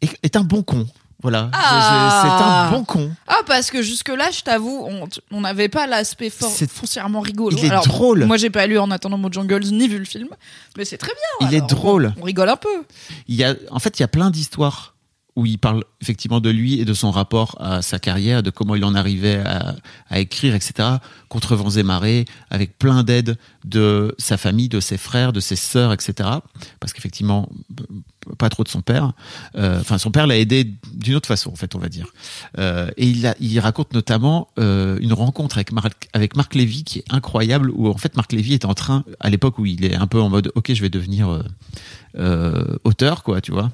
est, 0.00 0.18
est 0.22 0.36
un 0.36 0.44
bon 0.44 0.62
con. 0.62 0.86
Voilà, 1.20 1.50
Ah. 1.52 2.22
c'est 2.22 2.44
un 2.44 2.70
bon 2.78 2.84
con. 2.84 3.10
Ah, 3.26 3.40
parce 3.44 3.70
que 3.72 3.82
jusque-là, 3.82 4.30
je 4.30 4.40
t'avoue, 4.42 4.88
on 5.32 5.40
n'avait 5.40 5.68
pas 5.68 5.88
l'aspect 5.88 6.30
for- 6.30 6.48
C'est- 6.50 6.70
foncièrement 6.70 7.20
rigolo. 7.20 7.56
Il 7.58 7.64
est 7.64 7.68
drôle. 7.86 8.24
Moi, 8.24 8.36
j'ai 8.36 8.50
pas 8.50 8.66
lu 8.68 8.78
En 8.78 8.90
attendant 8.92 9.18
Mo 9.18 9.28
Jungles 9.30 9.64
ni 9.72 9.88
vu 9.88 9.98
le 9.98 10.04
film, 10.04 10.28
mais 10.76 10.84
c'est 10.84 10.96
très 10.98 11.12
bien. 11.40 11.48
Il 11.48 11.54
est 11.56 11.66
drôle. 11.66 12.12
On, 12.16 12.20
on 12.20 12.24
rigole 12.24 12.48
un 12.48 12.56
peu. 12.56 12.84
Il 13.26 13.34
y 13.34 13.42
a, 13.42 13.54
en 13.72 13.80
fait, 13.80 13.98
il 13.98 14.02
y 14.02 14.04
a 14.04 14.08
plein 14.08 14.30
d'histoires 14.30 14.94
où 15.38 15.46
il 15.46 15.56
parle 15.56 15.84
effectivement 16.00 16.40
de 16.40 16.50
lui 16.50 16.80
et 16.80 16.84
de 16.84 16.92
son 16.92 17.12
rapport 17.12 17.56
à 17.60 17.80
sa 17.80 18.00
carrière, 18.00 18.42
de 18.42 18.50
comment 18.50 18.74
il 18.74 18.84
en 18.84 18.96
arrivait 18.96 19.40
à, 20.10 20.18
écrire, 20.18 20.56
etc. 20.56 20.96
Contre 21.28 21.54
vents 21.54 21.70
et 21.70 21.84
marées, 21.84 22.24
avec 22.50 22.76
plein 22.76 23.04
d'aides 23.04 23.36
de 23.64 24.16
sa 24.18 24.36
famille, 24.36 24.68
de 24.68 24.80
ses 24.80 24.98
frères, 24.98 25.32
de 25.32 25.38
ses 25.38 25.54
sœurs, 25.54 25.92
etc. 25.92 26.28
Parce 26.80 26.92
qu'effectivement, 26.92 27.48
pas 28.36 28.48
trop 28.48 28.64
de 28.64 28.68
son 28.68 28.82
père. 28.82 29.12
Euh, 29.54 29.78
Enfin, 29.80 29.96
son 29.96 30.10
père 30.10 30.26
l'a 30.26 30.36
aidé 30.36 30.68
d'une 30.92 31.14
autre 31.14 31.28
façon, 31.28 31.52
en 31.52 31.54
fait, 31.54 31.76
on 31.76 31.78
va 31.78 31.88
dire. 31.88 32.08
Euh, 32.58 32.90
et 32.96 33.06
il, 33.06 33.24
a, 33.26 33.62
raconte 33.62 33.94
notamment 33.94 34.48
euh, 34.58 34.98
une 35.00 35.12
rencontre 35.12 35.58
avec 35.58 35.70
Marc, 35.70 36.08
avec 36.14 36.34
Marc 36.34 36.56
Lévy 36.56 36.82
qui 36.82 36.98
est 36.98 37.04
incroyable, 37.10 37.70
où 37.76 37.88
en 37.88 37.96
fait 37.96 38.16
Marc 38.16 38.32
Lévy 38.32 38.54
est 38.54 38.64
en 38.64 38.74
train, 38.74 39.04
à 39.20 39.30
l'époque 39.30 39.60
où 39.60 39.66
il 39.66 39.84
est 39.84 39.94
un 39.94 40.08
peu 40.08 40.20
en 40.20 40.30
mode, 40.30 40.50
ok, 40.56 40.72
je 40.74 40.82
vais 40.82 40.90
devenir 40.90 41.44
auteur, 42.84 43.22
quoi, 43.22 43.40
tu 43.40 43.52
vois. 43.52 43.70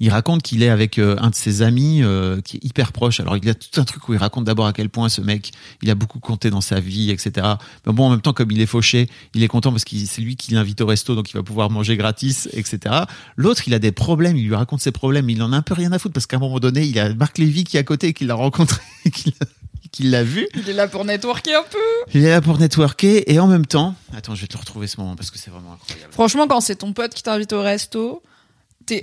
Il 0.00 0.10
raconte 0.10 0.42
qu'il 0.42 0.62
est 0.62 0.68
avec 0.68 0.98
euh, 0.98 1.16
un 1.20 1.30
de 1.30 1.34
ses 1.34 1.62
amis 1.62 2.02
euh, 2.02 2.40
qui 2.40 2.56
est 2.56 2.64
hyper 2.64 2.92
proche. 2.92 3.20
Alors 3.20 3.36
il 3.36 3.44
y 3.44 3.50
a 3.50 3.54
tout 3.54 3.80
un 3.80 3.84
truc 3.84 4.08
où 4.08 4.14
il 4.14 4.18
raconte 4.18 4.44
d'abord 4.44 4.66
à 4.66 4.72
quel 4.72 4.88
point 4.88 5.08
ce 5.08 5.20
mec, 5.20 5.52
il 5.82 5.90
a 5.90 5.94
beaucoup 5.94 6.18
compté 6.20 6.50
dans 6.50 6.60
sa 6.60 6.80
vie, 6.80 7.10
etc. 7.10 7.46
Mais 7.86 7.92
bon, 7.92 8.06
en 8.06 8.10
même 8.10 8.20
temps, 8.20 8.32
comme 8.32 8.50
il 8.50 8.60
est 8.60 8.66
fauché, 8.66 9.08
il 9.34 9.42
est 9.42 9.48
content 9.48 9.70
parce 9.70 9.84
que 9.84 9.96
c'est 10.06 10.20
lui 10.22 10.36
qui 10.36 10.52
l'invite 10.54 10.80
au 10.80 10.86
resto, 10.86 11.14
donc 11.14 11.30
il 11.30 11.34
va 11.34 11.42
pouvoir 11.42 11.70
manger 11.70 11.96
gratis, 11.96 12.48
etc. 12.52 12.94
L'autre, 13.36 13.62
il 13.66 13.74
a 13.74 13.78
des 13.78 13.92
problèmes, 13.92 14.36
il 14.36 14.46
lui 14.46 14.54
raconte 14.54 14.80
ses 14.80 14.92
problèmes, 14.92 15.28
il 15.30 15.42
en 15.42 15.52
a 15.52 15.56
un 15.56 15.62
peu 15.62 15.74
rien 15.74 15.92
à 15.92 15.98
foutre 15.98 16.14
parce 16.14 16.26
qu'à 16.26 16.36
un 16.36 16.40
moment 16.40 16.58
donné, 16.58 16.82
il 16.82 16.94
y 16.94 17.00
a 17.00 17.12
Marc 17.14 17.38
Lévy 17.38 17.64
qui 17.64 17.76
est 17.76 17.80
à 17.80 17.84
côté 17.84 18.08
et 18.08 18.12
qui 18.12 18.24
l'a 18.24 18.34
rencontré, 18.34 18.80
qui 19.12 19.30
l'a- 19.40 19.46
qui 19.90 20.04
l'a 20.04 20.24
vu. 20.24 20.48
Il 20.56 20.66
est 20.70 20.72
là 20.72 20.88
pour 20.88 21.04
networker 21.04 21.54
un 21.54 21.64
peu. 21.70 21.78
Il 22.14 22.24
est 22.24 22.30
là 22.30 22.40
pour 22.40 22.56
networker 22.58 23.24
et 23.26 23.38
en 23.38 23.46
même 23.46 23.66
temps, 23.66 23.94
attends, 24.16 24.34
je 24.34 24.40
vais 24.40 24.46
te 24.46 24.56
retrouver 24.56 24.86
ce 24.86 24.98
moment 24.98 25.16
parce 25.16 25.30
que 25.30 25.38
c'est 25.38 25.50
vraiment 25.50 25.74
incroyable. 25.74 26.10
Franchement, 26.12 26.46
quand 26.48 26.62
c'est 26.62 26.76
ton 26.76 26.94
pote 26.94 27.12
qui 27.12 27.22
t'invite 27.22 27.52
au 27.52 27.60
resto, 27.60 28.22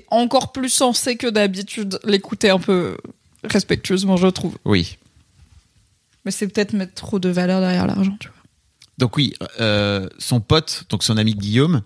encore 0.09 0.51
plus 0.51 0.69
censé 0.69 1.15
que 1.15 1.27
d'habitude 1.27 1.99
l'écouter 2.03 2.49
un 2.49 2.59
peu 2.59 2.97
respectueusement, 3.43 4.17
je 4.17 4.27
trouve. 4.27 4.57
Oui. 4.65 4.97
Mais 6.25 6.31
c'est 6.31 6.47
peut-être 6.47 6.73
mettre 6.73 6.93
trop 6.93 7.19
de 7.19 7.29
valeur 7.29 7.61
derrière 7.61 7.87
l'argent, 7.87 8.15
tu 8.19 8.27
vois. 8.27 8.35
Donc 8.97 9.15
oui, 9.15 9.33
euh, 9.61 10.09
son 10.17 10.41
pote, 10.41 10.83
donc 10.89 11.03
son 11.03 11.17
ami 11.17 11.33
Guillaume, 11.33 11.83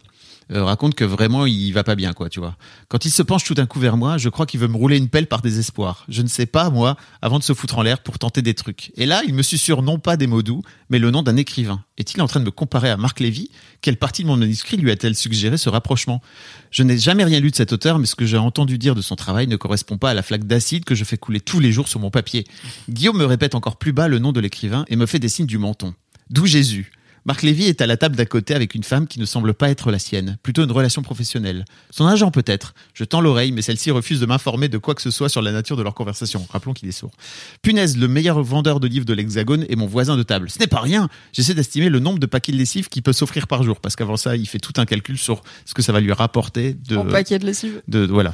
euh, 0.51 0.63
raconte 0.63 0.95
que 0.95 1.03
vraiment 1.03 1.45
il 1.45 1.71
va 1.71 1.83
pas 1.83 1.95
bien, 1.95 2.13
quoi, 2.13 2.29
tu 2.29 2.39
vois. 2.39 2.55
Quand 2.87 3.05
il 3.05 3.09
se 3.09 3.21
penche 3.21 3.43
tout 3.43 3.53
d'un 3.53 3.65
coup 3.65 3.79
vers 3.79 3.97
moi, 3.97 4.17
je 4.17 4.29
crois 4.29 4.45
qu'il 4.45 4.59
veut 4.59 4.67
me 4.67 4.77
rouler 4.77 4.97
une 4.97 5.09
pelle 5.09 5.27
par 5.27 5.41
désespoir. 5.41 6.05
Je 6.09 6.21
ne 6.21 6.27
sais 6.27 6.45
pas, 6.45 6.69
moi, 6.69 6.97
avant 7.21 7.39
de 7.39 7.43
se 7.43 7.53
foutre 7.53 7.77
en 7.77 7.81
l'air 7.81 7.99
pour 7.99 8.19
tenter 8.19 8.41
des 8.41 8.53
trucs. 8.53 8.91
Et 8.95 9.05
là, 9.05 9.21
il 9.27 9.33
me 9.33 9.43
susurre 9.43 9.81
non 9.81 9.99
pas 9.99 10.17
des 10.17 10.27
mots 10.27 10.43
doux, 10.43 10.61
mais 10.89 10.99
le 10.99 11.11
nom 11.11 11.23
d'un 11.23 11.37
écrivain. 11.37 11.83
Est-il 11.97 12.21
en 12.21 12.27
train 12.27 12.39
de 12.39 12.45
me 12.45 12.51
comparer 12.51 12.89
à 12.89 12.97
Marc 12.97 13.19
Lévy? 13.19 13.49
Quelle 13.81 13.97
partie 13.97 14.23
de 14.23 14.27
mon 14.27 14.37
manuscrit 14.37 14.77
lui 14.77 14.91
a-t-elle 14.91 15.15
suggéré 15.15 15.57
ce 15.57 15.69
rapprochement? 15.69 16.21
Je 16.71 16.83
n'ai 16.83 16.97
jamais 16.97 17.23
rien 17.23 17.39
lu 17.39 17.51
de 17.51 17.55
cet 17.55 17.73
auteur, 17.73 17.99
mais 17.99 18.05
ce 18.05 18.15
que 18.15 18.25
j'ai 18.25 18.37
entendu 18.37 18.77
dire 18.77 18.95
de 18.95 19.01
son 19.01 19.15
travail 19.15 19.47
ne 19.47 19.55
correspond 19.55 19.97
pas 19.97 20.09
à 20.09 20.13
la 20.13 20.23
flaque 20.23 20.45
d'acide 20.45 20.85
que 20.85 20.95
je 20.95 21.03
fais 21.03 21.17
couler 21.17 21.39
tous 21.39 21.59
les 21.59 21.71
jours 21.71 21.87
sur 21.87 21.99
mon 21.99 22.09
papier. 22.09 22.45
Guillaume 22.89 23.17
me 23.17 23.25
répète 23.25 23.55
encore 23.55 23.77
plus 23.77 23.93
bas 23.93 24.07
le 24.07 24.19
nom 24.19 24.31
de 24.31 24.39
l'écrivain 24.39 24.85
et 24.87 24.95
me 24.95 25.05
fait 25.05 25.19
des 25.19 25.29
signes 25.29 25.45
du 25.45 25.57
menton. 25.57 25.93
D'où 26.29 26.45
Jésus. 26.45 26.91
Marc 27.25 27.41
Lévy 27.41 27.65
est 27.65 27.79
à 27.81 27.87
la 27.87 27.95
table 27.95 28.17
d'à 28.17 28.25
côté 28.25 28.53
avec 28.53 28.75
une 28.75 28.83
femme 28.83 29.07
qui 29.07 29.17
ne 29.19 29.25
semble 29.25 29.53
pas 29.53 29.69
être 29.69 29.91
la 29.91 29.99
sienne, 29.99 30.37
plutôt 30.43 30.63
une 30.63 30.71
relation 30.71 31.01
professionnelle. 31.01 31.63
Son 31.89 32.05
agent 32.05 32.31
peut-être. 32.31 32.73
Je 32.93 33.05
tends 33.05 33.21
l'oreille, 33.21 33.53
mais 33.53 33.61
celle-ci 33.61 33.91
refuse 33.91 34.19
de 34.19 34.25
m'informer 34.25 34.67
de 34.67 34.77
quoi 34.77 34.93
que 34.93 35.01
ce 35.01 35.09
soit 35.09 35.29
sur 35.29 35.41
la 35.41 35.53
nature 35.53 35.77
de 35.77 35.83
leur 35.83 35.93
conversation. 35.93 36.45
Rappelons 36.49 36.73
qu'il 36.73 36.89
est 36.89 36.91
sourd. 36.93 37.11
Punaise, 37.61 37.97
le 37.97 38.09
meilleur 38.09 38.43
vendeur 38.43 38.81
de 38.81 38.87
livres 38.87 39.05
de 39.05 39.13
l'Hexagone 39.13 39.65
est 39.69 39.75
mon 39.77 39.87
voisin 39.87 40.17
de 40.17 40.23
table. 40.23 40.49
Ce 40.49 40.59
n'est 40.59 40.67
pas 40.67 40.81
rien. 40.81 41.07
J'essaie 41.31 41.53
d'estimer 41.53 41.87
le 41.89 41.99
nombre 41.99 42.19
de 42.19 42.25
paquets 42.25 42.51
de 42.51 42.57
lessive 42.57 42.89
qu'il 42.89 43.03
peut 43.03 43.13
s'offrir 43.13 43.47
par 43.47 43.63
jour, 43.63 43.79
parce 43.79 43.95
qu'avant 43.95 44.17
ça, 44.17 44.35
il 44.35 44.45
fait 44.45 44.59
tout 44.59 44.73
un 44.75 44.85
calcul 44.85 45.17
sur 45.17 45.43
ce 45.65 45.73
que 45.73 45.81
ça 45.81 45.93
va 45.93 46.01
lui 46.01 46.11
rapporter 46.11 46.73
de. 46.89 46.97
En 46.97 47.05
paquet 47.05 47.39
de 47.39 47.45
lessive. 47.45 47.81
de, 47.87 48.05
de- 48.05 48.11
voilà. 48.11 48.33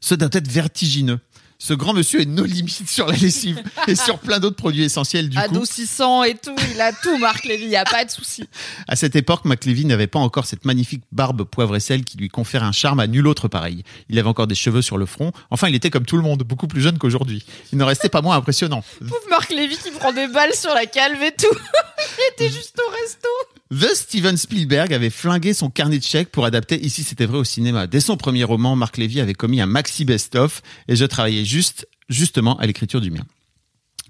Ce 0.00 0.14
doit 0.14 0.28
être 0.32 0.50
vertigineux. 0.50 1.18
Ce 1.64 1.72
grand 1.72 1.94
monsieur 1.94 2.20
est 2.20 2.26
no 2.26 2.44
limite 2.44 2.90
sur 2.90 3.06
la 3.06 3.16
lessive 3.16 3.62
et 3.88 3.94
sur 3.94 4.18
plein 4.18 4.38
d'autres 4.38 4.54
produits 4.54 4.84
essentiels 4.84 5.30
du 5.30 5.38
coup. 5.38 5.42
Adoucissant 5.42 6.22
et 6.22 6.34
tout, 6.34 6.54
il 6.74 6.78
a 6.78 6.92
tout, 6.92 7.16
Marc 7.16 7.46
Lévy, 7.46 7.64
y 7.68 7.76
a 7.76 7.84
pas 7.84 8.04
de 8.04 8.10
souci. 8.10 8.46
À 8.86 8.96
cette 8.96 9.16
époque, 9.16 9.46
McLevy 9.46 9.86
n'avait 9.86 10.06
pas 10.06 10.18
encore 10.18 10.44
cette 10.44 10.66
magnifique 10.66 11.04
barbe 11.10 11.44
poivre 11.44 11.74
et 11.74 11.80
sel 11.80 12.04
qui 12.04 12.18
lui 12.18 12.28
confère 12.28 12.64
un 12.64 12.72
charme 12.72 13.00
à 13.00 13.06
nul 13.06 13.26
autre 13.26 13.48
pareil. 13.48 13.82
Il 14.10 14.18
avait 14.18 14.28
encore 14.28 14.46
des 14.46 14.54
cheveux 14.54 14.82
sur 14.82 14.98
le 14.98 15.06
front. 15.06 15.32
Enfin, 15.48 15.68
il 15.68 15.74
était 15.74 15.88
comme 15.88 16.04
tout 16.04 16.18
le 16.18 16.22
monde, 16.22 16.42
beaucoup 16.42 16.66
plus 16.66 16.82
jeune 16.82 16.98
qu'aujourd'hui. 16.98 17.46
Il 17.72 17.78
ne 17.78 17.84
restait 17.84 18.10
pas 18.10 18.20
moins 18.20 18.36
impressionnant. 18.36 18.84
Pauvre 18.98 19.16
Marc 19.30 19.48
Lévy 19.48 19.78
qui 19.78 19.90
prend 19.90 20.12
des 20.12 20.26
balles 20.26 20.54
sur 20.54 20.74
la 20.74 20.84
calve 20.84 21.22
et 21.22 21.32
tout. 21.32 21.46
il 22.18 22.44
était 22.44 22.54
juste 22.54 22.78
au 22.78 22.90
resto. 22.90 23.28
The 23.74 23.92
Steven 23.92 24.36
Spielberg 24.36 24.92
avait 24.92 25.10
flingué 25.10 25.52
son 25.52 25.68
carnet 25.68 25.98
de 25.98 26.04
chèques 26.04 26.30
pour 26.30 26.44
adapter 26.44 26.80
Ici 26.84 27.02
c'était 27.02 27.26
vrai 27.26 27.38
au 27.38 27.44
cinéma. 27.44 27.88
Dès 27.88 27.98
son 27.98 28.16
premier 28.16 28.44
roman, 28.44 28.76
Marc 28.76 28.98
Lévy 28.98 29.20
avait 29.20 29.34
commis 29.34 29.60
un 29.60 29.66
maxi 29.66 30.04
best-of 30.04 30.62
et 30.86 30.94
je 30.94 31.04
travaillais 31.04 31.44
juste, 31.44 31.88
justement 32.08 32.56
à 32.58 32.66
l'écriture 32.66 33.00
du 33.00 33.10
mien. 33.10 33.24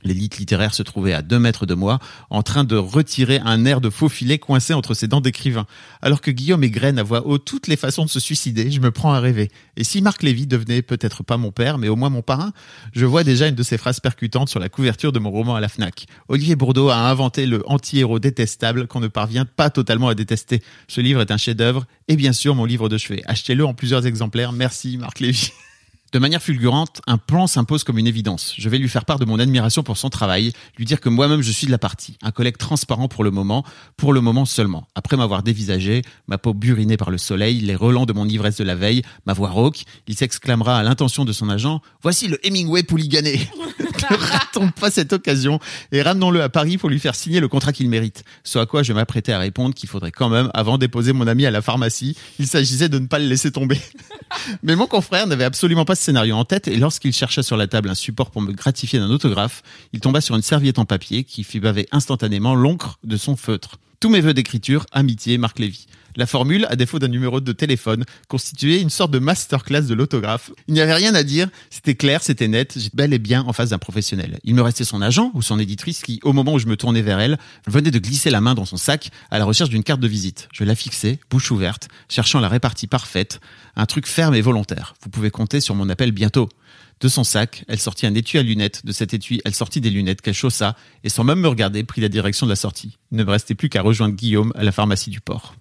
L'élite 0.04 0.38
littéraire 0.38 0.74
se 0.74 0.82
trouvait 0.82 1.14
à 1.14 1.22
deux 1.22 1.38
mètres 1.38 1.66
de 1.66 1.74
moi, 1.74 1.98
en 2.30 2.42
train 2.42 2.64
de 2.64 2.76
retirer 2.76 3.40
un 3.44 3.64
air 3.64 3.80
de 3.80 3.90
faux 3.90 4.08
filet 4.08 4.38
coincé 4.38 4.74
entre 4.74 4.94
ses 4.94 5.08
dents 5.08 5.20
d'écrivain. 5.20 5.66
Alors 6.02 6.20
que 6.20 6.30
Guillaume 6.30 6.62
égrène 6.62 6.98
à 6.98 7.02
voix 7.02 7.26
haute 7.26 7.44
toutes 7.44 7.68
les 7.68 7.76
façons 7.76 8.04
de 8.04 8.10
se 8.10 8.20
suicider, 8.20 8.70
je 8.70 8.80
me 8.80 8.90
prends 8.90 9.12
à 9.12 9.20
rêver. 9.20 9.50
Et 9.76 9.84
si 9.84 10.02
Marc 10.02 10.22
Lévy 10.22 10.46
devenait 10.46 10.82
peut-être 10.82 11.22
pas 11.22 11.36
mon 11.36 11.50
père, 11.50 11.78
mais 11.78 11.88
au 11.88 11.96
moins 11.96 12.10
mon 12.10 12.22
parrain, 12.22 12.52
je 12.92 13.06
vois 13.06 13.24
déjà 13.24 13.48
une 13.48 13.54
de 13.54 13.62
ses 13.62 13.78
phrases 13.78 14.00
percutantes 14.00 14.48
sur 14.48 14.60
la 14.60 14.68
couverture 14.68 15.12
de 15.12 15.18
mon 15.18 15.30
roman 15.30 15.54
à 15.56 15.60
la 15.60 15.68
FNAC. 15.68 16.06
Olivier 16.28 16.56
Bourdeau 16.56 16.90
a 16.90 16.96
inventé 16.96 17.46
le 17.46 17.62
anti-héros 17.66 18.18
détestable 18.18 18.86
qu'on 18.86 19.00
ne 19.00 19.08
parvient 19.08 19.46
pas 19.46 19.70
totalement 19.70 20.08
à 20.08 20.14
détester. 20.14 20.62
Ce 20.86 21.00
livre 21.00 21.20
est 21.20 21.30
un 21.30 21.38
chef-d'œuvre, 21.38 21.86
et 22.08 22.16
bien 22.16 22.32
sûr 22.32 22.54
mon 22.54 22.64
livre 22.64 22.88
de 22.88 22.98
chevet. 22.98 23.22
Achetez-le 23.26 23.64
en 23.64 23.74
plusieurs 23.74 24.06
exemplaires. 24.06 24.52
Merci 24.52 24.98
Marc 24.98 25.20
Lévy. 25.20 25.50
De 26.14 26.20
manière 26.20 26.40
fulgurante, 26.40 27.00
un 27.08 27.18
plan 27.18 27.48
s'impose 27.48 27.82
comme 27.82 27.98
une 27.98 28.06
évidence. 28.06 28.54
Je 28.56 28.68
vais 28.68 28.78
lui 28.78 28.88
faire 28.88 29.04
part 29.04 29.18
de 29.18 29.24
mon 29.24 29.40
admiration 29.40 29.82
pour 29.82 29.96
son 29.96 30.10
travail, 30.10 30.52
lui 30.78 30.84
dire 30.84 31.00
que 31.00 31.08
moi-même 31.08 31.42
je 31.42 31.50
suis 31.50 31.66
de 31.66 31.72
la 31.72 31.78
partie, 31.78 32.18
un 32.22 32.30
collègue 32.30 32.56
transparent 32.56 33.08
pour 33.08 33.24
le 33.24 33.32
moment, 33.32 33.64
pour 33.96 34.12
le 34.12 34.20
moment 34.20 34.44
seulement. 34.44 34.86
Après 34.94 35.16
m'avoir 35.16 35.42
dévisagé, 35.42 36.02
ma 36.28 36.38
peau 36.38 36.54
burinée 36.54 36.96
par 36.96 37.10
le 37.10 37.18
soleil, 37.18 37.58
les 37.58 37.74
relents 37.74 38.06
de 38.06 38.12
mon 38.12 38.28
ivresse 38.28 38.58
de 38.58 38.62
la 38.62 38.76
veille, 38.76 39.02
ma 39.26 39.32
voix 39.32 39.50
rauque, 39.50 39.82
il 40.06 40.16
s'exclamera 40.16 40.78
à 40.78 40.84
l'intention 40.84 41.24
de 41.24 41.32
son 41.32 41.48
agent 41.48 41.82
Voici 42.00 42.28
le 42.28 42.38
Hemingway 42.46 42.84
pouligané 42.84 43.50
Ne 44.10 44.16
ratons 44.16 44.70
pas 44.70 44.90
cette 44.90 45.12
occasion 45.12 45.58
et 45.92 46.02
ramenons-le 46.02 46.42
à 46.42 46.48
Paris 46.48 46.78
pour 46.78 46.90
lui 46.90 46.98
faire 46.98 47.14
signer 47.14 47.40
le 47.40 47.48
contrat 47.48 47.72
qu'il 47.72 47.88
mérite. 47.88 48.24
Ce 48.42 48.58
à 48.58 48.66
quoi 48.66 48.82
je 48.82 48.92
m'apprêtais 48.92 49.32
à 49.32 49.38
répondre 49.38 49.74
qu'il 49.74 49.88
faudrait 49.88 50.12
quand 50.12 50.28
même, 50.28 50.50
avant 50.54 50.78
déposer 50.78 51.12
mon 51.12 51.26
ami 51.26 51.46
à 51.46 51.50
la 51.50 51.62
pharmacie, 51.62 52.16
il 52.38 52.46
s'agissait 52.46 52.88
de 52.88 52.98
ne 52.98 53.06
pas 53.06 53.18
le 53.18 53.26
laisser 53.26 53.50
tomber. 53.50 53.80
Mais 54.62 54.76
mon 54.76 54.86
confrère 54.86 55.26
n'avait 55.26 55.44
absolument 55.44 55.84
pas 55.84 55.94
scénario 56.04 56.36
en 56.36 56.44
tête 56.44 56.68
et 56.68 56.76
lorsqu'il 56.76 57.12
chercha 57.12 57.42
sur 57.42 57.56
la 57.56 57.66
table 57.66 57.88
un 57.88 57.94
support 57.94 58.30
pour 58.30 58.42
me 58.42 58.52
gratifier 58.52 58.98
d'un 58.98 59.10
autographe, 59.10 59.62
il 59.92 60.00
tomba 60.00 60.20
sur 60.20 60.36
une 60.36 60.42
serviette 60.42 60.78
en 60.78 60.84
papier 60.84 61.24
qui 61.24 61.44
fit 61.44 61.60
baver 61.60 61.88
instantanément 61.92 62.54
l'encre 62.54 62.98
de 63.02 63.16
son 63.16 63.36
feutre. 63.36 63.78
Tous 64.04 64.10
mes 64.10 64.20
vœux 64.20 64.34
d'écriture, 64.34 64.84
amitié, 64.92 65.38
Marc 65.38 65.58
Lévy. 65.58 65.86
La 66.14 66.26
formule, 66.26 66.66
à 66.68 66.76
défaut 66.76 66.98
d'un 66.98 67.08
numéro 67.08 67.40
de 67.40 67.52
téléphone, 67.52 68.04
constituait 68.28 68.82
une 68.82 68.90
sorte 68.90 69.10
de 69.10 69.18
masterclass 69.18 69.80
de 69.80 69.94
l'autographe. 69.94 70.50
Il 70.68 70.74
n'y 70.74 70.82
avait 70.82 70.92
rien 70.92 71.14
à 71.14 71.22
dire, 71.22 71.48
c'était 71.70 71.94
clair, 71.94 72.22
c'était 72.22 72.46
net, 72.46 72.74
j'étais 72.76 72.94
bel 72.94 73.14
et 73.14 73.18
bien 73.18 73.44
en 73.44 73.54
face 73.54 73.70
d'un 73.70 73.78
professionnel. 73.78 74.40
Il 74.44 74.56
me 74.56 74.60
restait 74.60 74.84
son 74.84 75.00
agent 75.00 75.30
ou 75.32 75.40
son 75.40 75.58
éditrice 75.58 76.02
qui, 76.02 76.20
au 76.22 76.34
moment 76.34 76.52
où 76.52 76.58
je 76.58 76.66
me 76.66 76.76
tournais 76.76 77.00
vers 77.00 77.18
elle, 77.18 77.38
venait 77.66 77.90
de 77.90 77.98
glisser 77.98 78.28
la 78.28 78.42
main 78.42 78.54
dans 78.54 78.66
son 78.66 78.76
sac 78.76 79.08
à 79.30 79.38
la 79.38 79.46
recherche 79.46 79.70
d'une 79.70 79.82
carte 79.82 80.00
de 80.00 80.06
visite. 80.06 80.50
Je 80.52 80.64
la 80.64 80.74
fixais, 80.74 81.18
bouche 81.30 81.50
ouverte, 81.50 81.88
cherchant 82.10 82.40
la 82.40 82.50
répartie 82.50 82.86
parfaite, 82.86 83.40
un 83.74 83.86
truc 83.86 84.06
ferme 84.06 84.34
et 84.34 84.42
volontaire. 84.42 84.96
Vous 85.02 85.08
pouvez 85.08 85.30
compter 85.30 85.62
sur 85.62 85.74
mon 85.74 85.88
appel 85.88 86.12
bientôt. 86.12 86.50
De 87.00 87.08
son 87.08 87.24
sac, 87.24 87.64
elle 87.68 87.78
sortit 87.80 88.06
un 88.06 88.14
étui 88.14 88.38
à 88.38 88.42
lunettes. 88.42 88.86
De 88.86 88.92
cet 88.92 89.12
étui, 89.14 89.40
elle 89.44 89.54
sortit 89.54 89.80
des 89.80 89.90
lunettes 89.90 90.22
qu'elle 90.22 90.34
chaussa 90.34 90.76
et 91.02 91.08
sans 91.08 91.24
même 91.24 91.40
me 91.40 91.48
regarder, 91.48 91.84
prit 91.84 92.00
la 92.00 92.08
direction 92.08 92.46
de 92.46 92.50
la 92.52 92.56
sortie. 92.56 92.96
Il 93.10 93.18
ne 93.18 93.24
me 93.24 93.30
restait 93.30 93.54
plus 93.54 93.68
qu'à 93.68 93.82
rejoindre 93.82 94.14
Guillaume 94.14 94.52
à 94.56 94.62
la 94.64 94.72
pharmacie 94.72 95.10
du 95.10 95.20
port. 95.20 95.54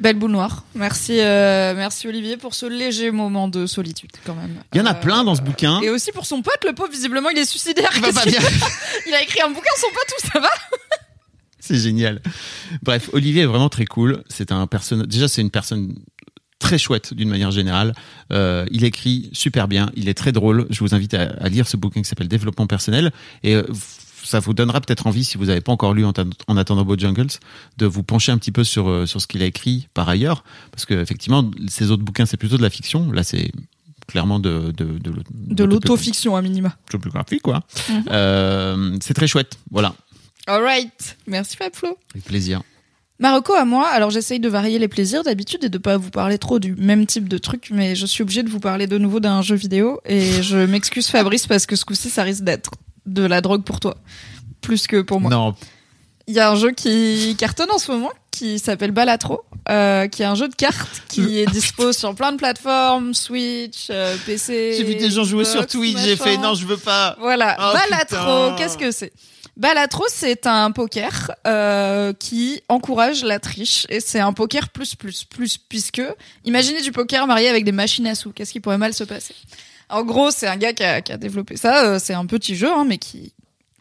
Belle 0.00 0.16
boule 0.18 0.32
noire. 0.32 0.64
Merci, 0.74 1.20
euh, 1.20 1.72
merci 1.76 2.08
Olivier 2.08 2.36
pour 2.36 2.54
ce 2.54 2.66
léger 2.66 3.12
moment 3.12 3.46
de 3.46 3.64
solitude 3.64 4.10
quand 4.26 4.34
même. 4.34 4.56
Il 4.72 4.78
y 4.78 4.80
en 4.80 4.86
a 4.86 4.90
Euh, 4.90 5.00
plein 5.00 5.22
dans 5.22 5.36
ce 5.36 5.40
bouquin. 5.42 5.80
Et 5.82 5.88
aussi 5.90 6.10
pour 6.10 6.26
son 6.26 6.42
pote, 6.42 6.64
le 6.66 6.74
pauvre, 6.74 6.90
visiblement, 6.90 7.30
il 7.30 7.38
est 7.38 7.44
suicidaire. 7.44 7.90
Il 7.94 8.02
va 8.02 8.12
pas 8.12 8.24
bien. 8.24 8.40
il 9.06 9.14
a 9.14 9.22
écrit 9.22 9.40
un 9.42 9.48
bouquin, 9.50 9.70
son 9.78 9.86
pote, 9.94 10.14
tout 10.18 10.26
ça 10.32 10.40
va? 10.40 10.48
C'est 11.60 11.78
génial. 11.78 12.20
Bref, 12.82 13.08
Olivier 13.12 13.42
est 13.42 13.46
vraiment 13.46 13.70
très 13.70 13.86
cool. 13.86 14.22
C'est 14.28 14.52
un 14.52 14.66
personnage. 14.66 15.06
Déjà, 15.06 15.28
c'est 15.28 15.40
une 15.40 15.50
personne 15.50 15.94
très 16.64 16.78
chouette 16.78 17.14
d'une 17.14 17.28
manière 17.28 17.50
générale. 17.50 17.94
Euh, 18.32 18.64
il 18.70 18.84
écrit 18.84 19.28
super 19.32 19.68
bien. 19.68 19.90
Il 19.96 20.08
est 20.08 20.14
très 20.14 20.32
drôle. 20.32 20.66
Je 20.70 20.80
vous 20.80 20.94
invite 20.94 21.14
à, 21.14 21.22
à 21.40 21.48
lire 21.48 21.66
ce 21.68 21.76
bouquin 21.76 22.00
qui 22.02 22.08
s'appelle 22.08 22.28
Développement 22.28 22.66
personnel 22.66 23.12
et 23.42 23.54
euh, 23.54 23.62
ça 24.24 24.40
vous 24.40 24.54
donnera 24.54 24.80
peut-être 24.80 25.06
envie, 25.06 25.22
si 25.24 25.36
vous 25.36 25.46
n'avez 25.46 25.60
pas 25.60 25.70
encore 25.72 25.92
lu 25.92 26.04
en, 26.06 26.12
en 26.48 26.56
attendant 26.56 26.84
Bojangles, 26.84 27.26
de 27.76 27.84
vous 27.86 28.02
pencher 28.02 28.32
un 28.32 28.38
petit 28.38 28.52
peu 28.52 28.64
sur 28.64 28.88
euh, 28.88 29.04
sur 29.04 29.20
ce 29.20 29.26
qu'il 29.26 29.42
a 29.42 29.46
écrit 29.46 29.88
par 29.92 30.08
ailleurs, 30.08 30.44
parce 30.72 30.86
que 30.86 30.94
effectivement, 30.94 31.50
ces 31.68 31.90
autres 31.90 32.02
bouquins 32.02 32.24
c'est 32.24 32.38
plutôt 32.38 32.56
de 32.56 32.62
la 32.62 32.70
fiction. 32.70 33.12
Là, 33.12 33.22
c'est 33.22 33.52
clairement 34.06 34.38
de 34.40 34.72
de 34.74 34.98
de, 34.98 35.12
De 35.54 35.64
l'autofiction, 35.64 36.36
à 36.36 36.40
minima. 36.42 36.74
autobiographie, 36.88 37.38
quoi. 37.40 37.64
Mhm. 37.90 38.04
Euh, 38.10 38.96
c'est 39.02 39.12
très 39.14 39.26
chouette. 39.26 39.58
Voilà, 39.70 39.94
Alright. 40.46 41.18
Merci 41.26 41.56
Fabflo. 41.58 41.98
avec 42.14 42.24
plaisir. 42.24 42.62
Marocco 43.20 43.54
à 43.54 43.64
moi, 43.64 43.86
alors 43.88 44.10
j'essaye 44.10 44.40
de 44.40 44.48
varier 44.48 44.78
les 44.78 44.88
plaisirs 44.88 45.22
d'habitude 45.22 45.62
et 45.64 45.68
de 45.68 45.78
pas 45.78 45.96
vous 45.96 46.10
parler 46.10 46.36
trop 46.36 46.58
du 46.58 46.74
même 46.74 47.06
type 47.06 47.28
de 47.28 47.38
truc, 47.38 47.68
mais 47.70 47.94
je 47.94 48.06
suis 48.06 48.22
obligée 48.22 48.42
de 48.42 48.50
vous 48.50 48.58
parler 48.60 48.86
de 48.88 48.98
nouveau 48.98 49.20
d'un 49.20 49.40
jeu 49.40 49.54
vidéo 49.54 50.00
et 50.04 50.42
je 50.42 50.56
m'excuse 50.58 51.06
Fabrice 51.08 51.46
parce 51.46 51.64
que 51.66 51.76
ce 51.76 51.84
coup-ci 51.84 52.10
ça 52.10 52.24
risque 52.24 52.42
d'être 52.42 52.72
de 53.06 53.22
la 53.24 53.40
drogue 53.40 53.62
pour 53.62 53.78
toi, 53.78 53.94
plus 54.60 54.86
que 54.88 55.00
pour 55.00 55.20
moi. 55.20 55.30
Non, 55.30 55.54
Il 56.26 56.34
y 56.34 56.40
a 56.40 56.50
un 56.50 56.56
jeu 56.56 56.72
qui 56.72 57.36
cartonne 57.38 57.70
en 57.70 57.78
ce 57.78 57.92
moment 57.92 58.10
qui 58.32 58.58
s'appelle 58.58 58.90
Balatro, 58.90 59.42
euh, 59.68 60.08
qui 60.08 60.22
est 60.22 60.26
un 60.26 60.34
jeu 60.34 60.48
de 60.48 60.54
cartes 60.56 61.02
qui 61.08 61.38
est 61.38 61.46
dispo 61.46 61.92
sur 61.92 62.16
plein 62.16 62.32
de 62.32 62.36
plateformes, 62.36 63.14
Switch, 63.14 63.86
euh, 63.90 64.16
PC. 64.26 64.74
J'ai 64.76 64.82
vu 64.82 64.96
des 64.96 65.10
gens 65.10 65.22
jouer 65.22 65.44
sur 65.44 65.64
Twitch, 65.68 65.98
j'ai 65.98 66.16
fait 66.16 66.36
non, 66.38 66.54
je 66.54 66.66
veux 66.66 66.76
pas. 66.78 67.14
Voilà, 67.20 67.56
Oh, 67.60 67.72
Balatro, 67.90 68.56
qu'est-ce 68.56 68.76
que 68.76 68.90
c'est? 68.90 69.12
Balatro, 69.56 70.04
c'est 70.08 70.46
un 70.46 70.72
poker 70.72 71.30
euh, 71.46 72.12
qui 72.12 72.60
encourage 72.68 73.22
la 73.24 73.38
triche 73.38 73.86
et 73.88 74.00
c'est 74.00 74.18
un 74.18 74.32
poker 74.32 74.68
plus 74.70 74.96
plus 74.96 75.24
plus 75.24 75.58
puisque 75.58 76.02
imaginez 76.44 76.82
du 76.82 76.90
poker 76.90 77.26
marié 77.28 77.48
avec 77.48 77.64
des 77.64 77.72
machines 77.72 78.06
à 78.08 78.14
sous. 78.16 78.32
Qu'est-ce 78.32 78.52
qui 78.52 78.60
pourrait 78.60 78.78
mal 78.78 78.92
se 78.94 79.04
passer? 79.04 79.34
En 79.88 80.02
gros, 80.02 80.30
c'est 80.32 80.48
un 80.48 80.56
gars 80.56 80.72
qui 80.72 80.82
a, 80.82 81.02
qui 81.02 81.12
a 81.12 81.16
développé 81.18 81.56
ça. 81.56 81.84
euh, 81.84 81.98
c'est 82.00 82.14
un 82.14 82.26
petit 82.26 82.56
jeu, 82.56 82.68
hein, 82.72 82.84
mais 82.84 82.98
qui 82.98 83.32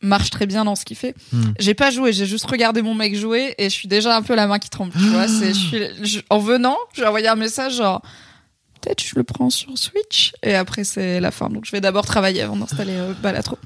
marche 0.02 0.30
très 0.30 0.46
bien 0.46 0.66
dans 0.66 0.76
ce 0.76 0.84
qu'il 0.86 0.98
fait. 0.98 1.16
Hmm. 1.32 1.54
J'ai 1.58 1.74
pas 1.74 1.90
joué, 1.90 2.14
j'ai 2.14 2.26
juste 2.26 2.46
regardé 2.46 2.82
mon 2.82 2.94
mec 2.94 3.16
jouer 3.16 3.56
et 3.58 3.64
je 3.70 3.74
suis 3.74 3.88
déjà 3.88 4.16
un 4.16 4.22
peu 4.22 4.36
la 4.36 4.46
main 4.48 4.60
qui 4.60 4.70
tremble. 4.70 4.92
Tu 4.92 5.08
vois, 5.08 5.28
c'est, 5.28 5.54
je 5.54 5.60
suis, 5.60 5.80
je- 6.04 6.20
en 6.30 6.40
venant, 6.40 6.78
j'ai 6.94 7.06
envoyé 7.06 7.28
un 7.30 7.36
message 7.36 7.76
genre 7.78 8.02
peut-être 8.82 9.02
je 9.02 9.16
le 9.16 9.24
prends 9.24 9.50
sur 9.50 9.76
Switch? 9.78 10.34
Et 10.44 10.54
après 10.56 10.84
c'est 10.84 11.20
la 11.22 11.32
fin. 11.32 11.50
Donc 11.50 11.66
je 11.66 11.72
vais 11.72 11.82
d'abord 11.82 12.06
travailler 12.06 12.42
avant 12.42 12.58
d'installer 12.58 12.94
euh, 12.96 13.14
Balatro. 13.24 13.58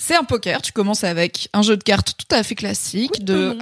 C'est 0.00 0.14
un 0.14 0.22
poker, 0.22 0.62
tu 0.62 0.72
commences 0.72 1.02
avec 1.02 1.48
un 1.52 1.62
jeu 1.62 1.76
de 1.76 1.82
cartes 1.82 2.14
tout 2.16 2.34
à 2.34 2.42
fait 2.44 2.54
classique 2.54 3.24
de 3.24 3.58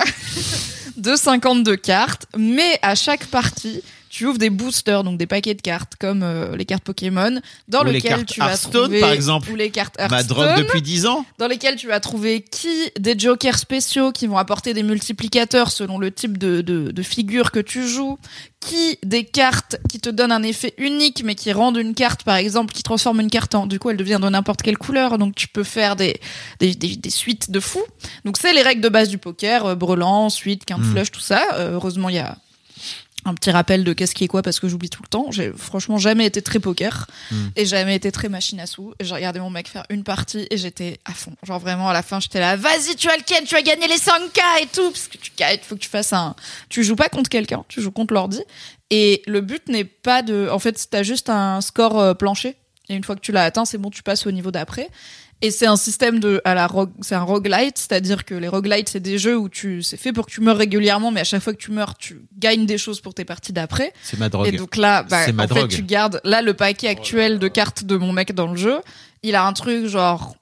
de 0.96 1.16
52 1.16 1.76
cartes, 1.76 2.26
mais 2.36 2.78
à 2.82 2.94
chaque 2.94 3.26
partie, 3.26 3.82
tu 4.16 4.26
ouvres 4.26 4.38
des 4.38 4.50
boosters, 4.50 5.04
donc 5.04 5.18
des 5.18 5.26
paquets 5.26 5.54
de 5.54 5.60
cartes 5.60 5.92
comme 6.00 6.22
euh, 6.22 6.56
les 6.56 6.64
cartes 6.64 6.84
Pokémon, 6.84 7.40
dans 7.68 7.82
Ou 7.82 7.84
les 7.86 7.92
lesquelles 7.92 8.24
cartes 8.24 8.26
tu 8.26 8.40
vas 8.40 8.56
trouver 8.56 9.00
par 9.00 9.12
exemple. 9.12 9.50
ou 9.50 9.56
les 9.56 9.70
cartes 9.70 9.96
Ma 10.10 10.22
drogue 10.22 10.56
depuis 10.58 10.80
10 10.82 11.06
ans. 11.06 11.24
dans 11.38 11.48
lesquels 11.48 11.76
tu 11.76 11.86
vas 11.86 12.00
trouver 12.00 12.40
qui 12.42 12.68
des 12.98 13.18
jokers 13.18 13.58
spéciaux 13.58 14.12
qui 14.12 14.26
vont 14.26 14.38
apporter 14.38 14.72
des 14.74 14.82
multiplicateurs 14.82 15.70
selon 15.70 15.98
le 15.98 16.10
type 16.10 16.38
de, 16.38 16.60
de, 16.62 16.90
de 16.90 17.02
figure 17.02 17.50
que 17.52 17.60
tu 17.60 17.86
joues, 17.86 18.18
qui 18.60 18.98
des 19.04 19.24
cartes 19.24 19.76
qui 19.90 20.00
te 20.00 20.08
donnent 20.08 20.32
un 20.32 20.42
effet 20.42 20.74
unique 20.78 21.22
mais 21.24 21.34
qui 21.34 21.52
rendent 21.52 21.76
une 21.76 21.94
carte 21.94 22.24
par 22.24 22.36
exemple 22.36 22.72
qui 22.72 22.82
transforme 22.82 23.20
une 23.20 23.30
carte 23.30 23.54
en 23.54 23.66
du 23.66 23.78
coup 23.78 23.90
elle 23.90 23.96
devient 23.98 24.18
de 24.20 24.28
n'importe 24.28 24.62
quelle 24.62 24.78
couleur 24.78 25.18
donc 25.18 25.34
tu 25.34 25.46
peux 25.46 25.62
faire 25.62 25.94
des 25.94 26.18
des, 26.58 26.74
des, 26.74 26.96
des 26.96 27.10
suites 27.10 27.50
de 27.50 27.60
fous 27.60 27.84
donc 28.24 28.38
c'est 28.38 28.52
les 28.54 28.62
règles 28.62 28.80
de 28.80 28.88
base 28.88 29.08
du 29.08 29.18
poker 29.18 29.66
euh, 29.66 29.74
brelan 29.74 30.30
suite 30.30 30.64
quinte 30.64 30.80
Mm. 30.80 30.92
flush 30.92 31.10
tout 31.10 31.20
ça 31.20 31.42
Euh, 31.54 31.72
heureusement 31.74 32.08
il 32.08 32.16
y 32.16 32.18
a 32.18 32.38
un 33.26 33.34
petit 33.34 33.50
rappel 33.50 33.84
de 33.84 33.92
qu'est-ce 33.92 34.14
qui 34.14 34.24
est 34.24 34.28
quoi 34.28 34.42
parce 34.42 34.60
que 34.60 34.68
j'oublie 34.68 34.88
tout 34.88 35.02
le 35.02 35.08
temps. 35.08 35.26
J'ai 35.30 35.52
franchement 35.52 35.98
jamais 35.98 36.24
été 36.24 36.40
très 36.40 36.60
poker 36.60 37.06
Mm. 37.30 37.34
et 37.56 37.66
jamais 37.66 37.96
été 37.96 38.12
très 38.12 38.28
machine 38.28 38.60
à 38.60 38.66
sous. 38.66 38.94
J'ai 39.00 39.14
regardé 39.14 39.40
mon 39.40 39.50
mec 39.50 39.68
faire 39.68 39.84
une 39.90 40.04
partie 40.04 40.46
et 40.50 40.56
j'étais 40.56 40.98
à 41.04 41.12
fond. 41.12 41.32
Genre 41.42 41.58
vraiment 41.58 41.88
à 41.88 41.92
la 41.92 42.02
fin 42.02 42.20
j'étais 42.20 42.38
là, 42.40 42.56
vas-y 42.56 42.94
tu 42.96 43.08
as 43.08 43.16
le 43.16 43.22
ken, 43.24 43.44
tu 43.44 43.54
vas 43.54 43.62
gagner 43.62 43.88
les 43.88 43.96
5K 43.96 44.62
et 44.62 44.66
tout 44.72 44.90
parce 44.90 45.08
que 45.08 45.18
tu 45.18 45.32
gagnes, 45.36 45.58
faut 45.62 45.74
que 45.74 45.80
tu 45.80 45.88
fasses 45.88 46.12
un. 46.12 46.34
Tu 46.68 46.84
joues 46.84 46.96
pas 46.96 47.08
contre 47.08 47.28
quelqu'un, 47.28 47.64
tu 47.68 47.82
joues 47.82 47.90
contre 47.90 48.14
l'ordi. 48.14 48.40
Et 48.90 49.22
le 49.26 49.40
but 49.40 49.68
n'est 49.68 49.84
pas 49.84 50.22
de, 50.22 50.48
en 50.50 50.60
fait 50.60 50.86
t'as 50.88 51.02
juste 51.02 51.28
un 51.28 51.60
score 51.60 51.98
euh, 51.98 52.14
plancher. 52.14 52.54
Et 52.88 52.94
une 52.94 53.02
fois 53.02 53.16
que 53.16 53.20
tu 53.20 53.32
l'as 53.32 53.42
atteint, 53.42 53.64
c'est 53.64 53.78
bon, 53.78 53.90
tu 53.90 54.04
passes 54.04 54.26
au 54.26 54.30
niveau 54.30 54.52
d'après. 54.52 54.88
Et 55.42 55.50
c'est 55.50 55.66
un 55.66 55.76
système 55.76 56.18
de 56.18 56.40
à 56.44 56.54
la 56.54 56.66
rogue, 56.66 56.92
c'est 57.02 57.14
un 57.14 57.22
roguelite, 57.22 57.76
c'est-à-dire 57.76 58.24
que 58.24 58.34
les 58.34 58.48
roguelites 58.48 58.88
c'est 58.88 59.00
des 59.00 59.18
jeux 59.18 59.36
où 59.36 59.50
tu 59.50 59.82
c'est 59.82 59.98
fait 59.98 60.12
pour 60.12 60.26
que 60.26 60.30
tu 60.30 60.40
meurs 60.40 60.56
régulièrement, 60.56 61.10
mais 61.10 61.20
à 61.20 61.24
chaque 61.24 61.42
fois 61.42 61.52
que 61.52 61.58
tu 61.58 61.72
meurs, 61.72 61.94
tu 61.96 62.22
gagnes 62.38 62.64
des 62.64 62.78
choses 62.78 63.02
pour 63.02 63.12
tes 63.12 63.26
parties 63.26 63.52
d'après. 63.52 63.92
C'est 64.02 64.18
ma 64.18 64.30
drogue. 64.30 64.46
Et 64.48 64.52
donc 64.52 64.76
là, 64.76 65.02
bah, 65.02 65.22
en 65.22 65.24
fait, 65.26 65.46
drogue. 65.46 65.68
tu 65.68 65.82
gardes 65.82 66.20
là 66.24 66.40
le 66.40 66.54
paquet 66.54 66.88
actuel 66.88 67.38
de 67.38 67.48
cartes 67.48 67.84
de 67.84 67.96
mon 67.96 68.12
mec 68.12 68.34
dans 68.34 68.46
le 68.46 68.56
jeu. 68.56 68.80
Il 69.22 69.34
a 69.34 69.46
un 69.46 69.52
truc 69.52 69.86
genre 69.86 70.36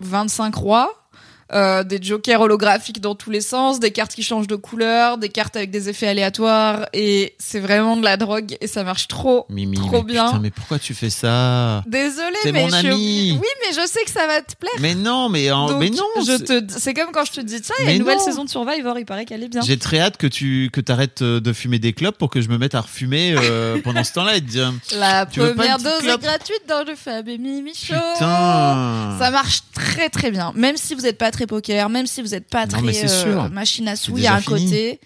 25 0.00 0.54
rois. 0.54 1.07
Euh, 1.52 1.82
des 1.84 1.98
jokers 2.02 2.40
holographiques 2.40 3.00
dans 3.00 3.14
tous 3.14 3.30
les 3.30 3.40
sens, 3.40 3.80
des 3.80 3.90
cartes 3.90 4.12
qui 4.14 4.22
changent 4.22 4.46
de 4.46 4.56
couleur, 4.56 5.18
des 5.18 5.28
cartes 5.28 5.56
avec 5.56 5.70
des 5.70 5.88
effets 5.88 6.08
aléatoires, 6.08 6.86
et 6.92 7.34
c'est 7.38 7.60
vraiment 7.60 7.96
de 7.96 8.04
la 8.04 8.16
drogue, 8.16 8.56
et 8.60 8.66
ça 8.66 8.84
marche 8.84 9.08
trop, 9.08 9.46
Mimi, 9.48 9.76
trop 9.76 9.90
mais 10.02 10.02
bien. 10.02 10.26
putain, 10.26 10.38
mais 10.40 10.50
pourquoi 10.50 10.78
tu 10.78 10.94
fais 10.94 11.10
ça? 11.10 11.82
Désolée, 11.86 12.36
mais 12.44 12.52
mon 12.52 12.68
je 12.68 12.74
ami. 12.76 13.38
Oui, 13.40 13.48
mais 13.66 13.72
je 13.74 13.86
sais 13.86 14.04
que 14.04 14.10
ça 14.10 14.26
va 14.26 14.40
te 14.42 14.54
plaire. 14.56 14.72
Mais 14.80 14.94
non, 14.94 15.28
mais, 15.28 15.50
en- 15.50 15.68
Donc, 15.68 15.80
mais 15.80 15.90
non. 15.90 16.04
je 16.18 16.36
c'est- 16.36 16.44
te, 16.66 16.78
c'est 16.78 16.94
comme 16.94 17.12
quand 17.12 17.24
je 17.24 17.32
te 17.32 17.40
dis, 17.40 17.60
tiens, 17.60 17.74
il 17.80 17.86
y 17.86 17.88
a 17.88 17.92
une 17.92 17.98
nouvelle 18.00 18.18
non. 18.18 18.24
saison 18.24 18.44
de 18.44 18.50
Survivor, 18.50 18.98
il 18.98 19.04
paraît 19.06 19.24
qu'elle 19.24 19.42
est 19.42 19.48
bien. 19.48 19.62
J'ai 19.62 19.78
très 19.78 20.00
hâte 20.00 20.16
que 20.16 20.26
tu 20.26 20.70
que 20.72 20.80
arrêtes 20.92 21.22
de 21.22 21.52
fumer 21.52 21.78
des 21.78 21.92
clopes 21.92 22.16
pour 22.18 22.30
que 22.30 22.40
je 22.40 22.48
me 22.48 22.58
mette 22.58 22.74
à 22.74 22.80
refumer 22.82 23.34
euh, 23.36 23.78
pendant 23.84 24.04
ce 24.04 24.12
temps-là 24.14 24.36
et 24.36 24.40
te 24.40 24.46
dire 24.46 24.72
La 24.96 25.26
Tu 25.26 25.40
première 25.40 25.78
dose 25.78 25.98
clope? 26.00 26.22
est 26.22 26.26
gratuite 26.26 26.62
dans 26.68 26.82
le 26.84 26.94
Fab 26.94 27.28
et 27.28 27.38
Mimi 27.38 27.74
Show. 27.74 27.94
putain. 28.14 29.16
Ça 29.18 29.30
marche 29.30 29.60
très 29.74 30.08
très 30.08 30.30
bien. 30.30 30.52
Même 30.54 30.76
si 30.76 30.94
vous 30.94 31.02
n'êtes 31.02 31.18
pas 31.18 31.30
très 31.30 31.37
poker, 31.46 31.88
même 31.88 32.06
si 32.06 32.22
vous 32.22 32.28
n'êtes 32.28 32.48
pas 32.48 32.66
Non, 32.66 32.78
très 32.82 33.04
euh, 33.04 33.48
machine 33.48 33.88
à 33.88 33.96
sous, 33.96 34.16
il 34.18 34.24
y 34.24 34.26
a 34.26 34.34
un 34.34 34.40
fini. 34.40 34.64
côté. 34.64 35.00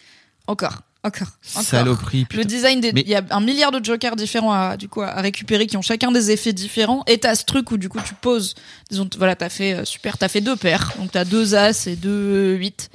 Encore, 0.46 0.82
encore, 1.04 1.28
encore. 1.54 1.62
Saloperie. 1.64 2.26
Le 2.34 2.44
design 2.44 2.80
des, 2.80 2.92
Mais- 2.92 3.02
il 3.02 3.08
y 3.10 3.14
a 3.14 3.22
un 3.30 3.40
milliard 3.40 3.70
de 3.72 3.84
jokers 3.84 4.16
différents 4.16 4.52
à, 4.52 4.76
du 4.76 4.88
coup, 4.88 5.02
à 5.02 5.20
récupérer 5.20 5.66
qui 5.66 5.76
ont 5.76 5.82
chacun 5.82 6.10
des 6.12 6.30
effets 6.30 6.52
différents. 6.52 7.02
Et 7.06 7.18
t'as 7.18 7.34
ce 7.34 7.44
truc 7.44 7.70
où 7.70 7.76
du 7.76 7.88
coup 7.88 7.98
tu 8.04 8.14
poses, 8.14 8.54
disons, 8.90 9.08
voilà, 9.18 9.34
t'as 9.36 9.48
fait, 9.48 9.74
euh, 9.74 9.84
super, 9.84 10.18
t'as 10.18 10.28
fait 10.28 10.40
deux 10.40 10.56
paires. 10.56 10.92
Donc 10.98 11.10
t'as 11.12 11.24
deux 11.24 11.54
as 11.54 11.86
et 11.86 11.96
deux 11.96 12.54
8. 12.54 12.90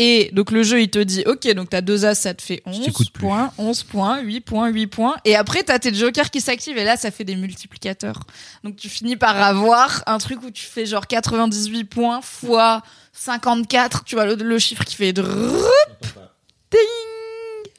Et 0.00 0.30
donc 0.32 0.52
le 0.52 0.62
jeu 0.62 0.80
il 0.80 0.90
te 0.90 1.00
dit, 1.00 1.24
ok, 1.26 1.52
donc 1.54 1.70
t'as 1.70 1.80
deux 1.80 2.04
as, 2.04 2.14
ça 2.14 2.32
te 2.32 2.40
fait 2.40 2.62
11 2.64 2.84
t'écoute 2.84 3.10
plus. 3.12 3.26
points, 3.26 3.52
11 3.58 3.82
points, 3.82 4.20
8 4.20 4.40
points, 4.42 4.68
8 4.68 4.86
points. 4.86 5.16
Et 5.24 5.34
après 5.34 5.64
t'as 5.64 5.80
tes 5.80 5.92
jokers 5.92 6.30
qui 6.30 6.40
s'activent 6.40 6.78
et 6.78 6.84
là 6.84 6.96
ça 6.96 7.10
fait 7.10 7.24
des 7.24 7.34
multiplicateurs. 7.34 8.20
Donc 8.62 8.76
tu 8.76 8.88
finis 8.88 9.16
par 9.16 9.36
avoir 9.42 10.04
un 10.06 10.18
truc 10.18 10.42
où 10.44 10.52
tu 10.52 10.64
fais 10.64 10.86
genre 10.86 11.08
98 11.08 11.84
points 11.84 12.20
fois 12.22 12.82
54, 13.12 14.04
tu 14.04 14.14
vois 14.14 14.24
le, 14.24 14.36
le 14.36 14.58
chiffre 14.60 14.84
qui 14.84 14.94
fait 14.94 15.12
ding 15.12 15.24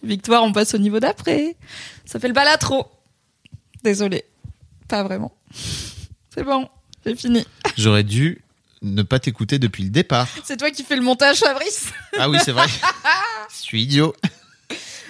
Victoire, 0.03 0.43
on 0.43 0.51
passe 0.51 0.73
au 0.73 0.77
niveau 0.77 0.99
d'après. 0.99 1.55
Ça 2.05 2.19
fait 2.19 2.27
le 2.27 2.33
balatro. 2.33 2.85
Désolé. 3.83 4.25
Pas 4.87 5.03
vraiment. 5.03 5.31
C'est 6.33 6.43
bon, 6.43 6.67
j'ai 7.05 7.15
fini. 7.15 7.45
J'aurais 7.77 8.03
dû 8.03 8.41
ne 8.81 9.01
pas 9.03 9.19
t'écouter 9.19 9.60
depuis 9.60 9.84
le 9.84 9.89
départ. 9.89 10.27
C'est 10.43 10.57
toi 10.57 10.72
qui 10.72 10.84
fais 10.84 10.95
le 10.95 11.01
montage, 11.01 11.38
Fabrice 11.39 11.88
Ah 12.18 12.30
oui, 12.30 12.38
c'est 12.43 12.51
vrai. 12.51 12.65
je 13.49 13.56
suis 13.61 13.84
idiot. 13.84 14.14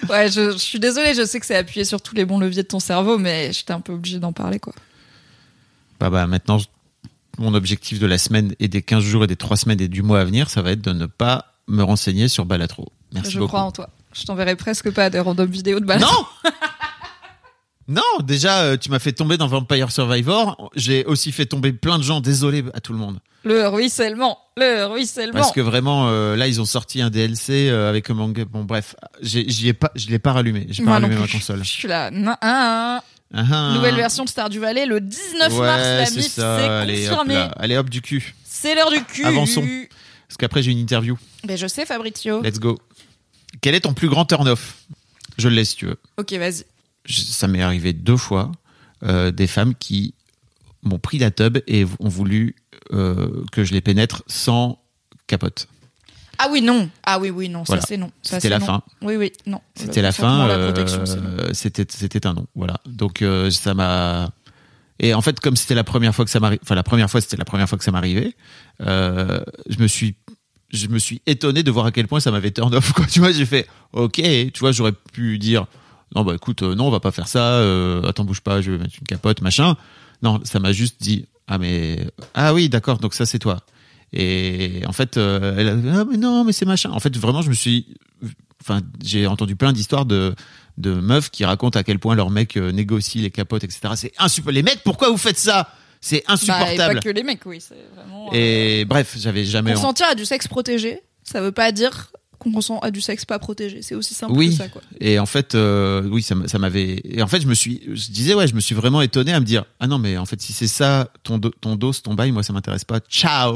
Ouais, 0.08 0.30
je, 0.30 0.52
je 0.52 0.56
suis 0.58 0.80
désolée, 0.80 1.14
je 1.14 1.24
sais 1.24 1.38
que 1.40 1.46
c'est 1.46 1.56
appuyé 1.56 1.84
sur 1.84 2.00
tous 2.00 2.14
les 2.14 2.24
bons 2.24 2.38
leviers 2.38 2.62
de 2.62 2.68
ton 2.68 2.80
cerveau, 2.80 3.18
mais 3.18 3.52
j'étais 3.52 3.72
un 3.72 3.80
peu 3.80 3.92
obligée 3.92 4.18
d'en 4.18 4.32
parler, 4.32 4.58
quoi. 4.58 4.72
Bah 6.00 6.08
bah 6.08 6.26
maintenant 6.26 6.58
je- 6.58 6.66
mon 7.38 7.52
objectif 7.54 7.98
de 7.98 8.06
la 8.06 8.16
semaine 8.16 8.54
et 8.58 8.68
des 8.68 8.80
15 8.82 9.04
jours 9.04 9.24
et 9.24 9.26
des 9.26 9.36
3 9.36 9.56
semaines 9.58 9.80
et 9.80 9.88
du 9.88 10.02
mois 10.02 10.20
à 10.20 10.24
venir, 10.24 10.48
ça 10.48 10.62
va 10.62 10.70
être 10.72 10.80
de 10.80 10.92
ne 10.92 11.04
pas 11.06 11.52
me 11.68 11.82
renseigner 11.82 12.28
sur 12.28 12.46
Balatro. 12.46 12.90
Merci 13.12 13.32
je 13.32 13.38
beaucoup. 13.38 13.48
crois 13.48 13.62
en 13.62 13.72
toi. 13.72 13.90
Je 14.14 14.24
t'enverrai 14.24 14.56
presque 14.56 14.90
pas 14.90 15.10
des 15.10 15.20
random 15.20 15.48
vidéos 15.48 15.78
de 15.80 15.84
balatro. 15.84 16.10
Non 16.44 16.50
Non, 17.90 18.02
déjà, 18.22 18.60
euh, 18.60 18.76
tu 18.76 18.88
m'as 18.88 19.00
fait 19.00 19.10
tomber 19.10 19.36
dans 19.36 19.48
Vampire 19.48 19.90
Survivor. 19.90 20.70
J'ai 20.76 21.04
aussi 21.06 21.32
fait 21.32 21.44
tomber 21.44 21.72
plein 21.72 21.98
de 21.98 22.04
gens. 22.04 22.20
Désolé 22.20 22.64
à 22.72 22.80
tout 22.80 22.92
le 22.92 23.00
monde. 23.00 23.18
Le 23.42 23.66
ruissellement, 23.66 24.38
le 24.56 24.84
ruissellement. 24.84 25.32
Parce 25.32 25.50
que 25.50 25.60
vraiment, 25.60 26.08
euh, 26.08 26.36
là, 26.36 26.46
ils 26.46 26.60
ont 26.60 26.64
sorti 26.64 27.02
un 27.02 27.10
DLC 27.10 27.68
euh, 27.68 27.88
avec 27.88 28.08
un 28.08 28.14
manga. 28.14 28.44
Bon, 28.44 28.62
bref, 28.62 28.94
j'y 29.20 29.66
ai 29.66 29.72
pas, 29.72 29.90
je 29.96 30.06
l'ai 30.06 30.20
pas 30.20 30.32
rallumé. 30.32 30.68
J'ai 30.70 30.84
pas 30.84 30.92
rallumé 30.92 31.16
ma 31.16 31.26
console. 31.26 31.64
Je 31.64 31.68
suis 31.68 31.88
là. 31.88 32.12
nan, 32.12 32.24
nan. 32.24 32.36
Ah, 32.40 33.02
ah. 33.34 33.72
Nouvelle 33.74 33.96
version 33.96 34.24
de 34.24 34.28
Stardew 34.28 34.60
Valley 34.60 34.86
le 34.86 35.00
19 35.00 35.52
Ouais, 35.52 35.66
mars, 35.66 35.82
la 35.82 36.06
c'est 36.06 36.16
MIF, 36.16 36.28
c'est 36.28 36.42
Allez, 36.42 37.08
hop 37.08 37.18
confirmé. 37.18 37.48
Allez, 37.56 37.76
hop 37.76 37.90
du 37.90 38.02
cul. 38.02 38.34
C'est 38.44 38.76
l'heure 38.76 38.90
du 38.90 39.02
cul. 39.04 39.24
Avançons. 39.24 39.64
Parce 40.28 40.36
qu'après, 40.38 40.62
j'ai 40.62 40.70
une 40.70 40.78
interview. 40.78 41.18
Ben, 41.44 41.58
je 41.58 41.66
sais, 41.66 41.84
Fabrizio. 41.84 42.40
Let's 42.40 42.60
go. 42.60 42.78
Quel 43.60 43.74
est 43.74 43.80
ton 43.80 43.94
plus 43.94 44.08
grand 44.08 44.26
turn-off? 44.26 44.76
Je 45.38 45.48
le 45.48 45.56
laisse 45.56 45.70
si 45.70 45.76
tu 45.76 45.86
veux. 45.86 45.96
Ok, 46.18 46.32
vas-y. 46.34 46.64
Je- 47.10 47.20
ça 47.20 47.48
m'est 47.48 47.62
arrivé 47.62 47.92
deux 47.92 48.16
fois. 48.16 48.52
euh, 49.02 49.30
des 49.30 49.46
femmes 49.46 49.74
qui 49.74 50.12
m'ont 50.82 50.98
pris 50.98 51.16
la 51.18 51.30
tub 51.30 51.56
et 51.66 51.86
ont 52.00 52.08
voulu 52.10 52.54
euh, 52.92 53.44
que 53.50 53.64
je 53.64 53.72
les 53.72 53.80
pénètre 53.80 54.22
sans 54.26 54.78
capote. 55.26 55.68
Ah 56.38 56.48
oui, 56.50 56.60
non. 56.60 56.90
Ah 57.04 57.18
oui, 57.18 57.30
oui, 57.30 57.48
non. 57.48 57.62
Voilà. 57.66 57.80
Ça, 57.80 57.88
c'est 57.88 57.96
non. 57.96 58.10
C'était 58.22 58.48
la 58.50 58.58
non. 58.58 58.66
fin. 58.66 58.82
Oui, 59.02 59.16
oui, 59.16 59.32
non. 59.46 59.60
C'était 59.74 60.02
la 60.02 60.12
fin. 60.12 60.48
euh. 60.50 61.50
C'était 61.52 61.86
c'était 61.88 62.26
un 62.26 62.34
non. 62.34 62.46
Voilà. 62.54 62.78
Donc 62.86 63.22
euh, 63.22 63.50
ça 63.50 63.72
m'a. 63.74 64.30
Et 64.98 65.14
en 65.14 65.22
fait, 65.22 65.40
comme 65.40 65.56
c'était 65.56 65.74
la 65.74 65.84
première 65.84 66.14
fois 66.14 66.26
que 66.26 66.30
ça 66.30 66.40
m'arrivait, 66.40 66.60
enfin 66.62 66.74
la 66.74 66.82
première 66.82 67.10
fois, 67.10 67.22
c'était 67.22 67.36
la 67.38 67.44
première 67.46 67.68
fois 67.68 67.78
que 67.78 67.84
ça 67.84 67.90
m'arrivait, 67.92 68.34
euh, 68.82 69.40
je 69.68 69.78
me 69.78 69.86
suis, 69.86 70.14
je 70.72 70.88
me 70.88 70.98
suis 70.98 71.22
étonné 71.26 71.62
de 71.62 71.70
voir 71.70 71.86
à 71.86 71.90
quel 71.90 72.06
point 72.06 72.20
ça 72.20 72.30
m'avait 72.30 72.50
turn 72.50 72.74
off. 72.74 72.92
Quoi. 72.92 73.06
Tu 73.10 73.20
vois, 73.20 73.32
j'ai 73.32 73.46
fait, 73.46 73.66
ok, 73.94 74.12
tu 74.16 74.60
vois, 74.60 74.72
j'aurais 74.72 74.92
pu 75.12 75.38
dire, 75.38 75.66
non 76.14 76.22
bah 76.24 76.34
écoute, 76.34 76.62
euh, 76.62 76.74
non, 76.74 76.86
on 76.86 76.90
va 76.90 77.00
pas 77.00 77.12
faire 77.12 77.28
ça. 77.28 77.54
Euh, 77.54 78.02
attends, 78.08 78.24
bouge 78.24 78.40
pas, 78.40 78.60
je 78.60 78.72
vais 78.72 78.78
mettre 78.78 78.94
une 79.00 79.06
capote, 79.06 79.40
machin. 79.42 79.76
Non, 80.22 80.40
ça 80.44 80.58
m'a 80.58 80.72
juste 80.72 80.96
dit, 81.00 81.26
ah 81.48 81.58
mais, 81.58 82.06
ah 82.34 82.52
oui, 82.52 82.68
d'accord, 82.68 82.98
donc 82.98 83.14
ça 83.14 83.26
c'est 83.26 83.38
toi. 83.38 83.60
Et 84.12 84.82
en 84.86 84.92
fait, 84.92 85.16
euh, 85.16 85.54
elle 85.56 85.68
a, 85.68 86.00
ah 86.00 86.04
mais 86.10 86.16
non, 86.16 86.44
mais 86.44 86.52
c'est 86.52 86.66
machin. 86.66 86.90
En 86.90 86.98
fait, 87.00 87.16
vraiment, 87.16 87.42
je 87.42 87.48
me 87.48 87.54
suis, 87.54 87.86
enfin, 88.60 88.80
j'ai 89.04 89.26
entendu 89.26 89.54
plein 89.56 89.72
d'histoires 89.72 90.04
de 90.06 90.34
de 90.78 90.94
meufs 90.94 91.30
qui 91.30 91.44
racontent 91.44 91.78
à 91.78 91.82
quel 91.82 91.98
point 91.98 92.14
leur 92.14 92.30
mec 92.30 92.56
négocie 92.56 93.18
les 93.18 93.30
capotes, 93.30 93.64
etc. 93.64 93.80
C'est 93.96 94.12
insupportable. 94.18 94.54
Les 94.54 94.62
mecs, 94.62 94.82
pourquoi 94.82 95.10
vous 95.10 95.18
faites 95.18 95.38
ça? 95.38 95.68
C'est 96.00 96.18
Bah, 96.18 96.22
et 96.28 96.32
insupportable. 96.32 96.94
pas 96.94 97.00
que 97.00 97.08
les 97.10 97.22
mecs, 97.22 97.44
oui. 97.44 97.60
C'est 97.60 97.74
vraiment. 97.94 98.28
euh, 98.28 98.36
Et 98.80 98.84
bref, 98.86 99.14
j'avais 99.18 99.44
jamais. 99.44 99.74
Consentir 99.74 100.06
à 100.10 100.14
du 100.14 100.24
sexe 100.24 100.48
protégé, 100.48 101.00
ça 101.22 101.42
veut 101.42 101.52
pas 101.52 101.70
dire 101.72 102.10
qu'on 102.40 102.50
consent 102.50 102.80
à 102.80 102.90
du 102.90 103.00
sexe 103.00 103.24
pas 103.24 103.38
protégé. 103.38 103.82
C'est 103.82 103.94
aussi 103.94 104.14
simple 104.14 104.32
Oui. 104.36 104.48
que 104.48 104.54
ça, 104.56 104.68
quoi. 104.68 104.82
Et 104.98 105.20
en 105.20 105.26
fait, 105.26 105.54
euh, 105.54 106.02
oui, 106.10 106.22
ça, 106.22 106.34
m'avait. 106.58 107.00
Et 107.04 107.22
en 107.22 107.28
fait, 107.28 107.40
je 107.40 107.46
me 107.46 107.54
suis, 107.54 107.80
je 107.86 108.10
disais 108.10 108.34
ouais, 108.34 108.48
je 108.48 108.54
me 108.54 108.60
suis 108.60 108.74
vraiment 108.74 109.00
étonné 109.02 109.32
à 109.32 109.38
me 109.40 109.44
dire 109.44 109.64
ah 109.78 109.86
non 109.86 109.98
mais 109.98 110.16
en 110.18 110.26
fait 110.26 110.40
si 110.40 110.52
c'est 110.52 110.66
ça 110.66 111.08
ton 111.22 111.38
do- 111.38 111.52
ton 111.60 111.76
dos, 111.76 111.92
ton 111.92 112.14
bail, 112.14 112.32
moi 112.32 112.42
ça 112.42 112.52
m'intéresse 112.52 112.84
pas. 112.84 112.98
Ciao. 113.00 113.54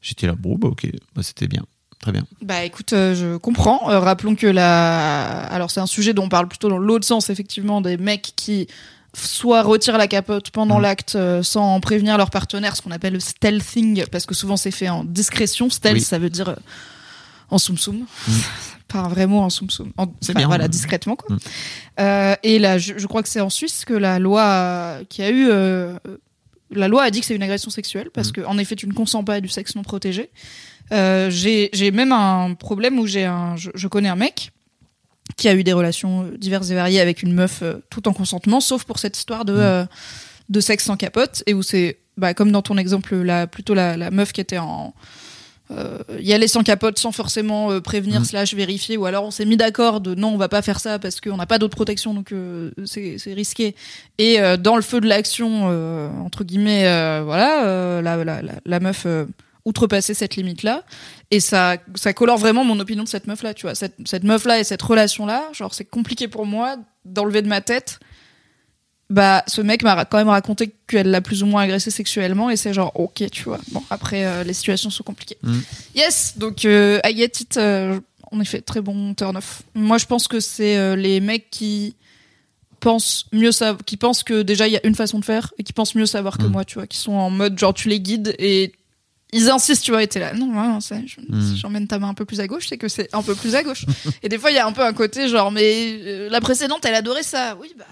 J'étais 0.00 0.26
là 0.26 0.34
bon 0.38 0.56
bah 0.56 0.68
ok, 0.68 0.86
bah, 1.16 1.22
c'était 1.22 1.46
bien, 1.48 1.64
très 2.00 2.12
bien. 2.12 2.24
Bah 2.42 2.62
écoute, 2.64 2.92
euh, 2.92 3.14
je 3.14 3.36
comprends. 3.38 3.90
Euh, 3.90 3.98
rappelons 4.00 4.34
que 4.34 4.46
la. 4.46 5.44
Alors 5.46 5.70
c'est 5.70 5.80
un 5.80 5.86
sujet 5.86 6.12
dont 6.12 6.24
on 6.24 6.28
parle 6.28 6.46
plutôt 6.48 6.68
dans 6.68 6.78
l'autre 6.78 7.06
sens, 7.06 7.30
effectivement, 7.30 7.80
des 7.80 7.96
mecs 7.96 8.32
qui 8.36 8.66
soit 9.16 9.62
retirent 9.62 9.96
la 9.96 10.08
capote 10.08 10.50
pendant 10.50 10.78
Mm. 10.78 10.82
l'acte 10.82 11.14
euh, 11.14 11.42
sans 11.42 11.80
prévenir 11.80 12.18
leur 12.18 12.30
partenaire, 12.30 12.76
ce 12.76 12.82
qu'on 12.82 12.90
appelle 12.90 13.12
le 13.14 13.20
stealthing, 13.20 14.04
parce 14.10 14.26
que 14.26 14.34
souvent 14.34 14.56
c'est 14.58 14.72
fait 14.72 14.88
en 14.88 15.04
discrétion. 15.04 15.70
Stealth, 15.70 15.94
Oui. 15.94 16.00
ça 16.02 16.18
veut 16.18 16.30
dire 16.30 16.48
euh, 16.50 16.56
en 17.50 17.58
soum 17.58 17.76
soum. 17.78 17.96
Mm. 18.28 18.32
Pas 18.88 18.98
un 19.00 19.08
vrai 19.08 19.26
mot 19.26 19.38
en 19.40 19.50
soum 19.50 19.70
soum. 19.70 19.92
En- 19.96 20.06
C'est 20.20 20.34
bien. 20.34 20.46
Voilà, 20.46 20.68
discrètement 20.68 21.16
quoi. 21.16 21.34
Mm. 21.34 21.38
Euh, 22.00 22.34
et 22.42 22.58
là, 22.58 22.78
je, 22.78 22.94
je 22.96 23.06
crois 23.06 23.22
que 23.22 23.28
c'est 23.28 23.40
en 23.40 23.50
Suisse 23.50 23.84
que 23.84 23.94
la 23.94 24.18
loi 24.18 24.42
euh, 24.42 25.04
qui 25.08 25.22
a 25.22 25.30
eu. 25.30 25.48
euh, 25.48 25.94
la 26.70 26.88
loi 26.88 27.02
a 27.04 27.10
dit 27.10 27.20
que 27.20 27.26
c'est 27.26 27.36
une 27.36 27.42
agression 27.42 27.70
sexuelle 27.70 28.10
parce 28.12 28.28
Mm. 28.28 28.32
que 28.32 28.40
en 28.42 28.58
effet 28.58 28.74
tu 28.76 28.86
ne 28.88 28.92
consens 28.92 29.24
pas 29.24 29.34
à 29.34 29.40
du 29.40 29.48
sexe 29.48 29.74
non 29.76 29.82
protégé. 29.82 30.30
Euh, 30.92 31.30
j'ai 31.30 31.70
j'ai 31.72 31.90
même 31.90 32.12
un 32.12 32.54
problème 32.54 32.98
où 32.98 33.06
j'ai 33.06 33.24
un 33.24 33.56
je, 33.56 33.70
je 33.74 33.88
connais 33.88 34.08
un 34.08 34.16
mec 34.16 34.52
qui 35.36 35.48
a 35.48 35.54
eu 35.54 35.64
des 35.64 35.72
relations 35.72 36.24
euh, 36.24 36.36
diverses 36.36 36.68
et 36.70 36.74
variées 36.74 37.00
avec 37.00 37.22
une 37.22 37.32
meuf 37.32 37.60
euh, 37.62 37.76
tout 37.90 38.06
en 38.08 38.12
consentement 38.12 38.60
sauf 38.60 38.84
pour 38.84 38.98
cette 38.98 39.16
histoire 39.16 39.44
de 39.46 39.54
euh, 39.56 39.84
de 40.50 40.60
sexe 40.60 40.84
sans 40.84 40.96
capote 40.98 41.42
et 41.46 41.54
où 41.54 41.62
c'est 41.62 41.98
bah, 42.18 42.34
comme 42.34 42.52
dans 42.52 42.60
ton 42.60 42.76
exemple 42.76 43.14
là 43.16 43.46
plutôt 43.46 43.72
la, 43.72 43.96
la 43.96 44.10
meuf 44.10 44.32
qui 44.32 44.40
était 44.42 44.58
en 44.58 44.92
euh, 45.70 45.98
y 46.20 46.32
aller 46.34 46.46
sans 46.46 46.62
capote 46.62 46.98
sans 46.98 47.10
forcément 47.10 47.70
euh, 47.70 47.80
prévenir 47.80 48.20
Mm. 48.20 48.24
slash 48.24 48.54
vérifier 48.54 48.96
ou 48.98 49.06
alors 49.06 49.24
on 49.24 49.30
s'est 49.30 49.46
mis 49.46 49.56
d'accord 49.56 50.02
de 50.02 50.14
non 50.14 50.28
on 50.28 50.36
va 50.36 50.48
pas 50.48 50.60
faire 50.60 50.78
ça 50.78 50.98
parce 50.98 51.22
qu'on 51.22 51.38
n'a 51.38 51.46
pas 51.46 51.58
d'autre 51.58 51.74
protection 51.74 52.12
donc 52.12 52.32
euh, 52.32 52.70
c'est 52.84 53.16
c'est 53.18 53.32
risqué. 53.32 53.74
Et 54.18 54.40
euh, 54.40 54.58
dans 54.58 54.76
le 54.76 54.82
feu 54.82 55.00
de 55.00 55.06
l'action 55.06 55.66
entre 56.24 56.44
guillemets 56.44 56.82
voilà 57.22 58.02
la, 58.02 58.16
la, 58.22 58.42
la, 58.42 58.52
la 58.64 58.80
meuf 58.80 59.06
outrepasser 59.64 60.12
cette 60.12 60.36
limite 60.36 60.62
là 60.62 60.84
et 61.30 61.40
ça 61.40 61.78
ça 61.94 62.12
colore 62.12 62.36
vraiment 62.36 62.64
mon 62.64 62.78
opinion 62.80 63.02
de 63.02 63.08
cette 63.08 63.26
meuf 63.26 63.42
là 63.42 63.54
tu 63.54 63.62
vois. 63.64 63.74
Cette, 63.74 63.94
cette 64.04 64.24
meuf 64.24 64.44
là 64.44 64.58
et 64.60 64.64
cette 64.64 64.82
relation 64.82 65.24
là 65.24 65.44
genre 65.54 65.72
c'est 65.72 65.86
compliqué 65.86 66.28
pour 66.28 66.44
moi 66.44 66.76
d'enlever 67.06 67.40
de 67.40 67.48
ma 67.48 67.62
tête 67.62 67.98
bah 69.18 69.44
ce 69.46 69.60
mec 69.62 69.82
m'a 69.82 70.04
quand 70.04 70.18
même 70.18 70.28
raconté 70.28 70.72
qu'elle 70.88 71.10
l'a 71.10 71.20
plus 71.20 71.42
ou 71.42 71.46
moins 71.46 71.62
agressé 71.62 71.90
sexuellement 71.90 72.50
et 72.50 72.56
c'est 72.56 72.72
genre 72.74 72.92
ok 72.98 73.24
tu 73.30 73.44
vois 73.44 73.60
bon 73.72 73.82
après 73.90 74.24
euh, 74.26 74.44
les 74.44 74.54
situations 74.54 74.90
sont 74.90 75.04
compliquées 75.04 75.38
Mm. 75.42 75.58
yes 75.94 76.34
donc 76.36 76.64
euh, 76.64 76.98
I 77.04 77.16
get 77.16 77.32
it 77.40 77.56
euh, 77.56 78.00
en 78.32 78.40
effet 78.40 78.60
très 78.60 78.80
bon 78.80 79.14
turn 79.14 79.36
off 79.36 79.62
moi 79.74 79.98
je 79.98 80.06
pense 80.06 80.26
que 80.28 80.40
c'est 80.40 80.76
euh, 80.76 80.96
les 80.96 81.20
mecs 81.20 81.48
qui 81.50 81.94
pensent 82.80 83.26
mieux 83.32 83.52
ça 83.52 83.76
qui 83.86 83.96
pensent 83.96 84.22
que 84.22 84.42
déjà 84.42 84.66
il 84.68 84.72
y 84.72 84.76
a 84.76 84.86
une 84.86 84.94
façon 84.94 85.18
de 85.18 85.24
faire 85.24 85.54
et 85.58 85.62
qui 85.62 85.72
pensent 85.72 85.94
mieux 85.94 86.06
savoir 86.06 86.36
que 86.38 86.44
Mm. 86.44 86.52
moi 86.52 86.64
tu 86.64 86.74
vois 86.74 86.86
qui 86.86 86.98
sont 86.98 87.12
en 87.12 87.30
mode 87.30 87.58
genre 87.58 87.72
tu 87.74 87.88
les 87.88 88.00
guides 88.00 88.34
et 88.38 88.72
ils 89.32 89.50
insistent 89.50 89.84
tu 89.84 89.90
vois 89.90 90.02
et 90.02 90.06
t'es 90.08 90.20
là 90.20 90.32
non 90.34 90.46
non, 90.46 90.78
je- 90.80 90.94
Mm. 91.28 91.40
si 91.52 91.56
j'emmène 91.58 91.86
ta 91.88 91.98
main 91.98 92.08
un 92.08 92.14
peu 92.14 92.24
plus 92.24 92.40
à 92.40 92.46
gauche 92.46 92.66
c'est 92.68 92.78
que 92.78 92.88
c'est 92.88 93.08
un 93.14 93.22
peu 93.22 93.34
plus 93.34 93.54
à 93.54 93.62
gauche 93.62 93.84
et 94.22 94.28
des 94.28 94.38
fois 94.38 94.50
il 94.50 94.54
y 94.54 94.58
a 94.58 94.66
un 94.66 94.72
peu 94.72 94.82
un 94.84 94.92
côté 94.92 95.28
genre 95.28 95.50
mais 95.50 95.98
euh, 96.02 96.28
la 96.30 96.40
précédente 96.40 96.84
elle 96.84 96.94
adorait 96.94 97.22
ça 97.22 97.56
oui 97.60 97.72
bah 97.78 97.84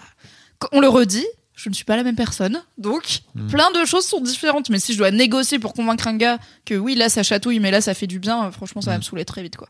on 0.72 0.80
le 0.80 0.88
redit 0.88 1.26
je 1.54 1.68
ne 1.68 1.74
suis 1.74 1.84
pas 1.84 1.96
la 1.96 2.02
même 2.02 2.16
personne 2.16 2.62
donc 2.78 3.20
Mm. 3.34 3.46
plein 3.48 3.70
de 3.72 3.84
choses 3.84 4.06
sont 4.06 4.20
différentes 4.20 4.68
mais 4.70 4.78
si 4.78 4.92
je 4.92 4.98
dois 4.98 5.10
négocier 5.10 5.58
pour 5.58 5.72
convaincre 5.74 6.06
un 6.08 6.16
gars 6.16 6.38
que 6.64 6.74
oui 6.74 6.94
là 6.94 7.08
ça 7.08 7.22
chatouille 7.22 7.60
mais 7.60 7.70
là 7.70 7.80
ça 7.80 7.94
fait 7.94 8.06
du 8.06 8.18
bien 8.18 8.46
euh, 8.46 8.50
franchement 8.50 8.80
ça 8.82 8.90
va 8.90 8.96
Mm. 8.96 9.00
me 9.00 9.04
saouler 9.04 9.24
très 9.24 9.42
vite 9.42 9.56
quoi 9.56 9.68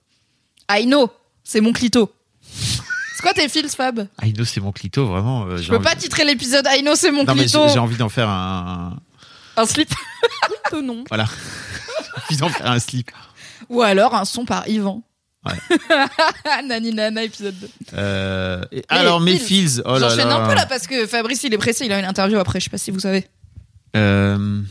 I 0.70 0.86
know 0.86 1.10
c'est 1.44 1.60
mon 1.60 1.72
clito 1.72 2.12
c'est 2.42 3.22
quoi 3.22 3.32
tes 3.34 3.48
fils 3.48 3.74
Fab? 3.74 4.06
Aïno, 4.18 4.36
Ah, 4.42 4.44
c'est 4.44 4.60
mon 4.60 4.72
clito 4.72 5.06
vraiment. 5.06 5.44
euh, 5.46 5.56
je 5.56 5.62
j'ai 5.64 5.68
peux 5.70 5.76
envie- 5.76 5.84
pas 5.84 5.94
titrer 5.96 6.24
l'épisode 6.24 6.66
I 6.70 6.82
know 6.82 6.94
c'est 6.94 7.10
mon 7.10 7.24
Non 7.24 7.34
mais 7.34 7.42
clito 7.44 7.66
j'ai 7.66 7.74
j'ai 7.74 7.78
envie 7.78 7.96
d'en 7.96 8.08
faire 8.08 8.28
un. 8.28 8.96
Un 9.56 9.66
slip 9.66 9.92
Euh, 10.72 10.80
Non. 10.82 11.04
Voilà. 11.08 11.26
Ils 12.30 12.38
d'en 12.38 12.48
faire 12.48 12.70
un 12.70 12.78
slip. 12.78 13.10
Ou 13.68 13.82
alors 13.82 14.14
un 14.14 14.24
son 14.24 14.44
par 14.44 14.66
Yvan. 14.68 15.02
Ouais. 15.44 16.62
Nani 16.66 16.92
Nana, 16.92 17.24
épisode 17.24 17.54
2. 17.60 17.68
Euh, 17.94 18.62
et 18.70 18.84
alors, 18.88 19.20
mes 19.20 19.38
fils. 19.38 19.82
Oh 19.84 19.96
J'enchaîne 19.98 20.28
un 20.28 20.48
peu 20.48 20.54
là 20.54 20.66
parce 20.66 20.86
que 20.86 21.06
Fabrice, 21.06 21.42
il 21.44 21.52
est 21.52 21.58
pressé, 21.58 21.84
il 21.84 21.92
a 21.92 21.98
une 21.98 22.04
interview 22.04 22.38
après, 22.38 22.60
je 22.60 22.64
sais 22.64 22.70
pas 22.70 22.78
si 22.78 22.90
vous 22.90 23.00
savez. 23.00 23.26
Euh, 23.96 24.62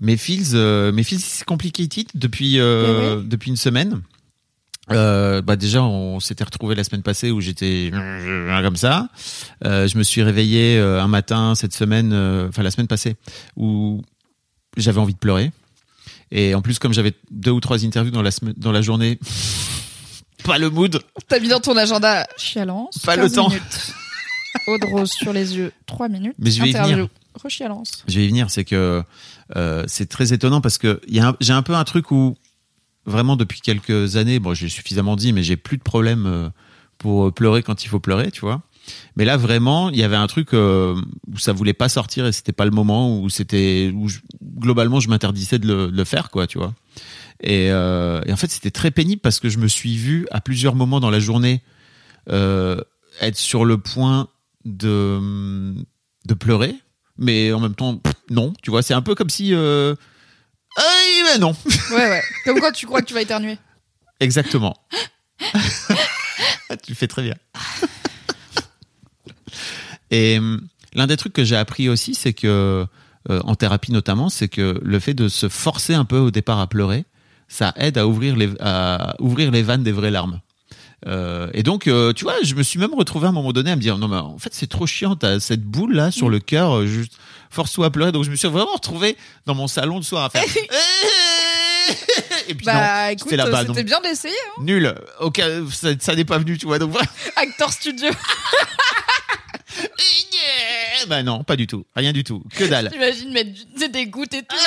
mes 0.00 0.16
fils, 0.16 0.52
euh, 0.54 0.92
mes 0.92 1.02
fils, 1.02 1.24
c'est 1.24 1.44
complicated 1.44 2.06
depuis 2.14 2.58
euh, 2.60 3.22
depuis 3.24 3.50
une 3.50 3.56
semaine. 3.56 4.02
Euh, 4.90 5.40
bah 5.40 5.56
déjà, 5.56 5.82
on 5.82 6.20
s'était 6.20 6.44
retrouvé 6.44 6.74
la 6.74 6.84
semaine 6.84 7.02
passée 7.02 7.30
où 7.30 7.40
j'étais 7.40 7.90
comme 7.90 8.76
ça. 8.76 9.08
Euh, 9.64 9.88
je 9.88 9.96
me 9.96 10.02
suis 10.02 10.22
réveillé 10.22 10.78
un 10.78 11.08
matin 11.08 11.54
cette 11.54 11.72
semaine, 11.72 12.12
enfin 12.48 12.62
la 12.62 12.70
semaine 12.70 12.86
passée, 12.86 13.16
où 13.56 14.02
j'avais 14.76 15.00
envie 15.00 15.14
de 15.14 15.18
pleurer. 15.18 15.50
Et 16.36 16.54
en 16.54 16.60
plus, 16.62 16.78
comme 16.80 16.92
j'avais 16.92 17.14
deux 17.30 17.52
ou 17.52 17.60
trois 17.60 17.84
interviews 17.84 18.10
dans 18.12 18.20
la 18.22 18.30
semaine, 18.32 18.54
dans 18.56 18.72
la 18.72 18.82
journée, 18.82 19.18
pas 20.44 20.58
le 20.58 20.68
mood. 20.68 21.00
T'as 21.28 21.38
mis 21.38 21.48
dans 21.48 21.60
ton 21.60 21.76
agenda 21.76 22.26
chialance. 22.36 22.98
Pas 22.98 23.14
le 23.16 23.22
15 23.22 23.32
temps. 23.32 23.48
minutes. 23.48 23.94
Eau 24.66 24.78
de 24.78 24.86
rose 24.86 25.10
sur 25.10 25.32
les 25.32 25.56
yeux, 25.56 25.72
3 25.86 26.08
minutes. 26.08 26.34
Mais 26.38 26.50
je 26.50 26.60
vais 26.60 26.68
y 26.68 26.70
Interview. 26.70 26.94
venir. 26.96 27.08
Rechialance. 27.42 28.04
Je 28.06 28.16
vais 28.16 28.24
y 28.24 28.28
venir, 28.28 28.50
c'est 28.50 28.64
que 28.64 29.02
euh, 29.56 29.84
c'est 29.88 30.08
très 30.08 30.32
étonnant 30.32 30.60
parce 30.60 30.78
que 30.78 31.00
y 31.08 31.20
j'ai 31.40 31.52
un 31.52 31.62
peu 31.62 31.74
un 31.74 31.82
truc 31.84 32.10
où 32.12 32.36
vraiment 33.06 33.36
depuis 33.36 33.60
quelques 33.60 34.16
années, 34.16 34.38
bon, 34.38 34.54
j'ai 34.54 34.68
suffisamment 34.68 35.16
dit, 35.16 35.32
mais 35.32 35.42
j'ai 35.42 35.56
plus 35.56 35.76
de 35.76 35.82
problème 35.82 36.26
euh, 36.26 36.48
pour 36.98 37.32
pleurer 37.32 37.62
quand 37.64 37.84
il 37.84 37.88
faut 37.88 37.98
pleurer, 38.00 38.30
tu 38.30 38.40
vois. 38.42 38.62
Mais 39.16 39.24
là 39.24 39.36
vraiment, 39.36 39.90
il 39.90 39.96
y 39.96 40.02
avait 40.02 40.16
un 40.16 40.26
truc 40.26 40.52
euh, 40.54 40.94
où 41.32 41.38
ça 41.38 41.52
voulait 41.52 41.72
pas 41.72 41.88
sortir 41.88 42.26
et 42.26 42.32
c'était 42.32 42.52
pas 42.52 42.64
le 42.64 42.70
moment 42.70 43.18
où 43.20 43.28
c'était 43.30 43.90
où 43.94 44.08
je- 44.08 44.18
globalement 44.58 45.00
je 45.00 45.08
m'interdisais 45.08 45.58
de 45.58 45.66
le, 45.66 45.90
de 45.90 45.96
le 45.96 46.04
faire, 46.04 46.30
quoi, 46.30 46.46
tu 46.46 46.58
vois. 46.58 46.74
Et, 47.42 47.70
euh, 47.70 48.20
et 48.26 48.32
en 48.32 48.36
fait, 48.36 48.50
c'était 48.50 48.70
très 48.70 48.90
pénible 48.90 49.20
parce 49.20 49.40
que 49.40 49.48
je 49.48 49.58
me 49.58 49.68
suis 49.68 49.96
vu 49.96 50.26
à 50.30 50.40
plusieurs 50.40 50.74
moments 50.74 51.00
dans 51.00 51.10
la 51.10 51.20
journée 51.20 51.62
euh, 52.30 52.80
être 53.20 53.36
sur 53.36 53.64
le 53.64 53.78
point 53.78 54.28
de 54.64 55.74
de 56.26 56.34
pleurer, 56.34 56.74
mais 57.18 57.52
en 57.52 57.60
même 57.60 57.74
temps 57.74 57.96
pff, 57.98 58.14
non, 58.30 58.54
tu 58.62 58.70
vois, 58.70 58.82
c'est 58.82 58.94
un 58.94 59.02
peu 59.02 59.14
comme 59.14 59.28
si 59.30 59.54
euh... 59.54 59.94
Mais 61.24 61.38
non. 61.38 61.54
Ouais, 61.90 62.08
ouais. 62.08 62.22
Comme 62.44 62.60
quoi 62.60 62.70
tu 62.72 62.86
crois 62.86 63.00
que 63.00 63.06
tu 63.06 63.14
vas 63.14 63.22
éternuer. 63.22 63.58
Exactement. 64.20 64.76
tu 66.84 66.94
fais 66.94 67.06
très 67.08 67.22
bien. 67.22 67.34
Et 70.10 70.38
hum, 70.38 70.66
l'un 70.94 71.06
des 71.06 71.16
trucs 71.16 71.32
que 71.32 71.44
j'ai 71.44 71.56
appris 71.56 71.88
aussi, 71.88 72.14
c'est 72.14 72.32
que 72.32 72.86
euh, 73.30 73.40
en 73.44 73.54
thérapie 73.54 73.92
notamment, 73.92 74.28
c'est 74.28 74.48
que 74.48 74.80
le 74.82 74.98
fait 74.98 75.14
de 75.14 75.28
se 75.28 75.48
forcer 75.48 75.94
un 75.94 76.04
peu 76.04 76.18
au 76.18 76.30
départ 76.30 76.60
à 76.60 76.66
pleurer, 76.66 77.04
ça 77.48 77.72
aide 77.76 77.98
à 77.98 78.06
ouvrir 78.06 78.36
les 78.36 78.50
à 78.60 79.16
ouvrir 79.18 79.50
les 79.50 79.62
vannes 79.62 79.82
des 79.82 79.92
vraies 79.92 80.10
larmes. 80.10 80.40
Euh, 81.06 81.50
et 81.52 81.62
donc, 81.62 81.86
euh, 81.86 82.12
tu 82.12 82.24
vois, 82.24 82.34
je 82.42 82.54
me 82.54 82.62
suis 82.62 82.78
même 82.78 82.94
retrouvé 82.94 83.26
à 83.26 83.28
un 83.28 83.32
moment 83.32 83.52
donné 83.52 83.70
à 83.70 83.76
me 83.76 83.80
dire 83.80 83.98
non 83.98 84.08
mais 84.08 84.16
en 84.16 84.38
fait 84.38 84.54
c'est 84.54 84.68
trop 84.68 84.86
chiant, 84.86 85.16
t'as 85.16 85.38
cette 85.38 85.62
boule 85.62 85.94
là 85.94 86.10
sur 86.10 86.30
le 86.30 86.38
cœur, 86.38 86.78
euh, 86.78 86.86
juste 86.86 87.18
force-toi 87.50 87.86
à 87.86 87.90
pleurer. 87.90 88.12
Donc 88.12 88.24
je 88.24 88.30
me 88.30 88.36
suis 88.36 88.48
vraiment 88.48 88.72
retrouvé 88.72 89.16
dans 89.46 89.54
mon 89.54 89.68
salon 89.68 89.96
le 89.96 90.02
soir 90.02 90.24
à 90.24 90.30
faire. 90.30 90.44
et 92.48 92.54
puis 92.54 92.64
Bah 92.64 93.06
non, 93.06 93.10
écoute, 93.10 93.24
c'était 93.24 93.36
là-bas. 93.36 93.60
c'était 93.60 93.72
donc 93.74 93.86
bien 93.86 94.00
d'essayer. 94.00 94.34
Hein. 94.58 94.62
Nul. 94.62 94.94
Ça, 95.70 95.88
ça 95.98 96.14
n'est 96.14 96.24
pas 96.24 96.38
venu, 96.38 96.56
tu 96.56 96.66
vois. 96.66 96.78
Donc. 96.78 96.96
Actor 97.36 97.72
studio. 97.72 98.10
Bah 101.08 101.22
non, 101.22 101.44
pas 101.44 101.56
du 101.56 101.66
tout. 101.66 101.84
Rien 101.94 102.12
du 102.12 102.24
tout. 102.24 102.42
Que 102.56 102.64
dalle. 102.64 102.90
T'imagines 102.90 103.32
mettre 103.32 103.50
du- 103.52 103.88
des 103.88 104.06
gouttes 104.06 104.34
et 104.34 104.42
tout. 104.42 104.56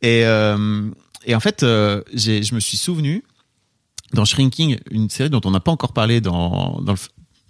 Et, 0.00 0.24
euh, 0.24 0.88
et 1.26 1.34
en 1.34 1.40
fait, 1.40 1.62
euh, 1.62 2.02
j'ai- 2.14 2.42
je 2.42 2.54
me 2.54 2.60
suis 2.60 2.76
souvenu 2.76 3.24
dans 4.12 4.24
Shrinking, 4.24 4.78
une 4.90 5.10
série 5.10 5.28
dont 5.28 5.40
on 5.44 5.50
n'a 5.50 5.60
pas 5.60 5.72
encore 5.72 5.92
parlé 5.92 6.20
dans, 6.20 6.80
dans 6.80 6.92
le. 6.92 6.96
f- 6.98 7.08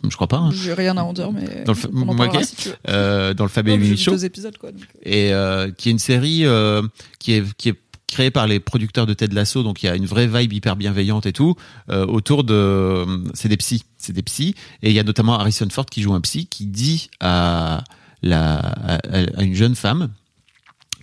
Je 0.08 0.14
crois 0.16 0.28
pas. 0.28 0.38
hein. 0.38 0.50
J'ai 0.52 0.72
rien 0.72 0.96
à 0.96 1.02
en 1.02 1.12
dire, 1.12 1.30
mais 1.30 1.64
Dans 1.64 1.72
le, 1.72 1.78
fa- 1.78 1.88
on 1.94 2.08
en 2.08 2.12
ok. 2.12 2.16
parlera 2.16 2.42
si 2.42 2.56
tu 2.56 2.68
veux. 2.70 2.76
Euh, 2.88 3.34
dans 3.34 3.44
le 3.44 3.50
Fab 3.50 3.68
et 3.68 3.72
Non, 3.72 3.76
j'ai 3.76 3.80
Emily 3.84 3.96
vu 3.98 4.02
Show. 4.02 4.10
deux 4.12 4.24
épisodes, 4.24 4.56
quoi. 4.56 4.72
donc. 4.72 4.80
et 5.02 5.32
euh, 5.34 5.70
qui 5.70 5.88
est 5.88 5.92
une 5.92 5.98
série 5.98 6.46
euh, 6.46 6.82
qui 7.18 7.34
est 7.34 7.44
qui 7.56 7.68
est 7.68 7.74
créée 8.08 8.30
par 8.30 8.46
les 8.46 8.58
producteurs 8.58 9.06
de 9.06 9.14
Ted 9.14 9.34
Lasso 9.34 9.62
donc 9.62 9.82
il 9.82 9.86
y 9.86 9.88
a 9.88 9.94
une 9.94 10.06
vraie 10.06 10.26
vibe 10.26 10.52
hyper 10.52 10.76
bienveillante 10.76 11.26
et 11.26 11.32
tout 11.32 11.54
euh, 11.90 12.06
autour 12.06 12.42
de 12.44 13.06
c'est 13.34 13.48
des 13.48 13.56
psys 13.56 13.84
c'est 13.98 14.12
des 14.12 14.22
psys 14.22 14.54
et 14.82 14.90
il 14.90 14.94
y 14.94 14.98
a 14.98 15.04
notamment 15.04 15.38
Harrison 15.38 15.68
Ford 15.70 15.86
qui 15.86 16.02
joue 16.02 16.14
un 16.14 16.20
psy 16.20 16.46
qui 16.46 16.66
dit 16.66 17.10
à 17.20 17.84
la 18.22 18.56
à, 18.58 18.98
à 19.36 19.42
une 19.42 19.54
jeune 19.54 19.74
femme 19.74 20.10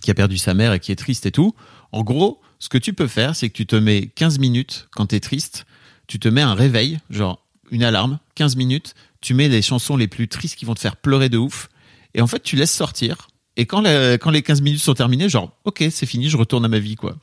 qui 0.02 0.10
a 0.10 0.14
perdu 0.14 0.36
sa 0.36 0.52
mère 0.52 0.72
et 0.72 0.80
qui 0.80 0.92
est 0.92 0.96
triste 0.96 1.26
et 1.26 1.32
tout 1.32 1.54
en 1.92 2.02
gros 2.02 2.40
ce 2.58 2.68
que 2.68 2.78
tu 2.78 2.92
peux 2.92 3.08
faire 3.08 3.34
c'est 3.34 3.48
que 3.48 3.56
tu 3.56 3.66
te 3.66 3.76
mets 3.76 4.06
15 4.14 4.38
minutes 4.38 4.88
quand 4.92 5.06
t'es 5.06 5.20
triste 5.20 5.66
tu 6.06 6.18
te 6.18 6.28
mets 6.28 6.42
un 6.42 6.54
réveil 6.54 6.98
genre 7.08 7.42
une 7.70 7.82
alarme 7.82 8.18
15 8.34 8.56
minutes 8.56 8.94
tu 9.20 9.32
mets 9.34 9.48
les 9.48 9.62
chansons 9.62 9.96
les 9.96 10.08
plus 10.08 10.28
tristes 10.28 10.56
qui 10.56 10.64
vont 10.64 10.74
te 10.74 10.80
faire 10.80 10.96
pleurer 10.96 11.28
de 11.28 11.38
ouf 11.38 11.68
et 12.16 12.22
en 12.22 12.26
fait, 12.26 12.42
tu 12.42 12.56
laisses 12.56 12.72
sortir. 12.72 13.28
Et 13.56 13.66
quand, 13.66 13.80
la- 13.80 14.18
quand 14.18 14.30
les 14.30 14.42
15 14.42 14.60
minutes 14.60 14.80
sont 14.80 14.94
terminées, 14.94 15.28
genre, 15.28 15.52
ok, 15.64 15.84
c'est 15.90 16.06
fini, 16.06 16.28
je 16.28 16.36
retourne 16.36 16.64
à 16.64 16.68
ma 16.68 16.78
vie, 16.78 16.94
quoi. 16.96 17.16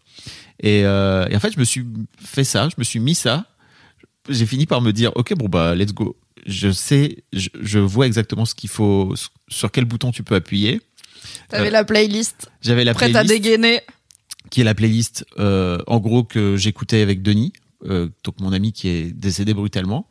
Et, 0.60 0.84
euh, 0.86 1.28
et 1.30 1.36
en 1.36 1.40
fait, 1.40 1.54
je 1.54 1.60
me 1.60 1.64
suis 1.64 1.86
fait 2.24 2.44
ça, 2.44 2.70
je 2.70 2.76
me 2.78 2.84
suis 2.84 3.00
mis 3.00 3.16
ça. 3.16 3.46
J'ai 4.30 4.46
fini 4.46 4.66
par 4.66 4.82
me 4.82 4.92
dire, 4.94 5.12
ok, 5.16 5.34
bon, 5.36 5.48
bah, 5.50 5.76
let's 5.76 5.94
go. 5.94 6.16
Je 6.46 6.72
sais, 6.72 7.24
je, 7.34 7.50
je 7.62 7.80
vois 7.80 8.08
exactement 8.08 8.46
ce 8.46 8.56
qu'il 8.56 8.70
faut, 8.70 9.14
sur 9.48 9.72
quel 9.72 9.86
bouton 9.86 10.12
tu 10.12 10.24
peux 10.24 10.36
appuyer. 10.36 10.82
T'avais 11.50 11.68
Euh, 11.68 11.72
la 11.72 11.84
playlist 11.84 12.50
J'avais 12.62 12.84
la 12.84 12.94
prête 12.94 13.16
à 13.16 13.24
playlist 13.24 13.44
dégainer. 13.44 13.82
qui 14.50 14.62
est 14.62 14.64
la 14.66 14.76
playlist 14.76 15.26
euh, 15.40 15.78
en 15.88 16.00
gros 16.00 16.24
que 16.24 16.58
j'écoutais 16.58 17.02
avec 17.02 17.22
Denis, 17.22 17.54
donc 17.86 18.40
mon 18.40 18.54
ami 18.54 18.72
qui 18.74 18.88
est 18.88 19.12
décédé 19.12 19.54
brutalement. 19.54 20.08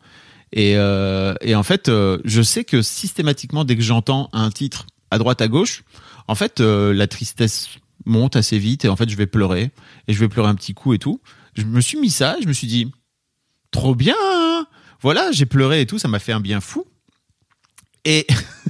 Et, 0.53 0.73
et 0.73 1.55
en 1.55 1.62
fait, 1.62 1.89
je 2.24 2.43
sais 2.43 2.65
que 2.65 2.82
systématiquement, 2.82 3.65
dès 3.65 3.77
que 3.77 3.82
j'entends 3.82 4.28
un 4.35 4.51
titre 4.51 4.86
à 5.11 5.16
droite 5.19 5.40
à 5.40 5.49
gauche, 5.49 5.82
en 6.28 6.35
fait, 6.35 6.61
euh, 6.61 6.93
la 6.93 7.07
tristesse 7.07 7.69
monte 8.05 8.36
assez 8.36 8.59
vite 8.59 8.85
et 8.85 8.89
en 8.89 8.97
fait, 8.97 9.09
je 9.09 9.16
vais 9.16 9.27
pleurer 9.27 9.70
et 10.09 10.12
je 10.12 10.19
vais 10.19 10.28
pleurer 10.28 10.49
un 10.49 10.55
petit 10.55 10.74
coup 10.74 10.93
et 10.94 10.99
tout. 10.99 11.20
Je 11.55 11.65
me 11.65 11.81
suis 11.81 11.99
mis 11.99 12.11
ça, 12.11 12.36
je 12.43 12.49
me 12.49 12.53
suis 12.53 12.66
dit, 12.66 12.90
trop 13.70 13.94
bien. 13.94 14.15
hein 14.19 14.66
voilà, 15.01 15.32
j'ai 15.32 15.47
pleuré 15.47 15.81
et 15.81 15.86
tout, 15.86 15.99
ça 15.99 16.09
m'a 16.09 16.19
fait 16.20 16.32
un 16.32 16.40
bien 16.40 16.61
fou. 16.61 16.85
Et 18.05 18.27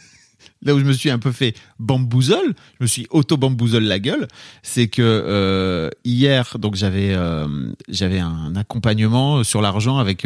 là 0.62 0.74
où 0.74 0.78
je 0.78 0.84
me 0.84 0.92
suis 0.92 1.10
un 1.10 1.18
peu 1.18 1.32
fait 1.32 1.54
bamboozle, 1.78 2.54
je 2.78 2.82
me 2.84 2.86
suis 2.86 3.06
auto 3.10 3.36
bamboozle 3.36 3.82
la 3.84 3.98
gueule, 3.98 4.28
c'est 4.62 4.88
que 4.88 5.02
euh, 5.02 5.90
hier 6.04 6.58
donc 6.58 6.74
j'avais 6.74 7.12
euh, 7.14 7.46
j'avais 7.88 8.18
un 8.20 8.54
accompagnement 8.56 9.44
sur 9.44 9.60
l'argent 9.62 9.98
avec, 9.98 10.24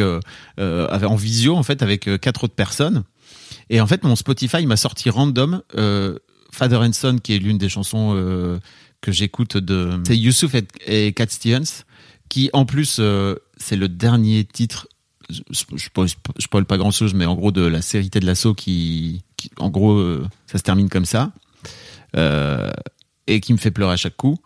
avec- 0.59 1.09
en 1.11 1.17
visio 1.17 1.57
en 1.57 1.63
fait 1.63 1.83
avec 1.83 2.09
quatre 2.21 2.45
autres 2.45 2.55
personnes 2.55 3.05
et 3.71 3.81
en 3.81 3.87
fait 3.87 4.05
mon 4.05 4.17
Spotify 4.17 4.67
m'a 4.67 4.77
sorti 4.77 5.11
random 5.11 5.63
Father 6.57 6.79
and 6.79 6.93
Son 6.93 7.19
qui 7.19 7.35
est 7.35 7.39
l'une 7.39 7.59
des 7.59 7.69
chansons 7.69 8.15
euh, 8.15 8.59
que 9.01 9.13
j'écoute 9.13 9.57
de 9.57 10.01
c'est 10.07 10.17
Youssouf 10.17 10.55
et, 10.55 10.67
et 10.87 11.13
Cat 11.13 11.27
Stevens 11.29 11.85
qui 12.29 12.51
en 12.53 12.65
plus 12.65 12.97
euh, 12.99 13.37
c'est 13.57 13.77
le 13.77 13.89
dernier 13.89 14.45
titre 14.45 14.89
je, 15.31 15.41
spoil 16.39 16.65
pas 16.65 16.77
grand 16.77 16.91
chose 16.93 17.15
mais 17.15 17.27
en 17.27 17.35
gros 17.35 17.53
de 17.53 17.63
la 17.63 17.83
série 17.83 18.11
Ted 18.11 18.25
Lasso 18.25 18.55
qui, 18.55 19.23
en 19.59 19.71
gros 19.71 19.93
euh, 19.93 20.27
ça 20.47 20.59
se 20.59 20.63
termine 20.63 20.89
comme 20.89 21.07
ça 21.07 21.33
et 23.27 23.41
qui 23.41 23.53
me 23.53 23.59
fait 23.59 23.71
pleurer 23.71 23.93
à 23.93 23.97
chaque 23.97 24.17
coup. 24.17 24.39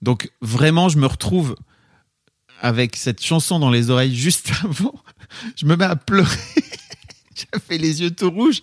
Donc 0.00 0.32
vraiment, 0.40 0.88
je 0.88 0.98
me 0.98 1.06
retrouve 1.06 1.56
avec 2.60 2.96
cette 2.96 3.22
chanson 3.22 3.58
dans 3.58 3.70
les 3.70 3.90
oreilles 3.90 4.14
juste 4.14 4.52
avant. 4.64 4.94
Je 5.56 5.66
me 5.66 5.76
mets 5.76 5.84
à 5.84 5.96
pleurer. 5.96 6.36
J'avais 7.34 7.78
les 7.78 8.02
yeux 8.02 8.10
tout 8.10 8.30
rouges. 8.30 8.62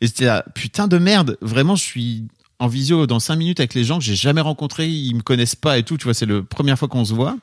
Et 0.00 0.06
c'était 0.06 0.26
là, 0.26 0.44
putain 0.54 0.88
de 0.88 0.98
merde. 0.98 1.38
Vraiment, 1.40 1.76
je 1.76 1.82
suis 1.82 2.24
en 2.58 2.68
visio 2.68 3.06
dans 3.06 3.20
cinq 3.20 3.36
minutes 3.36 3.60
avec 3.60 3.74
les 3.74 3.84
gens 3.84 3.98
que 3.98 4.04
j'ai 4.04 4.16
jamais 4.16 4.40
rencontrés. 4.40 4.88
Ils 4.88 5.14
me 5.14 5.22
connaissent 5.22 5.56
pas 5.56 5.78
et 5.78 5.82
tout. 5.82 5.96
Tu 5.96 6.04
vois, 6.04 6.14
c'est 6.14 6.26
la 6.26 6.42
première 6.42 6.78
fois 6.78 6.88
qu'on 6.88 7.04
se 7.04 7.14
voit. 7.14 7.36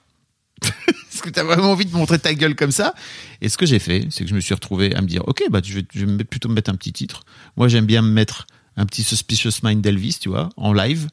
Est-ce 0.64 1.22
que 1.22 1.30
t'as 1.30 1.44
vraiment 1.44 1.72
envie 1.72 1.86
de 1.86 1.94
montrer 1.96 2.20
ta 2.20 2.34
gueule 2.34 2.56
comme 2.56 2.72
ça? 2.72 2.94
Et 3.42 3.50
ce 3.50 3.58
que 3.58 3.66
j'ai 3.66 3.80
fait, 3.80 4.08
c'est 4.10 4.24
que 4.24 4.30
je 4.30 4.36
me 4.36 4.40
suis 4.40 4.54
retrouvé 4.54 4.96
à 4.96 5.02
me 5.02 5.08
dire, 5.08 5.22
ok, 5.28 5.44
bah 5.50 5.62
je 5.64 5.74
vais, 5.76 6.24
plutôt 6.24 6.50
me 6.50 6.54
mettre 6.56 6.72
un 6.72 6.76
petit 6.76 6.94
titre. 6.94 7.22
Moi, 7.58 7.68
j'aime 7.68 7.86
bien 7.86 8.02
me 8.02 8.10
mettre 8.10 8.48
un 8.78 8.86
petit 8.86 9.04
Suspicious 9.04 9.52
Mind 9.64 9.82
d'Elvis, 9.82 10.18
tu 10.20 10.30
vois, 10.30 10.50
en 10.58 10.74
live 10.74 11.10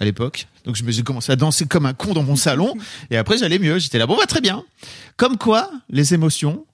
à 0.00 0.04
l'époque. 0.04 0.46
Donc 0.64 0.76
je 0.76 0.82
me- 0.82 0.90
j'ai 0.90 1.02
commencé 1.02 1.30
à 1.32 1.36
danser 1.36 1.66
comme 1.66 1.86
un 1.86 1.94
con 1.94 2.12
dans 2.12 2.22
mon 2.24 2.36
salon. 2.36 2.74
Et 3.10 3.16
après, 3.16 3.38
j'allais 3.38 3.58
mieux. 3.58 3.78
J'étais 3.78 3.98
là, 3.98 4.06
bon, 4.06 4.16
bah 4.16 4.26
très 4.26 4.40
bien. 4.40 4.64
Comme 5.16 5.36
quoi, 5.38 5.70
les 5.88 6.12
émotions, 6.14 6.66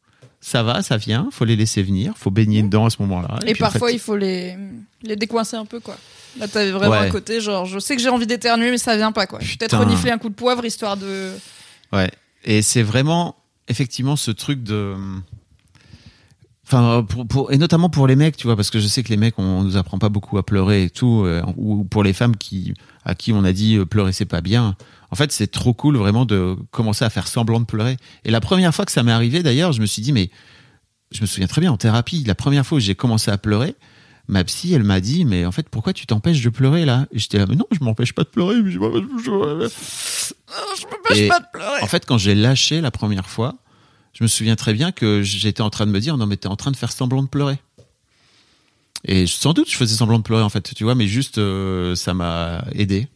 ça 0.44 0.62
va, 0.64 0.82
ça 0.82 0.96
vient. 0.98 1.28
Faut 1.30 1.44
les 1.46 1.56
laisser 1.56 1.82
venir. 1.82 2.12
Faut 2.16 2.30
baigner 2.30 2.62
dedans 2.62 2.84
à 2.84 2.90
ce 2.90 3.00
moment-là. 3.02 3.38
Et, 3.46 3.52
en 3.52 3.58
parfois, 3.58 3.88
fait, 3.88 3.94
il 3.94 4.00
faut 4.00 4.16
les, 4.16 4.56
les 5.02 5.16
décoincer 5.16 5.56
un 5.56 5.64
peu, 5.64 5.80
quoi. 5.80 5.96
Là, 6.38 6.48
t'avais 6.48 6.72
vraiment 6.72 6.92
Ouais. 6.92 7.06
un 7.06 7.10
côté, 7.10 7.40
genre, 7.40 7.64
je 7.64 7.78
sais 7.78 7.94
que 7.94 8.02
j'ai 8.02 8.08
envie 8.08 8.26
d'éternuer, 8.26 8.70
mais 8.70 8.78
ça 8.78 8.96
vient 8.96 9.12
pas, 9.12 9.26
quoi. 9.26 9.38
Peut-être 9.38 9.78
renifler 9.78 10.10
un 10.10 10.18
coup 10.18 10.28
de 10.28 10.34
poivre, 10.34 10.64
histoire 10.64 10.96
de. 10.96 11.30
Ouais. 11.92 12.10
Et 12.44 12.60
c'est 12.60 12.82
vraiment, 12.82 13.36
effectivement, 13.68 14.16
ce 14.16 14.30
truc 14.32 14.62
de. 14.62 14.94
Enfin, 16.66 17.04
pour, 17.08 17.26
pour, 17.26 17.52
et 17.52 17.58
notamment 17.58 17.90
pour 17.90 18.06
les 18.06 18.16
mecs, 18.16 18.36
tu 18.36 18.46
vois, 18.46 18.56
parce 18.56 18.70
que 18.70 18.80
je 18.80 18.86
sais 18.86 19.02
que 19.02 19.10
les 19.10 19.16
mecs, 19.16 19.38
on 19.38 19.62
nous 19.62 19.76
apprend 19.76 19.98
pas 19.98 20.08
beaucoup 20.08 20.38
à 20.38 20.42
pleurer 20.46 20.84
et 20.84 20.90
tout, 20.90 21.22
euh, 21.24 21.42
ou 21.56 21.84
pour 21.84 22.02
les 22.02 22.12
femmes 22.12 22.36
qui, 22.36 22.72
à 23.04 23.14
qui 23.14 23.32
on 23.32 23.44
a 23.44 23.52
dit 23.52 23.76
euh, 23.76 23.84
pleurer 23.84 24.12
c'est 24.12 24.24
pas 24.24 24.40
bien. 24.40 24.76
En 25.12 25.14
fait, 25.14 25.30
c'est 25.30 25.46
trop 25.46 25.74
cool 25.74 25.98
vraiment 25.98 26.24
de 26.24 26.56
commencer 26.70 27.04
à 27.04 27.10
faire 27.10 27.28
semblant 27.28 27.60
de 27.60 27.66
pleurer. 27.66 27.98
Et 28.24 28.30
la 28.30 28.40
première 28.40 28.74
fois 28.74 28.86
que 28.86 28.92
ça 28.92 29.02
m'est 29.02 29.12
arrivé, 29.12 29.42
d'ailleurs, 29.42 29.72
je 29.72 29.82
me 29.82 29.86
suis 29.86 30.00
dit, 30.00 30.10
mais 30.10 30.30
je 31.10 31.20
me 31.20 31.26
souviens 31.26 31.46
très 31.46 31.60
bien 31.60 31.70
en 31.70 31.76
thérapie, 31.76 32.24
la 32.26 32.34
première 32.34 32.64
fois 32.64 32.78
où 32.78 32.80
j'ai 32.80 32.94
commencé 32.94 33.30
à 33.30 33.36
pleurer, 33.36 33.76
ma 34.26 34.42
psy, 34.44 34.72
elle 34.72 34.84
m'a 34.84 35.00
dit, 35.00 35.26
mais 35.26 35.44
en 35.44 35.52
fait, 35.52 35.68
pourquoi 35.68 35.92
tu 35.92 36.06
t'empêches 36.06 36.40
de 36.40 36.48
pleurer 36.48 36.86
là? 36.86 37.06
J'étais 37.12 37.36
là, 37.36 37.44
mais 37.46 37.56
non, 37.56 37.66
je 37.72 37.84
m'empêche 37.84 38.14
pas 38.14 38.22
de 38.22 38.30
pleurer. 38.30 38.62
Mais 38.62 38.70
je, 38.70 38.78
Je 40.78 40.86
m'empêche 40.86 41.28
pas 41.28 41.40
de 41.40 41.46
pleurer. 41.52 41.82
En 41.82 41.86
fait, 41.88 42.06
quand 42.06 42.16
j'ai 42.16 42.34
lâché 42.34 42.80
la 42.80 42.90
première 42.90 43.28
fois, 43.28 43.56
je 44.14 44.24
me 44.24 44.28
souviens 44.28 44.56
très 44.56 44.72
bien 44.72 44.92
que 44.92 45.22
j'étais 45.22 45.60
en 45.60 45.68
train 45.68 45.84
de 45.84 45.90
me 45.90 46.00
dire, 46.00 46.16
non, 46.16 46.26
mais 46.26 46.38
t'es 46.38 46.48
en 46.48 46.56
train 46.56 46.70
de 46.70 46.76
faire 46.76 46.90
semblant 46.90 47.22
de 47.22 47.28
pleurer. 47.28 47.58
Et 49.04 49.26
sans 49.26 49.52
doute, 49.52 49.70
je 49.70 49.76
faisais 49.76 49.96
semblant 49.96 50.18
de 50.18 50.24
pleurer 50.24 50.42
en 50.42 50.48
fait, 50.48 50.72
tu 50.74 50.84
vois, 50.84 50.94
mais 50.94 51.06
juste, 51.06 51.36
euh, 51.36 51.94
ça 51.96 52.14
m'a 52.14 52.64
aidé. 52.74 53.08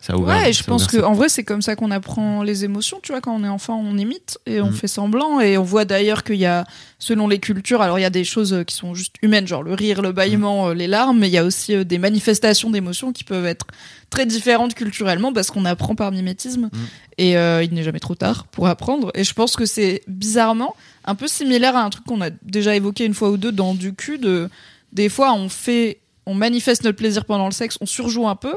Ça 0.00 0.16
ouvert, 0.16 0.36
Ouais, 0.36 0.50
et 0.50 0.52
je 0.52 0.58
ça 0.58 0.64
pense 0.64 0.82
ouvert 0.82 0.90
que 0.92 1.00
ça. 1.00 1.08
en 1.08 1.12
vrai 1.14 1.28
c'est 1.28 1.44
comme 1.44 1.62
ça 1.62 1.76
qu'on 1.76 1.90
apprend 1.90 2.42
les 2.42 2.64
émotions, 2.64 3.00
tu 3.02 3.12
vois, 3.12 3.20
quand 3.20 3.34
on 3.34 3.44
est 3.44 3.48
enfant, 3.48 3.80
on 3.84 3.96
imite 3.98 4.38
et 4.46 4.60
on 4.60 4.70
Mm. 4.70 4.72
fait 4.74 4.88
semblant 4.88 5.40
et 5.40 5.58
on 5.58 5.62
voit 5.64 5.84
d'ailleurs 5.84 6.24
qu'il 6.24 6.36
y 6.36 6.46
a 6.46 6.64
selon 6.98 7.28
les 7.28 7.38
cultures, 7.38 7.80
alors 7.82 7.98
il 7.98 8.02
y 8.02 8.04
a 8.06 8.10
des 8.10 8.24
choses 8.24 8.52
euh, 8.52 8.64
qui 8.64 8.74
sont 8.74 8.94
juste 8.94 9.16
humaines, 9.22 9.46
genre 9.46 9.62
le 9.62 9.74
rire, 9.74 10.02
le 10.02 10.12
bâillement, 10.12 10.68
euh, 10.68 10.74
les 10.74 10.86
larmes, 10.86 11.18
mais 11.18 11.28
il 11.28 11.32
y 11.32 11.38
a 11.38 11.44
aussi 11.44 11.74
euh, 11.74 11.84
des 11.84 11.98
manifestations 11.98 12.70
d'émotions 12.70 13.12
qui 13.12 13.24
peuvent 13.24 13.46
être 13.46 13.66
très 14.10 14.26
différentes 14.26 14.74
culturellement 14.74 15.32
parce 15.32 15.50
qu'on 15.50 15.64
apprend 15.64 15.94
par 15.94 16.10
mimétisme 16.12 16.70
et 17.18 17.36
euh, 17.36 17.62
il 17.62 17.74
n'est 17.74 17.82
jamais 17.82 18.00
trop 18.00 18.14
tard 18.14 18.46
pour 18.46 18.66
apprendre 18.68 19.10
et 19.14 19.22
je 19.24 19.34
pense 19.34 19.54
que 19.56 19.66
c'est 19.66 20.02
bizarrement 20.08 20.74
un 21.04 21.14
peu 21.14 21.28
similaire 21.28 21.76
à 21.76 21.82
un 21.82 21.90
truc 21.90 22.04
qu'on 22.06 22.20
a 22.22 22.30
déjà 22.42 22.74
évoqué 22.74 23.04
une 23.04 23.14
fois 23.14 23.30
ou 23.30 23.36
deux 23.36 23.52
dans 23.52 23.74
du 23.74 23.94
cul 23.94 24.18
de 24.18 24.48
des 24.92 25.08
fois 25.10 25.34
on 25.34 25.48
fait 25.50 25.98
on 26.24 26.34
manifeste 26.34 26.84
notre 26.84 26.96
plaisir 26.96 27.24
pendant 27.24 27.46
le 27.46 27.52
sexe, 27.52 27.76
on 27.80 27.86
surjoue 27.86 28.26
un 28.28 28.36
peu 28.36 28.54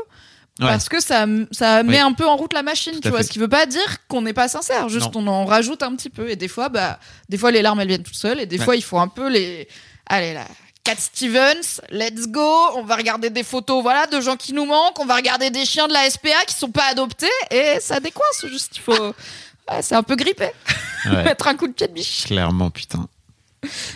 Ouais. 0.59 0.67
parce 0.67 0.89
que 0.89 0.99
ça, 1.01 1.25
ça 1.51 1.81
met 1.83 1.93
Oui. 1.93 1.99
un 1.99 2.13
peu 2.13 2.27
en 2.27 2.35
route 2.35 2.53
la 2.53 2.61
machine, 2.61 2.93
Tout 2.93 2.99
tu 3.01 3.09
vois. 3.09 3.19
fait. 3.19 3.23
Ce 3.23 3.29
qui 3.31 3.39
veut 3.39 3.47
pas 3.47 3.65
dire 3.65 4.05
qu'on 4.07 4.21
n'est 4.21 4.33
pas 4.33 4.47
sincère, 4.47 4.89
juste 4.89 5.15
on 5.15 5.25
en 5.27 5.45
rajoute 5.45 5.81
un 5.81 5.95
petit 5.95 6.09
peu. 6.09 6.29
Et 6.29 6.35
des 6.35 6.47
fois, 6.49 6.69
bah, 6.69 6.99
des 7.29 7.37
fois 7.37 7.51
les 7.51 7.61
larmes 7.61 7.79
elles 7.79 7.87
viennent 7.87 8.03
toutes 8.03 8.15
seules, 8.15 8.39
et 8.39 8.45
des 8.45 8.59
Ouais. 8.59 8.65
fois 8.65 8.75
il 8.75 8.83
faut 8.83 8.99
un 8.99 9.07
peu 9.07 9.29
les. 9.29 9.67
Allez 10.07 10.33
là, 10.33 10.45
Cat 10.83 10.95
Stevens, 10.97 11.79
let's 11.89 12.27
go. 12.27 12.47
On 12.75 12.83
va 12.83 12.95
regarder 12.95 13.29
des 13.29 13.43
photos, 13.43 13.81
voilà, 13.81 14.07
de 14.07 14.19
gens 14.19 14.35
qui 14.35 14.51
nous 14.53 14.65
manquent. 14.65 14.99
On 14.99 15.05
va 15.05 15.15
regarder 15.15 15.49
des 15.51 15.63
chiens 15.65 15.87
de 15.87 15.93
la 15.93 16.09
SPA 16.09 16.43
qui 16.45 16.53
sont 16.55 16.71
pas 16.71 16.85
adoptés, 16.91 17.27
et 17.49 17.79
ça 17.79 17.99
décoince. 17.99 18.45
Juste, 18.47 18.77
il 18.77 18.81
faut. 18.81 19.15
Ouais, 19.71 19.81
c'est 19.83 19.95
un 19.95 20.03
peu 20.03 20.15
grippé. 20.15 20.49
Mettre 21.05 21.47
un 21.47 21.55
coup 21.55 21.67
de 21.67 21.71
pied 21.73 21.87
de 21.87 21.93
biche. 21.93 22.23
Clairement, 22.25 22.71
putain. 22.71 23.07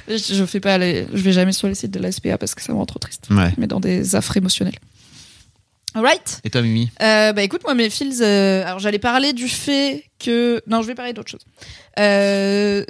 Je, 0.08 0.16
je 0.18 0.46
fais 0.46 0.60
pas 0.60 0.78
les, 0.78 1.08
je 1.12 1.22
vais 1.22 1.32
jamais 1.34 1.52
sur 1.54 1.68
les 1.68 1.74
sites 1.76 1.90
de 1.92 2.00
la 2.00 2.12
SPA 2.12 2.38
parce 2.38 2.54
que 2.54 2.62
ça 2.62 2.72
me 2.72 2.78
rend 2.78 2.86
trop 2.86 3.00
triste. 3.00 3.28
Mais 3.58 3.66
dans 3.68 3.80
des 3.80 4.16
affres 4.16 4.38
émotionnels. 4.38 4.78
Alright. 5.96 6.42
Et 6.44 6.50
toi, 6.50 6.62
Mimi 6.62 6.92
Euh, 7.02 7.34
bah 7.34 7.42
écoute, 7.42 7.64
moi 7.64 7.74
mes 7.74 7.90
feels. 7.90 8.22
euh, 8.22 8.64
alors 8.66 8.80
j'allais 8.80 9.00
parler 9.00 9.34
du 9.34 9.48
fait 9.48 10.06
que 10.20 10.62
non, 10.68 10.82
je 10.82 10.88
vais 10.88 10.96
parler 10.96 11.14
d'autre 11.14 11.32
chose. 11.32 11.42
Euh, 12.00 12.84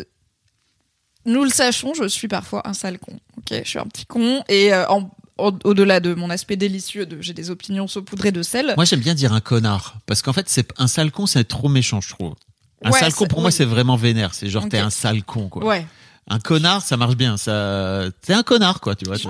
nous 1.26 1.44
le 1.44 1.50
sachons, 1.50 1.94
je 1.94 2.08
suis 2.08 2.28
parfois 2.28 2.68
un 2.68 2.74
sale 2.74 3.00
con. 3.00 3.14
Ok, 3.38 3.54
je 3.64 3.68
suis 3.70 3.80
un 3.80 3.86
petit 3.86 4.06
con 4.06 4.44
et 4.50 4.74
en- 4.74 5.10
au-delà 5.38 6.00
de 6.00 6.14
mon 6.14 6.30
aspect 6.30 6.56
délicieux, 6.56 7.06
de 7.06 7.22
j'ai 7.22 7.34
des 7.34 7.50
opinions 7.52 7.88
saupoudrées 7.88 8.32
de 8.32 8.42
sel. 8.42 8.74
Moi, 8.78 8.86
j'aime 8.86 9.02
bien 9.02 9.14
dire 9.16 9.34
un 9.34 9.42
connard. 9.42 9.98
Parce 10.06 10.22
qu'en 10.22 10.32
fait, 10.34 10.48
c'est 10.50 10.68
un 10.78 10.88
sale 10.88 11.12
con, 11.12 11.26
c'est 11.26 11.44
trop 11.44 11.68
méchant, 11.68 12.00
je 12.02 12.10
trouve. 12.10 12.36
Un 12.84 12.92
Ouais, 12.92 13.00
sale 13.00 13.14
con, 13.14 13.26
pour 13.26 13.42
moi, 13.42 13.52
c'est 13.52 13.66
vraiment 13.66 13.98
vénère. 13.98 14.34
C'est 14.34 14.48
genre, 14.50 14.68
t'es 14.70 14.78
un 14.78 14.90
sale 14.90 15.24
con, 15.24 15.50
quoi. 15.50 15.66
Ouais. 15.66 15.86
Un 16.28 16.40
connard, 16.40 16.82
ça 16.82 16.96
marche 16.98 17.16
bien. 17.18 17.38
Ça, 17.38 18.06
t'es 18.22 18.34
un 18.34 18.44
connard, 18.44 18.80
quoi, 18.80 18.96
tu 18.96 19.06
vois. 19.06 19.18
tu- 19.18 19.28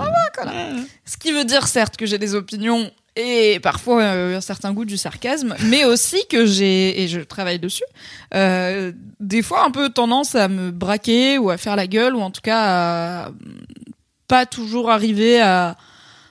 Ce 1.04 1.16
qui 1.16 1.32
veut 1.32 1.44
dire 1.44 1.66
certes 1.66 1.96
que 1.96 2.06
j'ai 2.06 2.18
des 2.18 2.34
opinions 2.34 2.90
et 3.16 3.58
parfois 3.60 4.02
euh, 4.02 4.36
un 4.36 4.40
certain 4.40 4.72
goût 4.72 4.84
du 4.84 4.96
sarcasme, 4.96 5.56
mais 5.64 5.84
aussi 5.84 6.18
que 6.28 6.46
j'ai, 6.46 7.02
et 7.02 7.08
je 7.08 7.20
travaille 7.20 7.58
dessus, 7.58 7.84
euh, 8.34 8.92
des 9.20 9.42
fois 9.42 9.64
un 9.64 9.70
peu 9.70 9.88
tendance 9.88 10.34
à 10.34 10.48
me 10.48 10.70
braquer 10.70 11.38
ou 11.38 11.50
à 11.50 11.56
faire 11.56 11.76
la 11.76 11.86
gueule 11.86 12.14
ou 12.14 12.20
en 12.20 12.30
tout 12.30 12.42
cas 12.42 13.26
à 13.26 13.32
pas 14.28 14.46
toujours 14.46 14.90
arriver 14.90 15.40
à 15.40 15.76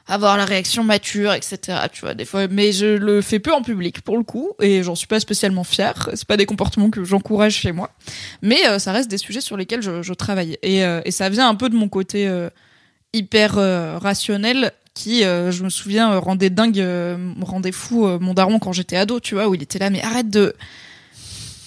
avoir 0.08 0.38
la 0.38 0.46
réaction 0.46 0.84
mature, 0.84 1.34
etc. 1.34 1.80
Tu 1.92 2.02
vois, 2.02 2.14
des 2.14 2.26
fois, 2.26 2.48
mais 2.48 2.72
je 2.72 2.86
le 2.86 3.22
fais 3.22 3.40
peu 3.40 3.54
en 3.54 3.62
public 3.62 4.02
pour 4.02 4.18
le 4.18 4.24
coup, 4.24 4.52
et 4.62 4.84
j'en 4.84 4.96
suis 4.96 5.08
pas 5.08 5.20
spécialement 5.20 5.64
fière. 5.64 6.10
C'est 6.14 6.28
pas 6.28 6.38
des 6.38 6.46
comportements 6.46 6.90
que 6.90 7.04
j'encourage 7.04 7.56
chez 7.56 7.72
moi, 7.72 7.90
mais 8.42 8.68
euh, 8.68 8.80
ça 8.80 8.92
reste 8.92 9.10
des 9.10 9.18
sujets 9.18 9.42
sur 9.42 9.58
lesquels 9.58 9.82
je, 9.82 10.14
travaille, 10.14 10.58
et, 10.62 10.84
euh, 10.86 11.02
et 11.06 11.12
ça 11.12 11.30
vient 11.30 11.50
un 11.50 11.56
peu 11.56 11.70
de 11.70 11.76
mon 11.76 11.90
côté 11.90 12.28
euh, 12.28 12.50
hyper 13.14 13.56
rationnel 14.02 14.72
qui, 14.96 15.24
euh, 15.24 15.52
je 15.52 15.64
me 15.64 15.70
souviens, 15.70 16.14
euh, 16.14 16.20
rendait 16.20 16.50
dingue, 16.50 16.80
euh, 16.80 17.34
rendait 17.42 17.72
fou 17.72 18.08
mon 18.20 18.34
daron 18.34 18.58
quand 18.58 18.74
j'étais 18.74 18.96
ado, 18.98 19.20
tu 19.20 19.36
vois, 19.36 19.48
où 19.48 19.54
il 19.54 19.62
était 19.62 19.78
là, 19.78 19.92
mais 19.92 20.02
arrête 20.02 20.30
de. 20.32 20.56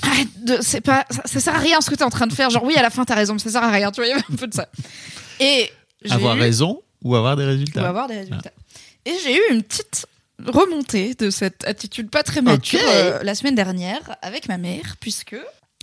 Arrête 0.02 0.44
de. 0.44 0.58
C'est 0.60 0.80
pas. 0.80 1.04
Ça, 1.10 1.22
ça 1.24 1.38
sert 1.38 1.54
à 1.54 1.58
rien 1.58 1.80
ce 1.80 1.90
que 1.90 1.94
t'es 1.94 2.02
en 2.04 2.10
train 2.10 2.26
de 2.26 2.32
faire. 2.32 2.50
Genre, 2.50 2.64
oui, 2.64 2.74
à 2.76 2.82
la 2.82 2.90
fin, 2.90 3.04
t'as 3.04 3.14
raison, 3.14 3.34
mais 3.34 3.38
ça 3.38 3.50
sert 3.50 3.62
à 3.62 3.70
rien, 3.70 3.92
tu 3.92 4.00
vois, 4.00 4.06
il 4.06 4.10
y 4.10 4.12
avait 4.12 4.24
un 4.32 4.36
peu 4.36 4.48
de 4.48 4.54
ça. 4.54 4.68
Et. 5.38 5.70
Avoir 6.10 6.36
eu- 6.36 6.40
raison 6.40 6.82
ou 7.04 7.14
avoir 7.14 7.36
des 7.36 7.44
résultats. 7.44 7.82
ou 7.82 7.84
avoir 7.84 8.08
des 8.08 8.18
résultats. 8.18 8.52
Et 9.04 9.12
j'ai 9.22 9.36
eu 9.36 9.40
une 9.50 9.62
petite 9.62 10.06
remontée 10.46 11.14
de 11.14 11.30
cette 11.30 11.64
attitude 11.66 12.10
pas 12.10 12.22
très 12.22 12.42
mature 12.42 12.80
euh, 12.84 13.20
la 13.22 13.34
semaine 13.34 13.54
dernière 13.54 14.16
avec 14.22 14.48
ma 14.48 14.58
mère, 14.58 14.96
puisque 15.00 15.36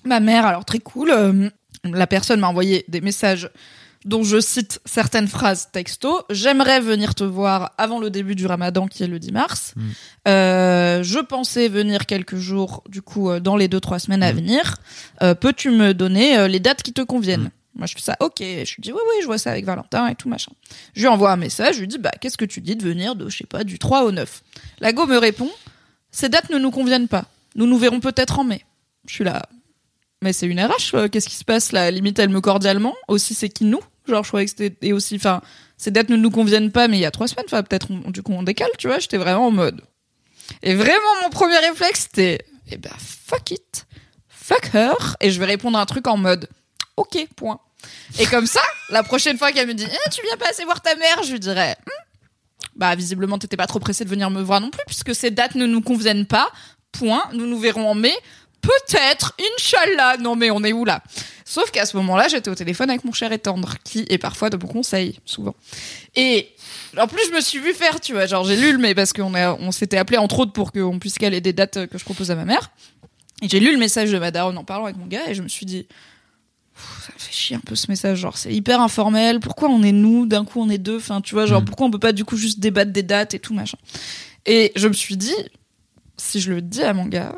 ma 0.03 0.19
mère, 0.19 0.45
alors 0.45 0.63
très 0.65 0.79
cool, 0.79 1.11
euh, 1.11 1.49
la 1.83 2.07
personne 2.07 2.39
m'a 2.39 2.47
envoyé 2.47 2.85
des 2.87 3.01
messages 3.01 3.49
dont 4.05 4.23
je 4.23 4.39
cite 4.39 4.79
certaines 4.85 5.27
phrases 5.27 5.69
texto. 5.71 6.21
J'aimerais 6.29 6.79
venir 6.79 7.15
te 7.15 7.23
voir 7.23 7.73
avant 7.77 7.99
le 7.99 8.11
début 8.11 8.35
du 8.35 8.45
ramadan 8.45 8.87
qui 8.87 9.03
est 9.03 9.07
le 9.07 9.19
10 9.19 9.31
mars. 9.31 9.73
Mm. 9.75 9.81
Euh, 10.27 11.03
je 11.03 11.19
pensais 11.19 11.67
venir 11.67 12.05
quelques 12.05 12.37
jours, 12.37 12.83
du 12.87 13.01
coup, 13.01 13.29
euh, 13.29 13.39
dans 13.39 13.57
les 13.57 13.67
deux, 13.67 13.79
trois 13.79 13.99
semaines 13.99 14.23
à 14.23 14.31
venir. 14.31 14.77
Euh, 15.23 15.33
Peux-tu 15.33 15.71
me 15.71 15.93
donner 15.93 16.47
les 16.47 16.59
dates 16.59 16.83
qui 16.83 16.93
te 16.93 17.01
conviennent 17.01 17.49
Moi, 17.75 17.87
je 17.87 17.95
fais 17.95 18.01
ça, 18.01 18.15
ok. 18.19 18.37
Je 18.39 18.75
lui 18.75 18.81
dis, 18.81 18.91
oui, 18.91 18.99
oui, 19.09 19.15
je 19.21 19.25
vois 19.25 19.39
ça 19.39 19.51
avec 19.51 19.65
Valentin 19.65 20.07
et 20.07 20.15
tout, 20.15 20.29
machin. 20.29 20.51
Je 20.95 21.01
lui 21.01 21.07
envoie 21.07 21.31
un 21.31 21.37
message, 21.37 21.75
je 21.75 21.79
lui 21.81 21.87
dis, 21.87 21.97
bah, 21.97 22.11
qu'est-ce 22.21 22.37
que 22.37 22.45
tu 22.45 22.61
dis 22.61 22.75
de 22.75 22.83
venir 22.83 23.15
de, 23.15 23.27
je 23.27 23.37
sais 23.39 23.47
pas, 23.47 23.63
du 23.63 23.79
3 23.79 24.03
au 24.03 24.11
9 24.11 24.43
La 24.79 24.93
go 24.93 25.07
me 25.07 25.17
répond, 25.17 25.49
ces 26.11 26.29
dates 26.29 26.51
ne 26.51 26.59
nous 26.59 26.71
conviennent 26.71 27.07
pas. 27.07 27.25
Nous 27.55 27.65
nous 27.65 27.77
verrons 27.77 27.99
peut-être 27.99 28.39
en 28.39 28.43
mai. 28.43 28.63
Je 29.07 29.13
suis 29.13 29.23
là, 29.23 29.43
mais 30.21 30.33
c'est 30.33 30.47
une 30.47 30.59
RH, 30.59 31.09
qu'est-ce 31.11 31.29
qui 31.29 31.35
se 31.35 31.43
passe 31.43 31.71
là? 31.71 31.89
Limite, 31.91 32.19
elle 32.19 32.29
me 32.29 32.41
cordialement. 32.41 32.95
Aussi, 33.07 33.33
c'est 33.33 33.49
qui 33.49 33.65
nous? 33.65 33.81
Genre, 34.07 34.23
je 34.23 34.27
croyais 34.29 34.45
que 34.45 34.51
c'était. 34.57 34.75
Et 34.87 34.93
aussi, 34.93 35.15
enfin, 35.15 35.41
ces 35.77 35.91
dates 35.91 36.09
ne 36.09 36.15
nous 36.17 36.31
conviennent 36.31 36.71
pas, 36.71 36.87
mais 36.87 36.97
il 36.97 37.01
y 37.01 37.05
a 37.05 37.11
trois 37.11 37.27
semaines, 37.27 37.45
enfin, 37.47 37.63
peut-être, 37.63 37.87
on- 37.91 38.11
du 38.11 38.21
coup, 38.23 38.33
on 38.33 38.43
décale, 38.43 38.69
tu 38.77 38.87
vois. 38.87 38.99
J'étais 38.99 39.17
vraiment 39.17 39.47
en 39.47 39.51
mode. 39.51 39.81
Et 40.61 40.75
vraiment, 40.75 41.21
mon 41.23 41.29
premier 41.29 41.57
réflexe, 41.57 42.01
c'était, 42.03 42.45
eh 42.71 42.77
ben, 42.77 42.91
fuck 42.99 43.51
it. 43.51 43.85
Fuck 44.29 44.69
her. 44.75 45.15
Et 45.21 45.31
je 45.31 45.39
vais 45.39 45.45
répondre 45.47 45.77
un 45.79 45.85
truc 45.85 46.07
en 46.07 46.17
mode, 46.17 46.47
ok, 46.97 47.27
point. 47.35 47.59
Et 48.19 48.25
comme 48.27 48.45
ça, 48.47 48.61
la 48.89 49.03
prochaine 49.03 49.37
fois 49.37 49.51
qu'elle 49.51 49.67
me 49.67 49.73
dit, 49.73 49.85
Eh, 49.89 50.09
tu 50.11 50.21
viens 50.23 50.37
pas 50.37 50.49
assez 50.49 50.63
voir 50.65 50.81
ta 50.81 50.95
mère, 50.95 51.23
je 51.23 51.31
lui 51.33 51.39
dirais, 51.39 51.75
Hmm. 51.85 52.67
bah, 52.75 52.95
visiblement, 52.95 53.37
t'étais 53.39 53.57
pas 53.57 53.67
trop 53.67 53.79
pressé 53.79 54.03
de 54.05 54.09
venir 54.09 54.29
me 54.29 54.41
voir 54.41 54.61
non 54.61 54.69
plus, 54.69 54.83
puisque 54.85 55.15
ces 55.15 55.31
dates 55.31 55.55
ne 55.55 55.65
nous 55.65 55.81
conviennent 55.81 56.25
pas. 56.27 56.49
Point. 56.91 57.23
Nous 57.33 57.45
nous 57.47 57.59
verrons 57.59 57.89
en 57.89 57.95
mai. 57.95 58.13
Peut-être, 58.65 59.35
Inch'Allah. 59.39 60.17
Non, 60.17 60.35
mais 60.35 60.51
on 60.51 60.63
est 60.63 60.73
où 60.73 60.85
là? 60.85 61.03
Sauf 61.45 61.69
qu'à 61.71 61.85
ce 61.85 61.95
moment-là, 61.97 62.27
j'étais 62.27 62.49
au 62.49 62.55
téléphone 62.55 62.89
avec 62.89 63.03
mon 63.03 63.13
cher 63.13 63.31
et 63.31 63.37
tendre, 63.37 63.75
qui 63.83 64.05
est 64.09 64.17
parfois 64.17 64.49
de 64.49 64.57
bons 64.57 64.67
conseils, 64.67 65.19
souvent. 65.25 65.55
Et 66.15 66.49
en 66.97 67.07
plus, 67.07 67.21
je 67.29 67.35
me 67.35 67.41
suis 67.41 67.59
vu 67.59 67.73
faire, 67.73 68.01
tu 68.01 68.13
vois, 68.13 68.25
genre 68.25 68.43
j'ai 68.45 68.55
lu 68.55 68.71
le 68.71 68.79
mais 68.79 68.95
parce 68.95 69.13
qu'on 69.13 69.31
on 69.35 69.71
s'était 69.71 69.97
appelé 69.97 70.17
entre 70.17 70.39
autres 70.39 70.53
pour 70.53 70.71
qu'on 70.71 70.97
puisse 70.97 71.19
caler 71.19 71.41
des 71.41 71.53
dates 71.53 71.85
que 71.87 71.97
je 71.97 72.03
propose 72.03 72.31
à 72.31 72.35
ma 72.35 72.45
mère. 72.45 72.71
Et 73.41 73.49
j'ai 73.49 73.59
lu 73.59 73.71
le 73.71 73.77
message 73.77 74.11
de 74.11 74.17
ma 74.17 74.31
daronne 74.31 74.57
en 74.57 74.63
parlant 74.63 74.85
avec 74.85 74.97
mon 74.97 75.05
gars 75.05 75.27
et 75.27 75.35
je 75.35 75.43
me 75.43 75.47
suis 75.47 75.65
dit, 75.67 75.85
ça 76.75 77.13
me 77.13 77.19
fait 77.19 77.31
chier 77.33 77.55
un 77.55 77.59
peu 77.59 77.75
ce 77.75 77.91
message, 77.91 78.17
genre 78.19 78.37
c'est 78.37 78.51
hyper 78.53 78.81
informel. 78.81 79.39
Pourquoi 79.39 79.69
on 79.69 79.83
est 79.83 79.91
nous, 79.91 80.25
d'un 80.25 80.45
coup 80.45 80.61
on 80.61 80.69
est 80.69 80.77
deux, 80.79 80.97
enfin 80.97 81.21
tu 81.21 81.35
vois, 81.35 81.45
genre 81.45 81.61
Mm. 81.61 81.65
pourquoi 81.65 81.87
on 81.87 81.91
peut 81.91 81.99
pas 81.99 82.11
du 82.13 82.25
coup 82.25 82.37
juste 82.37 82.59
débattre 82.59 82.91
des 82.91 83.03
dates 83.03 83.33
et 83.35 83.39
tout 83.39 83.53
machin? 83.53 83.77
Et 84.47 84.71
je 84.75 84.87
me 84.87 84.93
suis 84.93 85.15
dit, 85.17 85.35
si 86.17 86.39
je 86.41 86.51
le 86.53 86.61
dis 86.61 86.81
à 86.81 86.93
mon 86.93 87.05
gars, 87.05 87.35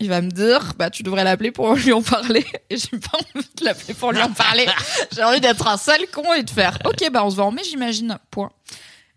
il 0.00 0.08
va 0.08 0.20
me 0.20 0.30
dire, 0.30 0.74
bah 0.78 0.90
tu 0.90 1.02
devrais 1.02 1.24
l'appeler 1.24 1.50
pour 1.50 1.74
lui 1.74 1.92
en 1.92 2.02
parler. 2.02 2.44
Et 2.70 2.76
j'ai 2.76 2.98
pas 2.98 3.18
envie 3.18 3.48
de 3.56 3.64
l'appeler 3.64 3.94
pour 3.94 4.12
lui 4.12 4.22
en 4.22 4.30
parler. 4.30 4.66
j'ai 5.14 5.24
envie 5.24 5.40
d'être 5.40 5.66
un 5.66 5.76
sale 5.76 6.06
con 6.12 6.32
et 6.34 6.42
de 6.42 6.50
faire, 6.50 6.78
ok 6.84 7.10
bah 7.10 7.24
on 7.24 7.30
se 7.30 7.36
voit 7.36 7.46
en 7.46 7.52
mai 7.52 7.64
j'imagine. 7.64 8.18
Point. 8.30 8.50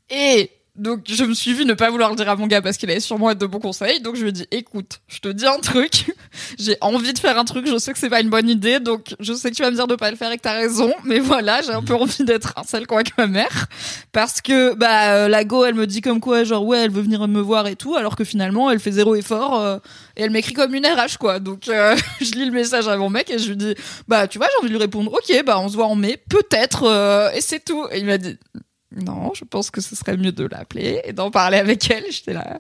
Et 0.10 0.52
Donc 0.77 1.02
je 1.06 1.26
me 1.26 1.34
suis 1.34 1.53
vu 1.53 1.65
ne 1.65 1.73
pas 1.73 1.89
vouloir 1.89 2.10
le 2.11 2.15
dire 2.15 2.30
à 2.30 2.38
mon 2.38 2.48
gars 2.48 2.61
parce 2.61 2.77
qu'il 2.77 2.89
allait 2.89 3.02
sûrement 3.02 3.30
être 3.30 3.38
de 3.38 3.45
bons 3.45 3.60
conseils. 3.60 3.99
Donc 3.99 4.15
je 4.15 4.22
lui 4.22 4.30
ai 4.30 4.31
dit 4.31 4.48
écoute, 4.52 5.02
je 5.10 5.19
te 5.19 5.27
dis 5.27 5.45
un 5.45 5.60
truc, 5.60 6.06
j'ai 6.60 6.77
envie 6.80 7.11
de 7.11 7.19
faire 7.19 7.38
un 7.38 7.43
truc, 7.43 7.68
je 7.68 7.77
sais 7.77 7.91
que 7.91 7.99
c'est 7.99 8.10
pas 8.10 8.22
une 8.22 8.30
bonne 8.30 8.48
idée, 8.48 8.80
donc 8.80 9.15
je 9.19 9.34
sais 9.34 9.52
que 9.52 9.56
tu 9.56 9.64
vas 9.64 9.69
me 9.69 9.76
dire 9.76 9.88
de 9.88 9.95
pas 9.95 10.10
le 10.10 10.15
faire 10.15 10.31
et 10.31 10.38
que 10.38 10.43
t'as 10.43 10.53
raison, 10.53 10.93
mais 11.03 11.19
voilà, 11.19 11.61
j'ai 11.61 11.73
un 11.73 11.84
peu 11.84 11.93
envie 11.93 12.23
d'être 12.23 12.53
un 12.56 12.64
seul 12.64 12.88
con 12.88 12.95
avec 12.95 13.18
ma 13.18 13.27
mère. 13.27 13.68
Parce 14.14 14.39
que 14.39 14.73
bah 14.73 15.14
euh, 15.14 15.27
la 15.27 15.43
go 15.43 15.65
elle 15.65 15.76
me 15.76 15.85
dit 15.85 15.99
comme 15.99 16.22
quoi 16.22 16.45
genre 16.45 16.65
ouais 16.65 16.80
elle 16.80 16.91
veut 16.91 17.02
venir 17.02 17.27
me 17.27 17.41
voir 17.41 17.68
et 17.68 17.76
tout, 17.76 17.98
alors 17.98 18.15
que 18.15 18.23
finalement 18.23 18.72
elle 18.72 18.80
fait 18.80 18.93
zéro 18.93 19.15
effort 19.15 19.60
euh, 19.60 19.77
et 20.15 20.23
elle 20.23 20.31
m'écrit 20.31 20.53
comme 20.53 20.73
une 20.73 20.85
RH 20.85 21.18
quoi. 21.19 21.39
Donc 21.39 21.68
euh, 21.68 21.98
je 22.22 22.31
lis 22.31 22.45
le 22.45 22.52
message 22.52 22.88
à 22.88 22.95
mon 22.95 23.10
mec 23.10 23.30
et 23.30 23.39
je 23.39 23.49
lui 23.49 23.57
dis 23.57 23.76
bah 24.07 24.26
tu 24.27 24.38
vois 24.38 24.48
j'ai 24.48 24.60
envie 24.61 24.69
de 24.69 24.77
lui 24.77 24.81
répondre 24.81 25.11
ok 25.11 25.43
bah 25.45 25.60
on 25.60 25.68
se 25.68 25.76
voit 25.76 25.88
en 25.88 25.95
mai 25.95 26.18
peut-être 26.30 26.84
euh, 26.85 27.30
et 27.31 27.41
c'est 27.41 27.60
tout. 27.60 27.85
Et 27.91 27.99
il 27.99 28.06
m'a 28.06 28.18
dit 28.18 28.38
non, 28.95 29.34
je 29.34 29.45
pense 29.45 29.72
que 29.72 29.80
ce 29.80 29.95
serait 29.95 30.18
mieux 30.18 30.31
de 30.31 30.45
l'appeler 30.45 31.01
et 31.05 31.13
d'en 31.13 31.31
parler 31.31 31.57
avec 31.57 31.89
elle. 31.89 32.03
J'étais 32.09 32.34
là, 32.34 32.59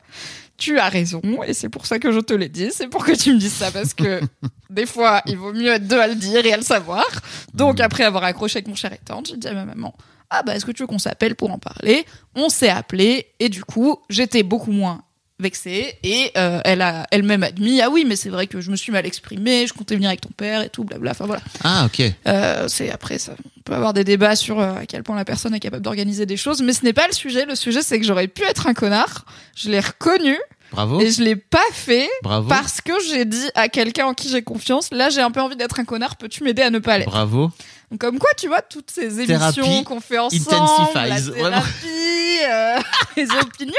tu 0.57 0.79
as 0.79 0.89
raison, 0.89 1.21
et 1.45 1.53
c'est 1.53 1.69
pour 1.69 1.85
ça 1.85 1.99
que 1.99 2.11
je 2.11 2.19
te 2.19 2.33
l'ai 2.33 2.47
dit. 2.47 2.69
C'est 2.71 2.87
pour 2.87 3.03
que 3.03 3.11
tu 3.11 3.33
me 3.33 3.39
dises 3.39 3.53
ça, 3.53 3.71
parce 3.71 3.93
que 3.93 4.21
des 4.69 4.85
fois, 4.85 5.21
il 5.25 5.37
vaut 5.37 5.53
mieux 5.53 5.71
être 5.71 5.87
deux 5.87 5.99
à 5.99 6.07
le 6.07 6.15
dire 6.15 6.45
et 6.45 6.53
à 6.53 6.57
le 6.57 6.63
savoir. 6.63 7.05
Donc, 7.53 7.79
après 7.79 8.03
avoir 8.03 8.23
accroché 8.23 8.57
avec 8.57 8.67
mon 8.67 8.75
cher 8.75 8.93
étendre, 8.93 9.27
j'ai 9.27 9.37
dit 9.37 9.47
à 9.47 9.53
ma 9.53 9.65
maman, 9.65 9.93
ah 10.29 10.43
bah, 10.43 10.55
est-ce 10.55 10.65
que 10.65 10.71
tu 10.71 10.83
veux 10.83 10.87
qu'on 10.87 10.99
s'appelle 10.99 11.35
pour 11.35 11.51
en 11.51 11.59
parler? 11.59 12.05
On 12.35 12.47
s'est 12.47 12.69
appelé, 12.69 13.27
et 13.39 13.49
du 13.49 13.65
coup, 13.65 13.97
j'étais 14.09 14.43
beaucoup 14.43 14.71
moins 14.71 15.03
vexée, 15.41 15.95
et 16.03 16.31
euh, 16.37 16.61
elle 16.63 16.81
a 16.81 17.07
elle-même 17.11 17.43
admis, 17.43 17.81
ah 17.81 17.89
oui, 17.89 18.05
mais 18.07 18.15
c'est 18.15 18.29
vrai 18.29 18.47
que 18.47 18.61
je 18.61 18.71
me 18.71 18.75
suis 18.75 18.91
mal 18.91 19.05
exprimée, 19.05 19.67
je 19.67 19.73
comptais 19.73 19.95
venir 19.95 20.09
avec 20.09 20.21
ton 20.21 20.29
père 20.29 20.61
et 20.61 20.69
tout, 20.69 20.83
blabla. 20.83 21.11
Enfin 21.11 21.25
voilà. 21.25 21.41
Ah, 21.63 21.85
ok. 21.85 22.03
Euh, 22.27 22.67
c'est 22.67 22.89
après 22.91 23.17
ça. 23.17 23.33
On 23.57 23.61
peut 23.61 23.73
avoir 23.73 23.93
des 23.93 24.03
débats 24.03 24.35
sur 24.35 24.59
euh, 24.59 24.75
à 24.75 24.85
quel 24.85 25.03
point 25.03 25.15
la 25.15 25.25
personne 25.25 25.53
est 25.53 25.59
capable 25.59 25.83
d'organiser 25.83 26.25
des 26.25 26.37
choses, 26.37 26.61
mais 26.61 26.73
ce 26.73 26.83
n'est 26.85 26.93
pas 26.93 27.07
le 27.07 27.13
sujet. 27.13 27.45
Le 27.45 27.55
sujet, 27.55 27.81
c'est 27.81 27.99
que 27.99 28.05
j'aurais 28.05 28.27
pu 28.27 28.43
être 28.43 28.67
un 28.67 28.73
connard. 28.73 29.25
Je 29.55 29.69
l'ai 29.69 29.79
reconnu. 29.79 30.37
Bravo. 30.71 31.01
Et 31.01 31.11
je 31.11 31.21
l'ai 31.21 31.35
pas 31.35 31.59
fait 31.73 32.09
Bravo. 32.23 32.47
parce 32.47 32.79
que 32.81 32.93
j'ai 33.09 33.25
dit 33.25 33.49
à 33.55 33.67
quelqu'un 33.69 34.05
en 34.07 34.13
qui 34.13 34.29
j'ai 34.29 34.41
confiance, 34.41 34.89
là 34.91 35.09
j'ai 35.09 35.21
un 35.21 35.31
peu 35.31 35.41
envie 35.41 35.55
d'être 35.57 35.79
un 35.79 35.85
connard, 35.85 36.15
peux-tu 36.15 36.43
m'aider 36.43 36.61
à 36.61 36.69
ne 36.69 36.79
pas 36.79 36.97
l'être 36.97 37.09
Bravo. 37.09 37.51
Donc, 37.91 37.99
Comme 37.99 38.19
quoi, 38.19 38.29
tu 38.37 38.47
vois, 38.47 38.61
toutes 38.61 38.89
ces 38.89 39.19
émissions 39.19 39.25
Thérapie 39.27 39.83
qu'on 39.83 39.99
fait 39.99 40.17
ensemble, 40.17 40.91
la 40.95 41.21
thérapie, 41.21 42.39
euh, 42.49 42.79
les 43.17 43.27
opinions, 43.31 43.73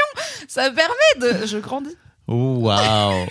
ça 0.47 0.69
permet 0.69 1.39
de... 1.41 1.47
Je 1.47 1.57
grandis. 1.57 1.97
Oh, 2.27 2.57
waouh. 2.59 3.25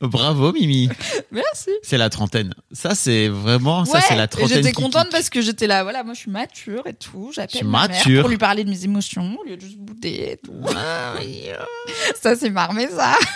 Bravo, 0.00 0.52
Mimi. 0.52 0.88
Merci. 1.32 1.70
C'est 1.82 1.98
la 1.98 2.08
trentaine. 2.08 2.54
Ça, 2.72 2.94
c'est 2.94 3.28
vraiment, 3.28 3.84
ça, 3.84 3.94
Ouais, 3.98 4.04
c'est 4.06 4.16
la 4.16 4.28
trentaine. 4.28 4.62
J'étais 4.62 4.72
contente 4.72 5.08
parce 5.10 5.28
que 5.30 5.40
j'étais 5.40 5.66
là, 5.66 5.82
voilà, 5.82 6.04
moi 6.04 6.14
je 6.14 6.20
suis 6.20 6.30
mature 6.30 6.86
et 6.86 6.94
tout. 6.94 7.32
J'appelle 7.34 7.64
ma 7.64 7.88
mère 7.88 7.96
mature. 7.98 8.20
pour 8.22 8.30
lui 8.30 8.38
parler 8.38 8.64
de 8.64 8.70
mes 8.70 8.84
émotions 8.84 9.36
au 9.40 9.44
lieu 9.44 9.56
de 9.56 9.60
juste 9.62 9.78
bouder 9.78 10.30
et 10.32 10.36
tout. 10.36 10.54
ça 12.22 12.36
c'est 12.36 12.50
marmé 12.50 12.88
ça. 12.88 13.14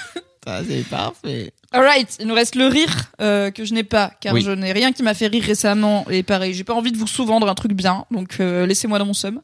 Ça, 0.45 0.61
c'est 0.69 0.83
parfait. 0.89 1.53
Alright, 1.71 2.17
il 2.19 2.27
nous 2.27 2.35
reste 2.35 2.57
le 2.57 2.67
rire 2.67 3.13
euh, 3.21 3.53
que 3.53 3.65
je 3.65 3.73
n'ai 3.75 3.85
pas 3.85 4.11
car 4.21 4.35
Oui. 4.35 4.43
je 4.43 4.51
n'ai 4.51 4.73
rien 4.73 4.91
qui 4.93 5.05
m'a 5.05 5.15
fait 5.15 5.29
rire 5.29 5.45
récemment 5.45 6.05
et 6.11 6.25
pareil, 6.25 6.53
j'ai 6.53 6.65
pas 6.65 6.75
envie 6.75 6.91
de 6.91 6.97
vous 6.99 7.07
sous-vendre 7.07 7.49
un 7.49 7.55
truc 7.55 7.75
bien, 7.75 8.07
donc 8.11 8.41
euh, 8.41 8.67
laissez-moi 8.67 8.99
dans 8.99 9.07
mon 9.07 9.15
somme. 9.15 9.41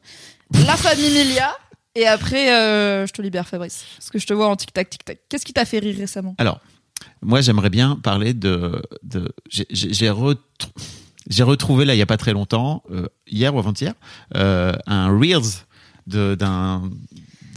La 0.65 0.75
famille 0.75 1.09
Milia 1.09 1.55
et 1.95 2.05
après 2.05 2.53
euh, 2.53 3.07
je 3.07 3.13
te 3.13 3.21
libère 3.21 3.47
Fabrice 3.47 3.85
parce 3.97 4.09
que 4.09 4.19
je 4.19 4.27
te 4.27 4.33
vois 4.33 4.49
en 4.49 4.57
tic 4.57 4.73
tac 4.73 4.89
tic 4.89 5.05
tac. 5.05 5.19
Qu'est-ce 5.29 5.45
qui 5.45 5.53
t'a 5.53 5.63
fait 5.63 5.79
rire 5.79 5.95
récemment? 5.97 6.35
Alors, 6.37 6.59
moi, 7.21 7.41
j'aimerais 7.41 7.69
bien 7.69 7.95
parler 7.95 8.33
de. 8.33 8.81
j'ai- 9.49 9.67
j'ai 9.69 9.93
j'ai 9.93 10.09
retrou- 10.09 10.39
j'ai 11.29 11.43
retrouvé, 11.43 11.85
là, 11.85 11.93
il 11.95 11.97
y 11.97 12.01
a 12.01 12.05
pas 12.07 12.17
très 12.17 12.33
longtemps, 12.33 12.83
euh, 12.91 13.07
hier 13.27 13.53
ou 13.53 13.59
avant-hier, 13.59 13.93
euh, 14.35 14.73
un 14.87 15.07
Reels 15.17 15.65
d'un 16.07 16.89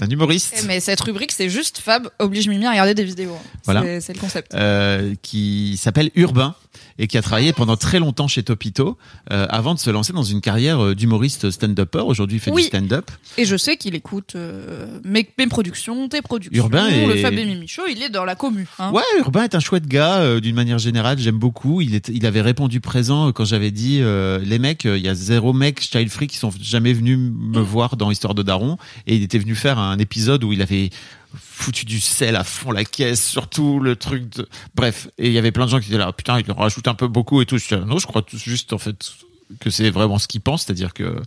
d'un 0.03 0.11
humoriste. 0.11 0.55
Eh, 0.63 0.67
Mais 0.67 0.81
cette 0.81 1.01
rubrique 1.01 1.33
c'est 1.33 1.49
juste 1.49 1.79
Fab 1.79 2.09
oblige 2.19 2.49
Mimi 2.49 2.67
à 2.67 2.71
regarder 2.71 2.95
des 2.95 3.05
vidéos. 3.05 3.37
Voilà. 3.65 4.01
C'est- 4.01 4.13
le 4.15 4.19
concept. 4.21 4.55
euh, 4.55 5.15
qui 5.23 5.77
s'appelle 5.79 6.11
Urbain 6.15 6.55
et 6.99 7.07
qui 7.07 7.17
a 7.19 7.23
travaillé 7.23 7.53
pendant 7.53 7.77
très 7.77 7.99
longtemps 7.99 8.29
chez 8.29 8.43
Topito 8.43 8.99
euh, 9.31 9.47
avant 9.51 9.75
de 9.75 9.79
se 9.79 9.91
lancer 9.91 10.13
dans 10.13 10.23
une 10.23 10.41
carrière 10.41 10.83
euh, 10.83 10.95
d'humoriste 10.95 11.51
stand-upper. 11.51 12.01
Aujourd'hui, 12.07 12.37
il 12.39 12.41
fait 12.41 12.51
Oui. 12.51 12.63
du 12.63 12.69
stand-up. 12.69 13.11
Et 13.39 13.45
je 13.45 13.57
sais 13.57 13.77
qu'il 13.77 13.95
écoute 13.95 14.33
euh, 14.37 14.87
mes, 15.05 15.27
mes 15.39 15.47
productions, 15.47 16.09
tes 16.09 16.21
productions, 16.23 16.57
Urbain 16.63 16.89
et- 16.89 17.07
le 17.07 17.17
Fab 17.17 17.33
et 17.35 17.45
Mimi 17.45 17.69
Show, 17.69 17.83
il 17.91 18.03
est 18.03 18.11
dans 18.11 18.25
la 18.25 18.35
commu. 18.35 18.67
Hein. 18.79 18.91
Ouais, 18.93 19.03
Urbain 19.19 19.45
est 19.45 19.55
un 19.55 19.61
chouette 19.61 19.87
gars 19.87 20.41
d'une 20.41 20.55
manière 20.55 20.79
générale. 20.79 21.19
J'aime 21.19 21.39
beaucoup. 21.39 21.81
Il, 21.81 21.95
est, 21.95 22.09
il 22.09 22.27
avait 22.27 22.41
répondu 22.43 22.81
présent 22.81 23.33
quand 23.33 23.45
j'avais 23.45 23.71
dit 23.71 24.01
les 24.43 24.59
mecs, 24.59 24.85
il 24.85 24.99
y 24.99 25.09
a 25.09 25.15
zéro 25.15 25.53
mec 25.53 25.81
child 25.81 26.11
free 26.11 26.27
qui 26.27 26.37
sont 26.37 26.51
jamais 26.61 26.93
venus 26.93 27.19
me 27.19 27.61
voir 27.61 27.97
dans 27.97 28.11
Histoire 28.11 28.35
de 28.35 28.43
Daron 28.43 28.77
et 29.07 29.17
il 29.17 29.23
était 29.23 29.39
venu 29.39 29.55
faire 29.55 29.79
un 29.79 29.92
épisode 29.99 30.45
où 30.45 30.53
il 30.53 30.63
avait 30.63 30.91
foutu 31.35 31.85
du 31.87 32.01
sel 32.01 32.37
à 32.37 32.45
fond 32.45 32.71
la 32.73 32.85
caisse, 32.85 33.27
surtout 33.27 33.81
le 33.81 33.97
truc 33.97 34.29
de... 34.37 34.47
Bref, 34.75 35.09
et 35.19 35.29
il 35.29 35.33
y 35.33 35.39
avait 35.39 35.53
plein 35.53 35.65
de 35.67 35.71
gens 35.71 35.81
qui 35.81 35.89
étaient 35.89 35.99
là, 35.99 36.13
putain, 36.13 36.39
il 36.41 36.51
en 36.51 36.55
rajoute 36.55 36.89
un 36.89 36.95
peu 36.95 37.09
beaucoup 37.09 37.41
et 37.41 37.47
tout. 37.47 37.57
Je 37.59 37.75
dis, 37.75 37.85
non, 37.87 37.99
je 37.99 38.07
crois 38.07 38.23
juste 38.33 38.73
en 38.73 38.79
fait 38.79 39.13
que 39.61 39.71
c'est 39.71 39.91
vraiment 39.91 40.19
ce 40.19 40.29
qu'il 40.29 40.41
pense, 40.41 40.65
c'est-à-dire 40.65 40.93
que 40.93 41.21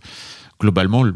globalement, 0.60 1.02
le- 1.02 1.14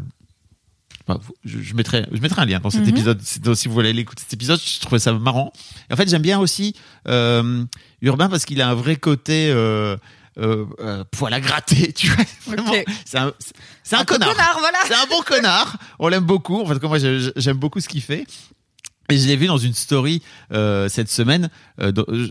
Enfin, 1.07 1.19
vous- 1.23 1.33
je, 1.43 1.59
je 1.59 1.73
mettrai, 1.73 2.05
je 2.11 2.21
mettrai 2.21 2.43
un 2.43 2.45
lien 2.45 2.59
dans 2.59 2.69
cet 2.69 2.83
Mhm. 2.83 2.89
épisode. 2.89 3.21
Si 3.23 3.67
vous 3.67 3.73
voulez 3.73 3.89
aller 3.89 4.01
écouter 4.01 4.21
cet 4.21 4.33
épisode, 4.33 4.59
je 4.63 4.79
trouvais 4.81 4.99
ça 4.99 5.11
marrant. 5.13 5.51
Et 5.89 5.93
en 5.93 5.97
fait, 5.97 6.07
j'aime 6.07 6.21
bien 6.21 6.39
aussi 6.39 6.75
euh, 7.07 7.65
Urbain 8.03 8.29
parce 8.29 8.45
qu'il 8.45 8.61
a 8.61 8.69
un 8.69 8.75
vrai 8.75 8.97
côté 8.97 9.49
euh, 9.49 9.97
euh, 10.37 10.65
euh, 10.79 11.03
poil 11.11 11.33
à 11.33 11.39
gratter. 11.39 11.93
Tu 11.95 12.07
vois. 12.07 12.23
C'est 13.05 13.17
un, 13.17 13.27
un, 13.27 13.97
Un 13.99 14.05
connard. 14.05 14.31
connard, 14.31 14.57
voilà. 14.59 14.77
C'est 14.87 14.95
un 14.95 15.05
bon 15.07 15.21
connard. 15.21 15.77
On 15.99 16.07
l'aime 16.07 16.23
beaucoup. 16.23 16.61
En 16.61 16.65
fait, 16.65 16.81
moi, 16.83 16.99
j'ai- 16.99 17.31
j'aime 17.35 17.57
beaucoup 17.57 17.79
ce 17.79 17.87
qu'il 17.89 18.01
fait. 18.01 18.25
Et 19.09 19.17
je 19.17 19.27
l'ai 19.27 19.35
vu 19.35 19.47
dans 19.47 19.57
une 19.57 19.73
story 19.73 20.21
euh, 20.53 20.87
cette 20.87 21.09
semaine. 21.09 21.49
euh, 21.81 21.91
euh, 22.07 22.29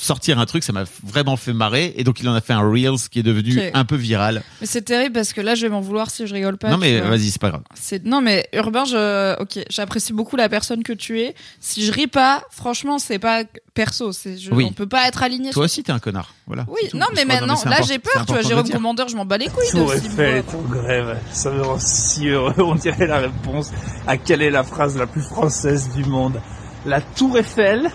sortir 0.00 0.38
un 0.38 0.46
truc, 0.46 0.64
ça 0.64 0.72
m'a 0.72 0.84
vraiment 1.04 1.36
fait 1.36 1.52
marrer. 1.52 1.92
Et 1.96 2.04
donc, 2.04 2.20
il 2.20 2.28
en 2.28 2.34
a 2.34 2.40
fait 2.40 2.52
un 2.52 2.68
Reels 2.68 3.08
qui 3.10 3.18
est 3.18 3.22
devenu 3.22 3.60
un 3.74 3.84
peu 3.84 3.96
viral. 3.96 4.42
Mais 4.60 4.66
c'est 4.66 4.82
terrible 4.82 5.12
parce 5.12 5.32
que 5.32 5.40
là, 5.40 5.54
je 5.54 5.62
vais 5.62 5.68
m'en 5.68 5.80
vouloir 5.80 6.10
si 6.10 6.26
je 6.26 6.34
rigole 6.34 6.56
pas. 6.56 6.70
non, 6.70 6.78
mais 6.78 7.00
vas-y, 7.00 7.30
c'est 7.30 7.40
pas 7.40 7.50
grave. 7.50 7.62
C'est 7.74 8.04
non 8.04 8.20
mais 8.20 8.48
Urbain, 8.52 8.84
je 8.84 9.40
ok, 9.40 9.64
j'apprécie 9.68 10.12
beaucoup 10.12 10.36
la 10.36 10.48
personne 10.48 10.82
que 10.82 10.92
tu 10.92 11.20
es. 11.20 11.34
Si 11.60 11.84
je 11.84 11.92
ris 11.92 12.06
pas, 12.06 12.42
franchement, 12.50 12.98
c'est 12.98 13.18
pas 13.18 13.44
perso, 13.74 14.12
c'est 14.12 14.38
je... 14.38 14.50
Oui. 14.52 14.66
on 14.68 14.72
peut 14.72 14.86
pas 14.88 15.06
être 15.06 15.22
aligné. 15.22 15.50
Toi 15.50 15.64
aussi, 15.64 15.82
t'es 15.82 15.92
un 15.92 15.98
connard. 15.98 16.34
Voilà. 16.46 16.64
Oui, 16.68 16.88
non 16.94 17.06
Je 17.10 17.16
mais 17.16 17.24
crois, 17.24 17.46
maintenant, 17.46 17.70
là 17.70 17.80
j'ai 17.86 17.98
peur, 17.98 18.24
tu 18.26 18.32
vois, 18.32 18.42
Jérôme. 18.42 18.68
Commandeur, 18.70 19.08
je 19.08 19.16
m'en 19.16 19.24
bats 19.24 19.38
les 19.38 19.48
couilles 19.48 19.66
me 19.74 20.36
est 20.36 20.54
en 20.54 20.60
grève. 20.62 21.18
Ça 21.32 21.50
me 21.50 21.62
rend 21.62 21.78
si 21.78 22.28
heureux. 22.28 22.54
On 22.58 22.74
dirait 22.74 23.06
la 23.06 23.18
réponse 23.18 23.70
à 24.06 24.16
quelle 24.16 24.42
est 24.42 24.50
la 24.50 24.62
phrase 24.62 24.96
la 24.96 25.06
plus 25.06 25.22
française 25.22 25.90
du 25.94 26.04
monde. 26.04 26.40
La 26.86 27.00
Tour 27.00 27.38
Eiffel 27.38 27.90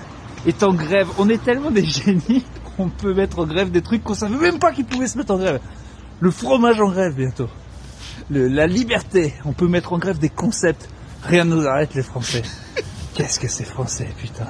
est 0.45 0.63
en 0.63 0.73
grève. 0.73 1.07
On 1.17 1.29
est 1.29 1.43
tellement 1.43 1.71
des 1.71 1.85
génies 1.85 2.45
qu'on 2.77 2.89
peut 2.89 3.13
mettre 3.13 3.39
en 3.39 3.45
grève 3.45 3.71
des 3.71 3.81
trucs 3.81 4.03
qu'on 4.03 4.13
savait 4.13 4.35
même 4.37 4.59
pas 4.59 4.71
qu'ils 4.71 4.85
pouvaient 4.85 5.07
se 5.07 5.17
mettre 5.17 5.33
en 5.33 5.37
grève. 5.37 5.59
Le 6.19 6.31
fromage 6.31 6.79
en 6.79 6.89
grève 6.89 7.15
bientôt. 7.15 7.49
Le- 8.29 8.47
la 8.47 8.67
liberté. 8.67 9.33
On 9.45 9.53
peut 9.53 9.67
mettre 9.67 9.93
en 9.93 9.97
grève 9.97 10.17
des 10.19 10.29
concepts. 10.29 10.89
Rien 11.23 11.43
ne 11.45 11.55
nous 11.55 11.67
arrête 11.67 11.93
les 11.95 12.03
Français. 12.03 12.43
Qu'est-ce 13.13 13.39
que 13.39 13.47
c'est 13.47 13.63
français, 13.63 14.09
putain. 14.19 14.47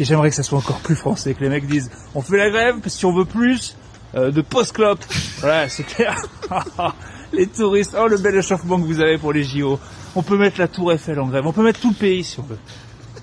J'aimerais 0.00 0.30
que 0.30 0.34
ça 0.34 0.42
soit 0.42 0.58
encore 0.58 0.80
plus 0.80 0.96
français, 0.96 1.34
que 1.34 1.40
les 1.40 1.48
mecs 1.48 1.66
disent 1.66 1.90
on 2.14 2.22
fait 2.22 2.36
la 2.38 2.50
grève 2.50 2.76
si 2.86 3.04
on 3.04 3.12
veut 3.14 3.24
plus 3.24 3.76
euh, 4.14 4.32
de 4.32 4.40
post-clope. 4.40 5.04
Ouais, 5.44 5.66
c'est 5.68 5.84
clair. 5.84 6.16
les 7.32 7.46
touristes, 7.46 7.94
oh 7.96 8.08
le 8.08 8.18
bel 8.18 8.34
échauffement 8.34 8.78
que 8.80 8.84
vous 8.86 9.00
avez 9.00 9.18
pour 9.18 9.32
les 9.32 9.44
JO. 9.44 9.78
On 10.16 10.22
peut 10.22 10.36
mettre 10.36 10.58
la 10.58 10.66
tour 10.68 10.92
Eiffel 10.92 11.20
en 11.20 11.28
grève, 11.28 11.46
on 11.46 11.52
peut 11.52 11.62
mettre 11.62 11.80
tout 11.80 11.90
le 11.90 11.94
pays 11.94 12.24
si 12.24 12.40
on 12.40 12.42
veut. 12.42 12.58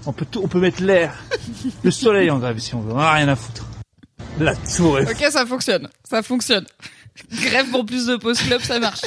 On 0.06 0.14
peut, 0.14 0.26
tout, 0.30 0.42
on 0.44 0.48
peut 0.48 0.60
mettre 0.60 0.82
l'air, 0.82 1.14
le 1.84 1.92
soleil 1.92 2.32
en 2.32 2.40
grève 2.40 2.58
si 2.60 2.74
on 2.74 2.82
veut, 2.82 2.94
on 2.94 3.00
a 3.00 3.14
rien 3.14 3.28
à 3.28 3.36
foutre. 3.36 3.66
La 4.40 4.56
tour 4.56 5.00
Eiffel. 5.00 5.16
Ok, 5.16 5.32
ça 5.32 5.46
fonctionne, 5.46 5.90
ça 6.10 6.24
fonctionne. 6.24 6.66
Grève 7.34 7.70
pour 7.70 7.86
plus 7.86 8.06
de 8.06 8.16
post-club, 8.16 8.62
ça 8.62 8.80
marche. 8.80 9.02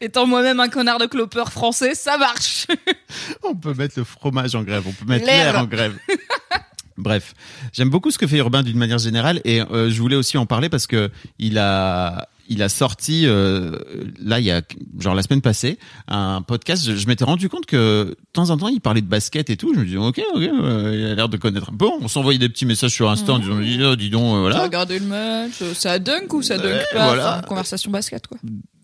Étant 0.00 0.26
moi-même 0.26 0.60
un 0.60 0.68
connard 0.68 0.98
de 0.98 1.06
clopeur 1.06 1.50
français, 1.50 1.96
ça 1.96 2.16
marche. 2.16 2.66
On 3.42 3.56
peut 3.56 3.74
mettre 3.74 3.94
le 3.98 4.04
fromage 4.04 4.54
en 4.54 4.62
grève, 4.62 4.84
on 4.86 4.92
peut 4.92 5.04
mettre 5.06 5.26
L'air. 5.26 5.52
l'air 5.52 5.62
en 5.62 5.66
grève. 5.66 5.96
Bref, 6.96 7.34
j'aime 7.72 7.88
beaucoup 7.90 8.10
ce 8.10 8.18
que 8.18 8.26
fait 8.26 8.36
Urbain 8.36 8.62
d'une 8.62 8.76
manière 8.78 8.98
générale 8.98 9.40
et 9.44 9.62
euh, 9.62 9.90
je 9.90 10.00
voulais 10.00 10.16
aussi 10.16 10.36
en 10.38 10.46
parler 10.46 10.68
parce 10.68 10.86
que 10.86 11.10
il 11.38 11.58
a 11.58 12.28
il 12.50 12.62
a 12.62 12.68
sorti 12.68 13.22
euh, 13.26 13.78
là 14.22 14.40
il 14.40 14.44
y 14.44 14.50
a 14.50 14.60
genre 14.98 15.14
la 15.14 15.22
semaine 15.22 15.40
passée 15.40 15.78
un 16.08 16.42
podcast. 16.42 16.84
Je, 16.84 16.96
je 16.96 17.06
m'étais 17.06 17.24
rendu 17.24 17.48
compte 17.48 17.64
que 17.64 18.08
de 18.08 18.16
temps 18.32 18.50
en 18.50 18.58
temps 18.58 18.68
il 18.68 18.80
parlait 18.80 19.00
de 19.00 19.06
basket 19.06 19.48
et 19.48 19.56
tout. 19.56 19.72
Je 19.72 19.80
me 19.80 19.86
dis 19.86 19.96
ok 19.96 20.20
ok 20.34 20.42
euh, 20.42 20.96
il 20.98 21.06
a 21.06 21.14
l'air 21.14 21.28
de 21.28 21.36
connaître 21.36 21.70
un 21.72 21.76
peu. 21.76 21.86
On 22.00 22.08
s'envoyait 22.08 22.38
des 22.38 22.48
petits 22.48 22.66
messages 22.66 22.90
sur 22.90 23.08
Insta 23.08 23.32
en 23.32 23.38
disant 23.38 23.58
dis, 23.60 23.80
oh, 23.82 23.96
dis 23.96 24.10
donc 24.10 24.34
euh, 24.34 24.40
voilà. 24.40 24.64
regardé 24.64 24.98
le 24.98 25.06
match, 25.06 25.62
ça 25.74 25.98
dunk 25.98 26.34
ou 26.34 26.42
ça 26.42 26.58
dunk 26.58 26.82
pas 26.92 27.06
voilà. 27.06 27.38
Enfin, 27.38 27.42
Conversation 27.46 27.90
basket 27.90 28.26
quoi. 28.26 28.38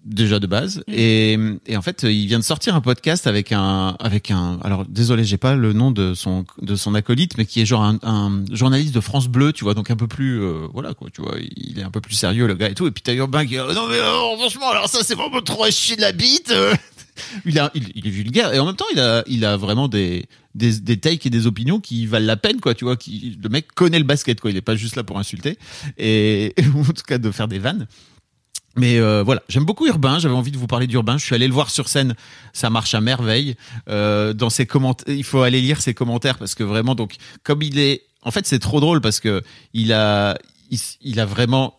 Déjà 0.06 0.38
de 0.38 0.46
base. 0.46 0.82
Et, 0.88 1.36
et 1.66 1.76
en 1.76 1.82
fait, 1.82 2.04
il 2.04 2.26
vient 2.26 2.38
de 2.38 2.44
sortir 2.44 2.74
un 2.74 2.80
podcast 2.80 3.26
avec 3.26 3.52
un, 3.52 3.96
avec 3.98 4.30
un. 4.30 4.58
Alors 4.62 4.84
désolé, 4.86 5.24
j'ai 5.24 5.36
pas 5.36 5.54
le 5.54 5.72
nom 5.72 5.90
de 5.90 6.14
son 6.14 6.44
de 6.62 6.76
son 6.76 6.94
acolyte, 6.94 7.36
mais 7.36 7.44
qui 7.44 7.60
est 7.60 7.66
genre 7.66 7.82
un, 7.82 7.98
un 8.02 8.44
journaliste 8.52 8.94
de 8.94 9.00
France 9.00 9.28
Bleu, 9.28 9.52
tu 9.52 9.64
vois, 9.64 9.74
donc 9.74 9.90
un 9.90 9.96
peu 9.96 10.06
plus, 10.06 10.40
euh, 10.40 10.66
voilà 10.72 10.94
quoi, 10.94 11.08
tu 11.12 11.20
vois, 11.20 11.36
il 11.56 11.78
est 11.78 11.82
un 11.82 11.90
peu 11.90 12.00
plus 12.00 12.14
sérieux 12.14 12.46
le 12.46 12.54
gars 12.54 12.70
et 12.70 12.74
tout. 12.74 12.86
Et 12.86 12.90
puis 12.92 13.02
t'as 13.02 13.14
Urbain 13.14 13.44
qui, 13.44 13.56
est, 13.56 13.58
non 13.58 13.88
mais 13.88 13.98
euh, 13.98 14.36
franchement, 14.38 14.70
alors 14.70 14.88
ça 14.88 15.00
c'est 15.02 15.14
vraiment 15.16 15.42
trop 15.42 15.68
chier 15.70 15.96
de 15.96 16.02
la 16.02 16.12
bite. 16.12 16.50
euh. 16.52 16.74
il, 17.44 17.58
a, 17.58 17.70
il, 17.74 17.90
il 17.94 18.06
est 18.06 18.10
vulgaire 18.10 18.54
et 18.54 18.58
en 18.58 18.66
même 18.66 18.76
temps 18.76 18.84
il 18.92 19.00
a, 19.00 19.24
il 19.26 19.44
a 19.44 19.56
vraiment 19.56 19.88
des, 19.88 20.26
des, 20.54 20.78
des 20.80 20.98
takes 20.98 21.26
et 21.26 21.30
des 21.30 21.46
opinions 21.46 21.80
qui 21.80 22.06
valent 22.06 22.26
la 22.26 22.36
peine 22.36 22.60
quoi, 22.60 22.74
tu 22.74 22.84
vois. 22.84 22.96
Qui, 22.96 23.36
le 23.42 23.48
mec 23.48 23.72
connaît 23.74 23.98
le 23.98 24.04
basket 24.04 24.40
quoi, 24.40 24.50
il 24.50 24.56
est 24.56 24.62
pas 24.62 24.76
juste 24.76 24.96
là 24.96 25.02
pour 25.02 25.18
insulter 25.18 25.58
et 25.98 26.54
ou 26.74 26.80
en 26.80 26.84
tout 26.92 27.02
cas 27.06 27.18
de 27.18 27.30
faire 27.30 27.48
des 27.48 27.58
vannes. 27.58 27.86
Mais 28.76 28.98
euh, 28.98 29.22
voilà, 29.22 29.42
j'aime 29.48 29.64
beaucoup 29.64 29.86
Urbain. 29.86 30.18
J'avais 30.18 30.34
envie 30.34 30.50
de 30.50 30.58
vous 30.58 30.66
parler 30.66 30.86
d'Urbain. 30.86 31.16
Je 31.18 31.24
suis 31.24 31.34
allé 31.34 31.48
le 31.48 31.54
voir 31.54 31.70
sur 31.70 31.88
scène. 31.88 32.14
Ça 32.52 32.70
marche 32.70 32.94
à 32.94 33.00
merveille. 33.00 33.56
Euh, 33.88 34.32
dans 34.32 34.50
ses 34.50 34.66
commentaires, 34.66 35.14
il 35.14 35.24
faut 35.24 35.42
aller 35.42 35.60
lire 35.60 35.80
ses 35.80 35.94
commentaires 35.94 36.38
parce 36.38 36.54
que 36.54 36.62
vraiment, 36.62 36.94
donc, 36.94 37.16
comme 37.42 37.62
il 37.62 37.78
est, 37.78 38.02
en 38.22 38.30
fait, 38.30 38.46
c'est 38.46 38.58
trop 38.58 38.80
drôle 38.80 39.00
parce 39.00 39.20
que 39.20 39.42
il 39.72 39.92
a, 39.92 40.36
il, 40.70 40.78
il 41.00 41.20
a 41.20 41.24
vraiment 41.26 41.74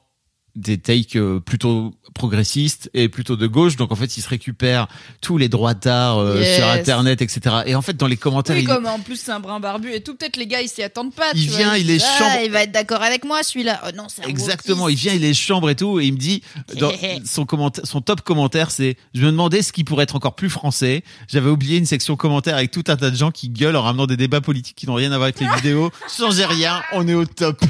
des 0.58 0.78
takes 0.80 1.16
euh, 1.16 1.40
plutôt 1.40 1.94
progressistes 2.16 2.90
et 2.96 3.10
plutôt 3.10 3.36
de 3.36 3.46
gauche. 3.48 3.76
Donc 3.76 3.92
en 3.92 3.96
fait, 3.96 4.18
il 4.18 4.22
se 4.22 4.28
récupère 4.30 4.88
tous 5.22 5.38
les 5.38 5.50
droits 5.50 5.74
d'art 5.76 6.18
euh, 6.18 6.42
Yes. 6.42 6.58
sur 6.58 6.68
Internet, 6.68 7.22
etc. 7.22 7.58
Et 7.68 7.76
en 7.76 7.82
fait, 7.82 7.96
dans 7.96 8.08
les 8.08 8.18
commentaires, 8.18 8.56
Oui, 8.56 8.64
il, 8.64 8.68
comme 8.68 8.88
en 8.88 9.00
plus 9.00 9.18
c'est 9.18 9.32
un 9.32 9.40
brin 9.40 9.60
barbu 9.60 9.94
et 9.94 10.02
tout, 10.02 10.16
peut-être 10.16 10.36
les 10.38 10.48
gars 10.48 10.62
ils 10.62 10.68
s'y 10.68 10.82
attendent 10.84 11.14
pas. 11.14 11.32
Il 11.36 11.48
vois. 11.50 11.58
vient, 11.60 11.76
Ils 11.76 11.86
il 11.90 11.92
est 11.92 12.04
ah, 12.04 12.18
chambre- 12.18 12.42
il 12.44 12.52
va 12.52 12.64
être 12.64 12.72
d'accord 12.72 13.04
avec 13.04 13.24
moi 13.24 13.44
celui-là. 13.44 13.82
Oh 13.86 13.90
non, 13.96 14.08
c'est 14.10 14.28
Exactement, 14.28 14.90
il 14.90 14.96
vient, 14.96 15.14
il 15.14 15.24
est 15.24 15.34
chambre 15.34 15.70
et 15.70 15.76
tout, 15.76 16.00
et 16.00 16.06
il 16.06 16.14
me 16.14 16.18
dit, 16.18 16.42
dans 16.80 16.92
son, 17.26 17.46
commentaire, 17.46 17.86
son 17.86 18.02
top 18.02 18.22
commentaire, 18.22 18.72
c'est, 18.72 18.98
je 19.14 19.22
me 19.22 19.28
demandais 19.32 19.62
ce 19.62 19.72
qui 19.72 19.84
pourrait 19.84 20.04
être 20.04 20.16
encore 20.16 20.36
plus 20.36 20.50
français. 20.50 21.04
J'avais 21.28 21.50
oublié 21.50 21.78
une 21.78 21.86
section 21.86 22.16
commentaire 22.16 22.56
avec 22.56 22.72
tout 22.72 22.84
un 22.88 22.98
tas 22.98 23.12
de 23.12 23.16
gens 23.16 23.30
qui 23.32 23.50
gueulent 23.50 23.76
en 23.76 23.84
ramenant 23.84 24.08
des 24.08 24.18
débats 24.18 24.42
politiques 24.42 24.76
qui 24.76 24.88
n'ont 24.88 24.96
rien 24.96 25.12
à 25.12 25.18
voir 25.18 25.26
avec 25.30 25.40
les 25.40 25.48
vidéos. 25.56 25.92
Changez 26.18 26.46
rien, 26.46 26.82
on 26.94 27.08
est 27.08 27.14
au 27.14 27.26
top. 27.26 27.62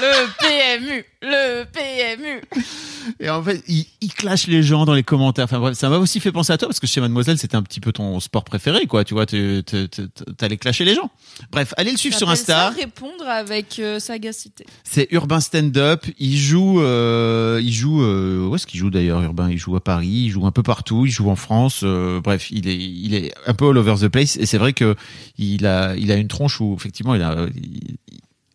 Le 0.00 0.26
PMU, 0.38 1.04
le 1.22 1.64
PMU. 1.64 2.35
Et 3.20 3.30
en 3.30 3.42
fait, 3.42 3.62
il, 3.68 3.86
il 4.00 4.12
clash 4.12 4.46
les 4.48 4.62
gens 4.62 4.84
dans 4.84 4.94
les 4.94 5.02
commentaires. 5.02 5.44
Enfin 5.44 5.58
bref, 5.60 5.76
ça 5.76 5.88
m'a 5.88 5.98
aussi 5.98 6.20
fait 6.20 6.32
penser 6.32 6.52
à 6.52 6.58
toi 6.58 6.68
parce 6.68 6.80
que 6.80 6.86
chez 6.86 7.00
Mademoiselle, 7.00 7.38
c'était 7.38 7.56
un 7.56 7.62
petit 7.62 7.80
peu 7.80 7.92
ton 7.92 8.18
sport 8.20 8.44
préféré, 8.44 8.86
quoi. 8.86 9.04
Tu 9.04 9.14
vois, 9.14 9.26
t'allais 9.26 10.56
clasher 10.56 10.84
les 10.84 10.94
gens. 10.94 11.10
Bref, 11.52 11.72
allez 11.76 11.92
le 11.92 11.96
suivre 11.96 12.16
sur 12.16 12.28
J'appelle 12.28 12.44
ça 12.44 12.68
Insta. 12.68 12.80
répondre 12.80 13.26
avec 13.28 13.78
euh, 13.78 13.98
sagacité. 13.98 14.66
C'est 14.84 15.08
Urbain 15.12 15.40
Stand 15.40 15.76
Up. 15.76 16.04
Il 16.18 16.36
joue, 16.36 16.80
euh, 16.80 17.60
il 17.62 17.72
joue. 17.72 18.02
Euh, 18.02 18.46
où 18.48 18.54
est-ce 18.56 18.66
qu'il 18.66 18.80
joue 18.80 18.90
d'ailleurs, 18.90 19.22
Urbain? 19.22 19.50
Il 19.50 19.58
joue 19.58 19.76
à 19.76 19.80
Paris, 19.80 20.06
il 20.26 20.30
joue 20.30 20.46
un 20.46 20.52
peu 20.52 20.62
partout, 20.62 21.06
il 21.06 21.10
joue 21.12 21.30
en 21.30 21.36
France. 21.36 21.80
euh, 21.84 22.20
bref, 22.20 22.50
il 22.50 22.68
est, 22.68 22.76
il 22.76 23.14
est 23.14 23.32
un 23.46 23.54
peu 23.54 23.68
all 23.68 23.78
over 23.78 23.94
the 24.00 24.08
place. 24.08 24.36
Et 24.36 24.46
c'est 24.46 24.58
vrai 24.58 24.72
que 24.72 24.96
il 25.38 25.66
a, 25.66 25.94
il 25.96 26.10
a 26.10 26.16
une 26.16 26.28
tronche 26.28 26.60
où 26.60 26.74
effectivement, 26.76 27.14
il 27.14 27.22
a. 27.22 27.46
Il, 27.54 27.96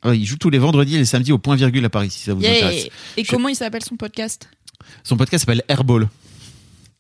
il- 0.06 0.14
il 0.22 0.26
joue 0.26 0.38
tous 0.38 0.50
les 0.50 0.60
vendredis 0.60 0.96
et 0.96 1.00
les 1.00 1.06
samedis 1.06 1.32
au 1.32 1.38
point 1.38 1.56
virgule 1.56 1.86
à 1.86 1.90
Paris, 1.90 2.10
si 2.10 2.20
ça 2.20 2.34
vous 2.34 2.42
Yeah. 2.42 2.52
intéresse. 2.56 2.88
Et 3.18 3.24
Je- 3.24 3.30
comment 3.32 3.48
il 3.50 3.56
s'appelle 3.56 3.84
son 3.84 3.96
podcast? 3.96 4.50
Son 5.04 5.18
podcast 5.18 5.44
s'appelle 5.46 5.64
Airball. 5.68 6.10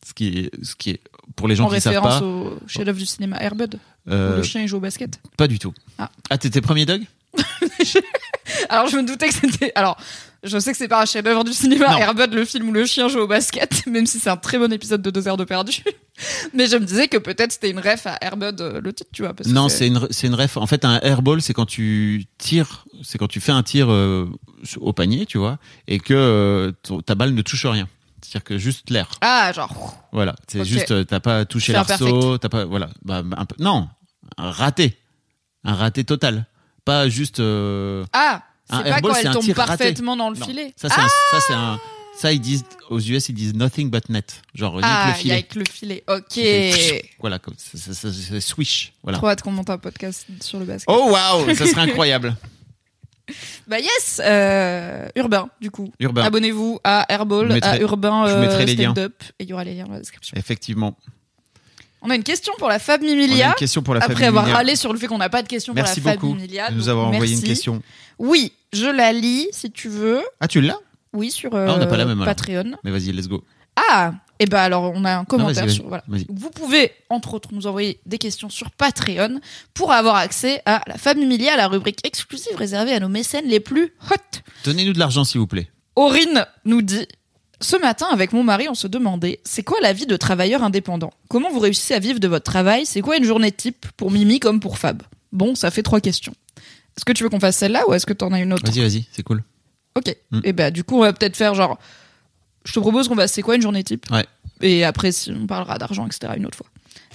Ce 0.08 0.14
qui 0.14 0.28
est, 0.28 0.52
ce 0.64 0.76
qui 0.76 0.92
est 0.92 1.02
pour 1.36 1.48
les 1.48 1.56
gens 1.56 1.66
En 1.66 1.70
qui 1.70 1.76
ne 1.76 1.80
savent 1.80 1.94
référence 1.96 2.20
pas, 2.20 2.26
au 2.26 2.58
chef-d'œuvre 2.68 2.98
du 3.00 3.06
cinéma 3.06 3.38
Airbud. 3.42 3.80
Euh, 4.10 4.34
Où 4.34 4.38
le 4.38 4.44
chien 4.44 4.62
il 4.62 4.68
joue 4.68 4.78
au 4.78 4.82
basket. 4.82 5.20
pas 5.38 5.48
du 5.48 5.60
tout. 5.60 5.74
Ah. 5.98 6.10
Ah, 6.30 6.38
t'étais 6.38 6.62
premier 6.62 6.86
dog? 6.86 7.04
Alors 8.70 8.88
je 8.88 8.98
me 8.98 9.04
doutais 9.06 9.28
que 9.30 9.34
c'était. 9.34 9.72
Alors 9.76 9.98
je 10.44 10.58
sais 10.60 10.72
que 10.72 10.78
c'est 10.78 10.88
pas 10.88 11.02
un 11.02 11.06
chef-d'œuvre 11.06 11.44
du 11.44 11.54
cinéma. 11.54 11.98
Airbud, 12.00 12.34
le 12.34 12.46
film 12.46 12.70
où 12.70 12.72
le 12.72 12.86
chien 12.86 13.08
joue 13.08 13.20
au 13.20 13.28
basket, 13.28 13.86
même 13.88 14.06
si 14.06 14.20
c'est 14.20 14.30
un 14.30 14.38
très 14.38 14.58
bon 14.58 14.72
épisode 14.74 15.02
de 15.02 15.10
deux 15.12 15.28
heures 15.28 15.38
de 15.38 15.44
perdu. 15.44 15.84
Mais 16.54 16.68
je 16.68 16.76
me 16.78 16.86
disais 16.86 17.08
que 17.08 17.18
peut-être 17.18 17.52
c'était 17.52 17.70
une 17.72 17.80
ref 17.80 18.06
à 18.06 18.18
Airbud 18.22 18.60
euh, 18.62 18.82
le 18.82 18.94
titre, 18.94 19.10
tu 19.14 19.24
vois. 19.24 19.34
parce 19.34 19.50
Non, 19.50 19.70
c'est 19.70 19.88
une, 19.88 20.08
une 20.24 20.36
ref. 20.36 20.58
En 20.58 20.68
fait, 20.68 20.86
un 20.86 21.00
airball, 21.02 21.42
c'est 21.42 21.54
quand 21.54 21.66
tu 21.66 22.26
tires, 22.38 22.86
c'est 23.04 23.18
quand 23.18 23.28
tu 23.28 23.40
fais 23.40 23.52
un 23.52 23.64
tir 23.64 23.92
euh, 23.92 24.28
au 24.78 24.94
panier, 24.94 25.26
tu 25.26 25.38
vois, 25.38 25.58
et 25.88 26.00
que 26.00 26.14
euh, 26.14 26.72
ta 27.06 27.16
balle 27.16 27.34
ne 27.34 27.42
touche 27.42 27.66
rien. 27.66 27.88
C'est-à-dire 28.22 28.44
que 28.44 28.58
juste 28.60 28.90
l'air. 28.92 29.08
Ah, 29.22 29.52
genre. 29.54 29.96
Voilà, 30.12 30.36
c'est 30.48 30.64
juste, 30.64 31.08
t'as 31.08 31.20
pas 31.20 31.46
touché 31.46 31.74
l'arceau, 31.74 32.38
t'as 32.38 32.50
pas, 32.50 32.66
voilà, 32.66 32.90
bah, 33.04 33.24
un 33.36 33.46
peu, 33.46 33.56
non, 33.58 33.90
un 34.38 34.52
raté, 34.52 34.98
un 35.64 35.74
raté 35.74 36.04
total, 36.04 36.46
pas 36.86 37.10
juste. 37.10 37.40
euh, 37.40 38.06
Ah, 38.14 38.44
c'est 38.78 38.84
pas 38.84 38.90
airball, 38.90 39.12
quand 39.12 39.18
elle 39.20 39.32
tombe 39.34 39.44
tir 39.44 39.56
raté. 39.58 39.68
parfaitement 39.78 40.16
dans 40.18 40.30
le 40.30 40.38
Non, 40.38 40.46
filet. 40.46 40.74
Ça, 40.76 40.90
c'est 40.90 41.00
un, 41.02 41.08
ça, 41.08 41.38
c'est 41.48 41.54
un, 41.54 41.80
ça, 42.18 42.32
ils 42.34 42.40
disent, 42.42 42.64
aux 42.90 43.00
US, 43.00 43.30
ils 43.30 43.34
disent 43.34 43.54
nothing 43.54 43.90
but 43.90 44.10
net. 44.10 44.42
Genre, 44.56 44.74
rien 44.76 44.82
Ah, 44.86 45.04
que 45.06 45.12
le 45.12 45.18
filet. 45.20 45.34
avec 45.34 45.56
le 45.56 45.64
filet. 45.72 46.04
Ok. 46.08 46.34
Fait 46.34 47.06
Voilà, 47.20 47.40
comme, 47.40 47.54
c'est, 47.58 47.78
c'est- 47.78 47.94
c'est- 47.94 48.12
c'est 48.12 48.42
swish. 48.42 48.94
Voilà. 49.04 49.18
Trop 49.18 49.28
hâte 49.30 49.42
qu'on 49.42 49.52
monte 49.52 49.70
un 49.70 49.78
podcast 49.78 50.26
sur 50.42 50.60
le 50.60 50.66
basket. 50.66 50.86
Oh 50.88 51.10
waouh, 51.12 51.54
ça 51.56 51.66
serait 51.66 51.82
incroyable. 51.82 52.36
Bah 53.68 53.80
yes, 53.80 54.20
euh, 54.26 55.08
Urbain 55.16 55.48
du 55.62 55.72
coup. 55.72 55.90
Urbain. 56.02 56.24
Abonnez-vous 56.24 56.80
à 56.84 57.06
Airball, 57.08 57.48
mettrai- 57.48 57.70
à 57.78 57.80
Urbain 57.80 58.26
euh. 58.28 58.68
Stand 58.68 59.00
Up 59.00 59.24
et 59.40 59.44
il 59.46 59.50
y 59.50 59.54
aura 59.54 59.64
les 59.64 59.74
liens 59.76 59.86
dans 59.86 59.94
la 59.94 60.00
description. 60.00 60.36
Effectivement. 60.38 60.98
On 62.02 62.10
a 62.10 62.16
une 62.16 62.24
question 62.24 62.52
pour 62.58 62.68
la 62.68 62.78
Fab 62.80 63.00
On 63.02 63.06
a 63.06 63.10
Mimilia. 63.10 63.50
une 63.50 63.54
question 63.54 63.84
pour 63.84 63.94
la 63.94 64.02
Après 64.04 64.16
Fab 64.16 64.24
avoir 64.30 64.44
Mimilia. 64.46 64.58
râlé 64.58 64.76
sur 64.76 64.92
le 64.92 65.00
fait 65.00 65.08
qu'on 65.08 65.20
n'a 65.20 65.30
pas 65.30 65.44
de 65.44 65.48
question 65.48 65.74
pour 65.74 65.82
la 65.84 65.88
Fab 65.90 66.04
beaucoup 66.16 66.34
Mimilia. 66.34 66.72
de 66.72 66.76
nous 66.76 66.90
avoir 66.90 67.08
envoyé 67.08 67.34
une 67.36 67.44
question. 67.44 67.82
Oui, 68.22 68.54
je 68.72 68.86
la 68.86 69.14
lis 69.14 69.48
si 69.52 69.72
tu 69.72 69.90
veux. 69.90 70.22
Ah, 70.40 70.48
tu 70.48 70.62
l'as? 70.62 70.78
Oui, 71.12 71.32
sur 71.32 71.56
Ah, 71.56 71.74
on 71.74 71.78
n'a 71.78 71.88
pas 71.88 71.98
la 71.98 72.04
euh, 72.04 72.08
même 72.08 72.22
alors. 72.22 72.36
Patreon. 72.36 72.74
Mais 72.84 72.92
vas-y, 72.92 73.12
let's 73.12 73.28
go. 73.28 73.44
Ah, 73.90 74.14
et 74.40 74.46
ben 74.46 74.60
alors 74.60 74.92
on 74.94 75.04
a 75.06 75.16
un 75.18 75.26
commentaire 75.26 75.66
vas-y, 75.66 75.66
vas-y, 75.66 75.76
sur 75.76 75.88
voilà. 75.88 76.04
Vous 76.30 76.52
pouvez 76.52 76.92
entre 77.10 77.34
autres 77.34 77.50
nous 77.52 77.66
envoyer 77.66 78.00
des 78.06 78.20
questions 78.20 78.50
sur 78.50 78.70
Patreon 78.70 79.40
pour 79.74 79.92
avoir 79.92 80.18
accès 80.18 80.62
à 80.68 80.84
la 80.86 80.98
Fab 81.00 81.18
Mimilia, 81.18 81.58
la 81.58 81.68
rubrique 81.68 82.00
exclusive 82.06 82.56
réservée 82.56 82.94
à 82.94 83.00
nos 83.00 83.10
mécènes 83.10 83.48
les 83.48 83.60
plus 83.60 83.94
hot. 84.12 84.40
Donnez-nous 84.66 84.94
de 84.94 85.00
l'argent, 85.00 85.24
s'il 85.24 85.40
vous 85.40 85.48
plaît. 85.48 85.70
Aurine 85.96 86.46
nous 86.64 86.84
dit 86.84 87.08
Ce 87.60 87.76
matin, 87.76 88.06
avec 88.12 88.34
mon 88.34 88.44
mari, 88.44 88.68
on 88.70 88.76
se 88.76 88.88
demandait 88.88 89.40
c'est 89.44 89.64
quoi 89.64 89.80
la 89.82 89.94
vie 89.94 90.06
de 90.06 90.16
travailleur 90.16 90.62
indépendant? 90.64 91.12
Comment 91.28 91.50
vous 91.50 91.60
réussissez 91.60 91.96
à 91.96 92.00
vivre 92.00 92.20
de 92.20 92.28
votre 92.28 92.46
travail? 92.46 92.86
C'est 92.86 93.02
quoi 93.02 93.18
une 93.18 93.26
journée 93.26 93.52
type 93.52 93.88
pour 93.98 94.12
Mimi 94.12 94.40
comme 94.40 94.60
pour 94.60 94.78
Fab? 94.78 95.02
Bon, 95.32 95.56
ça 95.56 95.72
fait 95.72 95.84
trois 95.84 96.02
questions. 96.02 96.34
Est-ce 96.98 97.06
que 97.06 97.14
tu 97.14 97.24
veux 97.24 97.30
qu'on 97.30 97.40
fasse 97.40 97.58
celle-là 97.58 97.84
ou 97.88 97.94
est-ce 97.94 98.06
que 98.06 98.14
tu 98.14 98.24
en 98.26 98.32
as 98.34 98.40
une 98.40 98.54
autre 98.54 98.70
Vas-y, 98.70 98.82
vas-y, 98.82 99.06
c'est 99.12 99.24
cool. 99.24 99.44
Ok. 99.96 100.16
Mm. 100.32 100.40
Et 100.44 100.54
bah, 100.54 100.72
du 100.72 100.84
coup, 100.84 100.98
on 100.98 101.02
va 101.02 101.14
peut-être 101.14 101.38
faire 101.38 101.56
genre. 101.56 101.78
Je 102.66 102.74
te 102.74 102.80
propose 102.80 103.08
qu'on 103.08 103.16
fasse 103.16 103.32
c'est 103.34 103.42
quoi 103.42 103.56
une 103.56 103.62
journée 103.62 103.84
type 103.84 104.06
Ouais. 104.12 104.26
Et 104.62 104.84
après, 104.84 105.12
si 105.12 105.32
on 105.32 105.48
parlera 105.48 105.78
d'argent, 105.78 106.06
etc., 106.06 106.34
une 106.38 106.46
autre 106.46 106.58
fois. 106.58 106.68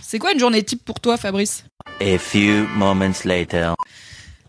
C'est 0.03 0.19
quoi 0.19 0.33
une 0.33 0.39
journée 0.39 0.63
type 0.63 0.85
pour 0.85 1.01
toi, 1.01 1.17
Fabrice? 1.17 1.65
A 2.01 2.19
few 2.19 2.67
moments 2.77 3.25
later. 3.25 3.75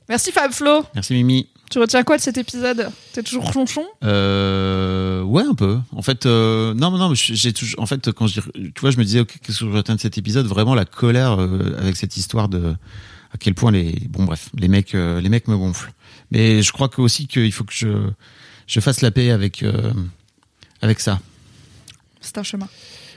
Merci, 0.09 0.31
Fab 0.31 0.51
Flo. 0.51 0.83
Merci, 0.95 1.13
Mimi. 1.13 1.49
Tu 1.69 1.79
retiens 1.79 2.03
quoi 2.03 2.17
de 2.17 2.21
cet 2.21 2.37
épisode? 2.37 2.89
T'es 3.11 3.23
toujours 3.23 3.51
chonchon? 3.51 3.85
Euh, 4.03 5.21
ouais, 5.23 5.43
un 5.43 5.53
peu. 5.53 5.79
En 5.91 6.01
fait, 6.01 6.25
euh, 6.25 6.73
non, 6.73 6.91
non, 6.91 7.09
mais 7.09 7.15
j'ai 7.15 7.51
toujours. 7.51 7.81
En 7.81 7.85
fait, 7.85 8.11
quand 8.11 8.27
je, 8.27 8.39
tu 8.39 8.79
vois, 8.79 8.91
je 8.91 8.97
me 8.97 9.03
disais, 9.03 9.19
ok, 9.19 9.35
qu'est-ce 9.43 9.59
que 9.59 9.65
je 9.65 9.71
retiens 9.71 9.95
de 9.95 9.99
cet 9.99 10.17
épisode? 10.17 10.45
Vraiment 10.45 10.75
la 10.75 10.85
colère 10.85 11.41
euh, 11.41 11.75
avec 11.79 11.97
cette 11.97 12.15
histoire 12.15 12.47
de 12.47 12.75
à 13.33 13.37
quel 13.37 13.53
point 13.55 13.71
les, 13.71 13.93
bon, 14.09 14.23
bref, 14.25 14.49
les 14.57 14.67
mecs, 14.67 14.95
euh, 14.95 15.19
les 15.21 15.29
mecs 15.29 15.47
me 15.47 15.57
gonflent. 15.57 15.91
Mais 16.31 16.61
je 16.61 16.71
crois 16.71 16.89
que 16.89 17.01
aussi 17.01 17.27
qu'il 17.27 17.51
faut 17.51 17.63
que 17.63 17.73
je, 17.73 18.09
je 18.67 18.79
fasse 18.79 19.01
la 19.01 19.11
paix 19.11 19.31
avec, 19.31 19.63
euh, 19.63 19.93
avec 20.81 20.99
ça. 20.99 21.19
C'est 22.21 22.37
un 22.37 22.43
chemin. 22.43 22.67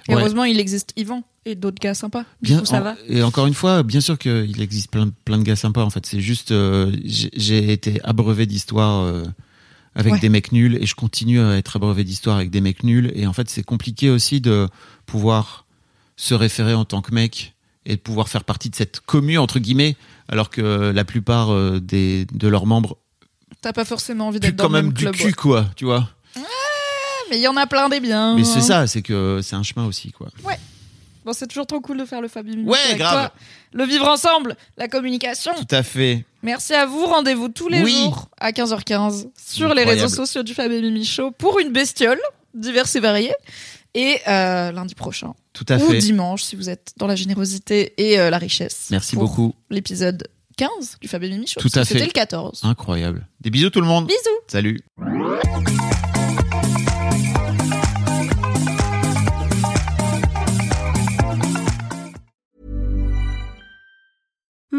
Ouais. 0.09 0.15
heureusement, 0.17 0.45
il 0.45 0.59
existe 0.59 0.93
Yvan 0.97 1.23
et 1.45 1.55
d'autres 1.55 1.81
gars 1.81 1.95
sympas. 1.95 2.25
Du 2.43 2.49
Bien, 2.51 2.61
coup, 2.61 2.67
ça 2.67 2.81
en- 2.81 2.83
va. 2.83 2.97
Et 3.09 3.23
encore 3.23 3.47
une 3.47 3.55
fois, 3.55 3.83
bien 3.83 4.01
sûr 4.01 4.19
qu'il 4.19 4.61
existe 4.61 4.91
plein, 4.91 5.07
de- 5.07 5.13
plein 5.25 5.39
de 5.39 5.43
gars 5.45 5.57
sympas. 5.57 5.83
En 5.85 5.91
fait, 5.91 6.05
c'est 6.07 6.21
juste, 6.21 6.51
euh, 6.53 6.91
j'ai 7.05 7.73
été 7.73 8.01
abreuvé 8.03 8.47
d'histoires 8.47 9.23
avec 9.95 10.15
Ouais. 10.15 10.19
des 10.21 10.29
mecs 10.29 10.53
nuls 10.53 10.79
et 10.81 10.87
je 10.87 10.95
continue 10.95 11.41
à 11.41 11.57
être 11.57 11.77
abreuvé 11.77 12.03
d'histoires 12.05 12.37
avec 12.37 12.51
des 12.51 12.61
mecs 12.61 12.83
nuls. 12.83 13.13
Et 13.15 13.27
en 13.27 13.33
fait, 13.33 13.49
c'est 13.49 13.63
compliqué 13.63 14.11
aussi 14.11 14.41
de 14.41 14.69
pouvoir 15.07 15.67
se 16.17 16.35
référer 16.35 16.75
en 16.75 16.85
tant 16.85 17.03
que 17.03 17.15
mec 17.15 17.55
et 17.91 17.97
de 17.97 18.01
pouvoir 18.01 18.29
faire 18.29 18.45
partie 18.45 18.71
de 18.71 18.77
cette 18.77 19.01
commune 19.01 19.39
entre 19.39 19.59
guillemets, 19.59 19.97
alors 20.29 20.49
que 20.51 20.91
la 20.91 21.05
plupart 21.05 21.53
euh, 21.53 21.81
des 21.81 22.27
de 22.33 22.49
leurs 22.49 22.67
membres 22.67 22.97
T'as 23.63 23.73
pas 23.75 23.85
forcément 23.85 24.29
envie 24.29 24.41
d'être 24.41 24.57
dans 24.57 24.65
quand 24.65 24.69
le 24.71 24.77
même 24.83 24.85
même 24.87 24.95
du 24.95 25.11
cul, 25.11 25.27
ouais. 25.27 25.33
quoi. 25.33 25.67
Tu 25.77 25.85
vois. 25.85 26.09
Mais 27.31 27.37
il 27.39 27.43
y 27.43 27.49
en 27.49 27.57
a 27.57 27.67
plein 27.67 27.89
des 27.89 28.01
biens. 28.01 28.35
Mais 28.37 28.45
c'est 28.45 28.61
ça, 28.63 28.87
c'est 28.87 29.03
que 29.03 29.41
c'est 29.43 29.55
un 29.55 29.63
chemin 29.63 29.87
aussi, 29.87 30.11
quoi. 30.13 30.29
Bon, 31.25 31.35
c'est 31.35 31.47
toujours 31.47 31.67
trop 31.67 31.81
cool 31.81 31.99
de 31.99 32.07
faire 32.07 32.23
le 32.23 32.29
Fabi 32.29 32.57
Mimi 32.57 32.69
Ouais, 32.71 32.79
avec 32.87 32.99
grave. 32.99 33.13
toi. 33.13 33.33
Le 33.73 33.85
vivre 33.85 34.09
ensemble, 34.09 34.57
la 34.79 34.89
communication. 34.89 35.53
Tout 35.55 35.75
à 35.75 35.83
fait. 35.83 36.25
Merci 36.43 36.73
à 36.73 36.87
vous. 36.87 37.05
Rendez-vous 37.05 37.51
tous 37.51 37.69
les 37.69 37.83
Oui. 37.83 38.05
jours 38.05 38.29
à 38.41 38.53
15h15 38.53 39.29
sur 39.37 39.75
les 39.75 39.85
réseaux 39.85 40.09
sociaux 40.09 40.43
du 40.43 40.55
Fab 40.55 40.73
et 40.73 40.81
Mimi 40.81 41.05
Show 41.05 41.31
pour 41.31 41.59
une 41.61 41.69
bestiole 41.73 42.19
diverse 42.55 42.97
et 42.97 43.01
variée. 43.01 43.35
Et 43.95 44.19
euh, 44.29 44.73
lundi 44.73 44.95
prochain. 44.95 45.35
Tout 45.53 45.67
à 45.69 45.77
ou 45.77 45.91
fait. 45.91 45.99
dimanche, 45.99 46.43
si 46.43 46.57
vous 46.57 46.69
êtes 46.71 46.93
dans 46.97 47.07
la 47.07 47.17
générosité 47.17 47.95
et 47.97 48.21
euh, 48.21 48.31
la 48.31 48.39
richesse. 48.39 48.89
Merci 48.91 49.17
pour 49.17 49.25
beaucoup. 49.25 49.55
L'épisode 49.69 50.29
15 50.57 50.99
du 51.01 51.09
Fab 51.09 51.23
et 51.25 51.29
Mimi 51.31 51.47
Show. 51.47 51.61
Tout 51.61 51.69
à 51.75 51.81
que 51.81 51.89
C'était 51.89 52.01
fait. 52.01 52.07
le 52.07 52.13
14. 52.13 52.61
Incroyable. 52.65 53.27
Des 53.41 53.51
bisous 53.51 53.71
tout 53.71 53.81
le 53.81 53.87
monde. 53.87 54.07
Bisous. 54.07 54.41
Salut. 54.47 54.81